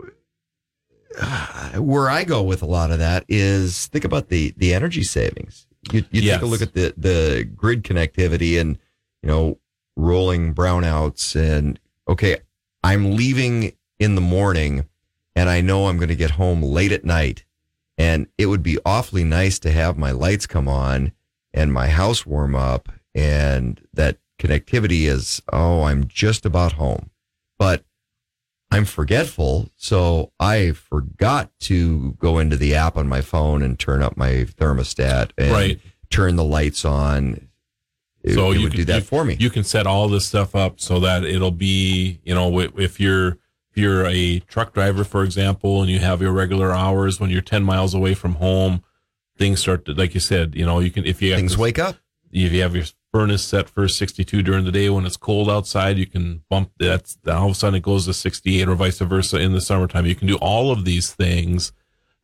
uh, 1.20 1.72
where 1.74 2.08
I 2.08 2.24
go 2.24 2.42
with 2.42 2.62
a 2.62 2.66
lot 2.66 2.90
of 2.90 2.98
that 3.00 3.24
is 3.28 3.86
think 3.88 4.06
about 4.06 4.28
the 4.28 4.54
the 4.56 4.72
energy 4.72 5.02
savings. 5.02 5.66
You, 5.92 6.04
you 6.10 6.22
Yes. 6.22 6.36
take 6.36 6.42
a 6.42 6.46
look 6.46 6.62
at 6.62 6.72
the 6.72 6.94
the 6.96 7.44
grid 7.54 7.82
connectivity 7.82 8.58
and 8.58 8.78
you 9.22 9.28
know 9.28 9.58
rolling 9.94 10.54
brownouts 10.54 11.36
and 11.36 11.78
okay, 12.08 12.38
I'm 12.82 13.14
leaving 13.16 13.72
in 13.98 14.14
the 14.14 14.20
morning 14.22 14.86
and 15.36 15.50
I 15.50 15.60
know 15.60 15.88
I'm 15.88 15.98
going 15.98 16.08
to 16.08 16.16
get 16.16 16.30
home 16.32 16.62
late 16.62 16.92
at 16.92 17.04
night 17.04 17.44
and 17.98 18.26
it 18.38 18.46
would 18.46 18.62
be 18.62 18.78
awfully 18.86 19.24
nice 19.24 19.58
to 19.58 19.70
have 19.70 19.98
my 19.98 20.12
lights 20.12 20.46
come 20.46 20.66
on 20.66 21.12
and 21.52 21.72
my 21.72 21.88
house 21.88 22.24
warm 22.26 22.54
up 22.54 22.88
and 23.14 23.80
that 23.92 24.18
connectivity 24.38 25.02
is 25.02 25.42
oh 25.52 25.82
I'm 25.82 26.06
just 26.08 26.46
about 26.46 26.72
home. 26.72 27.10
But 27.58 27.84
I'm 28.70 28.84
forgetful, 28.84 29.68
so 29.76 30.32
I 30.38 30.72
forgot 30.72 31.50
to 31.60 32.12
go 32.12 32.38
into 32.38 32.56
the 32.56 32.74
app 32.74 32.96
on 32.96 33.08
my 33.08 33.20
phone 33.20 33.62
and 33.62 33.78
turn 33.78 34.00
up 34.00 34.16
my 34.16 34.46
thermostat 34.58 35.30
and 35.36 35.50
Right. 35.50 35.80
turn 36.08 36.36
the 36.36 36.44
lights 36.44 36.84
on. 36.84 37.48
It, 38.22 38.34
so 38.34 38.50
it 38.52 38.58
you 38.58 38.62
would 38.62 38.72
can, 38.72 38.78
do 38.80 38.84
that 38.84 38.96
you, 38.96 39.00
for 39.02 39.24
me. 39.24 39.36
You 39.40 39.50
can 39.50 39.64
set 39.64 39.86
all 39.86 40.08
this 40.08 40.26
stuff 40.26 40.54
up 40.54 40.78
so 40.80 41.00
that 41.00 41.24
it'll 41.24 41.50
be, 41.50 42.20
you 42.22 42.34
know, 42.34 42.60
if 42.60 43.00
you're 43.00 43.38
if 43.72 43.76
you're 43.76 44.06
a 44.06 44.40
truck 44.40 44.72
driver, 44.72 45.04
for 45.04 45.24
example, 45.24 45.80
and 45.82 45.90
you 45.90 45.98
have 45.98 46.20
your 46.20 46.32
regular 46.32 46.72
hours 46.72 47.18
when 47.20 47.30
you're 47.30 47.40
10 47.40 47.62
miles 47.62 47.94
away 47.94 48.14
from 48.14 48.34
home, 48.34 48.82
things 49.40 49.58
start 49.60 49.86
to, 49.86 49.94
like 49.94 50.14
you 50.14 50.20
said, 50.20 50.54
you 50.54 50.64
know, 50.64 50.78
you 50.78 50.90
can 50.92 51.04
if 51.04 51.20
you 51.20 51.30
have 51.30 51.38
Things 51.38 51.52
this- 51.52 51.58
wake 51.58 51.78
up. 51.80 51.96
If 52.30 52.52
you 52.52 52.62
have 52.62 52.76
your 52.76 52.84
furnace 53.12 53.42
set 53.42 53.68
for 53.68 53.88
62 53.88 54.40
during 54.44 54.64
the 54.64 54.70
day 54.70 54.88
when 54.88 55.04
it's 55.04 55.16
cold 55.16 55.50
outside, 55.50 55.98
you 55.98 56.06
can 56.06 56.44
bump 56.48 56.70
that's 56.78 57.18
all 57.26 57.46
of 57.46 57.52
a 57.52 57.54
sudden 57.56 57.74
it 57.78 57.82
goes 57.82 58.04
to 58.06 58.14
68 58.14 58.68
or 58.68 58.76
vice 58.76 59.00
versa 59.00 59.38
in 59.40 59.52
the 59.52 59.60
summertime. 59.60 60.06
You 60.06 60.14
can 60.14 60.28
do 60.28 60.36
all 60.36 60.70
of 60.70 60.84
these 60.84 61.10
things 61.12 61.72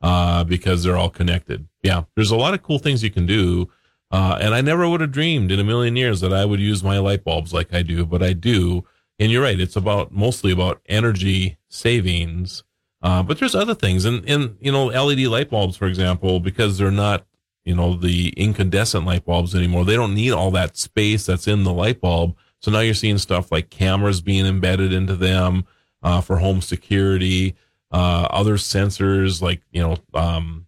uh, 0.00 0.44
because 0.44 0.84
they're 0.84 0.96
all 0.96 1.10
connected. 1.10 1.66
Yeah, 1.82 2.04
there's 2.14 2.30
a 2.30 2.36
lot 2.36 2.54
of 2.54 2.62
cool 2.62 2.78
things 2.78 3.02
you 3.02 3.10
can 3.10 3.26
do. 3.26 3.68
Uh, 4.12 4.38
and 4.40 4.54
I 4.54 4.60
never 4.60 4.88
would 4.88 5.00
have 5.00 5.10
dreamed 5.10 5.50
in 5.50 5.58
a 5.58 5.64
million 5.64 5.96
years 5.96 6.20
that 6.20 6.32
I 6.32 6.44
would 6.44 6.60
use 6.60 6.84
my 6.84 6.98
light 6.98 7.24
bulbs 7.24 7.52
like 7.52 7.74
I 7.74 7.82
do, 7.82 8.06
but 8.06 8.22
I 8.22 8.32
do. 8.32 8.84
And 9.18 9.32
you're 9.32 9.42
right; 9.42 9.58
it's 9.58 9.74
about 9.74 10.12
mostly 10.12 10.52
about 10.52 10.80
energy 10.86 11.56
savings. 11.68 12.62
Uh, 13.02 13.22
but 13.22 13.38
there's 13.38 13.54
other 13.54 13.74
things, 13.74 14.04
and 14.04 14.28
and 14.28 14.56
you 14.60 14.72
know, 14.72 14.86
LED 14.86 15.20
light 15.26 15.50
bulbs, 15.50 15.76
for 15.76 15.86
example, 15.86 16.40
because 16.40 16.78
they're 16.78 16.90
not 16.90 17.26
you 17.64 17.74
know 17.74 17.94
the 17.96 18.30
incandescent 18.36 19.04
light 19.04 19.24
bulbs 19.24 19.54
anymore. 19.54 19.84
They 19.84 19.96
don't 19.96 20.14
need 20.14 20.32
all 20.32 20.50
that 20.52 20.76
space 20.76 21.26
that's 21.26 21.46
in 21.46 21.64
the 21.64 21.72
light 21.72 22.00
bulb. 22.00 22.36
So 22.60 22.70
now 22.70 22.80
you're 22.80 22.94
seeing 22.94 23.18
stuff 23.18 23.52
like 23.52 23.70
cameras 23.70 24.20
being 24.20 24.46
embedded 24.46 24.92
into 24.92 25.14
them 25.14 25.66
uh, 26.02 26.20
for 26.20 26.38
home 26.38 26.62
security, 26.62 27.54
uh, 27.92 28.28
other 28.30 28.54
sensors 28.56 29.42
like 29.42 29.62
you 29.70 29.82
know 29.82 29.96
um, 30.14 30.66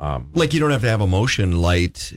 um, 0.00 0.30
Like 0.34 0.54
you 0.54 0.60
don't 0.60 0.70
have 0.70 0.80
to 0.80 0.88
have 0.88 1.02
a 1.02 1.06
motion 1.06 1.60
light 1.60 2.12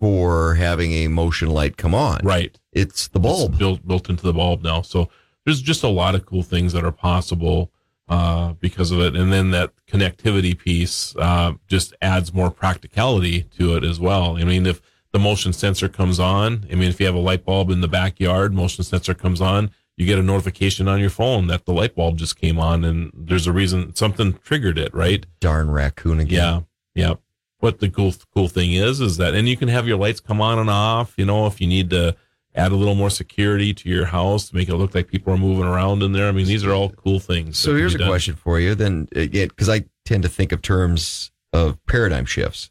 for 0.00 0.54
having 0.54 0.92
a 0.92 1.08
motion 1.08 1.48
light 1.48 1.76
come 1.76 1.94
on. 1.94 2.20
Right. 2.24 2.58
It's 2.72 3.08
the 3.08 3.20
bulb. 3.20 3.52
It's 3.52 3.58
built 3.58 3.86
built 3.86 4.10
into 4.10 4.24
the 4.24 4.32
bulb 4.32 4.62
now. 4.62 4.82
So 4.82 5.08
there's 5.44 5.62
just 5.62 5.84
a 5.84 5.88
lot 5.88 6.14
of 6.14 6.26
cool 6.26 6.42
things 6.42 6.72
that 6.72 6.84
are 6.84 6.92
possible 6.92 7.70
uh, 8.10 8.54
because 8.54 8.90
of 8.90 9.00
it. 9.00 9.14
And 9.14 9.32
then 9.32 9.52
that 9.52 9.72
connectivity 9.86 10.58
piece 10.58 11.14
uh, 11.16 11.52
just 11.68 11.94
adds 12.02 12.34
more 12.34 12.50
practicality 12.50 13.42
to 13.56 13.76
it 13.76 13.84
as 13.84 14.00
well. 14.00 14.36
I 14.36 14.44
mean, 14.44 14.66
if 14.66 14.82
the 15.12 15.20
motion 15.20 15.52
sensor 15.52 15.88
comes 15.88 16.18
on, 16.18 16.66
I 16.70 16.74
mean, 16.74 16.90
if 16.90 16.98
you 16.98 17.06
have 17.06 17.14
a 17.14 17.20
light 17.20 17.44
bulb 17.44 17.70
in 17.70 17.80
the 17.80 17.88
backyard, 17.88 18.52
motion 18.52 18.82
sensor 18.84 19.14
comes 19.14 19.40
on, 19.40 19.70
you 19.96 20.06
get 20.06 20.18
a 20.18 20.22
notification 20.22 20.88
on 20.88 20.98
your 20.98 21.10
phone 21.10 21.46
that 21.46 21.66
the 21.66 21.72
light 21.72 21.94
bulb 21.94 22.18
just 22.18 22.36
came 22.36 22.58
on 22.58 22.84
and 22.84 23.12
there's 23.14 23.46
a 23.46 23.52
reason 23.52 23.94
something 23.94 24.32
triggered 24.42 24.78
it, 24.78 24.92
right? 24.92 25.24
Darn 25.40 25.70
raccoon 25.70 26.18
again. 26.18 26.66
Yeah. 26.94 27.08
Yeah. 27.08 27.14
What 27.58 27.78
the 27.78 27.90
cool 27.90 28.14
cool 28.34 28.48
thing 28.48 28.72
is 28.72 29.00
is 29.00 29.18
that 29.18 29.34
and 29.34 29.46
you 29.46 29.56
can 29.56 29.68
have 29.68 29.86
your 29.86 29.98
lights 29.98 30.18
come 30.18 30.40
on 30.40 30.58
and 30.58 30.70
off, 30.70 31.14
you 31.16 31.26
know, 31.26 31.46
if 31.46 31.60
you 31.60 31.66
need 31.66 31.90
to 31.90 32.16
add 32.54 32.72
a 32.72 32.76
little 32.76 32.94
more 32.94 33.10
security 33.10 33.72
to 33.72 33.88
your 33.88 34.06
house 34.06 34.48
to 34.48 34.56
make 34.56 34.68
it 34.68 34.76
look 34.76 34.94
like 34.94 35.08
people 35.08 35.32
are 35.32 35.38
moving 35.38 35.64
around 35.64 36.02
in 36.02 36.12
there. 36.12 36.28
I 36.28 36.32
mean, 36.32 36.46
these 36.46 36.64
are 36.64 36.72
all 36.72 36.90
cool 36.90 37.20
things. 37.20 37.58
So 37.58 37.76
here's 37.76 37.94
a 37.94 38.06
question 38.06 38.34
for 38.34 38.58
you 38.58 38.74
then, 38.74 39.08
uh, 39.14 39.26
because 39.30 39.68
I 39.68 39.84
tend 40.04 40.24
to 40.24 40.28
think 40.28 40.52
of 40.52 40.60
terms 40.60 41.30
of 41.52 41.78
paradigm 41.86 42.24
shifts. 42.24 42.70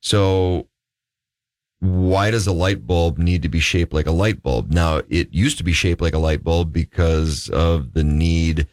So 0.00 0.68
why 1.80 2.30
does 2.30 2.46
a 2.46 2.52
light 2.52 2.86
bulb 2.86 3.18
need 3.18 3.42
to 3.42 3.48
be 3.48 3.60
shaped 3.60 3.92
like 3.92 4.06
a 4.06 4.12
light 4.12 4.42
bulb? 4.42 4.70
Now, 4.70 5.02
it 5.08 5.32
used 5.32 5.58
to 5.58 5.64
be 5.64 5.72
shaped 5.72 6.00
like 6.00 6.14
a 6.14 6.18
light 6.18 6.42
bulb 6.42 6.72
because 6.72 7.48
of 7.50 7.92
the 7.92 8.04
need 8.04 8.66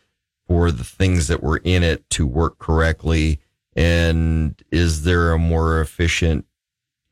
for 0.48 0.72
the 0.72 0.84
things 0.84 1.28
that 1.28 1.42
were 1.42 1.62
in 1.64 1.84
it 1.84 2.10
to 2.12 2.28
work 2.28 2.60
correctly. 2.60 3.40
And 3.76 4.62
is 4.72 5.04
there 5.04 5.32
a 5.32 5.40
more 5.40 5.82
efficient 5.82 6.46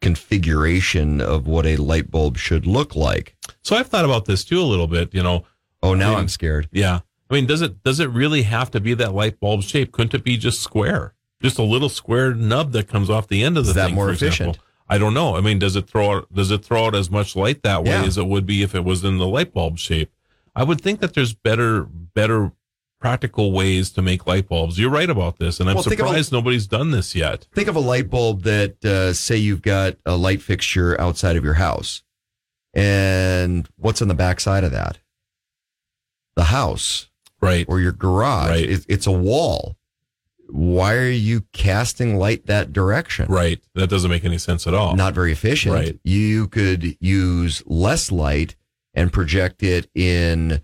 configuration 0.01 1.21
of 1.21 1.47
what 1.47 1.65
a 1.65 1.77
light 1.77 2.11
bulb 2.11 2.37
should 2.37 2.65
look 2.67 2.95
like? 2.95 3.35
So 3.63 3.75
I've 3.75 3.87
thought 3.87 4.05
about 4.05 4.25
this 4.25 4.43
too 4.43 4.59
a 4.59 4.63
little 4.63 4.87
bit, 4.87 5.13
you 5.13 5.23
know. 5.23 5.45
Oh, 5.83 5.93
now 5.93 6.07
I 6.07 6.09
mean, 6.11 6.19
I'm 6.19 6.27
scared. 6.29 6.69
Yeah. 6.71 6.99
I 7.29 7.33
mean, 7.33 7.45
does 7.45 7.61
it 7.61 7.81
does 7.83 7.99
it 7.99 8.09
really 8.09 8.43
have 8.43 8.71
to 8.71 8.79
be 8.79 8.93
that 8.95 9.13
light 9.13 9.39
bulb 9.39 9.63
shape? 9.63 9.91
Couldn't 9.91 10.13
it 10.13 10.23
be 10.23 10.37
just 10.37 10.61
square? 10.61 11.13
Just 11.41 11.57
a 11.57 11.63
little 11.63 11.89
square 11.89 12.33
nub 12.35 12.71
that 12.73 12.87
comes 12.87 13.09
off 13.09 13.27
the 13.27 13.43
end 13.43 13.57
of 13.57 13.65
the 13.65 13.69
Is 13.71 13.75
that 13.75 13.87
thing, 13.87 13.95
more 13.95 14.07
for 14.07 14.13
efficient? 14.13 14.49
example. 14.49 14.65
I 14.89 14.97
don't 14.97 15.13
know. 15.13 15.37
I 15.37 15.41
mean, 15.41 15.57
does 15.57 15.75
it 15.75 15.87
throw 15.87 16.17
out 16.17 16.33
does 16.33 16.51
it 16.51 16.63
throw 16.65 16.85
out 16.85 16.95
as 16.95 17.09
much 17.09 17.35
light 17.35 17.63
that 17.63 17.83
way 17.83 17.91
Yeah. 17.91 18.03
as 18.03 18.17
it 18.17 18.27
would 18.27 18.45
be 18.45 18.61
if 18.61 18.75
it 18.75 18.83
was 18.83 19.03
in 19.03 19.17
the 19.17 19.27
light 19.27 19.53
bulb 19.53 19.77
shape? 19.79 20.11
I 20.55 20.63
would 20.63 20.81
think 20.81 20.99
that 20.99 21.13
there's 21.13 21.33
better 21.33 21.83
better 21.83 22.51
practical 23.01 23.51
ways 23.51 23.89
to 23.91 24.01
make 24.01 24.25
light 24.25 24.47
bulbs. 24.47 24.79
You're 24.79 24.89
right 24.91 25.09
about 25.09 25.39
this, 25.39 25.59
and 25.59 25.67
I'm 25.69 25.75
Well, 25.75 25.85
of 25.85 25.91
a- 25.91 25.95
surprised 25.97 26.31
nobody's 26.31 26.67
done 26.67 26.91
this 26.91 27.13
yet. 27.15 27.47
Think 27.53 27.67
of 27.67 27.75
a 27.75 27.79
light 27.79 28.09
bulb 28.09 28.43
that, 28.43 28.85
uh, 28.85 29.11
say 29.13 29.35
you've 29.35 29.61
got 29.63 29.97
a 30.05 30.15
light 30.15 30.41
fixture 30.41 30.99
outside 31.01 31.35
of 31.35 31.43
your 31.43 31.55
house. 31.55 32.03
And 32.73 33.67
what's 33.75 34.01
on 34.01 34.07
the 34.07 34.13
back 34.13 34.39
side 34.39 34.63
of 34.63 34.71
that? 34.71 34.99
The 36.35 36.45
house. 36.45 37.09
Right. 37.41 37.65
Or 37.67 37.79
your 37.81 37.91
garage. 37.91 38.49
Right. 38.49 38.69
It, 38.69 38.85
it's 38.87 39.07
a 39.07 39.11
wall. 39.11 39.75
Why 40.47 40.93
are 40.95 41.09
you 41.09 41.41
casting 41.53 42.17
light 42.17 42.45
that 42.45 42.71
direction? 42.71 43.25
Right. 43.29 43.59
That 43.73 43.89
doesn't 43.89 44.09
make 44.11 44.23
any 44.23 44.37
sense 44.37 44.67
at 44.67 44.73
all. 44.73 44.95
Not 44.95 45.13
very 45.15 45.31
efficient. 45.31 45.73
Right. 45.73 45.99
You 46.03 46.47
could 46.47 46.97
use 46.99 47.63
less 47.65 48.11
light 48.11 48.55
and 48.93 49.11
project 49.11 49.63
it 49.63 49.89
in 49.95 50.61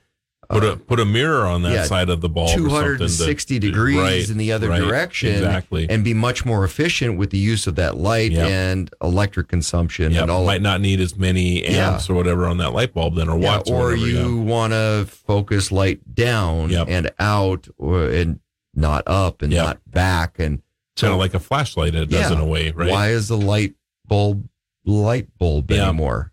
Put 0.50 0.64
uh, 0.64 0.68
a 0.74 0.78
put 0.78 1.00
a 1.00 1.06
mirror 1.06 1.46
on 1.46 1.62
that 1.64 1.74
yeah, 1.74 1.84
side 1.84 2.10
of 2.10 2.22
the 2.22 2.30
bulb. 2.30 2.48
or 2.48 2.52
something 2.54 2.70
260 2.70 3.56
that- 3.56 3.60
degrees 3.68 3.98
right, 3.98 4.30
in 4.30 4.38
the 4.38 4.52
other 4.54 4.70
right, 4.70 4.80
direction 4.82 5.34
Exactly. 5.34 5.90
and 5.90 6.04
be 6.04 6.14
much 6.14 6.46
more 6.46 6.64
efficient 6.64 7.18
with 7.18 7.32
the 7.32 7.38
use 7.38 7.68
of 7.68 7.76
that 7.76 7.98
light 7.98 8.32
Yep. 8.32 8.50
and 8.50 8.90
electric 9.02 9.50
consumption 9.50 10.14
Yep, 10.14 10.22
and 10.24 10.32
all 10.32 10.46
might 10.46 10.62
not 10.62 10.80
need 10.80 11.02
as 11.02 11.18
many 11.18 11.64
Yeah. 11.64 11.92
amps 11.92 12.10
or 12.10 12.14
whatever 12.14 12.46
on 12.46 12.58
that 12.60 12.72
light 12.74 12.94
bulb 12.94 13.16
then, 13.16 13.28
or 13.28 13.38
Yeah, 13.40 13.58
watts, 13.58 13.70
or 13.70 13.76
whatever, 13.88 13.98
you 13.98 14.38
yeah. 14.38 14.44
want 14.44 14.72
to 14.74 15.06
focus 15.10 15.72
light 15.72 16.16
down 16.16 16.74
and 16.74 17.12
out 17.20 17.68
or 17.78 18.08
and 18.08 18.40
not 18.74 19.04
up 19.06 19.42
and 19.42 19.52
Yep. 19.52 19.66
not 19.66 19.80
back 19.92 20.40
and 20.40 20.62
kind 20.96 21.12
of 21.14 21.20
like 21.20 21.34
a 21.34 21.40
flashlight. 21.40 21.94
It 21.94 22.10
does 22.10 22.30
Yeah. 22.30 22.34
in 22.34 22.40
a 22.40 22.46
way, 22.46 22.72
right? 22.72 22.90
Why 22.90 23.10
is 23.10 23.28
the 23.28 23.38
light 23.38 23.74
bulb 24.08 24.48
light 24.86 25.28
bulb 25.38 25.70
Yeah. 25.72 25.90
anymore? 25.90 26.32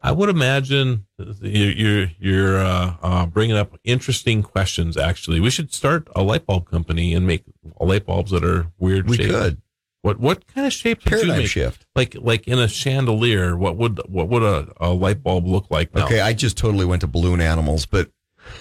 I 0.00 0.12
would 0.12 0.28
imagine 0.28 1.06
you're 1.18 1.72
you're, 1.72 2.10
you're 2.18 2.58
uh, 2.58 2.94
uh, 3.02 3.26
bringing 3.26 3.56
up 3.56 3.78
interesting 3.82 4.42
questions. 4.42 4.96
Actually, 4.96 5.40
we 5.40 5.50
should 5.50 5.74
start 5.74 6.06
a 6.14 6.22
light 6.22 6.46
bulb 6.46 6.70
company 6.70 7.14
and 7.14 7.26
make 7.26 7.44
light 7.80 8.06
bulbs 8.06 8.30
that 8.30 8.44
are 8.44 8.68
weird. 8.78 9.08
We 9.08 9.16
shaped. 9.16 9.30
could. 9.30 9.62
What 10.02 10.20
what 10.20 10.46
kind 10.46 10.66
of 10.66 10.72
shape 10.72 11.04
Paradigm 11.04 11.38
make? 11.38 11.48
shift. 11.48 11.84
Like 11.96 12.14
like 12.18 12.46
in 12.46 12.60
a 12.60 12.68
chandelier. 12.68 13.56
What 13.56 13.76
would 13.76 14.00
what 14.06 14.28
would 14.28 14.44
a, 14.44 14.72
a 14.80 14.90
light 14.90 15.22
bulb 15.22 15.46
look 15.46 15.66
like? 15.70 15.92
Now? 15.92 16.04
Okay, 16.04 16.20
I 16.20 16.32
just 16.32 16.56
totally 16.56 16.84
went 16.84 17.00
to 17.00 17.08
balloon 17.08 17.40
animals, 17.40 17.84
but 17.84 18.10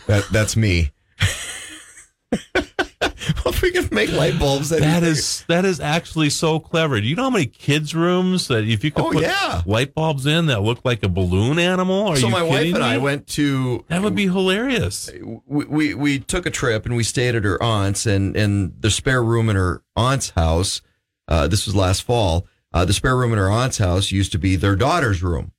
that 0.07 0.27
that's 0.31 0.57
me. 0.57 0.91
well, 3.45 3.53
if 3.53 3.61
we 3.61 3.71
can 3.71 3.87
make 3.91 4.11
light 4.11 4.37
bulbs, 4.39 4.69
that, 4.69 4.81
That 4.81 5.03
is 5.03 5.43
that 5.47 5.65
is 5.65 5.79
actually 5.79 6.29
so 6.29 6.59
clever. 6.59 6.99
Do 7.01 7.07
you 7.07 7.15
know 7.15 7.23
how 7.23 7.29
many 7.29 7.45
kids' 7.45 7.93
rooms 7.95 8.47
that 8.47 8.63
if 8.65 8.83
you 8.83 8.91
could 8.91 9.05
Oh, 9.05 9.11
put 9.11 9.23
yeah. 9.23 9.61
light 9.65 9.93
bulbs 9.93 10.25
in 10.25 10.45
that 10.47 10.61
look 10.61 10.79
like 10.85 11.03
a 11.03 11.09
balloon 11.09 11.59
animal? 11.59 12.07
Are 12.07 12.15
so 12.15 12.29
my 12.29 12.43
wife 12.43 12.73
and 12.73 12.83
I 12.83 12.97
went 12.97 13.27
to 13.29 13.83
That 13.89 14.01
would 14.01 14.15
be 14.15 14.25
hilarious. 14.27 15.09
we, 15.45 15.65
we 15.65 15.93
we 15.93 16.19
took 16.19 16.45
a 16.45 16.51
trip 16.51 16.85
and 16.85 16.95
we 16.95 17.03
stayed 17.03 17.35
at 17.35 17.43
her 17.43 17.61
aunt's 17.61 18.05
and 18.05 18.35
and 18.35 18.73
the 18.79 18.91
spare 18.91 19.23
room 19.23 19.49
in 19.49 19.55
her 19.55 19.81
aunt's 19.95 20.29
house. 20.31 20.81
Uh, 21.27 21.47
this 21.47 21.65
was 21.65 21.75
last 21.75 22.03
fall. 22.03 22.47
Uh, 22.73 22.85
the 22.85 22.93
spare 22.93 23.15
room 23.17 23.31
in 23.31 23.37
her 23.37 23.49
aunt's 23.49 23.77
house 23.79 24.11
used 24.11 24.31
to 24.31 24.37
be 24.37 24.55
their 24.55 24.75
daughter's 24.75 25.23
room, 25.23 25.51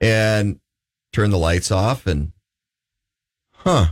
and 0.00 0.60
turned 1.12 1.32
the 1.32 1.38
lights 1.38 1.70
off 1.70 2.06
and, 2.06 2.32
huh? 3.52 3.86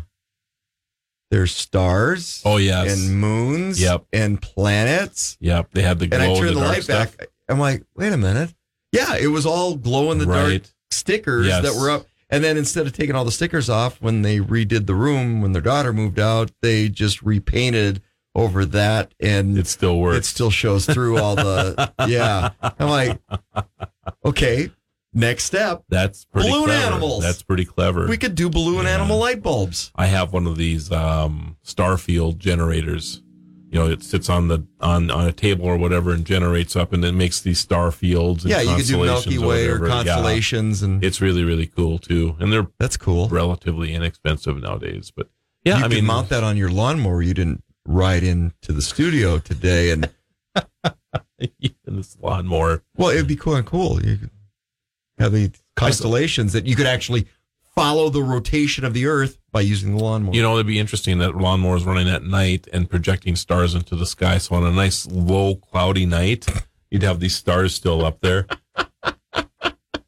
There's 1.33 1.53
stars. 1.53 2.43
Oh, 2.45 2.59
yes. 2.59 2.93
and 2.93 3.19
moons. 3.19 3.81
Yep. 3.81 4.05
and 4.13 4.41
planets. 4.41 5.37
Yep, 5.41 5.71
they 5.73 5.81
had 5.83 5.99
the 5.99 6.07
glow. 6.07 6.21
And 6.21 6.31
I 6.31 6.39
turned 6.39 6.49
the, 6.57 6.61
the 6.61 6.67
light 6.67 6.83
stuff. 6.85 7.17
back. 7.17 7.29
I'm 7.49 7.59
like, 7.59 7.83
wait 7.97 8.13
a 8.13 8.17
minute. 8.19 8.55
Yeah, 8.93 9.17
it 9.17 9.29
was 9.29 9.47
all 9.47 9.75
glow 9.77 10.13
in 10.13 10.19
the 10.19 10.27
dark 10.27 10.47
Right. 10.47 10.73
stickers 10.91 11.47
Yes. 11.47 11.63
that 11.65 11.75
were 11.81 11.91
up. 11.91 12.07
And 12.29 12.45
then 12.45 12.59
instead 12.59 12.87
of 12.87 12.93
taking 12.93 13.15
all 13.15 13.25
the 13.25 13.33
stickers 13.33 13.71
off 13.71 14.01
when 14.03 14.21
they 14.21 14.41
redid 14.41 14.85
the 14.87 14.95
room 14.95 15.41
when 15.41 15.53
their 15.53 15.63
daughter 15.63 15.93
moved 15.95 16.19
out, 16.21 16.51
they 16.61 16.91
just 16.91 17.23
repainted 17.23 18.03
over 18.35 18.65
that 18.67 19.13
and 19.19 19.57
It 19.57 19.67
still 19.67 19.99
works. 19.99 20.19
it 20.19 20.25
still 20.31 20.51
shows 20.51 20.85
through 20.87 21.17
all 21.19 21.35
the 21.37 21.93
yeah. 22.09 22.51
I'm 22.63 22.89
like, 22.91 23.19
okay, 24.25 24.71
next 25.15 25.45
step. 25.45 25.83
That's 25.89 26.25
pretty 26.25 26.49
Balloon 26.51 26.65
clever. 26.67 26.87
animals. 26.87 27.23
That's 27.23 27.43
pretty 27.43 27.65
clever. 27.65 28.07
We 28.07 28.17
could 28.17 28.35
do 28.35 28.49
balloon 28.51 28.87
animal 28.87 29.19
light 29.19 29.43
bulbs. 29.43 29.93
I 29.97 30.07
have 30.07 30.33
one 30.33 30.47
of 30.47 30.57
these 30.57 30.91
um, 30.93 31.57
Starfield 31.65 32.39
generators. 32.39 33.23
You 33.71 33.79
know, 33.79 33.87
it 33.91 34.03
sits 34.03 34.29
on 34.29 34.49
the 34.49 34.67
on 34.81 35.11
on 35.11 35.27
a 35.27 35.33
table 35.33 35.65
or 35.65 35.79
whatever 35.79 36.13
and 36.13 36.27
generates 36.27 36.77
up, 36.77 36.93
and 36.93 37.03
then 37.03 37.17
makes 37.17 37.41
these 37.41 37.59
star 37.59 37.91
fields. 37.91 38.45
And 38.45 38.51
Yeah, 38.51 38.61
you 38.61 38.77
could 38.77 38.85
do 38.87 39.03
Milky 39.03 39.39
Way 39.39 39.67
or. 39.67 39.81
Yeah. 39.87 39.89
constellations 40.05 40.83
and 40.83 41.03
It's 41.03 41.23
really 41.23 41.43
really 41.43 41.67
cool 41.67 41.99
too, 41.99 42.37
and 42.39 42.53
they're 42.53 42.67
that's 42.79 42.99
cool. 42.99 43.29
relatively 43.29 43.95
inexpensive 43.95 44.61
nowadays. 44.61 45.11
But 45.17 45.31
yeah, 45.65 45.79
you 45.79 45.85
I 45.87 45.89
mean, 45.89 46.05
mount 46.05 46.29
that 46.29 46.45
on 46.45 46.59
your 46.59 46.71
lawnmower. 46.71 47.23
You 47.23 47.33
didn't 47.33 47.65
ride 47.87 48.23
into 48.25 48.73
the 48.73 48.83
studio 48.83 49.39
today 49.39 49.91
and 49.91 50.11
in 51.39 51.97
this 51.97 52.17
lawnmower. 52.21 52.83
Well, 52.97 53.09
it'd 53.11 53.27
be 53.27 53.37
cool 53.37 53.55
and 53.57 53.67
cool. 53.67 54.03
You 54.05 54.17
could 54.19 54.31
the 55.29 55.53
constellations 55.77 56.53
that 56.53 56.67
you 56.67 56.77
could 56.77 56.87
actually 56.87 57.27
follow 57.75 58.09
the 58.11 58.23
rotation 58.23 58.85
of 58.85 58.93
the 58.95 59.07
Earth 59.07 59.39
by 59.51 59.61
using 59.63 59.97
the 59.97 60.03
lawnmower. 60.03 60.35
You 60.35 60.43
know, 60.43 60.55
it'd 60.55 60.67
be 60.67 60.79
interesting 60.79 61.19
that 61.19 61.37
lawnmower 61.37 61.77
is 61.77 61.85
running 61.85 62.09
at 62.09 62.23
night 62.23 62.69
and 62.73 62.89
projecting 62.89 63.35
stars 63.37 63.75
into 63.75 63.97
the 63.97 64.05
sky. 64.07 64.39
So 64.39 64.55
on 64.57 64.65
a 64.65 64.71
nice 64.71 65.07
low 65.07 65.55
cloudy 65.57 66.05
night, 66.07 66.47
you'd 66.91 67.03
have 67.03 67.21
these 67.21 67.35
stars 67.37 67.75
still 67.75 68.05
up 68.05 68.21
there. 68.21 68.47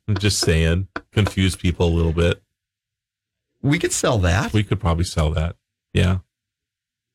I'm 0.07 0.17
just 0.19 0.39
saying, 0.41 0.89
confuse 1.13 1.57
people 1.57 1.87
a 1.89 1.91
little 1.95 2.13
bit. 2.13 2.43
we 3.63 3.79
could 3.79 3.93
sell 3.93 4.19
that. 4.19 4.53
We 4.53 4.63
could 4.63 4.79
probably 4.81 5.05
sell 5.05 5.31
that. 5.31 5.57
Yeah. 5.95 6.19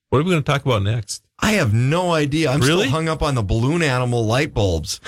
What 0.09 0.19
are 0.19 0.23
we 0.23 0.31
going 0.31 0.41
to 0.43 0.51
talk 0.51 0.65
about 0.65 0.81
next? 0.81 1.23
I 1.37 1.51
have 1.53 1.73
no 1.73 2.11
idea. 2.11 2.49
I'm 2.51 2.59
Really? 2.61 2.87
still 2.87 2.91
hung 2.91 3.07
up 3.07 3.21
on 3.21 3.35
the 3.35 3.43
balloon 3.43 3.83
animal 3.83 4.25
light 4.25 4.53
bulbs 4.55 4.99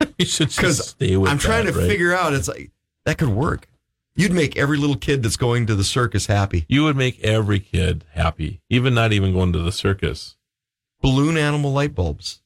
You 0.18 0.26
should 0.26 0.50
just 0.50 0.88
stay 0.90 1.16
with 1.16 1.30
I'm 1.30 1.38
trying 1.38 1.66
that, 1.66 1.72
to 1.72 1.78
right? 1.78 1.88
figure 1.88 2.12
out. 2.14 2.32
It's 2.34 2.48
like 2.48 2.70
that 3.04 3.18
could 3.18 3.28
work. 3.30 3.68
You'd 4.16 4.32
make 4.32 4.56
every 4.56 4.76
little 4.76 4.96
kid 4.96 5.22
that's 5.22 5.36
going 5.36 5.66
to 5.66 5.76
the 5.76 5.84
circus 5.84 6.26
happy. 6.26 6.64
You 6.68 6.82
would 6.84 6.96
make 6.96 7.20
every 7.20 7.60
kid 7.60 8.04
happy, 8.12 8.60
even 8.68 8.92
not 8.94 9.12
even 9.12 9.32
going 9.32 9.52
to 9.52 9.60
the 9.60 9.70
circus. 9.70 10.36
Balloon 11.00 11.36
animal 11.36 11.72
light 11.72 11.94
bulbs. 11.94 12.42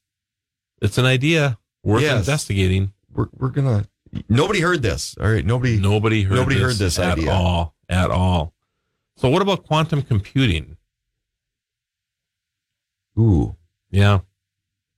It's 0.83 0.99
an 0.99 1.07
idea 1.07 1.59
worth 1.83 2.03
Yes. 2.03 2.19
investigating. 2.19 2.93
We're 3.13 3.29
we're 3.37 3.49
gonna. 3.49 3.87
Nobody 4.29 4.61
heard 4.61 4.83
this. 4.83 5.17
All 5.19 5.31
right. 5.31 5.45
Nobody. 5.45 5.79
Nobody 5.81 6.23
heard 6.25 6.35
Nobody 6.37 6.57
this 6.57 6.63
heard 6.65 6.75
this 6.77 6.99
at 6.99 7.19
idea. 7.19 7.33
all. 7.33 7.75
At 7.89 8.11
all. 8.11 8.53
So 9.17 9.31
what 9.31 9.41
about 9.43 9.65
quantum 9.65 10.03
computing? 10.03 10.77
Ooh, 13.19 13.57
Yeah, 13.91 14.21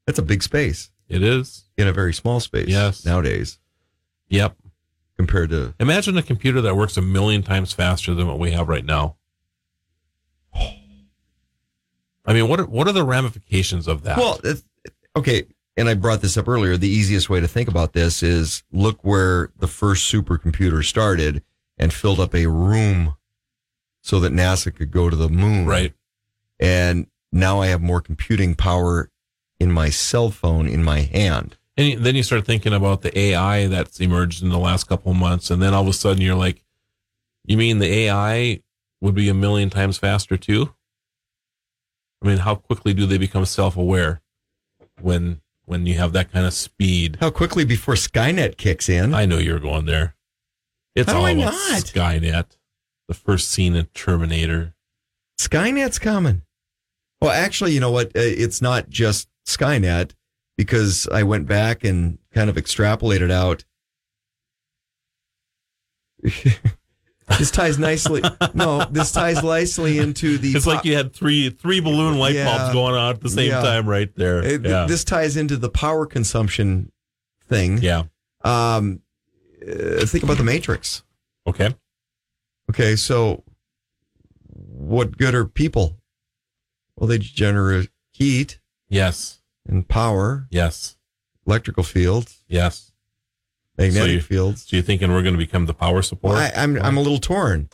that's 0.06 0.18
a 0.20 0.22
big 0.22 0.42
space 0.42 0.90
it 1.08 1.22
is. 1.22 1.64
in 1.76 1.86
a 1.88 1.92
very 1.92 2.14
small 2.14 2.40
space. 2.40 2.68
Yes. 2.68 3.04
Nowadays. 3.04 3.58
Yep. 4.28 4.56
compared 5.16 5.50
to 5.50 5.74
Imagine 5.78 6.16
a 6.16 6.22
computer 6.22 6.60
that 6.62 6.76
works 6.76 6.96
a 6.96 7.02
million 7.02 7.42
times 7.42 7.72
faster 7.72 8.14
than 8.14 8.26
what 8.26 8.38
we 8.38 8.50
have 8.52 8.68
right 8.68 8.84
now. 8.84 9.16
I 12.26 12.32
mean, 12.32 12.48
what 12.48 12.60
are, 12.60 12.66
what 12.66 12.88
are 12.88 12.92
the 12.92 13.04
ramifications 13.04 13.86
of 13.86 14.02
that? 14.04 14.16
Well, 14.16 14.40
okay, 15.14 15.44
and 15.76 15.88
I 15.88 15.94
brought 15.94 16.22
this 16.22 16.36
up 16.36 16.48
earlier. 16.48 16.76
The 16.76 16.88
easiest 16.88 17.28
way 17.28 17.40
to 17.40 17.48
think 17.48 17.68
about 17.68 17.92
this 17.92 18.22
is 18.22 18.62
look 18.72 19.04
where 19.04 19.50
the 19.58 19.66
first 19.68 20.10
supercomputer 20.12 20.82
started 20.84 21.42
and 21.76 21.92
filled 21.92 22.20
up 22.20 22.34
a 22.34 22.46
room 22.46 23.16
so 24.00 24.20
that 24.20 24.32
NASA 24.32 24.74
could 24.74 24.90
go 24.90 25.10
to 25.10 25.16
the 25.16 25.28
moon. 25.28 25.66
Right. 25.66 25.92
And 26.58 27.08
now 27.32 27.60
I 27.60 27.66
have 27.66 27.82
more 27.82 28.00
computing 28.00 28.54
power 28.54 29.10
in 29.64 29.72
my 29.72 29.88
cell 29.90 30.30
phone 30.30 30.68
in 30.68 30.84
my 30.84 31.00
hand. 31.00 31.56
And 31.76 32.04
then 32.04 32.14
you 32.14 32.22
start 32.22 32.44
thinking 32.46 32.72
about 32.72 33.02
the 33.02 33.18
AI 33.18 33.66
that's 33.66 33.98
emerged 34.00 34.42
in 34.44 34.50
the 34.50 34.58
last 34.58 34.84
couple 34.84 35.10
of 35.10 35.18
months, 35.18 35.50
and 35.50 35.60
then 35.60 35.74
all 35.74 35.82
of 35.82 35.88
a 35.88 35.92
sudden 35.92 36.22
you're 36.22 36.36
like, 36.36 36.62
"You 37.44 37.56
mean 37.56 37.78
the 37.80 37.92
AI 37.92 38.60
would 39.00 39.14
be 39.16 39.28
a 39.28 39.34
million 39.34 39.70
times 39.70 39.98
faster 39.98 40.36
too?" 40.36 40.72
I 42.22 42.28
mean, 42.28 42.38
how 42.38 42.54
quickly 42.54 42.94
do 42.94 43.06
they 43.06 43.18
become 43.18 43.44
self-aware 43.44 44.22
when 45.00 45.40
when 45.64 45.86
you 45.86 45.94
have 45.94 46.12
that 46.12 46.30
kind 46.30 46.46
of 46.46 46.52
speed? 46.54 47.16
How 47.20 47.30
quickly 47.30 47.64
before 47.64 47.94
Skynet 47.94 48.56
kicks 48.56 48.88
in? 48.88 49.12
I 49.14 49.24
know 49.26 49.38
you're 49.38 49.58
going 49.58 49.86
there. 49.86 50.14
It's 50.94 51.10
How 51.10 51.18
all 51.18 51.26
about 51.26 51.54
not? 51.54 51.82
Skynet, 51.82 52.56
the 53.08 53.14
first 53.14 53.50
scene 53.50 53.74
in 53.74 53.86
Terminator. 53.86 54.74
Skynet's 55.40 55.98
coming. 55.98 56.42
Well, 57.20 57.32
actually, 57.32 57.72
you 57.72 57.80
know 57.80 57.90
what? 57.90 58.08
Uh, 58.08 58.20
It's 58.20 58.62
not 58.62 58.90
just 58.90 59.28
Skynet 59.46 60.12
because 60.56 61.06
I 61.08 61.22
went 61.22 61.46
back 61.46 61.84
and 61.84 62.18
kind 62.32 62.48
of 62.50 62.56
extrapolated 62.56 63.30
out. 63.30 63.64
this 67.38 67.50
ties 67.50 67.78
nicely. 67.78 68.22
No, 68.54 68.84
this 68.86 69.12
ties 69.12 69.42
nicely 69.42 69.98
into 69.98 70.38
the. 70.38 70.52
It's 70.52 70.66
like 70.66 70.84
you 70.84 70.96
had 70.96 71.12
three 71.12 71.50
three 71.50 71.80
balloon 71.80 72.18
light 72.18 72.34
Yeah. 72.34 72.44
bulbs 72.56 72.72
going 72.72 72.94
on 72.94 73.14
at 73.16 73.20
the 73.20 73.28
same 73.30 73.50
Yeah. 73.50 73.60
time, 73.62 73.88
right 73.88 74.14
there. 74.16 74.42
Th- 74.42 74.60
yeah. 74.62 74.86
This 74.86 75.04
ties 75.04 75.36
into 75.36 75.56
the 75.56 75.68
power 75.68 76.06
consumption 76.06 76.90
thing. 77.46 77.78
yeah. 77.78 78.04
Um, 78.42 79.00
uh, 79.62 80.04
think 80.06 80.22
about 80.24 80.36
the 80.38 80.44
Matrix. 80.44 81.02
Okay. 81.46 81.74
Okay, 82.70 82.96
so 82.96 83.42
what 84.48 85.16
good 85.18 85.34
are 85.34 85.44
people? 85.46 85.98
Well, 86.96 87.08
they 87.08 87.18
generate 87.18 87.90
heat 88.12 88.60
Yes. 88.94 89.40
and 89.66 89.86
power, 89.88 90.46
Yes. 90.50 90.96
electrical 91.46 91.82
fields, 91.84 92.44
Yes. 92.48 92.92
magnetic 93.76 94.02
so 94.08 94.12
you, 94.14 94.20
fields. 94.20 94.62
So 94.66 94.76
you're 94.76 94.82
thinking 94.84 95.10
we're 95.12 95.22
going 95.22 95.34
to 95.34 95.38
become 95.38 95.66
the 95.66 95.74
power 95.74 96.02
support? 96.02 96.34
Well, 96.34 96.42
I, 96.42 96.62
I'm 96.62 96.80
I'm 96.80 96.96
a 96.96 97.00
little 97.02 97.18
torn. 97.18 97.68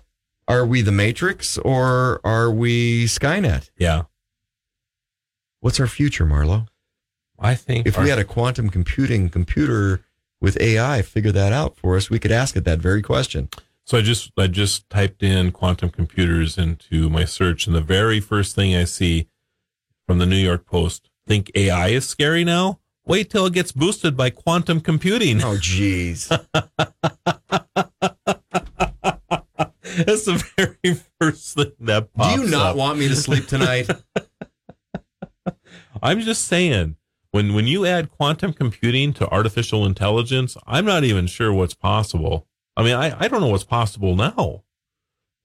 Are 0.48 0.64
we 0.66 0.82
the 0.82 0.92
Matrix 0.92 1.58
or 1.58 2.20
are 2.24 2.50
we 2.50 3.04
Skynet? 3.06 3.70
yeah. 3.78 4.04
What's 5.60 5.78
our 5.78 5.86
future, 5.86 6.24
Marlo? 6.24 6.68
I 7.38 7.54
think 7.54 7.86
If 7.86 7.98
our- 7.98 8.04
we 8.04 8.10
had 8.10 8.18
a 8.18 8.24
quantum 8.24 8.70
computing 8.70 9.28
computer 9.28 10.04
with 10.40 10.58
AI 10.60 11.02
figure 11.02 11.32
that 11.32 11.52
out 11.52 11.76
for 11.76 11.96
us, 11.96 12.08
we 12.08 12.18
could 12.18 12.32
ask 12.32 12.56
it 12.56 12.64
that 12.64 12.78
very 12.78 13.02
question. 13.02 13.50
So 13.84 13.98
I 13.98 14.02
just 14.02 14.30
I 14.38 14.46
just 14.46 14.88
typed 14.88 15.22
in 15.22 15.50
quantum 15.52 15.90
computers 15.90 16.56
into 16.56 17.10
my 17.10 17.24
search, 17.26 17.66
and 17.66 17.74
the 17.76 17.80
very 17.82 18.20
first 18.20 18.54
thing 18.54 18.74
I 18.74 18.84
see 18.84 19.28
from 20.06 20.18
the 20.18 20.26
New 20.26 20.36
York 20.36 20.64
Post: 20.64 21.09
think 21.30 21.52
AI 21.54 21.90
is 21.90 22.08
scary 22.08 22.42
now. 22.42 22.80
Wait 23.06 23.30
till 23.30 23.46
it 23.46 23.52
gets 23.52 23.70
boosted 23.70 24.16
by 24.16 24.30
quantum 24.30 24.80
computing. 24.80 25.40
Oh, 25.44 25.54
jeez. 25.54 26.26
That's 29.96 30.24
the 30.24 30.42
very 30.56 30.98
first 31.20 31.54
thing 31.54 31.72
that 31.78 32.12
pops 32.14 32.34
Do 32.34 32.42
you 32.42 32.50
not 32.50 32.70
up. 32.72 32.76
want 32.76 32.98
me 32.98 33.06
to 33.06 33.14
sleep 33.14 33.46
tonight? 33.46 33.88
I'm 36.02 36.20
just 36.20 36.48
saying, 36.48 36.96
when 37.30 37.54
when 37.54 37.68
you 37.68 37.86
add 37.86 38.10
quantum 38.10 38.52
computing 38.52 39.12
to 39.14 39.28
artificial 39.28 39.86
intelligence, 39.86 40.56
I'm 40.66 40.84
not 40.84 41.04
even 41.04 41.28
sure 41.28 41.52
what's 41.52 41.74
possible. 41.74 42.48
I 42.76 42.82
mean, 42.82 42.96
I, 42.96 43.16
I 43.18 43.28
don't 43.28 43.40
know 43.40 43.48
what's 43.48 43.62
possible 43.62 44.16
now. 44.16 44.64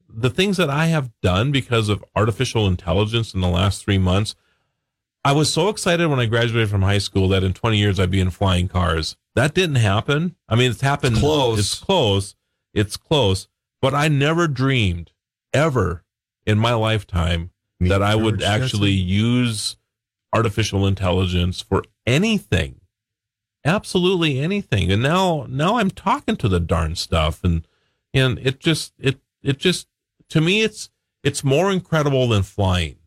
The 0.10 0.32
things 0.32 0.57
that 0.57 0.70
I 0.70 0.88
have 0.88 1.12
done 1.22 1.52
because 1.52 1.90
of 1.90 2.03
artificial 2.16 2.66
intelligence 2.66 3.36
in 3.36 3.41
the 3.41 3.49
last 3.49 3.84
three 3.84 3.98
months, 3.99 4.36
I 5.26 5.32
was 5.32 5.52
so 5.52 5.70
excited 5.70 6.08
when 6.08 6.20
I 6.20 6.28
graduated 6.28 6.70
from 6.70 6.84
high 6.84 7.00
school 7.00 7.28
that 7.30 7.44
in 7.44 7.54
20 7.54 7.78
years 7.78 8.00
I'd 8.00 8.12
be 8.12 8.20
in 8.20 8.30
flying 8.30 8.68
cars. 8.68 9.18
That 9.34 9.56
didn't 9.56 9.78
happen. 9.78 10.36
I 10.48 10.56
mean, 10.56 10.70
it's 10.70 10.82
happened. 10.82 11.18
Close. 11.18 11.58
It's 11.58 11.80
close. 11.80 12.36
It's 12.76 12.96
close. 12.96 13.48
But 13.82 13.96
I 13.96 14.08
never 14.08 14.48
dreamed 14.48 15.12
ever 15.52 16.04
in 16.46 16.60
my 16.60 16.76
lifetime 16.76 17.50
Meet 17.80 17.90
that 17.90 18.04
I 18.04 18.16
would 18.16 18.44
actually 18.44 18.92
use 18.92 19.78
artificial 20.32 20.86
intelligence 20.86 21.60
for 21.62 21.82
anything 22.06 22.82
absolutely 23.66 24.40
anything 24.40 24.92
and 24.92 25.02
now 25.02 25.46
now 25.50 25.78
i'm 25.78 25.90
talking 25.90 26.36
to 26.36 26.48
the 26.48 26.60
darn 26.60 26.96
stuff 26.96 27.44
and 27.44 27.68
and 28.14 28.38
it 28.40 28.60
just 28.60 28.94
it 29.00 29.20
it 29.42 29.58
just 29.58 29.88
to 30.30 30.40
me 30.40 30.62
it's 30.62 30.92
it's 31.24 31.44
more 31.44 31.72
incredible 31.72 32.28
than 32.28 32.44
flying 32.44 32.98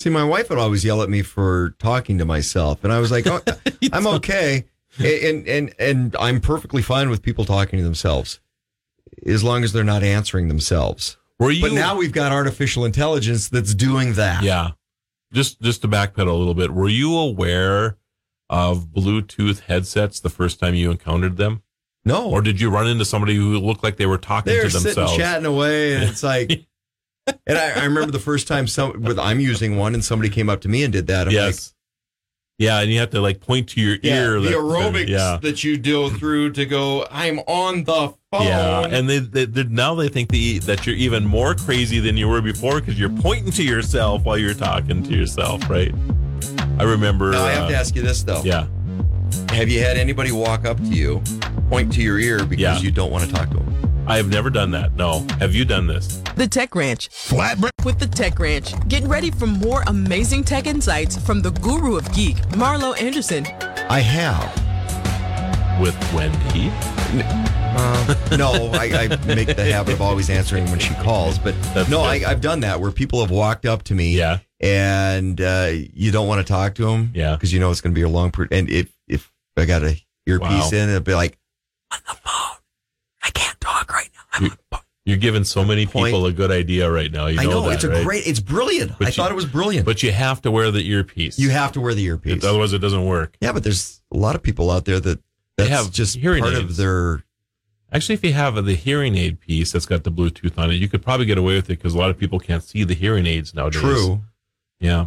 See, 0.00 0.08
my 0.10 0.24
wife 0.24 0.48
would 0.48 0.58
always 0.58 0.84
yell 0.84 1.02
at 1.02 1.10
me 1.10 1.20
for 1.22 1.74
talking 1.78 2.16
to 2.18 2.24
myself, 2.24 2.84
and 2.84 2.92
I 2.92 2.98
was 3.00 3.10
like, 3.10 3.26
oh, 3.26 3.40
"I'm 3.92 4.06
okay," 4.06 4.64
and 4.98 5.46
and 5.46 5.74
and 5.78 6.16
I'm 6.18 6.40
perfectly 6.40 6.80
fine 6.82 7.10
with 7.10 7.22
people 7.22 7.44
talking 7.44 7.78
to 7.78 7.84
themselves, 7.84 8.40
as 9.26 9.44
long 9.44 9.62
as 9.62 9.72
they're 9.72 9.84
not 9.84 10.02
answering 10.02 10.48
themselves. 10.48 11.18
were 11.38 11.50
you 11.50 11.60
But 11.62 11.72
now 11.72 11.96
we've 11.96 12.12
got 12.12 12.32
artificial 12.32 12.84
intelligence 12.84 13.48
that's 13.48 13.74
doing 13.74 14.14
that. 14.14 14.42
yeah 14.42 14.70
just 15.32 15.60
just 15.60 15.82
to 15.82 15.88
backpedal 15.88 16.28
a 16.28 16.32
little 16.32 16.54
bit 16.54 16.72
were 16.72 16.88
you 16.88 17.16
aware 17.16 17.96
of 18.48 18.86
bluetooth 18.86 19.60
headsets 19.60 20.18
the 20.18 20.28
first 20.28 20.58
time 20.58 20.74
you 20.74 20.90
encountered 20.90 21.36
them 21.36 21.62
No, 22.04 22.28
or 22.28 22.42
did 22.42 22.60
you 22.60 22.68
run 22.68 22.88
into 22.88 23.04
somebody 23.04 23.36
who 23.36 23.56
looked 23.58 23.84
like 23.84 23.96
they 23.96 24.06
were 24.06 24.18
talking 24.18 24.52
they're 24.52 24.64
to 24.64 24.70
sitting 24.70 24.86
themselves 24.96 25.16
chatting 25.16 25.46
away, 25.46 25.94
and 25.94 26.04
it's 26.04 26.22
like. 26.22 26.66
And 27.46 27.58
I, 27.58 27.80
I 27.80 27.84
remember 27.84 28.10
the 28.12 28.18
first 28.20 28.46
time 28.48 28.66
some 28.66 29.02
with 29.02 29.18
I'm 29.18 29.40
using 29.40 29.76
one, 29.76 29.94
and 29.94 30.04
somebody 30.04 30.28
came 30.30 30.48
up 30.48 30.60
to 30.62 30.68
me 30.68 30.84
and 30.84 30.92
did 30.92 31.06
that. 31.08 31.22
I'm 31.22 31.26
like, 31.26 31.34
yes 31.34 31.74
yeah 32.58 32.78
and 32.80 32.90
you 32.92 32.98
have 32.98 33.08
to 33.08 33.22
like 33.22 33.40
point 33.40 33.70
to 33.70 33.80
your 33.80 33.96
yeah, 34.02 34.16
ear 34.22 34.32
the 34.38 34.50
that- 34.50 34.58
aerobics 34.58 35.08
yeah 35.08 35.38
that 35.40 35.64
you 35.64 35.78
go 35.78 36.10
through 36.10 36.52
to 36.52 36.66
go. 36.66 37.06
I'm 37.10 37.38
on 37.46 37.84
the 37.84 38.12
phone. 38.30 38.42
Yeah, 38.42 38.82
and 38.86 39.08
they, 39.08 39.18
they, 39.20 39.46
they 39.46 39.64
now 39.64 39.94
they 39.94 40.08
think 40.10 40.28
the, 40.28 40.58
that 40.60 40.86
you're 40.86 40.94
even 40.96 41.24
more 41.24 41.54
crazy 41.54 42.00
than 42.00 42.18
you 42.18 42.28
were 42.28 42.42
before 42.42 42.80
because 42.80 43.00
you're 43.00 43.08
pointing 43.08 43.50
to 43.52 43.64
yourself 43.64 44.24
while 44.24 44.36
you're 44.36 44.52
talking 44.52 45.02
to 45.02 45.10
yourself, 45.16 45.70
right? 45.70 45.94
I 46.78 46.82
remember. 46.82 47.30
Now 47.32 47.46
I 47.46 47.52
have 47.52 47.64
uh, 47.64 47.68
to 47.70 47.76
ask 47.76 47.96
you 47.96 48.02
this 48.02 48.22
though. 48.22 48.42
Yeah, 48.44 48.66
Have 49.52 49.70
you 49.70 49.80
had 49.80 49.96
anybody 49.96 50.30
walk 50.30 50.66
up 50.66 50.76
to 50.76 50.84
you, 50.84 51.22
point 51.70 51.90
to 51.94 52.02
your 52.02 52.18
ear 52.18 52.44
because 52.44 52.60
Yeah. 52.60 52.78
you 52.78 52.90
don't 52.90 53.10
want 53.10 53.24
to 53.24 53.32
talk 53.34 53.48
to 53.52 53.56
them? 53.56 53.89
I 54.10 54.16
have 54.16 54.28
never 54.28 54.50
done 54.50 54.72
that. 54.72 54.96
No, 54.96 55.24
have 55.38 55.54
you 55.54 55.64
done 55.64 55.86
this? 55.86 56.16
The 56.34 56.48
Tech 56.48 56.74
Ranch. 56.74 57.08
Flatbread. 57.10 57.70
With 57.84 58.00
the 58.00 58.08
Tech 58.08 58.40
Ranch. 58.40 58.72
Get 58.88 59.04
ready 59.04 59.30
for 59.30 59.46
more 59.46 59.84
amazing 59.86 60.42
tech 60.42 60.66
insights 60.66 61.16
from 61.16 61.42
the 61.42 61.52
guru 61.52 61.96
of 61.96 62.12
geek, 62.12 62.36
Marlo 62.58 63.00
Anderson. 63.00 63.46
I 63.88 64.00
have. 64.00 64.50
With 65.80 65.94
Wendy? 66.12 66.72
Uh, 67.22 68.36
no, 68.36 68.70
I, 68.74 68.86
I 69.12 69.26
make 69.32 69.54
the 69.54 69.64
habit 69.72 69.94
of 69.94 70.02
always 70.02 70.28
answering 70.28 70.68
when 70.72 70.80
she 70.80 70.92
calls, 70.94 71.38
but 71.38 71.54
That's 71.72 71.88
no, 71.88 72.00
I, 72.00 72.14
I've 72.26 72.40
done 72.40 72.58
that 72.60 72.80
where 72.80 72.90
people 72.90 73.20
have 73.20 73.30
walked 73.30 73.64
up 73.64 73.84
to 73.84 73.94
me, 73.94 74.16
Yeah. 74.18 74.40
and 74.58 75.40
uh, 75.40 75.70
you 75.72 76.10
don't 76.10 76.26
want 76.26 76.44
to 76.44 76.52
talk 76.52 76.74
to 76.74 76.84
them, 76.86 77.12
Yeah. 77.14 77.36
because 77.36 77.52
you 77.52 77.60
know 77.60 77.70
it's 77.70 77.80
going 77.80 77.94
to 77.94 77.98
be 77.98 78.02
a 78.02 78.08
long. 78.08 78.32
Per- 78.32 78.48
and 78.50 78.68
if 78.68 78.90
if 79.06 79.30
I 79.56 79.66
got 79.66 79.84
a 79.84 79.96
earpiece 80.26 80.50
Wow. 80.72 80.78
in, 80.78 80.88
it'll 80.88 81.00
be 81.00 81.14
like, 81.14 81.38
You're 85.06 85.16
giving 85.16 85.44
so 85.44 85.64
many 85.64 85.86
Point. 85.86 86.06
people 86.08 86.26
a 86.26 86.32
good 86.32 86.50
idea 86.50 86.90
right 86.90 87.10
now. 87.10 87.26
You 87.26 87.40
I 87.40 87.44
know, 87.44 87.50
know 87.50 87.62
that, 87.68 87.74
it's 87.76 87.84
a 87.84 87.88
right? 87.88 88.04
great, 88.04 88.26
it's 88.26 88.38
brilliant. 88.38 88.92
But 88.98 89.06
I 89.06 89.10
you- 89.10 89.14
thought 89.14 89.30
it 89.30 89.34
was 89.34 89.46
brilliant, 89.46 89.86
But 89.86 90.02
you 90.02 90.12
have 90.12 90.42
to 90.42 90.50
wear 90.50 90.70
the 90.70 90.86
earpiece. 90.88 91.38
you 91.38 91.50
have 91.50 91.72
to 91.72 91.80
wear 91.80 91.94
the 91.94 92.04
earpiece. 92.04 92.44
Otherwise, 92.44 92.72
it 92.74 92.78
doesn't 92.78 93.04
work. 93.06 93.36
Yeah, 93.40 93.52
but 93.52 93.64
there's 93.64 94.02
a 94.12 94.16
lot 94.16 94.34
of 94.36 94.42
people 94.42 94.70
out 94.70 94.84
there 94.84 95.00
that 95.00 95.18
They 95.56 95.68
have 95.68 95.90
just 95.90 96.16
hearing 96.16 96.42
part 96.42 96.54
of 96.54 96.64
aids. 96.66 96.76
their. 96.76 97.24
Actually, 97.92 98.14
if 98.14 98.24
you 98.24 98.32
have 98.34 98.62
the 98.64 98.74
hearing 98.74 99.16
aid 99.16 99.40
piece 99.40 99.72
that's 99.72 99.86
got 99.86 100.04
the 100.04 100.12
Bluetooth 100.12 100.56
on 100.56 100.70
it, 100.70 100.74
you 100.74 100.86
could 100.86 101.02
probably 101.02 101.26
get 101.26 101.38
away 101.38 101.54
with 101.56 101.64
it 101.70 101.78
because 101.78 101.94
a 101.94 101.98
lot 101.98 102.10
of 102.10 102.16
people 102.18 102.38
can't 102.38 102.62
see 102.62 102.84
the 102.84 102.94
hearing 102.94 103.26
aids 103.26 103.52
nowadays. 103.52 103.80
True. 103.80 104.20
Yeah. 104.78 105.06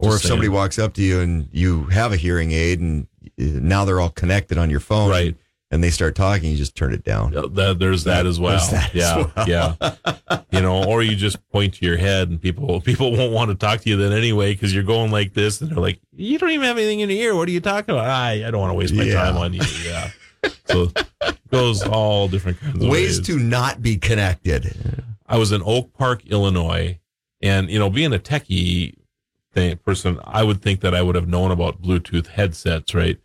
Or 0.00 0.12
Just 0.12 0.24
if 0.24 0.28
somebody 0.28 0.48
walks 0.48 0.78
up 0.78 0.94
to 0.94 1.02
you 1.02 1.20
and 1.20 1.48
you 1.52 1.84
have 1.84 2.10
a 2.12 2.16
hearing 2.16 2.50
aid 2.52 2.80
and 2.80 3.06
uh, 3.38 3.60
now 3.60 3.84
they're 3.84 4.00
all 4.00 4.10
connected 4.10 4.58
on 4.58 4.70
your 4.70 4.80
phone, 4.80 5.10
Right. 5.10 5.36
And 5.72 5.84
they 5.84 5.90
start 5.90 6.16
talking, 6.16 6.50
you 6.50 6.56
just 6.56 6.74
turn 6.74 6.92
it 6.92 7.04
down. 7.04 7.36
Uh, 7.36 7.46
That, 7.46 7.78
there's 7.78 8.02
that 8.04 8.26
as 8.26 8.40
well. 8.40 8.58
That 8.72 8.92
as 8.92 8.94
yeah, 8.94 9.16
well. 9.36 9.48
yeah. 9.48 10.40
You 10.52 10.60
know, 10.60 10.82
or 10.84 11.00
you 11.02 11.14
just 11.14 11.38
point 11.50 11.74
to 11.74 11.86
your 11.86 11.96
head, 11.96 12.28
and 12.28 12.42
people 12.42 12.80
people 12.80 13.12
won't 13.16 13.32
want 13.32 13.50
to 13.50 13.54
talk 13.54 13.80
to 13.82 13.88
you 13.88 13.96
then 13.96 14.12
anyway 14.12 14.52
because 14.52 14.74
you're 14.74 14.82
going 14.82 15.12
like 15.12 15.32
this, 15.32 15.60
and 15.60 15.70
they're 15.70 15.78
like, 15.78 16.00
"You 16.12 16.38
don't 16.38 16.50
even 16.50 16.66
have 16.66 16.76
anything 16.76 16.98
in 17.00 17.08
your 17.08 17.18
ear. 17.20 17.34
What 17.36 17.46
are 17.48 17.52
you 17.52 17.60
talking 17.60 17.94
about? 17.94 18.08
I 18.10 18.46
I 18.46 18.50
don't 18.50 18.60
want 18.60 18.70
to 18.72 18.74
waste 18.74 18.92
my 18.92 19.04
Yeah. 19.04 19.14
time 19.14 19.36
on 19.36 19.52
you." 19.54 19.60
Yeah. 19.84 20.10
So 20.66 20.90
goes 21.52 21.82
all 21.84 22.26
different 22.26 22.58
kinds 22.60 22.76
of 22.76 22.90
Ways 22.90 23.18
ways. 23.18 23.26
to 23.28 23.38
not 23.38 23.80
be 23.80 23.96
connected. 23.96 24.74
I 25.28 25.38
was 25.38 25.52
in 25.52 25.62
Oak 25.64 25.92
Park, 25.96 26.26
Illinois, 26.26 26.98
and 27.40 27.70
you 27.70 27.78
know, 27.78 27.88
being 27.90 28.12
a 28.12 28.18
techie 28.18 28.94
thing, 29.54 29.76
person, 29.78 30.18
I 30.24 30.42
would 30.42 30.62
think 30.62 30.80
that 30.80 30.94
I 30.96 31.02
would 31.02 31.14
have 31.14 31.28
known 31.28 31.52
about 31.52 31.80
Bluetooth 31.80 32.26
headsets, 32.26 32.92
right? 32.94 33.18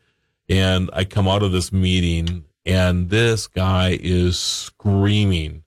And 0.48 0.90
I 0.94 1.04
come 1.06 1.28
out 1.28 1.42
of 1.44 1.52
this 1.52 1.72
meeting, 1.72 2.46
and 2.66 3.10
this 3.10 3.48
guy 3.48 3.98
is 4.02 4.38
screaming, 4.38 5.64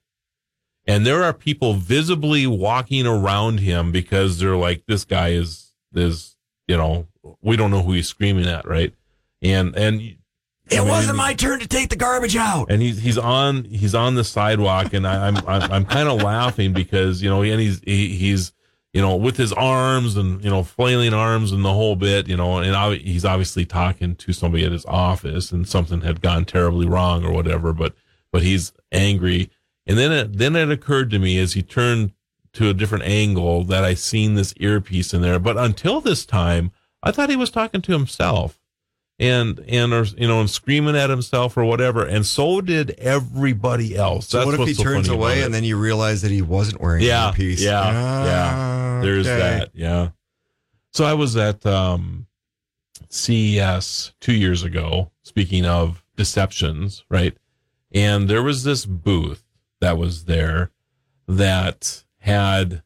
and 0.87 1.05
there 1.05 1.23
are 1.23 1.33
people 1.33 1.73
visibly 1.73 2.47
walking 2.47 3.05
around 3.05 3.59
him 3.59 3.91
because 3.91 4.39
they're 4.39 4.55
like, 4.55 4.83
"This 4.87 5.03
guy 5.05 5.29
is 5.29 5.73
is 5.93 6.35
you 6.67 6.77
know, 6.77 7.07
we 7.41 7.57
don't 7.57 7.71
know 7.71 7.81
who 7.83 7.93
he's 7.93 8.07
screaming 8.07 8.45
at, 8.47 8.65
right?" 8.67 8.93
And 9.41 9.75
and 9.75 10.01
It 10.69 10.81
wasn't 10.85 11.17
my 11.17 11.33
turn 11.33 11.59
to 11.59 11.67
take 11.67 11.89
the 11.89 11.95
garbage 11.95 12.35
out. 12.35 12.71
and 12.71 12.81
he's 12.81 12.99
he's 12.99 13.17
on 13.17 13.65
he's 13.65 13.95
on 13.95 14.15
the 14.15 14.23
sidewalk, 14.23 14.93
and 14.93 15.05
I, 15.05 15.27
I'm 15.27 15.37
I'm, 15.45 15.71
I'm 15.71 15.85
kind 15.85 16.07
of 16.07 16.21
laughing 16.21 16.71
because 16.73 17.21
you 17.21 17.29
know, 17.29 17.41
and 17.43 17.59
he's 17.59 17.81
he, 17.81 18.15
he's 18.15 18.53
you 18.93 19.01
know 19.01 19.15
with 19.15 19.37
his 19.37 19.53
arms 19.53 20.17
and 20.17 20.43
you 20.43 20.49
know 20.49 20.63
flailing 20.63 21.13
arms 21.13 21.51
and 21.51 21.63
the 21.63 21.73
whole 21.73 21.95
bit, 21.95 22.27
you 22.27 22.37
know, 22.37 22.57
and 22.57 22.75
ob- 22.75 22.93
he's 22.99 23.25
obviously 23.25 23.65
talking 23.65 24.15
to 24.15 24.33
somebody 24.33 24.65
at 24.65 24.71
his 24.71 24.85
office, 24.85 25.51
and 25.51 25.67
something 25.67 26.01
had 26.01 26.21
gone 26.21 26.45
terribly 26.45 26.87
wrong 26.87 27.23
or 27.23 27.31
whatever, 27.31 27.73
but 27.73 27.93
but 28.31 28.43
he's 28.43 28.73
angry, 28.91 29.49
and 29.85 29.97
then 29.97 30.11
it 30.11 30.37
then 30.37 30.55
it 30.55 30.71
occurred 30.71 31.09
to 31.11 31.19
me 31.19 31.39
as 31.39 31.53
he 31.53 31.61
turned 31.61 32.13
to 32.53 32.69
a 32.69 32.73
different 32.73 33.03
angle 33.05 33.63
that 33.63 33.83
I 33.83 33.93
seen 33.93 34.33
this 34.33 34.53
earpiece 34.57 35.13
in 35.13 35.21
there, 35.21 35.39
but 35.39 35.57
until 35.57 36.01
this 36.01 36.25
time, 36.25 36.71
I 37.03 37.11
thought 37.11 37.29
he 37.29 37.35
was 37.35 37.51
talking 37.51 37.81
to 37.81 37.91
himself 37.91 38.58
and 39.19 39.59
and 39.67 39.93
or 39.93 40.03
you 40.03 40.27
know 40.27 40.39
and 40.39 40.49
screaming 40.49 40.95
at 40.95 41.09
himself 41.09 41.57
or 41.57 41.65
whatever. 41.65 42.05
And 42.05 42.25
so 42.25 42.61
did 42.61 42.91
everybody 42.91 43.95
else. 43.95 44.29
So 44.29 44.45
what 44.45 44.59
if 44.59 44.67
he 44.67 44.73
so 44.73 44.83
turns 44.83 45.09
away 45.09 45.43
and 45.43 45.53
then 45.53 45.63
you 45.63 45.77
realize 45.77 46.21
that 46.21 46.31
he 46.31 46.41
wasn't 46.41 46.81
wearing 46.81 47.03
yeah 47.03 47.27
an 47.27 47.33
earpiece? 47.33 47.61
yeah. 47.61 47.81
Ah, 47.83 48.25
yeah 48.25 49.01
there's 49.01 49.27
okay. 49.27 49.39
that 49.39 49.69
yeah. 49.73 50.09
So 50.91 51.05
i 51.05 51.13
was 51.13 51.35
at 51.37 51.65
um 51.65 52.27
ces 53.09 54.13
two 54.19 54.33
years 54.33 54.63
ago 54.63 55.11
speaking 55.23 55.65
of 55.65 56.03
deceptions 56.15 57.03
right? 57.09 57.35
And 57.91 58.29
there 58.29 58.43
was 58.43 58.63
this 58.63 58.85
booth 58.85 59.43
that 59.81 59.97
was 59.97 60.25
there 60.25 60.71
that 61.27 62.03
had 62.19 62.83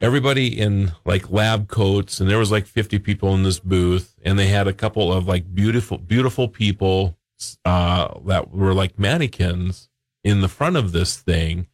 everybody 0.00 0.58
in 0.58 0.92
like 1.04 1.30
lab 1.30 1.68
coats 1.68 2.20
and 2.20 2.30
there 2.30 2.38
was 2.38 2.50
like 2.52 2.66
50 2.66 2.98
people 3.00 3.34
in 3.34 3.42
this 3.42 3.58
booth 3.58 4.14
and 4.24 4.38
they 4.38 4.46
had 4.48 4.68
a 4.68 4.72
couple 4.72 5.12
of 5.12 5.26
like 5.26 5.54
beautiful 5.54 5.98
beautiful 5.98 6.48
people 6.48 7.16
uh 7.64 8.08
that 8.26 8.50
were 8.52 8.74
like 8.74 8.98
mannequins 8.98 9.88
in 10.22 10.40
the 10.40 10.48
front 10.48 10.76
of 10.76 10.92
this 10.92 11.16
thing 11.16 11.66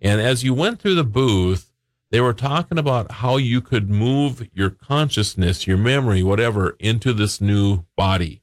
and 0.00 0.20
as 0.20 0.42
you 0.44 0.52
went 0.54 0.80
through 0.80 0.94
the 0.96 1.04
booth 1.04 1.72
they 2.10 2.20
were 2.20 2.32
talking 2.32 2.78
about 2.78 3.12
how 3.12 3.36
you 3.36 3.60
could 3.60 3.88
move 3.90 4.48
your 4.52 4.70
consciousness 4.70 5.66
your 5.66 5.78
memory 5.78 6.22
whatever 6.22 6.76
into 6.80 7.12
this 7.12 7.40
new 7.40 7.84
body 7.96 8.42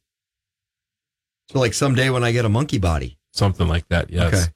So 1.51 1.59
like 1.59 1.73
someday 1.73 2.09
when 2.09 2.23
I 2.23 2.31
get 2.31 2.45
a 2.45 2.49
monkey 2.49 2.77
body. 2.77 3.17
something 3.31 3.67
like 3.67 3.87
that 3.89 4.09
yes 4.09 4.33
Okay. 4.33 4.53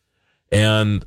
and 0.51 1.05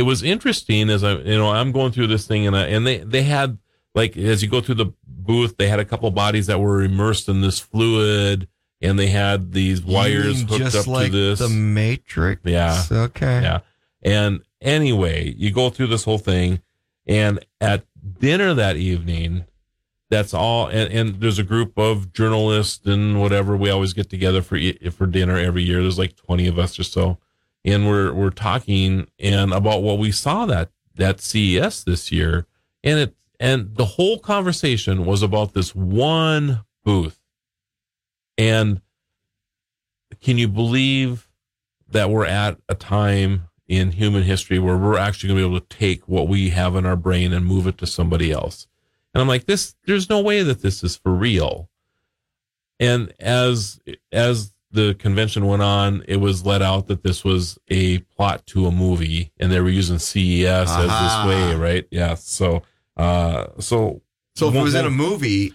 it 0.00 0.04
was 0.04 0.22
interesting 0.22 0.88
as 0.88 1.04
i 1.04 1.12
you 1.12 1.36
know 1.36 1.50
i'm 1.50 1.72
going 1.72 1.92
through 1.92 2.06
this 2.06 2.26
thing 2.26 2.46
and 2.46 2.56
I, 2.56 2.68
and 2.68 2.86
they 2.86 2.98
they 2.98 3.22
had 3.22 3.58
like 3.94 4.16
as 4.16 4.42
you 4.42 4.48
go 4.48 4.62
through 4.62 4.76
the 4.76 4.94
booth 5.06 5.58
they 5.58 5.68
had 5.68 5.78
a 5.78 5.84
couple 5.84 6.10
bodies 6.10 6.46
that 6.46 6.58
were 6.58 6.82
immersed 6.82 7.28
in 7.28 7.42
this 7.42 7.60
fluid 7.60 8.48
and 8.80 8.98
they 8.98 9.08
had 9.08 9.52
these 9.52 9.82
wires 9.82 10.40
hooked 10.40 10.54
just 10.54 10.76
up 10.76 10.86
like 10.86 11.12
to 11.12 11.12
this. 11.12 11.38
the 11.38 11.50
Matrix. 11.50 12.40
yeah. 12.44 12.82
Okay. 12.90 13.42
yeah. 13.42 13.60
And 14.02 14.40
anyway 14.62 15.34
you 15.36 15.50
go 15.50 15.68
through 15.68 15.88
this 15.88 16.04
whole 16.04 16.18
thing 16.18 16.62
and 17.06 17.44
at 17.60 17.84
dinner 18.18 18.54
that 18.54 18.76
evening 18.76 19.44
that's 20.08 20.32
all 20.32 20.66
and, 20.68 20.90
and 20.90 21.20
there's 21.20 21.38
a 21.38 21.44
group 21.44 21.78
of 21.78 22.14
journalists 22.14 22.86
and 22.86 23.20
whatever. 23.20 23.54
We 23.54 23.68
always 23.68 23.92
get 23.92 24.08
together 24.08 24.40
for 24.40 24.58
for 24.90 25.06
dinner 25.06 25.36
every 25.36 25.62
year. 25.62 25.82
There's 25.82 25.98
like 25.98 26.16
20 26.16 26.46
of 26.46 26.58
us 26.58 26.78
or 26.78 26.84
so 26.84 27.18
and 27.64 27.88
we're 27.88 28.12
we're 28.12 28.30
talking 28.30 29.06
and 29.18 29.52
about 29.52 29.82
what 29.82 29.98
we 29.98 30.10
saw 30.10 30.46
that 30.46 30.70
that 30.94 31.20
CES 31.20 31.84
this 31.84 32.10
year 32.10 32.46
and 32.82 32.98
it 32.98 33.14
and 33.38 33.74
the 33.76 33.84
whole 33.84 34.18
conversation 34.18 35.04
was 35.04 35.22
about 35.22 35.54
this 35.54 35.74
one 35.74 36.60
booth 36.84 37.20
and 38.38 38.80
can 40.20 40.38
you 40.38 40.48
believe 40.48 41.28
that 41.88 42.10
we're 42.10 42.26
at 42.26 42.58
a 42.68 42.74
time 42.74 43.48
in 43.70 43.92
human 43.92 44.24
history 44.24 44.58
where 44.58 44.76
we're 44.76 44.98
actually 44.98 45.28
going 45.28 45.38
to 45.38 45.46
be 45.46 45.54
able 45.54 45.60
to 45.60 45.76
take 45.76 46.08
what 46.08 46.26
we 46.26 46.50
have 46.50 46.74
in 46.74 46.84
our 46.84 46.96
brain 46.96 47.32
and 47.32 47.46
move 47.46 47.68
it 47.68 47.78
to 47.78 47.86
somebody 47.86 48.32
else. 48.32 48.66
And 49.14 49.22
I'm 49.22 49.28
like, 49.28 49.44
this, 49.46 49.76
there's 49.86 50.10
no 50.10 50.20
way 50.20 50.42
that 50.42 50.60
this 50.60 50.82
is 50.82 50.96
for 50.96 51.14
real. 51.14 51.70
And 52.80 53.12
as, 53.20 53.78
as 54.10 54.54
the 54.72 54.94
convention 54.94 55.46
went 55.46 55.62
on, 55.62 56.04
it 56.06 56.16
was 56.16 56.46
let 56.46 56.62
out 56.62 56.86
that 56.86 57.02
this 57.02 57.24
was 57.24 57.58
a 57.68 57.98
plot 57.98 58.46
to 58.46 58.66
a 58.66 58.70
movie 58.70 59.32
and 59.38 59.50
they 59.50 59.60
were 59.60 59.70
using 59.70 59.98
CES 59.98 60.68
Aha. 60.68 60.82
as 60.82 60.88
this 60.88 61.28
way, 61.28 61.54
right? 61.56 61.86
Yeah. 61.90 62.14
So, 62.14 62.62
uh, 62.96 63.46
so, 63.58 64.02
So 64.36 64.48
if 64.48 64.54
it 64.54 64.62
was 64.62 64.74
in 64.74 64.86
a 64.86 64.90
movie, 64.90 65.54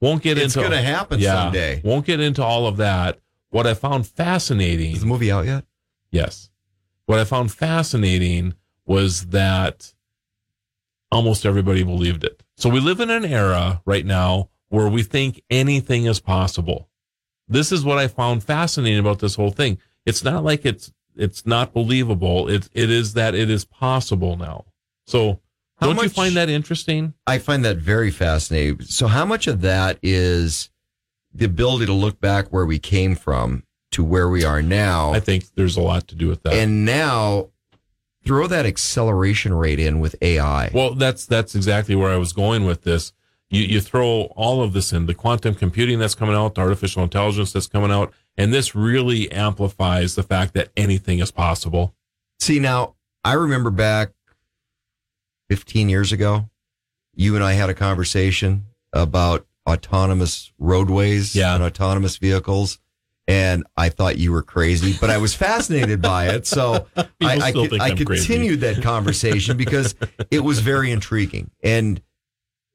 won't 0.00 0.22
get 0.22 0.36
it's 0.36 0.54
into 0.56 0.68
gonna 0.68 0.82
happen 0.82 1.20
yeah, 1.20 1.44
someday. 1.44 1.80
Won't 1.84 2.04
get 2.04 2.20
into 2.20 2.42
all 2.42 2.66
of 2.66 2.76
that. 2.78 3.20
What 3.50 3.66
I 3.66 3.74
found 3.74 4.06
fascinating 4.06 4.92
Is 4.92 5.00
the 5.00 5.06
movie 5.06 5.30
out 5.30 5.46
yet? 5.46 5.64
Yes. 6.10 6.50
What 7.06 7.18
I 7.18 7.24
found 7.24 7.52
fascinating 7.52 8.54
was 8.86 9.26
that 9.26 9.94
almost 11.10 11.46
everybody 11.46 11.82
believed 11.82 12.24
it. 12.24 12.42
So 12.56 12.68
we 12.68 12.80
live 12.80 13.00
in 13.00 13.10
an 13.10 13.24
era 13.24 13.82
right 13.84 14.04
now 14.04 14.50
where 14.68 14.88
we 14.88 15.02
think 15.02 15.42
anything 15.50 16.06
is 16.06 16.20
possible. 16.20 16.88
This 17.48 17.72
is 17.72 17.84
what 17.84 17.98
I 17.98 18.08
found 18.08 18.42
fascinating 18.42 18.98
about 18.98 19.18
this 19.18 19.34
whole 19.34 19.50
thing. 19.50 19.78
It's 20.06 20.24
not 20.24 20.44
like 20.44 20.64
it's 20.64 20.92
it's 21.16 21.46
not 21.46 21.72
believable. 21.72 22.48
It 22.48 22.68
it 22.72 22.90
is 22.90 23.14
that 23.14 23.34
it 23.34 23.50
is 23.50 23.64
possible 23.64 24.36
now. 24.36 24.64
So 25.06 25.40
How 25.76 25.92
don't 25.92 26.02
you 26.02 26.08
find 26.08 26.36
that 26.36 26.48
interesting? 26.48 27.14
I 27.26 27.38
find 27.38 27.64
that 27.64 27.76
very 27.76 28.10
fascinating. 28.10 28.82
So 28.82 29.06
how 29.06 29.24
much 29.24 29.46
of 29.46 29.60
that 29.62 29.98
is 30.02 30.70
the 31.34 31.44
ability 31.44 31.86
to 31.86 31.92
look 31.92 32.20
back 32.20 32.48
where 32.48 32.66
we 32.66 32.78
came 32.78 33.14
from 33.14 33.64
to 33.92 34.04
where 34.04 34.28
we 34.28 34.44
are 34.44 34.62
now? 34.62 35.12
I 35.12 35.20
think 35.20 35.54
there's 35.54 35.76
a 35.76 35.82
lot 35.82 36.08
to 36.08 36.14
do 36.14 36.28
with 36.28 36.42
that. 36.44 36.54
And 36.54 36.84
now 36.84 37.50
throw 38.24 38.46
that 38.46 38.66
acceleration 38.66 39.52
rate 39.54 39.80
in 39.80 40.00
with 40.00 40.14
AI. 40.22 40.70
Well, 40.72 40.94
that's 40.94 41.26
that's 41.26 41.54
exactly 41.54 41.94
where 41.94 42.10
I 42.10 42.16
was 42.16 42.32
going 42.32 42.64
with 42.64 42.82
this. 42.82 43.12
You 43.52 43.64
you 43.64 43.80
throw 43.80 44.22
all 44.34 44.62
of 44.62 44.72
this 44.72 44.92
in 44.92 45.06
the 45.06 45.14
quantum 45.14 45.54
computing 45.54 45.98
that's 45.98 46.14
coming 46.14 46.34
out, 46.34 46.54
the 46.54 46.62
artificial 46.62 47.02
intelligence 47.02 47.52
that's 47.52 47.66
coming 47.66 47.90
out, 47.92 48.12
and 48.36 48.52
this 48.52 48.74
really 48.74 49.30
amplifies 49.30 50.14
the 50.14 50.22
fact 50.22 50.54
that 50.54 50.70
anything 50.76 51.18
is 51.18 51.30
possible. 51.30 51.94
See, 52.40 52.58
now 52.58 52.94
I 53.22 53.34
remember 53.34 53.70
back 53.70 54.10
15 55.50 55.88
years 55.88 56.12
ago, 56.12 56.48
you 57.14 57.34
and 57.34 57.44
I 57.44 57.52
had 57.52 57.68
a 57.68 57.74
conversation 57.74 58.64
about 58.92 59.46
autonomous 59.68 60.50
roadways 60.58 61.36
and 61.36 61.62
autonomous 61.62 62.16
vehicles. 62.16 62.78
And 63.28 63.64
I 63.76 63.88
thought 63.88 64.18
you 64.18 64.32
were 64.32 64.42
crazy, 64.42 64.96
but 65.00 65.08
I 65.08 65.18
was 65.18 65.32
fascinated 65.34 66.02
by 66.02 66.28
it. 66.30 66.46
So 66.46 66.88
I, 66.96 67.06
I, 67.20 67.50
still 67.50 67.68
con- 67.68 67.70
think 67.70 67.82
I 67.82 67.90
crazy. 67.90 68.26
continued 68.26 68.60
that 68.60 68.82
conversation 68.82 69.56
because 69.56 69.94
it 70.30 70.40
was 70.40 70.58
very 70.58 70.90
intriguing. 70.90 71.50
And 71.62 72.02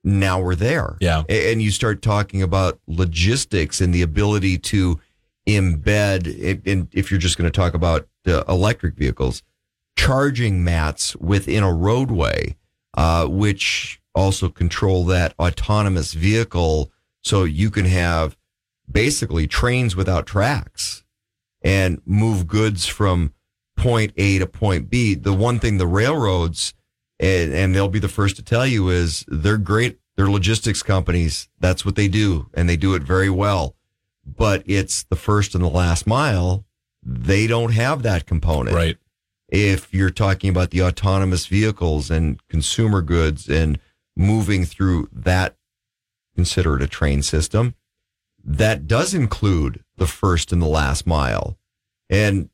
now 0.07 0.39
we're 0.41 0.55
there. 0.55 0.97
Yeah. 1.01 1.23
And 1.29 1.61
you 1.61 1.71
start 1.71 2.01
talking 2.01 2.41
about 2.41 2.79
logistics 2.88 3.81
and 3.81 3.93
the 3.93 4.01
ability 4.01 4.57
to 4.59 4.99
embed, 5.47 6.61
and 6.65 6.88
if 6.91 7.11
you're 7.11 7.19
just 7.19 7.38
going 7.38 7.49
to 7.49 7.55
talk 7.55 7.73
about 7.73 8.07
uh, 8.25 8.43
electric 8.47 8.95
vehicles, 8.95 9.43
charging 9.97 10.63
mats 10.63 11.15
within 11.15 11.63
a 11.63 11.73
roadway, 11.73 12.55
uh, 12.95 13.25
which 13.27 14.01
also 14.15 14.49
control 14.49 15.05
that 15.05 15.34
autonomous 15.39 16.13
vehicle. 16.13 16.91
So 17.23 17.43
you 17.43 17.69
can 17.69 17.85
have 17.85 18.38
basically 18.89 19.47
trains 19.47 19.95
without 19.95 20.25
tracks 20.25 21.03
and 21.61 22.01
move 22.05 22.47
goods 22.47 22.85
from 22.85 23.34
point 23.75 24.13
A 24.17 24.39
to 24.39 24.47
point 24.47 24.89
B. 24.89 25.13
The 25.13 25.34
one 25.34 25.59
thing 25.59 25.77
the 25.77 25.88
railroads, 25.88 26.73
and, 27.19 27.53
and 27.53 27.76
they'll 27.76 27.88
be 27.88 27.99
the 27.99 28.07
first 28.07 28.35
to 28.38 28.44
tell 28.44 28.65
you 28.65 28.89
is 28.89 29.26
they're 29.27 29.57
great. 29.57 29.99
They're 30.15 30.30
logistics 30.30 30.84
companies. 30.84 31.48
That's 31.60 31.85
what 31.85 31.95
they 31.95 32.07
do. 32.07 32.49
And 32.53 32.68
they 32.68 32.77
do 32.77 32.95
it 32.95 33.03
very 33.03 33.30
well. 33.30 33.76
But 34.26 34.64
it's 34.65 35.03
the 35.03 35.15
first 35.15 35.56
and 35.56 35.64
the 35.64 35.69
last 35.69 36.06
mile. 36.06 36.65
They 37.03 37.48
don't 37.48 37.73
have 37.73 38.03
that 38.03 38.26
component. 38.26 38.76
Right. 38.76 38.98
If 39.49 39.94
you're 39.94 40.10
talking 40.10 40.49
about 40.49 40.72
the 40.72 40.81
autonomous 40.81 41.45
vehicles 41.45 42.11
and 42.11 42.45
consumer 42.49 43.02
goods 43.02 43.48
and 43.48 43.80
moving 44.15 44.65
through 44.65 45.10
that, 45.14 45.56
consider 46.35 46.76
it 46.76 46.81
a 46.81 46.88
train 46.88 47.22
system 47.23 47.76
that 48.48 48.88
does 48.88 49.14
include 49.14 49.84
the 49.98 50.07
first 50.07 50.53
and 50.53 50.61
the 50.61 50.68
last 50.68 51.06
mile. 51.06 51.57
And 52.10 52.49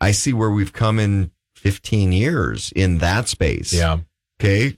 I 0.00 0.12
see 0.12 0.32
where 0.32 0.50
we've 0.50 0.72
come 0.72 0.98
in 0.98 1.30
15 1.60 2.12
years 2.12 2.72
in 2.74 2.98
that 2.98 3.28
space. 3.28 3.72
Yeah. 3.72 3.98
Okay. 4.40 4.76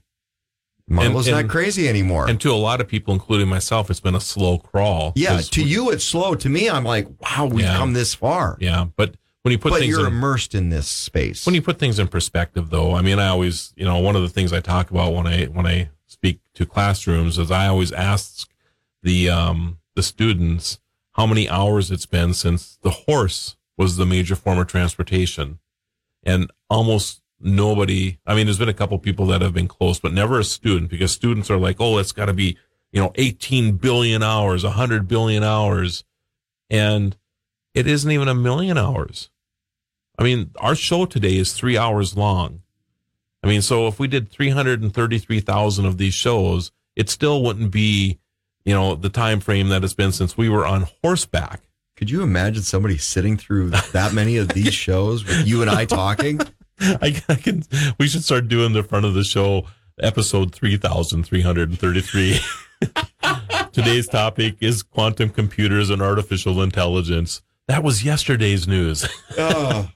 Marlo's 0.89 1.29
And- 1.29 1.37
not 1.37 1.49
crazy 1.49 1.89
anymore. 1.89 2.29
And 2.29 2.41
to 2.41 2.51
a 2.51 2.55
lot 2.59 2.81
of 2.81 2.89
people, 2.89 3.15
including 3.15 3.49
myself, 3.49 3.89
it's 3.91 4.01
been 4.01 4.15
a 4.17 4.21
slow 4.21 4.59
crawl. 4.59 5.13
yeah. 5.15 5.41
To 5.41 5.63
you, 5.63 5.91
it's 5.91 6.05
slow. 6.05 6.35
To 6.35 6.49
me, 6.49 6.69
I'm 6.69 6.85
like, 6.85 7.07
wow, 7.21 7.47
we've 7.47 7.65
Yeah. 7.65 7.77
come 7.77 7.93
this 7.93 8.15
far. 8.15 8.57
Yeah. 8.61 8.87
But 8.97 9.15
when 9.43 9.53
you 9.53 9.59
put 9.59 9.71
but 9.71 9.81
things 9.81 9.91
you're 9.91 10.01
in, 10.07 10.13
immersed 10.13 10.55
in 10.55 10.71
this 10.71 10.87
space. 10.89 11.47
when 11.47 11.55
you 11.55 11.63
put 11.63 11.79
things 11.79 11.99
in 11.99 12.07
perspective 12.07 12.71
though 12.71 12.95
i 12.95 13.03
mean 13.03 13.19
i 13.19 13.27
always 13.27 13.73
you 13.77 13.85
know 13.85 13.99
one 13.99 14.15
of 14.15 14.23
the 14.23 14.29
things 14.29 14.53
i 14.53 14.61
talk 14.61 14.89
about 14.93 15.13
when 15.13 15.27
i 15.27 15.47
when 15.47 15.67
i 15.67 15.91
speak 16.07 16.39
to 16.55 16.65
classrooms 16.65 17.39
is 17.39 17.51
i 17.51 17.67
always 17.67 17.91
ask 17.91 18.49
the 19.03 19.29
um 19.29 19.79
the 19.97 20.03
students 20.05 20.79
how 21.15 21.27
many 21.27 21.49
hours 21.49 21.91
it's 21.91 22.07
been 22.07 22.33
since 22.33 22.79
the 22.83 22.91
horse 22.91 23.57
was 23.77 23.97
the 23.97 24.07
major 24.07 24.37
form 24.37 24.61
of 24.61 24.69
transportation 24.69 25.59
and 26.23 26.51
almost 26.70 27.23
nobody 27.40 28.19
i 28.27 28.35
mean 28.35 28.47
there's 28.47 28.59
been 28.59 28.69
a 28.69 28.74
couple 28.74 28.99
people 28.99 29.27
that 29.27 29.43
have 29.43 29.53
been 29.53 29.69
close 29.69 29.99
but 29.99 30.12
never 30.12 30.39
a 30.39 30.44
student 30.44 30.89
because 30.89 31.11
students 31.11 31.51
are 31.51 31.59
like 31.59 31.77
oh 31.81 31.99
it's 31.99 32.12
got 32.12 32.27
to 32.27 32.32
be 32.32 32.57
you 32.93 33.01
know 33.01 33.11
18 33.16 33.77
billion 33.78 34.23
hours 34.23 34.62
100 34.62 35.09
billion 35.09 35.43
hours 35.43 36.05
and 36.70 37.16
it 37.74 37.86
isn't 37.86 38.12
even 38.12 38.28
a 38.28 38.35
million 38.35 38.78
hours 38.78 39.31
I 40.19 40.24
mean, 40.24 40.51
our 40.59 40.74
show 40.74 41.07
today 41.07 41.36
is 41.36 41.53
three 41.53 41.77
hours 41.77 42.16
long. 42.16 42.62
I 43.43 43.49
mean, 43.49 43.62
so 43.62 43.89
if 43.89 43.99
we 43.99 44.07
did 44.07 44.31
333,000 44.31 45.85
of 45.85 45.99
these 45.99 46.15
shows, 46.15 46.70
it 46.94 47.11
still 47.11 47.43
wouldn't 47.43 47.73
be, 47.73 48.20
you 48.65 48.74
know, 48.74 48.94
the 48.94 49.09
time 49.09 49.40
frame 49.40 49.69
that 49.70 49.82
it's 49.82 49.94
been 49.94 50.12
since 50.12 50.36
we 50.36 50.49
were 50.49 50.66
on 50.66 50.86
horseback. 51.03 51.62
Could 52.03 52.11
you 52.11 52.23
imagine 52.24 52.65
somebody 52.65 52.99
sitting 52.99 53.37
through 53.37 53.70
that 53.93 54.12
many 54.12 54.37
of 54.37 54.49
these 54.49 54.74
shows 54.74 55.24
with 55.24 55.47
you 55.47 55.62
and 55.62 55.70
I 55.70 55.85
talking? 55.85 56.41
I, 56.81 57.23
I 57.29 57.37
can, 57.37 57.62
we 57.97 58.09
should 58.09 58.24
start 58.24 58.49
doing 58.49 58.73
the 58.73 58.83
front 58.83 59.05
of 59.05 59.15
the 59.15 59.23
show, 59.23 59.69
episode 60.01 60.53
3,333. 60.53 62.41
Today's 63.73 64.09
topic 64.09 64.57
is 64.59 64.83
quantum 64.83 65.31
computers 65.31 65.91
and 65.91 66.03
artificial 66.03 66.61
intelligence. 66.61 67.41
That 67.69 67.85
was 67.85 68.05
yesterday's 68.05 68.66
news. 68.66 69.07
Oh. 69.39 69.89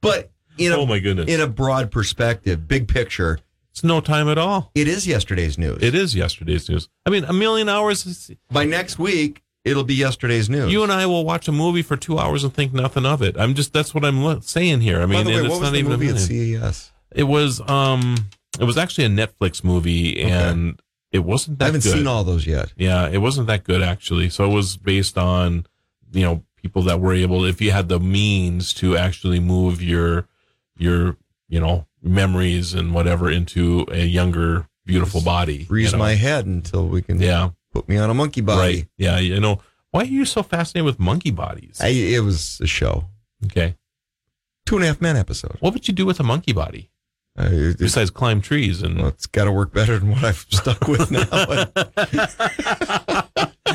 but 0.00 0.32
in 0.58 0.72
a, 0.72 0.76
oh 0.76 0.86
my 0.86 0.98
goodness. 0.98 1.30
in 1.30 1.40
a 1.40 1.46
broad 1.46 1.92
perspective, 1.92 2.66
big 2.66 2.88
picture, 2.88 3.38
it's 3.70 3.84
no 3.84 4.00
time 4.00 4.28
at 4.28 4.38
all. 4.38 4.72
It 4.74 4.88
is 4.88 5.06
yesterday's 5.06 5.56
news. 5.56 5.78
It 5.80 5.94
is 5.94 6.16
yesterday's 6.16 6.68
news. 6.68 6.88
I 7.06 7.10
mean, 7.10 7.22
a 7.24 7.32
million 7.32 7.68
hours. 7.68 8.04
Is, 8.04 8.32
By 8.50 8.64
next 8.64 8.98
week, 8.98 9.41
it'll 9.64 9.84
be 9.84 9.94
yesterday's 9.94 10.48
news. 10.50 10.72
you 10.72 10.82
and 10.82 10.92
I 10.92 11.06
will 11.06 11.24
watch 11.24 11.48
a 11.48 11.52
movie 11.52 11.82
for 11.82 11.96
two 11.96 12.18
hours 12.18 12.44
and 12.44 12.52
think 12.52 12.72
nothing 12.72 13.06
of 13.06 13.22
it. 13.22 13.36
I'm 13.38 13.54
just 13.54 13.72
that's 13.72 13.94
what 13.94 14.04
I'm 14.04 14.40
saying 14.42 14.80
here. 14.80 15.00
I 15.00 15.06
mean, 15.06 15.24
By 15.24 15.30
the 15.30 15.30
way, 15.30 15.36
what 15.36 15.44
it's 15.44 15.50
was 15.50 15.60
not 15.60 15.72
the 15.72 15.78
even 15.78 15.90
movie 15.92 16.08
a 16.08 16.14
at. 16.14 16.18
CES? 16.18 16.92
It 17.12 17.24
was 17.24 17.60
um, 17.68 18.16
it 18.58 18.64
was 18.64 18.76
actually 18.78 19.04
a 19.04 19.08
Netflix 19.08 19.62
movie, 19.62 20.22
and 20.22 20.80
it 21.10 21.20
wasn't 21.20 21.58
that. 21.58 21.64
I 21.64 21.68
haven't 21.68 21.84
good. 21.84 21.92
seen 21.92 22.06
all 22.06 22.24
those 22.24 22.46
yet. 22.46 22.72
Yeah, 22.76 23.08
it 23.08 23.18
wasn't 23.18 23.46
that 23.48 23.64
good 23.64 23.82
actually. 23.82 24.30
So 24.30 24.44
it 24.50 24.54
was 24.54 24.76
based 24.76 25.18
on, 25.18 25.66
you 26.12 26.22
know, 26.22 26.42
people 26.56 26.82
that 26.82 27.00
were 27.00 27.12
able, 27.12 27.44
if 27.44 27.60
you 27.60 27.70
had 27.72 27.88
the 27.88 28.00
means 28.00 28.72
to 28.74 28.96
actually 28.96 29.40
move 29.40 29.82
your, 29.82 30.26
your, 30.78 31.16
you 31.48 31.60
know, 31.60 31.86
memories 32.02 32.72
and 32.72 32.94
whatever 32.94 33.30
into 33.30 33.84
a 33.90 34.04
younger, 34.04 34.68
beautiful 34.86 35.20
body. 35.20 35.64
Freeze 35.64 35.92
you 35.92 35.98
know? 35.98 36.04
my 36.04 36.14
head 36.14 36.46
until 36.46 36.86
we 36.88 37.02
can 37.02 37.20
Yeah. 37.20 37.50
Put 37.72 37.88
me 37.88 37.96
on 37.98 38.10
a 38.10 38.14
monkey 38.14 38.40
body. 38.40 38.74
Right. 38.76 38.88
Yeah. 38.96 39.18
You 39.18 39.40
know, 39.40 39.60
why 39.90 40.02
are 40.02 40.06
you 40.06 40.24
so 40.24 40.42
fascinated 40.42 40.86
with 40.86 40.98
monkey 40.98 41.30
bodies? 41.30 41.78
I, 41.80 41.88
it 41.88 42.20
was 42.22 42.60
a 42.60 42.66
show. 42.66 43.06
Okay. 43.46 43.76
Two 44.66 44.76
and 44.76 44.84
a 44.84 44.88
half 44.88 45.00
men 45.00 45.16
episode. 45.16 45.56
What 45.60 45.72
would 45.74 45.88
you 45.88 45.94
do 45.94 46.06
with 46.06 46.20
a 46.20 46.22
monkey 46.22 46.52
body? 46.52 46.90
Uh, 47.38 47.48
it- 47.50 47.78
Besides 47.78 48.10
climb 48.10 48.40
trees 48.40 48.82
and 48.82 48.98
well, 48.98 49.08
it's 49.08 49.26
got 49.26 49.44
to 49.44 49.52
work 49.52 49.72
better 49.72 49.98
than 49.98 50.10
what 50.10 50.24
I've 50.24 50.36
stuck 50.50 50.86
with 50.86 51.10
now. 51.10 51.26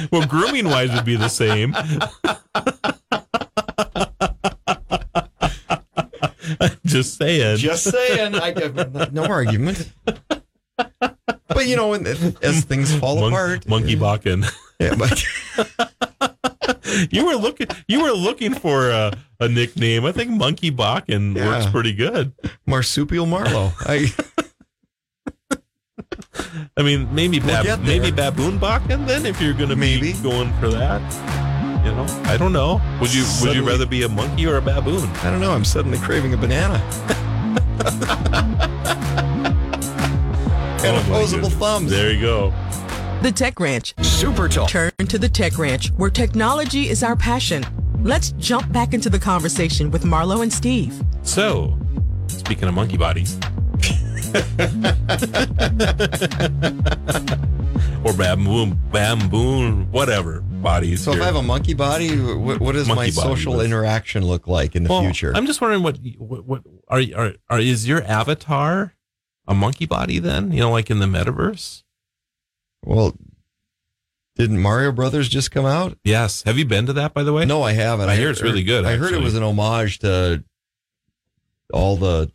well, 0.12 0.28
grooming 0.28 0.68
wise 0.68 0.92
would 0.94 1.06
be 1.06 1.16
the 1.16 1.30
same. 1.30 1.76
Just 6.86 7.18
saying. 7.18 7.58
Just 7.58 7.84
saying. 7.84 8.34
I, 8.36 8.52
no 9.12 9.26
argument. 9.26 9.92
But 11.58 11.66
you 11.66 11.76
know, 11.76 11.96
uh, 11.96 11.98
as 12.44 12.64
things 12.66 12.94
fall 13.00 13.16
Mon- 13.20 13.34
apart, 13.34 13.68
Monkey 13.68 13.96
Bakken. 13.96 14.46
Yeah, 14.80 14.94
but 14.94 15.26
you 17.12 17.26
were 17.26 17.34
looking. 17.34 17.66
You 17.88 18.04
were 18.04 18.12
looking 18.12 18.54
for 18.54 18.92
a, 18.92 19.12
a 19.40 19.48
nickname. 19.48 20.06
I 20.06 20.12
think 20.12 20.30
Monkey 20.30 20.70
Bakken 20.70 21.36
Yeah. 21.36 21.48
works 21.48 21.66
pretty 21.72 21.94
good. 21.94 22.32
marsupial 22.68 23.26
Marlo. 23.26 23.74
I, 23.80 24.14
I 26.78 26.84
mean, 26.84 27.10
maybe 27.12 27.40
We'll 27.40 27.64
bab- 27.64 27.82
maybe 27.82 28.12
baboon 28.12 28.60
Bakken. 28.60 29.08
Then, 29.08 29.26
if 29.26 29.42
you're 29.42 29.56
going 29.56 29.70
to 29.72 29.76
be 29.76 30.14
going 30.22 30.54
for 30.60 30.70
that, 30.70 31.02
you 31.84 31.92
know, 31.94 32.06
I 32.30 32.38
don't 32.38 32.54
know. 32.54 32.80
Would 33.02 33.12
you 33.12 33.26
Would 33.42 33.56
you 33.56 33.68
rather 33.68 33.88
be 33.88 34.04
a 34.04 34.10
monkey 34.10 34.46
or 34.46 34.58
a 34.58 34.62
baboon? 34.62 35.10
I 35.24 35.32
don't 35.32 35.42
know. 35.42 35.54
I'm 35.54 35.66
suddenly 35.66 35.98
craving 35.98 36.36
a 36.36 36.38
banana. 36.38 36.78
And 40.84 40.96
Oh, 40.96 41.00
opposable 41.02 41.50
thumbs. 41.50 41.90
There 41.92 42.12
you 42.12 42.22
go. 42.22 42.54
The 43.22 43.32
Tech 43.32 43.60
Ranch. 43.60 43.94
Super 44.04 44.48
Talk. 44.48 44.70
Turn 44.70 44.92
to 45.08 45.18
the 45.18 45.28
Tech 45.30 45.58
Ranch, 45.58 45.90
where 45.94 46.10
technology 46.10 46.90
is 46.90 47.02
our 47.04 47.16
passion. 47.16 47.66
Let's 48.04 48.32
jump 48.34 48.72
back 48.72 48.94
into 48.94 49.10
the 49.10 49.18
conversation 49.20 49.90
with 49.92 50.04
Marlo 50.04 50.44
and 50.44 50.54
Steve. 50.54 51.02
So, 51.24 51.78
speaking 52.28 52.68
of 52.68 52.76
monkey 52.76 52.96
bodies, 52.98 53.38
or 58.04 58.14
baboon, 58.14 58.80
bamboon, 58.92 59.90
whatever 59.92 60.42
bodies. 60.42 61.04
So 61.04 61.14
if. 61.14 61.22
I 61.22 61.26
have 61.26 61.36
a 61.36 61.42
monkey 61.44 61.74
body, 61.74 62.16
what, 62.20 62.60
what 62.60 62.74
does 62.74 62.88
my 62.88 62.96
Monkey 62.96 63.12
body 63.16 63.28
social 63.30 63.56
was- 63.58 63.66
interaction 63.66 64.24
look 64.26 64.48
like 64.48 64.76
in 64.76 64.84
the 64.84 64.90
Well, 64.90 65.02
future? 65.02 65.32
I'm 65.36 65.46
just 65.48 65.60
wondering 65.62 65.84
what 65.84 65.98
what, 66.18 66.46
what 66.46 66.62
are, 66.88 67.02
are 67.16 67.34
are 67.50 67.60
is 67.60 67.88
your 67.88 68.04
avatar 68.04 68.94
a 69.48 69.54
monkey 69.54 69.86
body 69.86 70.20
then? 70.20 70.52
You 70.52 70.60
know, 70.62 70.72
like 70.72 70.90
in 70.90 71.00
the 71.00 71.06
metaverse? 71.06 71.84
well, 72.84 73.18
didn't 74.36 74.60
Mario 74.60 74.92
Brothers 74.92 75.28
just 75.28 75.50
come 75.50 75.66
out? 75.66 75.98
Yes. 76.04 76.44
Have 76.44 76.58
you 76.60 76.66
been 76.66 76.86
to 76.86 76.94
that 76.94 77.14
by 77.14 77.24
the 77.24 77.34
way? 77.34 77.44
No, 77.46 77.64
I 77.64 77.74
haven't. 77.74 78.08
I 78.08 78.16
hear 78.16 78.30
it's 78.30 78.42
really 78.42 78.64
good, 78.64 78.86
I 78.86 78.96
heard 78.96 79.14
it 79.14 79.22
was 79.22 79.36
an 79.36 79.42
homage 79.44 80.00
to 80.00 80.44
all 81.74 81.98
the 81.98 82.32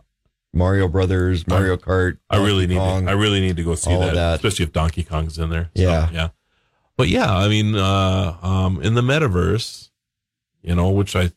Mario 0.53 0.89
Brothers, 0.89 1.47
Mario 1.47 1.77
Kart. 1.77 2.19
I 2.29 2.37
really 2.39 2.67
need 2.67 2.77
Kong. 2.77 3.07
to, 3.07 3.11
I 3.11 3.15
really 3.15 3.41
need 3.41 3.57
to 3.57 3.63
go 3.65 3.75
see 3.75 3.97
that, 3.97 4.15
that. 4.15 4.35
especially 4.37 4.65
if 4.65 4.73
Donkey 4.73 5.05
Kong's 5.05 5.39
in 5.39 5.49
there. 5.51 5.71
So, 5.77 5.83
Yeah. 5.83 6.11
yeah. 6.13 6.29
But 6.97 7.09
yeah, 7.09 7.35
I 7.35 7.49
mean, 7.49 7.75
uh, 7.75 8.37
um, 8.43 8.83
in 8.83 8.95
the 8.95 9.01
metaverse, 9.01 9.91
you 10.63 10.75
know, 10.75 10.91
which 10.91 11.17
I 11.17 11.33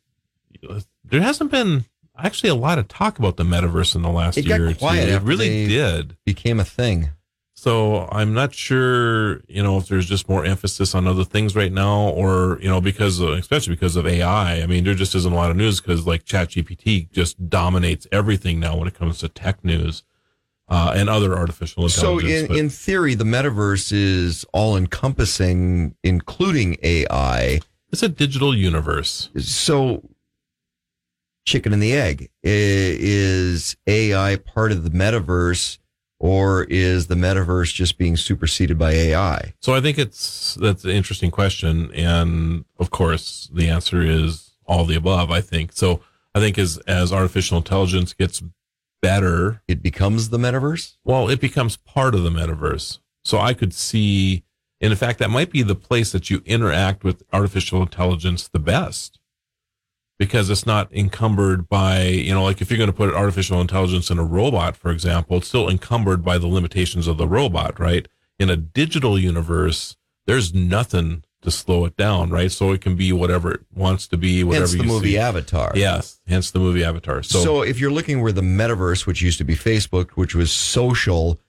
there 1.06 1.22
hasn't 1.22 1.52
been 1.52 1.86
actually 2.18 2.50
a 2.50 2.56
lot 2.56 2.80
of 2.80 2.88
talk 2.88 3.20
about 3.20 3.38
the 3.38 3.44
metaverse 3.44 3.96
in 3.96 4.02
the 4.02 4.10
last 4.10 4.38
It 4.38 4.46
year 4.46 4.68
got 4.70 4.78
quiet. 4.80 5.10
It 5.10 5.22
really 5.22 5.68
did. 5.68 6.16
Became 6.26 6.60
a 6.60 6.66
thing. 6.66 7.10
So 7.58 8.08
I'm 8.12 8.34
not 8.34 8.54
sure, 8.54 9.38
you 9.48 9.64
know, 9.64 9.78
if 9.78 9.88
there's 9.88 10.06
just 10.08 10.28
more 10.30 10.46
emphasis 10.46 10.94
on 10.94 11.08
other 11.08 11.24
things 11.24 11.56
right 11.56 11.72
now, 11.72 12.10
or 12.10 12.60
you 12.62 12.68
know, 12.68 12.82
because 12.82 13.20
of, 13.20 13.30
especially 13.30 13.74
because 13.76 13.96
of 13.96 14.06
AI. 14.06 14.62
I 14.62 14.66
mean, 14.68 14.84
there 14.84 14.94
just 14.94 15.16
isn't 15.16 15.32
a 15.32 15.36
lot 15.36 15.50
of 15.52 15.58
news 15.58 15.80
because 15.82 16.06
like 16.06 16.26
ChatGPT 16.26 17.10
just 17.12 17.50
dominates 17.50 18.06
everything 18.12 18.60
now 18.60 18.76
when 18.78 18.88
it 18.88 18.94
comes 18.94 19.20
to 19.20 19.30
tech 19.30 19.64
news 19.64 20.04
uh, 20.68 20.94
and 20.96 21.10
other 21.10 21.34
artificial 21.36 21.88
So 21.90 22.20
intelligence. 22.20 22.42
in, 22.42 22.48
but- 22.50 22.58
in 22.58 22.70
theory, 22.70 23.16
the 23.16 23.24
metaverse 23.24 23.92
is 23.94 24.46
all 24.54 24.76
encompassing, 24.76 25.96
including 26.04 26.78
AI. 26.84 27.60
it's 27.92 28.04
a 28.04 28.10
digital 28.10 28.56
universe. 28.56 29.30
So 29.40 30.04
chicken 31.46 31.72
and 31.74 31.82
the 31.82 31.94
egg 31.94 32.30
is 32.44 33.76
AI 33.88 34.36
part 34.38 34.72
of 34.72 34.84
the 34.84 34.90
metaverse 34.90 35.78
or 36.20 36.64
is 36.66 37.08
the 37.08 37.16
metaverse 37.16 37.74
just 37.74 37.98
being 37.98 38.18
superseded 38.18 38.78
by 38.78 38.92
AI? 38.92 39.54
So 39.62 39.74
I 39.74 39.82
think 39.82 39.98
it's 39.98 40.56
that's 40.56 40.84
an 40.84 40.92
interesting 40.92 41.32
question, 41.32 41.92
and 41.94 42.66
of 42.80 42.90
course 42.90 43.50
the 43.54 43.70
answer 43.70 44.02
is 44.02 44.54
all 44.66 44.86
the 44.86 44.96
above. 44.96 45.30
I 45.32 45.42
think 45.42 45.72
so. 45.74 46.02
I 46.34 46.40
think 46.40 46.58
as 46.58 46.78
as 46.88 47.14
artificial 47.14 47.58
intelligence 47.58 48.14
gets 48.14 48.42
better, 49.02 49.62
It 49.68 49.84
becomes 49.84 50.30
the 50.30 50.38
metaverse? 50.40 50.96
well, 51.04 51.30
it 51.30 51.40
becomes 51.40 51.78
part 51.78 52.16
of 52.16 52.24
the 52.24 52.30
metaverse. 52.32 53.00
So 53.24 53.40
I 53.40 53.54
could 53.54 53.74
see, 53.74 54.44
and 54.82 54.92
in 54.92 54.98
fact, 54.98 55.20
that 55.20 55.30
might 55.30 55.52
be 55.52 55.62
the 55.64 55.76
place 55.76 56.12
that 56.12 56.30
you 56.30 56.42
interact 56.46 57.04
with 57.04 57.24
artificial 57.34 57.82
intelligence 57.82 58.48
the 58.48 58.60
best. 58.60 59.20
Because 60.18 60.50
it's 60.50 60.66
not 60.66 60.94
encumbered 60.94 61.68
by, 61.68 62.04
you 62.04 62.34
know, 62.34 62.44
like 62.44 62.62
if 62.62 62.72
you're 62.72 62.78
going 62.78 62.90
to 62.90 62.96
put 62.96 63.14
artificial 63.14 63.60
intelligence 63.60 64.10
in 64.10 64.18
a 64.18 64.24
robot, 64.24 64.78
for 64.78 64.90
example, 64.90 65.38
it's 65.38 65.50
still 65.50 65.70
encumbered 65.70 66.24
by 66.24 66.38
the 66.38 66.48
limitations 66.48 67.06
of 67.08 67.18
the 67.18 67.28
robot, 67.28 67.78
right? 67.80 68.08
In 68.40 68.50
a 68.50 68.56
digital 68.56 69.20
universe, 69.20 69.98
there's 70.26 70.54
nothing 70.54 71.24
to 71.42 71.52
slow 71.52 71.86
it 71.86 71.96
down, 71.96 72.30
right? 72.30 72.52
So 72.52 72.72
it 72.72 72.82
can 72.82 72.96
be 72.96 73.14
whatever 73.14 73.52
it 73.52 73.62
wants 73.74 74.08
to 74.08 74.18
be, 74.18 74.44
whatever 74.44 74.72
you 74.72 74.80
want. 74.80 74.90
Hence 74.90 74.90
the 74.90 74.94
movie 74.94 75.12
see. 75.12 75.18
Avatar. 75.18 75.72
Yes, 75.76 76.20
hence 76.28 76.52
the 76.52 76.60
movie 76.60 76.84
Avatar. 76.84 77.24
So, 77.24 77.44
So, 77.44 77.62
if 77.62 77.80
you're 77.80 77.92
looking 77.92 78.22
where 78.22 78.32
the 78.32 78.42
metaverse, 78.42 79.06
which 79.06 79.22
used 79.22 79.38
to 79.38 79.44
be 79.44 79.56
Facebook, 79.56 80.12
which 80.12 80.34
was 80.34 80.52
social, 80.52 81.40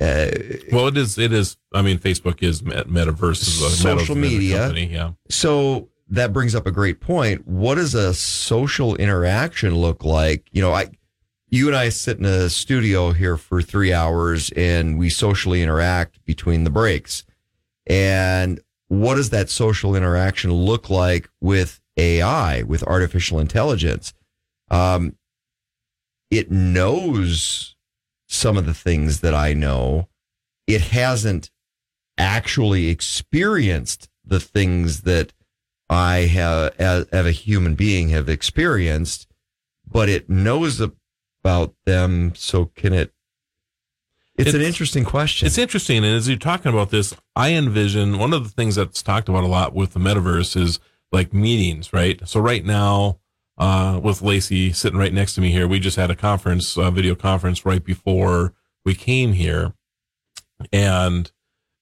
uh, 0.00 0.28
well, 0.70 0.86
it 0.86 0.96
is. 0.96 1.18
It 1.18 1.32
is. 1.32 1.56
I 1.74 1.82
mean, 1.82 1.98
Facebook 1.98 2.42
is 2.42 2.62
met- 2.62 2.88
metaverse, 2.88 3.42
is 3.42 3.62
a 3.62 3.70
social 3.70 4.14
media. 4.14 4.58
company, 4.58 4.86
yeah. 4.86 5.12
So 5.28 5.88
that 6.08 6.32
brings 6.32 6.54
up 6.54 6.66
a 6.66 6.70
great 6.70 7.00
point. 7.00 7.46
What 7.46 7.74
does 7.74 7.94
a 7.94 8.14
social 8.14 8.96
interaction 8.96 9.74
look 9.74 10.04
like? 10.04 10.46
You 10.52 10.62
know, 10.62 10.72
I, 10.72 10.90
you 11.48 11.66
and 11.66 11.76
I 11.76 11.88
sit 11.90 12.18
in 12.18 12.24
a 12.24 12.50
studio 12.50 13.12
here 13.12 13.36
for 13.36 13.62
three 13.62 13.92
hours 13.92 14.50
and 14.50 14.98
we 14.98 15.10
socially 15.10 15.62
interact 15.62 16.24
between 16.24 16.64
the 16.64 16.70
breaks. 16.70 17.24
And 17.86 18.60
what 18.88 19.16
does 19.16 19.30
that 19.30 19.50
social 19.50 19.94
interaction 19.94 20.52
look 20.52 20.88
like 20.88 21.28
with 21.40 21.80
AI, 21.96 22.62
with 22.62 22.82
artificial 22.84 23.38
intelligence? 23.38 24.14
Um, 24.70 25.16
it 26.30 26.50
knows 26.50 27.76
some 28.28 28.56
of 28.56 28.66
the 28.66 28.74
things 28.74 29.20
that 29.20 29.34
I 29.34 29.54
know. 29.54 30.08
It 30.66 30.82
hasn't 30.82 31.50
actually 32.18 32.88
experienced 32.88 34.08
the 34.24 34.40
things 34.40 35.02
that 35.02 35.32
I 35.88 36.20
have 36.20 36.74
as, 36.78 37.06
as 37.06 37.26
a 37.26 37.32
human 37.32 37.74
being 37.74 38.10
have 38.10 38.28
experienced, 38.28 39.26
but 39.86 40.08
it 40.08 40.28
knows 40.28 40.80
about 40.80 41.74
them. 41.86 42.34
So 42.34 42.66
can 42.66 42.92
it? 42.92 43.12
It's, 44.36 44.54
an 44.54 44.60
interesting 44.60 45.04
question. 45.04 45.46
It's 45.46 45.58
interesting, 45.58 46.04
and 46.04 46.14
as 46.14 46.28
you're 46.28 46.38
talking 46.38 46.72
about 46.72 46.90
this, 46.90 47.12
I 47.34 47.54
envision 47.54 48.18
one 48.18 48.32
of 48.32 48.44
the 48.44 48.50
things 48.50 48.76
that's 48.76 49.02
talked 49.02 49.28
about 49.28 49.42
a 49.42 49.48
lot 49.48 49.74
with 49.74 49.94
the 49.94 49.98
metaverse 49.98 50.56
is 50.56 50.78
like 51.10 51.32
meetings, 51.34 51.92
right? 51.92 52.20
So 52.28 52.38
right 52.38 52.64
now, 52.64 53.18
uh, 53.56 53.98
with 54.00 54.22
Lacey 54.22 54.72
sitting 54.72 54.98
right 54.98 55.12
next 55.12 55.34
to 55.34 55.40
me 55.40 55.50
here, 55.50 55.66
we 55.66 55.80
just 55.80 55.96
had 55.96 56.12
a 56.12 56.14
conference, 56.14 56.76
a 56.76 56.92
video 56.92 57.16
conference 57.16 57.66
right 57.66 57.82
before 57.82 58.54
we 58.84 58.94
came 58.94 59.32
here, 59.32 59.74
and 60.72 61.32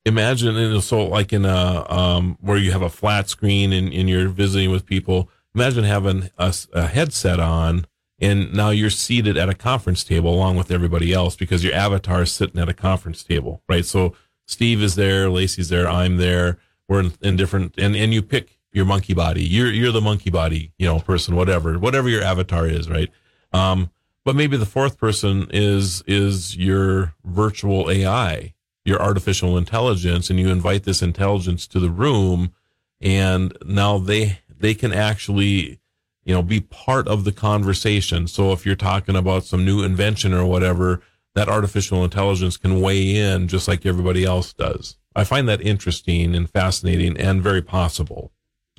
imagine, 0.07 0.55
know, 0.55 0.81
so 0.81 1.05
like 1.05 1.33
in 1.33 1.45
a 1.45 1.85
um, 1.91 2.39
where 2.41 2.57
you 2.57 2.73
have 2.73 2.83
a 2.83 2.89
flat 2.89 3.29
screen 3.29 3.73
and, 3.73 3.93
and 3.93 4.09
you're 4.09 4.29
visiting 4.29 4.71
with 4.71 4.87
people. 4.87 5.29
Imagine 5.55 5.85
having 5.85 6.31
a, 6.39 6.55
a 6.73 6.87
headset 6.87 7.41
on 7.41 7.87
and 8.19 8.55
now 8.55 8.71
you're 8.71 8.91
seated 8.91 9.37
at 9.37 9.49
a 9.49 9.55
conference 9.55 10.03
table 10.03 10.33
along 10.35 10.57
with 10.57 10.71
everybody 10.71 11.13
else 11.13 11.37
because 11.37 11.63
your 11.63 11.75
avatar 11.75 12.23
is 12.23 12.33
sitting 12.33 12.61
at 12.61 12.69
a 12.69 12.75
conference 12.75 13.23
table, 13.23 13.63
right? 13.69 13.85
So 13.85 14.15
Steve 14.47 14.83
is 14.83 14.95
there, 14.95 15.29
Lacey's 15.29 15.69
there, 15.69 15.89
I'm 15.89 16.17
there. 16.17 16.59
We're 16.89 17.01
in, 17.01 17.13
in 17.21 17.37
different, 17.37 17.75
and, 17.77 17.95
and 17.95 18.15
you 18.15 18.23
pick 18.23 18.59
your 18.73 18.87
monkey 18.87 19.13
body. 19.13 19.43
You're, 19.45 19.71
you're 19.71 19.93
the 19.93 20.01
monkey 20.01 20.31
body, 20.31 20.73
you 20.79 20.87
know, 20.87 21.01
person, 21.01 21.35
whatever, 21.35 21.79
whatever 21.79 22.09
your 22.09 22.23
avatar 22.23 22.67
is, 22.67 22.89
right? 22.89 23.11
Um, 23.53 23.91
but 24.25 24.35
maybe 24.35 24.57
the 24.57 24.67
fourth 24.67 24.99
person 24.99 25.49
is, 25.51 26.03
is 26.07 26.57
your 26.57 27.15
virtual 27.25 27.91
AI, 27.91 28.55
your 28.87 29.01
artificial 29.03 29.59
intelligence, 29.59 30.31
and 30.31 30.39
you 30.39 30.49
invite 30.49 30.85
this 30.85 31.03
intelligence 31.03 31.67
to 31.69 31.81
the 31.81 31.91
room 31.91 32.53
and 33.01 33.57
now 33.67 33.99
they, 33.99 34.39
they 34.59 34.73
can 34.75 34.93
actually, 34.93 35.79
you 36.25 36.35
know, 36.35 36.43
be 36.43 36.61
part 36.61 37.07
of 37.09 37.25
the 37.25 37.33
conversation. 37.33 38.27
So 38.27 38.53
if 38.53 38.65
you're 38.65 38.75
talking 38.75 39.17
about 39.17 39.45
some 39.45 39.65
new 39.65 39.83
invention 39.83 40.33
or 40.33 40.47
whatever, 40.47 41.03
that 41.35 41.49
artificial 41.49 42.03
intelligence 42.05 42.57
can 42.57 42.81
weigh 42.81 43.17
in 43.17 43.49
just 43.49 43.69
like 43.69 43.85
everybody 43.85 44.25
else 44.25 44.55
does. 44.55 44.97
I 45.15 45.25
find 45.25 45.47
that 45.49 45.61
interesting 45.61 46.35
and 46.35 46.49
fascinating 46.49 47.19
and 47.19 47.43
very 47.43 47.61
possible. 47.61 48.33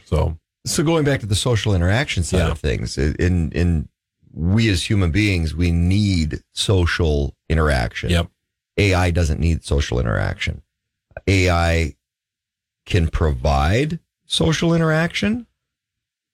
So, 0.05 0.39
so 0.65 0.83
going 0.83 1.03
back 1.03 1.19
to 1.19 1.25
the 1.27 1.35
social 1.35 1.75
interaction 1.75 2.23
side 2.23 2.39
Yeah. 2.39 2.51
of 2.51 2.59
things, 2.59 2.97
in 2.97 3.51
in 3.51 3.87
we 4.33 4.69
as 4.69 4.87
human 4.89 5.11
beings, 5.11 5.55
we 5.55 5.71
need 5.71 6.41
social 6.53 7.35
interaction. 7.49 8.09
Yep. 8.09 8.29
AI 8.77 9.11
doesn't 9.11 9.39
need 9.39 9.63
social 9.63 9.99
interaction. 9.99 10.61
AI 11.27 11.95
can 12.85 13.07
provide 13.09 13.99
social 14.25 14.73
interaction. 14.73 15.47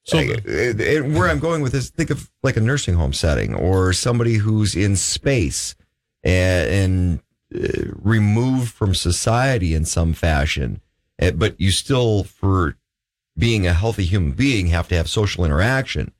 So 0.03 0.17
Like, 0.17 0.45
uh, 0.47 0.51
uh, 0.51 1.03
where 1.17 1.29
I'm 1.29 1.39
going 1.39 1.61
with 1.61 1.71
this, 1.71 1.89
think 1.89 2.09
of 2.09 2.29
like 2.43 2.57
a 2.57 2.61
nursing 2.61 2.95
home 2.95 3.13
setting 3.13 3.55
or 3.55 3.93
somebody 3.93 4.35
who's 4.35 4.75
in 4.75 4.95
space 4.95 5.75
and, 6.23 6.69
and 6.69 7.19
uh, 7.55 7.91
removed 8.01 8.71
from 8.71 8.93
society 8.93 9.73
in 9.73 9.85
some 9.85 10.13
fashion, 10.13 10.81
Uh, 11.21 11.31
but 11.31 11.59
you 11.59 11.71
still, 11.71 12.23
for 12.23 12.75
being 13.37 13.65
a 13.65 13.73
healthy 13.73 14.03
human 14.03 14.31
being, 14.31 14.67
have 14.67 14.87
to 14.89 14.95
have 14.95 15.07
social 15.09 15.45
interaction. 15.45 16.11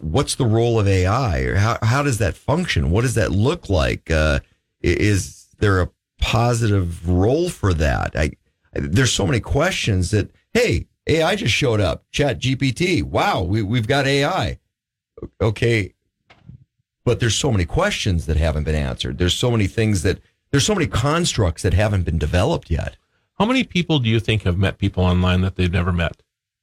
What's 0.00 0.34
the 0.34 0.46
role 0.46 0.80
of 0.80 0.88
AI, 0.88 1.40
or 1.40 1.54
how 1.56 1.78
how 1.82 2.02
does 2.02 2.18
that 2.18 2.34
function? 2.36 2.90
What 2.90 3.02
does 3.02 3.14
that 3.14 3.30
look 3.30 3.68
like? 3.68 4.10
Uh, 4.10 4.40
is 4.84 5.46
there 5.58 5.80
a 5.80 5.90
positive 6.20 7.08
role 7.08 7.48
for 7.48 7.74
that? 7.74 8.14
I, 8.14 8.32
there's 8.72 9.12
so 9.12 9.26
many 9.26 9.40
questions 9.40 10.10
that 10.10 10.30
hey, 10.52 10.86
AI 11.06 11.36
just 11.36 11.54
showed 11.54 11.80
up. 11.80 12.04
Chat 12.12 12.40
GPT. 12.40 13.02
Wow, 13.02 13.42
we 13.42 13.62
we've 13.62 13.86
got 13.86 14.06
AI. 14.06 14.58
Okay, 15.40 15.94
but 17.04 17.20
there's 17.20 17.34
so 17.34 17.50
many 17.50 17.64
questions 17.64 18.26
that 18.26 18.36
haven't 18.36 18.64
been 18.64 18.74
answered. 18.74 19.18
There's 19.18 19.34
so 19.34 19.50
many 19.50 19.66
things 19.66 20.02
that 20.02 20.20
there's 20.50 20.66
so 20.66 20.74
many 20.74 20.86
constructs 20.86 21.62
that 21.62 21.74
haven't 21.74 22.04
been 22.04 22.18
developed 22.18 22.70
yet. 22.70 22.96
how 23.38 23.44
many 23.44 23.64
people 23.64 23.98
do 23.98 24.08
you 24.08 24.20
think 24.20 24.42
have 24.42 24.56
met 24.56 24.78
people 24.78 25.04
online 25.04 25.40
that 25.40 25.56
they've 25.56 25.72
never 25.72 25.92
met? 25.92 26.22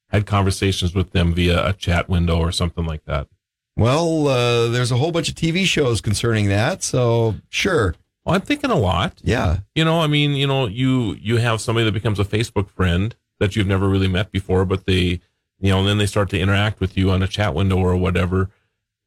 Had 0.09 0.25
conversations 0.25 0.95
with 0.95 1.11
them 1.11 1.33
via 1.33 1.67
a 1.67 1.73
chat 1.73 2.07
window 2.07 2.39
or 2.39 2.51
something 2.51 2.85
like 2.85 3.03
that? 3.05 3.27
Well, 3.75 4.27
uh, 4.27 4.67
there's 4.67 4.91
a 4.91 4.97
whole 4.97 5.11
bunch 5.11 5.29
of 5.29 5.35
TV 5.35 5.65
shows 5.65 6.01
concerning 6.01 6.47
that, 6.47 6.83
so 6.83 7.35
sure. 7.49 7.95
Well, 8.25 8.35
I'm 8.35 8.41
thinking 8.41 8.69
a 8.69 8.75
lot. 8.75 9.19
Yeah. 9.23 9.59
You 9.75 9.83
know, 9.85 10.01
I 10.01 10.07
mean, 10.07 10.31
you 10.35 10.45
know, 10.47 10.67
you 10.67 11.15
you 11.19 11.37
have 11.37 11.59
somebody 11.61 11.85
that 11.85 11.91
becomes 11.93 12.19
a 12.19 12.23
Facebook 12.25 12.69
friend 12.69 13.15
that 13.39 13.55
you've 13.55 13.67
never 13.67 13.89
really 13.89 14.07
met 14.07 14.31
before, 14.31 14.65
but 14.65 14.85
they, 14.85 15.19
you 15.59 15.69
know, 15.71 15.79
and 15.79 15.87
then 15.87 15.97
they 15.97 16.05
start 16.05 16.29
to 16.29 16.39
interact 16.39 16.79
with 16.79 16.95
you 16.95 17.09
on 17.11 17.23
a 17.23 17.27
chat 17.27 17.55
window 17.55 17.77
or 17.77 17.95
whatever. 17.95 18.49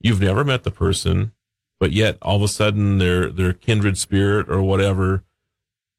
You've 0.00 0.20
never 0.20 0.44
met 0.44 0.64
the 0.64 0.70
person, 0.72 1.32
but 1.78 1.92
yet 1.92 2.18
all 2.22 2.36
of 2.36 2.42
a 2.42 2.48
sudden 2.48 2.98
they're 2.98 3.30
they're 3.30 3.52
kindred 3.52 3.96
spirit 3.98 4.48
or 4.50 4.62
whatever. 4.62 5.22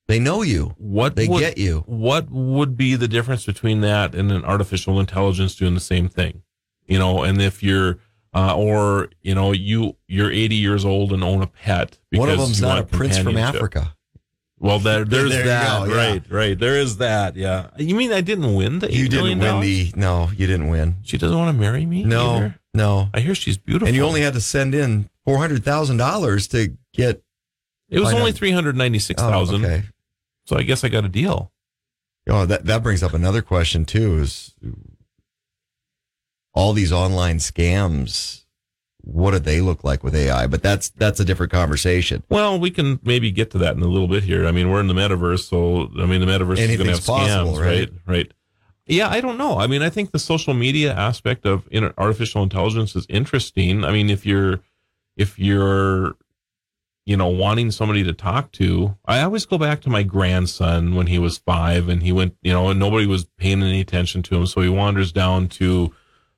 They 0.08 0.20
know 0.20 0.42
you. 0.44 0.76
What 0.78 1.16
They 1.16 1.28
would- 1.28 1.40
get 1.40 1.58
you. 1.58 1.84
What 1.88 2.30
would 2.30 2.78
be 2.78 2.96
the 2.96 3.08
difference 3.08 3.46
between 3.46 3.82
that 3.82 4.14
and 4.14 4.32
an 4.32 4.44
artificial 4.46 5.00
intelligence 5.00 5.56
doing 5.56 5.74
the 5.74 5.80
same 5.80 6.10
thing? 6.10 6.44
You 6.86 7.00
know, 7.00 7.24
and 7.24 7.42
if 7.42 7.64
you're 7.64 7.98
uh, 8.36 8.56
or 8.56 9.10
you 9.22 9.34
know 9.34 9.54
you 9.54 9.96
you're 10.08 10.32
80 10.32 10.56
years 10.56 10.86
old 10.86 11.14
and 11.14 11.24
own 11.24 11.42
a 11.42 11.48
pet 11.48 11.98
One 12.12 12.30
of 12.30 12.38
them's 12.38 12.62
not 12.62 12.80
a 12.80 12.84
prince 12.84 13.18
from. 13.18 13.38
Africa. 13.38 13.96
Well, 14.60 14.80
there, 14.80 15.06
there's 15.06 15.32
There 15.32 15.46
that. 15.46 15.86
go, 15.86 15.94
yeah. 15.94 15.98
Right, 15.98 16.24
right. 16.30 16.60
There 16.60 16.76
is 16.78 16.98
that. 16.98 17.36
Yeah. 17.36 17.70
You 17.78 17.96
mean 17.96 18.12
I 18.12 18.22
didn't 18.22 18.56
win 18.56 18.80
the 18.80 18.92
You 18.92 19.08
didn't 19.10 19.40
win 19.40 19.62
the. 19.62 19.92
No, 19.96 20.30
you 20.36 20.48
didn't 20.48 20.70
win. 20.70 20.96
She 21.04 21.18
doesn't 21.18 21.38
want 21.38 21.56
to 21.56 21.60
marry 21.60 21.86
me. 21.86 22.04
No, 22.04 22.36
either? 22.36 22.60
no. 22.74 23.10
I 23.14 23.20
hear 23.22 23.36
she's 23.36 23.58
beautiful. 23.58 23.88
And 23.88 23.96
you 23.96 24.04
only 24.04 24.22
had 24.22 24.34
to 24.34 24.42
send 24.42 24.76
in 24.76 25.10
four 25.24 25.38
hundred 25.38 25.64
thousand 25.64 25.98
dollars 25.98 26.48
to 26.50 26.74
get. 26.94 27.22
It 27.90 28.00
was 28.00 28.14
only 28.14 28.32
three 28.32 28.52
hundred 28.52 28.76
ninety 28.76 29.00
six 29.00 29.22
thousand. 29.22 29.64
Oh, 29.64 29.68
okay. 29.68 29.84
So 30.46 30.58
I 30.58 30.64
guess 30.64 30.84
I 30.84 30.90
got 30.90 31.06
a 31.06 31.10
deal. 31.10 31.52
Oh, 32.28 32.46
that 32.46 32.66
that 32.66 32.82
brings 32.82 33.04
up 33.04 33.14
another 33.14 33.42
question 33.42 33.86
too. 33.86 34.20
Is 34.20 34.56
all 36.56 36.74
these 36.74 36.92
online 36.92 37.38
scams? 37.38 38.44
What 39.02 39.32
do 39.32 39.40
they 39.40 39.62
look 39.62 39.84
like 39.84 40.04
with 40.04 40.16
AI? 40.16 40.48
But 40.48 40.64
that's 40.64 40.90
that's 40.90 41.20
a 41.20 41.26
different 41.26 41.52
conversation. 41.52 42.24
Well, 42.28 42.60
we 42.60 42.72
can 42.72 43.00
maybe 43.04 43.30
get 43.30 43.52
to 43.52 43.60
that 43.60 43.76
in 43.76 43.84
a 43.84 43.88
little 43.88 44.08
bit 44.08 44.24
here. 44.24 44.48
I 44.48 44.52
mean, 44.52 44.72
we're 44.72 44.80
in 44.80 44.88
the 44.88 44.96
metaverse, 44.96 45.48
so 45.48 45.92
I 46.02 46.08
mean, 46.08 46.22
the 46.22 46.28
metaverse 46.28 46.58
is 46.58 46.78
going 46.78 46.88
to 46.88 46.94
have 46.94 47.06
possible, 47.06 47.54
scams, 47.54 47.60
right? 47.60 47.68
right? 47.68 47.92
Right. 48.08 48.32
Yeah, 48.88 49.10
I 49.10 49.20
don't 49.20 49.38
know. 49.38 49.58
I 49.58 49.68
mean, 49.68 49.82
I 49.82 49.90
think 49.90 50.12
the 50.12 50.20
social 50.20 50.54
media 50.54 50.94
aspect 50.94 51.46
of 51.46 51.68
artificial 51.98 52.44
intelligence 52.44 52.96
is 52.96 53.06
interesting. 53.10 53.84
I 53.84 53.92
mean, 53.92 54.10
if 54.10 54.26
you're 54.26 54.60
if 55.18 55.38
you're 55.38 56.16
you 57.06 57.16
know 57.16 57.28
wanting 57.28 57.70
somebody 57.70 58.04
to 58.04 58.14
talk 58.14 58.52
to, 58.54 58.98
I 59.06 59.22
always 59.22 59.46
go 59.46 59.60
back 59.60 59.82
to 59.82 59.90
my 59.90 60.02
grandson 60.02 60.96
when 60.96 61.08
he 61.08 61.20
was 61.20 61.38
five, 61.38 61.90
and 61.90 62.02
he 62.02 62.12
went, 62.12 62.38
you 62.42 62.54
know, 62.54 62.70
and 62.70 62.80
nobody 62.80 63.06
was 63.06 63.26
paying 63.38 63.62
any 63.62 63.82
attention 63.82 64.24
to 64.24 64.36
him, 64.36 64.48
so 64.48 64.62
he 64.62 64.70
wanders 64.70 65.12
down 65.12 65.48
to 65.50 65.94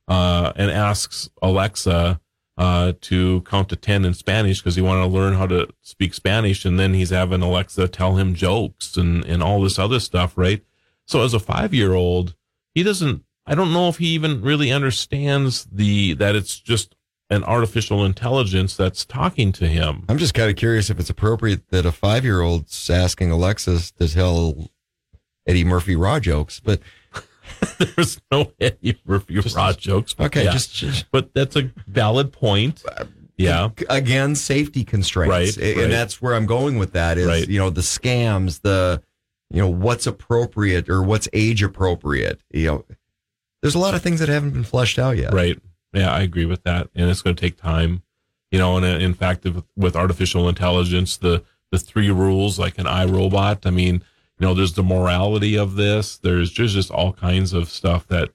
uh, 0.08 0.54
and 0.56 0.72
asks 0.72 1.30
Alexa 1.42 2.20
uh, 2.58 2.94
to 3.02 3.42
count 3.42 3.70
to 3.70 3.76
10 3.76 4.06
in 4.06 4.14
Spanish 4.14 4.60
because 4.60 4.76
he 4.76 4.82
wanted 4.82 5.02
to 5.02 5.08
learn 5.08 5.34
how 5.34 5.46
to 5.48 5.68
speak 5.82 6.14
Spanish. 6.14 6.66
And 6.66 6.80
then 6.80 6.94
he's 6.94 7.12
having 7.12 7.42
Alexa 7.42 7.88
tell 7.90 8.16
him 8.16 8.34
jokes 8.34 8.98
and, 8.98 9.24
and 9.26 9.44
all 9.44 9.62
this 9.62 9.78
other 9.78 10.00
stuff, 10.00 10.38
right? 10.38 10.64
So 11.06 11.24
as 11.24 11.34
a 11.34 11.40
five 11.40 11.74
year 11.74 11.94
old, 11.94 12.36
he 12.74 12.84
doesn't, 12.84 13.24
I 13.46 13.56
don't 13.56 13.74
know 13.74 13.90
if 13.90 13.98
he 13.98 14.08
even 14.08 14.42
really 14.42 14.72
understands 14.72 15.66
the, 15.72 16.14
that 16.14 16.36
it's 16.36 16.60
just 16.60 16.96
an 17.30 17.44
artificial 17.44 18.06
intelligence 18.06 18.76
that's 18.76 19.06
talking 19.06 19.52
to 19.52 19.68
him. 19.68 20.06
I'm 20.10 20.18
just 20.18 20.34
kind 20.34 20.50
of 20.50 20.56
curious 20.56 20.90
if 20.90 21.00
it's 21.00 21.10
appropriate 21.10 21.70
that 21.70 21.86
a 21.86 21.92
five 21.92 22.24
year 22.24 22.42
old's 22.42 22.90
asking 22.90 23.32
Alexis 23.32 23.92
to 23.92 24.08
tell 24.08 24.72
Eddie 25.46 25.64
Murphy 25.64 25.96
raw 25.96 26.20
jokes, 26.20 26.60
but 26.60 26.80
There's 27.96 28.20
no 28.32 28.52
way 28.60 28.78
you 28.82 28.96
your 29.28 29.44
broad 29.44 29.78
jokes. 29.78 30.14
but 30.14 30.26
Okay, 30.28 30.46
yeah. 30.46 30.52
just- 30.52 30.74
just- 30.74 31.06
but 31.12 31.34
that's 31.34 31.56
a 31.56 31.72
valid 31.88 32.32
point. 32.34 32.84
Yeah, 33.38 33.70
again 33.90 34.34
safety 34.34 34.84
constraints 34.84 35.32
Right, 35.32 35.58
A- 35.64 35.76
right. 35.76 35.84
and 35.84 35.94
that's 35.94 36.20
where 36.20 36.34
i'm 36.34 36.48
going 36.48 36.80
with 36.80 36.94
that 36.94 37.20
is 37.20 37.28
Right. 37.28 37.48
you 37.48 37.60
know 37.60 37.70
the 37.70 37.82
scams 37.82 38.62
the 38.62 39.04
you 39.52 39.62
know 39.62 39.70
what's 39.70 40.08
appropriate 40.08 40.90
or 40.90 41.04
what's 41.04 41.28
age 41.34 41.62
appropriate 41.62 42.42
you 42.52 42.66
know 42.66 42.86
there's 43.62 43.76
a 43.76 43.80
lot 43.80 43.94
of 43.94 44.02
things 44.02 44.22
that 44.22 44.30
haven't 44.30 44.52
been 44.52 44.64
fleshed 44.64 44.98
out 44.98 45.18
yet 45.18 45.34
Right. 45.34 45.60
Yeah, 45.94 46.12
I 46.12 46.22
agree 46.22 46.46
with 46.46 46.64
that, 46.64 46.90
and 46.96 47.10
it's 47.12 47.22
going 47.22 47.36
to 47.36 47.40
take 47.40 47.58
time. 47.58 48.02
You 48.52 48.60
know, 48.60 48.76
and 48.76 48.86
uh, 48.86 48.90
in 48.90 49.14
fact, 49.14 49.44
with, 49.46 49.64
with 49.76 49.96
artificial 49.96 50.50
intelligence, 50.50 51.16
the 51.18 51.44
the 51.72 51.78
three 51.80 52.10
rules, 52.12 52.58
like 52.60 52.78
an 52.78 52.86
iRobot. 52.86 53.66
I 53.66 53.70
mean, 53.72 54.04
you 54.40 54.46
know, 54.48 54.54
there's 54.54 54.74
the 54.74 54.84
morality 54.84 55.58
of 55.58 55.76
this. 55.76 56.18
There's 56.18 56.52
just 56.52 56.74
just 56.76 56.92
all 56.92 57.14
kinds 57.14 57.54
of 57.54 57.70
stuff 57.70 58.08
that, 58.08 58.30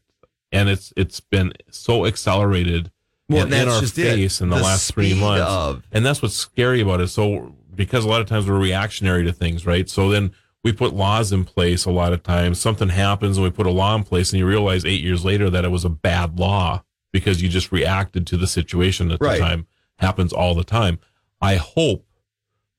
and 0.51 0.69
it's 0.69 0.93
it's 0.97 1.21
been 1.21 1.53
so 1.71 2.07
accelerated 2.07 2.91
Well, 3.29 3.47
in, 3.53 3.69
our 3.69 3.81
just 3.81 3.99
it. 3.99 4.41
in 4.41 4.49
the, 4.51 4.57
The 4.57 4.63
last 4.63 4.93
three 4.93 5.15
months, 5.19 5.45
of- 5.49 5.83
and 5.93 6.05
that's 6.05 6.21
what's 6.23 6.35
scary 6.35 6.81
about 6.81 7.01
it. 7.01 7.09
So 7.09 7.55
because 7.75 8.05
a 8.05 8.09
lot 8.09 8.21
of 8.21 8.27
times 8.27 8.47
we're 8.49 8.59
reactionary 8.59 9.25
to 9.25 9.33
things, 9.33 9.65
right? 9.65 9.89
So 9.89 10.11
then 10.11 10.33
we 10.65 10.73
put 10.73 10.93
laws 10.95 11.33
in 11.33 11.45
place 11.45 11.85
a 11.87 11.91
lot 11.91 12.13
of 12.13 12.23
times. 12.23 12.61
Something 12.61 12.91
happens 12.91 13.37
and 13.37 13.45
we 13.45 13.51
put 13.51 13.67
a 13.67 13.71
law 13.71 13.95
in 13.97 14.05
place 14.05 14.31
and 14.33 14.39
you 14.39 14.47
realize 14.47 14.85
eight 14.85 15.01
years 15.03 15.25
later 15.25 15.49
that 15.51 15.65
it 15.65 15.71
was 15.71 15.85
a 15.85 15.89
bad 15.89 16.39
law 16.39 16.85
because 17.13 17.43
you 17.43 17.49
just 17.49 17.73
reacted 17.73 18.27
to 18.27 18.37
the 18.37 18.47
situation 18.47 19.11
at 19.11 19.21
Right. 19.21 19.39
the 19.39 19.45
time. 19.45 19.67
Happens 19.99 20.33
all 20.33 20.55
the 20.55 20.65
time. 20.65 20.99
I 21.41 21.57
hope 21.57 22.07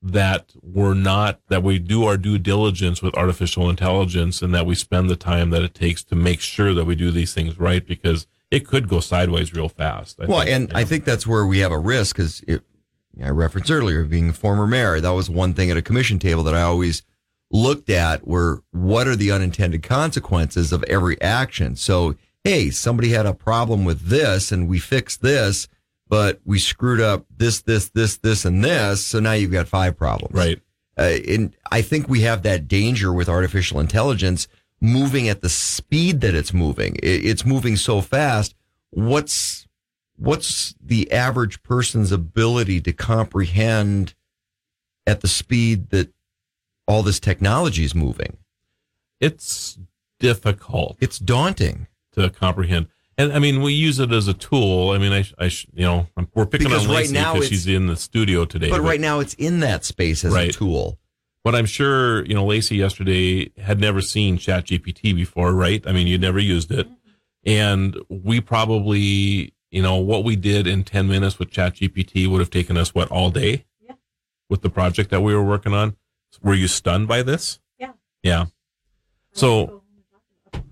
that 0.04 0.52
we're 0.62 0.94
not, 0.94 1.40
that 1.48 1.64
we 1.64 1.80
do 1.80 2.04
our 2.04 2.18
due 2.18 2.38
diligence 2.38 3.02
with 3.02 3.16
artificial 3.16 3.70
intelligence 3.70 4.42
and 4.42 4.54
that 4.54 4.66
we 4.66 4.76
spend 4.76 5.10
the 5.10 5.16
time 5.16 5.50
that 5.52 5.64
it 5.64 5.74
takes 5.74 6.04
to 6.04 6.16
make 6.16 6.42
sure 6.42 6.74
that 6.74 6.86
we 6.86 6.94
do 6.94 7.10
these 7.10 7.34
things 7.34 7.58
right 7.58 7.88
because 7.88 8.28
it 8.52 8.68
could 8.68 8.88
go 8.88 9.00
sideways 9.00 9.54
real 9.54 9.70
fast. 9.70 10.20
I 10.22 10.26
well 10.26 10.42
think. 10.42 10.52
and 10.52 10.72
i 10.78 10.84
think 10.84 11.06
that's 11.06 11.26
where 11.26 11.46
we 11.46 11.60
have 11.60 11.72
a 11.72 11.80
risk 11.80 12.18
because 12.18 12.44
i 13.24 13.30
referenced 13.30 13.72
earlier 13.72 14.04
being 14.04 14.30
a 14.30 14.34
former 14.34 14.68
mayor 14.68 15.00
that 15.00 15.10
was 15.10 15.30
one 15.30 15.54
thing 15.54 15.72
at 15.72 15.78
a 15.78 15.82
commission 15.82 16.20
table 16.20 16.44
that 16.44 16.54
i 16.54 16.62
always 16.62 17.02
looked 17.50 17.90
at 17.90 18.28
were 18.28 18.62
what 18.72 19.08
are 19.08 19.16
the 19.16 19.32
unintended 19.32 19.82
consequences 19.82 20.72
of 20.72 20.84
every 20.84 21.20
action 21.22 21.76
so 21.76 22.16
hey 22.44 22.70
somebody 22.70 23.10
had 23.10 23.26
a 23.26 23.34
problem 23.34 23.86
with 23.86 24.02
this 24.02 24.52
and 24.52 24.68
we 24.68 24.78
fixed 24.78 25.22
this 25.22 25.68
but 26.14 26.40
we 26.46 26.60
screwed 26.60 27.02
up 27.02 27.26
this 27.36 27.62
this 27.62 27.90
this 27.90 28.18
this 28.18 28.46
and 28.46 28.64
this 28.64 29.06
so 29.06 29.20
now 29.20 29.32
you've 29.32 29.52
got 29.52 29.68
five 29.68 29.98
problems 29.98 30.36
right 30.36 30.62
uh, 30.96 31.18
and 31.28 31.56
I 31.72 31.82
think 31.82 32.08
we 32.08 32.22
have 32.22 32.44
that 32.44 32.68
danger 32.68 33.12
with 33.12 33.28
artificial 33.28 33.80
intelligence 33.80 34.48
moving 34.80 35.28
at 35.28 35.42
the 35.42 35.50
speed 35.50 36.22
that 36.22 36.36
it's 36.36 36.54
moving. 36.54 36.98
It, 36.98 37.26
it's 37.26 37.44
moving 37.44 37.78
so 37.78 38.00
fast. 38.00 38.54
What's 38.92 39.66
what's 40.18 40.76
the 40.80 41.12
average 41.12 41.64
person's 41.64 42.12
ability 42.12 42.80
to 42.82 42.94
comprehend 42.94 44.14
at 45.08 45.22
the 45.22 45.28
speed 45.28 45.90
that 45.90 46.14
all 46.88 47.02
this 47.02 47.20
technology 47.20 47.84
is 47.84 47.96
moving? 47.96 48.38
it's 49.24 49.80
difficult. 50.20 50.98
It's 51.00 51.18
daunting 51.18 51.88
to 52.12 52.30
comprehend. 52.30 52.88
And 53.18 53.32
I 53.32 53.40
mean, 53.40 53.62
we 53.62 53.74
use 53.74 54.00
it 54.00 54.12
as 54.12 54.28
a 54.28 54.34
tool. 54.34 54.90
I 54.90 54.98
mean, 54.98 55.12
I, 55.12 55.26
I 55.40 55.46
you 55.74 55.86
know, 55.86 56.08
we're 56.34 56.46
picking 56.46 56.68
Because 56.68 56.86
on 56.86 56.90
right 56.90 56.98
Lacey 57.02 57.14
now 57.14 57.34
because 57.34 57.50
she's 57.50 57.68
in 57.68 57.88
the 57.88 57.96
studio 57.96 58.46
today. 58.46 58.70
But 58.70 58.82
right 58.82 59.00
now 59.00 59.20
it's 59.20 59.36
in 59.36 59.60
that 59.60 59.86
space 59.86 60.24
as 60.24 60.34
a 60.34 60.52
tool. 60.52 60.98
But 61.44 61.56
I'm 61.56 61.66
sure, 61.66 62.26
you 62.26 62.34
know, 62.34 62.46
Lacey 62.46 62.78
yesterday 62.78 63.52
had 63.60 63.80
never 63.80 64.02
seen 64.02 64.38
ChatGPT 64.38 65.14
before, 65.14 65.52
right? 65.52 65.86
I 65.86 65.92
mean, 65.92 66.08
you'd 66.08 66.22
never 66.22 66.40
used 66.40 66.72
it. 66.72 66.88
And 67.46 67.98
we 68.08 68.40
probably, 68.40 69.54
you 69.70 69.82
know, 69.82 69.98
what 69.98 70.24
we 70.24 70.38
did 70.38 70.68
in 70.68 70.86
10 70.86 71.10
minutes 71.10 71.40
with 71.40 71.52
ChatGPT 71.52 72.28
would 72.28 72.40
have 72.40 72.50
taken 72.50 72.78
us, 72.78 72.96
what, 72.96 73.12
all 73.12 73.30
day? 73.30 73.66
Yeah. 73.82 73.96
With 74.50 74.62
the 74.62 74.70
project 74.70 75.10
that 75.10 75.20
we 75.20 75.36
were 75.36 75.44
working 75.44 75.74
on. 75.74 75.98
Were 76.42 76.54
you 76.54 76.70
stunned 76.70 77.10
by 77.10 77.22
this? 77.22 77.60
Yeah. 77.78 77.92
Yeah. 78.24 78.46
So 79.34 79.84
it, 80.54 80.64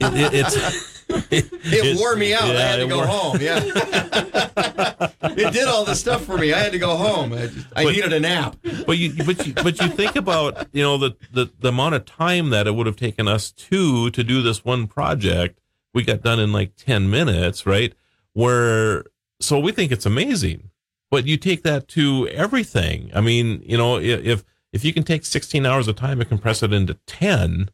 it, 0.00 0.34
it's. 0.34 0.93
It, 1.30 1.50
It 1.64 1.98
wore 1.98 2.16
me 2.16 2.34
out. 2.34 2.44
I 2.44 2.60
had 2.60 2.76
to 2.76 2.86
go 2.86 2.96
wore- 2.98 3.06
home. 3.06 3.38
Yeah. 3.40 3.60
it 5.22 5.52
did 5.52 5.66
all 5.68 5.84
this 5.84 6.00
stuff 6.00 6.24
for 6.24 6.36
me. 6.36 6.52
I 6.52 6.58
had 6.58 6.72
to 6.72 6.78
go 6.78 6.96
home. 6.96 7.32
I, 7.32 7.46
just, 7.46 7.66
I 7.74 7.84
needed 7.84 8.12
a 8.12 8.20
nap. 8.20 8.56
but 8.86 8.98
you 8.98 9.12
but 9.24 9.46
you 9.46 9.52
but 9.54 9.80
you 9.80 9.88
think 9.88 10.16
about 10.16 10.68
you 10.72 10.82
know 10.82 10.98
the, 10.98 11.16
the 11.32 11.50
the 11.58 11.68
amount 11.68 11.94
of 11.94 12.04
time 12.04 12.50
that 12.50 12.66
it 12.66 12.74
would 12.74 12.86
have 12.86 12.96
taken 12.96 13.28
us 13.28 13.50
two 13.50 14.10
to 14.10 14.22
do 14.24 14.42
this 14.42 14.64
one 14.64 14.86
project 14.86 15.58
we 15.92 16.02
got 16.02 16.22
done 16.22 16.40
in 16.40 16.52
like 16.52 16.74
10 16.76 17.08
minutes 17.10 17.66
right 17.66 17.94
where 18.32 19.04
so 19.40 19.58
we 19.58 19.72
think 19.72 19.92
it's 19.92 20.06
amazing 20.06 20.70
but 21.10 21.26
you 21.26 21.36
take 21.36 21.62
that 21.62 21.86
to 21.88 22.28
everything 22.28 23.10
i 23.14 23.20
mean 23.20 23.62
you 23.64 23.76
know 23.78 23.98
if 23.98 24.44
if 24.72 24.84
you 24.84 24.92
can 24.92 25.04
take 25.04 25.24
16 25.24 25.64
hours 25.64 25.86
of 25.88 25.94
time 25.96 26.20
and 26.20 26.28
compress 26.28 26.62
it 26.62 26.72
into 26.72 26.94
10 27.06 27.70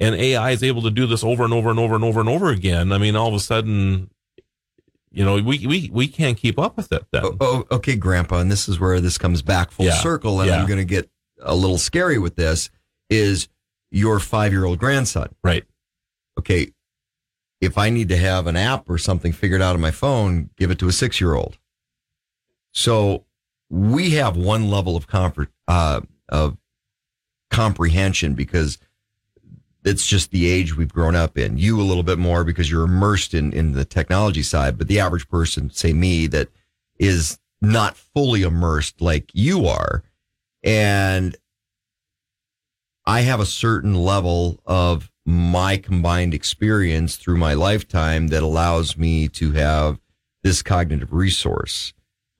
and 0.00 0.14
ai 0.14 0.50
is 0.50 0.62
able 0.64 0.82
to 0.82 0.90
do 0.90 1.06
this 1.06 1.22
over 1.22 1.44
and 1.44 1.52
over 1.52 1.70
and 1.70 1.78
over 1.78 1.94
and 1.94 2.02
over 2.04 2.18
and 2.20 2.28
over 2.28 2.48
again 2.50 2.90
i 2.92 2.98
mean 2.98 3.14
all 3.14 3.28
of 3.28 3.34
a 3.34 3.40
sudden 3.40 4.10
you 5.12 5.24
know 5.24 5.34
we 5.34 5.66
we, 5.66 5.90
we 5.92 6.08
can't 6.08 6.36
keep 6.38 6.58
up 6.58 6.76
with 6.76 6.90
it 6.92 7.04
then 7.12 7.22
Oh, 7.40 7.64
okay, 7.70 7.94
Grandpa, 7.96 8.38
and 8.38 8.50
this 8.50 8.68
is 8.68 8.78
where 8.80 9.00
this 9.00 9.18
comes 9.18 9.42
back 9.42 9.70
full 9.70 9.86
Yeah. 9.86 9.94
circle, 9.94 10.40
and 10.40 10.48
Yeah. 10.48 10.56
I'm 10.60 10.66
going 10.66 10.78
to 10.78 10.84
get 10.84 11.08
a 11.42 11.54
little 11.54 11.78
scary 11.78 12.18
with 12.18 12.36
this. 12.36 12.70
Is 13.08 13.48
your 13.90 14.20
five 14.20 14.52
year 14.52 14.64
old 14.64 14.78
grandson? 14.78 15.34
Right. 15.42 15.64
Okay. 16.38 16.70
If 17.60 17.76
I 17.76 17.90
need 17.90 18.08
to 18.10 18.16
have 18.16 18.46
an 18.46 18.56
app 18.56 18.88
or 18.88 18.98
something 18.98 19.32
figured 19.32 19.60
out 19.60 19.74
on 19.74 19.80
my 19.80 19.90
phone, 19.90 20.50
give 20.56 20.70
it 20.70 20.78
to 20.78 20.86
a 20.88 20.92
six 20.92 21.20
year 21.20 21.34
old. 21.34 21.58
So 22.72 23.24
we 23.68 24.10
have 24.10 24.36
one 24.36 24.70
level 24.70 24.96
of 24.96 25.08
comfort 25.08 25.48
uh, 25.66 26.02
of 26.28 26.56
comprehension 27.50 28.34
because 28.34 28.78
it's 29.84 30.06
just 30.06 30.30
the 30.30 30.50
age 30.50 30.76
we've 30.76 30.92
grown 30.92 31.14
up 31.16 31.38
in. 31.38 31.58
You 31.58 31.80
a 31.80 31.82
little 31.82 32.02
bit 32.02 32.18
more 32.18 32.44
because 32.44 32.70
you're 32.70 32.84
immersed 32.84 33.34
in 33.34 33.52
in 33.52 33.72
the 33.72 33.84
technology 33.84 34.42
side, 34.42 34.78
but 34.78 34.88
the 34.88 35.00
average 35.00 35.28
person, 35.28 35.70
say 35.70 35.92
me, 35.92 36.26
that 36.28 36.48
is 36.98 37.38
not 37.60 37.96
fully 37.96 38.42
immersed 38.42 39.00
like 39.00 39.30
you 39.32 39.66
are, 39.66 40.02
and 40.62 41.36
I 43.06 43.22
have 43.22 43.40
a 43.40 43.46
certain 43.46 43.94
level 43.94 44.60
of 44.66 45.10
my 45.26 45.76
combined 45.76 46.34
experience 46.34 47.16
through 47.16 47.38
my 47.38 47.54
lifetime 47.54 48.28
that 48.28 48.42
allows 48.42 48.96
me 48.96 49.28
to 49.28 49.52
have 49.52 50.00
this 50.42 50.62
cognitive 50.62 51.12
resource. 51.12 51.92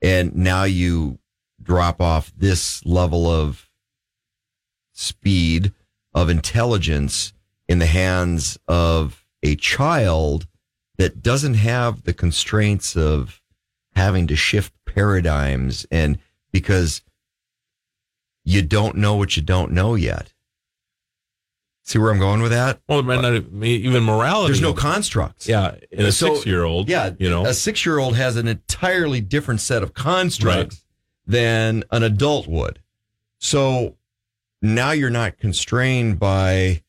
And 0.03 0.35
now 0.35 0.65
you 0.65 1.19
drop 1.63 2.01
off 2.01 2.33
this 2.37 2.85
level 2.87 3.27
of 3.27 3.69
speed 4.93 5.73
of 6.15 6.29
intelligence 6.29 7.33
in 7.69 7.79
the 7.79 7.87
hands 7.87 8.59
of 8.69 9.25
a 9.43 9.57
child 9.57 10.47
that 10.99 11.23
doesn't 11.23 11.55
have 11.55 12.03
the 12.03 12.13
constraints 12.13 12.97
of 12.97 13.41
having 13.95 14.27
to 14.27 14.37
shift 14.37 14.73
paradigms 14.85 15.87
and 15.91 16.19
because 16.53 17.03
you 18.45 18.63
don't 18.63 18.97
know 18.97 19.15
what 19.15 19.37
you 19.37 19.43
don't 19.43 19.71
know 19.73 19.95
yet. 19.95 20.33
See 21.85 21.99
where 21.99 22.11
I'm 22.11 22.19
going 22.19 22.43
with 22.43 22.53
that? 22.53 22.81
Well, 22.89 23.01
it 23.01 23.05
might 23.05 23.21
not 23.21 23.35
even 23.65 24.05
morality. 24.05 24.49
There's 24.49 24.61
no 24.61 24.75
constructs. 24.75 25.49
Yeah, 25.49 25.75
in 25.91 26.07
a 26.07 26.13
So- 26.13 26.35
six-year-old. 26.35 26.89
Yeah, 26.89 27.11
you 27.19 27.29
know, 27.31 27.47
a 27.47 27.55
six 27.55 27.85
year 27.85 27.99
old 27.99 28.17
has 28.17 28.37
an 28.37 28.47
entirely 28.49 29.21
different 29.21 29.61
set 29.61 29.83
of 29.83 29.95
constructs 29.95 30.85
than 31.27 31.85
an 31.91 32.03
adult 32.03 32.47
would. 32.47 32.81
So 33.39 33.97
now 34.63 34.93
you're 34.93 35.11
not 35.11 35.39
constrained 35.39 36.19
by. 36.19 36.83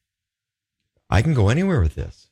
I 1.10 1.22
can 1.22 1.34
go 1.34 1.50
anywhere 1.50 1.82
with 1.82 1.96
this. 1.96 2.30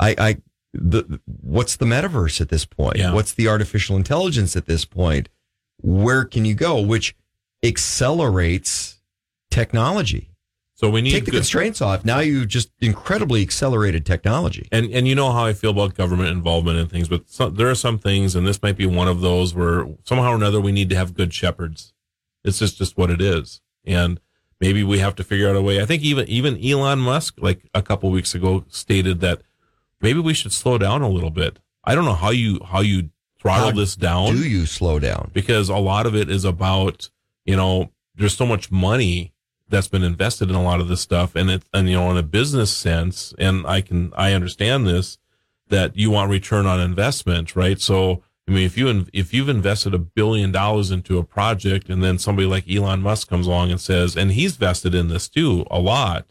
I, 0.00 0.14
I, 0.18 0.36
the 0.72 1.20
what's 1.26 1.76
the 1.76 1.84
metaverse 1.84 2.40
at 2.40 2.48
this 2.48 2.64
point? 2.64 2.96
Yeah. 2.96 3.12
What's 3.12 3.32
the 3.32 3.48
artificial 3.48 3.96
intelligence 3.96 4.56
at 4.56 4.66
this 4.66 4.84
point? 4.84 5.28
Where 5.80 6.24
can 6.24 6.44
you 6.44 6.54
go? 6.54 6.80
Which 6.80 7.14
accelerates 7.62 9.00
technology. 9.50 10.30
So 10.76 10.90
we 10.90 11.02
need 11.02 11.12
take 11.12 11.24
the 11.24 11.30
good- 11.30 11.38
constraints 11.38 11.80
off. 11.80 12.04
Now 12.04 12.18
you 12.18 12.44
just 12.46 12.70
incredibly 12.80 13.42
accelerated 13.42 14.04
technology. 14.04 14.68
and 14.72 14.90
and 14.90 15.06
you 15.06 15.14
know 15.14 15.32
how 15.32 15.44
I 15.44 15.52
feel 15.52 15.70
about 15.70 15.94
government 15.94 16.30
involvement 16.30 16.78
and 16.78 16.90
things, 16.90 17.08
but 17.08 17.30
some, 17.30 17.54
there 17.54 17.70
are 17.70 17.76
some 17.76 17.98
things, 17.98 18.34
and 18.34 18.46
this 18.46 18.60
might 18.60 18.76
be 18.76 18.86
one 18.86 19.06
of 19.06 19.20
those 19.20 19.54
where 19.54 19.86
somehow 20.04 20.32
or 20.32 20.34
another 20.34 20.60
we 20.60 20.72
need 20.72 20.90
to 20.90 20.96
have 20.96 21.14
good 21.14 21.32
shepherds. 21.32 21.92
It's 22.42 22.58
just 22.58 22.76
just 22.76 22.98
what 22.98 23.10
it 23.10 23.22
is, 23.22 23.60
and 23.84 24.20
maybe 24.60 24.82
we 24.82 24.98
have 24.98 25.14
to 25.16 25.24
figure 25.24 25.48
out 25.48 25.56
a 25.56 25.62
way. 25.62 25.80
I 25.80 25.86
think 25.86 26.02
even 26.02 26.26
even 26.28 26.62
Elon 26.64 26.98
Musk, 27.00 27.34
like 27.38 27.62
a 27.74 27.82
couple 27.82 28.10
weeks 28.10 28.34
ago, 28.34 28.64
stated 28.68 29.20
that 29.20 29.42
maybe 30.00 30.20
we 30.20 30.34
should 30.34 30.52
slow 30.52 30.78
down 30.78 31.02
a 31.02 31.08
little 31.08 31.30
bit. 31.30 31.58
I 31.84 31.94
don't 31.94 32.04
know 32.04 32.14
how 32.14 32.30
you 32.30 32.60
how 32.64 32.80
you 32.80 33.10
throttle 33.38 33.70
How 33.70 33.76
this 33.76 33.96
down. 33.96 34.34
Do 34.34 34.48
you 34.48 34.66
slow 34.66 34.98
down? 34.98 35.30
because 35.32 35.68
a 35.68 35.76
lot 35.76 36.06
of 36.06 36.14
it 36.14 36.30
is 36.30 36.44
about 36.44 37.10
you 37.44 37.56
know 37.56 37.90
there's 38.14 38.36
so 38.36 38.46
much 38.46 38.70
money 38.70 39.32
that's 39.68 39.88
been 39.88 40.02
invested 40.02 40.50
in 40.50 40.54
a 40.54 40.62
lot 40.62 40.80
of 40.80 40.88
this 40.88 41.00
stuff, 41.00 41.34
and 41.34 41.50
it 41.50 41.62
and 41.72 41.88
you 41.88 41.96
know 41.96 42.10
in 42.10 42.16
a 42.16 42.22
business 42.22 42.70
sense, 42.70 43.34
and 43.38 43.66
I 43.66 43.80
can 43.80 44.12
I 44.16 44.32
understand 44.32 44.86
this 44.86 45.18
that 45.68 45.96
you 45.96 46.10
want 46.10 46.30
return 46.30 46.66
on 46.66 46.80
investment, 46.80 47.56
right? 47.56 47.80
So 47.80 48.22
I 48.46 48.50
mean, 48.50 48.64
if 48.66 48.76
you 48.76 49.06
if 49.12 49.32
you've 49.32 49.48
invested 49.48 49.94
a 49.94 49.98
billion 49.98 50.52
dollars 50.52 50.90
into 50.90 51.18
a 51.18 51.24
project, 51.24 51.88
and 51.88 52.02
then 52.04 52.18
somebody 52.18 52.46
like 52.46 52.70
Elon 52.70 53.00
Musk 53.02 53.28
comes 53.28 53.46
along 53.46 53.70
and 53.70 53.80
says, 53.80 54.16
and 54.16 54.32
he's 54.32 54.56
vested 54.56 54.94
in 54.94 55.08
this 55.08 55.28
too 55.28 55.64
a 55.70 55.78
lot, 55.80 56.26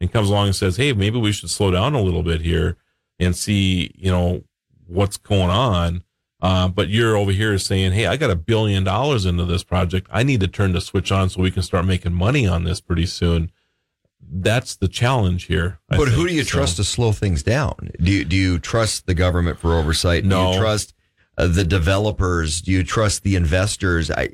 and 0.00 0.12
comes 0.12 0.30
along 0.30 0.46
and 0.48 0.56
says, 0.56 0.76
hey, 0.76 0.92
maybe 0.92 1.18
we 1.18 1.32
should 1.32 1.50
slow 1.50 1.70
down 1.72 1.94
a 1.94 2.00
little 2.00 2.22
bit 2.22 2.40
here 2.42 2.76
and 3.18 3.34
see, 3.34 3.90
you 3.96 4.10
know, 4.10 4.44
what's 4.86 5.16
going 5.16 5.50
on. 5.50 6.04
Uh, 6.40 6.68
but 6.68 6.88
you're 6.88 7.16
over 7.16 7.32
here 7.32 7.58
saying, 7.58 7.92
hey, 7.92 8.06
I 8.06 8.16
got 8.16 8.30
a 8.30 8.36
billion 8.36 8.84
dollars 8.84 9.24
into 9.26 9.44
this 9.46 9.64
project. 9.64 10.06
I 10.12 10.22
need 10.22 10.40
to 10.40 10.48
turn 10.48 10.72
the 10.72 10.80
switch 10.82 11.10
on 11.10 11.30
so 11.30 11.40
we 11.40 11.50
can 11.50 11.62
start 11.62 11.86
making 11.86 12.12
money 12.12 12.46
on 12.46 12.62
this 12.64 12.80
pretty 12.80 13.06
soon. 13.06 13.50
That's 14.20 14.76
the 14.76 14.86
challenge 14.86 15.44
here. 15.44 15.78
I 15.90 15.96
But 15.96 16.08
who 16.08 16.28
do 16.28 16.34
you 16.34 16.44
So- 16.44 16.58
trust 16.58 16.76
to 16.76 16.84
slow 16.84 17.10
things 17.12 17.42
down? 17.42 17.90
Do 18.00 18.12
you, 18.12 18.24
do 18.24 18.36
you 18.36 18.58
trust 18.58 19.06
the 19.06 19.14
government 19.14 19.58
for 19.58 19.74
oversight? 19.74 20.22
Do 20.24 20.28
No. 20.28 20.52
you 20.52 20.58
trust 20.58 20.92
uh, 21.36 21.46
the 21.46 21.64
developers? 21.64 22.60
Do 22.60 22.72
you 22.72 22.82
trust 22.82 23.22
the 23.22 23.36
investors? 23.36 24.10
I, 24.10 24.30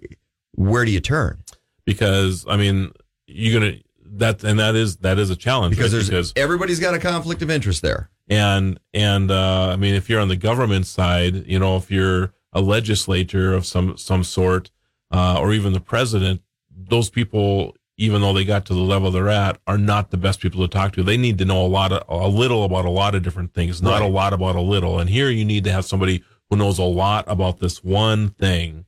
where 0.54 0.84
do 0.84 0.90
you 0.90 1.00
turn? 1.00 1.42
Because 1.84 2.44
I 2.48 2.56
mean, 2.56 2.92
you're 3.26 3.60
gonna 3.60 3.78
that 4.04 4.44
and 4.44 4.58
that 4.60 4.74
is 4.74 4.96
that 4.98 5.18
is 5.18 5.30
a 5.30 5.36
challenge 5.36 5.76
Because 5.76 5.94
right? 5.94 6.04
there's 6.06 6.32
everybody's 6.36 6.80
got 6.80 6.94
a 6.94 6.98
conflict 6.98 7.42
of 7.42 7.50
interest 7.50 7.82
there. 7.82 8.10
and 8.28 8.78
and 8.94 9.30
uh, 9.30 9.70
I 9.72 9.76
mean, 9.76 9.94
if 9.94 10.08
you're 10.08 10.20
on 10.20 10.28
the 10.28 10.36
government 10.36 10.86
side, 10.86 11.46
you 11.46 11.58
know, 11.58 11.76
if 11.76 11.90
you're 11.90 12.32
a 12.52 12.60
legislator 12.60 13.52
of 13.54 13.64
some 13.66 13.96
some 13.96 14.22
sort, 14.22 14.70
uh, 15.10 15.38
or 15.40 15.52
even 15.52 15.72
the 15.72 15.80
president, 15.80 16.42
those 16.70 17.08
people, 17.08 17.74
even 17.96 18.20
though 18.20 18.32
they 18.34 18.44
got 18.44 18.66
to 18.66 18.74
the 18.74 18.80
level 18.80 19.10
they're 19.10 19.28
at, 19.28 19.58
are 19.66 19.78
not 19.78 20.10
the 20.10 20.18
best 20.18 20.40
people 20.40 20.60
to 20.60 20.68
talk 20.68 20.92
to. 20.92 21.02
They 21.02 21.16
need 21.16 21.38
to 21.38 21.44
know 21.46 21.64
a 21.64 21.66
lot 21.66 21.92
of 21.92 22.02
a 22.08 22.28
little 22.28 22.64
about 22.64 22.84
a 22.84 22.90
lot 22.90 23.14
of 23.14 23.22
different 23.22 23.54
things, 23.54 23.80
not 23.80 24.02
a 24.02 24.06
lot 24.06 24.34
about 24.34 24.56
a 24.56 24.60
little. 24.60 24.98
And 24.98 25.08
here, 25.08 25.30
you 25.30 25.44
need 25.44 25.64
to 25.64 25.72
have 25.72 25.86
somebody 25.86 26.22
who 26.52 26.58
knows 26.58 26.78
a 26.78 26.82
lot 26.84 27.24
about 27.28 27.60
this 27.60 27.82
one 27.82 28.28
thing, 28.28 28.84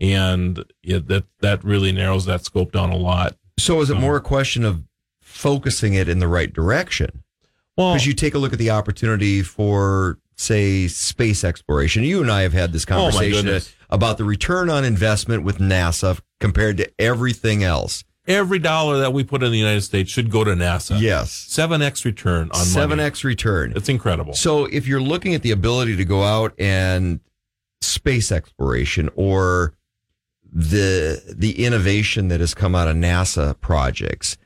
and 0.00 0.64
yeah, 0.82 0.98
that 1.06 1.24
that 1.40 1.64
really 1.64 1.90
narrows 1.90 2.24
that 2.26 2.44
scope 2.44 2.70
down 2.70 2.90
a 2.90 2.96
lot. 2.96 3.36
So 3.58 3.80
is 3.80 3.90
it 3.90 3.96
um, 3.96 4.00
more 4.02 4.16
a 4.16 4.20
question 4.20 4.64
of 4.64 4.84
focusing 5.20 5.94
it 5.94 6.08
in 6.08 6.20
the 6.20 6.28
right 6.28 6.52
direction? 6.52 7.24
Well, 7.76 7.94
because 7.94 8.06
you 8.06 8.14
take 8.14 8.34
a 8.34 8.38
look 8.38 8.52
at 8.52 8.60
the 8.60 8.70
opportunity 8.70 9.42
for, 9.42 10.18
say, 10.36 10.86
space 10.86 11.42
exploration. 11.42 12.04
You 12.04 12.20
and 12.22 12.30
I 12.30 12.42
have 12.42 12.52
had 12.52 12.72
this 12.72 12.84
Oh, 12.84 12.94
conversation 12.94 13.44
goodness. 13.46 13.74
about 13.88 14.16
the 14.16 14.24
return 14.24 14.70
on 14.70 14.84
investment 14.84 15.42
with 15.42 15.58
NASA 15.58 16.20
compared 16.38 16.76
to 16.76 16.90
everything 17.00 17.64
else. 17.64 18.04
Every 18.30 18.60
dollar 18.60 18.98
that 18.98 19.12
we 19.12 19.24
put 19.24 19.42
in 19.42 19.50
the 19.50 19.58
United 19.58 19.80
States 19.80 20.10
should 20.10 20.30
go 20.30 20.44
to 20.44 20.52
NASA. 20.52 21.00
Yes. 21.00 21.32
Seven 21.32 21.82
X 21.82 22.04
return 22.04 22.48
on 22.52 22.64
Seven 22.64 22.98
money. 22.98 23.02
X 23.02 23.24
return. 23.24 23.72
It's 23.74 23.88
incredible. 23.88 24.34
So 24.34 24.66
if 24.66 24.86
you're 24.86 25.00
looking 25.00 25.34
at 25.34 25.42
the 25.42 25.50
ability 25.50 25.96
to 25.96 26.04
go 26.04 26.22
out 26.22 26.54
and 26.58 27.18
space 27.80 28.30
exploration 28.30 29.10
or 29.16 29.74
the 30.52 31.22
the 31.28 31.64
innovation 31.64 32.28
that 32.28 32.40
has 32.40 32.54
come 32.54 32.74
out 32.74 32.86
of 32.88 32.96
NASA 32.96 33.58
projects, 33.60 34.36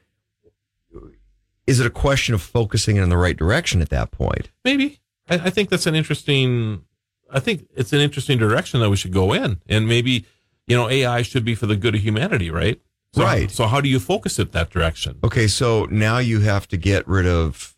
is 1.67 1.81
it 1.81 1.87
a 1.87 1.91
question 1.91 2.35
of 2.35 2.43
focusing 2.43 2.97
in 2.97 3.09
the 3.09 3.17
right 3.17 3.37
direction 3.37 3.83
at 3.83 3.91
that 3.91 4.11
point? 4.11 4.51
Maybe. 4.65 5.01
I, 5.29 5.35
I 5.35 5.51
think 5.51 5.69
that's 5.69 5.87
an 5.87 5.95
interesting. 5.95 6.85
I 7.31 7.41
think 7.41 7.69
it's 7.75 7.93
an 7.93 8.01
interesting 8.01 8.39
direction 8.39 8.81
that 8.81 8.91
we 8.91 8.97
should 8.97 9.13
go 9.13 9.33
in, 9.33 9.61
and 9.69 9.87
maybe 9.89 10.25
you 10.67 10.77
know 10.77 10.89
AI 10.89 11.23
should 11.23 11.45
be 11.45 11.55
for 11.55 11.67
the 11.67 11.77
good 11.77 11.95
of 11.95 12.01
humanity, 12.03 12.51
right? 12.51 12.81
So, 13.15 13.23
Right. 13.23 13.49
So 13.49 13.67
how 13.67 13.81
do 13.81 13.89
you 13.89 14.01
focus 14.01 14.41
it 14.41 14.51
that 14.53 14.71
direction? 14.71 15.19
Okay, 15.23 15.47
so 15.47 15.85
now 15.89 16.19
you 16.19 16.41
have 16.41 16.67
to 16.69 16.77
get 16.77 17.07
rid 17.07 17.27
of 17.27 17.77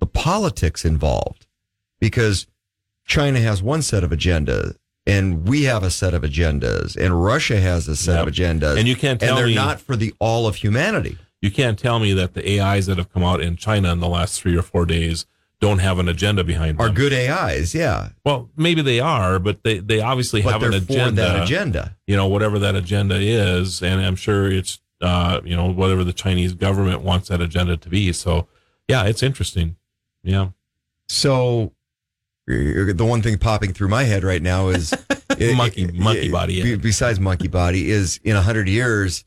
the 0.00 0.06
politics 0.06 0.84
involved 0.84 1.46
because 2.00 2.48
China 3.04 3.38
has 3.40 3.62
one 3.62 3.80
set 3.82 4.02
of 4.02 4.10
agendas 4.10 4.74
and 5.06 5.46
we 5.46 5.62
have 5.64 5.84
a 5.84 5.90
set 5.90 6.14
of 6.14 6.22
agendas 6.22 6.96
and 6.96 7.22
Russia 7.22 7.60
has 7.60 7.86
a 7.86 7.94
set 7.94 8.26
of 8.26 8.34
agendas. 8.34 8.76
And 8.76 8.88
you 8.88 8.96
can't 8.96 9.20
tell 9.20 9.30
and 9.30 9.38
they're 9.38 9.46
me- 9.46 9.54
not 9.54 9.80
for 9.80 9.94
the 9.94 10.12
all 10.18 10.48
of 10.48 10.56
humanity. 10.56 11.16
You 11.40 11.52
can't 11.52 11.78
tell 11.78 12.00
me 12.00 12.12
that 12.14 12.34
the 12.34 12.60
AIs 12.60 12.86
that 12.86 12.98
have 12.98 13.12
come 13.12 13.22
out 13.22 13.40
in 13.40 13.54
China 13.56 13.92
in 13.92 14.00
the 14.00 14.08
last 14.08 14.40
three 14.40 14.56
or 14.56 14.62
four 14.62 14.84
days 14.84 15.26
don't 15.60 15.78
have 15.78 15.98
an 15.98 16.08
agenda 16.08 16.44
behind 16.44 16.78
them. 16.78 16.86
Are 16.86 16.90
good 16.92 17.12
AIs, 17.12 17.74
yeah. 17.74 18.10
Well, 18.24 18.50
maybe 18.56 18.82
they 18.82 19.00
are, 19.00 19.38
but 19.38 19.62
they, 19.62 19.78
they 19.78 20.00
obviously 20.00 20.42
But 20.42 20.52
have 20.52 20.62
an 20.62 20.74
agenda. 20.74 21.22
that 21.22 21.42
agenda. 21.44 21.96
You 22.06 22.16
know, 22.16 22.26
whatever 22.26 22.58
that 22.58 22.74
agenda 22.74 23.16
is, 23.16 23.82
and 23.82 24.00
I'm 24.00 24.16
sure 24.16 24.50
it's 24.50 24.80
uh, 25.00 25.40
you 25.44 25.54
know, 25.56 25.70
whatever 25.70 26.04
the 26.04 26.12
Chinese 26.12 26.54
government 26.54 27.02
wants 27.02 27.28
that 27.28 27.40
agenda 27.40 27.76
to 27.76 27.88
be. 27.88 28.12
So, 28.12 28.48
yeah, 28.88 29.04
it's 29.04 29.22
interesting. 29.22 29.76
Yeah. 30.22 30.48
So 31.08 31.72
the 32.46 32.94
one 33.06 33.22
thing 33.22 33.36
popping 33.38 33.72
through 33.72 33.88
my 33.88 34.04
head 34.04 34.24
right 34.24 34.40
now 34.42 34.68
is 34.68 34.94
Monkey- 35.56 35.86
monkey 35.92 36.30
body, 36.30 36.54
yeah. 36.54 36.76
Besides 36.76 37.20
monkey 37.20 37.48
body, 37.48 37.90
is 37.90 38.20
in 38.24 38.36
a 38.36 38.42
hundred 38.42 38.68
years 38.68 39.24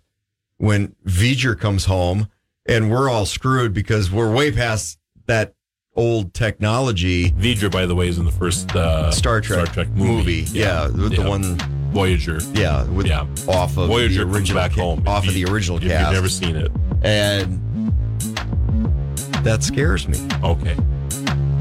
when 0.57 0.95
V'ger 1.05 1.57
comes 1.59 1.85
home 1.85 2.29
and 2.65 2.89
we're 2.89 3.09
all 3.09 3.25
screwed 3.25 3.73
because 3.73 4.09
we're 4.11 4.33
way 4.33 4.51
past 4.51 4.97
that 5.27 5.53
old 5.99 6.33
technology. 6.33 7.31
V'ger, 7.31 7.69
by 7.71 7.85
the 7.85 7.93
way, 7.93 8.07
is 8.07 8.17
in 8.17 8.25
the 8.25 8.31
first 8.31 8.73
uh, 8.75 9.11
Star 9.11 9.41
Trek, 9.41 9.65
Star 9.67 9.73
Trek 9.85 9.89
movie. 9.95 10.45
Yeah, 10.51 10.87
with 10.87 11.15
the 11.15 11.21
Yeah. 11.23 11.27
one 11.27 11.57
Voyager. 11.91 12.39
Yeah, 12.53 12.83
with 12.85 13.07
Yeah. 13.07 13.25
off 13.47 13.77
of 13.77 13.87
Voyager 13.87 14.23
the 14.23 14.31
original 14.31 14.61
back 14.61 14.73
ca- 14.73 14.81
home. 14.81 15.03
off 15.07 15.23
If 15.23 15.29
of 15.29 15.33
the 15.35 15.39
you- 15.41 15.47
original 15.47 15.77
if 15.77 15.83
you've 15.83 15.91
never 15.91 16.29
seen 16.29 16.55
it. 16.55 16.71
and 17.03 17.59
that 19.43 19.63
scares 19.63 20.07
me. 20.07 20.17
Okay. 20.43 20.75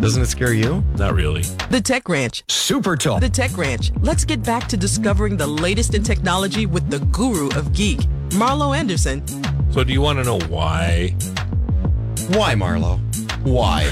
Doesn't 0.01 0.23
it 0.23 0.27
scare 0.29 0.53
you? 0.53 0.85
Not 0.97 1.15
really. 1.15 1.43
The 1.71 1.81
Tech 1.81 2.09
Ranch. 2.09 2.45
Super 2.49 2.97
Talk. 2.97 3.21
The 3.21 3.29
Tech 3.29 3.57
Ranch. 3.59 3.91
Let's 4.01 4.25
get 4.25 4.43
back 4.45 4.69
to 4.69 4.77
discovering 4.77 5.37
the 5.37 5.47
latest 5.47 5.95
in 5.95 6.05
technology 6.05 6.67
with 6.67 6.89
the 6.89 7.01
guru 7.07 7.49
of 7.59 7.73
geek, 7.73 8.01
Marlo 8.31 8.77
Anderson. 8.77 9.25
So, 9.73 9.83
do 9.83 9.93
you 9.93 10.01
want 10.01 10.19
to 10.21 10.25
know 10.25 10.39
why? 10.49 11.15
Why, 12.31 12.55
Marlo? 12.55 13.01
Why? 13.45 13.91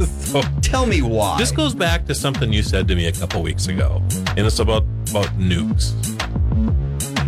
So, 0.00 0.42
Tell 0.62 0.86
me 0.86 1.02
why. 1.02 1.38
This 1.38 1.50
goes 1.50 1.74
back 1.74 2.06
to 2.06 2.14
something 2.14 2.52
you 2.52 2.62
said 2.62 2.88
to 2.88 2.94
me 2.94 3.06
a 3.06 3.12
couple 3.12 3.42
weeks 3.42 3.68
ago, 3.68 4.02
and 4.36 4.40
it's 4.40 4.58
about 4.58 4.84
about 5.10 5.26
nukes. 5.38 5.94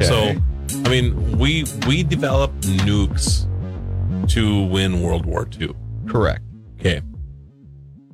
So, 0.05 0.35
I 0.85 0.89
mean, 0.89 1.39
we 1.39 1.65
we 1.87 2.03
developed 2.03 2.61
nukes 2.63 3.47
to 4.31 4.65
win 4.65 5.03
World 5.03 5.27
War 5.27 5.49
II. 5.59 5.75
Correct. 6.07 6.43
Okay. 6.79 7.03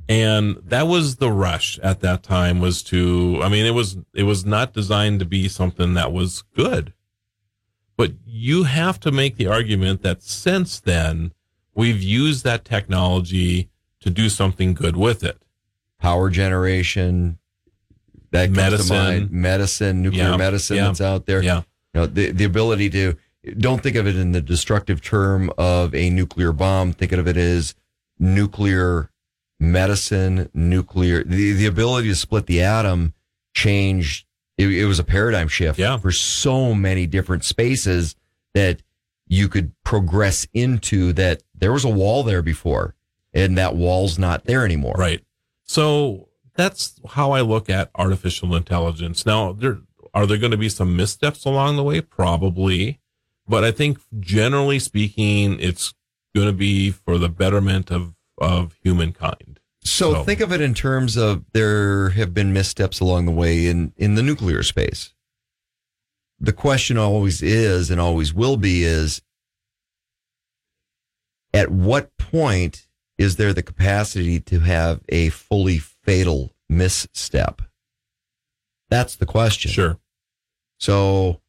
And 0.08 0.56
that 0.64 0.86
was 0.86 1.16
the 1.16 1.30
rush 1.32 1.78
at 1.80 2.00
that 2.00 2.22
time 2.22 2.60
was 2.60 2.82
to 2.84 3.40
I 3.42 3.48
mean 3.48 3.66
it 3.66 3.72
was 3.72 3.96
it 4.14 4.22
was 4.22 4.44
not 4.44 4.72
designed 4.72 5.18
to 5.20 5.26
be 5.26 5.48
something 5.48 5.94
that 5.94 6.12
was 6.12 6.42
good. 6.54 6.92
But 7.96 8.12
you 8.24 8.64
have 8.64 9.00
to 9.00 9.10
make 9.10 9.36
the 9.36 9.46
argument 9.46 10.02
that 10.02 10.22
since 10.22 10.80
then 10.80 11.32
we've 11.74 12.02
used 12.02 12.44
that 12.44 12.64
technology 12.64 13.70
to 14.06 14.10
do 14.10 14.28
something 14.28 14.72
good 14.72 14.96
with 14.96 15.22
it. 15.24 15.36
Power 15.98 16.30
generation, 16.30 17.38
that 18.30 18.46
comes 18.46 18.56
Medicine. 18.56 18.96
to 18.96 19.02
mind. 19.02 19.30
medicine, 19.32 20.02
nuclear 20.02 20.30
Yeah, 20.30 20.36
medicine 20.36 20.76
yeah, 20.76 20.86
that's 20.86 21.00
out 21.00 21.26
there. 21.26 21.42
yeah. 21.42 21.62
You 21.94 22.00
know, 22.02 22.06
the 22.06 22.30
the 22.30 22.44
ability 22.44 22.88
to 22.90 23.16
don't 23.58 23.82
think 23.82 23.96
of 23.96 24.06
it 24.06 24.16
in 24.16 24.32
the 24.32 24.40
destructive 24.40 25.00
term 25.02 25.50
of 25.58 25.94
a 25.94 26.10
nuclear 26.10 26.52
bomb. 26.52 26.92
Think 26.92 27.12
of 27.12 27.26
it 27.26 27.36
as 27.36 27.74
nuclear 28.18 29.10
medicine, 29.58 30.50
nuclear 30.54 31.24
the, 31.24 31.52
the 31.52 31.66
ability 31.66 32.08
to 32.08 32.14
split 32.14 32.46
the 32.46 32.60
atom 32.62 33.14
changed 33.54 34.26
it, 34.58 34.68
it 34.68 34.84
was 34.86 34.98
a 34.98 35.04
paradigm 35.04 35.48
shift 35.48 35.78
Yeah. 35.78 35.96
for 35.96 36.12
so 36.12 36.74
many 36.74 37.06
different 37.06 37.44
spaces 37.44 38.14
that 38.54 38.82
you 39.28 39.48
could 39.48 39.72
progress 39.82 40.46
into 40.52 41.12
that 41.14 41.42
there 41.54 41.72
was 41.72 41.84
a 41.84 41.88
wall 41.90 42.22
there 42.22 42.42
before 42.42 42.94
and 43.36 43.58
that 43.58 43.76
wall's 43.76 44.18
not 44.18 44.46
there 44.46 44.64
anymore. 44.64 44.94
Right. 44.96 45.22
So 45.64 46.28
that's 46.54 46.98
how 47.10 47.32
I 47.32 47.42
look 47.42 47.68
at 47.68 47.90
artificial 47.94 48.56
intelligence. 48.56 49.26
Now, 49.26 49.52
there 49.52 49.78
are 50.14 50.26
there 50.26 50.38
going 50.38 50.52
to 50.52 50.56
be 50.56 50.70
some 50.70 50.96
missteps 50.96 51.44
along 51.44 51.76
the 51.76 51.82
way? 51.82 52.00
Probably. 52.00 52.98
But 53.46 53.62
I 53.62 53.70
think 53.70 53.98
generally 54.18 54.78
speaking, 54.78 55.60
it's 55.60 55.92
going 56.34 56.46
to 56.46 56.52
be 56.52 56.90
for 56.90 57.18
the 57.18 57.28
betterment 57.28 57.90
of, 57.90 58.14
of 58.38 58.74
humankind. 58.82 59.60
So, 59.84 60.24
think 60.24 60.40
of 60.40 60.52
it 60.52 60.60
in 60.60 60.74
terms 60.74 61.16
of 61.16 61.44
there 61.52 62.10
have 62.10 62.34
been 62.34 62.52
missteps 62.52 62.98
along 62.98 63.26
the 63.26 63.32
way 63.32 63.66
in, 63.66 63.92
in 63.96 64.16
the 64.16 64.22
nuclear 64.22 64.64
space. 64.64 65.12
The 66.40 66.52
question 66.52 66.98
always 66.98 67.40
is 67.40 67.88
and 67.88 68.00
always 68.00 68.34
will 68.34 68.56
be 68.56 68.82
is 68.82 69.22
at 71.54 71.70
what 71.70 72.16
point 72.16 72.85
is 73.18 73.36
there 73.36 73.52
the 73.52 73.62
capacity 73.62 74.40
to 74.40 74.60
have 74.60 75.00
a 75.08 75.30
fully 75.30 75.78
fatal 75.78 76.54
misstep? 76.68 77.62
That's 78.88 79.16
the 79.16 79.26
question. 79.26 79.70
Sure. 79.70 79.98
So 80.78 81.40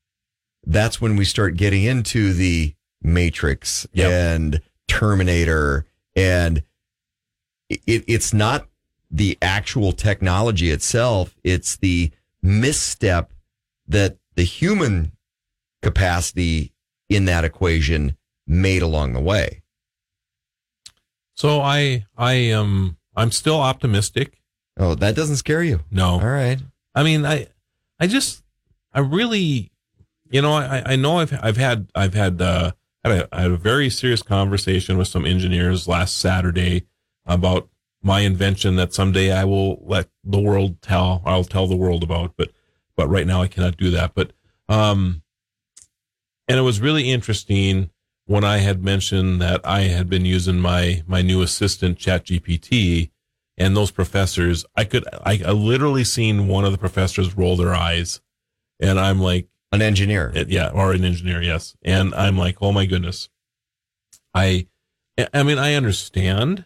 that's 0.66 1.02
when 1.02 1.16
we 1.16 1.26
start 1.26 1.56
getting 1.56 1.84
into 1.84 2.34
the 2.34 2.76
Matrix 3.02 3.86
and 3.94 4.62
Terminator, 4.88 5.86
and 6.16 6.64
it, 7.70 8.04
it's 8.08 8.34
not 8.34 8.68
the 9.12 9.38
actual 9.42 9.92
technology 9.92 10.72
itself; 10.72 11.36
it's 11.44 11.78
the 11.78 12.12
misstep 12.42 13.34
that 13.88 14.18
the 14.36 14.44
human 14.44 15.12
capacity 15.82 16.74
in 17.10 17.26
that 17.26 17.44
equation 17.44 18.18
made 18.46 18.82
along 18.82 19.14
the 19.14 19.22
way. 19.22 19.62
So 21.38 21.62
I 21.62 22.06
I 22.18 22.34
am 22.34 22.98
I'm 23.16 23.32
still 23.32 23.60
optimistic. 23.60 24.42
Oh, 24.76 24.96
that 24.96 25.16
doesn't 25.16 25.38
scare 25.38 25.64
you? 25.64 25.82
No. 25.92 26.14
All 26.14 26.20
right. 26.28 26.60
I 26.96 27.04
mean, 27.04 27.26
I 27.26 27.48
I 28.00 28.08
just 28.08 28.44
I 28.92 29.00
really 29.00 29.72
you 30.30 30.42
know, 30.42 30.54
I 30.54 30.84
I 30.86 30.96
know 30.96 31.20
I've 31.20 31.34
I've 31.42 31.58
had 31.58 31.90
I've 31.96 32.16
had 32.16 32.42
uh 32.42 32.72
had 33.04 33.14
a, 33.14 33.36
I 33.36 33.42
had 33.44 33.52
a 33.52 33.58
very 33.58 33.90
serious 33.90 34.24
conversation 34.24 34.98
with 34.98 35.08
some 35.08 35.26
engineers 35.26 35.88
last 35.88 36.18
Saturday 36.18 36.88
about 37.26 37.70
my 38.02 38.22
invention 38.22 38.76
that 38.78 38.94
someday 38.94 39.32
I 39.32 39.46
will 39.46 39.84
let 39.86 40.10
the 40.24 40.40
world 40.40 40.82
tell 40.82 41.22
I'll 41.26 41.44
tell 41.44 41.68
the 41.68 41.76
world 41.76 42.04
about 42.04 42.34
but 42.36 42.52
but 42.96 43.10
right 43.10 43.28
now 43.28 43.42
I 43.42 43.48
cannot 43.48 43.78
do 43.78 43.92
that 43.92 44.14
but 44.16 44.32
um 44.70 45.22
and 46.48 46.58
it 46.58 46.62
was 46.62 46.80
really 46.80 47.12
interesting 47.12 47.90
when 48.28 48.44
I 48.44 48.58
had 48.58 48.84
mentioned 48.84 49.42
that 49.42 49.62
I 49.66 49.84
had 49.84 50.10
been 50.10 50.26
using 50.26 50.60
my 50.60 51.04
my 51.08 51.22
new 51.22 51.42
assistant 51.42 51.98
ChatGPT 51.98 53.10
and 53.58 53.76
those 53.76 53.90
professors 53.90 54.66
I 54.76 54.84
could 54.84 55.06
I, 55.26 55.42
I 55.46 55.52
literally 55.52 56.04
seen 56.04 56.48
one 56.48 56.64
of 56.64 56.72
the 56.72 56.78
professors 56.78 57.36
roll 57.36 57.56
their 57.56 57.74
eyes 57.74 58.22
and 58.80 59.00
I'm 59.00 59.20
like 59.20 59.48
an 59.72 59.82
engineer. 59.82 60.32
Eh, 60.36 60.46
yeah 60.48 60.70
or 60.70 60.92
an 60.92 61.04
engineer 61.04 61.42
yes. 61.42 61.76
And 61.82 62.14
I'm 62.14 62.38
like 62.38 62.58
oh 62.62 62.72
my 62.72 62.86
goodness. 62.86 63.30
I 64.36 64.68
I 65.34 65.44
mean 65.44 65.58
I 65.58 65.74
understand 65.74 66.66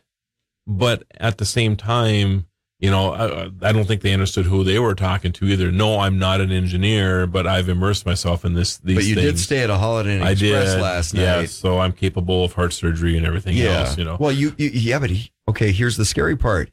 but 0.68 1.04
at 1.18 1.38
the 1.38 1.46
same 1.46 1.76
time 1.76 2.48
you 2.82 2.90
know, 2.90 3.14
I, 3.14 3.52
I, 3.62 3.72
don't 3.72 3.86
think 3.86 4.02
they 4.02 4.12
understood 4.12 4.48
who 4.48 4.64
they 4.64 4.80
were 4.80 4.96
talking 4.96 5.32
to 5.34 5.46
either. 5.46 5.72
No, 5.72 6.00
I'm 6.00 6.18
not 6.18 6.42
an 6.42 6.52
engineer, 6.52 7.28
but 7.28 7.46
I've 7.46 7.70
immersed 7.70 8.08
myself 8.08 8.44
in 8.44 8.56
this. 8.56 8.78
These 8.78 8.96
but 8.96 9.06
you 9.06 9.14
things. 9.14 9.32
did 9.34 9.40
stay 9.40 9.60
at 9.60 9.70
a 9.70 9.78
Holiday 9.78 10.16
Inn 10.16 10.24
I 10.24 10.32
Express 10.32 10.74
did, 10.74 10.82
last 10.82 11.14
night. 11.14 11.22
yeah, 11.22 11.46
so 11.46 11.80
I'm 11.80 11.92
capable 11.92 12.44
of 12.44 12.54
heart 12.54 12.74
surgery 12.74 13.16
and 13.16 13.26
everything 13.26 13.56
yeah. 13.56 13.82
else. 13.82 14.00
You 14.00 14.06
know, 14.06 14.18
Well, 14.20 14.32
you, 14.32 14.56
you 14.58 14.72
yeah, 14.74 14.98
but 14.98 15.12
he, 15.12 15.32
okay. 15.48 15.72
Here's 15.72 15.96
the 15.96 16.06
scary 16.06 16.36
part. 16.36 16.72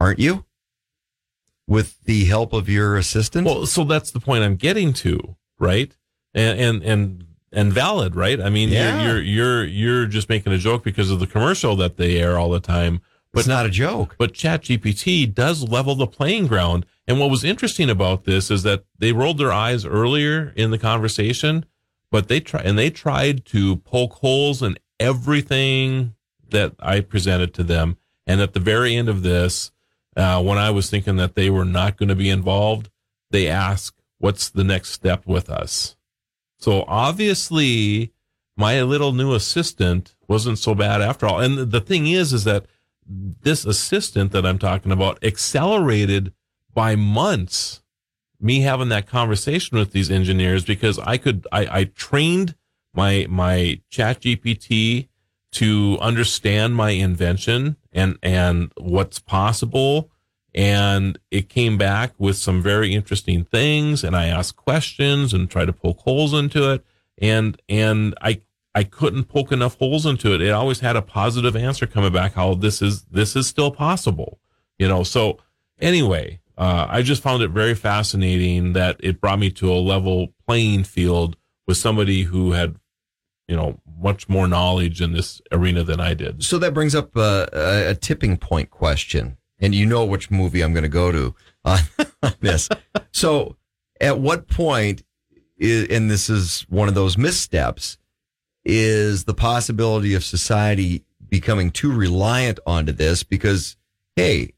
Aren't 0.00 0.18
you? 0.18 0.44
With 1.68 2.02
the 2.02 2.24
help 2.24 2.52
of 2.52 2.68
your 2.68 2.96
assistant. 2.96 3.46
Well, 3.46 3.66
so 3.66 3.84
that's 3.84 4.10
the 4.10 4.18
point 4.20 4.42
I'm 4.42 4.56
getting 4.56 4.92
to, 4.94 5.36
right? 5.60 5.96
And 6.34 6.58
and 6.58 6.82
and 6.82 7.26
and 7.52 7.72
valid, 7.72 8.16
right? 8.16 8.40
I 8.40 8.50
mean, 8.50 8.70
Yeah. 8.70 9.04
you're, 9.04 9.20
you're 9.20 9.22
you're 9.22 9.64
you're 9.64 10.06
just 10.06 10.28
making 10.28 10.52
a 10.52 10.58
joke 10.58 10.82
because 10.82 11.12
of 11.12 11.20
the 11.20 11.28
commercial 11.28 11.76
that 11.76 11.96
they 11.96 12.18
air 12.20 12.36
all 12.36 12.50
the 12.50 12.58
time. 12.58 13.02
But 13.34 13.40
it's 13.40 13.48
not 13.48 13.66
a 13.66 13.70
joke. 13.70 14.14
But 14.18 14.32
ChatGPT 14.32 15.32
does 15.32 15.68
level 15.68 15.94
the 15.94 16.06
playing 16.06 16.46
ground. 16.46 16.86
And 17.06 17.20
what 17.20 17.30
was 17.30 17.44
interesting 17.44 17.90
about 17.90 18.24
this 18.24 18.50
is 18.50 18.62
that 18.62 18.84
they 18.98 19.12
rolled 19.12 19.38
their 19.38 19.52
eyes 19.52 19.84
earlier 19.84 20.52
in 20.56 20.70
the 20.70 20.78
conversation, 20.78 21.66
but 22.10 22.28
they 22.28 22.40
try 22.40 22.62
and 22.62 22.78
they 22.78 22.90
tried 22.90 23.44
to 23.46 23.76
poke 23.76 24.14
holes 24.14 24.62
in 24.62 24.78
everything 25.00 26.14
that 26.50 26.74
I 26.78 27.00
presented 27.00 27.52
to 27.54 27.64
them. 27.64 27.98
And 28.26 28.40
at 28.40 28.54
the 28.54 28.60
very 28.60 28.94
end 28.96 29.08
of 29.08 29.22
this, 29.22 29.72
uh, 30.16 30.42
when 30.42 30.56
I 30.56 30.70
was 30.70 30.88
thinking 30.88 31.16
that 31.16 31.34
they 31.34 31.50
were 31.50 31.64
not 31.64 31.96
going 31.96 32.08
to 32.08 32.14
be 32.14 32.30
involved, 32.30 32.88
they 33.30 33.48
ask, 33.48 33.94
"What's 34.18 34.48
the 34.48 34.64
next 34.64 34.90
step 34.90 35.26
with 35.26 35.50
us?" 35.50 35.96
So 36.56 36.84
obviously, 36.86 38.12
my 38.56 38.80
little 38.82 39.12
new 39.12 39.34
assistant 39.34 40.14
wasn't 40.28 40.58
so 40.58 40.74
bad 40.74 41.02
after 41.02 41.26
all. 41.26 41.40
And 41.40 41.72
the 41.72 41.80
thing 41.80 42.06
is, 42.06 42.32
is 42.32 42.44
that 42.44 42.66
this 43.06 43.64
assistant 43.64 44.32
that 44.32 44.46
I'm 44.46 44.58
talking 44.58 44.92
about 44.92 45.22
accelerated 45.22 46.32
by 46.72 46.96
months 46.96 47.82
me 48.40 48.60
having 48.60 48.90
that 48.90 49.06
conversation 49.06 49.78
with 49.78 49.92
these 49.92 50.10
engineers 50.10 50.64
because 50.64 50.98
I 50.98 51.16
could 51.16 51.46
I, 51.50 51.80
I 51.80 51.84
trained 51.84 52.54
my 52.92 53.26
my 53.28 53.80
chat 53.88 54.20
GPT 54.20 55.08
to 55.52 55.98
understand 56.00 56.76
my 56.76 56.90
invention 56.90 57.76
and 57.92 58.18
and 58.22 58.70
what's 58.76 59.18
possible. 59.18 60.10
And 60.54 61.18
it 61.32 61.48
came 61.48 61.76
back 61.78 62.12
with 62.18 62.36
some 62.36 62.62
very 62.62 62.94
interesting 62.94 63.44
things 63.44 64.04
and 64.04 64.14
I 64.14 64.26
asked 64.26 64.56
questions 64.56 65.32
and 65.32 65.50
tried 65.50 65.66
to 65.66 65.72
poke 65.72 66.00
holes 66.00 66.34
into 66.34 66.70
it. 66.70 66.84
And 67.18 67.60
and 67.68 68.14
I 68.20 68.42
I 68.74 68.84
couldn't 68.84 69.24
poke 69.24 69.52
enough 69.52 69.78
holes 69.78 70.04
into 70.04 70.34
it. 70.34 70.42
It 70.42 70.50
always 70.50 70.80
had 70.80 70.96
a 70.96 71.02
positive 71.02 71.54
answer 71.54 71.86
coming 71.86 72.12
back 72.12 72.34
how 72.34 72.54
this 72.54 72.82
is 72.82 73.04
this 73.04 73.36
is 73.36 73.46
still 73.46 73.70
possible. 73.70 74.40
You 74.78 74.88
know, 74.88 75.04
so 75.04 75.38
anyway, 75.80 76.40
uh, 76.58 76.86
I 76.88 77.02
just 77.02 77.22
found 77.22 77.42
it 77.42 77.50
very 77.50 77.74
fascinating 77.74 78.72
that 78.72 78.96
it 79.00 79.20
brought 79.20 79.38
me 79.38 79.50
to 79.52 79.72
a 79.72 79.74
level 79.74 80.34
playing 80.46 80.84
field 80.84 81.36
with 81.66 81.76
somebody 81.76 82.22
who 82.22 82.52
had, 82.52 82.76
you 83.48 83.56
know, 83.56 83.80
much 83.98 84.28
more 84.28 84.48
knowledge 84.48 85.00
in 85.00 85.12
this 85.12 85.40
arena 85.52 85.84
than 85.84 86.00
I 86.00 86.14
did. 86.14 86.44
So 86.44 86.58
that 86.58 86.74
brings 86.74 86.94
up 86.94 87.16
uh, 87.16 87.46
a, 87.52 87.90
a 87.90 87.94
tipping 87.94 88.36
point 88.36 88.70
question, 88.70 89.36
and 89.60 89.74
you 89.74 89.86
know 89.86 90.04
which 90.04 90.30
movie 90.30 90.62
I'm 90.62 90.72
going 90.72 90.82
to 90.82 90.88
go 90.88 91.12
to 91.12 91.34
on 91.64 91.80
this. 92.40 92.68
so, 93.12 93.56
at 94.00 94.18
what 94.18 94.48
point, 94.48 95.04
i 95.62 95.86
and 95.90 96.10
this 96.10 96.28
is 96.28 96.66
one 96.68 96.88
of 96.88 96.94
those 96.94 97.16
missteps, 97.16 97.96
is 98.64 99.24
the 99.24 99.34
possibility 99.34 100.14
of 100.14 100.24
society 100.24 101.04
becoming 101.28 101.70
too 101.70 101.92
reliant 101.92 102.60
onto 102.66 102.92
this? 102.92 103.22
Because, 103.22 103.76
hey, 104.16 104.52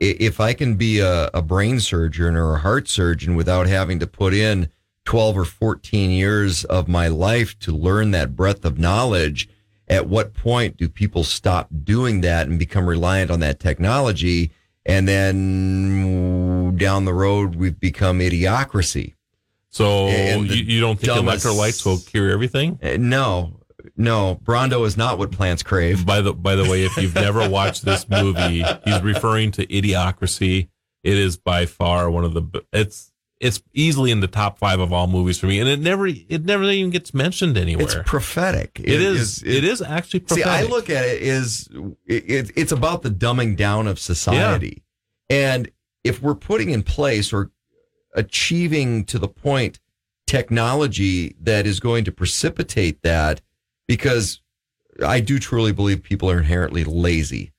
if 0.00 0.40
I 0.40 0.52
can 0.52 0.74
be 0.74 0.98
a, 0.98 1.30
a 1.32 1.42
brain 1.42 1.78
surgeon 1.78 2.34
or 2.36 2.54
a 2.54 2.58
heart 2.58 2.88
surgeon 2.88 3.36
without 3.36 3.66
having 3.66 4.00
to 4.00 4.06
put 4.06 4.34
in 4.34 4.70
12 5.04 5.38
or 5.38 5.44
14 5.44 6.10
years 6.10 6.64
of 6.64 6.88
my 6.88 7.08
life 7.08 7.58
to 7.60 7.72
learn 7.72 8.10
that 8.12 8.34
breadth 8.36 8.64
of 8.64 8.78
knowledge, 8.78 9.48
at 9.88 10.08
what 10.08 10.34
point 10.34 10.76
do 10.76 10.88
people 10.88 11.24
stop 11.24 11.68
doing 11.84 12.20
that 12.22 12.48
and 12.48 12.58
become 12.58 12.88
reliant 12.88 13.30
on 13.30 13.40
that 13.40 13.60
technology? 13.60 14.50
And 14.84 15.06
then 15.06 16.76
down 16.76 17.04
the 17.04 17.14
road, 17.14 17.54
we've 17.54 17.78
become 17.78 18.18
idiocracy. 18.18 19.14
So 19.72 20.08
you, 20.08 20.42
you 20.42 20.80
don't 20.80 21.00
think 21.00 21.12
dumbest- 21.14 21.46
electrolytes 21.46 21.84
will 21.84 21.98
cure 21.98 22.30
everything? 22.30 22.78
Uh, 22.82 22.98
no, 22.98 23.60
no. 23.96 24.38
Brawndo 24.44 24.86
is 24.86 24.96
not 24.98 25.18
what 25.18 25.32
plants 25.32 25.62
crave. 25.62 26.04
By 26.04 26.20
the 26.20 26.34
by 26.34 26.54
the 26.56 26.68
way, 26.70 26.84
if 26.84 26.96
you've 26.98 27.14
never 27.14 27.48
watched 27.48 27.84
this 27.84 28.08
movie, 28.08 28.62
he's 28.84 29.02
referring 29.02 29.50
to 29.52 29.66
Idiocracy. 29.66 30.68
It 31.02 31.18
is 31.18 31.36
by 31.36 31.66
far 31.66 32.10
one 32.10 32.24
of 32.24 32.34
the 32.34 32.64
it's 32.72 33.12
it's 33.40 33.60
easily 33.72 34.12
in 34.12 34.20
the 34.20 34.28
top 34.28 34.56
five 34.58 34.78
of 34.78 34.92
all 34.92 35.08
movies 35.08 35.38
for 35.38 35.46
me, 35.46 35.58
and 35.58 35.68
it 35.68 35.80
never 35.80 36.06
it 36.06 36.44
never 36.44 36.62
even 36.64 36.90
gets 36.90 37.12
mentioned 37.12 37.56
anywhere. 37.56 37.86
It's 37.86 38.08
prophetic. 38.08 38.78
it 38.78 38.88
is, 38.88 39.42
it 39.42 39.64
is 39.64 39.82
actually 39.82 40.20
Prophetic. 40.20 40.44
See. 40.44 40.50
I 40.50 40.62
look 40.62 40.90
at 40.90 41.04
it 41.06 41.22
is 41.22 41.68
it, 42.06 42.30
it, 42.30 42.50
it's 42.56 42.70
about 42.70 43.02
the 43.02 43.10
dumbing 43.10 43.56
down 43.56 43.88
of 43.88 43.98
society. 43.98 44.84
And 45.28 45.70
if 46.04 46.22
we're 46.22 46.36
putting 46.36 46.70
in 46.70 46.82
place 46.82 47.32
or 47.32 47.50
achieving 48.14 49.04
to 49.04 49.18
the 49.18 49.28
point 49.28 49.80
technology 50.26 51.34
that 51.40 51.66
is 51.66 51.80
going 51.80 52.04
to 52.04 52.12
precipitate 52.12 53.02
that, 53.02 53.40
because 53.86 54.40
I 55.04 55.20
do 55.20 55.38
truly 55.38 55.72
believe 55.72 56.02
people 56.02 56.30
are 56.30 56.38
inherently 56.38 56.84
lazy, 56.84 57.52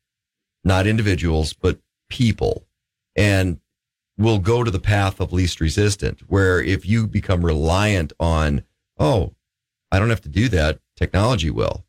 not 0.63 0.87
individuals, 0.87 1.53
but 1.53 1.79
people. 2.09 2.65
And 3.15 3.59
will 4.17 4.39
go 4.39 4.63
to 4.63 4.71
the 4.71 4.79
path 4.79 5.19
of 5.19 5.33
least 5.33 5.59
resistant, 5.59 6.21
where 6.27 6.61
if 6.61 6.85
you 6.85 7.07
become 7.07 7.45
reliant 7.45 8.13
on, 8.19 8.63
oh, 8.97 9.33
I 9.91 9.99
don't 9.99 10.09
have 10.09 10.21
to 10.21 10.29
do 10.29 10.49
that, 10.49 10.79
technology 10.95 11.49
will, 11.49 11.85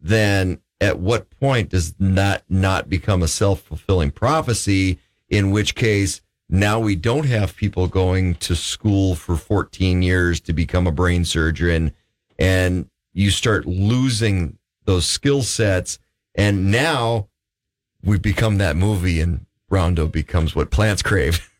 then 0.00 0.60
at 0.80 0.98
what 0.98 1.30
point 1.30 1.70
does 1.70 1.94
that 1.94 2.44
not 2.48 2.88
become 2.88 3.22
a 3.22 3.28
self 3.28 3.60
fulfilling 3.62 4.10
prophecy? 4.10 4.98
In 5.28 5.50
which 5.50 5.74
case, 5.74 6.22
now 6.48 6.80
we 6.80 6.96
don't 6.96 7.26
have 7.26 7.56
people 7.56 7.88
going 7.88 8.34
to 8.36 8.56
school 8.56 9.14
for 9.14 9.36
14 9.36 10.02
years 10.02 10.40
to 10.40 10.52
become 10.52 10.86
a 10.86 10.92
brain 10.92 11.24
surgeon, 11.24 11.92
and 12.38 12.88
you 13.12 13.30
start 13.30 13.66
losing 13.66 14.58
those 14.84 15.06
skill 15.06 15.42
sets. 15.42 15.98
And 16.34 16.70
now 16.70 17.28
we 18.02 18.18
become 18.18 18.58
that 18.58 18.76
movie, 18.76 19.20
and 19.20 19.44
Rondo 19.68 20.06
becomes 20.06 20.54
what 20.54 20.70
plants 20.70 21.02
crave. 21.02 21.50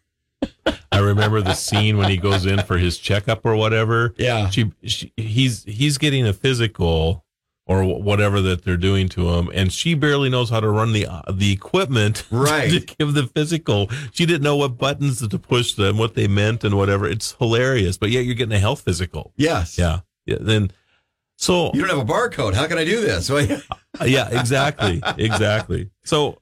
I 0.93 1.01
remember 1.01 1.43
the 1.43 1.55
scene 1.55 1.99
when 1.99 2.09
he 2.09 2.17
goes 2.17 2.47
in 2.47 2.63
for 2.63 2.79
his 2.79 2.99
checkup 2.99 3.45
or 3.45 3.57
whatever. 3.57 4.15
Yeah. 4.17 4.49
She, 4.51 4.73
she 4.85 5.13
he's 5.17 5.65
he's 5.65 5.99
getting 5.99 6.27
a 6.27 6.33
physical 6.33 7.25
or 7.69 7.85
whatever 7.85 8.41
that 8.41 8.65
they're 8.65 8.77
doing 8.79 9.09
to 9.11 9.29
him, 9.35 9.51
and 9.55 9.71
she 9.73 9.95
barely 9.95 10.29
knows 10.31 10.49
how 10.51 10.59
to 10.59 10.69
run 10.69 10.93
the 10.95 11.07
uh, 11.07 11.21
the 11.31 11.53
equipment 11.53 12.25
Right. 12.31 12.71
to 12.71 12.81
give 12.81 13.13
the 13.15 13.27
physical. 13.27 13.91
She 14.13 14.25
didn't 14.27 14.43
know 14.43 14.57
what 14.57 14.79
buttons 14.79 15.27
to 15.29 15.39
push 15.39 15.75
them, 15.75 15.99
what 15.99 16.15
they 16.15 16.27
meant, 16.27 16.65
and 16.65 16.77
whatever. 16.77 17.07
It's 17.07 17.33
hilarious, 17.39 17.99
but 17.99 18.11
yet 18.11 18.25
you're 18.25 18.35
getting 18.35 18.55
a 18.55 18.59
health 18.59 18.81
physical. 18.81 19.33
Yes. 19.37 19.77
Yeah. 19.79 20.01
Yeah. 20.25 20.39
Then 20.41 20.71
So 21.37 21.71
you 21.75 21.81
don't 21.87 21.91
have 21.97 22.09
a 22.09 22.11
barcode. 22.11 22.55
How 22.55 22.67
can 22.67 22.79
I 22.79 22.85
do 22.87 23.01
this? 23.03 23.29
yeah, 24.05 24.29
exactly, 24.31 25.03
exactly. 25.19 25.91
So 26.05 26.41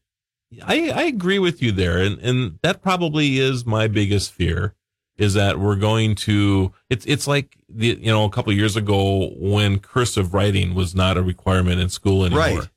I 0.62 0.90
I 0.90 1.02
agree 1.02 1.40
with 1.40 1.60
you 1.60 1.72
there, 1.72 1.98
and 1.98 2.20
and 2.20 2.58
that 2.62 2.82
probably 2.82 3.38
is 3.40 3.66
my 3.66 3.88
biggest 3.88 4.32
fear 4.32 4.75
is 5.18 5.34
that 5.34 5.58
we're 5.58 5.76
going 5.76 6.14
to 6.14 6.72
it's 6.90 7.04
it's 7.06 7.26
like 7.26 7.56
the 7.68 7.98
you 8.00 8.12
know 8.12 8.24
a 8.24 8.30
couple 8.30 8.52
of 8.52 8.58
years 8.58 8.76
ago 8.76 9.30
when 9.38 9.78
cursive 9.78 10.34
writing 10.34 10.74
was 10.74 10.94
not 10.94 11.16
a 11.16 11.22
requirement 11.22 11.80
in 11.80 11.88
school 11.88 12.24
anymore. 12.24 12.40
Right. 12.40 12.68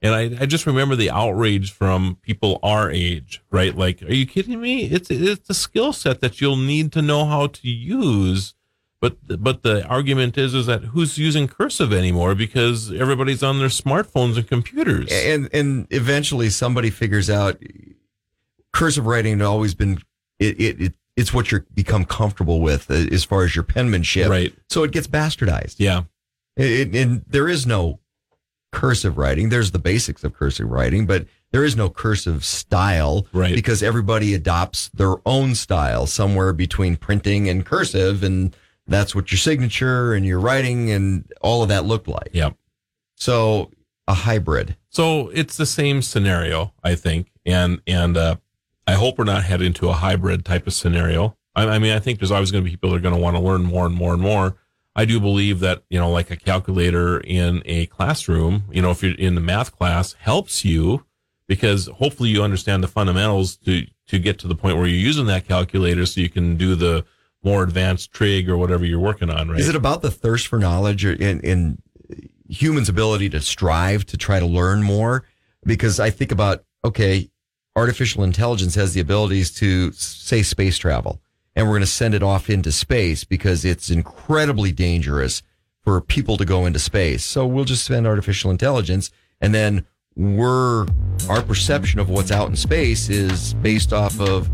And 0.00 0.14
I, 0.14 0.42
I 0.42 0.46
just 0.46 0.64
remember 0.64 0.94
the 0.94 1.10
outrage 1.10 1.72
from 1.72 2.18
people 2.22 2.60
our 2.62 2.88
age, 2.88 3.42
right? 3.50 3.76
Like, 3.76 4.00
are 4.02 4.12
you 4.12 4.26
kidding 4.26 4.60
me? 4.60 4.84
It's 4.84 5.10
it's 5.10 5.50
a 5.50 5.54
skill 5.54 5.92
set 5.92 6.20
that 6.20 6.40
you'll 6.40 6.56
need 6.56 6.92
to 6.92 7.02
know 7.02 7.24
how 7.24 7.48
to 7.48 7.68
use. 7.68 8.54
But 9.00 9.16
but 9.42 9.62
the 9.62 9.84
argument 9.86 10.38
is 10.38 10.54
is 10.54 10.66
that 10.66 10.84
who's 10.84 11.18
using 11.18 11.48
cursive 11.48 11.92
anymore 11.92 12.34
because 12.34 12.92
everybody's 12.92 13.42
on 13.42 13.58
their 13.58 13.68
smartphones 13.68 14.36
and 14.36 14.46
computers. 14.46 15.10
and 15.10 15.48
and 15.52 15.86
eventually 15.90 16.50
somebody 16.50 16.90
figures 16.90 17.28
out 17.28 17.60
cursive 18.72 19.06
writing 19.06 19.38
has 19.38 19.48
always 19.48 19.74
been 19.74 20.00
it, 20.38 20.60
it, 20.60 20.80
it 20.80 20.94
it's 21.18 21.34
what 21.34 21.50
you're 21.50 21.66
become 21.74 22.04
comfortable 22.04 22.60
with 22.60 22.90
uh, 22.90 22.94
as 23.12 23.24
far 23.24 23.44
as 23.44 23.54
your 23.56 23.64
penmanship 23.64 24.28
Right. 24.28 24.54
so 24.70 24.84
it 24.84 24.92
gets 24.92 25.06
bastardized 25.06 25.76
Yeah. 25.78 26.02
it, 26.56 26.94
and 26.94 27.24
there 27.28 27.48
is 27.48 27.66
no 27.66 28.00
cursive 28.72 29.16
writing 29.18 29.48
there's 29.48 29.70
the 29.70 29.78
basics 29.78 30.22
of 30.24 30.34
cursive 30.34 30.68
writing 30.70 31.06
but 31.06 31.26
there 31.52 31.64
is 31.64 31.74
no 31.74 31.88
cursive 31.88 32.44
style 32.44 33.26
Right. 33.32 33.54
because 33.54 33.82
everybody 33.82 34.34
adopts 34.34 34.90
their 34.90 35.14
own 35.26 35.54
style 35.54 36.06
somewhere 36.06 36.52
between 36.52 36.96
printing 36.96 37.48
and 37.48 37.64
cursive 37.64 38.22
and 38.22 38.54
that's 38.86 39.14
what 39.14 39.30
your 39.32 39.38
signature 39.38 40.12
and 40.14 40.24
your 40.26 40.38
writing 40.40 40.90
and 40.90 41.30
all 41.40 41.62
of 41.62 41.68
that 41.70 41.84
looked 41.86 42.08
like 42.08 42.30
Yep. 42.32 42.54
so 43.16 43.70
a 44.06 44.14
hybrid 44.14 44.76
So 44.90 45.28
it's 45.30 45.56
the 45.56 45.66
same 45.66 46.00
scenario, 46.02 46.72
I 46.82 46.94
think, 46.94 47.30
and 47.46 47.80
and 47.86 48.16
uh, 48.16 48.36
I 48.88 48.94
hope 48.94 49.18
we're 49.18 49.24
not 49.24 49.44
headed 49.44 49.66
into 49.66 49.90
a 49.90 49.92
hybrid 49.92 50.46
type 50.46 50.66
of 50.66 50.72
scenario. 50.72 51.36
I, 51.54 51.68
I 51.68 51.78
mean, 51.78 51.92
I 51.92 51.98
think 51.98 52.18
there's 52.18 52.30
always 52.30 52.50
going 52.50 52.64
to 52.64 52.64
be 52.64 52.70
people 52.70 52.88
that 52.90 52.96
are 52.96 53.00
going 53.00 53.14
to 53.14 53.20
want 53.20 53.36
to 53.36 53.42
learn 53.42 53.62
more 53.62 53.84
and 53.84 53.94
more 53.94 54.14
and 54.14 54.22
more. 54.22 54.56
I 54.96 55.04
do 55.04 55.20
believe 55.20 55.60
that 55.60 55.82
you 55.90 55.98
know, 55.98 56.10
like 56.10 56.30
a 56.30 56.36
calculator 56.36 57.20
in 57.20 57.62
a 57.66 57.84
classroom, 57.86 58.64
you 58.72 58.80
know, 58.80 58.90
if 58.90 59.02
you're 59.02 59.14
in 59.14 59.34
the 59.34 59.42
math 59.42 59.76
class, 59.76 60.14
helps 60.14 60.64
you 60.64 61.04
because 61.46 61.86
hopefully 61.96 62.30
you 62.30 62.42
understand 62.42 62.82
the 62.82 62.88
fundamentals 62.88 63.58
to 63.58 63.86
to 64.06 64.18
get 64.18 64.38
to 64.38 64.48
the 64.48 64.54
point 64.54 64.78
where 64.78 64.86
you're 64.86 64.96
using 64.98 65.26
that 65.26 65.46
calculator, 65.46 66.06
so 66.06 66.22
you 66.22 66.30
can 66.30 66.56
do 66.56 66.74
the 66.74 67.04
more 67.44 67.62
advanced 67.62 68.10
trig 68.10 68.48
or 68.48 68.56
whatever 68.56 68.86
you're 68.86 68.98
working 68.98 69.28
on. 69.28 69.50
Right? 69.50 69.60
Is 69.60 69.68
it 69.68 69.76
about 69.76 70.00
the 70.00 70.10
thirst 70.10 70.46
for 70.46 70.58
knowledge 70.58 71.04
or 71.04 71.12
in, 71.12 71.40
in 71.40 71.82
humans' 72.48 72.88
ability 72.88 73.28
to 73.30 73.42
strive 73.42 74.06
to 74.06 74.16
try 74.16 74.40
to 74.40 74.46
learn 74.46 74.82
more? 74.82 75.24
Because 75.64 76.00
I 76.00 76.08
think 76.08 76.32
about, 76.32 76.64
okay, 76.84 77.30
artificial 77.78 78.24
intelligence 78.24 78.74
has 78.74 78.92
the 78.92 79.00
abilities 79.00 79.52
to 79.52 79.92
say 79.92 80.42
space 80.42 80.76
travel 80.78 81.20
and 81.54 81.66
we're 81.66 81.74
going 81.74 81.80
to 81.80 81.86
send 81.86 82.12
it 82.12 82.22
off 82.22 82.50
into 82.50 82.72
space 82.72 83.24
because 83.24 83.64
it's 83.64 83.88
incredibly 83.88 84.72
dangerous 84.72 85.42
for 85.82 86.00
people 86.00 86.36
to 86.36 86.44
go 86.44 86.66
into 86.66 86.78
space. 86.78 87.24
So 87.24 87.46
we'll 87.46 87.64
just 87.64 87.84
send 87.84 88.06
artificial 88.06 88.50
intelligence 88.50 89.10
and 89.40 89.54
then 89.54 89.86
we're, 90.16 90.86
our 91.28 91.40
perception 91.42 92.00
of 92.00 92.10
what's 92.10 92.32
out 92.32 92.48
in 92.48 92.56
space 92.56 93.08
is 93.08 93.54
based 93.54 93.92
off 93.92 94.20
of 94.20 94.50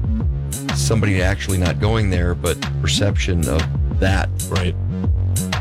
somebody 0.74 1.22
actually 1.22 1.56
not 1.56 1.80
going 1.80 2.10
there, 2.10 2.34
but 2.34 2.60
perception 2.82 3.48
of 3.48 3.62
that. 4.00 4.28
Right. 4.50 4.74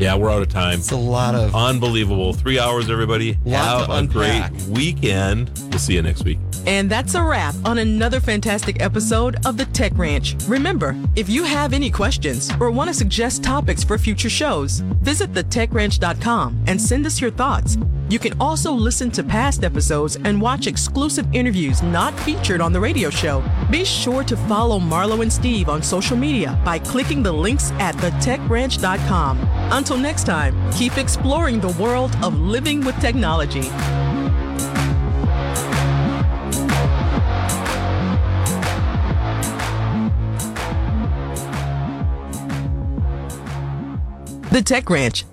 Yeah, 0.04 0.16
we're 0.16 0.30
out 0.30 0.42
of 0.42 0.50
time. 0.50 0.80
It's 0.80 0.92
a 0.92 0.98
lot 0.98 1.34
of 1.34 1.56
unbelievable. 1.56 2.34
Three 2.34 2.60
hours, 2.60 2.90
everybody. 2.90 3.38
Lot 3.46 3.88
Have 3.88 3.88
to 3.88 3.94
a 3.94 4.06
great 4.06 4.52
weekend. 4.64 5.50
We'll 5.70 5.80
see 5.80 5.94
you 5.94 6.02
next 6.02 6.26
week. 6.26 6.40
And 6.68 6.90
that's 6.90 7.16
a 7.16 7.24
wrap 7.24 7.56
on 7.64 7.78
another 7.78 8.20
fantastic 8.20 8.82
episode 8.82 9.38
of 9.46 9.56
the 9.56 9.64
Tech 9.68 9.94
Ranch. 9.96 10.36
Remember, 10.46 10.94
if 11.16 11.30
you 11.30 11.46
have 11.46 11.72
any 11.72 11.90
questions 11.90 12.52
or 12.60 12.70
want 12.70 12.90
to 12.90 12.94
suggest 12.94 13.46
topics 13.46 13.86
for 13.86 13.98
future 13.98 14.30
shows, 14.30 14.80
visit 15.02 15.32
thetechranch.com 15.32 16.66
and 16.68 16.82
send 16.82 17.06
us 17.06 17.22
your 17.22 17.32
thoughts. 17.32 17.78
You 18.10 18.20
can 18.20 18.40
also 18.40 18.72
listen 18.72 19.10
to 19.12 19.24
past 19.24 19.64
episodes 19.64 20.18
and 20.18 20.40
watch 20.40 20.68
exclusive 20.68 21.26
interviews 21.34 21.82
not 21.82 22.18
featured 22.20 22.62
on 22.62 22.72
the 22.72 22.80
radio 22.80 23.10
show. 23.10 23.44
Be 23.72 23.84
sure 23.86 24.24
to 24.26 24.36
follow 24.36 24.80
Marlo 24.80 25.22
and 25.22 25.32
Steve 25.32 25.70
on 25.70 25.82
social 25.82 26.16
media 26.18 26.60
by 26.64 26.78
clicking 26.78 27.24
the 27.24 27.32
links 27.32 27.72
at 27.74 27.96
thetechranch.com. 27.96 29.40
Until 29.94 30.10
next 30.10 30.24
time, 30.24 30.72
keep 30.72 30.98
exploring 30.98 31.60
the 31.60 31.68
world 31.80 32.16
of 32.24 32.36
living 32.40 32.84
with 32.84 33.00
technology. 33.00 33.62
The 44.50 44.64
Tech 44.66 44.90
Ranch, 44.90 45.26